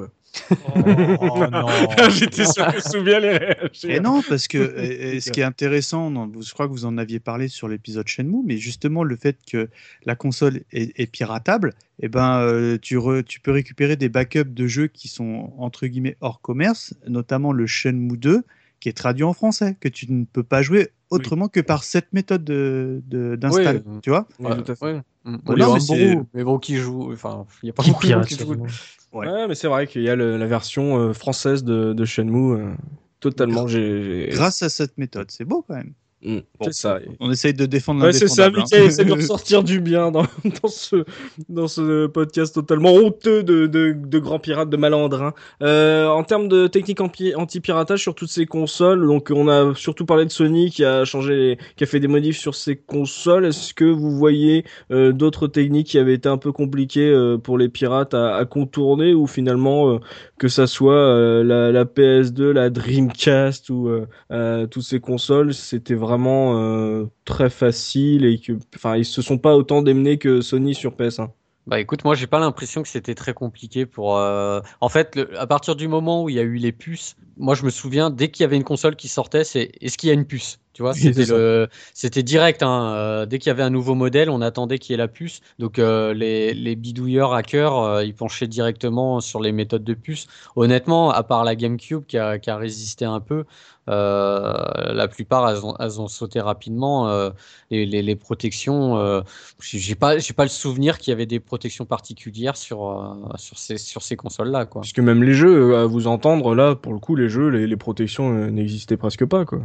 Oh 0.49 1.45
non. 1.51 1.67
J'étais 2.09 2.45
sûr 2.45 2.67
que 2.73 2.81
Soubia 2.81 3.17
allait 3.17 3.37
réagir. 3.37 3.89
Et 3.89 3.99
non, 3.99 4.21
parce 4.27 4.47
que 4.47 4.57
ce 5.19 5.31
qui 5.31 5.39
est 5.39 5.43
intéressant, 5.43 6.09
non, 6.09 6.27
vous- 6.27 6.41
je 6.41 6.53
crois 6.53 6.67
que 6.67 6.71
vous 6.71 6.85
en 6.85 6.97
aviez 6.97 7.19
parlé 7.19 7.47
sur 7.47 7.67
l'épisode 7.67 8.07
Shenmue, 8.07 8.43
mais 8.45 8.57
justement 8.57 9.03
le 9.03 9.15
fait 9.15 9.37
que 9.49 9.69
la 10.05 10.15
console 10.15 10.61
est, 10.71 10.99
est 10.99 11.07
piratable, 11.07 11.73
eh 12.01 12.07
ben, 12.09 12.39
euh, 12.39 12.77
tu, 12.81 12.97
re- 12.97 13.23
tu 13.23 13.39
peux 13.39 13.51
récupérer 13.51 13.95
des 13.95 14.09
backups 14.09 14.53
de 14.53 14.67
jeux 14.67 14.87
qui 14.87 15.07
sont 15.07 15.53
entre 15.57 15.87
guillemets 15.87 16.17
hors 16.21 16.41
commerce, 16.41 16.93
notamment 17.07 17.51
le 17.51 17.67
Shenmue 17.67 18.17
2, 18.17 18.43
qui 18.85 18.89
est 18.89 18.93
traduit 18.93 19.23
en 19.23 19.33
français, 19.33 19.75
que 19.79 19.89
tu 19.89 20.11
ne 20.13 20.25
peux 20.25 20.43
pas 20.43 20.61
jouer 20.61 20.89
autrement 21.09 21.47
que 21.47 21.59
par 21.59 21.83
cette 21.83 22.13
méthode 22.13 22.43
de- 22.43 23.01
de- 23.07 23.35
d'install. 23.35 23.81
Oui. 23.83 23.99
tu 24.03 24.11
vois 24.11 24.27
Oui, 24.37 24.51
tout 24.63 24.71
à 24.71 24.75
fait. 24.75 24.85
ouais. 24.85 25.01
Mm. 25.23 25.37
Bon, 25.43 25.57
non, 25.57 25.77
mais 25.89 26.15
mais 26.35 26.43
bon 26.43 26.59
qui 26.59 26.75
joue 26.75 27.11
enfin 27.11 27.47
il 27.63 27.65
y 27.65 27.69
a 27.71 27.73
pas 27.73 27.81
Qui 27.81 27.89
beaucoup 27.89 28.03
de 28.03 28.11
gens 28.11 28.17
pirate, 28.21 28.27
qui 28.27 28.35
jouent. 28.37 28.45
seulement. 28.49 28.65
Ouais. 29.11 29.27
Ouais, 29.27 29.47
mais 29.47 29.55
c'est 29.55 29.67
vrai 29.67 29.87
qu'il 29.87 30.03
y 30.03 30.09
a 30.09 30.15
le- 30.15 30.37
la 30.37 30.45
version 30.45 30.99
euh, 30.99 31.13
française 31.13 31.63
de, 31.63 31.93
de 31.93 32.05
Shenmue. 32.05 32.57
euh, 32.59 32.73
totalement. 33.21 33.65
Grâce 33.65 34.61
à 34.61 34.69
cette 34.69 34.99
méthode, 34.99 35.31
c'est 35.31 35.45
beau 35.45 35.65
quand 35.67 35.73
même. 35.77 35.93
Mm, 36.25 36.37
Bon, 36.59 36.65
c'est 36.65 36.73
ça. 36.73 36.99
On 37.19 37.29
essaye 37.31 37.53
de 37.53 37.65
défendre 37.67 38.03
Ouais, 38.03 38.11
c'est 38.11 38.27
ça. 38.27 38.49
Mickey 38.49 38.79
hein. 38.79 38.85
essaie 38.85 39.05
de 39.05 39.11
ressortir 39.13 39.63
du 39.63 39.79
bien 39.79 40.09
dans, 40.09 40.23
dans, 40.63 40.69
ce, 40.69 41.05
dans 41.49 41.67
ce 41.67 42.07
podcast 42.07 42.55
totalement 42.55 42.93
honteux 42.93 43.43
de, 43.43 43.67
de, 43.67 43.93
de 43.95 44.19
grands 44.19 44.39
pirates, 44.39 44.69
de 44.69 44.77
malandrins. 44.77 45.33
Euh, 45.61 46.07
en 46.07 46.23
termes 46.23 46.47
de 46.47 46.65
technique 46.67 46.99
anti- 47.01 47.35
anti-piratage 47.35 48.01
sur 48.01 48.15
toutes 48.15 48.31
ces 48.31 48.45
consoles, 48.47 49.05
donc 49.05 49.31
on 49.33 49.47
a 49.47 49.75
surtout 49.75 50.05
parlé 50.05 50.25
de 50.25 50.31
Sony 50.31 50.71
qui 50.71 50.83
a 50.83 51.05
changé, 51.05 51.35
les- 51.35 51.57
qui 51.75 51.83
a 51.83 51.87
fait 51.87 51.99
des 51.99 52.07
modifs 52.07 52.37
sur 52.39 52.55
ses 52.55 52.75
consoles. 52.75 53.45
Est-ce 53.45 53.73
que 53.75 53.85
vous 53.85 54.11
voyez 54.17 54.65
euh, 54.91 55.11
d'autres 55.11 55.47
techniques 55.47 55.87
qui 55.87 55.99
avaient 55.99 56.15
été 56.15 56.27
un 56.27 56.37
peu 56.37 56.51
compliquées 56.51 57.09
euh, 57.09 57.37
pour 57.37 57.57
les 57.59 57.69
pirates 57.69 58.13
à, 58.15 58.35
à 58.35 58.45
contourner 58.45 59.13
ou 59.13 59.27
finalement 59.27 59.91
euh, 59.93 59.99
que 60.37 60.47
ça 60.47 60.67
soit 60.67 60.93
euh, 60.93 61.43
la, 61.43 61.71
la 61.71 61.85
PS2, 61.85 62.51
la 62.51 62.69
Dreamcast 62.69 63.69
ou 63.69 63.87
euh, 63.87 64.07
euh, 64.31 64.67
toutes 64.67 64.83
ces 64.83 64.99
consoles, 64.99 65.53
c'était 65.53 65.95
vraiment 65.95 67.05
très 67.25 67.49
facile 67.49 68.25
et 68.25 68.39
que, 68.39 68.53
enfin, 68.75 69.01
se 69.03 69.21
sont 69.21 69.37
pas 69.37 69.55
autant 69.55 69.81
démenés 69.81 70.17
que 70.17 70.41
Sony 70.41 70.75
sur 70.75 70.93
PS1. 70.93 71.29
Bah 71.67 71.79
écoute, 71.79 72.03
moi 72.03 72.13
j'ai 72.13 72.27
pas 72.27 72.39
l'impression 72.39 72.83
que 72.83 72.87
c'était 72.87 73.15
très 73.15 73.33
compliqué 73.33 73.87
pour. 73.87 74.13
En 74.15 74.89
fait, 74.89 75.19
à 75.37 75.47
partir 75.47 75.75
du 75.75 75.87
moment 75.87 76.23
où 76.23 76.29
il 76.29 76.35
y 76.35 76.39
a 76.39 76.43
eu 76.43 76.55
les 76.55 76.71
puces, 76.71 77.15
moi 77.37 77.55
je 77.55 77.63
me 77.63 77.71
souviens 77.71 78.11
dès 78.11 78.29
qu'il 78.29 78.43
y 78.43 78.45
avait 78.45 78.55
une 78.55 78.63
console 78.63 78.95
qui 78.95 79.07
sortait, 79.07 79.43
c'est 79.43 79.71
est-ce 79.81 79.97
qu'il 79.97 80.09
y 80.09 80.11
a 80.11 80.13
une 80.13 80.25
puce? 80.25 80.59
Tu 80.75 80.81
vois, 80.81 80.93
c'était 80.93 81.23
le, 81.23 81.69
c'était 81.93 82.21
direct. 82.21 82.61
Hein. 82.61 82.93
Euh, 82.95 83.25
dès 83.25 83.39
qu'il 83.39 83.47
y 83.47 83.51
avait 83.51 83.63
un 83.63 83.69
nouveau 83.69 83.95
modèle, 83.95 84.29
on 84.29 84.41
attendait 84.41 84.77
qu'il 84.77 84.91
y 84.91 84.95
ait 84.95 84.97
la 84.97 85.07
puce. 85.07 85.39
Donc 85.57 85.79
euh, 85.79 86.13
les, 86.13 86.53
les, 86.53 86.75
bidouilleurs 86.75 87.33
hackers, 87.33 87.77
euh, 87.77 88.03
ils 88.03 88.13
penchaient 88.13 88.47
directement 88.47 89.21
sur 89.21 89.39
les 89.39 89.53
méthodes 89.53 89.85
de 89.85 89.93
puce. 89.93 90.27
Honnêtement, 90.57 91.11
à 91.11 91.23
part 91.23 91.45
la 91.45 91.55
GameCube 91.55 92.03
qui 92.05 92.17
a, 92.17 92.39
qui 92.39 92.49
a 92.49 92.57
résisté 92.57 93.05
un 93.05 93.21
peu, 93.21 93.45
la 93.87 95.07
plupart 95.09 95.49
elles 95.49 95.65
ont, 95.65 95.75
elles 95.79 96.01
ont 96.01 96.09
sauté 96.09 96.41
rapidement. 96.41 97.31
Les, 97.69 97.85
les, 97.85 98.01
les, 98.01 98.15
protections, 98.17 99.23
j'ai 99.61 99.95
pas, 99.95 100.17
j'ai 100.17 100.33
pas 100.33 100.43
le 100.43 100.49
souvenir 100.49 100.97
qu'il 100.97 101.11
y 101.11 101.13
avait 101.13 101.27
des 101.27 101.39
protections 101.39 101.85
particulières 101.85 102.57
sur 102.57 103.15
sur 103.37 103.59
ces 103.59 103.77
sur 103.77 104.01
ces 104.01 104.15
consoles 104.17 104.49
là, 104.49 104.65
quoi. 104.65 104.81
Parce 104.81 104.91
que 104.91 105.01
même 105.01 105.23
les 105.23 105.35
jeux, 105.35 105.77
à 105.77 105.85
vous 105.85 106.07
entendre 106.07 106.55
là, 106.55 106.75
pour 106.75 106.93
le 106.93 106.99
coup, 106.99 107.15
les 107.15 107.29
jeux, 107.29 107.47
les, 107.49 107.67
les 107.67 107.77
protections 107.77 108.33
n'existaient 108.49 108.97
presque 108.97 109.25
pas, 109.25 109.45
quoi. 109.45 109.61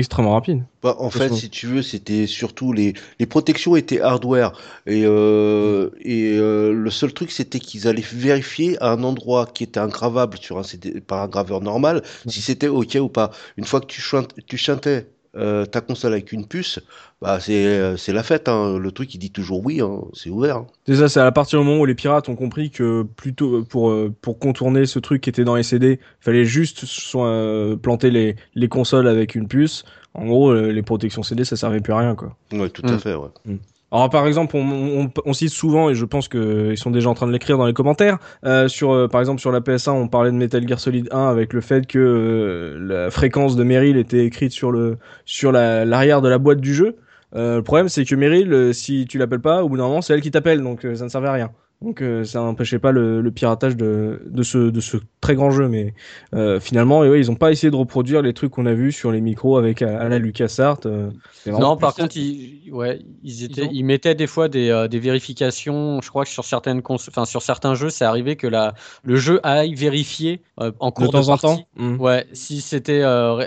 Extrêmement 0.00 0.32
rapide. 0.32 0.64
Bah, 0.82 0.96
en 0.98 1.10
fait, 1.10 1.30
si 1.34 1.50
tu 1.50 1.66
veux, 1.66 1.82
c'était 1.82 2.26
surtout 2.26 2.72
les, 2.72 2.94
les 3.18 3.26
protections 3.26 3.76
étaient 3.76 4.00
hardware 4.00 4.52
et 4.86 5.02
euh, 5.04 5.90
et 6.00 6.38
euh, 6.38 6.72
le 6.72 6.90
seul 6.90 7.12
truc 7.12 7.30
c'était 7.30 7.58
qu'ils 7.58 7.86
allaient 7.86 8.02
vérifier 8.10 8.82
à 8.82 8.92
un 8.92 9.02
endroit 9.04 9.44
qui 9.44 9.62
était 9.62 9.78
ingravable 9.78 10.38
sur 10.38 10.58
un 10.58 10.62
CD, 10.62 11.02
par 11.02 11.20
un 11.20 11.28
graveur 11.28 11.60
normal 11.60 12.02
si 12.26 12.40
c'était 12.40 12.68
ok 12.68 12.96
ou 12.98 13.10
pas. 13.10 13.30
Une 13.58 13.66
fois 13.66 13.82
que 13.82 13.86
tu, 13.86 14.02
tu 14.46 14.56
chantais 14.56 15.06
euh, 15.36 15.64
ta 15.64 15.80
console 15.80 16.12
avec 16.12 16.32
une 16.32 16.44
puce, 16.44 16.80
bah 17.22 17.38
c'est 17.38 17.64
euh, 17.64 17.96
c'est 17.96 18.12
la 18.12 18.24
fête. 18.24 18.48
Hein. 18.48 18.78
Le 18.78 18.90
truc 18.90 19.14
il 19.14 19.18
dit 19.18 19.30
toujours 19.30 19.64
oui, 19.64 19.80
hein. 19.80 20.00
c'est 20.12 20.28
ouvert. 20.28 20.56
Hein. 20.56 20.66
C'est 20.86 20.96
ça, 20.96 21.08
c'est 21.08 21.20
à 21.20 21.30
partir 21.30 21.60
du 21.60 21.64
moment 21.64 21.80
où 21.80 21.86
les 21.86 21.94
pirates 21.94 22.28
ont 22.28 22.34
compris 22.34 22.70
que 22.70 23.04
plutôt 23.04 23.58
euh, 23.58 23.64
pour 23.64 23.94
pour 24.20 24.40
contourner 24.40 24.86
ce 24.86 24.98
truc 24.98 25.20
qui 25.22 25.30
était 25.30 25.44
dans 25.44 25.54
les 25.54 25.62
CD, 25.62 26.00
il 26.00 26.24
fallait 26.24 26.44
juste 26.44 26.84
soit 26.84 27.76
planter 27.80 28.10
les 28.10 28.34
les 28.56 28.68
consoles 28.68 29.06
avec 29.06 29.36
une 29.36 29.46
puce. 29.46 29.84
En 30.14 30.26
gros, 30.26 30.52
les 30.52 30.82
protections 30.82 31.22
CD 31.22 31.44
ça 31.44 31.54
servait 31.54 31.80
plus 31.80 31.92
à 31.92 31.98
rien 31.98 32.16
quoi. 32.16 32.36
Ouais, 32.52 32.68
tout 32.68 32.82
à 32.86 32.92
mm. 32.92 32.98
fait. 32.98 33.14
Ouais. 33.14 33.28
Mm. 33.44 33.56
Alors 33.92 34.08
par 34.08 34.26
exemple, 34.26 34.56
on, 34.56 35.10
on, 35.24 35.32
cite 35.32 35.50
souvent, 35.50 35.90
et 35.90 35.94
je 35.94 36.04
pense 36.04 36.28
qu'ils 36.28 36.78
sont 36.78 36.92
déjà 36.92 37.08
en 37.08 37.14
train 37.14 37.26
de 37.26 37.32
l'écrire 37.32 37.58
dans 37.58 37.66
les 37.66 37.72
commentaires, 37.72 38.18
euh, 38.44 38.68
sur 38.68 38.92
euh, 38.92 39.08
par 39.08 39.20
exemple 39.20 39.40
sur 39.40 39.50
la 39.50 39.60
PS1, 39.60 39.90
on 39.90 40.06
parlait 40.06 40.30
de 40.30 40.36
Metal 40.36 40.66
Gear 40.66 40.78
Solid 40.78 41.08
1 41.10 41.28
avec 41.28 41.52
le 41.52 41.60
fait 41.60 41.86
que 41.88 41.98
euh, 41.98 42.78
la 42.78 43.10
fréquence 43.10 43.56
de 43.56 43.64
Meryl 43.64 43.96
était 43.96 44.24
écrite 44.24 44.52
sur 44.52 44.70
le 44.70 44.98
sur 45.24 45.50
l'arrière 45.50 46.22
de 46.22 46.28
la 46.28 46.38
boîte 46.38 46.60
du 46.60 46.72
jeu. 46.72 46.96
le 47.34 47.60
problème, 47.62 47.88
c'est 47.88 48.04
que 48.04 48.14
Meryl, 48.14 48.72
si 48.74 49.06
tu 49.08 49.18
l'appelles 49.18 49.40
pas, 49.40 49.64
au 49.64 49.68
bout 49.68 49.76
d'un 49.76 49.88
moment, 49.88 50.02
c'est 50.02 50.14
elle 50.14 50.20
qui 50.20 50.30
t'appelle, 50.30 50.62
donc 50.62 50.82
ça 50.82 51.04
ne 51.04 51.08
servait 51.08 51.28
à 51.28 51.32
rien. 51.32 51.50
Donc 51.82 52.02
euh, 52.02 52.24
ça 52.24 52.40
n'empêchait 52.40 52.78
pas 52.78 52.92
le, 52.92 53.22
le, 53.22 53.30
piratage 53.30 53.74
de, 53.74 54.22
de, 54.26 54.42
ce, 54.42 54.58
de 54.58 54.80
ce 54.80 54.98
très 55.22 55.34
grand 55.34 55.50
jeu, 55.50 55.66
mais 55.66 55.94
euh, 56.34 56.60
finalement, 56.60 57.00
ouais, 57.00 57.20
ils 57.20 57.28
n'ont 57.28 57.36
pas 57.36 57.52
essayé 57.52 57.70
de 57.70 57.76
reproduire 57.76 58.20
les 58.20 58.34
trucs 58.34 58.52
qu'on 58.52 58.66
a 58.66 58.74
vus 58.74 58.92
sur 58.92 59.10
les 59.12 59.22
micros 59.22 59.56
avec 59.56 59.80
à, 59.80 60.06
la 60.06 60.18
LucasArts. 60.18 60.80
Euh, 60.84 61.10
non, 61.46 61.78
par 61.78 61.94
contre, 61.94 62.18
ils, 62.18 62.70
ouais, 62.70 63.00
ils, 63.22 63.44
étaient, 63.44 63.68
ils, 63.72 63.84
mettaient 63.84 64.14
des 64.14 64.26
fois 64.26 64.48
des, 64.48 64.68
euh, 64.68 64.88
des 64.88 64.98
vérifications. 64.98 66.02
Je 66.02 66.10
crois 66.10 66.24
que 66.24 66.30
sur 66.30 66.44
certaines 66.44 66.82
enfin 66.86 67.24
sur 67.24 67.40
certains 67.40 67.74
jeux, 67.74 67.88
c'est 67.88 68.04
arrivé 68.04 68.36
que 68.36 68.46
la, 68.46 68.74
le 69.02 69.16
jeu 69.16 69.40
aille 69.42 69.74
vérifier 69.74 70.42
en 70.58 70.90
cours 70.90 71.06
de, 71.06 71.12
temps 71.12 71.28
en 71.30 71.38
temps. 71.38 71.64
Mmh. 71.76 71.98
Ouais, 71.98 72.26
si 72.34 72.60
c'était 72.60 73.02
un, 73.02 73.38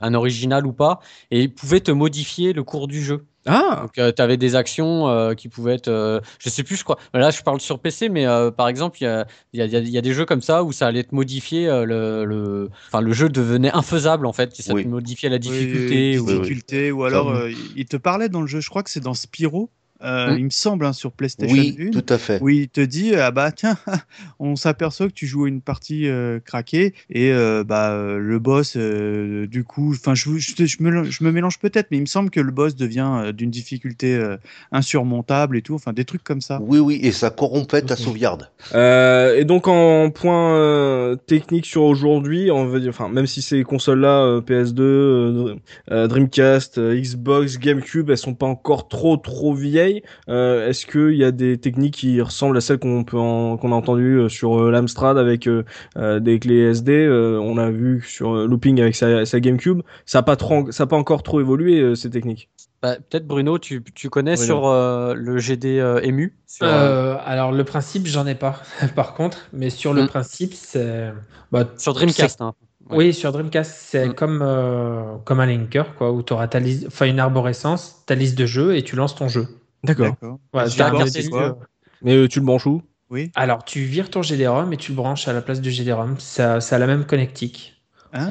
un 0.00 0.14
original 0.14 0.66
ou 0.66 0.72
pas, 0.72 1.00
et 1.32 1.42
ils 1.42 1.52
pouvaient 1.52 1.80
te 1.80 1.90
modifier 1.90 2.52
le 2.52 2.62
cours 2.62 2.86
du 2.86 3.02
jeu. 3.02 3.24
Ah 3.46 3.80
Donc, 3.82 3.98
euh, 3.98 4.12
tu 4.14 4.20
avais 4.20 4.36
des 4.36 4.54
actions 4.56 5.08
euh, 5.08 5.34
qui 5.34 5.48
pouvaient 5.48 5.74
être. 5.74 5.88
Euh, 5.88 6.20
je 6.38 6.48
sais 6.48 6.62
plus, 6.62 6.76
je 6.76 6.84
crois. 6.84 6.98
Là, 7.14 7.30
je 7.30 7.42
parle 7.42 7.60
sur 7.60 7.78
PC, 7.78 8.08
mais 8.08 8.26
par 8.56 8.68
exemple, 8.68 8.98
il 9.00 9.04
y 9.04 9.06
a, 9.06 9.26
y, 9.52 9.62
a, 9.62 9.66
y 9.66 9.98
a, 9.98 10.00
des 10.00 10.12
jeux 10.12 10.24
comme 10.24 10.42
ça 10.42 10.64
où 10.64 10.72
ça 10.72 10.86
allait 10.86 11.04
te 11.04 11.14
modifier. 11.14 11.66
le, 11.66 12.24
le... 12.24 12.70
Enfin, 12.88 13.00
le 13.00 13.12
jeu 13.12 13.28
devenait 13.28 13.72
infaisable 13.72 14.26
en 14.26 14.32
fait. 14.32 14.54
Ça 14.56 14.74
te 14.74 14.88
modifiait 14.88 15.28
la 15.28 15.38
difficulté. 15.38 16.18
ou... 16.18 16.26
difficulté 16.26 16.92
ou 16.92 17.04
alors 17.04 17.34
il 17.76 17.86
te 17.86 17.96
parlait 17.96 18.28
dans 18.28 18.40
le 18.40 18.46
jeu, 18.46 18.60
je 18.60 18.68
crois 18.68 18.82
que 18.82 18.90
c'est 18.90 19.00
dans 19.00 19.14
Spyro. 19.14 19.70
Euh, 20.06 20.34
hmm. 20.34 20.38
il 20.38 20.44
me 20.44 20.50
semble, 20.50 20.86
hein, 20.86 20.92
sur 20.92 21.10
PlayStation 21.10 21.56
oui, 21.56 21.90
tout 21.90 22.06
à 22.08 22.18
fait. 22.18 22.38
Oui, 22.40 22.60
il 22.62 22.68
te 22.68 22.80
dit 22.80 23.14
ah 23.16 23.32
bah 23.32 23.50
tiens, 23.50 23.76
on 24.38 24.54
s'aperçoit 24.54 25.08
que 25.08 25.12
tu 25.12 25.26
joues 25.26 25.46
une 25.46 25.60
partie 25.60 26.06
euh, 26.06 26.38
craquée 26.38 26.94
et 27.10 27.32
euh, 27.32 27.64
bah 27.64 27.96
le 28.16 28.38
boss, 28.38 28.76
du 28.76 29.64
coup, 29.64 29.90
enfin 29.90 30.14
je, 30.14 30.38
je, 30.38 30.76
me, 30.80 31.04
je, 31.04 31.24
me, 31.24 31.32
mélange 31.32 31.58
peut-être, 31.58 31.88
mais 31.90 31.96
il 31.96 32.02
me 32.02 32.06
semble 32.06 32.30
que 32.30 32.40
le 32.40 32.52
boss 32.52 32.76
devient 32.76 33.32
d'une 33.34 33.50
difficulté 33.50 34.36
insurmontable 34.70 35.56
et 35.56 35.62
tout, 35.62 35.74
enfin 35.74 35.92
des 35.92 36.04
trucs 36.04 36.22
comme 36.22 36.40
ça. 36.40 36.60
Oui, 36.62 36.78
oui, 36.78 37.00
et 37.02 37.12
ça 37.12 37.30
corrompait 37.30 37.82
ta 37.82 37.96
sauvegarde. 37.96 38.50
et 38.74 39.44
donc 39.44 39.66
en 39.66 40.10
point 40.10 41.16
technique 41.26 41.66
sur 41.66 41.82
aujourd'hui, 41.82 42.50
on 42.52 42.66
veut 42.66 42.80
dire, 42.80 42.90
enfin 42.90 43.08
même 43.08 43.26
si 43.26 43.42
ces 43.42 43.64
consoles-là, 43.64 44.40
PS2, 44.40 45.56
Dreamcast, 45.90 46.78
Xbox, 46.78 47.58
GameCube, 47.58 48.10
elles 48.10 48.18
sont 48.18 48.34
pas 48.34 48.46
encore 48.46 48.88
trop 48.88 49.16
trop 49.16 49.54
vieilles 49.54 49.95
euh, 50.28 50.68
est-ce 50.68 50.86
qu'il 50.86 51.16
y 51.16 51.24
a 51.24 51.30
des 51.30 51.58
techniques 51.58 51.94
qui 51.94 52.20
ressemblent 52.20 52.56
à 52.56 52.60
celles 52.60 52.78
qu'on 52.78 53.04
peut 53.04 53.16
qu'on 53.16 53.72
a 53.72 53.74
entendues 53.74 54.20
euh, 54.20 54.28
sur 54.28 54.60
euh, 54.60 54.70
l'Amstrad 54.70 55.18
avec 55.18 55.48
des 55.96 56.38
clés 56.38 56.70
SD 56.70 57.08
On 57.08 57.58
a 57.58 57.70
vu 57.70 58.02
sur 58.06 58.46
Looping 58.46 58.80
avec 58.80 58.96
sa, 58.96 59.40
GameCube. 59.40 59.82
Ça 60.04 60.18
n'a 60.18 60.22
pas 60.22 60.36
trop, 60.36 60.70
ça 60.70 60.86
pas 60.86 60.96
encore 60.96 61.22
trop 61.22 61.40
évolué 61.40 61.94
ces 61.94 62.10
techniques. 62.10 62.48
Bah, 62.82 62.96
peut-être 62.96 63.26
Bruno, 63.26 63.58
tu, 63.58 63.82
tu 63.94 64.10
connais 64.10 64.36
sur 64.36 64.68
le 64.68 65.38
GD 65.38 65.78
EMU 66.02 66.34
Alors 66.60 67.52
le 67.52 67.64
principe, 67.64 68.06
j'en 68.06 68.26
ai 68.26 68.34
pas, 68.34 68.62
par 68.94 69.14
contre, 69.14 69.48
mais 69.52 69.70
sur 69.70 69.92
le 69.92 70.04
hmm. 70.04 70.08
principe, 70.08 70.54
c'est 70.54 71.12
bah, 71.52 71.68
sur 71.78 71.94
Dreamcast. 71.94 72.40
Hein. 72.40 72.54
Oui, 72.90 73.12
sur 73.12 73.32
Dreamcast, 73.32 73.72
c'est 73.76 74.08
hmm. 74.08 74.14
comme, 74.14 75.20
comme 75.24 75.40
un 75.40 75.46
linker, 75.46 75.94
quoi, 75.96 76.12
où 76.12 76.22
tu 76.22 76.32
auras 76.32 76.48
ta 76.48 76.60
liste, 76.60 76.86
enfin 76.86 77.06
une 77.06 77.20
arborescence, 77.20 78.04
ta 78.06 78.14
liste 78.14 78.36
de 78.38 78.46
jeux 78.46 78.76
et 78.76 78.82
tu 78.82 78.96
lances 78.96 79.14
ton 79.14 79.28
jeu. 79.28 79.48
D'accord. 79.86 80.16
Mais 82.02 82.14
euh, 82.14 82.28
tu 82.28 82.40
le 82.40 82.44
branches 82.44 82.66
où? 82.66 82.82
Oui. 83.10 83.30
Alors, 83.34 83.64
tu 83.64 83.80
vires 83.80 84.10
ton 84.10 84.22
GD-ROM 84.22 84.72
et 84.72 84.76
tu 84.76 84.92
le 84.92 84.96
branches 84.96 85.28
à 85.28 85.32
la 85.32 85.42
place 85.42 85.60
du 85.60 85.70
GD-ROM. 85.70 86.16
Ça, 86.18 86.60
ça 86.60 86.76
a 86.76 86.78
la 86.78 86.86
même 86.86 87.04
connectique. 87.04 87.82
Ah. 88.12 88.28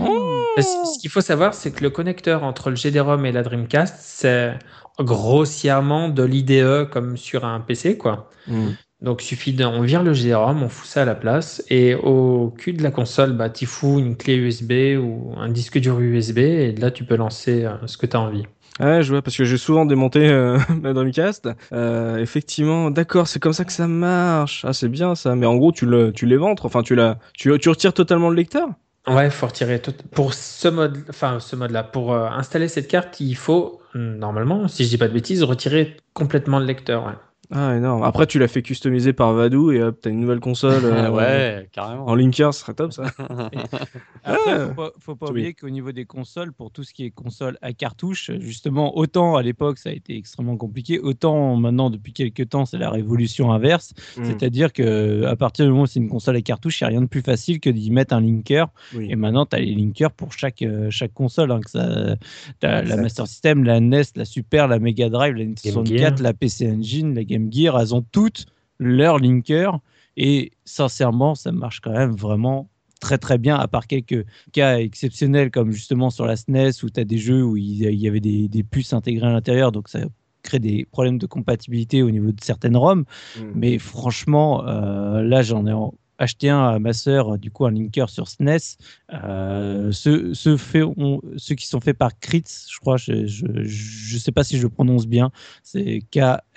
Ce 0.58 1.00
qu'il 1.00 1.10
faut 1.10 1.22
savoir, 1.22 1.54
c'est 1.54 1.72
que 1.72 1.84
le 1.84 1.90
connecteur 1.90 2.44
entre 2.44 2.70
le 2.70 2.76
GD-ROM 2.76 3.26
et 3.26 3.32
la 3.32 3.44
Dreamcast, 3.44 3.96
c'est 4.00 4.58
grossièrement 5.00 6.10
de 6.10 6.24
l'IDE 6.24 6.90
comme 6.92 7.18
sur 7.18 7.46
un 7.46 7.60
PC, 7.60 7.98
quoi. 7.98 8.30
Hmm. 8.48 8.72
Donc, 9.02 9.24
il 9.24 9.28
suffit 9.28 9.54
d'on 9.54 9.82
vire 9.82 10.04
le 10.04 10.14
GD-ROM, 10.14 10.64
on 10.64 10.70
fout 10.70 10.88
ça 10.88 11.02
à 11.02 11.06
la 11.06 11.16
place, 11.16 11.64
et 11.70 11.96
au 11.96 12.54
cul 12.58 12.74
de 12.74 12.82
la 12.82 12.92
console, 12.92 13.34
bah, 13.34 13.50
tu 13.50 13.66
fous 13.66 14.00
une 14.00 14.16
clé 14.16 14.36
USB 14.36 14.98
ou 14.98 15.34
un 15.38 15.50
disque 15.50 15.78
dur 15.80 16.00
USB, 16.00 16.40
et 16.40 16.72
là, 16.74 16.92
tu 16.92 17.04
peux 17.04 17.16
lancer 17.16 17.66
euh, 17.66 17.76
ce 17.88 17.98
que 17.98 18.06
tu 18.06 18.16
as 18.16 18.22
envie. 18.22 18.46
Ouais, 18.80 19.04
je 19.04 19.10
vois, 19.10 19.22
parce 19.22 19.38
que 19.38 19.46
j'ai 19.46 19.58
souvent 19.58 19.86
démonté 19.86 20.28
euh, 20.30 20.58
ma 20.82 20.94
Dreamcast. 20.94 21.50
Euh, 21.72 22.18
effectivement, 22.18 22.92
d'accord, 22.92 23.28
c'est 23.28 23.40
comme 23.40 23.54
ça 23.54 23.64
que 23.64 23.72
ça 23.72 23.88
marche. 23.88 24.66
Ah, 24.66 24.74
c'est 24.74 24.90
bien 24.90 25.16
ça. 25.16 25.36
Mais 25.36 25.46
en 25.46 25.56
gros, 25.56 25.72
tu 25.72 25.86
le, 25.86 26.12
tu 26.12 26.26
l'éventres. 26.26 26.66
Enfin, 26.66 26.84
tu 26.84 26.96
la, 26.96 27.18
tu, 27.34 27.58
tu 27.58 27.70
retires 27.70 27.94
totalement 27.94 28.30
le 28.30 28.36
lecteur. 28.36 28.70
Ouais, 29.08 29.30
faut 29.30 29.48
retirer 29.48 29.82
tout. 29.82 29.94
Pour 30.12 30.34
ce 30.34 30.68
mode, 30.68 30.98
enfin 31.10 31.40
ce 31.40 31.56
mode-là, 31.56 31.84
pour 31.84 32.14
euh, 32.14 32.28
installer 32.28 32.68
cette 32.68 32.88
carte, 32.88 33.20
il 33.20 33.36
faut 33.36 33.82
normalement, 33.94 34.68
si 34.68 34.84
je 34.84 34.90
dis 34.90 34.98
pas 34.98 35.08
de 35.08 35.14
bêtises, 35.14 35.42
retirer 35.44 35.96
complètement 36.14 36.60
le 36.60 36.66
lecteur. 36.66 37.16
Ah, 37.52 37.76
énorme. 37.76 38.04
Après, 38.04 38.26
tu 38.28 38.40
l'as 38.40 38.48
fait 38.48 38.62
customiser 38.62 39.14
par 39.14 39.34
Vadou 39.34 39.72
et 39.72 39.82
hop, 39.82 40.00
t'as 40.02 40.10
une 40.10 40.20
nouvelle 40.20 40.40
console. 40.40 40.84
Euh, 40.84 41.10
ouais, 41.10 41.70
carrément. 41.72 42.08
En 42.08 42.16
linker, 42.16 42.54
ce 42.54 42.62
serait 42.62 42.74
top 42.74 42.94
ça. 42.94 43.04
Après, 44.24 44.68
faut 44.68 44.74
pas, 44.74 44.92
faut 45.00 45.16
pas 45.16 45.30
oublier 45.30 45.54
qu'au 45.54 45.70
niveau 45.70 45.92
des 45.92 46.06
consoles, 46.06 46.54
pour 46.54 46.72
tout 46.72 46.84
ce 46.84 46.94
qui 46.94 47.06
est 47.06 47.12
console 47.12 47.58
à 47.62 47.74
cartouche, 47.74 48.32
justement, 48.40 48.98
autant 48.98 49.36
à 49.36 49.44
l'époque 49.44 49.78
ça 49.78 49.90
a 49.90 49.94
été 49.94 50.18
extrêmement 50.18 50.58
compliqué, 50.58 51.00
autant 51.00 51.56
maintenant 51.56 51.90
depuis 51.90 52.14
quelques 52.14 52.50
temps 52.50 52.66
c'est 52.66 52.78
la 52.78 52.90
révolution 52.90 53.52
inverse. 53.52 53.94
Hmm. 54.18 54.26
C'est-à-dire 54.26 54.74
que 54.74 55.26
à 55.26 55.36
partir 55.36 55.66
du 55.66 55.72
moment 55.72 55.84
où 55.84 55.88
c'est 55.88 56.00
une 56.00 56.10
console 56.10 56.38
à 56.38 56.42
cartouche, 56.42 56.82
il 56.82 56.84
n'y 56.84 56.86
a 56.86 56.90
rien 56.90 57.02
de 57.02 57.08
plus 57.08 57.22
facile 57.22 57.60
que 57.60 57.70
d'y 57.70 57.92
mettre 57.92 58.14
un 58.14 58.22
linker. 58.22 58.70
Et 59.00 59.16
maintenant, 59.16 59.46
tu 59.46 59.56
as 59.56 59.60
les 59.60 59.74
linkers 59.74 60.12
pour 60.12 60.34
chaque, 60.34 60.62
euh, 60.62 60.90
chaque 60.90 61.14
console. 61.14 61.52
Hein, 61.52 61.60
que 61.64 61.70
ça, 61.70 62.16
as 62.64 62.82
la 62.82 62.98
Master 62.98 63.28
System, 63.28 63.64
la 63.64 63.80
NES, 63.80 64.04
la 64.16 64.26
Super, 64.26 64.68
la 64.68 64.80
Mega 64.80 65.10
Drive, 65.10 65.36
la 65.36 65.46
Nintendo 65.46 65.86
64, 65.86 66.22
la 66.22 66.34
PC 66.34 66.70
Engine, 66.70 67.14
la 67.14 67.24
Game 67.24 67.35
Gear, 67.52 67.80
elles 67.80 67.94
ont 67.94 68.06
toutes 68.12 68.46
leur 68.80 69.20
linker 69.20 69.80
et 70.18 70.52
sincèrement, 70.66 71.36
ça 71.36 71.52
marche 71.52 71.82
quand 71.82 71.92
même 71.92 72.16
vraiment 72.16 72.70
très 73.02 73.18
très 73.18 73.38
bien, 73.38 73.56
à 73.56 73.68
part 73.68 73.88
quelques 73.88 74.26
cas 74.52 74.80
exceptionnels 74.80 75.52
comme 75.52 75.72
justement 75.72 76.10
sur 76.10 76.26
la 76.26 76.36
SNES 76.36 76.84
où 76.84 76.90
tu 76.90 77.00
as 77.00 77.04
des 77.04 77.18
jeux 77.18 77.44
où 77.44 77.58
il 77.58 77.78
y 77.78 78.08
avait 78.08 78.20
des, 78.20 78.64
puces 78.64 78.94
intégrées 78.94 79.28
à 79.28 79.32
l'intérieur, 79.32 79.72
donc 79.72 79.90
ça 79.90 80.00
crée 80.44 80.60
des 80.60 80.86
problèmes 80.92 81.18
de 81.18 81.26
compatibilité 81.26 82.04
au 82.04 82.12
niveau 82.12 82.32
de 82.32 82.42
certaines 82.42 82.78
ROM. 82.78 83.02
Mm. 83.02 83.42
Mais 83.56 83.78
franchement, 83.80 84.66
euh, 84.68 85.22
là 85.22 85.42
j'en 85.42 85.66
ai 85.68 85.74
acheté 86.18 86.50
un 86.50 86.64
à 86.64 86.80
ma 86.80 86.94
sœur, 86.94 87.38
du 87.38 87.52
coup 87.52 87.66
un 87.66 87.72
linker 87.72 88.10
sur 88.10 88.28
SNES. 88.28 88.78
Euh, 89.14 89.92
ceux, 89.92 90.34
ceux, 90.34 90.58
ceux, 90.58 91.56
qui 91.56 91.68
sont 91.68 91.82
faits 91.82 91.98
par 91.98 92.18
Kritz, 92.20 92.68
je 92.72 92.80
crois, 92.80 92.98
je 92.98 93.14
ne 93.16 94.20
sais 94.20 94.32
pas 94.32 94.44
si 94.44 94.58
je 94.58 94.64
le 94.64 94.70
prononce 94.70 95.08
bien, 95.08 95.32
c'est 95.64 96.02
K-R-I-T-2-Z 96.12 96.48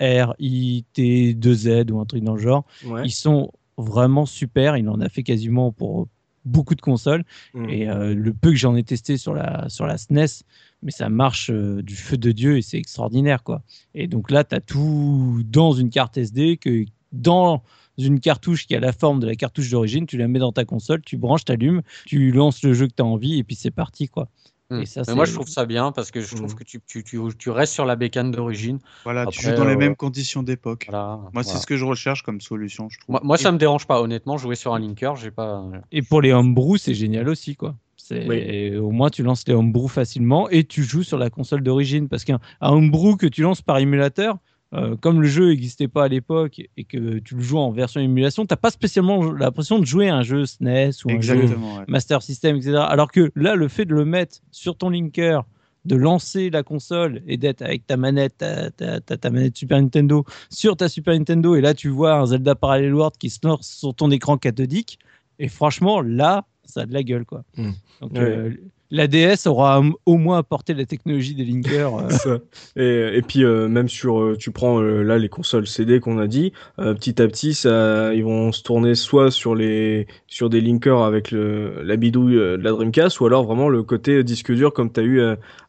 ou 1.91 1.99
un 1.99 2.05
truc 2.05 2.23
dans 2.23 2.35
le 2.35 2.41
genre. 2.41 2.65
Ils 3.03 3.11
sont 3.11 3.51
vraiment 3.77 4.25
super. 4.25 4.77
Il 4.77 4.89
en 4.89 4.99
a 5.01 5.09
fait 5.09 5.23
quasiment 5.23 5.71
pour 5.71 6.07
beaucoup 6.45 6.75
de 6.75 6.81
consoles. 6.81 7.23
Mm. 7.53 7.69
Et 7.69 7.85
le 7.85 8.33
peu 8.33 8.49
que 8.51 8.57
j'en 8.57 8.75
ai 8.75 8.83
testé 8.83 9.17
sur 9.17 9.33
la, 9.33 9.67
sur 9.69 9.85
la 9.85 9.97
SNES, 9.97 10.43
mais 10.81 10.91
ça 10.91 11.09
marche 11.09 11.51
du 11.51 11.95
feu 11.95 12.17
de 12.17 12.31
Dieu 12.31 12.57
et 12.57 12.61
c'est 12.61 12.77
extraordinaire. 12.77 13.43
quoi. 13.43 13.61
Et 13.93 14.07
donc 14.07 14.31
là, 14.31 14.43
tu 14.43 14.55
as 14.55 14.61
tout 14.61 15.41
dans 15.45 15.73
une 15.73 15.89
carte 15.89 16.17
SD 16.17 16.57
que 16.57 16.85
dans 17.11 17.63
une 17.99 18.19
cartouche 18.19 18.65
qui 18.65 18.75
a 18.75 18.79
la 18.79 18.91
forme 18.91 19.19
de 19.19 19.27
la 19.27 19.35
cartouche 19.35 19.69
d'origine, 19.69 20.05
tu 20.05 20.17
la 20.17 20.27
mets 20.27 20.39
dans 20.39 20.51
ta 20.51 20.65
console, 20.65 21.01
tu 21.01 21.17
branches, 21.17 21.45
tu 21.45 21.51
allumes, 21.51 21.81
tu 22.05 22.31
lances 22.31 22.63
le 22.63 22.73
jeu 22.73 22.87
que 22.87 22.93
tu 22.93 23.03
as 23.03 23.05
envie 23.05 23.37
et 23.37 23.43
puis 23.43 23.55
c'est 23.55 23.71
parti 23.71 24.07
quoi. 24.07 24.29
Hmm. 24.71 24.83
Et 24.83 25.13
moi, 25.15 25.25
je 25.25 25.33
trouve 25.33 25.47
ça 25.47 25.65
bien 25.65 25.91
parce 25.91 26.11
que 26.11 26.21
je 26.21 26.35
trouve 26.35 26.53
hmm. 26.53 26.57
que 26.57 26.63
tu, 26.63 26.79
tu, 26.85 27.03
tu, 27.03 27.19
tu, 27.37 27.49
restes 27.49 27.73
sur 27.73 27.85
la 27.85 27.95
bécane 27.95 28.29
d'origine. 28.29 28.77
Voilà, 29.03 29.25
tu 29.25 29.41
joues 29.41 29.55
dans 29.55 29.65
les 29.65 29.73
euh, 29.73 29.77
mêmes 29.77 29.95
conditions 29.95 30.43
d'époque. 30.43 30.87
moi, 30.91 31.43
c'est 31.43 31.57
ce 31.57 31.65
que 31.65 31.75
je 31.75 31.85
recherche 31.85 32.21
comme 32.21 32.39
solution. 32.39 32.87
Je 32.87 32.99
trouve. 32.99 33.13
Moi, 33.13 33.21
moi 33.23 33.37
ça 33.37 33.51
me 33.51 33.57
dérange 33.57 33.87
pas, 33.87 33.99
honnêtement. 33.99 34.37
Jouer 34.37 34.55
sur 34.55 34.75
un 34.75 34.79
linker, 34.79 35.15
j'ai 35.15 35.31
pas. 35.31 35.65
Et 35.91 36.03
pour 36.03 36.21
les 36.21 36.31
homebrew, 36.33 36.77
c'est 36.77 36.93
génial 36.93 37.29
aussi, 37.29 37.55
quoi. 37.55 37.75
Au 38.11 38.91
moins, 38.91 39.09
tu 39.09 39.23
lances 39.23 39.47
les 39.47 39.53
homebrew 39.53 39.87
facilement 39.87 40.49
et 40.49 40.63
tu 40.63 40.83
joues 40.83 41.03
sur 41.03 41.17
la 41.17 41.31
console 41.31 41.61
d'origine. 41.61 42.07
Parce 42.07 42.23
qu'un 42.23 42.39
homebrew 42.61 43.17
que 43.17 43.27
tu 43.27 43.41
lances 43.41 43.61
par 43.63 43.79
émulateur, 43.79 44.37
euh, 44.73 44.95
comme 44.97 45.21
le 45.21 45.27
jeu 45.27 45.49
n'existait 45.49 45.87
pas 45.87 46.03
à 46.03 46.07
l'époque 46.07 46.61
et 46.77 46.83
que 46.83 47.17
tu 47.19 47.35
le 47.35 47.41
joues 47.41 47.57
en 47.57 47.71
version 47.71 48.01
émulation, 48.01 48.45
tu 48.45 48.53
n'as 48.53 48.57
pas 48.57 48.69
spécialement 48.69 49.31
l'impression 49.31 49.79
de 49.79 49.85
jouer 49.85 50.09
un 50.09 50.21
jeu 50.21 50.45
SNES 50.45 50.91
ou 51.05 51.11
un 51.11 51.21
jeu 51.21 51.49
Master 51.87 52.21
System, 52.21 52.57
etc. 52.57 52.75
Alors 52.87 53.11
que 53.11 53.31
là, 53.35 53.55
le 53.55 53.67
fait 53.67 53.85
de 53.85 53.95
le 53.95 54.05
mettre 54.05 54.37
sur 54.51 54.75
ton 54.75 54.89
linker, 54.89 55.43
de 55.85 55.95
lancer 55.95 56.51
la 56.51 56.61
console 56.61 57.23
et 57.25 57.37
d'être 57.37 57.63
avec 57.63 57.87
ta 57.87 57.97
manette, 57.97 58.37
ta, 58.37 58.69
ta, 58.69 59.29
manette 59.31 59.57
Super 59.57 59.81
Nintendo 59.81 60.23
sur 60.49 60.77
ta 60.77 60.87
Super 60.87 61.15
Nintendo, 61.15 61.55
et 61.55 61.61
là 61.61 61.73
tu 61.73 61.89
vois 61.89 62.15
un 62.15 62.25
Zelda 62.27 62.53
Parallel 62.53 62.93
World 62.93 63.17
qui 63.17 63.29
se 63.29 63.39
lance 63.43 63.67
sur 63.67 63.95
ton 63.95 64.11
écran 64.11 64.37
cathodique, 64.37 64.99
et 65.39 65.47
franchement, 65.47 66.01
là, 66.01 66.45
ça 66.65 66.81
a 66.81 66.85
de 66.85 66.93
la 66.93 67.01
gueule. 67.01 67.25
quoi. 67.25 67.43
Hmm. 67.57 67.71
Donc, 68.01 68.15
euh, 68.17 68.53
la 68.91 69.07
DS 69.07 69.45
aura 69.45 69.81
au 70.05 70.17
moins 70.17 70.39
apporté 70.39 70.73
la 70.73 70.85
technologie 70.85 71.35
des 71.35 71.45
linkers. 71.45 71.91
Euh. 72.25 72.39
Et, 73.15 73.21
puis 73.21 73.43
euh, 73.43 73.67
même 73.67 73.89
sur, 73.89 74.21
euh, 74.21 74.35
tu 74.37 74.51
prends 74.51 74.81
là 74.81 75.17
les 75.17 75.29
consoles 75.29 75.67
CD 75.67 75.99
qu'on 75.99 76.19
a 76.19 76.27
dit, 76.27 76.53
petit 76.77 77.21
à 77.21 77.27
petit, 77.27 77.53
ça, 77.53 78.13
ils 78.13 78.23
vont 78.23 78.51
se 78.51 78.63
tourner 78.63 78.95
soit 78.95 79.31
sur 79.31 79.55
les, 79.55 80.07
sur 80.27 80.49
des 80.49 80.61
linkers 80.61 81.01
avec 81.01 81.31
le, 81.31 81.81
la 81.83 81.95
bidouille 81.95 82.35
de 82.35 82.59
la 82.61 82.71
Dreamcast, 82.71 83.19
ou 83.19 83.25
alors 83.25 83.45
vraiment 83.45 83.69
le 83.69 83.83
côté 83.83 84.23
disque 84.23 84.53
dur 84.53 84.73
comme 84.73 84.91
tu 84.91 84.99
as 84.99 85.03
eu 85.03 85.21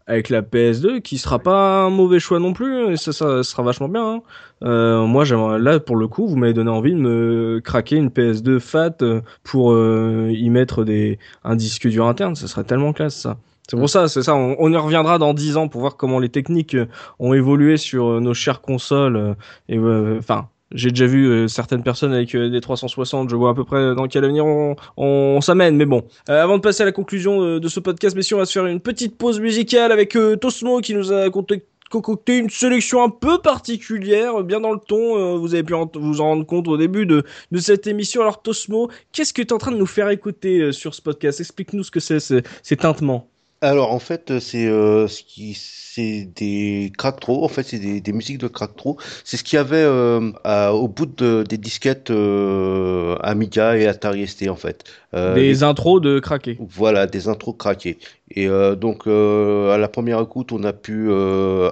avec 0.06 0.28
la 0.28 0.42
PS2 0.42 1.00
qui 1.02 1.18
sera 1.18 1.38
pas 1.38 1.84
un 1.84 1.90
mauvais 1.90 2.18
choix 2.18 2.40
non 2.40 2.52
plus 2.52 2.92
et 2.92 2.96
ça, 2.96 3.12
ça 3.12 3.42
sera 3.42 3.62
vachement 3.62 3.88
bien 3.88 4.14
hein. 4.14 4.22
Euh, 4.62 5.06
moi 5.06 5.24
là 5.58 5.80
pour 5.80 5.96
le 5.96 6.08
coup 6.08 6.26
vous 6.26 6.36
m'avez 6.36 6.52
donné 6.52 6.70
envie 6.70 6.92
de 6.92 6.98
me 6.98 7.60
craquer 7.62 7.96
une 7.96 8.08
PS2 8.08 8.58
fat 8.58 8.96
euh, 9.02 9.20
pour 9.42 9.72
euh, 9.72 10.30
y 10.32 10.50
mettre 10.50 10.84
des 10.84 11.18
un 11.44 11.56
disque 11.56 11.88
dur 11.88 12.06
interne 12.06 12.34
ça 12.34 12.46
serait 12.46 12.64
tellement 12.64 12.92
classe 12.92 13.16
ça 13.16 13.36
c'est 13.68 13.76
pour 13.76 13.88
ça, 13.88 14.08
c'est 14.08 14.24
ça. 14.24 14.34
On, 14.34 14.72
y 14.72 14.76
reviendra 14.76 15.18
dans 15.18 15.32
10 15.32 15.56
ans 15.56 15.68
pour 15.68 15.80
voir 15.80 15.96
comment 15.96 16.18
les 16.18 16.28
techniques 16.28 16.76
ont 17.20 17.34
évolué 17.34 17.76
sur 17.76 18.20
nos 18.20 18.34
chères 18.34 18.62
consoles. 18.62 19.36
Et 19.68 19.78
enfin, 19.78 20.48
j'ai 20.72 20.90
déjà 20.90 21.06
vu 21.06 21.26
euh, 21.26 21.48
certaines 21.48 21.82
personnes 21.82 22.12
avec 22.12 22.34
euh, 22.34 22.48
des 22.48 22.60
360, 22.60 23.28
je 23.28 23.36
vois 23.36 23.50
à 23.50 23.54
peu 23.54 23.64
près 23.64 23.94
dans 23.94 24.06
quel 24.06 24.24
avenir 24.24 24.44
on, 24.96 25.40
s'amène. 25.40 25.76
Mais 25.76 25.86
bon, 25.86 26.04
euh, 26.28 26.42
avant 26.42 26.58
de 26.58 26.62
passer 26.62 26.82
à 26.82 26.86
la 26.86 26.92
conclusion 26.92 27.58
de 27.58 27.68
ce 27.68 27.80
podcast, 27.80 28.16
messieurs, 28.16 28.36
on 28.36 28.40
va 28.40 28.44
se 28.44 28.52
faire 28.52 28.66
une 28.66 28.80
petite 28.80 29.16
pause 29.16 29.40
musicale 29.40 29.90
avec 29.92 30.16
Tosmo 30.40 30.80
qui 30.80 30.94
nous 30.94 31.12
a 31.12 31.28
concocté 31.90 32.38
une 32.38 32.48
sélection 32.50 33.02
un 33.02 33.10
peu 33.10 33.38
particulière, 33.38 34.42
bien 34.42 34.60
dans 34.60 34.72
le 34.72 34.80
ton. 34.80 35.38
vous 35.38 35.54
avez 35.54 35.64
pu 35.64 35.74
vous 35.94 36.20
en 36.20 36.24
rendre 36.24 36.46
compte 36.46 36.68
au 36.68 36.76
début 36.76 37.04
de, 37.04 37.24
de 37.50 37.58
cette 37.58 37.86
émission. 37.86 38.22
Alors 38.22 38.42
Tosmo, 38.42 38.90
qu'est-ce 39.12 39.32
que 39.32 39.42
tu 39.42 39.48
es 39.48 39.52
en 39.52 39.58
train 39.58 39.72
de 39.72 39.76
nous 39.76 39.86
faire 39.86 40.08
écouter 40.08 40.72
sur 40.72 40.94
ce 40.94 41.02
podcast? 41.02 41.40
Explique-nous 41.40 41.84
ce 41.84 41.90
que 41.90 42.00
c'est 42.00 42.20
ces 42.20 42.76
tintements. 42.76 43.29
Alors 43.60 43.92
en 43.92 43.98
fait, 43.98 44.38
c'est 44.38 44.66
ce 44.66 45.22
qui 45.22 45.54
c'est 45.92 46.24
des 46.36 46.92
crack-tro, 46.96 47.44
en 47.44 47.48
fait, 47.48 47.64
c'est 47.64 47.78
des, 47.78 48.00
des, 48.00 48.12
musiques 48.12 48.38
de 48.38 48.46
crack-tro. 48.46 48.96
C'est 49.24 49.36
ce 49.36 49.42
qu'il 49.42 49.56
y 49.56 49.58
avait 49.58 49.82
euh, 49.82 50.20
au 50.70 50.86
bout 50.86 51.06
de, 51.06 51.42
des 51.42 51.58
disquettes 51.58 52.10
euh, 52.10 53.16
Amiga 53.22 53.76
et 53.76 53.86
Atari 53.88 54.26
ST, 54.28 54.48
en 54.48 54.56
fait. 54.56 54.84
Euh, 55.14 55.34
des 55.34 55.64
intros 55.64 56.00
de 56.00 56.20
craquer. 56.20 56.56
Voilà, 56.60 57.08
des 57.08 57.26
intros 57.26 57.56
craqués. 57.58 57.98
Et 58.30 58.46
euh, 58.46 58.76
donc, 58.76 59.08
à 59.08 59.78
la 59.78 59.88
première 59.88 60.20
écoute, 60.20 60.52
on 60.52 60.62
a 60.62 60.72
pu 60.72 61.12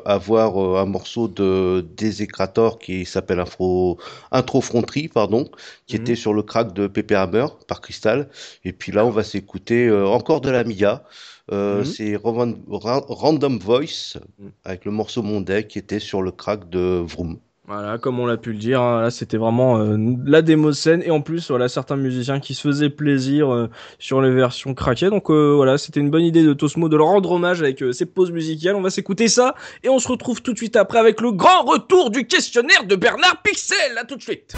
avoir 0.05 0.79
un 0.79 0.87
morceau 0.87 1.29
de 1.29 1.87
Desecrator 1.97 2.81
qui 2.81 3.05
s'appelle 3.05 3.39
Intro, 3.39 3.99
Intro 4.33 4.61
Frontry, 4.61 5.07
pardon, 5.07 5.49
qui 5.87 5.97
mhm. 5.97 6.03
était 6.03 6.17
sur 6.17 6.35
le 6.35 6.43
crack 6.43 6.73
de 6.73 6.89
Pepe 6.89 7.13
Hammer 7.13 7.47
par 7.69 7.81
Crystal. 7.81 8.29
Et 8.65 8.73
puis 8.73 8.91
là, 8.91 9.07
on 9.07 9.11
va 9.11 9.23
s'écouter 9.23 9.89
encore 9.93 10.41
de 10.41 10.51
l'Amiga. 10.51 11.05
Euh, 11.53 11.79
mhm. 11.79 11.85
C'est 11.85 12.17
Random 12.17 13.59
Voice 13.59 14.19
mhm. 14.39 14.51
avec 14.65 14.85
le 14.85 14.91
morceau 14.91 15.23
Monday 15.23 15.67
qui 15.67 15.79
était 15.79 15.99
sur 15.99 16.23
le 16.23 16.31
crack 16.31 16.69
de 16.69 17.03
Vroom. 17.07 17.39
Voilà, 17.67 17.99
comme 17.99 18.19
on 18.19 18.25
l'a 18.25 18.39
pu 18.39 18.53
le 18.53 18.59
dire, 18.59 18.81
hein, 18.81 19.03
là 19.03 19.11
c'était 19.11 19.37
vraiment 19.37 19.79
euh, 19.79 19.99
la 20.25 20.41
démo 20.41 20.73
scène 20.73 21.03
et 21.05 21.11
en 21.11 21.21
plus 21.21 21.51
voilà 21.51 21.69
certains 21.69 21.97
musiciens 21.97 22.41
qui 22.41 22.55
se 22.55 22.67
faisaient 22.67 22.89
plaisir 22.89 23.53
euh, 23.53 23.69
sur 23.99 24.23
les 24.23 24.31
versions 24.31 24.73
craquées. 24.73 25.11
Donc 25.11 25.31
voilà, 25.31 25.77
c'était 25.77 26.01
une 26.01 26.09
bonne 26.09 26.23
idée 26.23 26.43
de 26.43 26.55
Tosmo 26.55 26.89
de 26.89 26.97
leur 26.97 27.09
rendre 27.09 27.31
hommage 27.31 27.61
avec 27.61 27.85
ces 27.93 28.07
pauses 28.07 28.31
musicales. 28.31 28.75
On 28.75 28.81
va 28.81 28.89
s'écouter 28.89 29.29
ça 29.29 29.55
et 29.83 29.91
on 29.91 29.99
se 29.99 30.09
retrouve 30.09 30.41
tout 30.41 30.55
de 30.55 30.59
suite 30.59 30.77
après 30.77 30.99
avec 30.99 31.21
le 31.21 31.31
grand 31.33 31.65
retour 31.65 32.11
du 32.11 32.27
questionnaire 32.27 32.85
de 32.87 32.97
Bernard 32.97 33.43
Pixel. 33.43 33.99
À 33.99 34.05
tout 34.05 34.17
de 34.17 34.23
suite. 34.23 34.57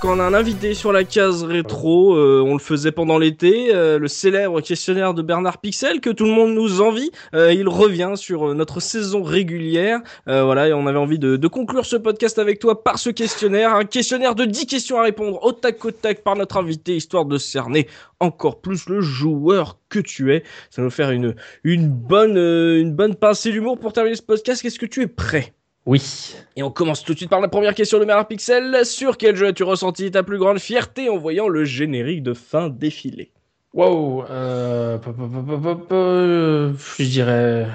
Quand 0.00 0.16
on 0.16 0.20
a 0.20 0.24
un 0.24 0.32
invité 0.34 0.72
sur 0.72 0.92
la 0.92 1.04
case 1.04 1.44
rétro. 1.44 2.14
Euh, 2.16 2.42
on 2.44 2.54
le 2.54 2.58
faisait 2.58 2.90
pendant 2.90 3.18
l'été. 3.18 3.74
euh, 3.74 3.98
le 3.98 4.08
célèbre 4.08 4.60
questionnaire 4.62 5.12
de 5.14 5.20
Bernard 5.22 5.58
Pixel 5.58 6.00
que 6.00 6.08
tout 6.10 6.24
le 6.24 6.30
monde 6.30 6.54
nous 6.54 6.80
envie. 6.80 7.10
Euh, 7.34 7.52
il 7.52 7.68
revient 7.68 8.12
sur 8.16 8.48
euh, 8.50 8.54
notre 8.54 8.80
saison 8.80 9.22
régulière. 9.22 10.00
Euh, 10.26 10.42
voilà, 10.44 10.68
et 10.68 10.72
on 10.72 10.86
avait 10.86 10.98
envie 10.98 11.18
de, 11.18 11.36
de 11.36 11.48
conclure 11.48 11.84
ce 11.84 11.96
podcast 11.96 12.38
avec 12.38 12.58
toi 12.58 12.82
par 12.82 12.98
ce 12.98 13.10
questionnaire. 13.10 13.74
Un 13.74 13.84
questionnaire 13.84 14.34
de 14.34 14.46
10 14.46 14.66
questions 14.66 14.98
à 14.98 15.02
répondre 15.02 15.38
au 15.44 15.52
tac 15.52 15.84
au 15.84 15.90
tac 15.90 16.22
par 16.22 16.34
notre 16.34 16.56
invité, 16.56 16.96
histoire 16.96 17.26
de 17.26 17.36
cerner 17.36 17.86
encore 18.20 18.60
plus 18.60 18.88
le 18.88 19.00
joueur 19.02 19.78
que 19.90 19.98
tu 19.98 20.32
es. 20.34 20.44
Ça 20.70 20.80
va 20.80 20.86
nous 20.86 20.90
faire 20.90 21.10
une, 21.10 21.34
une, 21.62 21.88
bonne, 21.88 22.38
euh, 22.38 22.80
une 22.80 22.92
bonne 22.94 23.14
pincée 23.16 23.50
d'humour 23.50 23.78
pour 23.78 23.92
terminer 23.92 24.16
ce 24.16 24.22
podcast. 24.22 24.62
Qu'est-ce 24.62 24.78
que 24.78 24.86
tu 24.86 25.02
es 25.02 25.06
prêt? 25.06 25.52
Oui. 25.90 26.36
et 26.54 26.62
on 26.62 26.70
commence 26.70 27.02
tout 27.02 27.14
de 27.14 27.18
suite 27.18 27.30
par 27.30 27.40
la 27.40 27.48
première 27.48 27.74
question 27.74 27.98
de 27.98 28.04
Bernard 28.04 28.28
Pixel. 28.28 28.86
Sur 28.86 29.16
quel 29.16 29.34
jeu 29.34 29.48
as-tu 29.48 29.64
ressenti 29.64 30.08
ta 30.08 30.22
plus 30.22 30.38
grande 30.38 30.60
fierté 30.60 31.08
en 31.08 31.16
voyant 31.16 31.48
le 31.48 31.64
générique 31.64 32.22
de 32.22 32.32
fin 32.32 32.68
défiler? 32.68 33.32
Wow. 33.74 34.24
Euh, 34.30 34.98
pop, 34.98 35.16
pop, 35.16 35.32
pop, 35.32 35.46
pop, 35.46 35.62
pop, 35.62 35.88
euh, 35.90 36.72
je 36.96 37.04
dirais. 37.06 37.66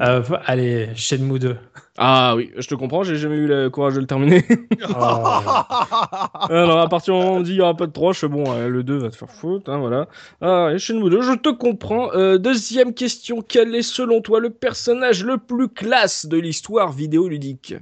Euh, 0.00 0.22
allez, 0.46 0.88
Shenmue 0.94 1.38
2. 1.38 1.56
Ah 1.98 2.34
oui, 2.36 2.50
je 2.56 2.66
te 2.66 2.74
comprends, 2.74 3.02
j'ai 3.02 3.16
jamais 3.16 3.36
eu 3.36 3.46
le 3.46 3.68
courage 3.70 3.94
de 3.94 4.00
le 4.00 4.06
terminer. 4.06 4.44
Alors 6.48 6.78
à 6.80 6.88
partir 6.88 7.14
du 7.14 7.20
moment 7.20 7.34
où 7.34 7.36
on 7.36 7.40
dit 7.40 7.52
il 7.52 7.56
y 7.56 7.60
aura 7.60 7.76
pas 7.76 7.86
de 7.86 7.92
3, 7.92 8.12
je 8.12 8.18
fais 8.20 8.28
bon, 8.28 8.44
euh, 8.48 8.68
le 8.68 8.82
2 8.82 8.98
va 8.98 9.10
te 9.10 9.16
faire 9.16 9.30
foutre, 9.30 9.70
hein, 9.70 9.78
voilà. 9.78 10.06
Ah, 10.40 10.70
et 10.74 10.78
Shenmue 10.78 11.10
2, 11.10 11.22
je 11.22 11.32
te 11.34 11.48
comprends. 11.50 12.10
Euh, 12.14 12.38
deuxième 12.38 12.94
question, 12.94 13.42
quel 13.46 13.74
est 13.74 13.82
selon 13.82 14.20
toi 14.20 14.40
le 14.40 14.50
personnage 14.50 15.24
le 15.24 15.38
plus 15.38 15.68
classe 15.68 16.26
de 16.26 16.38
l'histoire 16.38 16.92
vidéoludique? 16.92 17.74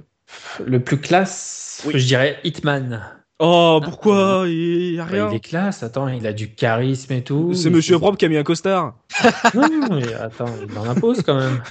Le 0.63 0.79
plus 0.79 0.97
classe, 0.99 1.83
Oui. 1.87 1.93
je 1.99 2.05
dirais 2.05 2.37
Hitman. 2.43 3.01
Oh, 3.41 3.79
pourquoi? 3.81 4.43
Il 4.47 4.95
y 4.95 4.99
a 4.99 5.05
Bah, 5.05 5.11
rien. 5.11 5.29
il 5.31 5.35
est 5.37 5.39
classe, 5.39 5.81
attends, 5.81 6.09
il 6.09 6.27
a 6.27 6.33
du 6.33 6.53
charisme 6.53 7.13
et 7.13 7.23
tout. 7.23 7.53
C'est 7.53 7.69
Monsieur 7.69 7.97
Propre 7.97 8.17
qui 8.17 8.25
a 8.25 8.27
mis 8.29 8.35
un 8.37 8.43
costard. 8.43 8.95
Non, 9.55 9.67
mais 9.91 10.13
attends, 10.13 10.53
il 10.69 10.77
en 10.77 10.83
impose 10.83 11.21
quand 11.23 11.37
même. 11.37 11.61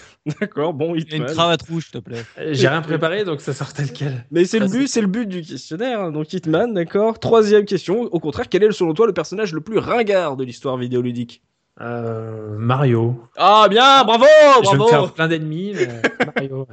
D'accord, 0.41 0.75
bon, 0.75 0.93
a 0.93 0.97
une 0.97 1.01
Hitman. 1.03 1.27
cravate 1.27 1.63
rouge, 1.63 1.85
s'il 1.85 1.93
te 1.93 1.99
plaît. 1.99 2.23
Euh, 2.39 2.51
J'ai 2.53 2.69
rien 2.69 2.83
préparé, 2.83 3.25
donc 3.25 3.41
ça 3.41 3.53
sort 3.53 3.73
tel 3.73 3.93
quel. 3.93 4.25
Mais 4.31 4.45
c'est 4.45 4.59
le 4.59 4.67
but, 4.69 4.89
c'est 4.89 5.01
le 5.01 5.07
but 5.07 5.27
du 5.29 5.43
questionnaire. 5.43 6.01
hein. 6.01 6.11
Donc 6.13 6.33
Hitman, 6.33 6.73
d'accord. 6.75 7.19
Troisième 7.19 7.65
question. 7.65 8.03
Au 8.03 8.21
contraire, 8.21 8.49
quel 8.49 8.63
est 8.63 8.73
selon 8.73 8.95
toi 8.95 9.07
le 9.07 9.13
personnage 9.13 9.53
le 9.53 9.61
plus 9.61 9.79
ringard 9.79 10.37
de 10.37 10.45
l'histoire 10.45 10.77
vidéoludique? 10.77 11.43
Euh, 11.81 12.57
Mario. 12.59 13.23
Ah 13.37 13.69
bien, 13.71 14.03
bravo, 14.03 14.25
Je 14.65 14.67
vais 14.67 14.73
me 14.73 14.79
bravo. 14.79 14.89
faire 14.89 15.13
plein 15.13 15.29
d'ennemis, 15.29 15.75
mais 15.77 15.87
Mario. 16.35 16.67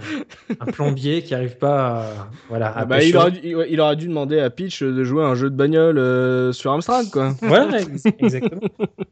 Un 0.59 0.65
plombier 0.65 1.21
qui 1.21 1.35
arrive 1.35 1.57
pas 1.57 1.87
à, 1.99 2.05
voilà, 2.49 2.69
à 2.69 2.73
Ah 2.77 2.85
bah, 2.85 3.03
il, 3.03 3.15
aurait 3.15 3.29
dû, 3.31 3.39
il- 3.43 4.07
demander 4.07 4.39
à 4.39 4.49
Peach 4.49 4.81
de 4.81 5.03
jouer 5.03 5.23
un 5.23 5.35
jeu 5.35 5.51
de 5.51 5.55
bagnole 5.55 5.99
euh, 5.99 6.51
sur 6.53 6.71
Amstrad, 6.71 7.11
quoi. 7.11 7.35
Ouais, 7.43 7.81
ex- 7.83 8.03
exactement. 8.17 8.61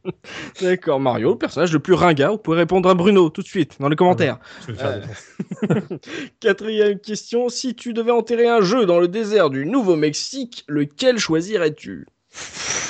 D'accord, 0.61 0.99
Mario, 0.99 1.31
le 1.33 1.37
personnage 1.37 1.71
le 1.71 1.79
plus 1.79 1.93
ringard. 1.93 2.31
Vous 2.31 2.37
pouvez 2.39 2.57
répondre 2.57 2.89
à 2.89 2.95
Bruno 2.95 3.29
tout 3.29 3.43
de 3.43 3.47
suite 3.47 3.75
dans 3.79 3.89
les 3.89 3.95
commentaires. 3.95 4.39
Je 4.67 4.73
Euh, 4.83 4.99
défoncer. 4.99 5.99
Quatrième 6.39 6.97
question. 6.99 7.49
Si 7.49 7.75
tu 7.75 7.93
devais 7.93 8.11
enterrer 8.11 8.47
un 8.47 8.61
jeu 8.61 8.87
dans 8.87 8.99
le 8.99 9.07
désert 9.07 9.51
du 9.51 9.65
Nouveau-Mexique, 9.67 10.63
lequel 10.67 11.19
choisirais-tu? 11.19 12.07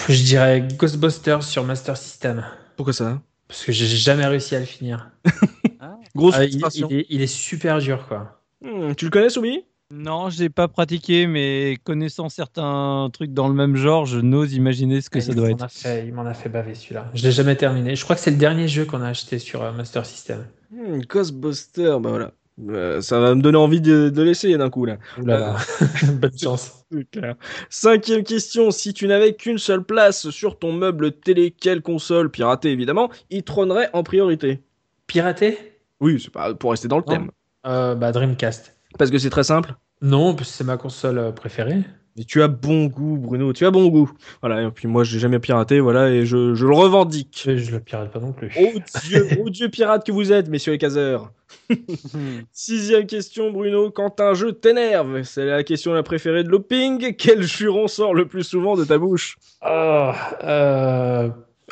Je 0.08 0.24
dirais 0.24 0.66
Ghostbusters 0.78 1.44
sur 1.44 1.66
Master 1.66 1.98
System. 1.98 2.46
Pourquoi 2.76 2.94
ça? 2.94 3.22
Parce 3.48 3.64
que 3.66 3.72
j'ai 3.72 3.86
jamais 3.88 4.26
réussi 4.26 4.56
à 4.56 4.60
le 4.60 4.66
finir. 4.66 5.12
Grosse 6.16 6.36
Ah, 6.38 6.44
il, 6.46 6.52
frustration. 6.52 6.88
il 6.92 6.98
est, 7.00 7.06
il 7.10 7.22
est 7.22 7.28
super 7.28 7.80
dur, 7.80 8.08
quoi. 8.08 8.42
Hmm, 8.62 8.94
tu 8.96 9.06
le 9.06 9.12
connais, 9.12 9.30
Soubi? 9.30 9.64
Non, 9.92 10.30
j'ai 10.30 10.50
pas 10.50 10.68
pratiqué, 10.68 11.28
mais 11.28 11.78
connaissant 11.84 12.30
certains 12.30 13.10
trucs 13.14 13.34
dans 13.34 13.48
le 13.48 13.54
même 13.54 13.76
genre, 13.76 14.06
je 14.06 14.20
n'ose 14.20 14.54
imaginer 14.54 15.02
ce 15.02 15.10
que 15.10 15.20
Ah, 15.20 15.22
ça 15.22 15.34
doit 15.34 15.50
être. 15.52 15.70
fait- 15.72 16.08
il 16.08 16.14
m'en 16.14 16.26
a 16.26 16.34
fait 16.34 16.50
baver 16.50 16.74
celui-là. 16.74 17.12
Je 17.14 17.24
l'ai 17.24 17.32
jamais 17.32 17.56
terminé. 17.56 17.96
Je 17.96 18.04
crois 18.04 18.16
que 18.16 18.22
c'est 18.22 18.32
le 18.32 18.38
dernier 18.38 18.68
jeu 18.68 18.86
qu'on 18.86 19.02
a 19.02 19.08
acheté 19.10 19.38
sur 19.40 19.62
euh, 19.62 19.72
Master 19.72 20.06
System. 20.06 20.46
Hmm, 20.72 21.02
Ghostbuster, 21.02 21.98
bah 22.00 22.10
voilà. 22.10 22.32
Euh, 22.70 23.02
ça 23.02 23.20
va 23.20 23.34
me 23.34 23.42
donner 23.42 23.58
envie 23.58 23.82
de, 23.82 24.10
de 24.10 24.22
l'essayer 24.22 24.58
d'un 24.58 24.70
coup 24.70 24.86
là. 24.86 24.98
Là 25.18 25.40
là. 25.40 25.56
Bonne 26.14 26.38
chance. 26.38 26.86
Clair. 27.12 27.36
Cinquième 27.70 28.24
question, 28.24 28.70
si 28.72 28.94
tu 28.94 29.08
n'avais 29.08 29.34
qu'une 29.34 29.58
seule 29.58 29.84
place 29.84 30.30
sur 30.30 30.60
ton 30.60 30.72
meuble 30.72 31.12
télé, 31.14 31.50
quelle 31.52 31.82
console, 31.82 32.30
piratée 32.30 32.70
évidemment, 32.72 33.10
y 33.32 33.42
trônerait 33.44 33.90
en 33.94 34.04
priorité? 34.04 34.62
Piraté? 35.08 35.58
Oui, 36.00 36.20
c'est 36.22 36.32
pas 36.32 36.54
pour 36.54 36.72
rester 36.72 36.88
dans 36.88 36.98
le 36.98 37.04
Non. 37.08 37.12
thème. 37.14 37.32
Euh, 37.66 37.96
Bah 37.96 38.12
Dreamcast. 38.12 38.76
Parce 39.00 39.10
que 39.10 39.18
c'est 39.18 39.30
très 39.32 39.44
simple. 39.44 39.74
Non, 40.02 40.36
c'est 40.44 40.64
ma 40.64 40.78
console 40.78 41.18
euh, 41.18 41.32
préférée. 41.32 41.82
Mais 42.16 42.24
tu 42.26 42.44
as 42.44 42.48
bon 42.48 42.86
goût, 42.86 43.18
Bruno, 43.18 43.54
tu 43.54 43.66
as 43.66 43.72
bon 43.72 43.88
goût. 43.88 44.12
Voilà, 44.42 44.62
et 44.62 44.70
puis 44.70 44.88
moi, 44.88 45.04
j'ai 45.04 45.18
jamais 45.18 45.40
piraté, 45.40 45.80
voilà, 45.80 46.12
et 46.12 46.26
je, 46.28 46.54
je 46.54 46.66
le 46.68 46.74
revendique. 46.74 47.42
Je, 47.46 47.58
je 47.58 47.72
le 47.72 47.80
pirate 47.80 48.12
pas 48.12 48.20
non 48.20 48.32
plus. 48.34 48.52
Oh 48.60 48.72
Dieu, 49.04 49.28
oh 49.44 49.50
Dieu 49.50 49.70
pirate 49.70 50.06
que 50.06 50.12
vous 50.12 50.32
êtes, 50.32 50.48
messieurs 50.48 50.74
les 50.74 50.78
caseurs. 50.78 51.32
Sixième 52.52 53.06
question, 53.06 53.52
Bruno. 53.52 53.90
Quand 53.92 54.20
un 54.20 54.34
jeu 54.34 54.52
t'énerve, 54.54 55.24
c'est 55.24 55.46
la 55.46 55.64
question 55.64 55.94
la 55.94 56.04
préférée 56.04 56.44
de 56.44 56.50
Looping. 56.50 57.16
Quel 57.16 57.44
juron 57.44 57.88
sort 57.88 58.14
le 58.14 58.28
plus 58.28 58.44
souvent 58.44 58.76
de 58.76 58.84
ta 58.84 58.98
bouche? 58.98 59.38
Oh, 59.66 60.12
euh, 60.44 61.30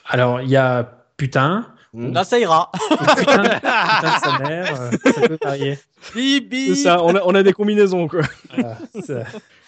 alors, 0.07 0.41
il 0.41 0.49
y 0.49 0.55
a 0.55 0.89
putain. 1.17 1.67
Hmm. 1.93 2.13
Là, 2.13 2.23
ça 2.23 2.39
ira. 2.39 2.71
Putain, 3.17 3.43
putain 3.43 4.01
de 4.01 4.23
sa 4.23 4.39
mère. 4.39 4.81
euh, 4.81 5.11
ça 5.11 5.27
peut 5.27 5.37
varier. 5.43 5.77
C'est 6.15 6.75
ça, 6.75 7.03
on 7.03 7.13
a, 7.15 7.21
on 7.25 7.35
a 7.35 7.43
des 7.43 7.51
combinaisons, 7.51 8.07
quoi. 8.07 8.21
Ça- 9.03 9.23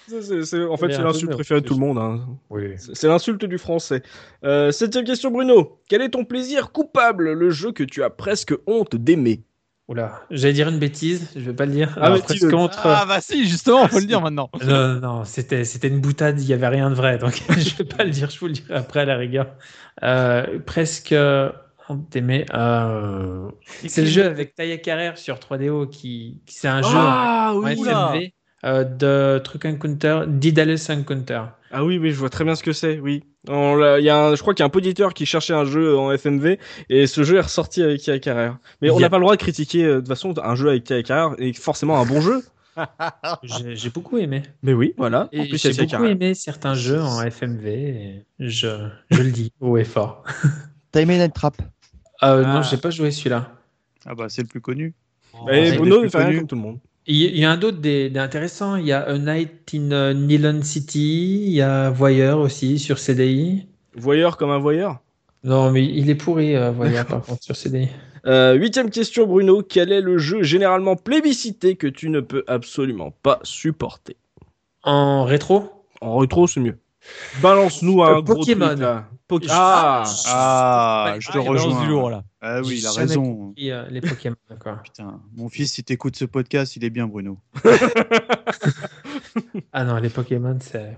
C'est- 0.07 0.22
c'est- 0.22 0.43
c'est- 0.43 0.64
en 0.65 0.75
fait, 0.77 0.88
c'est 0.91 1.01
l'insulte 1.03 1.32
préférée 1.32 1.61
de 1.61 1.67
tout 1.67 1.73
le 1.75 1.80
monde. 1.80 1.98
hein. 1.98 2.25
Oui. 2.49 2.73
C'est 2.77 2.95
c'est 2.95 3.07
l'insulte 3.07 3.45
du 3.45 3.57
français. 3.57 4.01
Euh, 4.43 4.72
septième 4.72 5.06
question, 5.06 5.32
Bruno. 5.32 5.80
Quel 5.88 6.01
est 6.01 6.09
ton 6.09 6.25
plaisir 6.25 6.72
coupable, 6.72 7.32
le 7.33 7.49
jeu 7.49 7.72
que 7.72 7.83
tu 7.83 8.03
as 8.03 8.09
presque 8.09 8.53
honte 8.67 8.95
d'aimer? 8.95 9.43
Oula, 9.90 10.22
j'allais 10.32 10.53
dire 10.53 10.69
une 10.69 10.80
bêtise, 10.80 11.30
je 11.35 11.41
vais 11.41 11.53
pas 11.53 11.65
le 11.65 11.73
dire. 11.73 11.93
Ah, 11.98 12.06
Alors, 12.06 12.22
presque 12.23 12.49
contre. 12.49 12.80
Ah 12.85 13.06
bah 13.06 13.19
si, 13.19 13.45
justement, 13.45 13.85
faut 13.90 13.99
le 13.99 14.06
dire 14.06 14.22
maintenant. 14.22 14.49
Non, 14.65 14.93
non, 14.93 14.99
non, 15.01 15.23
c'était, 15.25 15.65
c'était 15.65 15.90
une 15.90 15.99
boutade, 15.99 16.40
il 16.41 16.48
y 16.48 16.53
avait 16.53 16.69
rien 16.69 16.90
de 16.90 16.95
vrai, 16.95 17.17
donc 17.17 17.33
je 17.57 17.75
vais 17.75 17.83
pas 17.83 18.06
le 18.06 18.09
dire, 18.09 18.30
je 18.30 18.40
vous 18.40 18.48
le 18.48 18.53
dirai 18.53 18.75
après 18.75 19.01
à 19.01 19.06
la 19.06 19.17
rigueur. 19.17 19.53
Euh, 20.01 20.59
presque 20.65 21.11
euh, 21.11 21.51
honte 21.90 22.09
d'aimer. 22.11 22.45
euh, 22.53 23.49
c'est 23.85 24.01
le 24.03 24.07
jeu 24.07 24.25
avec 24.25 24.56
Taya 24.56 24.77
Carrère 24.77 25.17
sur 25.17 25.38
3DO 25.38 25.85
qui, 25.90 26.41
qui- 26.45 26.56
c'est 26.56 26.69
un 26.69 26.82
jeu 26.82 26.88
Ah 26.95 27.51
en 27.53 27.57
oui, 27.59 28.33
euh, 28.66 28.83
de 28.83 29.40
Truc 29.40 29.66
Encounter, 29.66 30.22
Daedalus 30.27 30.90
Encounter. 30.90 31.42
Ah 31.72 31.83
oui, 31.83 31.98
oui, 31.98 32.11
je 32.11 32.16
vois 32.17 32.30
très 32.30 32.43
bien 32.43 32.56
ce 32.56 32.64
que 32.64 32.72
c'est, 32.74 33.00
oui. 33.00 33.24
On 33.50 33.77
y 34.00 34.09
a 34.09 34.25
un- 34.27 34.35
je 34.35 34.42
crois 34.42 34.53
qu'il 34.53 34.61
y 34.61 34.64
a 34.64 34.67
un 34.67 34.69
poditeur 34.69 35.14
qui 35.14 35.25
cherchait 35.25 35.53
un 35.53 35.66
jeu 35.66 35.98
en 35.98 36.11
FMV 36.11 36.59
et 36.90 37.08
ce 37.08 37.24
jeu 37.24 37.38
est 37.38 37.42
ressorti 37.42 37.82
avec 37.83 38.00
Kia 38.01 38.19
Carrère. 38.19 38.58
Mais 38.82 38.90
on 38.90 38.98
a- 38.98 39.01
n'a 39.01 39.09
pas 39.09 39.17
le 39.17 39.24
droit 39.24 39.35
de 39.35 39.42
critiquer 39.42 39.83
euh, 39.83 39.95
de 39.95 40.00
toute 40.00 40.08
façon 40.09 40.33
un 40.42 40.56
jeu 40.56 40.69
avec 40.69 40.83
Kia 40.85 41.01
Carrère 41.03 41.35
et 41.40 41.51
forcément 41.53 42.00
un 42.00 42.06
bon 42.06 42.22
jeu. 42.22 42.43
J'ai, 43.43 43.75
j'ai 43.75 43.90
beaucoup 43.92 44.17
aimé. 44.17 44.42
Mais 44.64 44.74
oui, 44.74 44.93
voilà. 44.98 45.30
Et 45.32 45.42
en 45.42 45.45
plus, 45.45 45.61
j'ai 45.61 45.69
beaucoup 45.74 45.85
Carrère. 45.92 46.09
aimé 46.09 46.33
certains 46.33 46.74
jeux 46.74 47.01
en 47.01 47.22
FMV, 47.22 47.67
et 47.67 48.25
je, 48.40 48.88
je 49.11 49.22
le 49.22 49.30
dis 49.32 49.51
haut 49.59 49.77
et 49.77 49.83
fort. 49.83 50.24
T'as 50.92 51.01
aimé 51.01 51.17
Night 51.19 51.33
Trap? 51.33 51.56
Euh, 52.24 52.43
Ah. 52.45 52.53
Non, 52.56 52.61
j'ai 52.64 52.77
pas 52.77 52.90
joué 52.90 53.11
celui-là. 53.11 53.51
Ah 54.08 54.16
bah 54.16 54.25
c'est 54.30 54.42
le 54.42 54.48
plus 54.48 54.61
connu. 54.61 54.93
Et 55.51 55.72
c'est 55.72 55.77
Bruno 55.77 55.98
les 55.98 55.98
ne 55.98 56.01
plus 56.03 56.09
fait 56.09 56.24
rien 56.25 56.38
comme 56.40 56.48
tout 56.48 56.56
le 56.56 56.61
monde. 56.61 56.80
Il 57.06 57.38
y, 57.38 57.43
a 57.43 57.51
un 57.51 57.57
d'autre 57.57 57.80
intéressants. 58.15 58.77
Il 58.77 58.85
y 58.85 58.93
a 58.93 59.01
A 59.01 59.17
Night 59.17 59.72
in 59.73 59.91
euh, 59.91 60.14
Nylon 60.14 60.61
City. 60.61 61.43
Il 61.45 61.51
y 61.51 61.61
a 61.61 61.90
Voyeur 61.90 62.40
aussi 62.40 62.80
sur 62.80 62.98
CDI. 62.98 63.67
Voyeur 63.95 64.38
comme 64.38 64.51
un 64.51 64.57
voyeur? 64.57 64.99
Non, 65.43 65.72
mais 65.72 65.83
il 65.83 66.09
est 66.09 66.15
pourri, 66.15 66.56
euh, 66.56 66.72
Voyeur, 66.72 67.06
par 67.06 67.22
contre, 67.22 67.43
sur 67.43 67.57
CDI. 67.57 67.90
Euh, 68.25 68.53
huitième 68.53 68.90
question, 68.90 69.27
Bruno. 69.27 69.61
Quel 69.61 69.91
est 69.91 69.99
le 69.99 70.17
jeu 70.17 70.43
généralement 70.43 70.95
plébiscité 70.95 71.75
que 71.75 71.88
tu 71.88 72.09
ne 72.09 72.22
peux 72.22 72.45
absolument 72.48 73.11
pas 73.22 73.40
supporter? 73.43 74.15
En 74.83 75.25
rétro? 75.25 75.85
En 75.99 76.17
rétro, 76.17 76.48
c'est 76.48 76.61
mieux. 76.61 76.77
Balance-nous 77.41 78.03
un 78.03 78.17
Euh, 78.17 78.22
gros 78.22 78.35
Pokémon. 78.35 79.03
Poké- 79.27 79.48
Ah 79.49 80.03
Ah, 80.27 81.15
je 81.19 81.27
ah, 81.30 81.33
te 81.33 81.38
rejoins. 81.38 81.82
du 81.82 81.88
lourd 81.88 82.09
là. 82.09 82.23
Ah 82.41 82.59
oui, 82.61 82.80
il 82.80 82.85
a 82.88 82.91
raison. 82.91 83.23
compris, 83.23 83.72
euh, 83.72 83.85
les 83.90 84.01
Pokémon, 84.01 84.35
quoi. 84.59 84.75
Putain, 84.83 85.22
mon 85.35 85.49
fils, 85.49 85.73
si 85.73 85.83
t'écoutes 85.83 86.15
ce 86.17 86.25
podcast, 86.25 86.75
il 86.75 86.83
est 86.83 86.90
bien, 86.90 87.07
Bruno. 87.07 87.40
Ah 89.72 89.83
non, 89.83 89.95
les 89.98 90.09
Pokémon, 90.09 90.57
c'est. 90.61 90.98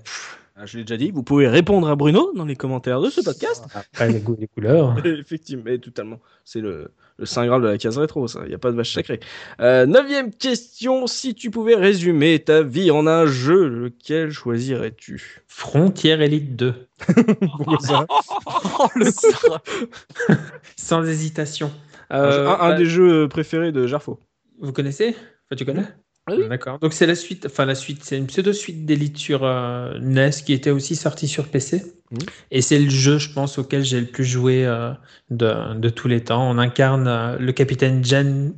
Ah, 0.58 0.66
Je 0.66 0.77
l'ai 0.77 0.84
déjà 0.85 0.95
dit, 0.95 1.11
vous 1.11 1.22
pouvez 1.24 1.50
répondre 1.50 1.90
à 1.90 1.95
Bruno 1.98 2.32
dans 2.34 2.45
les 2.45 2.56
commentaires 2.56 3.01
de 3.01 3.09
ce 3.09 3.19
podcast. 3.19 3.66
Après, 3.74 4.09
les 4.09 4.19
goûts, 4.22 4.38
les 4.40 4.48
couleurs. 4.48 4.95
Effectivement, 5.06 5.64
mais 5.66 5.80
totalement. 5.80 6.19
C'est 6.45 6.61
le, 6.61 6.92
le 7.17 7.25
saint 7.25 7.45
graal 7.45 7.61
de 7.61 7.67
la 7.67 7.77
case 7.77 7.98
rétro, 7.98 8.25
ça. 8.30 8.40
Il 8.43 8.48
n'y 8.50 8.53
a 8.53 8.58
pas 8.58 8.72
de 8.72 8.77
vache 8.77 8.93
sacrée. 8.93 9.19
Euh, 9.59 9.85
neuvième 9.85 10.32
question. 10.34 11.08
Si 11.08 11.35
tu 11.35 11.51
pouvais 11.51 11.75
résumer 11.75 12.40
ta 12.40 12.64
vie 12.64 12.90
en 12.90 13.06
un 13.06 13.25
jeu, 13.25 13.67
lequel 13.67 14.32
choisirais-tu? 14.32 15.42
Frontière 15.48 16.22
Elite 16.22 16.56
2. 16.56 16.74
Pourquoi 17.58 17.80
ça 17.80 18.06
Oh, 18.48 18.88
le. 18.95 19.08
Sans 20.77 21.03
hésitation. 21.06 21.69
un, 22.09 22.22
Euh, 22.24 22.48
un 22.48 22.69
bah, 22.69 22.74
des 22.75 22.85
jeux 22.85 23.27
préférés 23.27 23.74
de 23.74 23.88
Jarfo. 23.88 24.22
Vous 24.59 24.72
connaissez? 24.72 25.09
Enfin, 25.09 25.58
tu 25.58 25.66
connais? 25.66 25.84
Ah 26.28 26.34
D'accord. 26.50 26.80
Donc 26.80 26.94
c'est 26.94 27.06
la 27.06 27.14
suite, 27.14 27.45
enfin 27.45 27.66
la 27.66 27.76
suite, 27.76 28.04
c'est 28.04 28.18
une 28.18 28.26
pseudo 28.26 28.52
suite 28.52 28.86
d'Elite 28.86 29.18
sur 29.18 29.44
euh, 29.44 30.00
NES 30.00 30.32
qui 30.44 30.54
était 30.54 30.72
aussi 30.72 30.95
sortie 30.95 31.28
sur 31.28 31.48
PC. 31.48 31.84
Mmh. 32.10 32.18
Et 32.50 32.62
c'est 32.64 32.80
le 32.80 32.90
jeu, 32.90 33.20
je 33.20 33.32
pense, 33.32 33.60
auquel 33.60 33.84
j'ai 33.84 34.00
le 34.00 34.08
plus 34.08 34.26
joué 34.26 34.66
euh, 34.66 34.92
de, 35.30 35.76
de, 35.76 35.90
tous 35.90 36.08
les 36.08 36.24
temps. 36.24 36.50
On 36.50 36.58
incarne 36.58 37.08
euh, 37.08 37.38
le 37.38 37.52
capitaine 37.52 38.04
James 38.04 38.52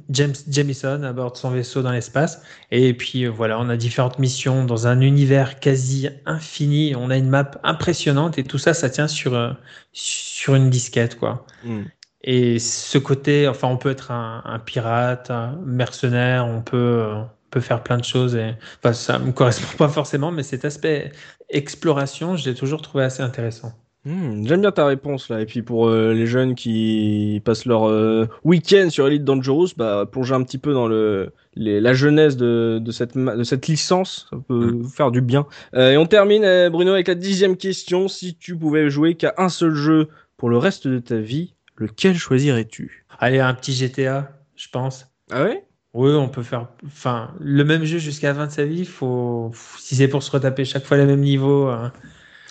Jamison 0.48 1.04
à 1.04 1.12
bord 1.12 1.34
de 1.34 1.38
son 1.38 1.50
vaisseau 1.50 1.82
dans 1.82 1.92
l'espace. 1.92 2.42
Et 2.72 2.94
puis 2.94 3.26
voilà, 3.26 3.60
on 3.60 3.68
a 3.68 3.76
différentes 3.76 4.18
missions 4.20 4.64
dans 4.64 4.88
un 4.88 5.02
univers 5.02 5.60
quasi 5.60 6.08
infini. 6.26 6.96
On 6.96 7.10
a 7.10 7.18
une 7.18 7.30
map 7.30 7.52
impressionnante 7.64 8.38
et 8.38 8.46
tout 8.46 8.60
ça, 8.60 8.74
ça 8.74 8.90
tient 8.90 9.10
sur 9.10 9.58
sur 9.92 10.56
une 10.56 10.70
disquette, 10.70 11.20
quoi. 11.20 11.46
Mmh. 11.66 11.82
Et 12.24 12.60
ce 12.60 12.98
côté, 12.98 13.48
enfin, 13.48 13.68
on 13.68 13.78
peut 13.78 13.90
être 13.90 14.12
un, 14.12 14.42
un 14.46 14.60
pirate, 14.60 15.32
un 15.32 15.60
mercenaire, 15.66 16.46
on 16.48 16.62
peut 16.62 17.14
peut 17.50 17.60
faire 17.60 17.84
plein 17.84 17.98
de 17.98 18.04
choses. 18.04 18.36
Et, 18.36 18.54
enfin, 18.80 18.94
ça 18.94 19.20
me 19.20 19.32
correspond 19.32 19.78
pas 19.78 19.90
forcément, 19.90 20.32
mais 20.32 20.44
cet 20.44 20.66
aspect 20.66 21.12
exploration, 21.50 22.36
je 22.36 22.50
l'ai 22.50 22.56
toujours 22.56 22.82
trouvé 22.82 23.04
assez 23.04 23.24
intéressant. 23.24 23.74
Hmm, 24.08 24.48
j'aime 24.48 24.62
bien 24.62 24.72
ta 24.72 24.86
réponse 24.86 25.28
là. 25.28 25.42
Et 25.42 25.46
puis 25.46 25.62
pour 25.62 25.90
euh, 25.90 26.14
les 26.14 26.28
jeunes 26.28 26.56
qui 26.56 27.42
passent 27.44 27.66
leur 27.66 27.90
euh, 27.90 28.26
week-end 28.46 28.90
sur 28.90 29.06
Elite 29.08 29.26
Dangerous, 29.26 29.70
bah, 29.76 30.06
plonger 30.10 30.34
un 30.34 30.44
petit 30.44 30.58
peu 30.58 30.74
dans 30.74 30.88
le, 30.88 31.34
la 31.56 31.94
jeunesse 31.94 32.38
de, 32.38 32.80
de, 32.82 32.92
cette, 32.92 33.18
de 33.18 33.44
cette 33.44 33.68
licence, 33.68 34.28
ça 34.30 34.38
peut 34.48 34.78
vous 34.80 34.88
faire 34.88 35.12
du 35.12 35.20
bien. 35.20 35.46
Euh, 35.74 35.92
et 35.92 35.98
on 35.98 36.06
termine, 36.06 36.70
Bruno, 36.70 36.94
avec 36.94 37.10
la 37.10 37.16
dixième 37.16 37.58
question. 37.58 38.08
Si 38.08 38.38
tu 38.38 38.56
pouvais 38.56 38.90
jouer 38.90 39.16
qu'à 39.16 39.34
un 39.38 39.50
seul 39.50 39.74
jeu 39.74 40.08
pour 40.38 40.50
le 40.50 40.58
reste 40.58 40.88
de 40.88 41.00
ta 41.00 41.18
vie, 41.18 41.56
lequel 41.76 42.16
choisirais-tu? 42.16 43.06
Allez, 43.20 43.40
un 43.40 43.54
petit 43.54 43.74
GTA, 43.74 44.32
je 44.56 44.70
pense. 44.70 45.08
Ah 45.32 45.44
ouais? 45.44 45.67
Oui, 45.94 46.12
on 46.14 46.30
peut 46.30 46.44
faire 46.44 46.68
enfin, 46.86 47.32
le 47.40 47.64
même 47.64 47.84
jeu 47.84 47.98
jusqu'à 47.98 48.28
la 48.28 48.36
fin 48.36 48.48
de 48.48 48.52
sa 48.52 48.66
vie. 48.66 48.86
Faut, 48.86 49.52
si 49.80 49.96
c'est 49.96 50.08
pour 50.08 50.22
se 50.22 50.30
retaper 50.32 50.66
chaque 50.66 50.86
fois 50.86 50.98
le 50.98 51.06
même 51.06 51.22
niveau. 51.22 51.68
Hein. 51.68 51.92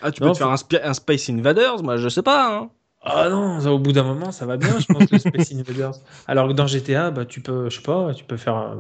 Ah, 0.03 0.11
tu 0.11 0.21
peux 0.21 0.33
te 0.33 0.39
faire 0.39 0.51
un, 0.51 0.95
Space 0.95 1.31
Invaders 1.31 1.83
Moi, 1.83 1.97
je 1.97 2.09
sais 2.09 2.23
pas. 2.23 2.57
Hein. 2.57 2.71
Ah 3.03 3.29
non, 3.29 3.65
au 3.67 3.79
bout 3.79 3.93
d'un 3.93 4.03
moment, 4.03 4.33
ça 4.33 4.47
va 4.47 4.57
bien, 4.57 4.79
je 4.81 4.87
pense, 4.93 5.11
le 5.11 5.19
Space 5.19 5.53
Invaders. 5.53 5.95
Alors 6.27 6.49
que 6.49 6.55
dans 6.55 6.67
GTA, 6.67 7.11
bah, 7.11 7.25
tu 7.25 7.41
peux, 7.41 7.71
je 7.71 7.77
sais 7.77 7.83
pas, 7.83 8.13
tu 8.15 8.25
peux 8.25 8.37
faire 8.37 8.75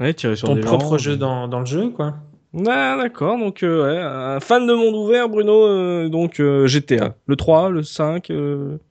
euh, 0.00 0.12
tirer 0.12 0.36
sur 0.36 0.48
ton 0.48 0.60
propre 0.60 0.96
jeu 0.96 1.16
dans, 1.16 1.48
dans, 1.48 1.60
le 1.60 1.66
jeu, 1.66 1.90
quoi. 1.90 2.14
Ouais, 2.52 2.64
d'accord. 2.64 3.36
Donc, 3.36 3.64
euh, 3.64 3.84
ouais, 3.84 4.00
un 4.00 4.38
fan 4.38 4.64
de 4.64 4.74
monde 4.74 4.94
ouvert, 4.94 5.28
Bruno. 5.28 5.66
Euh, 5.66 6.08
donc, 6.08 6.40
GTA. 6.40 7.16
Le 7.26 7.34
3, 7.34 7.70
le 7.70 7.82
5. 7.82 8.30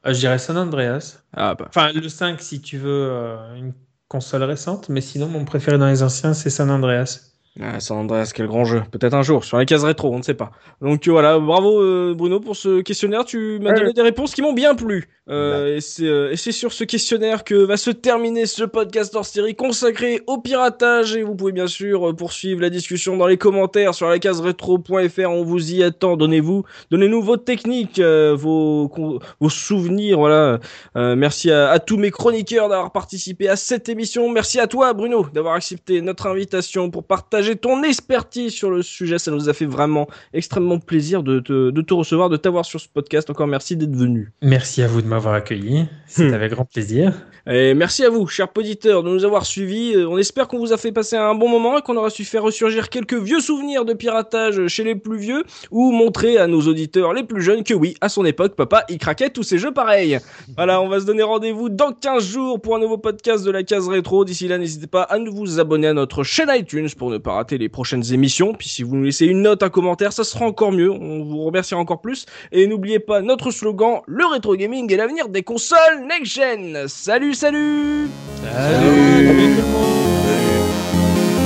Ah, 0.03 0.11
je 0.11 0.19
dirais 0.19 0.37
San 0.37 0.57
Andreas. 0.57 1.23
Ah, 1.31 1.55
bah. 1.55 1.67
Enfin, 1.69 1.93
le 1.93 2.09
5, 2.09 2.41
si 2.41 2.59
tu 2.61 2.77
veux 2.77 3.09
une 3.55 3.71
console 4.13 4.43
récente, 4.43 4.89
mais 4.89 5.01
sinon, 5.01 5.27
mon 5.27 5.43
préféré 5.43 5.79
dans 5.79 5.87
les 5.87 6.03
anciens, 6.03 6.35
c'est 6.35 6.51
San 6.51 6.69
Andreas. 6.69 7.32
Ah, 7.61 7.79
San 7.79 7.97
Andreas, 7.97 8.31
quel 8.33 8.47
grand 8.47 8.65
jeu. 8.65 8.81
Peut-être 8.89 9.13
un 9.13 9.21
jour, 9.21 9.43
sur 9.43 9.59
les 9.59 9.65
cases 9.67 9.83
rétro, 9.83 10.11
on 10.11 10.17
ne 10.17 10.23
sait 10.23 10.33
pas. 10.33 10.49
Donc 10.81 11.07
voilà, 11.07 11.37
bravo 11.37 11.79
euh, 11.83 12.15
Bruno 12.15 12.39
pour 12.39 12.55
ce 12.55 12.81
questionnaire. 12.81 13.25
Tu 13.25 13.59
m'as 13.61 13.73
donné 13.73 13.93
des 13.93 14.01
réponses 14.01 14.33
qui 14.33 14.41
m'ont 14.41 14.53
bien 14.53 14.73
plu. 14.73 15.07
Euh, 15.29 15.79
euh, 16.01 16.31
et 16.31 16.35
c'est 16.35 16.51
sur 16.51 16.73
ce 16.73 16.83
questionnaire 16.83 17.43
que 17.43 17.53
va 17.53 17.77
se 17.77 17.91
terminer 17.91 18.47
ce 18.47 18.63
podcast 18.63 19.15
hors 19.15 19.25
série 19.25 19.53
consacré 19.53 20.21
au 20.25 20.39
piratage. 20.39 21.15
Et 21.15 21.21
vous 21.21 21.35
pouvez 21.35 21.51
bien 21.51 21.67
sûr 21.67 22.15
poursuivre 22.15 22.59
la 22.59 22.71
discussion 22.71 23.17
dans 23.17 23.27
les 23.27 23.37
commentaires 23.37 23.93
sur 23.93 24.09
la 24.09 24.17
case 24.17 24.41
rétro.fr. 24.41 25.29
On 25.29 25.43
vous 25.43 25.73
y 25.73 25.83
attend. 25.83 26.17
Donnez-vous, 26.17 26.63
donnez-nous 26.89 27.21
vos 27.21 27.37
techniques, 27.37 28.01
vos, 28.01 29.19
vos 29.39 29.49
souvenirs. 29.49 30.17
Voilà. 30.17 30.59
merci 30.95 31.51
à, 31.51 31.69
à 31.69 31.77
tous 31.77 31.97
mes 31.97 32.09
chroniqueurs 32.09 32.67
d'avoir 32.67 32.91
participé 32.91 33.47
à 33.47 33.55
cette 33.55 33.89
émission. 33.89 34.27
Merci 34.27 34.59
à 34.59 34.65
toi 34.65 34.93
Bruno 34.93 35.27
d'avoir 35.31 35.53
accepté 35.53 36.01
notre 36.01 36.25
invitation 36.25 36.89
pour 36.89 37.03
partager 37.03 37.42
ton 37.51 37.83
expertise 37.83 38.53
sur 38.53 38.71
le 38.71 38.81
sujet. 38.81 39.19
Ça 39.19 39.31
nous 39.31 39.49
a 39.49 39.53
fait 39.53 39.65
vraiment 39.65 40.07
extrêmement 40.33 40.79
plaisir 40.79 41.23
de 41.23 41.39
te, 41.39 41.69
de 41.69 41.81
te 41.81 41.93
recevoir, 41.93 42.29
de 42.29 42.37
t'avoir 42.37 42.65
sur 42.65 42.79
ce 42.79 42.87
podcast. 42.87 43.29
Encore 43.29 43.47
merci 43.47 43.75
d'être 43.75 43.95
venu. 43.95 44.31
Merci 44.41 44.81
à 44.81 44.87
vous 44.87 45.01
de 45.01 45.07
m'avoir 45.07 45.33
accueilli. 45.33 45.85
C'est 46.07 46.29
hmm. 46.29 46.33
avec 46.33 46.51
grand 46.51 46.65
plaisir. 46.65 47.13
Et 47.45 47.73
merci 47.73 48.05
à 48.05 48.09
vous, 48.09 48.25
chers 48.25 48.47
auditeurs, 48.57 49.03
de 49.03 49.09
nous 49.09 49.25
avoir 49.25 49.45
suivis. 49.45 49.95
Euh, 49.95 50.07
on 50.07 50.17
espère 50.17 50.47
qu'on 50.47 50.59
vous 50.59 50.71
a 50.71 50.77
fait 50.77 50.93
passer 50.93 51.17
un 51.17 51.35
bon 51.35 51.49
moment 51.49 51.77
et 51.77 51.81
qu'on 51.81 51.97
aura 51.97 52.09
su 52.09 52.23
faire 52.23 52.43
ressurgir 52.43 52.87
quelques 52.87 53.15
vieux 53.15 53.41
souvenirs 53.41 53.83
de 53.83 53.93
piratage 53.93 54.67
chez 54.67 54.85
les 54.85 54.95
plus 54.95 55.17
vieux 55.17 55.43
ou 55.69 55.91
montrer 55.91 56.37
à 56.37 56.47
nos 56.47 56.61
auditeurs 56.61 57.11
les 57.11 57.23
plus 57.23 57.41
jeunes 57.41 57.63
que 57.63 57.73
oui, 57.73 57.95
à 57.99 58.07
son 58.07 58.23
époque, 58.23 58.55
papa, 58.55 58.85
il 58.87 58.97
craquait 58.97 59.29
tous 59.29 59.43
ces 59.43 59.57
jeux 59.57 59.73
pareils. 59.73 60.19
Voilà, 60.55 60.81
on 60.81 60.87
va 60.87 60.99
se 60.99 61.05
donner 61.05 61.23
rendez-vous 61.23 61.69
dans 61.69 61.91
15 61.91 62.23
jours 62.25 62.61
pour 62.61 62.75
un 62.75 62.79
nouveau 62.79 62.97
podcast 62.97 63.43
de 63.43 63.51
la 63.51 63.63
case 63.63 63.87
rétro. 63.89 64.23
D'ici 64.23 64.47
là, 64.47 64.57
n'hésitez 64.57 64.87
pas 64.87 65.01
à 65.01 65.17
vous 65.17 65.59
abonner 65.59 65.87
à 65.87 65.93
notre 65.93 66.23
chaîne 66.23 66.49
iTunes 66.53 66.89
pour 66.97 67.09
ne 67.09 67.17
pas 67.17 67.32
rater 67.33 67.57
les 67.57 67.69
prochaines 67.69 68.13
émissions. 68.13 68.53
Puis 68.53 68.69
si 68.69 68.83
vous 68.83 68.95
nous 68.95 69.03
laissez 69.03 69.25
une 69.25 69.41
note, 69.41 69.63
un 69.63 69.69
commentaire, 69.69 70.13
ça 70.13 70.23
sera 70.23 70.45
encore 70.45 70.71
mieux. 70.71 70.91
On 70.91 71.23
vous 71.23 71.43
remerciera 71.43 71.79
encore 71.79 72.01
plus. 72.01 72.25
Et 72.51 72.67
n'oubliez 72.67 72.99
pas 72.99 73.21
notre 73.21 73.51
slogan, 73.51 74.01
le 74.07 74.25
rétro 74.25 74.55
gaming 74.55 74.91
est 74.91 74.97
l'avenir 74.97 75.29
des 75.29 75.43
consoles 75.43 76.07
next-gen. 76.07 76.87
Salut, 76.87 77.33
salut 77.33 78.07
Salut, 78.43 79.55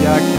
salut. 0.01 0.36